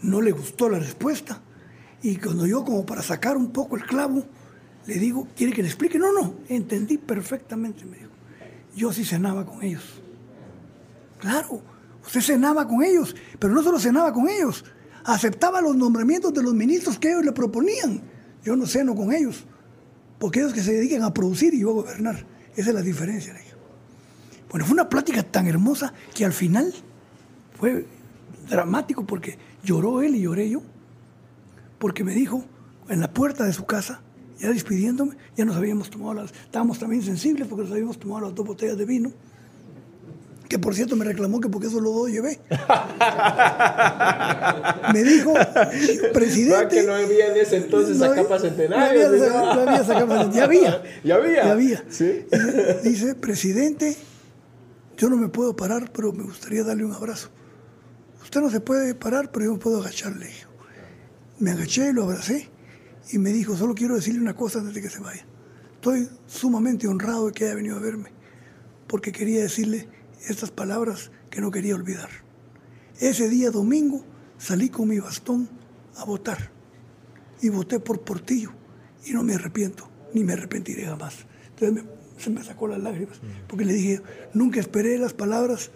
No 0.02 0.20
le 0.20 0.30
gustó 0.30 0.68
la 0.68 0.78
respuesta. 0.78 1.40
Y 2.02 2.16
cuando 2.16 2.46
yo, 2.46 2.64
como 2.64 2.86
para 2.86 3.02
sacar 3.02 3.36
un 3.36 3.50
poco 3.50 3.76
el 3.76 3.84
clavo, 3.84 4.24
le 4.86 4.94
digo, 4.94 5.28
¿quiere 5.36 5.52
que 5.52 5.62
le 5.62 5.68
explique? 5.68 5.98
No, 5.98 6.12
no, 6.12 6.34
entendí 6.48 6.96
perfectamente, 6.98 7.84
me 7.84 7.98
dijo. 7.98 8.10
Yo 8.74 8.92
sí 8.92 9.04
cenaba 9.04 9.44
con 9.44 9.62
ellos. 9.62 10.00
Claro, 11.18 11.62
usted 12.04 12.20
cenaba 12.20 12.66
con 12.66 12.82
ellos, 12.82 13.14
pero 13.38 13.52
no 13.52 13.62
solo 13.62 13.78
cenaba 13.78 14.12
con 14.12 14.28
ellos, 14.28 14.64
aceptaba 15.04 15.60
los 15.60 15.76
nombramientos 15.76 16.32
de 16.32 16.42
los 16.42 16.54
ministros 16.54 16.98
que 16.98 17.10
ellos 17.10 17.24
le 17.24 17.32
proponían. 17.32 18.02
Yo 18.42 18.56
no 18.56 18.66
ceno 18.66 18.94
con 18.94 19.12
ellos, 19.12 19.44
porque 20.18 20.40
ellos 20.40 20.54
que 20.54 20.62
se 20.62 20.72
dedican 20.72 21.02
a 21.02 21.12
producir 21.12 21.52
y 21.52 21.60
yo 21.60 21.70
a 21.70 21.74
gobernar. 21.74 22.26
Esa 22.56 22.70
es 22.70 22.74
la 22.74 22.82
diferencia, 22.82 23.34
Bueno, 24.48 24.64
fue 24.64 24.72
una 24.72 24.88
plática 24.88 25.22
tan 25.22 25.46
hermosa 25.46 25.92
que 26.14 26.24
al 26.24 26.32
final 26.32 26.72
fue 27.60 27.84
dramático 28.48 29.05
porque 29.05 29.39
lloró 29.62 30.02
él 30.02 30.16
y 30.16 30.22
lloré 30.22 30.48
yo, 30.48 30.62
porque 31.78 32.02
me 32.02 32.14
dijo 32.14 32.42
en 32.89 33.00
la 33.00 33.12
puerta 33.12 33.44
de 33.44 33.52
su 33.52 33.66
casa, 33.66 34.00
ya 34.39 34.48
despidiéndome, 34.48 35.16
ya 35.36 35.44
nos 35.44 35.56
habíamos 35.56 35.90
tomado 35.90 36.14
las, 36.14 36.32
estábamos 36.32 36.78
también 36.78 37.02
sensibles 37.02 37.47
porque 37.47 37.64
nos 37.64 37.72
habíamos 37.72 37.98
tomado 37.98 38.26
las 38.26 38.34
dos 38.34 38.47
botellas 38.47 38.78
de 38.78 38.86
vino, 38.86 39.12
que 40.48 40.58
por 40.58 40.74
cierto 40.74 40.97
me 40.97 41.05
reclamó 41.05 41.39
que 41.39 41.50
porque 41.50 41.66
eso 41.66 41.80
lo 41.80 41.92
dos 41.92 42.10
llevé. 42.10 42.40
me 44.94 45.05
dijo, 45.05 45.34
presidente... 46.14 46.76
que 46.76 46.82
no 46.82 46.94
había 46.94 47.26
en 47.28 47.36
ese 47.36 47.58
entonces 47.58 47.98
no 47.98 48.14
capa 48.14 48.39
centenario. 48.39 49.02
No 49.02 49.08
había, 49.08 49.28
no 49.28 49.60
había 49.60 49.84
centenario, 49.84 50.32
ya 50.32 50.44
había. 50.44 50.82
Ya 51.05 51.16
había. 51.16 51.44
Ya 51.44 51.52
había. 51.52 51.84
¿Sí? 51.90 52.24
Dice, 52.82 53.14
presidente, 53.14 53.97
yo 54.97 55.08
no 55.08 55.16
me 55.16 55.28
puedo 55.28 55.55
parar, 55.55 55.92
pero 55.92 56.12
me 56.12 56.24
gustaría 56.24 56.64
darle 56.64 56.84
un 56.84 56.94
abrazo. 56.94 57.30
Usted 58.23 58.40
no 58.40 58.50
se 58.50 58.60
puede 58.60 58.94
parar, 58.94 59.31
pero 59.31 59.47
yo 59.47 59.58
puedo 59.58 59.81
agacharle. 59.81 60.31
Me 61.39 61.52
agaché 61.52 61.92
lo 61.92 62.05
abracé 62.05 62.49
y 63.10 63.18
me 63.18 63.32
dijo, 63.32 63.57
solo 63.57 63.74
quiero 63.74 63.94
decirle 63.94 64.20
una 64.20 64.36
cosa 64.36 64.60
antes 64.60 64.74
de 64.74 64.82
que 64.82 64.90
se 64.90 65.00
vaya. 65.00 65.24
Estoy 65.74 66.08
sumamente 66.26 66.86
honrado 66.86 67.26
de 67.26 67.32
que 67.32 67.44
haya 67.47 67.55
venido 67.55 67.76
a 67.76 67.81
verme, 67.81 68.12
porque 68.86 69.12
quería 69.12 69.40
decirle 69.40 69.89
estas 70.28 70.50
palabras 70.50 71.10
que 71.31 71.40
no 71.40 71.50
quería 71.50 71.74
olvidar. 71.74 72.10
Ese 72.99 73.31
día 73.31 73.50
domingo 73.50 74.05
salí 74.36 74.68
con 74.68 74.89
mi 74.89 74.99
bastón 74.99 75.49
a 75.97 76.05
votar 76.05 76.50
y 77.40 77.49
voté 77.49 77.81
por 77.81 78.02
Portillo 78.02 78.52
y 79.07 79.12
no 79.12 79.23
me 79.23 79.34
arrepiento, 79.34 79.90
ni 80.12 80.23
me 80.23 80.34
arrepentiré 80.34 80.84
jamás. 80.84 81.26
Entonces 81.49 81.84
se 82.18 82.28
me 82.28 82.44
sacó 82.44 82.68
las 82.68 82.81
lágrimas, 82.81 83.20
porque 83.49 83.65
le 83.65 83.73
dije, 83.73 84.02
nunca 84.34 84.60
esperé 84.60 84.99
las 84.99 85.15
palabras 85.15 85.70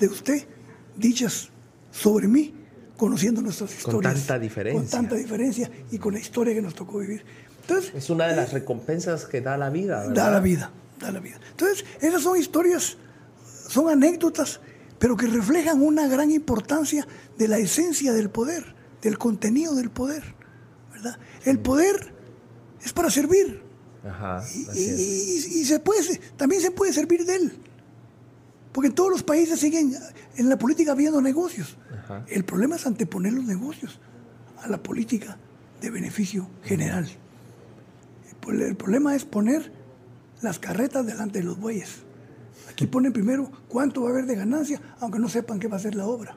de 0.00 0.08
usted 0.08 0.48
dichas 0.96 1.50
sobre 1.96 2.28
mí 2.28 2.54
conociendo 2.96 3.42
nuestras 3.42 3.74
historias. 3.76 4.14
Con 4.14 4.20
tanta 4.20 4.38
diferencia. 4.38 4.80
Con 4.80 4.90
tanta 4.90 5.14
diferencia 5.16 5.70
y 5.90 5.98
con 5.98 6.14
la 6.14 6.20
historia 6.20 6.54
que 6.54 6.62
nos 6.62 6.74
tocó 6.74 6.98
vivir. 6.98 7.24
Entonces, 7.62 7.92
es 7.94 8.10
una 8.10 8.26
de 8.26 8.36
las 8.36 8.52
recompensas 8.52 9.24
que 9.24 9.40
da 9.40 9.56
la 9.56 9.70
vida. 9.70 10.00
¿verdad? 10.00 10.14
Da 10.14 10.30
la 10.30 10.40
vida, 10.40 10.70
da 11.00 11.10
la 11.10 11.20
vida. 11.20 11.40
Entonces, 11.50 11.84
esas 12.00 12.22
son 12.22 12.38
historias, 12.38 12.96
son 13.68 13.88
anécdotas, 13.88 14.60
pero 14.98 15.16
que 15.16 15.26
reflejan 15.26 15.82
una 15.82 16.06
gran 16.06 16.30
importancia 16.30 17.06
de 17.36 17.48
la 17.48 17.58
esencia 17.58 18.12
del 18.12 18.30
poder, 18.30 18.74
del 19.02 19.18
contenido 19.18 19.74
del 19.74 19.90
poder. 19.90 20.22
¿verdad? 20.92 21.18
El 21.44 21.58
poder 21.58 22.14
es 22.82 22.92
para 22.92 23.10
servir. 23.10 23.62
Ajá, 24.08 24.44
y, 24.54 24.80
y, 24.80 25.60
y, 25.60 25.64
se 25.64 25.80
puede, 25.80 26.20
también 26.36 26.62
se 26.62 26.70
puede 26.70 26.92
servir 26.92 27.24
de 27.24 27.34
él. 27.34 27.52
Porque 28.76 28.88
en 28.88 28.94
todos 28.94 29.10
los 29.10 29.22
países 29.22 29.58
siguen 29.58 29.96
en 30.36 30.50
la 30.50 30.58
política 30.58 30.92
habiendo 30.92 31.22
negocios. 31.22 31.78
El 32.28 32.44
problema 32.44 32.76
es 32.76 32.86
anteponer 32.86 33.32
los 33.32 33.44
negocios 33.44 33.98
a 34.62 34.68
la 34.68 34.76
política 34.76 35.38
de 35.80 35.88
beneficio 35.88 36.46
general. 36.62 37.08
El 38.46 38.76
problema 38.76 39.16
es 39.16 39.24
poner 39.24 39.72
las 40.42 40.58
carretas 40.58 41.06
delante 41.06 41.38
de 41.38 41.46
los 41.46 41.58
bueyes. 41.58 42.00
Aquí 42.68 42.86
ponen 42.86 43.14
primero 43.14 43.50
cuánto 43.66 44.02
va 44.02 44.10
a 44.10 44.12
haber 44.12 44.26
de 44.26 44.36
ganancia, 44.36 44.78
aunque 45.00 45.20
no 45.20 45.30
sepan 45.30 45.58
qué 45.58 45.68
va 45.68 45.76
a 45.78 45.80
ser 45.80 45.94
la 45.94 46.04
obra. 46.04 46.36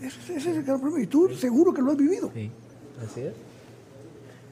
Ese, 0.00 0.36
es 0.36 0.46
el 0.46 0.62
gran 0.62 0.78
problema. 0.78 1.02
Y 1.02 1.08
tú 1.08 1.34
seguro 1.34 1.74
que 1.74 1.82
lo 1.82 1.90
has 1.90 1.96
vivido. 1.96 2.30
Sí, 2.32 2.48
así 3.04 3.22
es. 3.22 3.34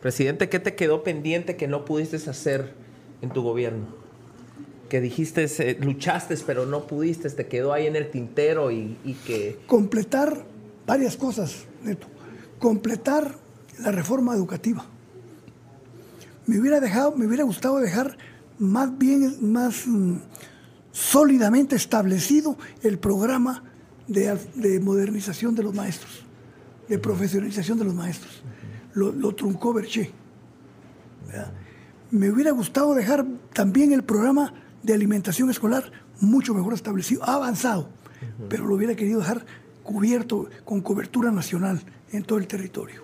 Presidente, 0.03 0.49
¿qué 0.49 0.59
te 0.59 0.75
quedó 0.75 1.05
pendiente 1.05 1.57
que 1.57 1.69
no 1.69 1.85
pudiste 1.85 2.17
hacer 2.17 2.75
en 3.23 3.31
tu 3.31 3.41
gobierno? 3.45 4.03
Que 4.95 5.01
dijiste, 5.01 5.45
eh, 5.59 5.77
luchaste, 5.81 6.37
pero 6.47 6.67
no 6.67 6.87
pudiste, 6.87 7.29
te 7.29 7.49
quedó 7.49 7.73
ahí 7.73 7.89
en 7.89 7.97
el 7.97 8.13
tintero 8.13 8.71
y, 8.71 8.97
que... 9.27 9.59
Completar 9.67 10.47
varias 10.87 11.17
cosas, 11.17 11.65
Neto. 11.83 12.07
Completar 12.61 13.35
la 13.81 13.91
reforma 13.91 14.37
educativa. 14.37 14.87
Me 16.47 16.61
hubiera, 16.61 16.79
dejado, 16.79 17.17
me 17.17 17.27
hubiera 17.27 17.43
gustado 17.43 17.81
dejar 17.81 18.17
más 18.61 18.97
bien, 18.97 19.53
más 19.53 19.85
mm, 19.85 20.19
sólidamente 20.93 21.75
establecido 21.75 22.57
el 22.85 23.01
programa 23.01 23.65
de, 24.07 24.79
modernización 24.81 25.57
de 25.57 25.65
los 25.65 25.75
maestros, 25.75 26.25
de 26.89 27.01
profesionalización 27.01 27.81
de 27.81 27.85
los 27.85 27.95
maestros. 27.95 28.45
Lo, 28.93 29.11
lo 29.11 29.35
truncó 29.35 29.73
Berché. 29.73 30.13
Me 32.13 32.31
hubiera 32.31 32.53
gustado 32.53 32.95
dejar 32.95 33.27
también 33.53 33.91
el 33.91 34.05
programa 34.05 34.55
de 34.85 34.93
alimentación 34.93 35.51
escolar 35.51 35.91
mucho 36.21 36.55
mejor 36.55 36.75
establecido, 36.75 37.25
ha 37.25 37.35
avanzado, 37.35 37.89
pero 38.49 38.67
lo 38.67 38.77
hubiera 38.77 38.95
querido 38.95 39.21
dejar 39.21 39.45
cubierto 39.83 40.49
con 40.65 40.81
cobertura 40.83 41.33
nacional 41.33 41.83
en 42.13 42.23
todo 42.23 42.39
el 42.39 42.47
territorio. 42.47 43.03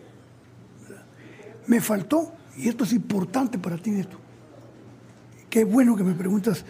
Me 1.66 1.80
faltó, 1.80 2.32
y 2.56 2.68
esto 2.68 2.84
es 2.84 2.92
importante 2.92 3.58
para 3.58 3.78
ti, 3.78 3.90
Neto, 3.90 4.18
qué 5.48 5.64
bueno 5.64 5.96
que 5.96 6.04
me 6.04 6.14
preguntas, 6.14 6.64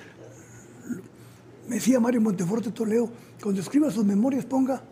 me 1.69 1.77
decía 1.77 2.01
Mario 2.01 2.21
Monteforte 2.21 2.71
Toledo, 2.71 3.11
cuando 3.43 3.61
escriba 3.61 3.91
sus 3.91 4.05
memorias 4.05 4.45
ponga 4.45 4.83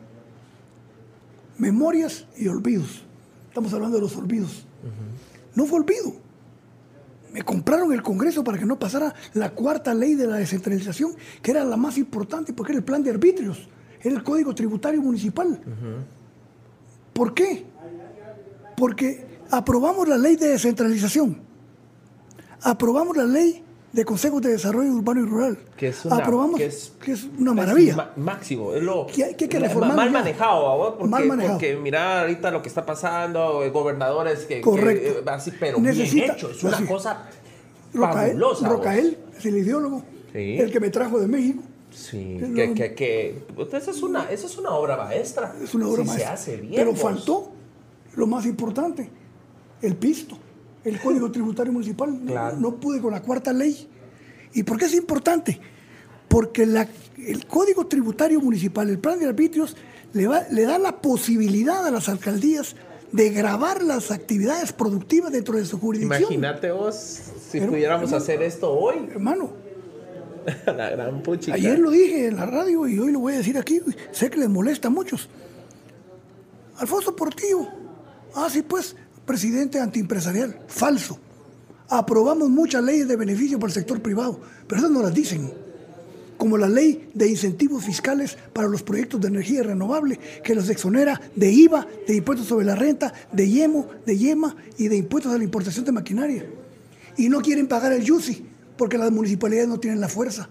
memorias 1.58 2.26
y 2.36 2.48
olvidos. 2.48 3.04
Estamos 3.48 3.72
hablando 3.72 3.96
de 3.96 4.02
los 4.02 4.16
olvidos. 4.16 4.64
No 5.54 5.66
fue 5.66 5.80
olvido, 5.80 6.14
me 7.32 7.42
compraron 7.42 7.92
el 7.92 8.02
Congreso 8.02 8.42
para 8.42 8.58
que 8.58 8.66
no 8.66 8.78
pasara 8.78 9.14
la 9.34 9.50
cuarta 9.50 9.94
ley 9.94 10.14
de 10.14 10.26
la 10.26 10.36
descentralización, 10.36 11.14
que 11.42 11.50
era 11.50 11.64
la 11.64 11.76
más 11.76 11.98
importante 11.98 12.52
porque 12.52 12.72
era 12.72 12.78
el 12.78 12.84
plan 12.84 13.02
de 13.02 13.10
arbitrios, 13.10 13.68
era 14.02 14.14
el 14.14 14.22
Código 14.22 14.54
Tributario 14.54 15.02
Municipal. 15.02 15.60
¿Por 17.12 17.34
qué? 17.34 17.66
Porque 18.76 19.26
aprobamos 19.50 20.08
la 20.08 20.18
ley 20.18 20.36
de 20.36 20.48
descentralización, 20.48 21.40
aprobamos 22.62 23.16
la 23.16 23.24
ley 23.24 23.64
de 23.98 24.04
consejos 24.04 24.40
de 24.40 24.50
desarrollo 24.50 24.92
urbano 24.92 25.22
y 25.22 25.26
rural. 25.26 25.58
Que 25.76 25.88
es 25.88 26.04
una, 26.04 26.18
Aprobamos, 26.18 26.60
que 26.60 27.12
es, 27.12 27.26
una 27.36 27.52
maravilla. 27.52 28.12
máximo, 28.14 28.72
es 28.72 28.80
lo 28.80 29.08
que 29.08 29.24
hay 29.24 29.34
que, 29.34 29.58
reformar. 29.58 29.96
Mal 29.96 30.12
manejado, 30.12 30.94
porque, 30.96 31.10
mal 31.10 31.26
manejado. 31.26 31.54
porque 31.54 31.74
mira 31.74 32.20
ahorita 32.20 32.52
lo 32.52 32.62
que 32.62 32.68
está 32.68 32.86
pasando, 32.86 33.64
eh, 33.64 33.70
gobernadores 33.70 34.44
que, 34.44 34.60
Correcto. 34.60 35.24
Que, 35.24 35.30
así, 35.30 35.50
pero 35.58 35.80
Necesita, 35.80 36.14
bien 36.14 36.30
hecho, 36.30 36.50
es 36.52 36.62
una 36.62 36.86
cosa 36.86 37.28
fabulosa. 37.92 38.68
Rocael 38.68 39.18
es 39.36 39.46
el 39.46 39.56
ideólogo, 39.56 40.04
sí. 40.32 40.58
el 40.58 40.70
que 40.70 40.78
me 40.78 40.90
trajo 40.90 41.18
de 41.18 41.26
México. 41.26 41.64
Sí, 41.90 42.38
que, 42.54 42.74
que, 42.74 42.94
que 42.94 43.42
pues, 43.56 43.74
esa, 43.74 43.90
es 43.90 44.00
una, 44.00 44.30
esa 44.30 44.46
es 44.46 44.56
una 44.58 44.70
obra 44.70 44.96
maestra. 44.96 45.56
Es 45.60 45.74
una 45.74 45.88
obra 45.88 46.02
si 46.02 46.08
maestra. 46.08 46.36
Se 46.36 46.52
hace 46.52 46.56
bien, 46.58 46.74
pero 46.76 46.92
vos. 46.92 47.00
faltó 47.00 47.50
lo 48.14 48.28
más 48.28 48.46
importante, 48.46 49.10
el 49.82 49.96
pisto 49.96 50.38
el 50.84 51.00
Código 51.00 51.30
Tributario 51.30 51.72
Municipal. 51.72 52.20
Claro. 52.26 52.56
No, 52.56 52.70
no, 52.70 52.76
pude 52.80 53.00
con 53.00 53.12
la 53.12 53.22
cuarta 53.22 53.52
ley. 53.52 53.88
¿Y 54.54 54.62
por 54.62 54.78
qué 54.78 54.86
es 54.86 54.94
importante? 54.94 55.60
Porque 56.28 56.66
la, 56.66 56.88
el 57.18 57.46
Código 57.46 57.86
Tributario 57.86 58.40
Municipal, 58.40 58.88
el 58.88 58.98
plan 58.98 59.18
de 59.18 59.26
arbitrios, 59.26 59.76
le, 60.12 60.26
va, 60.26 60.42
le 60.50 60.62
da 60.62 60.78
la 60.78 61.00
posibilidad 61.00 61.86
a 61.86 61.90
las 61.90 62.08
alcaldías 62.08 62.76
de 63.12 63.30
grabar 63.30 63.82
las 63.82 64.10
actividades 64.10 64.72
productivas 64.72 65.32
dentro 65.32 65.56
de 65.56 65.64
su 65.64 65.78
jurisdicción. 65.78 66.32
Imagínate 66.32 66.70
vos 66.70 66.94
si 67.50 67.60
pudiéramos 67.60 68.04
hermano, 68.10 68.16
hacer 68.16 68.42
esto 68.42 68.70
hoy. 68.72 69.08
Hermano, 69.10 69.52
la 70.66 70.90
gran 70.90 71.22
puchica. 71.22 71.54
Ayer 71.54 71.78
lo 71.78 71.90
dije 71.90 72.26
en 72.26 72.36
la 72.36 72.46
radio 72.46 72.86
y 72.86 72.98
hoy 72.98 73.12
lo 73.12 73.20
voy 73.20 73.34
a 73.34 73.38
decir 73.38 73.56
aquí. 73.56 73.80
Sé 74.10 74.30
que 74.30 74.38
les 74.38 74.48
molesta 74.48 74.88
a 74.88 74.90
muchos. 74.90 75.28
Alfonso 76.78 77.16
Portillo. 77.16 77.66
Ah, 78.34 78.48
sí, 78.50 78.62
pues, 78.62 78.94
presidente 79.28 79.78
antiempresarial. 79.78 80.58
Falso. 80.66 81.20
Aprobamos 81.90 82.48
muchas 82.48 82.82
leyes 82.82 83.06
de 83.06 83.14
beneficio 83.14 83.58
para 83.58 83.68
el 83.68 83.74
sector 83.74 84.00
privado, 84.02 84.40
pero 84.66 84.80
esas 84.80 84.90
no 84.90 85.02
las 85.02 85.14
dicen. 85.14 85.52
Como 86.38 86.56
la 86.56 86.68
ley 86.68 87.10
de 87.14 87.28
incentivos 87.28 87.84
fiscales 87.84 88.38
para 88.52 88.68
los 88.68 88.82
proyectos 88.82 89.20
de 89.20 89.28
energía 89.28 89.62
renovable, 89.62 90.18
que 90.42 90.54
los 90.54 90.68
exonera 90.70 91.20
de 91.36 91.52
IVA, 91.52 91.86
de 92.06 92.16
impuestos 92.16 92.48
sobre 92.48 92.64
la 92.64 92.74
renta, 92.74 93.12
de 93.30 93.48
YEMO, 93.50 93.88
de 94.06 94.16
YEMA 94.16 94.56
y 94.78 94.88
de 94.88 94.96
impuestos 94.96 95.32
a 95.32 95.38
la 95.38 95.44
importación 95.44 95.84
de 95.84 95.92
maquinaria. 95.92 96.46
Y 97.16 97.28
no 97.28 97.42
quieren 97.42 97.68
pagar 97.68 97.92
el 97.92 98.04
YUSI, 98.04 98.46
porque 98.76 98.96
las 98.96 99.10
municipalidades 99.10 99.68
no 99.68 99.78
tienen 99.78 100.00
la 100.00 100.08
fuerza. 100.08 100.48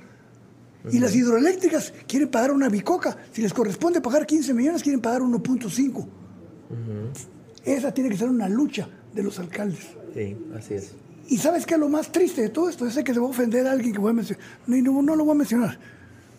Y 0.92 1.00
las 1.00 1.16
hidroeléctricas 1.16 1.94
quieren 2.08 2.30
pagar 2.30 2.52
una 2.52 2.70
bicoca. 2.70 3.18
Si 3.32 3.42
les 3.42 3.54
corresponde 3.54 4.02
pagar 4.02 4.28
15 4.28 4.54
millones, 4.54 4.84
quieren 4.84 5.02
pagar 5.02 5.22
1.5. 5.22 6.08
Esa 7.68 7.94
tiene 7.94 8.10
que 8.10 8.18
ser 8.18 8.30
una 8.30 8.48
lucha 8.48 8.88
de 9.14 9.22
los 9.22 9.38
alcaldes. 9.40 9.88
Sí, 10.14 10.38
así 10.56 10.76
es. 10.76 10.94
Y 11.28 11.38
sabes 11.38 11.66
qué 11.66 11.74
es 11.74 11.80
lo 11.82 11.90
más 11.90 12.14
triste 12.14 12.42
de 12.42 12.48
todo 12.48 12.70
esto? 12.70 12.86
Yo 12.86 12.92
sé 12.92 13.04
que 13.04 13.14
se 13.14 13.20
va 13.20 13.26
a 13.26 13.30
ofender 13.30 13.68
a 13.68 13.74
alguien 13.74 13.92
que 13.92 14.00
voy 14.00 14.12
a 14.12 14.14
mencionar. 14.14 14.42
No, 14.66 15.02
no, 15.02 15.16
lo 15.18 15.26
voy 15.26 15.36
a 15.36 15.38
mencionar. 15.38 15.78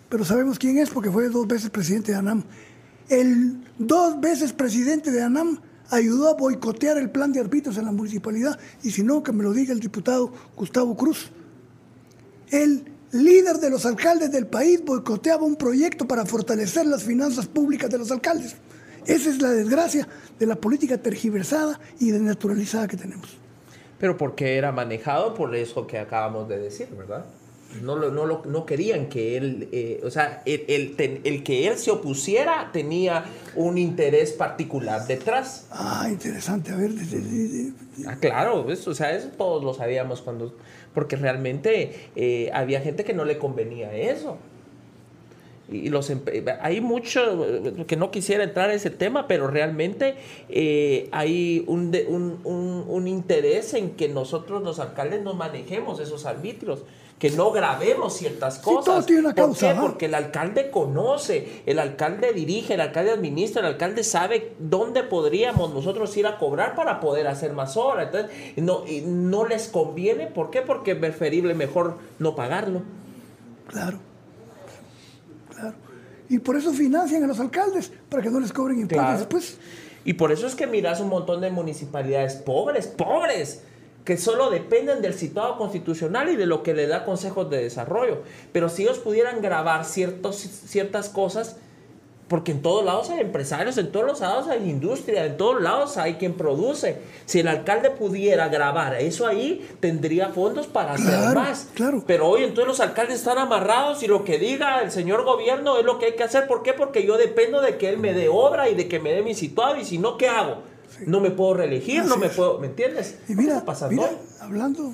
Pero 0.08 0.24
sabemos 0.24 0.58
quién 0.58 0.78
es 0.78 0.88
porque 0.88 1.10
fue 1.10 1.28
dos 1.28 1.46
veces 1.46 1.68
presidente 1.68 2.12
de 2.12 2.18
ANAM. 2.18 2.44
El 3.10 3.62
dos 3.76 4.18
veces 4.22 4.54
presidente 4.54 5.10
de 5.10 5.20
ANAM 5.20 5.60
ayudó 5.90 6.30
a 6.30 6.34
boicotear 6.34 6.96
el 6.96 7.10
plan 7.10 7.30
de 7.30 7.40
arbitros 7.40 7.76
en 7.76 7.84
la 7.84 7.92
municipalidad. 7.92 8.58
Y 8.82 8.90
si 8.92 9.02
no, 9.02 9.22
que 9.22 9.32
me 9.32 9.42
lo 9.42 9.52
diga 9.52 9.74
el 9.74 9.80
diputado 9.80 10.32
Gustavo 10.56 10.96
Cruz. 10.96 11.30
El 12.48 12.90
líder 13.12 13.58
de 13.58 13.68
los 13.68 13.84
alcaldes 13.84 14.32
del 14.32 14.46
país 14.46 14.82
boicoteaba 14.82 15.44
un 15.44 15.56
proyecto 15.56 16.08
para 16.08 16.24
fortalecer 16.24 16.86
las 16.86 17.04
finanzas 17.04 17.46
públicas 17.46 17.90
de 17.90 17.98
los 17.98 18.10
alcaldes. 18.10 18.56
Esa 19.08 19.30
es 19.30 19.42
la 19.42 19.50
desgracia 19.50 20.06
de 20.38 20.46
la 20.46 20.54
política 20.54 20.98
tergiversada 20.98 21.80
y 21.98 22.10
desnaturalizada 22.10 22.86
que 22.86 22.96
tenemos 22.96 23.38
pero 23.98 24.16
porque 24.16 24.56
era 24.56 24.72
manejado 24.72 25.34
por 25.34 25.54
eso 25.54 25.86
que 25.86 25.98
acabamos 25.98 26.48
de 26.48 26.58
decir, 26.58 26.88
¿verdad? 26.96 27.24
No, 27.82 27.96
no, 27.96 28.26
no 28.26 28.66
querían 28.66 29.10
que 29.10 29.36
él, 29.36 29.68
eh, 29.72 30.00
o 30.02 30.10
sea, 30.10 30.42
el, 30.46 30.64
el, 30.68 31.20
el, 31.22 31.42
que 31.44 31.68
él 31.68 31.76
se 31.76 31.90
opusiera 31.90 32.70
tenía 32.72 33.26
un 33.56 33.76
interés 33.76 34.32
particular 34.32 35.06
detrás. 35.06 35.66
Ah, 35.70 36.06
interesante, 36.08 36.72
a 36.72 36.76
ver. 36.76 36.92
Ah, 38.06 38.16
claro, 38.18 38.70
eso, 38.72 38.92
o 38.92 38.94
sea, 38.94 39.14
eso 39.14 39.28
todos 39.36 39.62
lo 39.62 39.74
sabíamos 39.74 40.22
cuando, 40.22 40.56
porque 40.94 41.16
realmente 41.16 42.10
eh, 42.16 42.50
había 42.54 42.80
gente 42.80 43.04
que 43.04 43.12
no 43.12 43.26
le 43.26 43.36
convenía 43.36 43.92
eso 43.92 44.38
y 45.70 45.90
los 45.90 46.10
hay 46.62 46.80
mucho 46.80 47.46
que 47.86 47.96
no 47.96 48.10
quisiera 48.10 48.44
entrar 48.44 48.70
en 48.70 48.76
ese 48.76 48.90
tema, 48.90 49.28
pero 49.28 49.48
realmente 49.48 50.14
eh, 50.48 51.08
hay 51.12 51.64
un, 51.66 51.94
un, 52.08 52.84
un, 52.88 53.08
interés 53.08 53.74
en 53.74 53.90
que 53.90 54.08
nosotros 54.08 54.62
los 54.62 54.78
alcaldes 54.78 55.22
no 55.22 55.34
manejemos 55.34 56.00
esos 56.00 56.24
arbitrios, 56.24 56.84
que 57.18 57.30
no 57.30 57.50
grabemos 57.50 58.16
ciertas 58.16 58.60
cosas. 58.60 58.84
todo 58.84 59.02
tiene 59.02 59.20
una 59.22 59.34
¿Por 59.34 59.56
qué? 59.56 59.74
Porque 59.78 60.06
el 60.06 60.14
alcalde 60.14 60.70
conoce, 60.70 61.62
el 61.66 61.78
alcalde 61.78 62.32
dirige, 62.32 62.74
el 62.74 62.80
alcalde 62.80 63.10
administra, 63.10 63.60
el 63.60 63.74
alcalde 63.74 64.04
sabe 64.04 64.52
dónde 64.58 65.02
podríamos 65.02 65.74
nosotros 65.74 66.16
ir 66.16 66.26
a 66.26 66.38
cobrar 66.38 66.76
para 66.76 67.00
poder 67.00 67.26
hacer 67.26 67.52
más 67.52 67.76
horas. 67.76 68.06
Entonces, 68.06 68.30
no, 68.56 68.84
no 69.04 69.46
les 69.46 69.68
conviene, 69.68 70.28
¿por 70.28 70.50
qué? 70.50 70.62
Porque 70.62 70.92
es 70.92 70.98
preferible 70.98 71.54
mejor 71.54 71.98
no 72.18 72.34
pagarlo. 72.34 72.82
Claro. 73.66 74.07
Y 76.28 76.38
por 76.38 76.56
eso 76.56 76.72
financian 76.72 77.24
a 77.24 77.26
los 77.26 77.40
alcaldes, 77.40 77.90
para 78.08 78.22
que 78.22 78.30
no 78.30 78.40
les 78.40 78.52
cobren 78.52 78.80
impuestos 78.80 79.26
pues. 79.28 79.58
Y 80.04 80.14
por 80.14 80.32
eso 80.32 80.46
es 80.46 80.54
que 80.54 80.66
miras 80.66 81.00
un 81.00 81.08
montón 81.08 81.40
de 81.40 81.50
municipalidades 81.50 82.34
pobres, 82.36 82.86
pobres, 82.86 83.62
que 84.04 84.16
solo 84.16 84.48
dependen 84.48 85.02
del 85.02 85.12
citado 85.12 85.58
constitucional 85.58 86.30
y 86.30 86.36
de 86.36 86.46
lo 86.46 86.62
que 86.62 86.72
le 86.72 86.86
da 86.86 87.04
consejos 87.04 87.50
de 87.50 87.62
desarrollo. 87.62 88.22
Pero 88.52 88.70
si 88.70 88.84
ellos 88.84 88.98
pudieran 88.98 89.42
grabar 89.42 89.84
ciertos, 89.84 90.36
ciertas 90.36 91.10
cosas, 91.10 91.56
porque 92.28 92.52
en 92.52 92.60
todos 92.60 92.84
lados 92.84 93.08
hay 93.10 93.20
empresarios, 93.20 93.78
en 93.78 93.90
todos 93.90 94.06
los 94.06 94.20
lados 94.20 94.48
hay 94.48 94.68
industria, 94.68 95.24
en 95.24 95.36
todos 95.38 95.62
lados 95.62 95.96
hay 95.96 96.14
quien 96.14 96.34
produce. 96.34 96.98
Si 97.24 97.40
el 97.40 97.48
alcalde 97.48 97.90
pudiera 97.90 98.48
grabar 98.48 98.94
eso 99.00 99.26
ahí, 99.26 99.66
tendría 99.80 100.28
fondos 100.28 100.66
para 100.66 100.92
hacer 100.92 101.34
más. 101.34 101.68
Claro. 101.74 102.04
Pero 102.06 102.28
hoy 102.28 102.44
entonces 102.44 102.68
los 102.68 102.80
alcaldes 102.80 103.16
están 103.16 103.38
amarrados 103.38 104.02
y 104.02 104.06
lo 104.06 104.24
que 104.24 104.38
diga 104.38 104.82
el 104.82 104.90
señor 104.90 105.24
gobierno 105.24 105.78
es 105.78 105.84
lo 105.86 105.98
que 105.98 106.06
hay 106.06 106.16
que 106.16 106.22
hacer. 106.22 106.46
¿Por 106.46 106.62
qué? 106.62 106.74
Porque 106.74 107.06
yo 107.06 107.16
dependo 107.16 107.62
de 107.62 107.78
que 107.78 107.88
él 107.88 107.98
me 107.98 108.12
dé 108.12 108.28
obra 108.28 108.68
y 108.68 108.74
de 108.74 108.88
que 108.88 109.00
me 109.00 109.12
dé 109.12 109.22
mi 109.22 109.34
situado 109.34 109.76
y 109.76 109.86
si 109.86 109.96
no, 109.96 110.18
¿qué 110.18 110.28
hago? 110.28 110.62
No 111.06 111.20
me 111.20 111.30
puedo 111.30 111.54
reelegir, 111.54 112.04
no 112.04 112.18
me 112.18 112.28
puedo, 112.28 112.58
¿me 112.58 112.66
entiendes? 112.66 113.18
Y 113.28 113.34
mira, 113.34 113.64
mira 113.88 114.10
hablando 114.40 114.92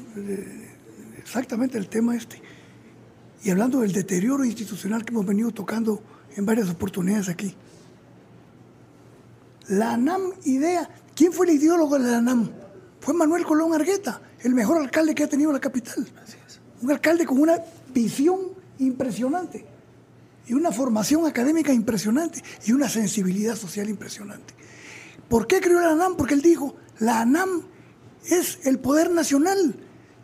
exactamente 1.19 1.79
del 1.79 1.89
tema 1.89 2.17
este 2.17 2.41
y 3.43 3.51
hablando 3.51 3.81
del 3.81 3.93
deterioro 3.93 4.45
institucional 4.45 5.05
que 5.05 5.13
hemos 5.13 5.27
venido 5.27 5.51
tocando 5.51 6.01
en 6.37 6.47
varias 6.47 6.69
oportunidades 6.71 7.29
aquí. 7.29 7.55
La 9.69 9.93
ANAM 9.95 10.33
idea, 10.45 10.89
¿quién 11.15 11.33
fue 11.33 11.47
el 11.47 11.55
ideólogo 11.55 11.99
de 11.99 12.11
la 12.11 12.19
ANAM? 12.19 12.51
Fue 13.01 13.15
Manuel 13.15 13.45
Colón 13.45 13.75
Argueta, 13.75 14.21
el 14.41 14.55
mejor 14.55 14.79
alcalde 14.79 15.15
que 15.15 15.25
ha 15.25 15.29
tenido 15.29 15.53
la 15.53 15.61
capital. 15.61 16.07
Un 16.83 16.91
alcalde 16.91 17.25
con 17.25 17.41
una 17.41 17.59
visión 17.93 18.53
impresionante 18.79 19.65
y 20.47 20.53
una 20.53 20.73
formación 20.73 21.27
académica 21.27 21.73
impresionante 21.73 22.43
y 22.67 22.73
una 22.73 22.89
sensibilidad 22.89 23.57
social 23.57 23.89
impresionante. 23.89 24.55
¿Por 25.29 25.47
qué 25.47 25.61
creó 25.61 25.81
la 25.81 25.93
ANAM? 25.93 26.17
Porque 26.17 26.35
él 26.35 26.43
dijo, 26.43 26.77
la 26.99 27.21
ANAM 27.21 27.63
es 28.27 28.59
el 28.67 28.79
poder 28.79 29.11
nacional, 29.11 29.77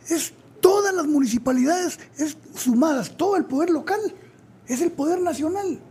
es 0.07 0.33
todas 0.61 0.93
las 0.93 1.07
municipalidades 1.07 1.99
es 2.17 2.37
sumadas, 2.55 3.17
todo 3.17 3.35
el 3.35 3.45
poder 3.45 3.71
local, 3.71 3.99
es 4.67 4.81
el 4.81 4.91
poder 4.91 5.19
nacional. 5.19 5.81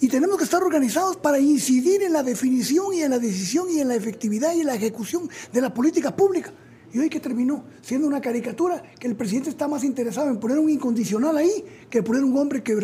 Y 0.00 0.08
tenemos 0.08 0.38
que 0.38 0.44
estar 0.44 0.62
organizados 0.62 1.16
para 1.16 1.38
incidir 1.38 2.02
en 2.02 2.12
la 2.12 2.22
definición 2.22 2.94
y 2.94 3.02
en 3.02 3.10
la 3.10 3.18
decisión 3.18 3.66
y 3.70 3.80
en 3.80 3.88
la 3.88 3.96
efectividad 3.96 4.54
y 4.54 4.60
en 4.60 4.66
la 4.66 4.76
ejecución 4.76 5.28
de 5.52 5.60
la 5.60 5.74
política 5.74 6.14
pública. 6.14 6.52
Y 6.92 6.98
hoy 6.98 7.10
que 7.10 7.20
terminó 7.20 7.64
siendo 7.82 8.06
una 8.06 8.20
caricatura 8.20 8.82
que 8.98 9.06
el 9.06 9.16
presidente 9.16 9.50
está 9.50 9.68
más 9.68 9.84
interesado 9.84 10.30
en 10.30 10.38
poner 10.38 10.58
un 10.58 10.70
incondicional 10.70 11.36
ahí 11.36 11.64
que 11.90 12.02
poner 12.02 12.24
un 12.24 12.36
hombre 12.38 12.62
que, 12.62 12.78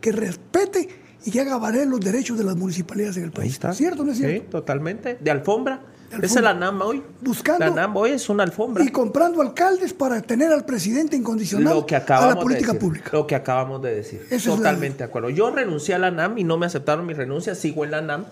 que 0.00 0.12
respete 0.12 0.88
y 1.24 1.30
que 1.30 1.40
haga 1.40 1.58
valer 1.58 1.86
los 1.86 2.00
derechos 2.00 2.38
de 2.38 2.44
las 2.44 2.56
municipalidades 2.56 3.16
en 3.16 3.24
el 3.24 3.32
país. 3.32 3.58
¿Cierto 3.72 4.02
o 4.02 4.04
no 4.04 4.12
es 4.12 4.18
cierto? 4.18 4.44
Sí, 4.44 4.50
totalmente. 4.50 5.18
De 5.20 5.30
alfombra. 5.30 5.82
Esa 6.10 6.38
es 6.40 6.44
la 6.44 6.54
NAM 6.54 6.80
hoy. 6.82 7.02
Buscando. 7.20 7.64
La 7.64 7.70
NAM 7.70 7.96
hoy 7.96 8.10
es 8.10 8.28
una 8.28 8.42
alfombra. 8.42 8.84
Y 8.84 8.88
comprando 8.88 9.40
alcaldes 9.40 9.92
para 9.92 10.20
tener 10.20 10.52
al 10.52 10.64
presidente 10.64 11.16
incondicional 11.16 11.84
a 11.88 12.26
la 12.26 12.40
política 12.40 12.74
pública. 12.74 13.10
Lo 13.12 13.26
que 13.26 13.34
acabamos 13.34 13.80
de 13.82 13.94
decir. 13.94 14.26
Totalmente 14.44 14.98
de 14.98 15.04
acuerdo. 15.04 15.30
Yo 15.30 15.50
renuncié 15.50 15.94
a 15.94 15.98
la 15.98 16.10
NAM 16.10 16.38
y 16.38 16.44
no 16.44 16.58
me 16.58 16.66
aceptaron 16.66 17.06
mi 17.06 17.14
renuncia. 17.14 17.54
Sigo 17.54 17.84
en 17.84 17.92
la 17.92 18.00
NAM 18.00 18.24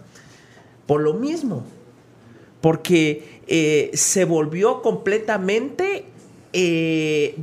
por 0.86 1.00
lo 1.00 1.15
mismo. 1.15 1.65
Porque 2.60 3.42
eh, 3.47 3.90
se 3.94 4.24
volvió 4.24 4.82
completamente 4.82 6.07
eh, 6.52 7.36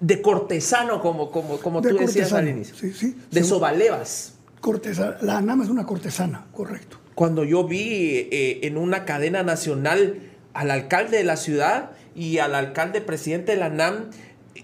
de 0.00 0.22
cortesano, 0.22 1.02
como, 1.02 1.30
como, 1.30 1.58
como 1.58 1.82
tú 1.82 1.94
decías 1.96 2.32
al 2.32 2.48
inicio. 2.48 2.74
Sí, 2.74 2.92
sí. 2.94 3.16
De 3.30 3.44
sobalevas. 3.44 4.34
Cortesana. 4.60 5.18
La 5.20 5.42
NAM 5.42 5.62
es 5.62 5.68
una 5.68 5.84
cortesana, 5.84 6.46
correcto 6.52 7.01
cuando 7.14 7.44
yo 7.44 7.64
vi 7.64 8.28
eh, 8.30 8.60
en 8.62 8.76
una 8.76 9.04
cadena 9.04 9.42
nacional 9.42 10.18
al 10.54 10.70
alcalde 10.70 11.18
de 11.18 11.24
la 11.24 11.36
ciudad 11.36 11.90
y 12.14 12.38
al 12.38 12.54
alcalde 12.54 13.00
presidente 13.00 13.52
de 13.52 13.58
la 13.58 13.68
NAM 13.68 14.10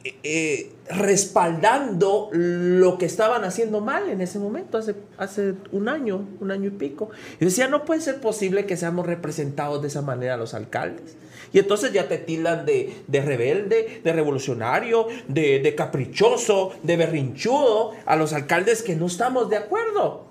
eh, 0.04 0.14
eh, 0.22 0.72
respaldando 0.90 2.30
lo 2.32 2.98
que 2.98 3.06
estaban 3.06 3.44
haciendo 3.44 3.80
mal 3.80 4.08
en 4.08 4.20
ese 4.20 4.38
momento, 4.38 4.78
hace, 4.78 4.94
hace 5.18 5.54
un 5.72 5.88
año, 5.88 6.26
un 6.40 6.50
año 6.50 6.68
y 6.68 6.70
pico. 6.70 7.10
Y 7.40 7.44
decía, 7.44 7.68
no 7.68 7.84
puede 7.84 8.00
ser 8.00 8.20
posible 8.20 8.64
que 8.64 8.76
seamos 8.76 9.06
representados 9.06 9.82
de 9.82 9.88
esa 9.88 10.02
manera 10.02 10.36
los 10.36 10.54
alcaldes. 10.54 11.16
Y 11.52 11.58
entonces 11.58 11.92
ya 11.92 12.08
te 12.08 12.18
tildan 12.18 12.64
de, 12.64 12.94
rebelde, 13.08 14.00
de 14.04 14.12
revolucionario, 14.12 15.08
de, 15.26 15.60
de 15.60 15.74
caprichoso, 15.74 16.72
de 16.82 16.96
berrinchudo 16.96 17.92
a 18.06 18.16
los 18.16 18.32
alcaldes 18.32 18.82
que 18.82 18.96
no 18.96 19.06
estamos 19.06 19.50
de 19.50 19.56
acuerdo. 19.56 20.27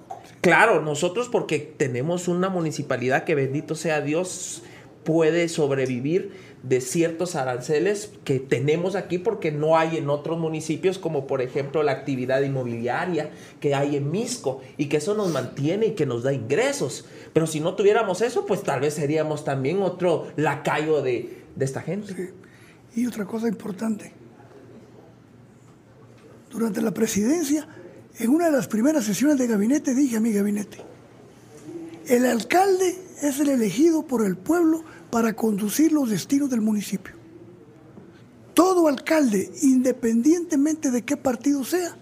Claro, 0.48 0.82
nosotros 0.82 1.28
porque 1.28 1.60
tenemos 1.60 2.30
una 2.30 2.48
municipalidad 2.48 3.26
que 3.26 3.36
bendito 3.36 3.76
sea 3.76 4.00
Dios 4.00 4.64
puede 5.04 5.50
sobrevivir 5.50 6.32
de 6.64 6.80
ciertos 6.80 7.36
aranceles 7.36 8.14
que 8.24 8.40
tenemos 8.40 8.96
aquí 8.96 9.18
porque 9.18 9.52
no 9.52 9.78
hay 9.78 9.98
en 9.98 10.10
otros 10.10 10.40
municipios 10.40 11.00
como 11.00 11.28
por 11.28 11.42
ejemplo 11.42 11.84
la 11.84 11.92
actividad 11.92 12.44
inmobiliaria 12.44 13.30
que 13.60 13.76
hay 13.76 13.98
en 13.98 14.10
Misco 14.10 14.62
y 14.78 14.86
que 14.86 14.96
eso 14.96 15.16
nos 15.16 15.34
mantiene 15.34 15.88
y 15.88 15.92
que 15.96 16.06
nos 16.06 16.24
da 16.24 16.32
ingresos. 16.32 17.04
Pero 17.34 17.46
si 17.46 17.60
no 17.60 17.76
tuviéramos 17.76 18.22
eso, 18.22 18.46
pues 18.46 18.64
tal 18.64 18.80
vez 18.80 18.94
seríamos 18.94 19.44
también 19.44 19.82
otro 19.82 20.28
lacayo 20.38 21.02
de, 21.02 21.44
esta 21.60 21.82
gente. 21.82 22.34
Y 22.96 23.06
otra 23.06 23.26
cosa 23.26 23.50
importante, 23.50 24.14
durante 26.50 26.82
la 26.82 26.92
presidencia, 26.92 27.68
en 28.20 28.30
una 28.30 28.46
de 28.46 28.52
las 28.52 28.68
primeras 28.68 29.06
sesiones 29.06 29.38
de 29.38 29.48
gabinete, 29.48 29.94
dije 29.94 30.18
a 30.18 30.20
mi 30.20 30.32
gabinete, 30.32 30.78
el 32.08 32.26
alcalde 32.26 32.98
es 33.22 33.40
el 33.40 33.50
elegido 33.50 34.06
por 34.06 34.26
el 34.26 34.38
pueblo 34.38 34.84
para 35.10 35.34
conducir 35.34 35.92
los 35.92 36.10
destinos 36.10 36.50
del 36.50 36.62
municipio. 36.62 37.14
Todo 38.54 38.88
alcalde, 38.88 39.52
independientemente 39.62 40.90
de 40.90 41.04
qué 41.04 41.18
partido 41.18 41.64
sea, 41.64 41.96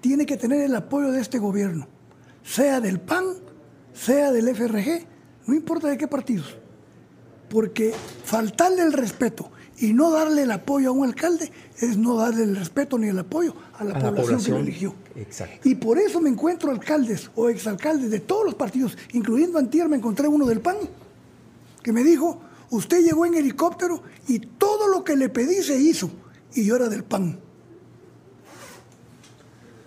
tiene 0.00 0.26
que 0.26 0.36
tener 0.36 0.60
el 0.62 0.74
apoyo 0.74 1.10
de 1.12 1.20
este 1.20 1.38
gobierno, 1.38 1.88
sea 2.42 2.80
del 2.80 3.00
PAN, 3.00 3.24
sea 3.94 4.32
del 4.32 4.54
FRG, 4.54 5.06
no 5.46 5.54
importa 5.54 5.88
de 5.88 5.96
qué 5.96 6.06
partidos. 6.06 6.56
Porque 7.48 7.94
faltarle 8.24 8.82
el 8.82 8.92
respeto 8.92 9.50
y 9.78 9.92
no 9.92 10.10
darle 10.10 10.42
el 10.42 10.50
apoyo 10.50 10.90
a 10.90 10.92
un 10.92 11.06
alcalde 11.06 11.50
es 11.78 11.96
no 11.96 12.16
darle 12.16 12.44
el 12.44 12.56
respeto 12.56 12.98
ni 12.98 13.08
el 13.08 13.18
apoyo 13.18 13.54
a 13.78 13.84
la, 13.84 13.94
población, 13.98 14.42
que 14.42 14.50
lo 14.50 14.58
eligió. 14.58 14.94
Y 15.64 15.74
por 15.74 15.98
eso 15.98 16.20
me 16.20 16.30
encuentro 16.30 16.70
alcaldes 16.70 17.30
o 17.34 17.48
exalcaldes 17.48 18.10
de 18.10 18.20
todos 18.20 18.44
los 18.44 18.54
partidos, 18.54 18.96
incluyendo 19.12 19.58
Antier, 19.58 19.88
me 19.88 19.96
encontré 19.96 20.28
uno 20.28 20.46
del 20.46 20.60
PAN, 20.60 20.76
que 21.82 21.92
me 21.92 22.04
dijo, 22.04 22.40
usted 22.70 23.02
llegó 23.02 23.26
en 23.26 23.34
helicóptero 23.34 24.02
y 24.28 24.38
todo 24.38 24.88
lo 24.88 25.02
que 25.02 25.16
le 25.16 25.28
pedí 25.28 25.62
se 25.62 25.76
hizo, 25.76 26.10
y 26.54 26.64
yo 26.64 26.76
era 26.76 26.88
del 26.88 27.04
PAN. 27.04 27.40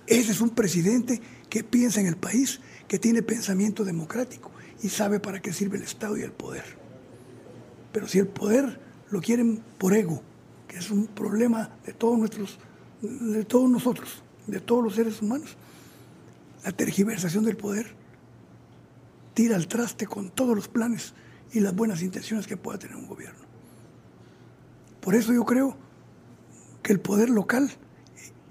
Ese 0.07 0.31
es 0.33 0.41
un 0.41 0.49
presidente 0.49 1.21
que 1.49 1.63
piensa 1.63 2.01
en 2.01 2.07
el 2.07 2.17
país, 2.17 2.59
que 2.87 2.99
tiene 2.99 3.21
pensamiento 3.21 3.85
democrático 3.85 4.51
y 4.83 4.89
sabe 4.89 5.21
para 5.21 5.41
qué 5.41 5.53
sirve 5.53 5.77
el 5.77 5.83
Estado 5.83 6.17
y 6.17 6.23
el 6.23 6.33
poder. 6.33 6.65
Pero 7.93 8.07
si 8.07 8.19
el 8.19 8.27
poder 8.27 8.79
lo 9.09 9.21
quieren 9.21 9.63
por 9.77 9.93
ego, 9.93 10.21
que 10.67 10.77
es 10.77 10.91
un 10.91 11.07
problema 11.07 11.77
de 11.85 11.93
todos 11.93 12.17
nuestros, 12.17 12.59
de 13.01 13.45
todos 13.45 13.69
nosotros, 13.69 14.21
de 14.51 14.59
todos 14.59 14.83
los 14.83 14.95
seres 14.95 15.21
humanos. 15.21 15.57
La 16.63 16.71
tergiversación 16.71 17.43
del 17.43 17.57
poder 17.57 17.95
tira 19.33 19.55
al 19.55 19.67
traste 19.67 20.05
con 20.05 20.29
todos 20.29 20.55
los 20.55 20.67
planes 20.67 21.13
y 21.51 21.59
las 21.59 21.75
buenas 21.75 22.01
intenciones 22.01 22.47
que 22.47 22.57
pueda 22.57 22.77
tener 22.77 22.95
un 22.95 23.07
gobierno. 23.07 23.39
Por 24.99 25.15
eso 25.15 25.33
yo 25.33 25.45
creo 25.45 25.75
que 26.83 26.93
el 26.93 26.99
poder 26.99 27.29
local, 27.29 27.71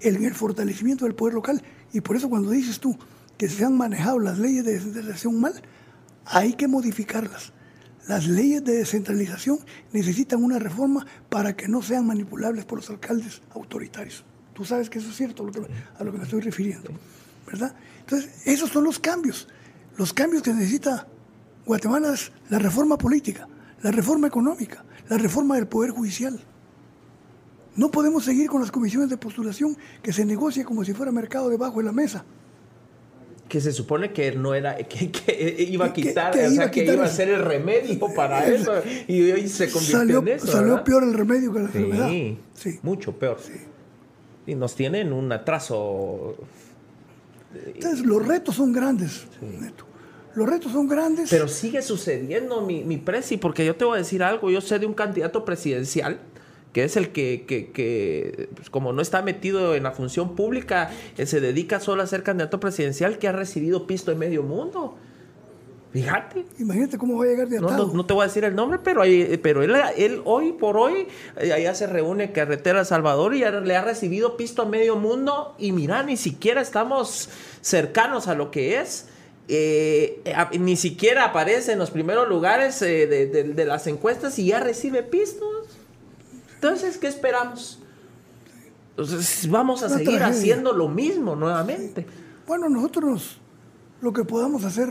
el, 0.01 0.33
fortalecimiento 0.33 1.05
del 1.05 1.15
poder 1.15 1.35
local, 1.35 1.63
y 1.93 2.01
por 2.01 2.15
eso 2.17 2.29
cuando 2.29 2.51
dices 2.51 2.79
tú 2.79 2.97
que 3.37 3.47
se 3.47 3.63
han 3.63 3.77
manejado 3.77 4.19
las 4.19 4.37
leyes 4.37 4.65
de 4.65 4.73
descentralización 4.73 5.39
mal, 5.39 5.53
hay 6.25 6.53
que 6.53 6.67
modificarlas 6.67 7.53
las 8.07 8.27
leyes 8.27 8.63
de 8.63 8.73
descentralización 8.73 9.59
necesitan 9.91 10.43
una 10.43 10.59
reforma 10.59 11.05
para 11.29 11.55
que 11.55 11.67
no 11.67 11.81
sean 11.81 12.07
manipulables 12.07 12.65
por 12.65 12.79
los 12.79 12.89
alcaldes 12.89 13.41
autoritarios. 13.51 14.25
Tú 14.53 14.65
sabes 14.65 14.89
que 14.89 14.99
eso 14.99 15.09
es 15.09 15.15
cierto 15.15 15.43
a 15.43 16.03
lo 16.03 16.11
que 16.11 16.17
me 16.17 16.23
estoy 16.23 16.41
refiriendo, 16.41 16.91
¿verdad? 17.47 17.73
Entonces, 17.99 18.29
esos 18.45 18.69
son 18.69 18.83
los 18.83 18.99
cambios. 18.99 19.47
Los 19.97 20.13
cambios 20.13 20.43
que 20.43 20.53
necesita 20.53 21.07
Guatemala 21.65 22.13
es 22.13 22.31
la 22.49 22.59
reforma 22.59 22.97
política, 22.97 23.47
la 23.81 23.91
reforma 23.91 24.27
económica, 24.27 24.83
la 25.09 25.17
reforma 25.17 25.55
del 25.55 25.67
Poder 25.67 25.91
Judicial. 25.91 26.39
No 27.75 27.89
podemos 27.89 28.25
seguir 28.25 28.49
con 28.49 28.61
las 28.61 28.71
comisiones 28.71 29.09
de 29.09 29.17
postulación 29.17 29.77
que 30.03 30.11
se 30.11 30.25
negocia 30.25 30.65
como 30.65 30.83
si 30.83 30.93
fuera 30.93 31.11
mercado 31.11 31.49
debajo 31.49 31.79
de 31.79 31.85
la 31.85 31.91
mesa 31.91 32.25
que 33.51 33.59
se 33.59 33.73
supone 33.73 34.13
que 34.13 34.31
no 34.31 34.55
era 34.55 34.77
que, 34.87 35.67
iba 35.69 35.87
a 35.87 35.93
quitar, 35.93 36.31
o 36.31 36.49
sea, 36.51 36.71
que 36.71 36.85
iba 36.85 37.03
a 37.03 37.07
ser 37.09 37.27
el 37.27 37.43
remedio 37.43 37.99
para 38.15 38.47
eso 38.53 38.71
y 39.09 39.29
hoy 39.29 39.49
se 39.49 39.69
convirtió 39.69 40.19
en 40.19 40.27
eso. 40.29 40.47
Salió 40.47 40.81
peor 40.85 41.03
el 41.03 41.13
remedio 41.13 41.51
que 41.51 41.59
la 41.59 41.65
enfermedad. 41.65 42.09
Sí, 42.53 42.79
mucho 42.81 43.11
peor. 43.11 43.37
Y 44.51 44.55
nos 44.55 44.75
tienen 44.75 45.13
un 45.13 45.31
atraso. 45.31 46.35
Entonces, 47.53 48.05
los 48.05 48.25
retos 48.25 48.55
son 48.55 48.73
grandes, 48.73 49.25
Neto. 49.41 49.85
Los 50.35 50.49
retos 50.49 50.71
son 50.73 50.87
grandes. 50.87 51.29
Pero 51.29 51.47
sigue 51.47 51.81
sucediendo, 51.81 52.61
mi, 52.61 52.83
mi 52.83 52.97
presi, 52.97 53.37
porque 53.37 53.65
yo 53.65 53.75
te 53.75 53.85
voy 53.85 53.95
a 53.95 53.97
decir 53.99 54.23
algo. 54.23 54.49
Yo 54.49 54.59
sé 54.59 54.79
de 54.79 54.85
un 54.85 54.93
candidato 54.93 55.45
presidencial 55.45 56.19
que 56.73 56.83
es 56.83 56.95
el 56.95 57.09
que, 57.09 58.49
pues, 58.55 58.69
como 58.69 58.93
no 58.93 59.01
está 59.01 59.21
metido 59.21 59.75
en 59.75 59.83
la 59.83 59.91
función 59.91 60.35
pública, 60.35 60.89
eh, 61.17 61.25
se 61.25 61.41
dedica 61.41 61.79
solo 61.79 62.01
a 62.01 62.07
ser 62.07 62.23
candidato 62.23 62.59
presidencial, 62.59 63.17
que 63.17 63.27
ha 63.27 63.31
recibido 63.33 63.87
pisto 63.87 64.11
en 64.11 64.19
medio 64.19 64.43
mundo. 64.43 64.97
Fíjate. 65.91 66.45
Imagínate 66.59 66.97
cómo 66.97 67.17
va 67.17 67.25
a 67.25 67.27
llegar 67.27 67.49
de 67.49 67.59
no, 67.59 67.93
no, 67.93 68.05
te 68.05 68.13
voy 68.13 68.23
a 68.23 68.27
decir 68.27 68.45
el 68.45 68.55
nombre, 68.55 68.79
pero, 68.81 69.01
pero 69.43 69.61
él, 69.61 69.75
él 69.97 70.21
hoy 70.23 70.53
por 70.53 70.77
hoy, 70.77 71.07
eh, 71.37 71.51
allá 71.51 71.75
se 71.75 71.85
reúne 71.85 72.31
Carretera 72.31 72.85
Salvador 72.85 73.35
y 73.35 73.39
le 73.39 73.75
ha 73.75 73.81
recibido 73.81 74.37
pisto 74.37 74.61
a 74.61 74.65
medio 74.65 74.95
mundo 74.95 75.53
y 75.59 75.73
mira, 75.73 76.01
ni 76.03 76.15
siquiera 76.15 76.61
estamos 76.61 77.29
cercanos 77.59 78.27
a 78.27 78.35
lo 78.35 78.51
que 78.51 78.79
es. 78.79 79.07
Eh, 79.53 80.21
ni 80.57 80.77
siquiera 80.77 81.25
aparece 81.25 81.73
en 81.73 81.79
los 81.79 81.91
primeros 81.91 82.29
lugares 82.29 82.79
de, 82.79 83.05
de, 83.07 83.65
las 83.65 83.85
encuestas 83.85 84.39
y 84.39 84.45
ya 84.45 84.61
recibe 84.61 85.03
pistos. 85.03 85.67
Entonces, 86.55 86.97
¿qué 86.97 87.07
esperamos? 87.07 87.79
Entonces, 88.91 89.49
vamos 89.49 89.83
a 89.83 89.89
seguir 89.89 90.23
haciendo 90.23 90.71
lo 90.71 90.87
mismo 90.87 91.35
nuevamente. 91.35 92.05
Bueno, 92.47 92.69
nosotros 92.69 93.41
lo 93.99 94.13
que 94.13 94.23
podamos 94.23 94.63
hacer, 94.63 94.89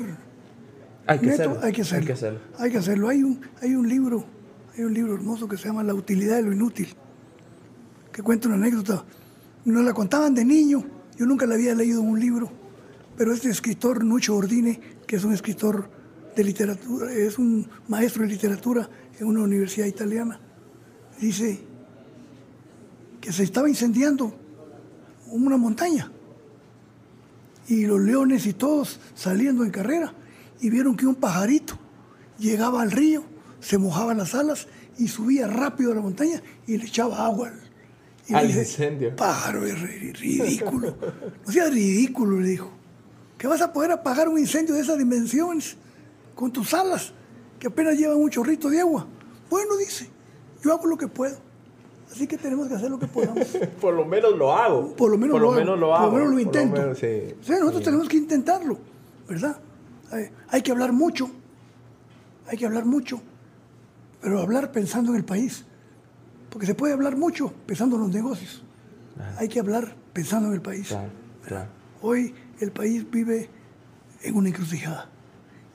hay 1.06 1.18
que, 1.18 1.30
hacerlo, 1.30 1.58
hay 1.62 1.72
que 1.72 1.82
hacerlo. 1.82 2.40
Hay 2.58 2.70
que 2.70 2.78
hacerlo. 2.78 3.08
Hay 3.08 3.22
un, 3.22 3.40
hay 3.60 3.74
un 3.74 3.88
libro, 3.88 4.24
hay 4.76 4.84
un 4.84 4.94
libro 4.94 5.14
hermoso 5.14 5.48
que 5.48 5.56
se 5.56 5.68
llama 5.68 5.82
La 5.82 5.94
utilidad 5.94 6.36
de 6.36 6.42
lo 6.42 6.52
inútil, 6.52 6.88
que 8.12 8.22
cuenta 8.22 8.48
una 8.48 8.56
anécdota. 8.56 9.04
Nos 9.64 9.84
la 9.84 9.92
contaban 9.92 10.34
de 10.34 10.44
niño, 10.44 10.84
yo 11.16 11.26
nunca 11.26 11.46
la 11.46 11.54
había 11.54 11.74
leído 11.74 12.00
en 12.00 12.08
un 12.08 12.20
libro, 12.20 12.50
pero 13.16 13.32
este 13.32 13.50
escritor, 13.50 14.04
Nucho 14.04 14.36
Ordine, 14.36 14.80
que 15.06 15.16
es 15.16 15.24
un 15.24 15.32
escritor 15.32 15.90
de 16.34 16.44
literatura, 16.44 17.12
es 17.12 17.38
un 17.38 17.68
maestro 17.88 18.22
de 18.22 18.28
literatura 18.28 18.88
en 19.18 19.26
una 19.26 19.42
universidad 19.42 19.86
italiana, 19.86 20.40
dice 21.20 21.60
que 23.20 23.32
se 23.32 23.42
estaba 23.42 23.68
incendiando 23.68 24.34
una 25.26 25.56
montaña 25.56 26.10
y 27.68 27.84
los 27.86 28.00
leones 28.00 28.46
y 28.46 28.54
todos 28.54 28.98
saliendo 29.14 29.64
en 29.64 29.70
carrera 29.70 30.14
y 30.60 30.70
vieron 30.70 30.96
que 30.96 31.06
un 31.06 31.14
pajarito 31.14 31.78
llegaba 32.38 32.82
al 32.82 32.90
río, 32.90 33.24
se 33.60 33.78
mojaba 33.78 34.14
las 34.14 34.34
alas 34.34 34.66
y 34.98 35.08
subía 35.08 35.46
rápido 35.46 35.92
a 35.92 35.94
la 35.94 36.00
montaña 36.00 36.42
y 36.66 36.76
le 36.76 36.84
echaba 36.84 37.24
agua 37.24 37.52
al, 38.32 38.50
incendio. 38.50 39.14
Pájaro, 39.16 39.66
es 39.66 39.80
ridículo. 40.18 40.94
No 41.46 41.52
sea 41.52 41.68
ridículo, 41.68 42.40
le 42.40 42.48
dijo. 42.48 42.70
Que 43.38 43.46
vas 43.46 43.60
a 43.60 43.72
poder 43.72 43.90
apagar 43.90 44.28
un 44.28 44.38
incendio 44.38 44.74
de 44.74 44.82
esas 44.82 44.98
dimensiones 44.98 45.76
con 46.34 46.52
tus 46.52 46.72
alas, 46.74 47.12
que 47.58 47.66
apenas 47.66 47.96
llevan 47.96 48.18
un 48.18 48.30
chorrito 48.30 48.68
de 48.68 48.80
agua. 48.80 49.06
Bueno, 49.48 49.76
dice, 49.76 50.08
yo 50.62 50.72
hago 50.72 50.86
lo 50.86 50.96
que 50.96 51.08
puedo. 51.08 51.36
Así 52.12 52.26
que 52.26 52.36
tenemos 52.36 52.68
que 52.68 52.74
hacer 52.74 52.90
lo 52.90 52.98
que 52.98 53.06
podamos. 53.06 53.46
Por 53.80 53.94
lo 53.94 54.04
menos 54.04 54.36
lo 54.36 54.52
hago. 54.52 54.94
Por 54.94 55.10
lo 55.10 55.18
menos, 55.18 55.40
lo, 55.40 55.52
menos 55.52 55.78
lo, 55.78 55.94
hago. 55.94 56.10
Por 56.10 56.20
lo 56.20 56.24
menos 56.24 56.34
lo 56.34 56.40
intento. 56.40 56.86
nosotros 57.48 57.82
tenemos 57.82 58.08
que 58.08 58.16
intentarlo, 58.16 58.78
¿verdad? 59.28 59.56
Hay, 60.48 60.62
que 60.62 60.72
hablar 60.72 60.92
mucho. 60.92 61.30
Hay 62.48 62.58
que 62.58 62.66
hablar 62.66 62.84
mucho. 62.84 63.20
Pero 64.20 64.40
hablar 64.40 64.72
pensando 64.72 65.12
en 65.12 65.18
el 65.18 65.24
país. 65.24 65.64
Porque 66.50 66.66
se 66.66 66.74
puede 66.74 66.92
hablar 66.92 67.16
mucho 67.16 67.52
pensando 67.66 67.96
en 67.96 68.02
los 68.02 68.10
negocios. 68.10 68.62
Hay 69.38 69.48
que 69.48 69.60
hablar 69.60 69.94
pensando 70.12 70.48
en 70.48 70.54
el 70.54 70.62
país. 70.62 70.94
Hoy 72.02 72.34
el 72.60 72.72
país 72.72 73.08
vive 73.10 73.48
en 74.22 74.36
una 74.36 74.48
encrucijada. 74.48 75.08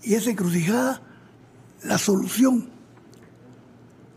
Y 0.03 0.15
esa 0.15 0.29
encrucijada, 0.29 1.01
la 1.83 1.97
solución 1.97 2.75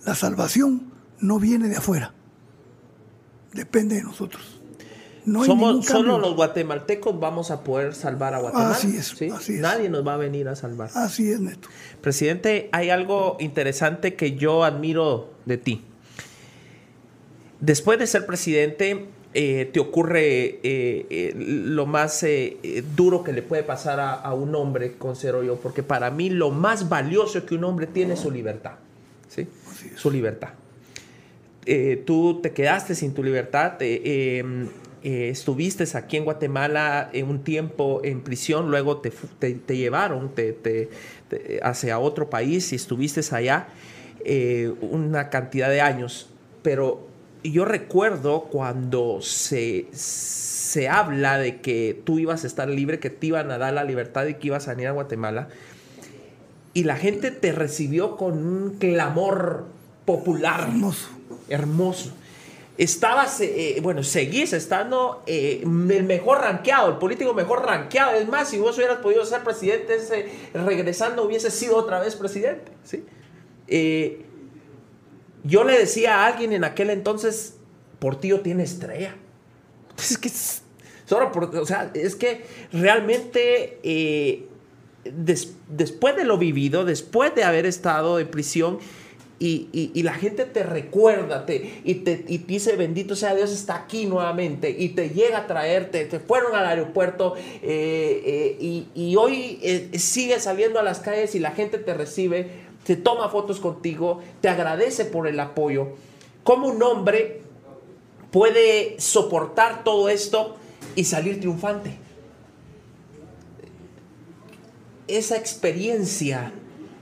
la 0.08 0.14
salvación 0.14 0.90
no 1.20 1.38
viene 1.38 1.68
de 1.68 1.76
afuera, 1.76 2.14
depende 3.52 3.96
de 3.96 4.02
nosotros. 4.02 4.57
No 5.28 5.44
Somos, 5.44 5.84
solo 5.84 6.18
los 6.18 6.34
guatemaltecos 6.34 7.20
vamos 7.20 7.50
a 7.50 7.62
poder 7.62 7.94
salvar 7.94 8.34
a 8.34 8.38
Guatemala. 8.38 8.70
Así 8.70 8.96
es, 8.96 9.12
así 9.12 9.54
es. 9.54 9.60
Nadie 9.60 9.90
nos 9.90 10.06
va 10.06 10.14
a 10.14 10.16
venir 10.16 10.48
a 10.48 10.56
salvar. 10.56 10.90
Así 10.94 11.30
es, 11.30 11.40
Neto. 11.40 11.68
Presidente, 12.00 12.70
hay 12.72 12.88
algo 12.90 13.36
interesante 13.38 14.14
que 14.14 14.36
yo 14.36 14.64
admiro 14.64 15.30
de 15.44 15.58
ti. 15.58 15.84
Después 17.60 17.98
de 17.98 18.06
ser 18.06 18.24
presidente, 18.24 19.08
eh, 19.34 19.68
te 19.72 19.80
ocurre 19.80 20.60
eh, 20.62 21.06
eh, 21.10 21.34
lo 21.36 21.84
más 21.84 22.24
duro 22.96 23.22
que 23.22 23.32
le 23.32 23.42
puede 23.42 23.62
pasar 23.62 24.00
a, 24.00 24.14
a, 24.14 24.32
un 24.32 24.54
hombre, 24.54 24.94
considero 24.96 25.42
yo, 25.42 25.56
porque 25.56 25.82
para 25.82 26.10
mí 26.10 26.30
lo 26.30 26.50
más 26.50 26.88
valioso 26.88 27.44
que 27.44 27.54
un 27.54 27.64
hombre 27.64 27.86
tiene 27.86 28.14
es 28.14 28.20
su 28.20 28.30
libertad. 28.30 28.76
¿sí? 29.28 29.46
su 29.96 30.10
libertad. 30.10 30.50
Tú 32.06 32.40
te 32.42 32.52
quedaste 32.52 32.94
sin 32.94 33.12
tu 33.12 33.22
libertad, 33.22 33.74
eh, 35.02 35.08
eh, 35.08 35.28
estuviste 35.30 35.84
aquí 35.96 36.16
en 36.16 36.24
Guatemala 36.24 37.10
en 37.12 37.28
un 37.28 37.44
tiempo 37.44 38.00
en 38.04 38.22
prisión, 38.22 38.70
luego 38.70 38.98
te, 38.98 39.10
te, 39.10 39.76
llevaron 39.76 40.34
te, 40.34 40.88
hacia 41.62 41.98
otro 41.98 42.30
país 42.30 42.72
y 42.72 42.76
estuviste 42.76 43.20
allá 43.34 43.68
una 44.80 45.30
cantidad 45.30 45.70
de 45.70 45.80
años, 45.80 46.28
pero 46.62 47.08
yo 47.42 47.64
recuerdo 47.64 48.42
cuando 48.44 49.20
se, 49.22 49.86
se 49.92 50.88
habla 50.88 51.38
de 51.38 51.60
que 51.60 52.00
tú 52.04 52.18
ibas 52.18 52.44
a 52.44 52.46
estar 52.46 52.68
libre, 52.68 52.98
que 52.98 53.10
te 53.10 53.28
iban 53.28 53.50
a 53.50 53.58
dar 53.58 53.72
la 53.72 53.84
libertad 53.84 54.26
y 54.26 54.34
que 54.34 54.48
ibas 54.48 54.68
a 54.68 54.72
venir 54.72 54.88
a 54.88 54.92
Guatemala, 54.92 55.48
y 56.74 56.84
la 56.84 56.96
gente 56.96 57.30
te 57.30 57.52
recibió 57.52 58.16
con 58.16 58.38
un 58.38 58.76
clamor 58.78 59.66
popular. 60.04 60.68
Hermoso. 60.68 61.08
Hermoso. 61.48 62.12
Estabas, 62.78 63.40
eh, 63.40 63.80
bueno, 63.82 64.04
seguís 64.04 64.52
estando 64.52 65.24
eh, 65.26 65.62
el 65.64 66.04
mejor 66.04 66.38
rankeado, 66.42 66.90
el 66.90 66.98
político 66.98 67.34
mejor 67.34 67.66
rankeado. 67.66 68.12
Es 68.12 68.28
más, 68.28 68.50
si 68.50 68.58
vos 68.58 68.76
hubieras 68.76 68.98
podido 68.98 69.26
ser 69.26 69.42
presidente, 69.42 69.98
regresando 70.54 71.24
hubiese 71.24 71.50
sido 71.50 71.76
otra 71.76 71.98
vez 71.98 72.14
presidente. 72.14 72.70
¿sí? 72.84 73.04
Eh, 73.66 74.24
yo 75.42 75.64
le 75.64 75.76
decía 75.76 76.22
a 76.22 76.26
alguien 76.28 76.52
en 76.52 76.62
aquel 76.62 76.90
entonces, 76.90 77.56
Portillo 77.98 78.42
tiene 78.42 78.62
estrella. 78.62 79.16
Es 79.98 80.16
que, 80.16 80.30
solo 81.04 81.32
o 81.32 81.66
sea, 81.66 81.90
es 81.94 82.14
que 82.14 82.46
realmente 82.72 83.80
después 85.66 86.14
de 86.14 86.24
lo 86.24 86.38
vivido, 86.38 86.84
después 86.84 87.34
de 87.34 87.42
haber 87.42 87.66
estado 87.66 88.20
en 88.20 88.28
prisión, 88.28 88.78
y, 89.40 90.02
la 90.02 90.14
gente 90.14 90.44
te 90.44 90.62
recuerda 90.62 91.46
te, 91.46 91.80
y 91.84 91.94
te 91.96 92.16
dice 92.16 92.76
bendito 92.76 93.14
sea 93.14 93.34
Dios 93.34 93.52
está 93.52 93.76
aquí 93.76 94.06
nuevamente 94.06 94.70
y 94.70 94.90
te 94.90 95.10
llega 95.10 95.38
a 95.38 95.46
traerte, 95.46 96.06
te 96.06 96.18
fueron 96.18 96.56
al 96.56 96.66
aeropuerto 96.66 97.34
eh, 97.36 98.56
eh, 98.62 98.86
y, 98.94 99.16
hoy 99.16 99.60
eh, 99.62 99.98
sigue 99.98 100.40
saliendo 100.40 100.80
a 100.80 100.82
las 100.82 101.00
calles 101.00 101.34
y 101.34 101.38
la 101.38 101.52
gente 101.52 101.78
te 101.78 101.94
recibe, 101.94 102.50
te 102.84 102.96
toma 102.96 103.28
fotos 103.28 103.60
contigo, 103.60 104.20
te 104.40 104.48
agradece 104.48 105.04
por 105.04 105.26
el 105.28 105.38
apoyo. 105.38 105.88
¿Cómo 106.42 106.68
un 106.68 106.82
hombre 106.82 107.42
puede 108.30 108.96
soportar 108.98 109.84
todo 109.84 110.08
esto 110.08 110.56
y 110.96 111.04
salir 111.04 111.40
triunfante? 111.40 112.08
esa 115.08 115.36
experiencia, 115.36 116.52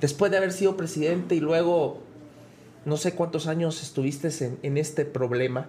después 0.01 0.31
de 0.31 0.39
haber 0.39 0.53
sido 0.53 0.77
presidente 0.77 1.35
y 1.35 1.41
luego 1.41 2.06
no 2.87 2.97
sé 2.97 3.13
cuántos 3.15 3.49
años 3.49 3.83
estuviste 3.83 4.31
en, 4.63 4.79
este 4.79 5.05
problema, 5.05 5.67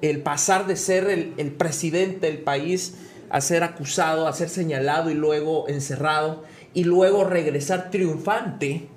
el 0.00 0.22
pasar 0.22 0.66
de 0.68 0.76
ser 0.76 1.10
el, 1.10 1.52
presidente 1.52 2.28
del 2.28 2.38
país 2.38 2.94
a 3.30 3.40
ser 3.40 3.64
acusado, 3.64 4.28
a 4.28 4.32
ser 4.32 4.48
señalado 4.48 5.10
y 5.10 5.14
luego 5.14 5.68
encerrado, 5.68 6.44
y 6.72 6.84
luego 6.84 7.24
regresar 7.24 7.90
triunfante 7.90 8.88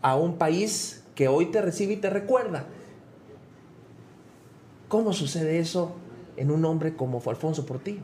a 0.00 0.16
un 0.16 0.38
país 0.38 1.04
que 1.14 1.28
hoy 1.28 1.46
te 1.46 1.60
recibe 1.60 1.92
y 1.92 1.96
te 1.98 2.08
recuerda. 2.08 2.66
¿Cómo 4.88 5.12
sucede 5.12 5.58
eso 5.58 5.94
en 6.38 6.50
un 6.50 6.64
hombre 6.64 6.96
como 6.96 7.20
fue 7.20 7.34
Alfonso 7.34 7.66
Portillo? 7.66 8.00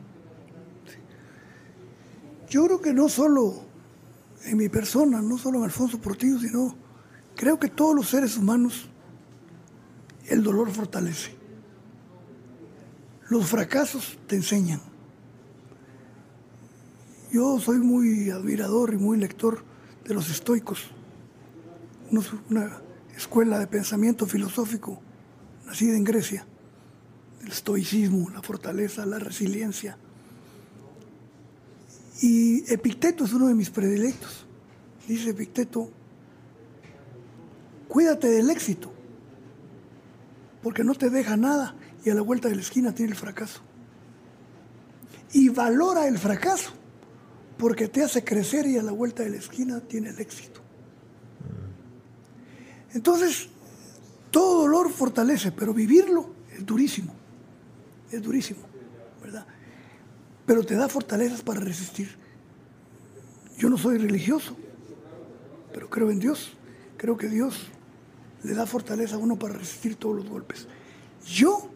Yo 2.49 2.65
creo 2.65 2.81
que 2.81 2.93
no 2.93 3.09
solo 3.09 3.63
en 4.45 4.57
mi 4.57 4.69
persona, 4.69 5.23
no 5.23 5.39
solo 5.39 5.57
en 5.57 5.63
Alfonso 5.63 5.99
Portillo, 5.99 6.37
sino 6.37 6.82
creo 7.35 7.59
que 7.59 7.69
todos 7.69 7.95
los 7.95 8.09
seres 8.09 8.37
humanos 8.37 8.89
el 10.27 10.43
dolor 10.43 10.71
fortalece. 10.71 11.35
Los 13.29 13.47
fracasos 13.47 14.17
te 14.27 14.35
enseñan. 14.35 14.81
Yo 17.31 17.59
soy 17.59 17.79
muy 17.79 18.29
admirador 18.29 18.93
y 18.93 18.97
muy 18.97 19.17
lector 19.17 19.63
de 20.05 20.13
los 20.13 20.29
estoicos, 20.29 20.91
una 22.49 22.81
escuela 23.15 23.57
de 23.57 23.67
pensamiento 23.67 24.27
filosófico 24.27 25.01
nacida 25.65 25.95
en 25.95 26.03
Grecia, 26.03 26.45
el 27.41 27.51
estoicismo, 27.51 28.29
la 28.29 28.41
fortaleza, 28.41 29.05
la 29.05 29.17
resiliencia. 29.17 29.97
Y 32.21 32.71
Epicteto 32.71 33.25
es 33.25 33.33
uno 33.33 33.47
de 33.47 33.55
mis 33.55 33.69
predilectos. 33.69 34.45
Dice 35.07 35.31
Epicteto, 35.31 35.89
cuídate 37.93 38.27
del 38.27 38.49
éxito, 38.49 38.91
porque 40.63 40.83
no 40.83 40.95
te 40.95 41.11
deja 41.11 41.37
nada 41.37 41.75
y 42.03 42.09
a 42.09 42.15
la 42.15 42.23
vuelta 42.23 42.49
de 42.49 42.55
la 42.55 42.61
esquina 42.61 42.95
tiene 42.95 43.11
el 43.11 43.17
fracaso. 43.17 43.61
Y 45.31 45.49
valora 45.49 46.07
el 46.07 46.17
fracaso, 46.17 46.71
porque 47.55 47.87
te 47.87 48.01
hace 48.01 48.23
crecer 48.23 48.65
y 48.65 48.79
a 48.79 48.81
la 48.81 48.91
vuelta 48.91 49.21
de 49.21 49.29
la 49.29 49.37
esquina 49.37 49.79
tiene 49.79 50.09
el 50.09 50.19
éxito. 50.19 50.59
Entonces, 52.95 53.49
todo 54.31 54.63
dolor 54.63 54.91
fortalece, 54.91 55.51
pero 55.51 55.71
vivirlo 55.71 56.33
es 56.51 56.65
durísimo, 56.65 57.13
es 58.11 58.23
durísimo, 58.23 58.61
¿verdad? 59.21 59.45
pero 60.47 60.63
te 60.65 60.73
da 60.73 60.89
fortalezas 60.89 61.43
para 61.43 61.59
resistir. 61.59 62.09
Yo 63.55 63.69
no 63.69 63.77
soy 63.77 63.99
religioso, 63.99 64.57
pero 65.71 65.91
creo 65.91 66.09
en 66.09 66.19
Dios. 66.19 66.53
Creo 66.97 67.17
que 67.17 67.27
Dios 67.27 67.67
le 68.43 68.53
da 68.53 68.65
fortaleza 68.65 69.15
a 69.15 69.19
uno 69.19 69.37
para 69.37 69.53
resistir 69.53 69.95
todos 69.95 70.17
los 70.17 70.29
golpes. 70.29 70.67
Yo, 71.25 71.69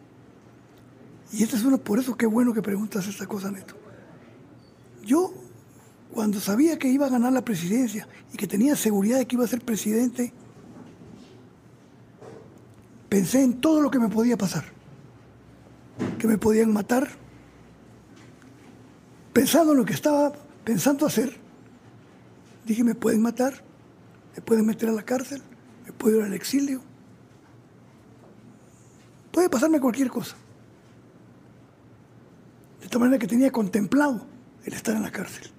y 1.32 1.42
esta 1.42 1.56
es 1.56 1.64
una, 1.64 1.78
por 1.78 1.98
eso 1.98 2.16
qué 2.16 2.26
bueno 2.26 2.52
que 2.52 2.62
preguntas 2.62 3.06
esta 3.06 3.26
cosa, 3.26 3.50
Neto. 3.50 3.74
Yo, 5.04 5.32
cuando 6.12 6.40
sabía 6.40 6.78
que 6.78 6.88
iba 6.88 7.06
a 7.06 7.10
ganar 7.10 7.32
la 7.32 7.44
presidencia 7.44 8.06
y 8.32 8.36
que 8.36 8.46
tenía 8.46 8.76
seguridad 8.76 9.18
de 9.18 9.26
que 9.26 9.36
iba 9.36 9.44
a 9.44 9.48
ser 9.48 9.64
presidente, 9.64 10.32
pensé 13.08 13.42
en 13.42 13.60
todo 13.60 13.80
lo 13.80 13.90
que 13.90 13.98
me 13.98 14.08
podía 14.08 14.36
pasar. 14.36 14.64
Que 16.18 16.26
me 16.26 16.38
podían 16.38 16.72
matar, 16.72 17.08
pensando 19.32 19.72
en 19.72 19.78
lo 19.78 19.84
que 19.84 19.94
estaba 19.94 20.32
pensando 20.64 21.06
hacer, 21.06 21.36
dije, 22.66 22.84
me 22.84 22.94
pueden 22.94 23.22
matar, 23.22 23.64
me 24.36 24.42
pueden 24.42 24.66
meter 24.66 24.90
a 24.90 24.92
la 24.92 25.02
cárcel, 25.02 25.42
puedo 25.98 26.18
ir 26.18 26.24
al 26.24 26.34
exilio, 26.34 26.80
puede 29.32 29.50
pasarme 29.50 29.80
cualquier 29.80 30.08
cosa. 30.08 30.36
De 32.80 32.88
tal 32.88 33.00
manera 33.00 33.18
que 33.18 33.26
tenía 33.26 33.50
contemplado 33.50 34.26
el 34.64 34.72
estar 34.72 34.96
en 34.96 35.02
la 35.02 35.10
cárcel. 35.10 35.50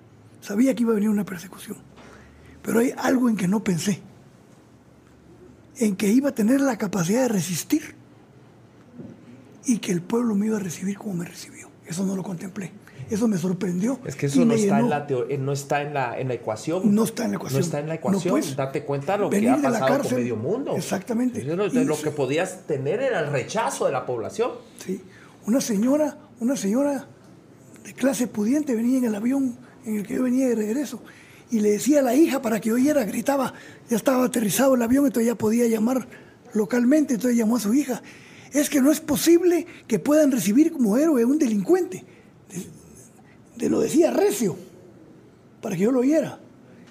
Sabía 0.41 0.73
que 0.73 0.83
iba 0.83 0.93
a 0.93 0.95
venir 0.95 1.09
una 1.09 1.25
persecución. 1.25 1.77
Pero 2.63 2.79
hay 2.79 2.93
algo 2.97 3.29
en 3.29 3.35
que 3.35 3.47
no 3.47 3.63
pensé. 3.63 4.01
En 5.77 5.95
que 5.95 6.07
iba 6.07 6.29
a 6.29 6.35
tener 6.35 6.61
la 6.61 6.77
capacidad 6.77 7.21
de 7.21 7.27
resistir 7.29 7.95
y 9.65 9.79
que 9.79 9.91
el 9.91 10.01
pueblo 10.01 10.35
me 10.35 10.47
iba 10.47 10.57
a 10.57 10.59
recibir 10.59 10.97
como 10.97 11.13
me 11.13 11.25
recibió. 11.25 11.69
Eso 11.85 12.05
no 12.05 12.15
lo 12.15 12.23
contemplé. 12.23 12.71
Eso 13.09 13.27
me 13.27 13.37
sorprendió. 13.37 13.99
Es 14.05 14.15
que 14.15 14.27
eso 14.27 14.45
no 14.45 14.53
está, 14.53 14.79
en 14.79 14.89
la 14.89 15.07
eh, 15.09 15.37
no 15.37 15.51
está 15.51 15.81
en 15.81 15.93
la, 15.93 16.19
en 16.19 16.27
la 16.27 16.35
ecuación. 16.35 16.93
No 16.93 17.03
está 17.03 17.25
en 17.25 17.31
la 17.31 17.37
ecuación. 17.37 17.59
No 17.59 17.65
está 17.65 17.79
en 17.79 17.87
la 17.87 17.95
ecuación. 17.95 18.41
Date 18.55 18.83
cuenta 18.83 19.17
lo 19.17 19.29
que 19.29 19.49
ha 19.49 19.57
pasado 19.57 20.03
con 20.03 20.15
medio 20.15 20.35
mundo. 20.35 20.75
Exactamente. 20.75 21.43
Lo, 21.43 21.67
lo 21.67 22.01
que 22.01 22.11
podías 22.11 22.67
tener 22.67 23.01
era 23.01 23.21
el 23.21 23.31
rechazo 23.31 23.85
de 23.87 23.91
la 23.91 24.05
población. 24.05 24.51
Sí. 24.85 25.01
Una 25.47 25.59
señora, 25.59 26.17
una 26.39 26.55
señora 26.55 27.07
de 27.83 27.93
clase 27.93 28.27
pudiente 28.27 28.75
venía 28.75 28.99
en 28.99 29.05
el 29.05 29.15
avión 29.15 29.57
en 29.85 29.97
el 29.97 30.07
que 30.07 30.15
yo 30.15 30.23
venía 30.23 30.47
de 30.47 30.55
regreso 30.55 31.01
y 31.49 31.61
le 31.61 31.71
decía 31.71 31.99
a 31.99 32.03
la 32.03 32.13
hija 32.13 32.41
para 32.41 32.59
que 32.59 32.71
oyera, 32.71 33.03
gritaba, 33.05 33.53
ya 33.89 33.97
estaba 33.97 34.25
aterrizado 34.25 34.75
el 34.75 34.81
avión, 34.83 35.07
entonces 35.07 35.25
ya 35.27 35.35
podía 35.35 35.67
llamar 35.67 36.07
localmente, 36.53 37.15
entonces 37.15 37.37
llamó 37.37 37.55
a 37.55 37.59
su 37.59 37.73
hija. 37.73 38.03
Es 38.53 38.69
que 38.69 38.81
no 38.81 38.91
es 38.91 38.99
posible 38.99 39.65
que 39.87 39.97
puedan 39.97 40.31
recibir 40.31 40.71
como 40.71 40.97
héroe 40.97 41.23
a 41.23 41.25
un 41.25 41.39
delincuente 41.39 42.05
te 43.59 43.69
lo 43.69 43.81
decía 43.81 44.09
recio, 44.09 44.55
para 45.61 45.75
que 45.75 45.83
yo 45.83 45.91
lo 45.91 45.99
oyera. 45.99 46.39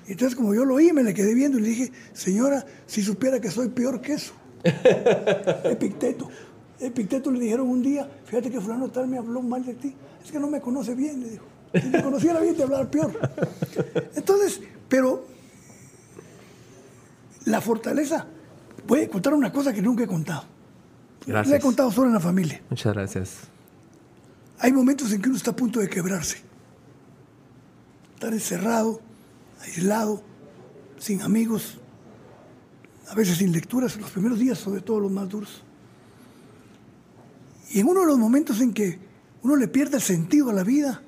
Entonces, 0.06 0.36
como 0.36 0.55
yo 0.55 0.64
lo 0.64 0.74
oí, 0.74 0.92
me 0.92 1.02
le 1.02 1.14
quedé 1.14 1.34
viendo 1.34 1.58
y 1.58 1.62
le 1.62 1.68
dije, 1.68 1.92
señora, 2.12 2.64
si 2.86 3.02
supiera 3.02 3.40
que 3.40 3.50
soy 3.50 3.68
peor 3.68 4.00
que 4.00 4.12
eso. 4.12 4.34
Epicteto. 5.64 6.28
Epicteto 6.78 7.30
le 7.30 7.40
dijeron 7.40 7.68
un 7.68 7.82
día, 7.82 8.08
fíjate 8.26 8.50
que 8.50 8.60
fulano 8.60 8.88
tal 8.88 9.08
me 9.08 9.18
habló 9.18 9.42
mal 9.42 9.64
de 9.64 9.74
ti. 9.74 9.94
Es 10.22 10.30
que 10.30 10.38
no 10.38 10.47
me 10.48 10.60
conoce 10.60 10.94
bien, 10.94 11.20
le 11.20 11.30
dijo. 11.30 11.47
Si 11.72 11.88
me 11.88 12.02
conociera 12.02 12.40
bien, 12.40 12.55
te 12.55 12.62
hablar 12.62 12.90
peor. 12.90 13.18
Entonces, 14.14 14.60
pero 14.88 15.26
la 17.47 17.60
fortaleza, 17.60 18.26
voy 18.86 19.02
a 19.02 19.08
contar 19.08 19.34
una 19.34 19.50
cosa 19.50 19.72
que 19.72 19.80
nunca 19.80 20.05
he 20.05 20.06
contado. 20.06 20.44
Gracias. 21.26 21.50
Le 21.50 21.56
he 21.56 21.60
contado 21.60 21.90
solo 21.90 22.08
en 22.08 22.14
la 22.14 22.20
familia. 22.20 22.62
Muchas 22.68 22.92
gracias. 22.94 23.38
Hay 24.58 24.72
momentos 24.72 25.12
en 25.12 25.22
que 25.22 25.28
uno 25.28 25.36
está 25.36 25.50
a 25.50 25.56
punto 25.56 25.80
de 25.80 25.88
quebrarse 25.88 26.48
estar 28.18 28.32
encerrado, 28.32 29.00
aislado, 29.60 30.24
sin 30.98 31.22
amigos, 31.22 31.78
a 33.08 33.14
veces 33.14 33.38
sin 33.38 33.52
lecturas, 33.52 33.97
los 33.97 34.10
primeros 34.10 34.40
días, 34.40 34.58
sobre 34.58 34.80
todo 34.80 34.98
los 34.98 35.12
más 35.12 35.28
duros. 35.28 35.62
Y 37.70 37.78
en 37.78 37.86
uno 37.86 38.00
de 38.00 38.06
los 38.06 38.18
momentos 38.18 38.60
en 38.60 38.74
que 38.74 38.98
uno 39.44 39.55
le 39.55 39.68
pierde 39.68 39.98
el 39.98 40.02
sentido 40.02 40.50
a 40.50 40.52
la 40.52 40.64
vida 40.64 41.00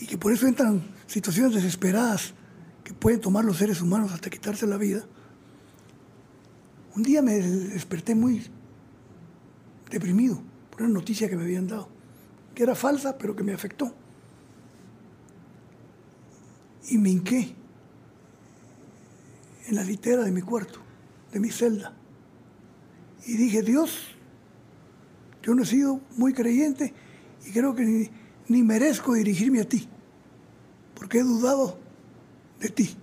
y 0.00 0.06
que 0.06 0.16
por 0.16 0.32
eso 0.32 0.46
entran 0.46 0.84
situaciones 1.08 1.54
desesperadas 1.54 2.32
que 2.84 2.94
pueden 2.94 3.20
tomar 3.20 3.44
los 3.44 3.56
seres 3.56 3.82
humanos 3.82 4.12
hasta 4.12 4.30
quitarse 4.30 4.68
la 4.68 4.76
vida, 4.76 5.04
un 6.94 7.02
día 7.02 7.22
me 7.22 7.40
desperté 7.40 8.14
muy 8.14 8.46
deprimido 9.90 10.40
por 10.70 10.82
una 10.82 10.94
noticia 10.94 11.28
que 11.28 11.34
me 11.34 11.42
habían 11.42 11.66
dado, 11.66 11.88
que 12.54 12.62
era 12.62 12.76
falsa, 12.76 13.18
pero 13.18 13.34
que 13.34 13.42
me 13.42 13.52
afectó. 13.52 14.05
Y 16.88 16.98
me 16.98 17.10
hinqué 17.10 17.54
en 19.66 19.74
la 19.74 19.82
litera 19.82 20.24
de 20.24 20.30
mi 20.30 20.42
cuarto, 20.42 20.78
de 21.32 21.40
mi 21.40 21.50
celda. 21.50 21.92
Y 23.26 23.36
dije, 23.36 23.62
Dios, 23.62 24.16
yo 25.42 25.54
no 25.54 25.62
he 25.62 25.66
sido 25.66 26.00
muy 26.16 26.32
creyente 26.32 26.94
y 27.46 27.50
creo 27.50 27.74
que 27.74 28.10
ni, 28.48 28.62
merezco 28.62 29.14
dirigirme 29.14 29.60
a 29.60 29.68
ti, 29.68 29.88
porque 30.94 31.18
he 31.18 31.22
dudado 31.22 31.78
de 32.60 32.68
ti. 32.68 32.96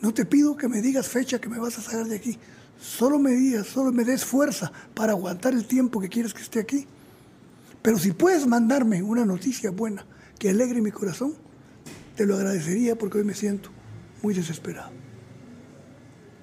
No 0.00 0.12
te 0.12 0.24
pido 0.24 0.56
que 0.56 0.68
me 0.68 0.82
digas 0.82 1.08
fecha 1.08 1.40
que 1.40 1.48
me 1.48 1.58
vas 1.58 1.78
a 1.78 1.82
sacar 1.82 2.06
de 2.06 2.16
aquí. 2.16 2.38
Solo 2.80 3.20
me 3.20 3.30
digas, 3.32 3.68
solo 3.68 3.92
me 3.92 4.04
des 4.04 4.24
fuerza 4.24 4.72
para 4.94 5.12
aguantar 5.12 5.52
el 5.52 5.66
tiempo 5.66 6.00
que 6.00 6.08
quieres 6.08 6.34
que 6.34 6.42
esté 6.42 6.58
aquí. 6.58 6.86
Pero 7.82 7.98
si 7.98 8.12
puedes 8.12 8.46
mandarme 8.46 9.02
una 9.02 9.24
noticia 9.24 9.70
buena 9.70 10.04
que 10.38 10.50
alegre 10.50 10.80
mi 10.80 10.90
corazón, 10.90 11.34
te 12.16 12.26
lo 12.26 12.36
agradecería 12.36 12.96
porque 12.96 13.18
hoy 13.18 13.24
me 13.24 13.34
siento 13.34 13.70
muy 14.22 14.34
desesperado. 14.34 14.90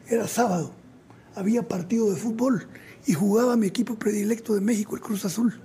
Era 0.08 0.28
sábado, 0.28 0.74
había 1.36 1.68
partido 1.68 2.10
de 2.10 2.16
fútbol 2.16 2.68
y 3.06 3.14
jugaba 3.14 3.56
mi 3.56 3.68
equipo 3.68 3.98
predilecto 3.98 4.56
de 4.56 4.62
México, 4.62 4.96
el 4.96 5.02
Cruz 5.02 5.26
Azul. 5.26 5.60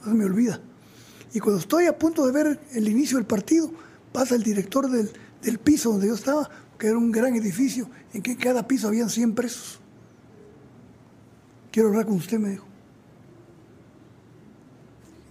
No 0.00 0.10
se 0.10 0.14
me 0.14 0.24
olvida. 0.24 0.60
Y 1.32 1.40
cuando 1.40 1.60
estoy 1.60 1.86
a 1.86 1.98
punto 1.98 2.26
de 2.26 2.32
ver 2.32 2.60
el 2.72 2.88
inicio 2.88 3.16
del 3.16 3.26
partido, 3.26 3.70
pasa 4.12 4.34
el 4.34 4.42
director 4.42 4.90
del, 4.90 5.10
del 5.42 5.58
piso 5.58 5.90
donde 5.90 6.08
yo 6.08 6.14
estaba, 6.14 6.48
que 6.78 6.88
era 6.88 6.98
un 6.98 7.10
gran 7.10 7.34
edificio 7.34 7.88
en 8.12 8.22
que 8.22 8.36
cada 8.36 8.66
piso 8.66 8.88
habían 8.88 9.10
100 9.10 9.34
presos. 9.34 9.80
Quiero 11.70 11.88
hablar 11.88 12.06
con 12.06 12.14
usted, 12.14 12.38
me 12.38 12.50
dijo. 12.50 12.66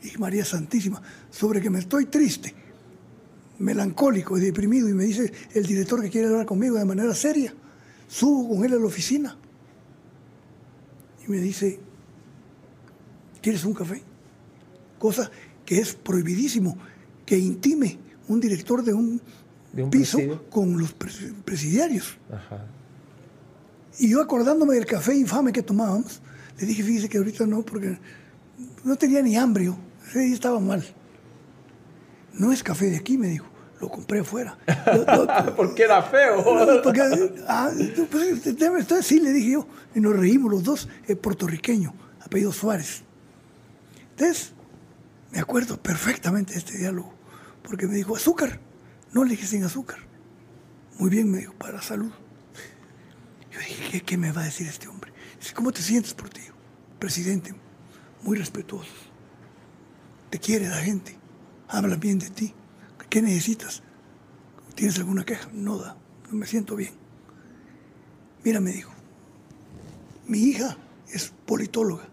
Y 0.02 0.18
María 0.18 0.44
Santísima, 0.44 1.02
sobre 1.30 1.62
que 1.62 1.70
me 1.70 1.80
estoy 1.80 2.06
triste, 2.08 2.54
melancólico 3.60 4.38
y 4.38 4.42
deprimido, 4.42 4.90
y 4.90 4.94
me 4.94 5.06
dice 5.06 5.32
el 5.54 5.66
director 5.66 6.02
que 6.02 6.10
quiere 6.10 6.28
hablar 6.28 6.46
conmigo 6.46 6.78
de 6.78 6.86
manera 6.86 7.14
seria. 7.14 7.54
Subo 8.08 8.50
con 8.50 8.66
él 8.66 8.74
a 8.74 8.78
la 8.78 8.86
oficina 8.86 9.38
y 11.26 11.32
me 11.32 11.38
dice, 11.38 11.80
¿quieres 13.42 13.64
un 13.64 13.74
café? 13.74 14.02
Cosa 15.00 15.30
que 15.66 15.80
es 15.80 15.94
prohibidísimo, 15.94 16.78
que 17.26 17.38
intime 17.38 17.98
un 18.28 18.40
director 18.40 18.84
de 18.84 18.94
un, 18.94 19.22
piso 19.90 20.20
con 20.50 20.78
los 20.78 20.94
presidiarios. 20.94 22.18
Y 24.00 24.10
yo 24.10 24.22
acordándome 24.22 24.76
del 24.76 24.86
café 24.86 25.16
infame 25.16 25.52
que 25.52 25.64
tomábamos, 25.64 26.22
le 26.60 26.68
dije, 26.68 26.84
fíjese 26.84 27.10
que 27.10 27.18
ahorita 27.18 27.46
no, 27.46 27.64
porque 27.64 27.98
no 28.84 28.96
tenía 28.96 29.22
ni 29.22 29.36
hambre, 29.36 29.74
día 30.14 30.34
estaba 30.34 30.60
mal. 30.60 30.84
No 32.34 32.52
es 32.52 32.64
café 32.64 32.90
de 32.90 32.98
aquí, 32.98 33.18
me 33.18 33.28
dijo 33.28 33.54
lo 33.84 33.90
compré 33.90 34.20
afuera. 34.22 34.58
porque 35.58 35.84
era 35.84 36.02
feo. 36.02 36.82
porque, 36.82 37.02
ah, 37.48 37.70
pues, 38.10 39.06
sí, 39.06 39.20
le 39.20 39.32
dije 39.32 39.52
yo. 39.52 39.68
Y 39.94 40.00
nos 40.00 40.16
reímos 40.16 40.50
los 40.50 40.64
dos, 40.64 40.88
el 41.06 41.18
puertorriqueño, 41.18 41.94
apellido 42.22 42.54
Suárez. 42.54 43.04
Entonces, 44.12 44.54
me 45.32 45.40
acuerdo 45.40 45.82
perfectamente 45.82 46.54
de 46.54 46.60
este 46.60 46.78
diálogo, 46.78 47.14
porque 47.62 47.86
me 47.88 47.96
dijo, 47.96 48.16
azúcar. 48.16 48.60
No 49.12 49.26
le 49.26 49.32
dije 49.32 49.46
sin 49.46 49.64
azúcar. 49.64 50.00
Muy 50.98 51.10
bien, 51.10 51.30
me 51.30 51.40
dijo, 51.40 51.54
para 51.54 51.82
salud. 51.82 52.12
Yo 53.52 53.60
dije, 53.60 54.02
¿qué, 54.02 54.18
me 54.18 54.32
va 54.32 54.42
a 54.42 54.46
decir 54.46 54.66
este 54.66 54.88
hombre? 54.88 55.12
Dice, 55.40 55.54
¿cómo 55.54 55.72
te 55.72 55.82
sientes 55.82 56.14
por 56.14 56.30
ti? 56.30 56.42
Presidente, 57.00 57.54
muy 58.22 58.38
respetuoso. 58.38 58.92
Te 60.30 60.40
quiere 60.40 60.70
la 60.70 60.78
gente, 60.78 61.18
habla 61.74 61.96
bien 61.96 62.20
de 62.20 62.30
ti. 62.30 62.54
¿Qué 63.10 63.22
necesitas? 63.22 63.82
¿Tienes 64.76 64.98
alguna 65.00 65.26
queja? 65.26 65.50
No 65.54 65.78
da, 65.78 65.98
no 66.30 66.38
me 66.38 66.46
siento 66.46 66.76
bien. 66.76 66.94
Mira, 68.44 68.60
me 68.60 68.72
dijo, 68.72 68.92
mi 70.28 70.40
hija 70.40 70.78
es 71.12 71.34
politóloga. 71.46 72.08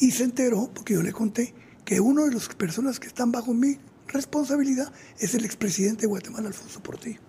Y 0.00 0.10
se 0.10 0.24
enteró, 0.24 0.70
porque 0.74 0.94
yo 0.94 1.02
le 1.02 1.12
conté, 1.12 1.54
que 1.84 2.00
uno 2.00 2.24
de 2.24 2.32
las 2.32 2.48
personas 2.48 2.98
que 2.98 3.06
están 3.06 3.30
bajo 3.30 3.54
mi 3.54 3.78
responsabilidad 4.08 4.92
es 5.18 5.34
el 5.34 5.44
expresidente 5.44 6.02
de 6.02 6.08
Guatemala, 6.08 6.48
Alfonso 6.48 6.82
Portillo. 6.82 7.20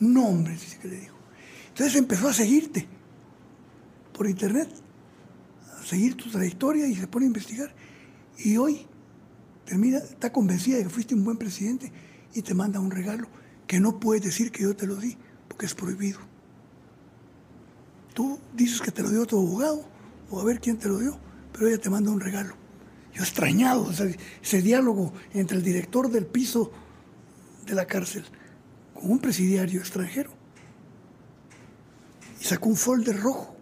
No, 0.00 0.26
hombre, 0.26 0.52
dice 0.52 0.78
que 0.78 0.88
le 0.88 1.00
dijo. 1.00 1.16
Entonces 1.68 1.96
empezó 1.96 2.28
a 2.28 2.34
seguirte 2.34 2.86
por 4.12 4.28
internet, 4.28 4.68
a 5.78 5.84
seguir 5.84 6.16
tu 6.16 6.30
trayectoria 6.30 6.86
y 6.86 6.94
se 6.94 7.06
pone 7.06 7.24
a 7.24 7.28
investigar. 7.28 7.74
Y 8.44 8.56
hoy 8.56 8.86
termina, 9.64 9.98
está 9.98 10.32
convencida 10.32 10.78
de 10.78 10.84
que 10.84 10.90
fuiste 10.90 11.14
un 11.14 11.24
buen 11.24 11.36
presidente 11.36 11.92
y 12.34 12.42
te 12.42 12.54
manda 12.54 12.80
un 12.80 12.90
regalo 12.90 13.28
que 13.66 13.78
no 13.78 14.00
puedes 14.00 14.22
decir 14.22 14.50
que 14.50 14.64
yo 14.64 14.74
te 14.74 14.86
lo 14.86 14.96
di, 14.96 15.16
porque 15.48 15.66
es 15.66 15.74
prohibido. 15.74 16.18
Tú 18.14 18.38
dices 18.54 18.80
que 18.80 18.90
te 18.90 19.02
lo 19.02 19.10
dio 19.10 19.24
tu 19.26 19.38
abogado, 19.38 19.84
o 20.30 20.40
a 20.40 20.44
ver 20.44 20.60
quién 20.60 20.76
te 20.76 20.88
lo 20.88 20.98
dio, 20.98 21.18
pero 21.52 21.68
ella 21.68 21.78
te 21.78 21.88
manda 21.88 22.10
un 22.10 22.20
regalo. 22.20 22.54
Yo 23.14 23.22
extrañado 23.22 23.90
ese 23.90 24.62
diálogo 24.62 25.12
entre 25.34 25.58
el 25.58 25.62
director 25.62 26.10
del 26.10 26.26
piso 26.26 26.72
de 27.66 27.74
la 27.74 27.86
cárcel 27.86 28.24
con 28.94 29.10
un 29.10 29.18
presidiario 29.18 29.80
extranjero. 29.80 30.30
Y 32.40 32.44
sacó 32.44 32.68
un 32.68 32.76
folder 32.76 33.20
rojo 33.20 33.54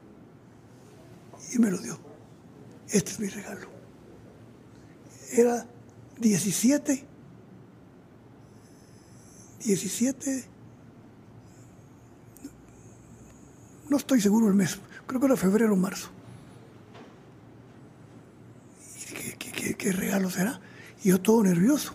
y 1.53 1.59
me 1.59 1.71
lo 1.71 1.79
dio. 1.79 1.99
Este 2.89 3.11
es 3.11 3.21
mi 3.21 3.29
regalo. 3.29 3.70
Era 5.33 5.67
17, 6.19 7.05
17, 9.65 10.45
no 13.89 13.97
estoy 13.97 14.21
seguro 14.21 14.49
el 14.49 14.55
mes, 14.55 14.79
creo 15.07 15.21
que 15.21 15.27
era 15.27 15.37
febrero 15.37 15.75
o 15.75 15.77
marzo. 15.77 16.11
¿Qué, 19.39 19.75
qué, 19.75 19.93
regalo 19.93 20.31
será? 20.31 20.61
Y 21.03 21.11
yo 21.11 21.21
todo 21.21 21.43
nervioso. 21.43 21.95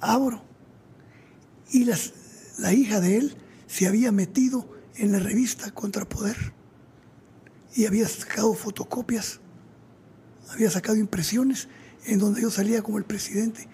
Abro. 0.00 0.42
Y 1.70 1.84
las, 1.84 2.12
la 2.58 2.72
hija 2.72 3.00
de 3.00 3.18
él 3.18 3.36
se 3.66 3.86
había 3.86 4.10
metido 4.10 4.68
en 4.96 5.12
la 5.12 5.18
revista 5.18 5.70
Contrapoder 5.70 6.52
y 7.74 7.86
había 7.86 8.08
sacado 8.08 8.54
fotocopias, 8.54 9.40
había 10.52 10.70
sacado 10.70 10.96
impresiones 10.98 11.68
en 12.06 12.18
donde 12.18 12.42
yo 12.42 12.50
salía 12.50 12.82
como 12.82 12.98
el 12.98 13.04
presidente, 13.04 13.68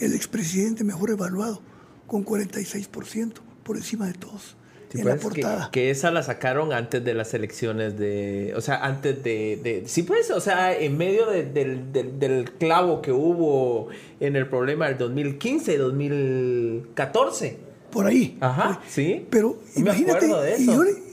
el 0.00 0.14
expresidente 0.14 0.84
mejor 0.84 1.10
evaluado, 1.10 1.60
con 2.06 2.24
46% 2.24 3.32
por 3.62 3.76
encima 3.76 4.06
de 4.06 4.14
todos. 4.14 4.56
en 4.92 5.04
la 5.04 5.12
pues, 5.12 5.22
portada. 5.22 5.70
Que, 5.72 5.90
esa 5.90 6.10
la 6.10 6.22
sacaron 6.22 6.72
antes 6.72 7.04
de 7.04 7.14
las 7.14 7.34
elecciones 7.34 7.98
de. 7.98 8.54
O 8.56 8.60
sea, 8.60 8.84
antes 8.84 9.22
de. 9.22 9.82
sí, 9.86 10.02
pues, 10.02 10.30
o 10.30 10.40
sea, 10.40 10.76
en 10.78 10.96
medio 10.96 11.26
del, 11.26 11.92
del, 11.92 12.52
clavo 12.58 13.02
que 13.02 13.12
hubo 13.12 13.88
en 14.20 14.36
el 14.36 14.48
problema 14.48 14.86
del 14.86 14.98
2015, 14.98 15.76
2014. 15.78 17.58
Por 17.90 18.06
ahí. 18.06 18.36
Ajá, 18.40 18.80
sí. 18.88 19.26
Pero 19.30 19.58
imagínate. 19.74 20.28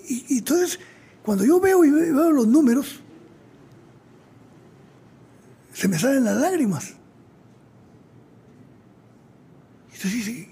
Y, 0.07 0.37
entonces, 0.37 0.79
cuando 1.23 1.45
yo 1.45 1.59
veo 1.59 1.83
y 1.83 1.89
veo 1.89 2.31
los 2.31 2.47
números, 2.47 3.02
se 5.73 5.87
me 5.87 5.97
salen 5.99 6.23
las 6.23 6.37
lágrimas. 6.37 6.93
Entonces 9.93 10.25
dice, 10.25 10.49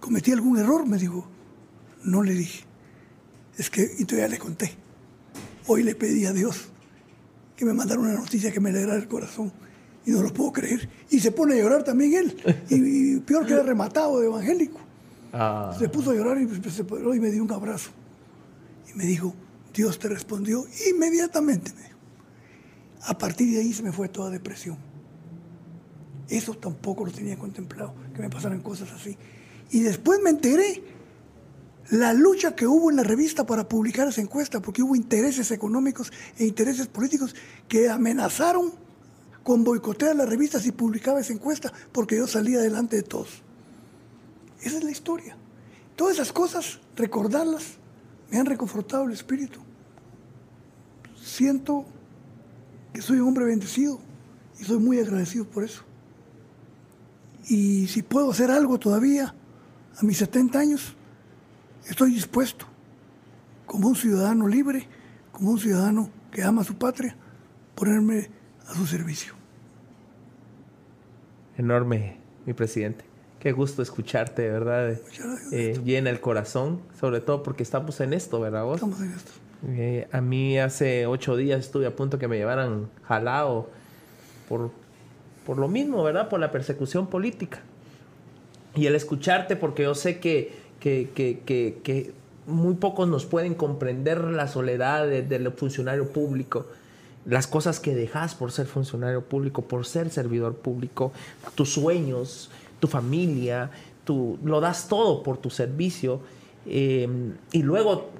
¿cometí 0.00 0.32
algún 0.32 0.58
error? 0.58 0.86
Me 0.86 0.98
dijo, 0.98 1.26
no 2.04 2.22
le 2.22 2.32
dije. 2.32 2.64
Es 3.56 3.70
que, 3.70 3.88
y 3.98 4.04
todavía 4.04 4.28
le 4.28 4.38
conté. 4.38 4.72
Hoy 5.66 5.82
le 5.82 5.94
pedí 5.94 6.26
a 6.26 6.32
Dios 6.32 6.68
que 7.56 7.64
me 7.64 7.72
mandara 7.72 8.00
una 8.00 8.14
noticia 8.14 8.52
que 8.52 8.60
me 8.60 8.70
alegrara 8.70 8.98
el 8.98 9.08
corazón. 9.08 9.52
Y 10.06 10.10
no 10.10 10.22
lo 10.22 10.32
puedo 10.32 10.52
creer. 10.52 10.88
Y 11.10 11.20
se 11.20 11.32
pone 11.32 11.54
a 11.54 11.62
llorar 11.62 11.82
también 11.82 12.14
él. 12.14 12.66
Y, 12.68 13.20
peor 13.20 13.46
que 13.46 13.54
era 13.54 13.62
rematado 13.62 14.20
de 14.20 14.26
evangélico. 14.26 14.80
Ah. 15.32 15.74
Se 15.78 15.88
puso 15.88 16.10
a 16.10 16.14
llorar 16.14 16.38
y 16.38 16.48
se 16.48 16.82
y 16.82 17.20
me 17.20 17.30
dio 17.30 17.42
un 17.42 17.52
abrazo. 17.52 17.90
Y 18.92 18.96
me 18.96 19.04
dijo, 19.04 19.34
Dios 19.72 19.98
te 19.98 20.08
respondió 20.08 20.66
inmediatamente. 20.90 21.72
Me 21.72 21.93
a 23.06 23.18
partir 23.18 23.52
de 23.52 23.60
ahí 23.60 23.72
se 23.72 23.82
me 23.82 23.92
fue 23.92 24.08
toda 24.08 24.30
depresión. 24.30 24.78
Eso 26.28 26.54
tampoco 26.54 27.04
lo 27.04 27.12
tenía 27.12 27.38
contemplado, 27.38 27.94
que 28.14 28.22
me 28.22 28.30
pasaran 28.30 28.60
cosas 28.60 28.90
así. 28.92 29.16
Y 29.70 29.80
después 29.80 30.20
me 30.22 30.30
enteré 30.30 30.82
la 31.90 32.14
lucha 32.14 32.54
que 32.54 32.66
hubo 32.66 32.90
en 32.90 32.96
la 32.96 33.02
revista 33.02 33.44
para 33.44 33.68
publicar 33.68 34.08
esa 34.08 34.22
encuesta, 34.22 34.60
porque 34.60 34.82
hubo 34.82 34.96
intereses 34.96 35.50
económicos 35.50 36.12
e 36.38 36.46
intereses 36.46 36.86
políticos 36.86 37.34
que 37.68 37.90
amenazaron 37.90 38.72
con 39.42 39.64
boicotear 39.64 40.16
la 40.16 40.24
revista 40.24 40.58
si 40.58 40.72
publicaba 40.72 41.20
esa 41.20 41.34
encuesta, 41.34 41.70
porque 41.92 42.16
yo 42.16 42.26
salía 42.26 42.60
delante 42.60 42.96
de 42.96 43.02
todos. 43.02 43.42
Esa 44.62 44.78
es 44.78 44.84
la 44.84 44.90
historia. 44.90 45.36
Todas 45.94 46.14
esas 46.14 46.32
cosas, 46.32 46.80
recordarlas, 46.96 47.74
me 48.30 48.38
han 48.38 48.46
reconfortado 48.46 49.04
el 49.04 49.12
espíritu. 49.12 49.60
Siento 51.22 51.84
que 52.94 53.02
soy 53.02 53.18
un 53.18 53.28
hombre 53.28 53.44
bendecido 53.44 53.98
y 54.58 54.64
soy 54.64 54.78
muy 54.78 55.00
agradecido 55.00 55.44
por 55.44 55.64
eso. 55.64 55.82
Y 57.48 57.88
si 57.88 58.02
puedo 58.02 58.30
hacer 58.30 58.50
algo 58.50 58.78
todavía 58.78 59.34
a 59.98 60.02
mis 60.04 60.16
70 60.18 60.58
años, 60.58 60.94
estoy 61.86 62.12
dispuesto, 62.14 62.66
como 63.66 63.88
un 63.88 63.96
ciudadano 63.96 64.46
libre, 64.46 64.88
como 65.32 65.50
un 65.50 65.58
ciudadano 65.58 66.08
que 66.30 66.44
ama 66.44 66.62
a 66.62 66.64
su 66.64 66.76
patria, 66.76 67.16
ponerme 67.74 68.30
a 68.68 68.74
su 68.74 68.86
servicio. 68.86 69.34
Enorme, 71.58 72.18
mi 72.46 72.52
presidente. 72.54 73.04
Qué 73.40 73.52
gusto 73.52 73.82
escucharte, 73.82 74.48
verdad. 74.48 74.98
Eh, 75.52 75.80
llena 75.84 76.10
el 76.10 76.20
corazón, 76.20 76.80
sobre 76.98 77.20
todo 77.20 77.42
porque 77.42 77.64
estamos 77.64 78.00
en 78.00 78.14
esto, 78.14 78.40
¿verdad 78.40 78.64
vos? 78.64 78.76
Estamos 78.76 79.00
en 79.00 79.12
esto. 79.12 79.32
Eh, 79.68 80.06
a 80.12 80.20
mí 80.20 80.58
hace 80.58 81.06
ocho 81.06 81.36
días 81.36 81.60
estuve 81.60 81.86
a 81.86 81.96
punto 81.96 82.18
que 82.18 82.28
me 82.28 82.36
llevaran 82.36 82.90
jalado 83.02 83.68
por, 84.48 84.70
por 85.46 85.58
lo 85.58 85.68
mismo, 85.68 86.02
¿verdad? 86.02 86.28
Por 86.28 86.40
la 86.40 86.50
persecución 86.50 87.06
política. 87.06 87.60
Y 88.74 88.86
el 88.86 88.94
escucharte, 88.94 89.56
porque 89.56 89.84
yo 89.84 89.94
sé 89.94 90.18
que, 90.18 90.52
que, 90.80 91.08
que, 91.14 92.12
muy 92.46 92.74
pocos 92.74 93.08
nos 93.08 93.24
pueden 93.24 93.54
comprender 93.54 94.22
la 94.22 94.48
soledad 94.48 95.06
del 95.06 95.50
funcionario 95.52 96.08
público, 96.10 96.66
las 97.24 97.46
cosas 97.46 97.80
que 97.80 97.94
dejas 97.94 98.34
por 98.34 98.52
ser 98.52 98.66
funcionario 98.66 99.22
público, 99.22 99.62
por 99.62 99.86
ser 99.86 100.10
servidor 100.10 100.56
público, 100.56 101.12
tus 101.54 101.72
sueños, 101.72 102.50
tu 102.80 102.88
familia, 102.88 103.70
tú 104.04 104.38
lo 104.44 104.60
das 104.60 104.88
todo 104.88 105.22
por 105.22 105.38
tu 105.38 105.48
servicio 105.48 106.20
eh, 106.66 107.08
y 107.52 107.62
luego 107.62 108.10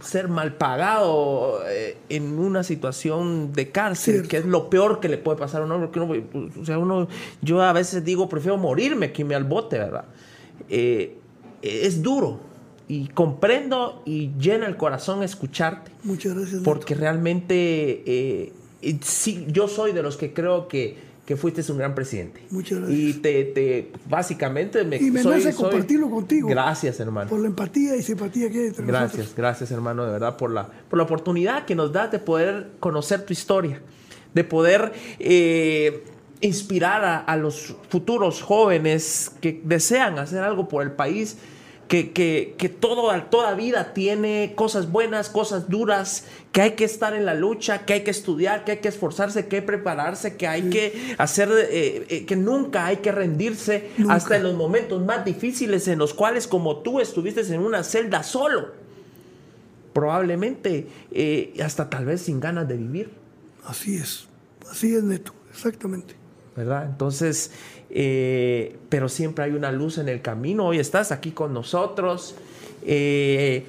ser 0.00 0.28
mal 0.28 0.54
pagado 0.54 1.60
eh, 1.66 1.96
en 2.08 2.38
una 2.38 2.62
situación 2.62 3.52
de 3.52 3.70
cárcel, 3.70 4.28
que 4.28 4.38
es 4.38 4.46
lo 4.46 4.70
peor 4.70 5.00
que 5.00 5.08
le 5.08 5.18
puede 5.18 5.38
pasar 5.38 5.62
a 5.62 5.64
un 5.64 5.72
hombre. 5.72 6.24
o 6.60 6.64
sea, 6.64 6.78
uno, 6.78 7.08
yo 7.40 7.62
a 7.62 7.72
veces 7.72 8.04
digo, 8.04 8.28
prefiero 8.28 8.56
morirme 8.56 9.12
que 9.12 9.22
irme 9.22 9.34
al 9.34 9.44
bote, 9.44 9.78
¿verdad? 9.78 10.04
Eh, 10.68 11.18
es 11.62 12.02
duro 12.02 12.40
y 12.88 13.08
comprendo 13.08 14.02
y 14.04 14.32
llena 14.38 14.66
el 14.66 14.76
corazón 14.76 15.22
escucharte. 15.22 15.92
Muchas 16.02 16.34
gracias. 16.34 16.62
Porque 16.62 16.94
realmente 16.94 18.52
sí, 19.02 19.46
yo 19.48 19.68
soy 19.68 19.92
de 19.92 20.02
los 20.02 20.16
que 20.16 20.32
creo 20.32 20.68
que 20.68 21.11
que 21.24 21.36
fuiste 21.36 21.62
un 21.70 21.78
gran 21.78 21.94
presidente. 21.94 22.42
Muchas 22.50 22.78
gracias. 22.78 22.98
Y 22.98 23.12
te, 23.14 23.44
te 23.44 23.92
básicamente 24.08 24.84
me 24.84 24.96
Y 24.96 25.10
me 25.10 25.22
soy, 25.22 25.36
nace 25.36 25.54
compartirlo 25.54 26.10
contigo. 26.10 26.48
Gracias, 26.48 26.98
hermano. 26.98 27.30
Por 27.30 27.40
la 27.40 27.46
empatía 27.46 27.94
y 27.94 28.02
simpatía 28.02 28.50
que 28.50 28.58
hay 28.58 28.66
entre 28.66 28.84
Gracias, 28.84 29.34
gracias, 29.36 29.70
hermano, 29.70 30.04
de 30.04 30.12
verdad, 30.12 30.36
por 30.36 30.50
la, 30.50 30.68
por 30.88 30.96
la 30.96 31.04
oportunidad 31.04 31.64
que 31.64 31.74
nos 31.76 31.92
das 31.92 32.10
de 32.10 32.18
poder 32.18 32.72
conocer 32.80 33.24
tu 33.24 33.32
historia, 33.32 33.80
de 34.34 34.44
poder 34.44 34.92
eh, 35.20 36.02
inspirar 36.40 37.04
a, 37.04 37.18
a 37.18 37.36
los 37.36 37.76
futuros 37.88 38.42
jóvenes 38.42 39.30
que 39.40 39.60
desean 39.62 40.18
hacer 40.18 40.42
algo 40.42 40.66
por 40.66 40.82
el 40.82 40.90
país 40.90 41.36
que, 41.88 42.54
que, 42.56 42.68
todo, 42.68 43.12
toda 43.24 43.54
vida 43.54 43.92
tiene 43.92 44.54
cosas 44.54 44.90
buenas, 44.90 45.28
cosas 45.28 45.68
duras, 45.68 46.24
que 46.50 46.62
hay 46.62 46.70
que 46.72 46.84
estar 46.84 47.14
en 47.14 47.26
la 47.26 47.34
lucha, 47.34 47.84
que 47.84 47.92
hay 47.92 48.00
que 48.02 48.10
estudiar, 48.10 48.64
que 48.64 48.72
hay 48.72 48.78
que 48.78 48.88
esforzarse, 48.88 49.46
que 49.46 49.56
hay 49.56 49.62
que 49.62 49.66
prepararse, 49.66 50.36
que 50.36 50.46
hay 50.46 50.70
que 50.70 51.14
hacer, 51.18 51.50
eh, 51.50 52.06
eh, 52.08 52.26
que 52.26 52.36
nunca 52.36 52.86
hay 52.86 52.98
que 52.98 53.12
rendirse 53.12 53.90
hasta 54.08 54.36
en 54.36 54.44
los 54.44 54.54
momentos 54.54 55.04
más 55.04 55.24
difíciles 55.24 55.86
en 55.88 55.98
los 55.98 56.14
cuales 56.14 56.46
como 56.46 56.78
tú 56.78 57.00
estuviste 57.00 57.42
en 57.42 57.60
una 57.60 57.84
celda 57.84 58.22
solo, 58.22 58.72
probablemente 59.92 60.88
eh, 61.10 61.54
hasta 61.62 61.90
tal 61.90 62.06
vez 62.06 62.22
sin 62.22 62.40
ganas 62.40 62.68
de 62.68 62.76
vivir. 62.76 63.10
Así 63.64 63.96
es, 63.96 64.28
así 64.70 64.94
es 64.94 65.02
neto, 65.02 65.32
exactamente. 65.50 66.22
¿Verdad? 66.54 66.84
Entonces, 66.84 67.50
eh, 67.92 68.76
pero 68.88 69.08
siempre 69.08 69.44
hay 69.44 69.52
una 69.52 69.70
luz 69.70 69.98
en 69.98 70.08
el 70.08 70.22
camino. 70.22 70.66
Hoy 70.66 70.78
estás 70.78 71.12
aquí 71.12 71.30
con 71.30 71.52
nosotros. 71.52 72.34
Eh, 72.84 73.66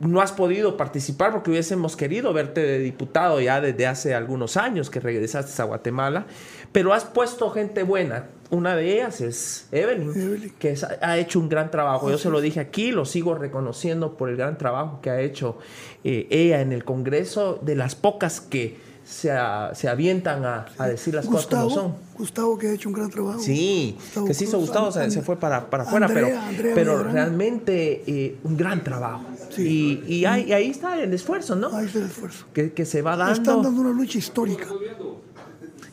no 0.00 0.20
has 0.20 0.32
podido 0.32 0.76
participar 0.76 1.32
porque 1.32 1.50
hubiésemos 1.50 1.96
querido 1.96 2.32
verte 2.32 2.60
de 2.60 2.78
diputado 2.78 3.40
ya 3.40 3.60
desde 3.60 3.86
hace 3.86 4.14
algunos 4.14 4.56
años 4.56 4.88
que 4.88 5.00
regresaste 5.00 5.60
a 5.60 5.64
Guatemala, 5.64 6.26
pero 6.70 6.92
has 6.92 7.04
puesto 7.04 7.50
gente 7.50 7.82
buena. 7.82 8.26
Una 8.50 8.76
de 8.76 8.94
ellas 8.94 9.20
es 9.20 9.66
Evelyn, 9.72 10.52
que 10.58 10.74
ha 11.02 11.18
hecho 11.18 11.40
un 11.40 11.48
gran 11.48 11.70
trabajo. 11.70 12.08
Yo 12.08 12.18
se 12.18 12.30
lo 12.30 12.40
dije 12.40 12.60
aquí, 12.60 12.92
lo 12.92 13.04
sigo 13.04 13.34
reconociendo 13.34 14.16
por 14.16 14.28
el 14.28 14.36
gran 14.36 14.56
trabajo 14.58 15.00
que 15.02 15.10
ha 15.10 15.20
hecho 15.20 15.58
eh, 16.04 16.26
ella 16.30 16.60
en 16.60 16.72
el 16.72 16.84
Congreso, 16.84 17.58
de 17.60 17.74
las 17.74 17.94
pocas 17.94 18.40
que 18.40 18.87
se, 19.08 19.32
se 19.72 19.88
avientan 19.88 20.44
a, 20.44 20.66
a, 20.76 20.86
decir 20.86 21.14
las 21.14 21.26
cosas 21.26 21.46
como 21.46 21.70
son. 21.70 21.94
Gustavo, 22.16 22.58
que 22.58 22.68
ha 22.68 22.72
hecho 22.72 22.88
un 22.88 22.94
gran 22.94 23.10
trabajo. 23.10 23.38
Sí, 23.38 23.96
que 24.26 24.34
se 24.34 24.44
hizo 24.44 24.58
Gustavo, 24.58 24.92
se, 24.92 25.22
fue 25.22 25.36
para, 25.36 25.70
para 25.70 25.84
afuera, 25.84 26.08
pero, 26.08 26.28
pero 26.74 27.02
realmente 27.02 28.02
eh, 28.06 28.36
un 28.44 28.56
gran 28.56 28.84
trabajo. 28.84 29.24
Y, 29.56 30.02
y, 30.06 30.24
ahí, 30.24 30.52
ahí, 30.52 30.70
está 30.70 31.00
el 31.00 31.12
esfuerzo, 31.14 31.56
¿no? 31.56 31.74
Ahí 31.74 31.86
está 31.86 31.98
el 32.00 32.06
esfuerzo. 32.06 32.46
Que, 32.52 32.72
que 32.72 32.84
se 32.84 33.02
va 33.02 33.16
dando. 33.16 33.32
Están 33.32 33.62
dando 33.62 33.80
una 33.80 33.90
lucha 33.90 34.18
histórica. 34.18 34.66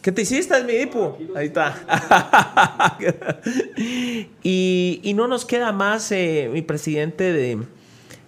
¿Qué 0.01 0.11
te 0.11 0.21
hiciste, 0.21 0.63
mi 0.63 0.73
hipo? 0.73 1.17
Ahí 1.35 1.47
está. 1.47 1.73
y, 4.43 4.99
y, 5.01 5.13
no 5.13 5.27
nos 5.27 5.45
queda 5.45 5.71
más, 5.71 6.11
eh, 6.11 6.49
mi 6.51 6.61
presidente, 6.61 7.33
de 7.33 7.59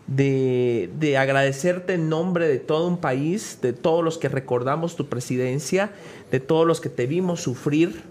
de, 0.07 1.17
agradecerte 1.19 1.93
en 1.93 2.09
nombre 2.09 2.47
de 2.47 2.59
todo 2.59 2.87
un 2.87 2.97
país, 2.97 3.59
de 3.61 3.73
todos 3.73 4.03
los 4.03 4.17
que 4.17 4.29
recordamos 4.29 4.95
tu 4.95 5.07
presidencia, 5.07 5.91
de 6.31 6.39
todos 6.39 6.65
los 6.65 6.81
que 6.81 6.89
te 6.89 7.07
vimos 7.07 7.41
sufrir, 7.41 8.01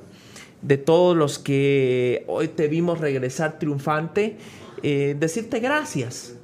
de 0.62 0.76
todos 0.76 1.16
los 1.16 1.39
que 1.39 2.25
hoy 2.28 2.49
te 2.49 2.68
vimos 2.68 3.00
regresar 3.00 3.58
triunfante, 3.58 4.36
eh, 4.83 5.16
decirte 5.18 5.60
gracias. 5.60 6.34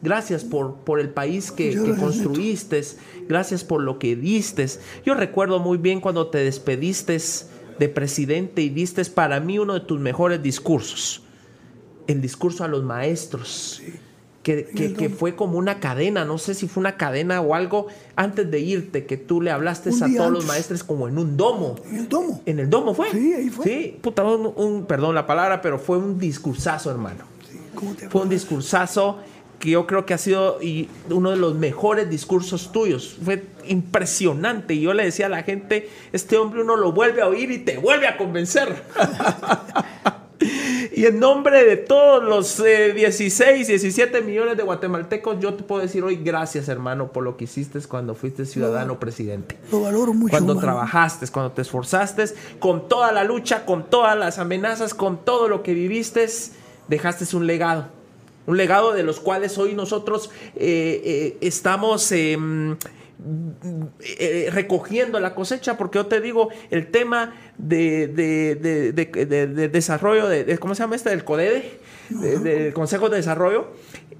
Gracias 0.00 0.44
por, 0.44 0.76
por 0.76 1.00
el 1.00 1.10
país 1.10 1.50
que, 1.50 1.70
que 1.70 1.96
construiste, 1.96 2.82
gracias 3.28 3.64
por 3.64 3.82
lo 3.82 3.98
que 3.98 4.14
diste. 4.14 4.64
Yo 5.04 5.14
recuerdo 5.14 5.58
muy 5.58 5.76
bien 5.76 6.00
cuando 6.00 6.28
te 6.28 6.38
despediste 6.38 7.18
de 7.80 7.88
presidente 7.88 8.62
y 8.62 8.68
diste 8.68 9.04
para 9.06 9.40
mí 9.40 9.58
uno 9.58 9.74
de 9.74 9.80
tus 9.80 9.98
mejores 9.98 10.40
discursos, 10.40 11.22
el 12.06 12.20
discurso 12.20 12.62
a 12.62 12.68
los 12.68 12.84
maestros 12.84 13.82
que, 14.56 15.10
fue 15.10 15.36
como 15.36 15.58
una 15.58 15.80
cadena, 15.80 16.24
no 16.24 16.38
sé 16.38 16.54
si 16.54 16.68
fue 16.68 16.80
una 16.80 16.96
cadena 16.96 17.40
o 17.40 17.54
algo, 17.54 17.88
antes 18.16 18.50
de 18.50 18.60
irte, 18.60 19.06
que 19.06 19.16
tú 19.16 19.40
le 19.40 19.50
hablaste 19.50 19.90
a 19.90 20.08
todos 20.16 20.30
los 20.30 20.46
maestros 20.46 20.82
como 20.84 21.08
en 21.08 21.18
un 21.18 21.36
domo. 21.36 21.76
En 21.90 21.96
el 21.96 22.08
domo. 22.08 22.42
En 22.46 22.58
el 22.58 22.70
domo 22.70 22.94
fue. 22.94 23.10
Sí, 23.10 23.34
ahí 23.34 23.50
fue. 23.50 23.64
Sí, 23.64 23.98
puta, 24.00 24.24
un, 24.24 24.86
perdón 24.86 25.14
la 25.14 25.26
palabra, 25.26 25.60
pero 25.60 25.78
fue 25.78 25.98
un 25.98 26.18
discursazo, 26.18 26.90
hermano. 26.90 27.24
fue 28.10 28.22
un 28.22 28.28
discursazo 28.28 29.18
que 29.58 29.70
yo 29.70 29.86
creo 29.86 30.06
que 30.06 30.14
ha 30.14 30.18
sido 30.18 30.62
y 30.62 30.88
uno 31.10 31.30
de 31.30 31.36
los 31.36 31.54
mejores 31.54 32.08
discursos 32.08 32.72
tuyos. 32.72 33.18
Fue 33.22 33.44
impresionante. 33.66 34.74
Y 34.74 34.82
yo 34.82 34.94
le 34.94 35.04
decía 35.04 35.26
a 35.26 35.30
la 35.30 35.42
gente, 35.42 35.90
este 36.12 36.36
hombre 36.36 36.62
uno 36.62 36.76
lo 36.76 36.92
vuelve 36.92 37.22
a 37.22 37.26
oír 37.26 37.50
y 37.50 37.58
te 37.58 37.76
vuelve 37.78 38.06
a 38.06 38.16
convencer. 38.16 38.84
Y 40.92 41.06
en 41.06 41.18
nombre 41.18 41.64
de 41.64 41.76
todos 41.76 42.22
los 42.24 42.62
16, 42.62 43.40
eh, 43.40 43.72
17 43.72 44.20
millones 44.22 44.56
de 44.56 44.62
guatemaltecos, 44.62 45.38
yo 45.40 45.54
te 45.54 45.62
puedo 45.62 45.82
decir 45.82 46.02
hoy 46.04 46.16
gracias, 46.16 46.68
hermano, 46.68 47.12
por 47.12 47.24
lo 47.24 47.36
que 47.36 47.44
hiciste 47.44 47.78
cuando 47.82 48.14
fuiste 48.14 48.44
ciudadano 48.44 48.98
presidente. 48.98 49.56
Lo 49.70 49.82
valoro 49.82 50.14
mucho. 50.14 50.30
Cuando 50.30 50.56
trabajaste, 50.56 51.26
cuando 51.28 51.52
te 51.52 51.62
esforzaste, 51.62 52.24
con 52.58 52.88
toda 52.88 53.12
la 53.12 53.24
lucha, 53.24 53.64
con 53.64 53.88
todas 53.88 54.18
las 54.18 54.38
amenazas, 54.38 54.94
con 54.94 55.24
todo 55.24 55.48
lo 55.48 55.62
que 55.62 55.74
viviste, 55.74 56.26
dejaste 56.88 57.36
un 57.36 57.46
legado. 57.46 57.86
Un 58.46 58.56
legado 58.56 58.92
de 58.92 59.02
los 59.02 59.20
cuales 59.20 59.58
hoy 59.58 59.74
nosotros 59.74 60.30
eh, 60.56 61.02
eh, 61.04 61.36
estamos 61.42 62.10
em, 62.12 62.76
eh, 64.00 64.48
recogiendo 64.52 65.18
la 65.18 65.34
cosecha, 65.34 65.76
porque 65.76 65.98
yo 65.98 66.06
te 66.06 66.20
digo, 66.20 66.50
el 66.70 66.90
tema 66.90 67.34
de, 67.56 68.06
de, 68.06 69.68
desarrollo, 69.68 70.28
de, 70.28 70.58
¿cómo 70.58 70.74
se 70.74 70.82
llama 70.82 70.96
este? 70.96 71.10
Del 71.10 71.24
CODEDE, 71.24 71.80
del 72.10 72.72
Consejo 72.72 73.08
de 73.08 73.16
Desarrollo, 73.16 73.72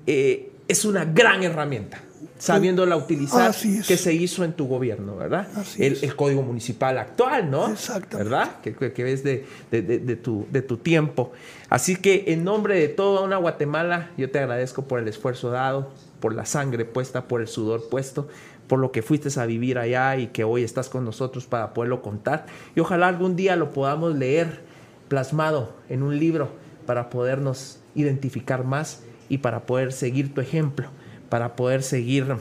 eh, 0.06 0.50
es 0.66 0.84
una 0.84 1.04
gran 1.04 1.42
herramienta 1.42 2.00
sabiéndola 2.38 2.96
utilizar 2.96 3.54
que 3.54 3.96
se 3.96 4.12
hizo 4.14 4.44
en 4.44 4.52
tu 4.52 4.66
gobierno, 4.66 5.16
¿verdad? 5.16 5.48
El, 5.76 6.14
código 6.14 6.42
municipal 6.42 6.98
actual, 6.98 7.50
¿no? 7.50 7.74
¿Verdad? 8.12 8.60
Que, 8.62 8.74
que, 8.74 9.02
ves 9.02 9.24
de, 9.24 9.44
de, 9.70 10.16
tu, 10.16 10.46
de 10.50 10.62
tu 10.62 10.76
tiempo. 10.78 11.32
Así 11.68 11.96
que 11.96 12.24
en 12.28 12.44
nombre 12.44 12.78
de 12.78 12.88
toda 12.88 13.22
una 13.22 13.36
Guatemala, 13.36 14.10
yo 14.16 14.30
te 14.30 14.38
agradezco 14.38 14.86
por 14.86 15.00
el 15.00 15.08
esfuerzo 15.08 15.50
dado, 15.50 15.90
por 16.20 16.34
la 16.34 16.46
sangre 16.46 16.84
puesta, 16.84 17.28
por 17.28 17.40
el 17.40 17.48
sudor 17.48 17.88
puesto, 17.88 18.28
por 18.68 18.78
lo 18.78 18.92
que 18.92 19.02
fuiste 19.02 19.28
a 19.40 19.46
vivir 19.46 19.78
allá 19.78 20.16
y 20.16 20.28
que 20.28 20.44
hoy 20.44 20.62
estás 20.62 20.88
con 20.88 21.04
nosotros 21.04 21.46
para 21.46 21.74
poderlo 21.74 22.02
contar. 22.02 22.46
Y 22.76 22.80
ojalá 22.80 23.08
algún 23.08 23.34
día 23.34 23.56
lo 23.56 23.72
podamos 23.72 24.14
leer 24.14 24.60
plasmado 25.08 25.74
en 25.88 26.02
un 26.02 26.18
libro 26.18 26.50
para 26.86 27.10
podernos 27.10 27.80
identificar 27.94 28.64
más 28.64 29.02
y 29.28 29.38
para 29.38 29.66
poder 29.66 29.92
seguir 29.92 30.32
tu 30.32 30.40
ejemplo, 30.40 30.88
para 31.28 31.56
poder 31.56 31.82
seguir 31.82 32.36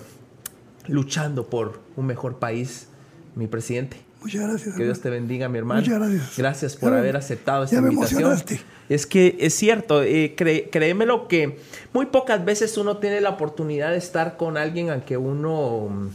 luchando 0.88 1.50
por 1.50 1.80
un 1.96 2.06
mejor 2.06 2.40
país, 2.40 2.88
mi 3.36 3.48
presidente. 3.48 3.98
Muchas 4.22 4.42
gracias. 4.42 4.76
Que 4.76 4.84
Dios 4.84 5.02
te 5.02 5.10
bendiga, 5.10 5.48
mi 5.50 5.58
hermano. 5.58 5.82
Muchas 5.82 6.00
gracias. 6.00 6.38
Gracias 6.38 6.76
por 6.76 6.94
haber 6.94 7.16
aceptado 7.18 7.64
esta 7.64 7.76
ya 7.76 7.82
me 7.82 7.90
invitación. 7.90 8.22
Emocionaste. 8.22 8.77
Es 8.90 9.06
que 9.06 9.36
es 9.40 9.54
cierto, 9.54 10.02
eh, 10.02 10.34
cre, 10.36 10.70
créemelo 10.70 11.28
que 11.28 11.58
muy 11.94 12.06
pocas 12.06 12.44
veces 12.46 12.78
uno 12.78 12.98
tiene 12.98 13.20
la 13.22 13.32
oportunidad 13.32 13.92
de 13.92 13.98
estar 13.98 14.38
con 14.38 14.58
alguien 14.58 14.90
a 14.90 15.04
que 15.04 15.18
uno 15.18 16.10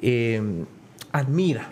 eh, 0.00 0.64
admira. 1.12 1.70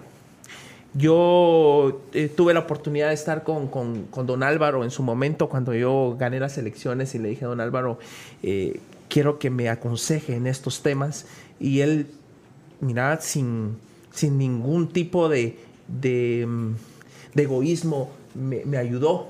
Yo 0.92 2.02
eh, 2.12 2.28
tuve 2.28 2.52
la 2.52 2.60
oportunidad 2.60 3.08
de 3.08 3.14
estar 3.14 3.44
con, 3.44 3.68
con, 3.68 4.08
don 4.26 4.42
Álvaro 4.42 4.82
en 4.82 4.90
su 4.90 5.04
momento 5.04 5.48
cuando 5.48 5.72
yo 5.72 6.16
gané 6.18 6.40
las 6.40 6.58
elecciones 6.58 7.14
y 7.14 7.20
le 7.20 7.28
dije 7.28 7.44
a 7.44 7.48
don 7.48 7.60
Álvaro, 7.60 8.00
eh, 8.42 8.80
quiero 9.08 9.38
que 9.38 9.50
me 9.50 9.68
aconseje 9.68 10.34
en 10.34 10.48
estos 10.48 10.82
temas. 10.82 11.26
Y 11.60 11.80
él, 11.80 12.08
mira, 12.80 13.20
sin, 13.20 13.76
sin 14.10 14.36
ningún 14.36 14.88
tipo 14.88 15.28
de, 15.28 15.58
de, 15.86 16.48
de 17.34 17.42
egoísmo, 17.42 18.10
me, 18.34 18.76
ayudó. 18.76 19.28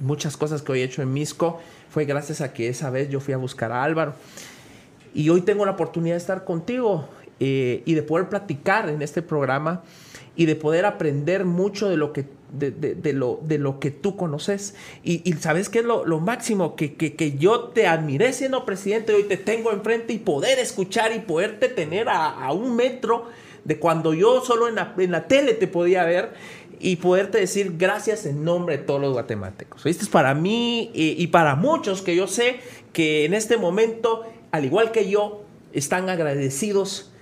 Muchas 0.00 0.36
cosas 0.36 0.62
que 0.62 0.72
hoy 0.72 0.80
he 0.80 0.84
hecho 0.84 1.02
en 1.02 1.12
Misco 1.12 1.60
fue 1.90 2.06
gracias 2.06 2.40
a 2.40 2.52
que 2.52 2.68
esa 2.68 2.90
vez 2.90 3.10
yo 3.10 3.20
fui 3.20 3.34
a 3.34 3.36
buscar 3.36 3.70
a 3.70 3.84
Álvaro. 3.84 4.14
Y 5.14 5.28
hoy 5.28 5.42
tengo 5.42 5.66
la 5.66 5.72
oportunidad 5.72 6.14
de 6.14 6.18
estar 6.18 6.44
contigo 6.44 7.06
eh, 7.38 7.82
y 7.84 7.94
de 7.94 8.02
poder 8.02 8.28
platicar 8.28 8.88
en 8.88 9.02
este 9.02 9.22
programa 9.22 9.82
y 10.36 10.46
de 10.46 10.56
poder 10.56 10.86
aprender 10.86 11.44
mucho 11.44 11.88
de 11.88 11.96
lo 11.96 12.12
que, 12.12 12.24
de, 12.52 13.12
lo, 13.12 13.40
de 13.42 13.58
lo 13.58 13.78
que 13.78 13.90
tú 13.90 14.16
conoces. 14.16 14.74
Y, 15.04 15.28
y 15.28 15.34
sabes 15.34 15.68
qué 15.68 15.80
es 15.80 15.84
lo, 15.84 16.06
lo 16.06 16.20
máximo, 16.20 16.76
que, 16.76 16.94
que, 16.94 17.14
que, 17.14 17.36
yo 17.36 17.64
te 17.64 17.86
admiré 17.86 18.32
siendo 18.32 18.64
presidente, 18.64 19.12
hoy 19.12 19.24
te 19.24 19.36
tengo 19.36 19.72
enfrente 19.72 20.12
y 20.14 20.18
poder 20.18 20.58
escuchar 20.58 21.12
y 21.14 21.18
poderte 21.18 21.68
tener 21.68 22.08
a, 22.08 22.30
a 22.30 22.52
un 22.52 22.74
metro 22.74 23.26
de 23.64 23.78
cuando 23.78 24.14
yo 24.14 24.40
solo 24.42 24.68
en 24.68 24.76
la, 24.76 24.94
en 24.96 25.10
la, 25.10 25.28
tele 25.28 25.54
te 25.54 25.66
podía 25.66 26.04
ver 26.04 26.32
y 26.80 26.96
poderte 26.96 27.38
decir 27.38 27.76
gracias 27.76 28.26
en 28.26 28.44
nombre 28.44 28.78
de 28.78 28.84
todos 28.84 29.00
los 29.00 29.12
guatemaltecos. 29.12 29.86
Esto 29.86 30.02
es 30.02 30.08
para 30.08 30.34
mí 30.34 30.90
y, 30.94 31.22
y 31.22 31.26
para 31.28 31.54
muchos 31.54 32.02
que 32.02 32.16
yo 32.16 32.26
sé 32.26 32.60
que 32.92 33.24
en 33.24 33.34
este 33.34 33.56
momento, 33.56 34.22
al 34.50 34.64
igual 34.64 34.90
que 34.90 35.08
yo, 35.08 35.44
están 35.72 36.08
agradecidos 36.08 37.12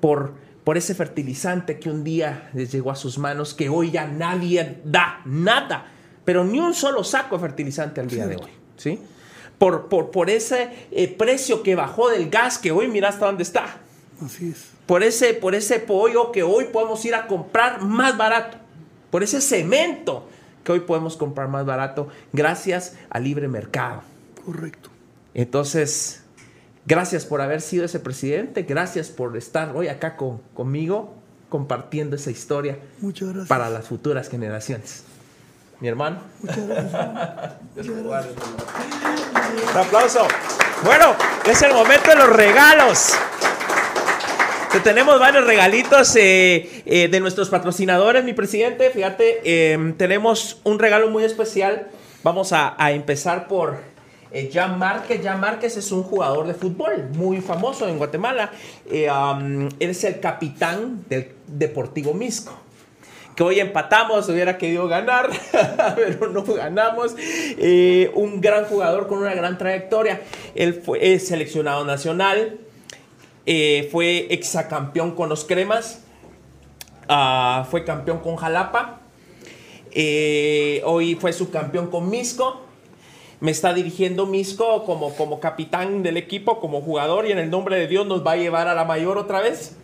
por 0.00 0.32
por 0.68 0.76
ese 0.76 0.94
fertilizante 0.94 1.78
que 1.78 1.88
un 1.88 2.04
día 2.04 2.50
les 2.52 2.70
llegó 2.70 2.90
a 2.90 2.94
sus 2.94 3.16
manos, 3.16 3.54
que 3.54 3.70
hoy 3.70 3.90
ya 3.90 4.06
nadie 4.06 4.82
da 4.84 5.22
nada, 5.24 5.86
pero 6.26 6.44
ni 6.44 6.60
un 6.60 6.74
solo 6.74 7.04
saco 7.04 7.36
de 7.36 7.40
fertilizante 7.40 8.02
al 8.02 8.08
día 8.08 8.24
sí. 8.24 8.28
de 8.28 8.36
hoy, 8.36 8.50
¿sí? 8.76 8.98
Por, 9.56 9.88
por, 9.88 10.10
por 10.10 10.28
ese 10.28 10.68
eh, 10.90 11.08
precio 11.08 11.62
que 11.62 11.74
bajó 11.74 12.10
del 12.10 12.28
gas, 12.28 12.58
que 12.58 12.70
hoy 12.70 12.86
mira 12.86 13.08
hasta 13.08 13.24
dónde 13.24 13.44
está. 13.44 13.78
Así 14.22 14.50
es. 14.50 14.72
Por 14.84 15.02
ese, 15.02 15.32
por 15.32 15.54
ese 15.54 15.78
pollo 15.78 16.32
que 16.32 16.42
hoy 16.42 16.66
podemos 16.66 17.02
ir 17.06 17.14
a 17.14 17.26
comprar 17.26 17.80
más 17.80 18.18
barato. 18.18 18.58
Por 19.10 19.22
ese 19.22 19.40
cemento 19.40 20.28
que 20.64 20.72
hoy 20.72 20.80
podemos 20.80 21.16
comprar 21.16 21.48
más 21.48 21.64
barato 21.64 22.08
gracias 22.32 22.96
al 23.10 23.24
libre 23.24 23.48
mercado. 23.48 24.02
Correcto. 24.44 24.90
Entonces, 25.34 26.22
Gracias 26.88 27.26
por 27.26 27.42
haber 27.42 27.60
sido 27.60 27.84
ese 27.84 28.00
presidente, 28.00 28.62
gracias 28.62 29.08
por 29.08 29.36
estar 29.36 29.76
hoy 29.76 29.88
acá 29.88 30.16
con, 30.16 30.38
conmigo 30.54 31.14
compartiendo 31.50 32.16
esa 32.16 32.30
historia 32.30 32.78
para 33.46 33.68
las 33.68 33.86
futuras 33.86 34.30
generaciones. 34.30 35.04
Mi 35.80 35.88
hermano. 35.88 36.20
Muchas 36.40 36.66
gracias. 36.66 36.92
Muchas 37.76 38.04
gracias. 38.04 38.34
Un 39.70 39.78
aplauso. 39.78 40.26
Bueno, 40.82 41.14
es 41.44 41.60
el 41.60 41.74
momento 41.74 42.08
de 42.08 42.16
los 42.16 42.30
regalos. 42.30 43.12
Te 44.72 44.80
tenemos 44.80 45.18
varios 45.18 45.46
regalitos 45.46 46.14
eh, 46.16 46.82
eh, 46.84 47.08
de 47.08 47.20
nuestros 47.20 47.48
patrocinadores, 47.48 48.22
mi 48.22 48.34
presidente. 48.34 48.90
Fíjate, 48.90 49.40
eh, 49.42 49.94
tenemos 49.96 50.60
un 50.62 50.78
regalo 50.78 51.08
muy 51.08 51.24
especial. 51.24 51.88
Vamos 52.22 52.52
a, 52.52 52.76
empezar 52.90 53.48
por 53.48 53.78
eh, 54.30 54.50
Jan 54.52 54.78
Márquez, 54.78 55.22
Jan 55.24 55.40
Márquez 55.40 55.78
es 55.78 55.90
un 55.90 56.02
jugador 56.02 56.46
de 56.46 56.52
fútbol 56.52 57.08
muy 57.14 57.40
famoso 57.40 57.88
en 57.88 57.96
Guatemala. 57.96 58.50
Él 58.90 59.70
es 59.78 60.04
el 60.04 60.20
capitán 60.20 61.02
del 61.08 61.32
Deportivo 61.46 62.12
Misco. 62.12 62.52
Que 63.34 63.44
hoy 63.44 63.60
empatamos, 63.60 64.28
hubiera 64.28 64.58
querido 64.58 64.86
ganar, 64.86 65.30
pero 65.96 66.28
no 66.28 66.42
ganamos. 66.44 67.16
Un 68.14 68.40
gran 68.42 68.66
jugador 68.66 69.06
con 69.06 69.18
una 69.18 69.32
gran 69.32 69.56
trayectoria. 69.56 70.20
Él 70.54 70.74
fue 70.74 71.14
es 71.14 71.28
seleccionado 71.28 71.86
nacional, 71.86 72.58
eh, 73.50 73.88
fue 73.90 74.26
exacampeón 74.30 75.12
con 75.12 75.30
los 75.30 75.44
Cremas, 75.44 76.02
uh, 77.08 77.64
fue 77.64 77.84
campeón 77.84 78.18
con 78.18 78.36
Jalapa. 78.36 79.00
hoy 80.84 81.16
fue 81.18 81.32
subcampeón 81.32 81.88
con 81.88 82.10
Misco 82.10 82.68
me 83.40 83.50
está 83.50 83.72
dirigiendo 83.72 84.26
Misco 84.26 84.84
como, 84.84 85.14
como 85.14 85.38
capitán 85.40 86.02
del 86.02 86.16
equipo, 86.16 86.60
como 86.60 86.80
jugador, 86.80 87.26
y 87.26 87.32
en 87.32 87.38
el 87.38 87.50
nombre 87.50 87.76
de 87.76 87.86
Dios 87.86 88.06
nos 88.06 88.26
va 88.26 88.32
a 88.32 88.36
llevar 88.36 88.68
a 88.68 88.74
la 88.74 88.84
mayor 88.84 89.16
otra 89.16 89.40
vez. 89.40 89.76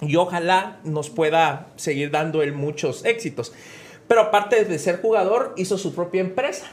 Y 0.00 0.16
ojalá 0.16 0.78
nos 0.84 1.10
pueda 1.10 1.66
seguir 1.76 2.10
dando 2.10 2.42
él 2.42 2.52
muchos 2.52 3.04
éxitos. 3.04 3.52
Pero 4.08 4.22
aparte 4.22 4.64
de 4.64 4.78
ser 4.78 5.00
jugador, 5.00 5.54
hizo 5.56 5.78
su 5.78 5.94
propia 5.94 6.20
empresa 6.20 6.66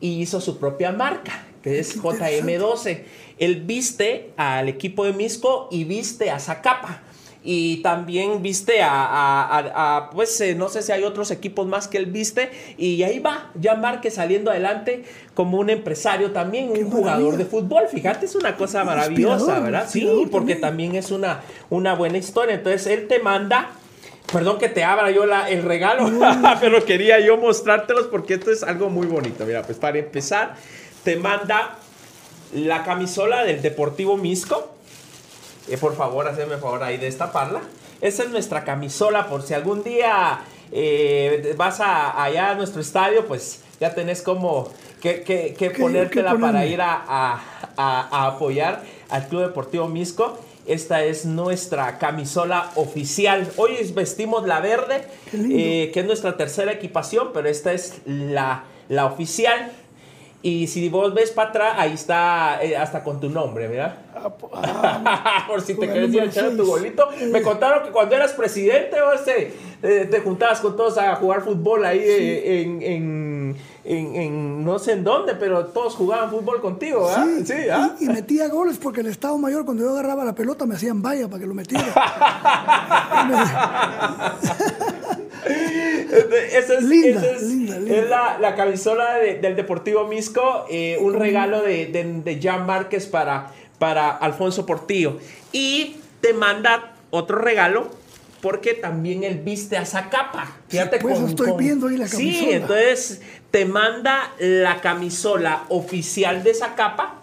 y 0.00 0.20
hizo 0.20 0.40
su 0.40 0.58
propia 0.58 0.92
marca, 0.92 1.46
que 1.62 1.78
es 1.78 2.00
JM12. 2.00 3.02
Él 3.40 3.62
viste 3.62 4.30
al 4.36 4.68
equipo 4.68 5.04
de 5.04 5.12
Misco 5.12 5.68
y 5.72 5.82
viste 5.82 6.30
a 6.30 6.38
Zacapa. 6.38 7.00
Y 7.42 7.78
también 7.78 8.42
viste 8.42 8.82
a, 8.82 8.90
a, 8.92 9.58
a, 9.58 9.96
a, 9.96 10.10
pues 10.10 10.38
eh, 10.42 10.54
no 10.54 10.68
sé 10.68 10.82
si 10.82 10.92
hay 10.92 11.04
otros 11.04 11.30
equipos 11.30 11.66
más 11.66 11.88
que 11.88 11.96
él 11.96 12.04
viste. 12.06 12.50
Y 12.76 13.02
ahí 13.02 13.18
va 13.18 13.50
ya 13.54 13.76
Márquez 13.76 14.14
saliendo 14.14 14.50
adelante 14.50 15.04
como 15.32 15.58
un 15.58 15.70
empresario 15.70 16.32
también 16.32 16.74
Qué 16.74 16.84
un 16.84 16.90
jugador 16.90 17.38
de 17.38 17.46
fútbol. 17.46 17.84
Fíjate 17.90 18.26
es 18.26 18.34
una 18.34 18.56
cosa 18.56 18.84
maravillosa 18.84 19.36
Inspirador, 19.36 19.64
verdad 19.64 19.88
sí 19.88 20.28
porque 20.30 20.54
también. 20.54 20.92
también 20.92 20.94
es 20.96 21.10
una 21.10 21.40
una 21.70 21.94
buena 21.94 22.18
historia. 22.18 22.54
Entonces 22.54 22.86
él 22.86 23.08
te 23.08 23.20
manda 23.20 23.70
Perdón 24.32 24.58
que 24.58 24.68
te 24.68 24.84
abra 24.84 25.10
yo 25.10 25.26
la, 25.26 25.50
el 25.50 25.62
regalo, 25.64 26.08
pero 26.60 26.84
quería 26.84 27.18
yo 27.18 27.36
mostrártelos 27.36 28.06
porque 28.06 28.34
esto 28.34 28.52
es 28.52 28.62
algo 28.62 28.88
muy 28.88 29.06
bonito. 29.06 29.44
Mira, 29.44 29.62
pues 29.62 29.78
para 29.78 29.98
empezar, 29.98 30.54
te 31.02 31.16
manda 31.16 31.78
la 32.54 32.84
camisola 32.84 33.44
del 33.44 33.62
Deportivo 33.62 34.16
Misco. 34.16 34.68
Eh, 35.68 35.76
por 35.78 35.94
favor, 35.96 36.26
haceme 36.28 36.54
el 36.54 36.60
favor 36.60 36.82
ahí 36.82 36.96
de 36.96 37.06
destaparla. 37.06 37.60
Esa 38.00 38.22
es 38.24 38.30
nuestra 38.30 38.64
camisola 38.64 39.28
por 39.28 39.42
si 39.42 39.54
algún 39.54 39.82
día 39.84 40.40
eh, 40.72 41.54
vas 41.56 41.80
a, 41.80 42.22
allá 42.22 42.50
a 42.50 42.54
nuestro 42.54 42.80
estadio, 42.80 43.26
pues 43.26 43.60
ya 43.80 43.94
tenés 43.94 44.22
como 44.22 44.70
que, 45.00 45.22
que, 45.22 45.54
que 45.54 45.70
¿Qué- 45.70 45.80
ponértela 45.80 46.36
para 46.38 46.64
ir 46.66 46.80
a, 46.80 47.40
a- 47.76 48.26
apoyar 48.26 48.82
al 49.10 49.28
Club 49.28 49.42
Deportivo 49.42 49.86
Misco. 49.88 50.38
Esta 50.66 51.02
es 51.04 51.24
nuestra 51.24 51.98
camisola 51.98 52.70
oficial. 52.76 53.50
Hoy 53.56 53.76
vestimos 53.94 54.46
la 54.46 54.60
verde, 54.60 55.02
eh, 55.32 55.90
que 55.92 56.00
es 56.00 56.06
nuestra 56.06 56.36
tercera 56.36 56.70
equipación, 56.72 57.30
pero 57.32 57.48
esta 57.48 57.72
es 57.72 57.94
la, 58.04 58.64
la 58.88 59.06
oficial. 59.06 59.72
Y 60.42 60.66
si 60.68 60.88
vos 60.88 61.12
ves 61.12 61.30
para 61.30 61.50
atrás, 61.50 61.74
ahí 61.76 61.92
está 61.92 62.62
eh, 62.62 62.76
hasta 62.76 63.04
con 63.04 63.20
tu 63.20 63.28
nombre, 63.28 63.68
mira. 63.68 63.96
Ah, 64.14 64.32
ah, 64.54 65.44
Por 65.48 65.60
si 65.62 65.74
te 65.74 65.86
querés 65.88 66.12
ir 66.12 66.20
a 66.20 66.24
echar 66.24 66.50
tu 66.50 66.56
seis. 66.58 66.68
golito. 66.68 67.08
Me 67.30 67.42
contaron 67.42 67.84
que 67.84 67.90
cuando 67.90 68.14
eras 68.16 68.32
presidente, 68.32 68.96
eh, 69.82 70.08
te 70.10 70.20
juntabas 70.20 70.60
con 70.60 70.76
todos 70.76 70.98
a 70.98 71.14
jugar 71.16 71.42
fútbol 71.42 71.84
ahí 71.84 72.00
eh, 72.02 72.62
en, 72.62 72.82
en, 72.82 73.56
en- 73.84 74.14
en 74.16 74.64
no 74.64 74.78
sé 74.78 74.92
en 74.92 75.04
dónde, 75.04 75.34
pero 75.36 75.66
todos 75.66 75.94
jugaban 75.94 76.30
fútbol 76.30 76.60
contigo, 76.60 77.06
¿verdad? 77.06 77.26
Sí, 77.44 77.54
¿ah? 77.72 77.94
y, 77.98 78.04
y 78.04 78.08
metía 78.08 78.48
goles 78.48 78.76
porque 78.78 79.00
el 79.00 79.06
Estado 79.06 79.38
Mayor, 79.38 79.64
cuando 79.64 79.84
yo 79.84 79.90
agarraba 79.90 80.24
la 80.24 80.34
pelota, 80.34 80.66
me 80.66 80.74
hacían 80.74 81.00
valla 81.00 81.28
para 81.28 81.40
que 81.40 81.46
lo 81.46 81.54
metiera. 81.54 81.84
Esa 86.52 86.74
es, 86.74 86.82
Linda, 86.84 87.20
esa 87.22 87.30
es- 87.36 87.42
linda, 87.42 87.78
linda. 87.78 87.96
es 87.96 88.08
la, 88.08 88.38
la 88.38 88.54
camisola 88.54 89.14
de- 89.14 89.38
del 89.38 89.56
Deportivo 89.56 90.06
Misco, 90.06 90.66
eh, 90.70 90.98
un 91.00 91.14
regalo 91.14 91.62
de, 91.62 91.86
de, 91.86 92.04
de 92.22 92.40
Jan 92.42 92.66
Márquez 92.66 93.06
para, 93.06 93.50
para 93.80 94.10
Alfonso 94.10 94.64
Portillo. 94.66 95.18
Y 95.50 95.96
te 96.20 96.32
manda 96.34 96.92
otro 97.10 97.38
regalo 97.38 97.90
porque 98.40 98.74
también 98.74 99.24
él 99.24 99.40
viste 99.40 99.76
a 99.76 99.84
Zacapa. 99.84 100.52
Fíjate 100.68 100.98
pues, 101.00 101.18
estoy 101.18 101.52
viendo 101.58 101.88
ahí 101.88 101.96
la 101.96 102.06
Sí, 102.06 102.16
camisola. 102.32 102.52
entonces 102.56 103.20
te 103.50 103.64
manda 103.64 104.30
la 104.38 104.80
camisola 104.80 105.64
oficial 105.70 106.44
de 106.44 106.54
Zacapa 106.54 107.16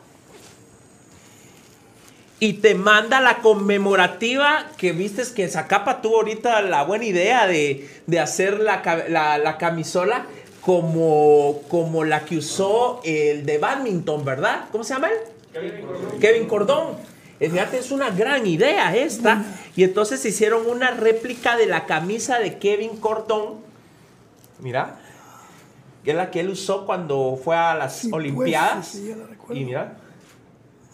y 2.39 2.53
te 2.53 2.75
manda 2.75 3.19
la 3.21 3.37
conmemorativa 3.37 4.67
que 4.77 4.91
vistes 4.91 5.29
que 5.29 5.47
Zacapa 5.47 6.01
tuvo 6.01 6.17
ahorita 6.17 6.61
la 6.61 6.83
buena 6.83 7.05
idea 7.05 7.47
de, 7.47 7.89
de 8.05 8.19
hacer 8.19 8.59
la- 8.59 9.37
la 9.39 9.57
camisola 9.57 10.25
como, 10.61 11.61
como 11.69 12.03
la 12.03 12.25
que 12.25 12.37
usó 12.37 12.99
el 13.03 13.45
de 13.45 13.57
badminton, 13.57 14.23
¿verdad? 14.25 14.65
¿Cómo 14.71 14.83
se 14.83 14.93
llama 14.93 15.07
él? 15.09 15.17
Kevin 16.19 16.47
Cordón. 16.47 16.95
Eh, 17.39 17.49
Fíjate, 17.49 17.77
es 17.79 17.91
una 17.91 18.09
gran 18.09 18.47
idea 18.47 18.95
esta. 18.95 19.43
Y 19.75 19.83
entonces 19.83 20.23
hicieron 20.25 20.65
una 20.67 20.91
réplica 20.91 21.55
de 21.55 21.67
la 21.67 21.85
camisa 21.85 22.39
de 22.39 22.57
Kevin 22.57 22.97
Cordón. 22.97 23.59
Mira. 24.59 24.99
Que 26.03 26.11
es 26.11 26.17
la 26.17 26.31
que 26.31 26.39
él 26.39 26.49
usó 26.49 26.85
cuando 26.85 27.39
fue 27.43 27.55
a 27.55 27.75
las 27.75 27.97
Sí, 27.97 28.07
pues, 28.09 28.19
Olimpiadas. 28.21 28.87
sí, 28.87 28.97
sí, 28.99 29.07
ya 29.09 29.15
la 29.17 29.27
recuerdo. 29.27 29.55
y 29.61 29.65
mira. 29.65 29.97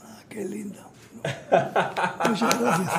Ah, 0.03 0.21
qué 0.27 0.43
linda. 0.43 0.87
Muchas 2.27 2.59
gracias. 2.59 2.91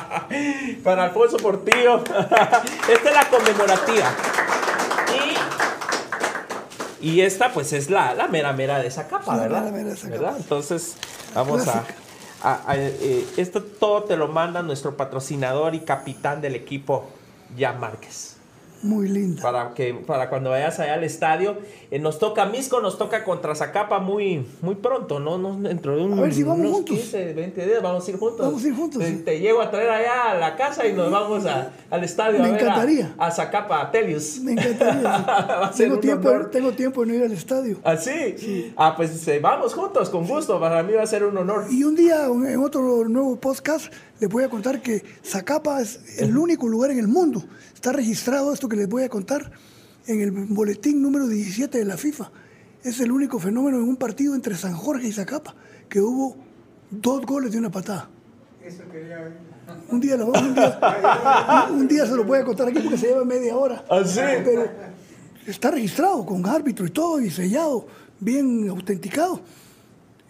Para 0.85 1.05
Alfonso 1.05 1.37
Portillo. 1.37 1.99
esta 2.89 3.09
es 3.09 3.15
la 3.15 3.29
conmemorativa. 3.29 4.15
Y, 7.05 7.21
esta 7.21 7.53
pues 7.53 7.73
es 7.73 7.91
la, 7.91 8.15
la 8.15 8.29
mera 8.29 8.53
mera 8.53 8.79
de 8.79 8.87
esa 8.89 9.07
capa, 9.09 9.37
La 9.37 9.43
¿verdad? 9.43 9.61
mera 9.61 9.73
mera 9.73 9.89
de 9.91 9.95
esa 9.95 10.09
¿Verdad? 10.09 10.27
capa. 10.29 10.37
Entonces 10.39 10.97
vamos 11.35 11.61
a... 11.69 11.73
Clásica. 11.73 11.95
a- 12.43 12.63
a- 12.71 12.77
eh, 12.77 13.27
esto 13.37 13.63
todo 13.63 14.05
te 14.05 14.17
lo 14.17 14.29
manda 14.29 14.63
nuestro 14.63 14.97
patrocinador 14.97 15.75
y 15.75 15.81
capitán 15.81 16.41
del 16.41 16.55
equipo, 16.55 17.09
Jan 17.59 17.79
Márquez. 17.81 18.34
Muy 18.85 19.09
linda. 19.09 19.43
Para, 19.43 19.73
que, 19.75 19.95
para 19.95 20.29
cuando 20.29 20.51
vayas 20.51 20.79
allá 20.79 20.95
al 20.95 21.05
estadio. 21.05 21.57
Eh, 21.91 21.99
nos 21.99 22.19
toca 22.19 22.45
Misco, 22.47 22.81
nos 22.81 22.99
toca 22.99 23.25
contra 23.25 23.55
Zacapa 23.55 23.99
muy, 23.99 24.47
muy 24.61 24.75
pronto, 24.75 25.19
¿no? 25.21 25.39
no 25.39 25.57
dentro 25.59 25.97
de 25.97 26.03
un, 26.03 26.19
A 26.19 26.23
ver 26.23 26.35
si 26.35 26.43
vamos 26.43 26.61
unos 26.61 26.73
juntos. 26.73 26.97
15, 26.99 27.33
20 27.33 27.67
días 27.67 27.83
vamos 27.83 28.07
a 28.07 28.11
ir 28.11 28.19
juntos. 28.19 28.47
Vamos 28.47 28.63
a 28.63 28.67
ir 28.69 28.75
juntos, 28.77 29.03
Te, 29.03 29.09
sí. 29.09 29.17
te 29.25 29.41
llego 29.41 29.61
a 29.63 29.71
traer 29.71 29.91
allá 29.91 30.31
a 30.33 30.35
la 30.35 30.55
casa 30.57 30.87
y 30.87 30.93
nos 30.93 31.11
vamos 31.11 31.47
a- 31.47 31.73
al 31.91 32.05
estadio 32.05 32.41
Me 32.41 32.49
a 32.49 32.53
ver 32.53 32.61
a- 32.61 32.63
encantaría. 32.65 33.15
a, 33.19 33.31
Zacapa, 33.31 33.81
a 33.81 33.91
Telius. 33.91 34.39
Me 34.41 34.53
encantaría. 34.53 35.71
Tengo, 35.77 35.99
tiempo, 35.99 36.29
honor. 36.29 36.51
tengo 36.51 36.73
tiempo 36.73 37.01
de 37.01 37.07
no 37.07 37.15
ir 37.15 37.23
al 37.25 37.33
estadio. 37.33 37.79
¿Ah, 37.85 37.97
sí? 37.97 38.73
Ah, 38.77 38.95
pues 38.97 39.27
eh, 39.29 39.39
vamos 39.41 39.73
juntos, 39.75 40.11
con 40.11 40.27
gusto. 40.27 40.61
Para 40.61 40.83
mí 40.83 40.93
va 40.93 41.03
a 41.03 41.07
ser 41.07 41.25
un 41.25 41.37
honor. 41.39 41.65
Y 41.71 41.85
un 41.85 41.95
día, 41.97 42.27
en 42.27 42.59
otro 42.63 43.09
nuevo 43.09 43.37
podcast, 43.37 43.93
les 44.21 44.29
voy 44.29 44.45
a 44.45 44.49
contar 44.49 44.81
que 44.83 45.03
Zacapa 45.25 45.81
es 45.81 46.21
el 46.21 46.37
único 46.37 46.69
lugar 46.69 46.91
en 46.91 46.99
el 46.99 47.09
mundo. 47.09 47.43
Está 47.85 47.93
registrado 47.93 48.51
esto 48.51 48.67
que 48.67 48.77
les 48.77 48.89
voy 48.89 49.03
a 49.03 49.11
contar 49.11 49.53
en 50.07 50.23
el 50.23 50.31
boletín 50.31 51.03
número 51.03 51.29
17 51.29 51.77
de 51.77 51.85
la 51.85 51.99
FIFA. 51.99 52.31
Es 52.83 52.99
el 53.01 53.13
único 53.13 53.39
fenómeno 53.39 53.77
en 53.77 53.83
un 53.83 53.97
partido 53.97 54.35
entre 54.35 54.55
San 54.55 54.73
Jorge 54.73 55.09
y 55.09 55.13
Zacapa, 55.13 55.55
que 55.87 56.01
hubo 56.01 56.35
dos 56.91 57.27
goles 57.27 57.53
de 57.53 57.59
una 57.59 57.71
patada. 57.71 58.09
Un 59.91 60.01
día, 60.01 60.17
lo- 60.17 60.29
un, 60.29 60.55
día, 60.55 61.69
un 61.73 61.87
día 61.87 62.07
se 62.07 62.17
lo 62.17 62.25
voy 62.25 62.39
a 62.39 62.45
contar 62.47 62.69
aquí 62.69 62.79
porque 62.81 62.97
se 62.97 63.09
lleva 63.09 63.23
media 63.23 63.55
hora. 63.55 63.85
¿Ah, 63.91 64.03
sí? 64.03 64.19
Pero 64.43 64.67
está 65.47 65.71
registrado 65.71 66.25
con 66.25 66.47
árbitro 66.47 66.87
y 66.87 66.91
todo 66.91 67.21
y 67.21 67.29
sellado, 67.31 67.87
bien 68.19 68.67
autenticado. 68.71 69.43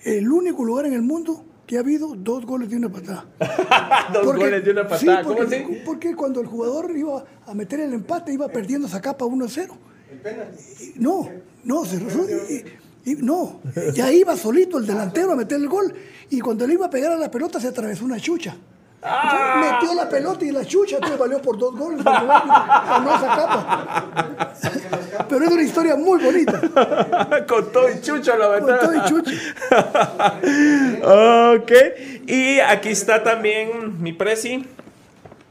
El 0.03 0.29
único 0.29 0.65
lugar 0.65 0.87
en 0.87 0.95
el 0.95 1.03
mundo 1.03 1.45
que 1.67 1.77
ha 1.77 1.81
habido 1.81 2.15
dos 2.15 2.45
goles 2.45 2.69
de 2.71 2.77
una 2.77 2.89
patada. 2.91 3.25
Dos 4.13 4.25
Porque- 4.25 4.45
goles 4.45 4.65
de 4.65 4.71
una 4.71 4.83
sí, 4.99 5.07
patada. 5.07 5.23
¿Cómo 5.23 5.37
porque, 5.37 5.57
así? 5.57 5.83
Porque 5.85 6.15
cuando 6.17 6.41
el 6.41 6.47
jugador 6.47 6.91
iba 6.97 7.25
a 7.47 7.55
meter 7.55 7.81
el 7.81 7.95
empate, 7.95 8.33
iba 8.33 8.49
perdiendo 8.49 8.87
esa 8.87 9.01
capa 9.01 9.25
1 9.25 9.45
a 9.45 9.49
0. 9.49 9.75
Y- 10.81 10.99
No, 11.01 11.29
no, 11.65 11.85
se 11.85 11.97
y- 11.97 13.11
y- 13.13 13.15
no, 13.17 13.61
ya 13.95 14.13
iba 14.13 14.37
solito 14.37 14.79
el 14.79 14.87
delantero 14.87 15.33
a 15.33 15.37
meter 15.37 15.59
el 15.59 15.69
gol. 15.69 15.93
Y 16.31 16.41
cuando 16.41 16.67
le 16.67 16.75
iba 16.75 16.87
a 16.87 16.91
pegar 16.91 17.13
a 17.13 17.17
la 17.17 17.31
pelota, 17.31 17.59
se 17.61 17.69
atravesó 17.69 18.05
una 18.05 18.19
chucha. 18.21 18.57
Ah. 19.03 19.79
Metió 19.81 19.95
la 19.95 20.09
pelota 20.09 20.45
y 20.47 20.51
la 20.51 20.65
chucha, 20.65 20.95
entonces 20.97 21.19
valió 21.19 21.41
por 21.43 21.59
dos 21.59 21.77
goles. 21.77 22.01
el 22.01 22.09
árbitro 22.09 22.33
ganó 22.89 23.15
esa 23.17 23.27
capa. 23.27 24.55
Pero 25.35 25.47
es 25.47 25.53
una 25.53 25.63
historia 25.63 25.97
muy 25.97 26.23
bonita. 26.23 26.61
Con 27.49 27.73
todo 27.73 27.91
y 27.91 28.01
chucho 28.01 28.37
lo 28.37 28.53
Con 28.61 28.79
todo 28.79 28.95
y 28.95 29.01
chucha. 29.09 29.33
ok. 31.57 31.73
Y 32.29 32.61
aquí 32.61 32.91
está 32.91 33.25
también 33.25 34.01
mi 34.01 34.13
presi. 34.13 34.65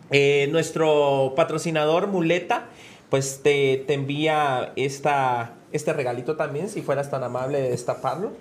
Eh, 0.09 0.47
nuestro 0.51 1.33
patrocinador 1.35 2.07
Muleta, 2.07 2.67
pues 3.09 3.41
te, 3.43 3.83
te 3.85 3.93
envía 3.93 4.71
esta, 4.77 5.55
este 5.73 5.91
regalito 5.91 6.37
también, 6.37 6.69
si 6.69 6.81
fueras 6.81 7.11
tan 7.11 7.25
amable 7.25 7.59
de 7.59 7.71
destaparlo. 7.71 8.31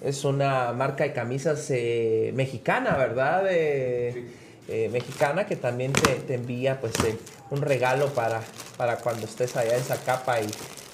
Es 0.00 0.24
una 0.24 0.72
marca 0.72 1.04
de 1.04 1.12
camisas 1.12 1.66
eh, 1.68 2.32
mexicana, 2.34 2.96
¿verdad? 2.96 3.44
Eh, 3.50 4.30
eh, 4.70 4.88
mexicana 4.90 5.46
que 5.46 5.56
también 5.56 5.92
te, 5.92 6.14
te 6.14 6.34
envía 6.34 6.80
pues 6.80 6.94
eh, 7.04 7.18
un 7.50 7.60
regalo 7.60 8.06
para, 8.14 8.40
para 8.76 8.96
cuando 8.96 9.26
estés 9.26 9.56
allá 9.56 9.76
en 9.76 9.82
Zacapa 9.84 10.40
y, 10.40 10.46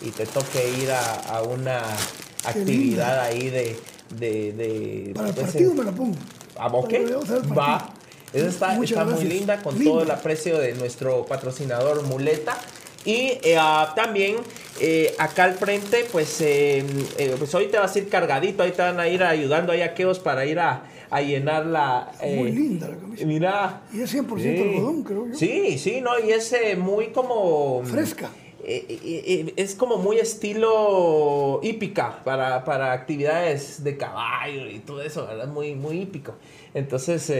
y 0.03 0.11
te 0.11 0.27
toque 0.27 0.69
ir 0.71 0.91
a, 0.91 1.15
a 1.37 1.43
una 1.43 1.83
Qué 2.43 2.49
actividad 2.49 3.21
ahí 3.21 3.51
de... 3.51 3.77
de, 4.11 4.53
de 4.53 5.13
Para 5.15 5.29
el 5.29 5.35
pues, 5.35 5.47
partido 5.47 5.71
en- 5.73 5.77
me 5.79 5.85
la 5.85 5.93
pongo. 5.93 6.17
¿A 6.59 6.73
partido. 6.73 7.21
Va. 7.57 7.93
Esa 8.33 8.49
está, 8.49 8.83
está 8.83 9.05
muy 9.05 9.25
linda 9.25 9.63
con 9.63 9.83
todo 9.83 10.03
el 10.03 10.11
aprecio 10.11 10.59
de 10.59 10.75
nuestro 10.75 11.25
patrocinador 11.27 12.03
Muleta. 12.03 12.57
Y 13.05 13.39
eh, 13.43 13.57
ah, 13.59 13.93
también 13.95 14.37
eh, 14.81 15.15
acá 15.19 15.45
al 15.45 15.55
frente, 15.55 16.07
pues, 16.11 16.41
eh, 16.41 16.85
pues 17.39 17.55
hoy 17.55 17.67
te 17.67 17.79
vas 17.79 17.95
a 17.95 17.99
ir 17.99 18.09
cargadito, 18.09 18.63
ahí 18.65 18.73
te 18.73 18.83
van 18.83 18.99
a 18.99 19.07
ir 19.07 19.23
ayudando 19.23 19.73
ahí 19.73 19.83
a 19.83 19.95
Keos 19.95 20.19
para 20.19 20.45
ir 20.45 20.59
a, 20.59 20.83
a 21.11 21.21
llenar 21.21 21.67
la... 21.67 22.13
eh, 22.21 22.37
Muy 22.37 22.53
linda 22.53 22.89
la 22.89 22.97
camisa. 22.97 23.25
Mira. 23.27 23.83
Y 23.93 24.01
es 24.01 24.15
100% 24.15 24.41
Sí. 24.41 24.63
algodón, 24.63 25.03
creo 25.05 25.27
yo. 25.29 25.35
Sí, 25.35 25.79
sí, 25.79 26.01
no, 26.01 26.19
y 26.19 26.31
es 26.33 26.53
eh, 26.53 26.77
muy 26.77 27.09
como... 27.09 27.83
Fresca. 27.85 28.31
eh, 28.65 28.85
eh, 28.89 29.53
es 29.57 29.75
como 29.75 29.99
muy 29.99 30.19
estilo 30.19 31.61
hípica 31.63 32.23
para, 32.25 32.65
para 32.65 32.93
actividades 32.93 33.85
de 33.85 33.97
caballo 33.97 34.69
y 34.69 34.81
todo 34.81 35.03
eso, 35.03 35.27
¿verdad? 35.27 35.47
Muy, 35.49 35.75
muy 35.75 36.01
hípico. 36.01 36.35
Entonces, 36.75 37.31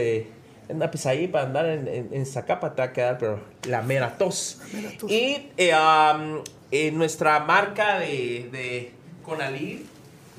anda, 0.69 0.89
pues 0.89 1.05
ahí 1.05 1.27
para 1.27 1.45
andar 1.45 1.65
en, 1.65 1.87
en, 1.87 2.09
en 2.13 2.25
Zacapa 2.25 2.73
te 2.75 2.81
va 2.81 2.87
a 2.89 2.93
quedar, 2.93 3.17
pero 3.17 3.39
la 3.67 3.81
mera 3.81 4.17
tos. 4.17 4.59
La 4.73 4.81
mera 4.81 4.97
tos. 4.97 5.11
Y 5.11 5.49
eh, 5.57 6.91
nuestra 6.91 7.39
marca 7.41 7.99
de, 7.99 8.49
de 8.51 8.91
Conalí, 9.23 9.85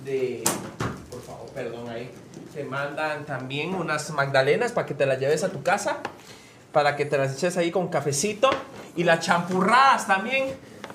de. 0.04 0.42
Por 1.10 1.22
favor, 1.22 1.48
perdón 1.54 1.88
ahí. 1.88 2.08
Te 2.58 2.64
mandan 2.64 3.24
también 3.24 3.72
unas 3.72 4.10
magdalenas 4.10 4.72
para 4.72 4.84
que 4.84 4.92
te 4.92 5.06
las 5.06 5.20
lleves 5.20 5.44
a 5.44 5.48
tu 5.48 5.62
casa, 5.62 5.98
para 6.72 6.96
que 6.96 7.04
te 7.04 7.16
las 7.16 7.32
eches 7.36 7.56
ahí 7.56 7.70
con 7.70 7.86
cafecito. 7.86 8.50
Y 8.96 9.04
las 9.04 9.20
champurradas 9.20 10.08
también 10.08 10.46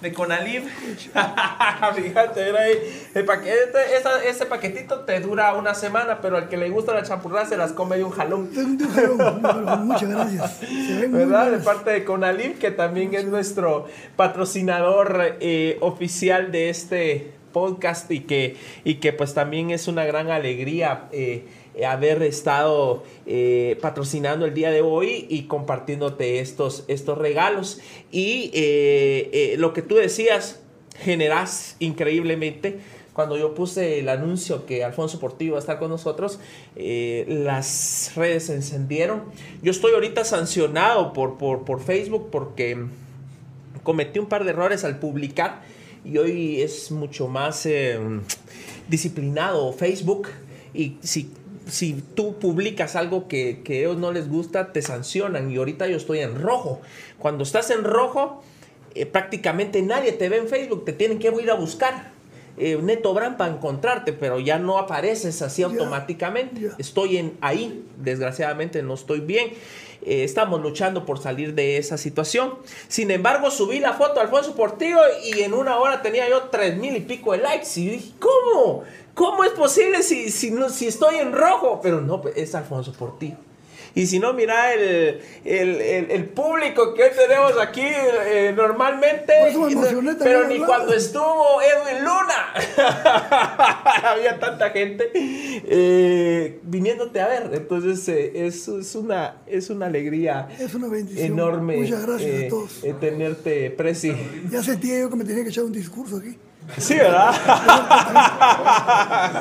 de 0.02 0.12
Conalib. 0.12 0.64
Fíjate, 1.96 2.50
era 2.50 2.60
ahí. 2.64 3.08
El 3.16 3.24
paquete, 3.24 3.96
esa- 3.98 4.22
ese 4.26 4.46
paquetito 4.46 5.06
te 5.06 5.22
dura 5.22 5.54
una 5.54 5.74
semana, 5.74 6.20
pero 6.22 6.36
al 6.36 6.50
que 6.50 6.58
le 6.58 6.70
gusta 6.70 6.94
la 6.94 7.04
champurrada 7.04 7.46
se 7.46 7.56
las 7.56 7.72
come 7.72 7.96
de 7.96 8.04
un 8.04 8.12
jalón. 8.12 8.50
Muchas 9.86 10.10
gracias. 10.10 10.60
De 10.60 11.62
parte 11.64 11.92
de 11.92 12.04
Conalib, 12.04 12.60
que 12.60 12.72
también 12.72 13.14
es 13.14 13.24
nuestro 13.24 13.86
patrocinador 14.18 15.38
eh, 15.40 15.78
oficial 15.80 16.52
de 16.52 16.70
este 16.70 17.32
podcast 17.54 18.12
y 18.12 18.22
que, 18.22 18.58
y 18.84 18.96
que 18.96 19.14
pues 19.14 19.34
también 19.34 19.70
es 19.70 19.88
una 19.88 20.04
gran 20.04 20.30
alegría 20.30 21.08
eh, 21.14 21.46
haber 21.88 22.22
estado 22.24 23.04
eh, 23.26 23.78
patrocinando 23.82 24.46
el 24.46 24.54
día 24.54 24.70
de 24.72 24.82
hoy 24.82 25.26
y 25.30 25.44
compartiéndote 25.44 26.40
estos, 26.40 26.84
estos 26.90 27.18
regalos. 27.18 27.80
Y 28.12 28.52
eh, 28.54 29.56
lo 29.58 29.72
que 29.72 29.82
tú 29.82 29.96
decías, 29.96 30.62
generas 30.98 31.78
increíblemente. 31.80 32.80
Cuando 33.14 33.38
yo 33.38 33.54
puse 33.54 34.00
el 34.00 34.10
anuncio 34.10 34.66
que 34.66 34.84
Alfonso 34.84 35.20
Portillo 35.20 35.52
va 35.52 35.60
a 35.60 35.62
estar 35.62 35.78
con 35.78 35.92
nosotros, 35.92 36.40
las 36.76 38.12
redes 38.16 38.48
se 38.48 38.56
encendieron. 38.56 39.26
Yo 39.62 39.70
estoy 39.70 39.94
ahorita 39.94 40.26
sancionado 40.26 41.14
por, 41.14 41.38
por, 41.38 41.64
por 41.64 41.80
Facebook 41.80 42.30
porque 42.32 42.88
cometí 43.84 44.18
un 44.18 44.26
par 44.26 44.46
de 44.46 44.50
errores 44.50 44.84
al 44.84 44.98
publicar 44.98 45.62
y 46.06 46.18
hoy 46.18 46.62
es 46.62 46.92
mucho 46.92 47.28
más 47.28 47.66
eh, 47.66 47.98
disciplinado 48.88 49.72
Facebook 49.74 50.28
y 50.74 50.98
si, 51.02 51.32
si 51.68 52.04
tú 52.16 52.38
publicas 52.40 52.96
algo 52.96 53.28
que, 53.28 53.62
que 53.64 53.78
a 53.78 53.80
ellos 53.82 53.98
no 53.98 54.12
les 54.12 54.30
gusta, 54.30 54.74
te 54.74 54.82
sancionan 54.82 55.52
y 55.52 55.58
ahorita 55.58 55.88
yo 55.88 55.98
estoy 55.98 56.20
en 56.20 56.42
rojo. 56.42 56.82
Cuando 57.20 57.44
estás 57.44 57.70
en 57.70 57.84
rojo, 57.84 58.44
eh, 58.96 59.06
prácticamente 59.06 59.82
nadie 59.82 60.12
te 60.12 60.30
ve 60.30 60.38
en 60.38 60.48
Facebook, 60.48 60.86
te 60.86 60.94
tienen 60.94 61.20
que 61.20 61.30
ir 61.30 61.50
a 61.52 61.56
buscar. 61.56 62.12
eh, 62.58 62.78
Neto 62.82 63.14
Brand 63.14 63.38
para 63.38 63.52
encontrarte, 63.54 64.14
pero 64.14 64.40
ya 64.40 64.60
no 64.60 64.78
apareces 64.78 65.42
así 65.42 65.64
automáticamente. 65.64 66.70
Estoy 66.78 67.18
en 67.18 67.34
ahí, 67.42 67.84
desgraciadamente 67.98 68.84
no 68.84 68.94
estoy 68.94 69.22
bien. 69.22 69.54
Eh, 70.06 70.24
estamos 70.24 70.62
luchando 70.62 71.06
por 71.06 71.20
salir 71.20 71.54
de 71.54 71.78
esa 71.78 71.98
situación. 71.98 72.56
Sin 72.88 73.12
embargo, 73.12 73.52
subí 73.52 73.80
la 73.80 73.94
foto 73.94 74.16
de 74.16 74.22
Alfonso 74.22 74.56
Portillo 74.56 75.00
y 75.24 75.42
en 75.42 75.54
una 75.54 75.78
hora 75.78 76.02
tenía 76.02 76.30
yo 76.30 76.44
tres 76.44 76.78
mil 76.78 76.96
y 76.96 77.02
pico 77.02 77.32
de 77.32 77.40
likes. 77.40 77.68
Y 77.76 77.90
dije, 77.90 78.12
¿cómo? 78.20 78.84
¿Cómo 79.14 79.44
es 79.44 79.52
posible 79.52 80.02
si, 80.02 80.32
si, 80.32 80.52
no, 80.52 80.70
si 80.70 80.88
estoy 80.88 81.18
en 81.18 81.34
rojo? 81.34 81.80
Pero 81.82 82.02
no, 82.02 82.22
pues, 82.22 82.36
es 82.38 82.56
Alfonso 82.56 82.94
Portillo. 82.94 83.38
Y 83.96 84.08
si 84.08 84.18
no, 84.18 84.34
mira 84.34 84.74
el, 84.74 85.22
el, 85.46 86.26
público 86.26 86.96
que 86.96 87.04
hoy 87.04 87.10
tenemos 87.16 87.54
aquí 87.62 87.86
eh, 87.86 88.52
normalmente. 88.56 89.34
pero 90.18 90.48
ni 90.48 90.58
cuando 90.60 90.94
estuvo 90.96 91.62
Edwin 91.62 92.04
Luna 92.04 92.54
había 94.04 94.40
tanta 94.40 94.72
gente 94.72 95.12
eh, 95.14 96.60
viniéndote 96.64 97.22
a 97.22 97.28
ver. 97.28 97.52
Entonces, 97.54 98.08
eh, 98.10 98.48
eso 98.48 98.80
es 98.80 98.96
una, 98.96 99.44
es 99.46 99.70
una 99.70 99.86
alegría 99.86 100.50
es 100.60 100.74
una 100.74 100.88
bendición. 100.88 101.34
enorme. 101.34 101.78
Muchas 101.78 102.04
gracias 102.04 102.46
a 102.46 102.48
todos. 102.48 102.82
tenerte, 103.00 103.70
Presi. 103.70 104.12
Ya 104.50 104.64
sentía 104.64 105.02
yo 105.02 105.12
que 105.12 105.18
me 105.18 105.24
tenía 105.24 105.44
que 105.44 105.50
echar 105.50 105.66
un 105.66 105.72
discurso 105.72 106.18
aquí. 106.18 106.36
Sí, 106.80 106.96
¿verdad? 106.96 107.34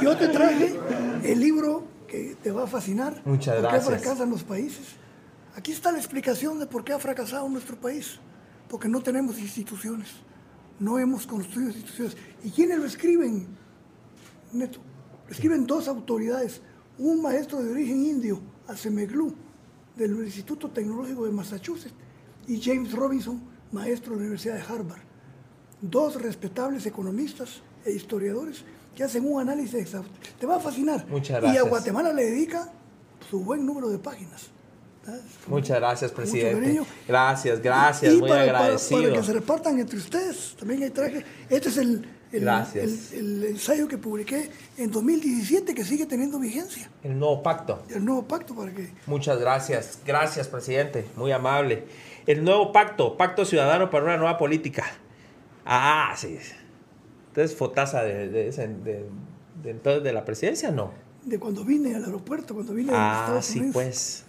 Yo 0.02 0.14
te 0.16 0.28
traje 0.28 0.74
el 1.24 1.40
libro 1.40 1.91
que 2.12 2.36
te 2.42 2.50
va 2.50 2.64
a 2.64 2.66
fascinar. 2.66 3.22
Muchas 3.24 3.58
gracias. 3.58 3.84
¿Por 3.84 3.94
qué 3.94 3.98
fracasan 4.00 4.30
los 4.30 4.44
países? 4.44 4.86
Aquí 5.56 5.72
está 5.72 5.90
la 5.90 5.98
explicación 5.98 6.58
de 6.58 6.66
por 6.66 6.84
qué 6.84 6.92
ha 6.92 6.98
fracasado 6.98 7.48
nuestro 7.48 7.76
país. 7.80 8.18
Porque 8.68 8.86
no 8.86 9.00
tenemos 9.00 9.38
instituciones. 9.38 10.08
No 10.78 10.98
hemos 10.98 11.26
construido 11.26 11.70
instituciones. 11.70 12.16
¿Y 12.44 12.50
quiénes 12.50 12.78
lo 12.78 12.84
escriben? 12.84 13.46
Neto. 14.52 14.80
Lo 15.26 15.32
escriben 15.32 15.66
dos 15.66 15.88
autoridades. 15.88 16.60
Un 16.98 17.22
maestro 17.22 17.62
de 17.62 17.70
origen 17.70 18.04
indio, 18.04 18.40
Asemeglu, 18.68 19.34
del 19.96 20.12
Instituto 20.22 20.70
Tecnológico 20.70 21.24
de 21.24 21.32
Massachusetts, 21.32 21.94
y 22.46 22.60
James 22.60 22.92
Robinson, 22.92 23.42
maestro 23.72 24.12
de 24.12 24.16
la 24.16 24.22
Universidad 24.24 24.56
de 24.56 24.62
Harvard. 24.62 25.02
Dos 25.80 26.20
respetables 26.20 26.84
economistas 26.84 27.62
e 27.86 27.92
historiadores 27.92 28.64
que 28.94 29.04
hacen 29.04 29.24
un 29.26 29.40
análisis 29.40 29.74
exhaustivo. 29.74 30.16
Te 30.38 30.46
va 30.46 30.56
a 30.56 30.60
fascinar. 30.60 31.06
Muchas 31.08 31.40
gracias. 31.40 31.54
Y 31.54 31.58
a 31.58 31.68
Guatemala 31.68 32.12
le 32.12 32.24
dedica 32.24 32.70
su 33.30 33.40
buen 33.40 33.64
número 33.64 33.88
de 33.88 33.98
páginas. 33.98 34.50
Muchas 35.48 35.78
gracias, 35.78 36.12
presidente. 36.12 36.80
Gracias, 37.08 37.60
gracias, 37.60 38.14
muy 38.14 38.30
agradecido. 38.30 39.02
Para, 39.02 39.14
que 39.14 39.22
se 39.22 39.32
repartan 39.32 39.78
entre 39.80 39.98
ustedes, 39.98 40.54
también 40.58 40.82
hay 40.84 40.90
traje. 40.90 41.24
Este 41.50 41.70
es 41.70 41.76
el, 41.76 42.06
el, 42.32 43.44
ensayo 43.44 43.88
que 43.88 43.98
publiqué 43.98 44.48
en 44.78 44.90
2017 44.90 45.74
que 45.74 45.84
sigue 45.84 46.06
teniendo 46.06 46.38
vigencia. 46.38 46.88
El 47.02 47.18
nuevo 47.18 47.42
pacto. 47.42 47.82
El 47.90 48.04
nuevo 48.04 48.22
pacto 48.22 48.54
para 48.54 48.72
que... 48.72 48.92
Muchas 49.06 49.40
gracias, 49.40 49.98
gracias, 50.06 50.46
presidente, 50.46 51.06
muy 51.16 51.32
amable. 51.32 51.84
El 52.26 52.44
nuevo 52.44 52.72
pacto, 52.72 53.16
Pacto 53.16 53.44
Ciudadano 53.44 53.90
para 53.90 54.04
una 54.04 54.16
Nueva 54.16 54.38
Política. 54.38 54.84
Ah, 55.66 56.14
sí. 56.16 56.38
Entonces, 57.32 57.56
fotaza 57.56 58.02
de, 58.02 58.28
de, 58.28 59.06
entonces 59.64 60.04
de 60.04 60.12
la 60.12 60.22
presidencia, 60.22 60.70
¿no? 60.70 60.92
De 61.24 61.38
cuando 61.38 61.64
vine 61.64 61.94
al 61.94 62.04
aeropuerto, 62.04 62.52
cuando 62.52 62.74
vine 62.74 62.92
ah, 62.94 63.20
Estados 63.22 63.46
sí, 63.46 63.70
pues. 63.72 64.24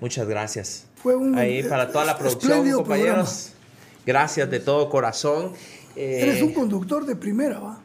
Muchas 0.00 0.26
gracias. 0.26 0.86
Fue 0.96 1.14
un 1.14 1.36
Ahí 1.36 1.62
para 1.62 1.92
toda 1.92 2.06
la 2.06 2.16
producción, 2.16 2.70
compañeros. 2.72 3.52
Gracias 4.06 4.50
de 4.50 4.60
todo 4.60 4.88
corazón. 4.88 5.52
Eres 5.94 6.40
un 6.40 6.54
conductor 6.54 7.04
de 7.04 7.16
primera, 7.16 7.58
¿va? 7.58 7.80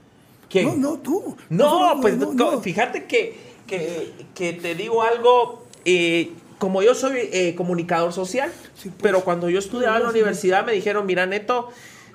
¿Quién? 0.50 0.80
No, 0.80 0.92
no, 0.92 1.00
tú. 1.00 1.36
No, 1.50 2.00
pues 2.00 2.16
fíjate 2.62 3.04
que, 3.04 3.38
que, 3.68 4.54
te 4.54 4.76
digo 4.76 5.04
algo. 5.04 5.68
Eh, 5.84 6.32
como 6.58 6.82
yo 6.82 6.96
soy 6.96 7.20
eh, 7.34 7.54
comunicador 7.56 8.14
social, 8.14 8.50
pues. 8.82 8.94
pero 9.02 9.26
cuando 9.26 9.50
yo 9.50 9.60
estudiaba 9.60 9.98
en 9.98 10.04
la 10.04 10.10
universidad 10.10 10.66
me 10.66 10.72
dijeron, 10.72 11.06
mira, 11.06 11.26
Neto, 11.26 11.70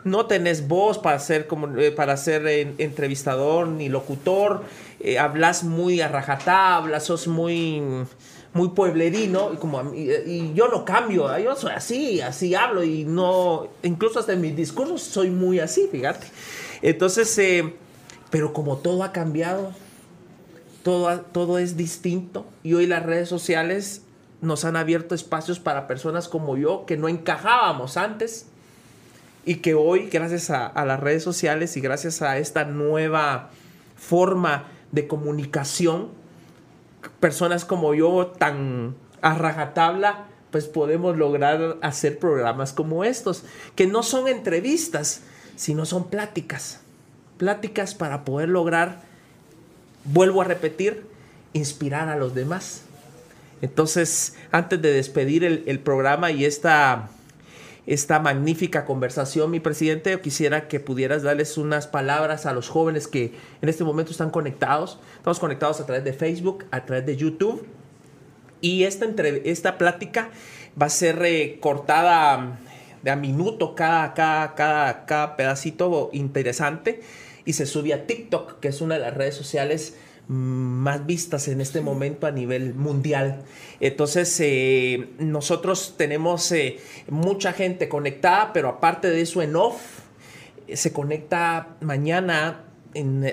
no 0.05 0.27
tenés 0.27 0.69
voz 0.69 0.99
para 0.99 1.19
ser, 1.19 1.47
como, 1.47 1.79
eh, 1.79 1.93
para 1.93 2.17
ser 2.17 2.47
entrevistador 2.79 3.69
ni 3.69 3.89
locutor, 3.89 4.63
eh, 5.01 5.19
hablas 5.19 5.65
muy 5.65 6.01
a 6.01 6.09
rajatabla, 6.09 7.01
sos 7.01 7.27
muy, 7.29 7.83
muy 8.53 8.69
pueblerino, 8.71 9.53
y, 9.53 9.57
como, 9.57 9.95
y, 9.95 10.53
yo 10.55 10.69
no 10.69 10.85
cambio, 10.85 11.37
yo 11.39 11.57
soy 11.57 11.73
así, 11.73 12.21
así 12.21 12.55
hablo, 12.55 12.83
y 12.83 13.05
no, 13.05 13.69
incluso 13.83 14.19
hasta 14.19 14.33
en 14.33 14.41
mis 14.41 14.57
discursos 14.57 15.03
soy 15.03 15.31
muy 15.31 15.61
así, 15.61 15.89
fíjate. 15.91 16.27
Entonces, 16.83 17.37
eh, 17.39 17.75
pero 18.31 18.53
como 18.53 18.79
todo 18.79 19.05
ha 19.05 19.13
cambiado, 19.13 19.73
todo, 20.83 21.21
todo 21.33 21.59
es 21.59 21.77
distinto, 21.77 22.45
y 22.63 22.75
hoy 22.75 22.87
las 22.87 23.05
redes 23.05 23.29
sociales 23.29 24.03
nos 24.41 24.65
han 24.65 24.75
abierto 24.75 25.15
espacios 25.15 25.61
para 25.61 25.87
personas 25.87 26.29
como 26.29 26.57
yo 26.57 26.85
que 26.85 26.97
no 26.97 27.09
encajábamos 27.09 27.97
antes 27.97 28.47
y 29.45 29.57
que 29.57 29.75
hoy, 29.75 30.09
gracias 30.11 30.51
a, 30.51 30.85
las 30.85 31.01
redes 31.01 31.23
sociales 31.23 31.77
y 31.77 31.81
gracias 31.81 32.23
a 32.23 32.39
esta 32.39 32.65
nueva 32.65 33.51
forma 33.97 34.67
de 34.93 35.07
comunicación, 35.07 36.09
personas 37.19 37.65
como 37.65 37.95
yo 37.95 38.27
tan 38.39 38.95
a 39.21 39.35
rajatabla, 39.35 40.27
pues 40.51 40.67
podemos 40.67 41.17
lograr 41.17 41.79
hacer 41.81 42.19
programas 42.19 42.73
como 42.73 43.05
estos, 43.05 43.45
que 43.75 43.87
no 43.87 44.03
son 44.03 44.29
entrevistas, 44.29 45.23
sino 45.57 45.87
son 45.87 46.09
pláticas. 46.09 46.81
Pláticas 47.39 47.95
para 47.95 48.25
poder 48.25 48.49
lograr, 48.49 49.01
vuelvo 50.05 50.43
a 50.43 50.45
repetir, 50.45 51.07
inspirar 51.53 52.09
a 52.09 52.17
los 52.17 52.35
demás. 52.35 52.83
Entonces, 53.61 54.37
antes 54.51 54.81
de 54.83 54.93
despedir 54.93 55.45
el, 55.45 55.65
el 55.67 55.79
programa 55.79 56.31
y 56.31 56.45
esta 56.45 57.09
esta 57.87 58.21
magnífica 58.21 58.85
conversación, 58.85 59.51
mi 59.51 59.61
presidente. 59.61 60.11
Yo 60.13 60.21
quisiera 60.21 60.69
que 60.69 60.81
pudieras 60.81 61.23
darles 61.23 61.59
unas 61.59 61.87
palabras 61.87 62.47
a 62.47 62.53
los 62.53 62.69
jóvenes 62.69 63.09
que 63.09 63.33
en 63.61 63.69
este 63.69 63.85
momento 63.85 64.13
están 64.13 64.31
conectados. 64.31 65.01
Estamos 65.17 65.41
conectados 65.41 65.81
a 65.81 65.87
través 65.87 66.05
de 66.05 66.13
Facebook, 66.13 66.65
a 66.71 66.85
través 66.85 67.07
de 67.07 67.17
YouTube. 67.17 67.67
Y 68.61 68.85
esta, 68.85 69.05
entre, 69.05 69.51
esta 69.51 69.79
plática 69.79 70.31
va 70.81 70.87
a 70.87 70.91
ser 70.91 71.59
cortada 71.61 72.59
de 73.03 73.11
a 73.11 73.17
minuto 73.17 73.75
cada, 73.75 74.15
cada, 74.15 74.55
cada, 74.55 75.05
cada 75.07 75.37
pedacito 75.37 76.11
interesante 76.13 77.01
y 77.45 77.55
se 77.55 77.67
sube 77.67 77.93
a 77.93 78.07
TikTok, 78.07 78.61
que 78.61 78.69
es 78.69 78.81
una 78.81 78.95
de 78.95 79.01
las 79.01 79.15
redes 79.15 79.35
sociales 79.35 79.97
más 80.29 81.05
vistas 81.05 81.49
en 81.49 81.61
este 81.61 81.81
momento 81.81 82.27
a 82.27 82.31
nivel 82.31 82.75
mundial. 82.75 83.43
Entonces, 83.81 84.35
eh, 84.41 85.09
nosotros 85.19 85.95
tenemos 85.97 86.51
eh, 86.53 86.79
mucha 87.09 87.53
gente 87.53 87.89
conectada, 87.89 88.53
pero 88.53 88.69
aparte 88.69 89.11
de 89.11 89.21
eso, 89.21 89.43
en 89.43 89.57
off, 89.57 89.81
eh, 90.69 90.77
se 90.77 90.93
conecta 90.93 91.77
mañana 91.81 92.65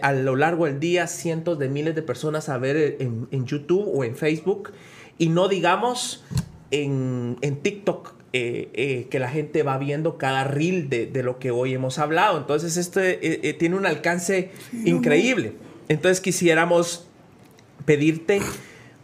a 0.02 0.14
lo 0.14 0.38
largo 0.38 0.66
del 0.66 0.80
día 0.80 1.06
cientos 1.08 1.60
de 1.60 1.68
miles 1.68 1.94
de 1.94 2.02
personas 2.02 2.48
a 2.48 2.58
ver 2.58 2.96
en, 3.00 3.46
YouTube 3.46 3.92
o 3.94 4.06
en 4.06 4.16
Facebook 4.16 4.72
y 5.18 5.28
no 5.28 5.50
digamos 5.50 6.24
en, 6.72 7.36
TikTok 7.62 8.14
que 8.32 9.18
la 9.20 9.28
gente 9.28 9.64
va 9.64 9.78
viendo 9.78 10.18
cada 10.18 10.46
reel 10.46 10.88
de, 10.88 11.12
lo 11.24 11.40
que 11.40 11.52
hoy 11.52 11.74
hemos 11.74 12.00
hablado. 12.00 12.38
Entonces, 12.38 12.78
esto 12.78 13.02
tiene 13.58 13.76
un 13.76 13.86
alcance 13.86 14.52
increíble. 14.86 15.56
Entonces 15.90 16.22
quisiéramos 16.22 17.08
pedirte 17.86 18.42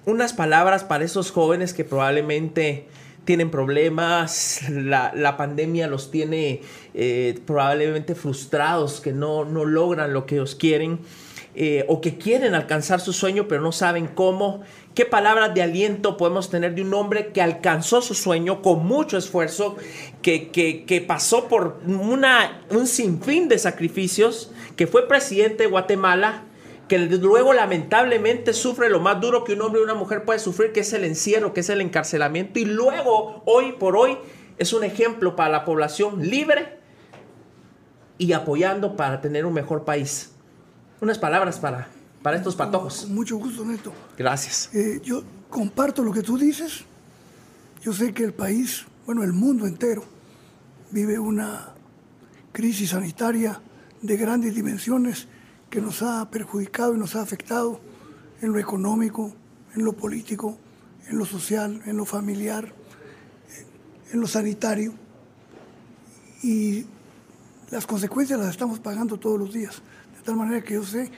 unas 0.05 0.33
palabras 0.33 0.83
para 0.83 1.03
esos 1.03 1.31
jóvenes 1.31 1.73
que 1.73 1.83
probablemente 1.83 2.85
tienen 3.25 3.49
problemas, 3.49 4.61
la, 4.69 5.35
pandemia 5.35 5.87
los 5.87 6.11
tiene 6.11 6.61
eh, 6.93 7.39
probablemente 7.47 8.13
frustrados, 8.13 9.01
que 9.01 9.13
no, 9.13 9.45
no, 9.45 9.65
logran 9.65 10.13
lo 10.13 10.27
que 10.27 10.35
ellos 10.35 10.53
quieren 10.53 10.99
eh, 11.55 11.85
o 11.87 12.01
que 12.01 12.19
quieren 12.19 12.53
alcanzar 12.53 13.01
su 13.01 13.13
sueño 13.13 13.47
pero 13.47 13.61
no 13.61 13.71
saben 13.71 14.07
cómo. 14.07 14.61
¿Qué 14.93 15.05
palabras 15.05 15.55
de 15.55 15.63
aliento 15.63 16.17
podemos 16.17 16.51
tener 16.51 16.75
de 16.75 16.83
un 16.83 16.93
hombre 16.93 17.31
que 17.33 17.41
alcanzó 17.41 18.03
su 18.03 18.13
sueño 18.13 18.61
con 18.61 18.85
mucho 18.85 19.17
esfuerzo, 19.17 19.75
que, 20.21 20.49
que, 20.49 20.85
que 20.85 21.01
pasó 21.01 21.47
por 21.47 21.79
una, 21.87 22.61
un 22.69 22.85
sinfín 22.85 23.49
de 23.49 23.57
sacrificios, 23.57 24.51
que 24.75 24.85
fue 24.85 25.07
presidente 25.07 25.63
de 25.63 25.69
Guatemala? 25.69 26.43
Que 26.87 26.99
luego 26.99 27.53
lamentablemente 27.53 28.53
sufre 28.53 28.89
lo 28.89 28.99
más 28.99 29.19
duro 29.19 29.43
que 29.43 29.53
un 29.53 29.61
hombre 29.61 29.81
y 29.81 29.83
una 29.83 29.95
mujer 29.95 30.23
puede 30.23 30.39
sufrir, 30.39 30.71
que 30.71 30.81
es 30.81 30.93
el 30.93 31.03
encierro, 31.03 31.53
que 31.53 31.61
es 31.61 31.69
el 31.69 31.81
encarcelamiento, 31.81 32.59
y 32.59 32.65
luego, 32.65 33.41
hoy 33.45 33.73
por 33.73 33.95
hoy, 33.97 34.17
es 34.57 34.71
un 34.73 34.83
ejemplo 34.83 35.35
para 35.35 35.49
la 35.49 35.65
población 35.65 36.27
libre 36.27 36.79
y 38.17 38.33
apoyando 38.33 38.95
para 38.95 39.19
tener 39.19 39.45
un 39.45 39.53
mejor 39.53 39.83
país. 39.83 40.31
Unas 41.01 41.17
palabras 41.17 41.59
para, 41.59 41.87
para 42.21 42.37
estos 42.37 42.55
patojos. 42.55 43.07
mucho 43.09 43.37
gusto, 43.37 43.65
Neto. 43.65 43.91
Gracias. 44.17 44.73
Eh, 44.73 45.01
yo 45.03 45.23
comparto 45.49 46.03
lo 46.03 46.13
que 46.13 46.21
tú 46.21 46.37
dices. 46.37 46.85
Yo 47.81 47.93
sé 47.93 48.13
que 48.13 48.23
el 48.23 48.33
país, 48.33 48.85
bueno, 49.05 49.23
el 49.23 49.33
mundo 49.33 49.67
entero, 49.67 50.03
vive 50.91 51.19
una 51.19 51.73
crisis 52.51 52.91
sanitaria 52.91 53.59
de 54.01 54.17
grandes 54.17 54.55
dimensiones 54.55 55.27
que 55.69 55.81
nos 55.81 56.01
ha 56.01 56.29
perjudicado 56.29 56.95
y 56.95 56.97
nos 56.97 57.15
ha 57.15 57.21
afectado 57.21 57.79
en 58.41 58.51
lo 58.51 58.59
económico, 58.59 59.33
en 59.73 59.83
lo 59.83 59.93
político, 59.93 60.57
en 61.07 61.17
lo 61.17 61.25
social, 61.25 61.81
en 61.85 61.97
lo 61.97 62.05
familiar, 62.05 62.73
en 64.11 64.19
lo 64.19 64.27
sanitario. 64.27 64.93
Y 66.43 66.85
las 67.71 67.85
consecuencias 67.85 68.39
las 68.39 68.49
estamos 68.49 68.79
pagando 68.79 69.17
todos 69.19 69.39
los 69.39 69.53
días. 69.53 69.81
De 70.15 70.21
tal 70.23 70.35
manera 70.35 70.63
que 70.63 70.75
yo 70.75 70.83
sé 70.83 71.11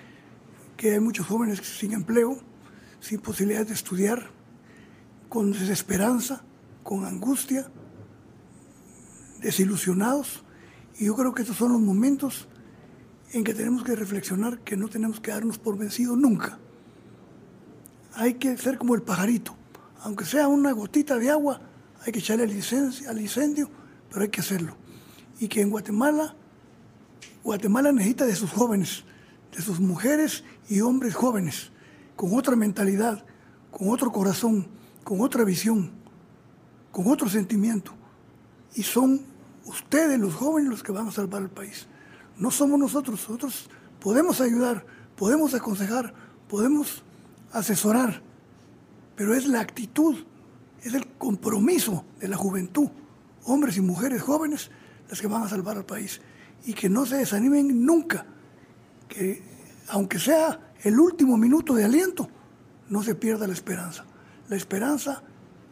que 0.75 0.93
hay 0.93 0.99
muchos 0.99 1.25
jóvenes 1.27 1.59
sin 1.59 1.93
empleo, 1.93 2.39
sin 2.99 3.19
posibilidades 3.19 3.67
de 3.67 3.73
estudiar, 3.73 4.29
con 5.29 5.51
desesperanza, 5.51 6.43
con 6.83 7.05
angustia, 7.05 7.69
desilusionados. 9.41 10.43
Y 10.99 11.05
yo 11.05 11.15
creo 11.15 11.33
que 11.33 11.41
estos 11.41 11.57
son 11.57 11.73
los 11.73 11.81
momentos 11.81 12.47
en 13.37 13.43
que 13.43 13.53
tenemos 13.53 13.83
que 13.83 13.95
reflexionar 13.95 14.59
que 14.59 14.75
no 14.75 14.87
tenemos 14.87 15.19
que 15.19 15.31
darnos 15.31 15.57
por 15.57 15.77
vencidos 15.77 16.17
nunca. 16.17 16.57
Hay 18.13 18.35
que 18.35 18.57
ser 18.57 18.77
como 18.77 18.95
el 18.95 19.03
pajarito. 19.03 19.55
Aunque 20.01 20.25
sea 20.25 20.47
una 20.47 20.71
gotita 20.71 21.17
de 21.17 21.29
agua, 21.29 21.61
hay 22.05 22.11
que 22.11 22.19
echarle 22.19 22.43
al 22.43 23.21
incendio, 23.21 23.69
pero 24.09 24.21
hay 24.21 24.29
que 24.29 24.41
hacerlo. 24.41 24.75
Y 25.39 25.47
que 25.47 25.61
en 25.61 25.69
Guatemala, 25.69 26.35
Guatemala 27.43 27.91
necesita 27.91 28.25
de 28.25 28.35
sus 28.35 28.51
jóvenes, 28.51 29.03
de 29.55 29.61
sus 29.61 29.79
mujeres 29.79 30.43
y 30.67 30.81
hombres 30.81 31.13
jóvenes, 31.13 31.71
con 32.15 32.35
otra 32.35 32.55
mentalidad, 32.55 33.23
con 33.71 33.89
otro 33.89 34.11
corazón, 34.11 34.67
con 35.03 35.21
otra 35.21 35.43
visión, 35.43 35.91
con 36.91 37.07
otro 37.07 37.29
sentimiento. 37.29 37.93
Y 38.73 38.83
son 38.83 39.21
ustedes, 39.65 40.19
los 40.19 40.33
jóvenes, 40.33 40.69
los 40.69 40.83
que 40.83 40.91
van 40.91 41.07
a 41.07 41.11
salvar 41.11 41.43
el 41.43 41.49
país. 41.49 41.87
No 42.37 42.51
somos 42.51 42.79
nosotros, 42.79 43.19
nosotros 43.21 43.69
podemos 43.99 44.41
ayudar, 44.41 44.85
podemos 45.15 45.53
aconsejar, 45.53 46.13
podemos 46.47 47.03
asesorar, 47.51 48.21
pero 49.15 49.33
es 49.33 49.47
la 49.47 49.59
actitud, 49.59 50.15
es 50.83 50.93
el 50.93 51.07
compromiso 51.17 52.05
de 52.19 52.27
la 52.27 52.37
juventud, 52.37 52.89
hombres 53.45 53.77
y 53.77 53.81
mujeres 53.81 54.21
jóvenes, 54.21 54.69
las 55.09 55.19
que 55.19 55.27
van 55.27 55.43
a 55.43 55.49
salvar 55.49 55.77
al 55.77 55.85
país. 55.85 56.21
Y 56.65 56.73
que 56.73 56.89
no 56.89 57.05
se 57.05 57.17
desanimen 57.17 57.85
nunca, 57.85 58.25
que 59.07 59.41
aunque 59.89 60.19
sea 60.19 60.59
el 60.83 60.99
último 60.99 61.37
minuto 61.37 61.73
de 61.73 61.85
aliento, 61.85 62.29
no 62.89 63.01
se 63.01 63.15
pierda 63.15 63.47
la 63.47 63.53
esperanza. 63.53 64.05
La 64.49 64.55
esperanza 64.55 65.23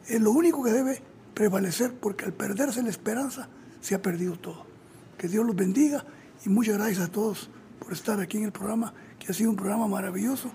es 0.08 0.20
lo 0.22 0.32
único 0.32 0.64
que 0.64 0.72
debe 0.72 1.02
prevalecer, 1.34 1.94
porque 1.94 2.26
al 2.26 2.34
perderse 2.34 2.82
la 2.82 2.90
esperanza 2.90 3.50
se 3.82 3.94
ha 3.94 4.02
perdido 4.02 4.38
todo. 4.38 4.66
Que 5.18 5.28
Dios 5.28 5.46
los 5.46 5.56
bendiga 5.56 6.04
y 6.46 6.50
muchas 6.50 6.78
gracias 6.78 7.08
a 7.08 7.12
todos 7.12 7.50
por 7.80 7.92
estar 7.92 8.20
aquí 8.20 8.38
en 8.38 8.46
el 8.46 8.52
programa, 8.52 8.94
que 9.20 9.32
ha 9.32 9.34
sido 9.34 9.50
un 9.50 9.56
programa 9.56 9.88
maravilloso. 9.88 10.52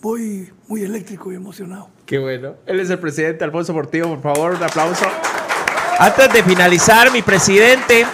Voy 0.00 0.52
muy 0.68 0.82
eléctrico 0.82 1.32
y 1.32 1.36
emocionado. 1.36 1.88
Qué 2.04 2.18
bueno. 2.18 2.56
Él 2.66 2.80
es 2.80 2.90
el 2.90 2.98
presidente 2.98 3.42
Alfonso 3.42 3.72
Portillo, 3.72 4.08
por 4.08 4.22
favor, 4.22 4.54
un 4.54 4.62
aplauso. 4.62 5.06
Antes 5.98 6.32
de 6.32 6.42
finalizar, 6.42 7.10
mi 7.10 7.22
presidente, 7.22 8.06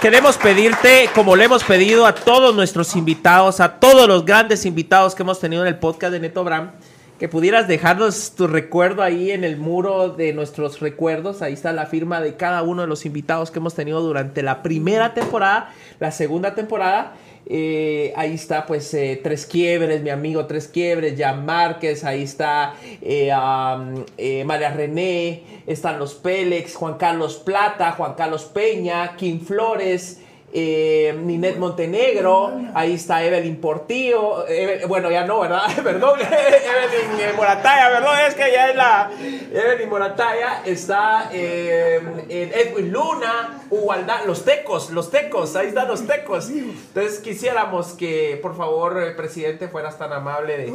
queremos 0.00 0.38
pedirte, 0.38 1.10
como 1.14 1.36
le 1.36 1.44
hemos 1.44 1.62
pedido 1.62 2.06
a 2.06 2.14
todos 2.14 2.54
nuestros 2.54 2.96
invitados, 2.96 3.60
a 3.60 3.78
todos 3.78 4.08
los 4.08 4.24
grandes 4.24 4.64
invitados 4.64 5.14
que 5.14 5.22
hemos 5.22 5.40
tenido 5.40 5.62
en 5.62 5.68
el 5.68 5.78
podcast 5.78 6.12
de 6.12 6.20
Neto 6.20 6.42
Bram, 6.42 6.72
que 7.20 7.28
pudieras 7.28 7.68
dejarnos 7.68 8.32
tu 8.34 8.46
recuerdo 8.46 9.02
ahí 9.02 9.30
en 9.30 9.44
el 9.44 9.58
muro 9.58 10.08
de 10.08 10.32
nuestros 10.32 10.80
recuerdos. 10.80 11.42
Ahí 11.42 11.52
está 11.52 11.70
la 11.74 11.84
firma 11.84 12.22
de 12.22 12.36
cada 12.36 12.62
uno 12.62 12.80
de 12.80 12.88
los 12.88 13.04
invitados 13.04 13.50
que 13.50 13.58
hemos 13.58 13.74
tenido 13.74 14.00
durante 14.00 14.42
la 14.42 14.62
primera 14.62 15.12
temporada, 15.12 15.70
la 15.98 16.12
segunda 16.12 16.54
temporada. 16.54 17.12
Eh, 17.44 18.14
ahí 18.16 18.32
está, 18.32 18.64
pues, 18.64 18.94
eh, 18.94 19.20
Tres 19.22 19.44
Quiebres, 19.44 20.02
mi 20.02 20.08
amigo 20.08 20.46
Tres 20.46 20.66
Quiebres, 20.66 21.14
Jan 21.18 21.44
Márquez, 21.44 22.04
ahí 22.04 22.22
está 22.22 22.74
eh, 23.02 24.42
María 24.46 24.70
René, 24.70 25.42
están 25.66 25.98
los 25.98 26.14
Pélex, 26.14 26.74
Juan 26.74 26.94
Carlos 26.94 27.36
Plata, 27.36 27.92
Juan 27.92 28.14
Carlos 28.14 28.44
Peña, 28.46 29.14
Kim 29.16 29.40
Flores, 29.42 30.22
eh, 30.52 31.16
Ninet 31.16 31.58
Montenegro, 31.58 32.52
ahí 32.74 32.94
está 32.94 33.24
Evelyn 33.24 33.60
Portillo, 33.60 34.44
bueno, 34.88 35.08
ya 35.08 35.24
no, 35.24 35.40
¿verdad? 35.40 35.62
Perdón, 35.84 36.18
Evelyn 36.20 37.20
eh, 37.20 37.32
Morataya, 37.36 37.88
perdón, 37.94 38.18
es 38.26 38.34
que 38.34 38.52
ya 38.52 38.70
es 38.70 38.76
la 38.76 39.10
Evelyn 39.52 39.88
Morataya, 39.88 40.62
está 40.64 41.30
eh, 41.32 42.00
Edwin 42.28 42.90
Luna, 42.90 43.60
Igualdad, 43.70 44.24
los 44.26 44.44
tecos, 44.44 44.90
los 44.90 45.10
tecos, 45.10 45.54
ahí 45.54 45.68
están 45.68 45.86
los 45.86 46.04
tecos. 46.04 46.50
Entonces 46.50 47.20
quisiéramos 47.20 47.92
que, 47.92 48.38
por 48.42 48.56
favor, 48.56 49.00
el 49.00 49.14
presidente, 49.14 49.68
fueras 49.68 49.98
tan 49.98 50.12
amable 50.12 50.72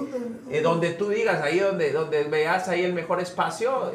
de 0.47 0.61
donde 0.61 0.91
tú 0.91 1.09
digas, 1.09 1.41
ahí 1.41 1.59
donde, 1.59 1.91
donde 1.91 2.23
veas 2.23 2.69
ahí 2.69 2.85
el 2.85 2.93
mejor 2.93 3.19
espacio, 3.19 3.91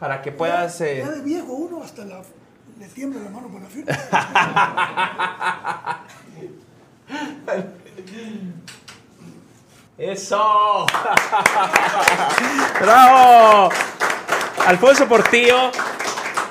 para 0.00 0.20
que 0.20 0.32
puedas... 0.32 0.80
ya 0.80 1.10
de 1.10 1.22
viejo 1.22 1.52
uno 1.52 1.82
hasta 1.82 2.04
la 2.04 2.22
le 2.78 2.86
tiembla 2.88 3.22
la 3.22 3.30
mano 3.30 3.48
para 3.48 3.64
la 3.64 3.70
firma. 3.70 3.94
¡Eso! 9.98 10.86
¡Bravo! 12.80 13.70
Alfonso 14.66 15.06
Portillo, 15.06 15.70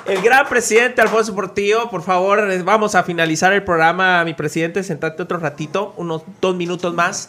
el 0.06 0.22
gran 0.22 0.48
presidente 0.48 1.02
Alfonso 1.02 1.34
Portillo, 1.34 1.90
por 1.90 2.02
favor, 2.02 2.62
vamos 2.62 2.94
a 2.94 3.02
finalizar 3.02 3.52
el 3.52 3.62
programa. 3.62 4.24
Mi 4.24 4.32
presidente, 4.34 4.82
sentate 4.82 5.22
otro 5.22 5.38
ratito, 5.38 5.92
unos 5.96 6.22
dos 6.40 6.56
minutos 6.56 6.94
más. 6.94 7.28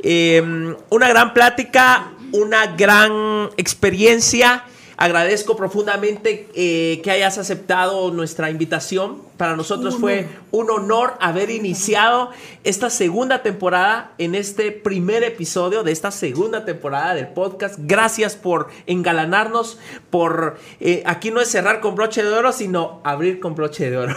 Em, 0.00 0.76
una 0.90 1.08
gran 1.08 1.32
plática, 1.32 2.12
una 2.32 2.66
gran 2.66 3.48
experiencia. 3.56 4.64
Agradezco 5.04 5.54
profundamente 5.54 6.48
eh, 6.54 7.02
que 7.04 7.10
hayas 7.10 7.36
aceptado 7.36 8.10
nuestra 8.10 8.48
invitación. 8.48 9.20
Para 9.36 9.54
nosotros 9.54 9.98
fue 10.00 10.26
un 10.50 10.70
honor 10.70 11.12
haber 11.20 11.50
iniciado 11.50 12.30
esta 12.62 12.88
segunda 12.88 13.42
temporada 13.42 14.12
en 14.16 14.34
este 14.34 14.72
primer 14.72 15.22
episodio 15.22 15.82
de 15.82 15.92
esta 15.92 16.10
segunda 16.10 16.64
temporada 16.64 17.14
del 17.14 17.28
podcast. 17.28 17.74
Gracias 17.80 18.34
por 18.34 18.70
engalanarnos, 18.86 19.78
por 20.08 20.56
eh, 20.80 21.02
aquí 21.04 21.30
no 21.30 21.42
es 21.42 21.50
cerrar 21.50 21.82
con 21.82 21.96
broche 21.96 22.22
de 22.22 22.30
oro, 22.30 22.50
sino 22.52 23.02
abrir 23.04 23.40
con 23.40 23.54
broche 23.54 23.90
de 23.90 23.98
oro. 23.98 24.16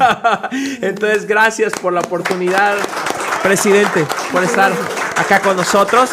Entonces, 0.80 1.26
gracias 1.26 1.74
por 1.74 1.92
la 1.92 2.00
oportunidad, 2.00 2.76
presidente, 3.42 4.06
por 4.32 4.42
estar 4.42 4.72
acá 5.14 5.40
con 5.40 5.58
nosotros. 5.58 6.08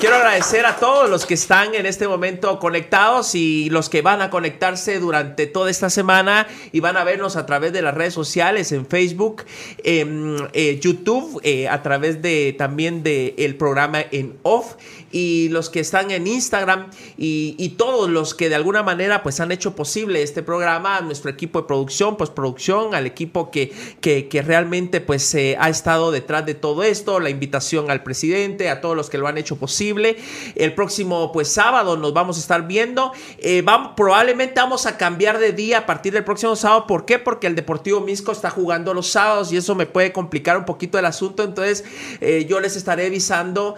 Quiero 0.00 0.16
agradecer 0.16 0.64
a 0.64 0.76
todos 0.76 1.10
los 1.10 1.26
que 1.26 1.34
están 1.34 1.74
en 1.74 1.84
este 1.84 2.08
momento 2.08 2.58
conectados 2.58 3.34
y 3.34 3.68
los 3.68 3.90
que 3.90 4.00
van 4.00 4.22
a 4.22 4.30
conectarse 4.30 4.98
durante 4.98 5.46
toda 5.46 5.70
esta 5.70 5.90
semana 5.90 6.46
y 6.72 6.80
van 6.80 6.96
a 6.96 7.04
vernos 7.04 7.36
a 7.36 7.44
través 7.44 7.74
de 7.74 7.82
las 7.82 7.92
redes 7.92 8.14
sociales, 8.14 8.72
en 8.72 8.86
Facebook, 8.86 9.44
en 9.84 10.38
eh, 10.54 10.80
YouTube, 10.80 11.38
eh, 11.44 11.68
a 11.68 11.82
través 11.82 12.22
de 12.22 12.54
también 12.56 13.02
del 13.02 13.34
el 13.36 13.56
programa 13.56 14.00
en 14.10 14.38
off 14.42 14.76
y 15.12 15.48
los 15.48 15.70
que 15.70 15.80
están 15.80 16.10
en 16.10 16.26
Instagram 16.26 16.88
y, 17.16 17.70
todos 17.80 18.10
los 18.10 18.34
que 18.34 18.48
de 18.48 18.56
alguna 18.56 18.82
manera 18.82 19.22
pues 19.22 19.40
han 19.40 19.52
hecho 19.52 19.74
posible 19.74 20.22
este 20.22 20.42
programa, 20.42 20.98
a 20.98 21.00
nuestro 21.00 21.30
equipo 21.30 21.60
de 21.60 21.66
producción, 21.66 22.16
postproducción, 22.16 22.94
al 22.94 23.06
equipo 23.06 23.50
que, 23.50 23.72
que, 24.00 24.42
realmente 24.42 25.00
pues 25.00 25.34
eh, 25.34 25.56
ha 25.58 25.70
estado 25.70 26.10
detrás 26.10 26.44
de 26.44 26.54
todo 26.54 26.82
esto, 26.82 27.20
la 27.20 27.30
invitación 27.30 27.90
al 27.90 28.02
presidente, 28.02 28.68
a 28.68 28.80
todos 28.80 28.96
los 28.96 29.08
que 29.08 29.18
lo 29.18 29.28
han 29.28 29.38
hecho 29.38 29.56
posible. 29.56 30.16
El 30.56 30.74
próximo 30.74 31.32
pues 31.32 31.48
sábado 31.48 31.96
nos 31.96 32.12
vamos 32.12 32.36
a 32.36 32.40
estar 32.40 32.66
viendo. 32.66 33.12
Eh, 33.38 33.64
probablemente 33.96 34.54
vamos 34.56 34.86
a 34.86 34.98
cambiar 34.98 35.38
de 35.38 35.52
día 35.52 35.78
a 35.78 35.86
partir 35.86 36.12
del 36.12 36.24
próximo 36.24 36.56
sábado. 36.56 36.86
¿Por 36.86 37.04
qué? 37.04 37.18
Porque 37.18 37.46
el 37.46 37.54
Deportivo 37.54 38.00
Misco 38.00 38.32
está 38.32 38.50
jugando 38.50 38.92
los 38.92 39.08
sábados 39.08 39.52
y 39.52 39.56
eso 39.56 39.74
me 39.74 39.86
puede 39.86 40.12
complicar 40.12 40.58
un 40.58 40.64
poquito 40.64 40.98
el 40.98 41.06
asunto. 41.06 41.44
Entonces 41.44 41.84
eh, 42.20 42.46
yo 42.48 42.60
les 42.60 42.76
estaré 42.76 43.06
avisando 43.06 43.76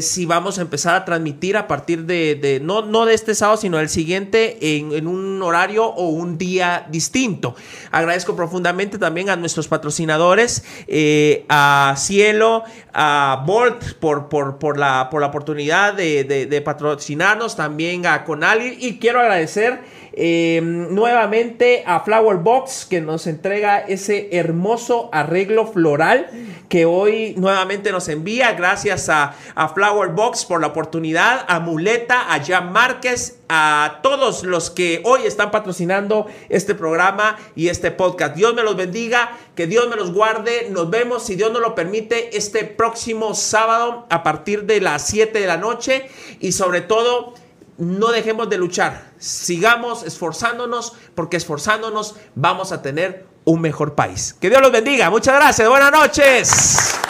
si 0.00 0.26
vamos 0.26 0.49
empezar 0.58 0.94
a 0.94 1.04
transmitir 1.04 1.56
a 1.56 1.66
partir 1.66 2.04
de, 2.04 2.60
no, 2.62 2.82
no 2.82 3.06
de 3.06 3.14
este 3.14 3.34
sábado, 3.34 3.58
sino 3.58 3.78
del 3.78 3.88
siguiente 3.88 4.78
en, 4.78 5.06
un 5.06 5.42
horario 5.42 5.86
o 5.86 6.08
un 6.08 6.38
día 6.38 6.86
distinto. 6.90 7.54
Agradezco 7.90 8.36
profundamente 8.36 8.98
también 8.98 9.30
a 9.30 9.36
nuestros 9.36 9.68
patrocinadores, 9.68 10.64
eh, 10.86 11.44
a 11.48 11.94
Cielo, 11.96 12.64
a 12.92 13.42
Bolt 13.46 13.94
por, 13.94 14.28
por, 14.28 14.58
por, 14.58 14.78
la, 14.78 15.08
por 15.10 15.20
la 15.20 15.28
oportunidad 15.28 15.94
de, 15.94 16.24
de 16.24 16.60
patrocinarnos, 16.60 17.56
también 17.56 18.06
a 18.06 18.24
Conali 18.24 18.76
y 18.80 18.98
quiero 18.98 19.20
agradecer 19.20 19.99
Em, 20.12 20.92
nuevamente 20.92 21.84
a 21.86 22.00
Flower 22.00 22.38
Box 22.38 22.84
que 22.88 23.00
nos 23.00 23.26
entrega 23.28 23.78
ese 23.78 24.28
hermoso 24.32 25.08
arreglo 25.12 25.66
floral 25.68 26.28
que 26.68 26.84
hoy 26.84 27.34
nuevamente 27.36 27.92
nos 27.92 28.08
envía. 28.08 28.52
Gracias 28.52 29.08
a, 29.08 29.34
a 29.54 29.68
Flower 29.68 30.10
Box 30.10 30.44
por 30.44 30.60
la 30.60 30.68
oportunidad, 30.68 31.44
a 31.48 31.60
Muleta, 31.60 32.32
a 32.34 32.44
Jan 32.44 32.72
Márquez, 32.72 33.40
a 33.48 33.98
todos 34.02 34.44
los 34.44 34.70
que 34.70 35.02
hoy 35.04 35.22
están 35.26 35.50
patrocinando 35.50 36.26
este 36.48 36.74
programa 36.74 37.36
y 37.56 37.68
este 37.68 37.90
podcast. 37.90 38.36
Dios 38.36 38.54
me 38.54 38.62
los 38.62 38.76
bendiga, 38.76 39.36
que 39.56 39.66
Dios 39.66 39.88
me 39.88 39.96
los 39.96 40.12
guarde. 40.12 40.68
Nos 40.70 40.90
vemos, 40.90 41.24
si 41.24 41.34
Dios 41.34 41.52
nos 41.52 41.60
lo 41.60 41.74
permite, 41.74 42.36
este 42.36 42.64
próximo 42.64 43.34
sábado 43.34 44.06
a 44.08 44.22
partir 44.22 44.64
de 44.64 44.80
las 44.80 45.06
7 45.06 45.38
de 45.38 45.46
la 45.46 45.56
noche 45.56 46.08
y 46.38 46.52
sobre 46.52 46.80
todo 46.80 47.34
no 47.80 48.08
dejemos 48.12 48.48
de 48.48 48.58
luchar, 48.58 49.10
sigamos 49.18 50.04
esforzándonos, 50.04 50.92
porque 51.14 51.36
esforzándonos 51.36 52.14
vamos 52.34 52.72
a 52.72 52.82
tener 52.82 53.26
un 53.44 53.60
mejor 53.60 53.94
país. 53.94 54.36
Que 54.38 54.50
Dios 54.50 54.60
los 54.60 54.70
bendiga, 54.70 55.10
muchas 55.10 55.34
gracias, 55.34 55.68
buenas 55.68 55.90
noches. 55.90 57.09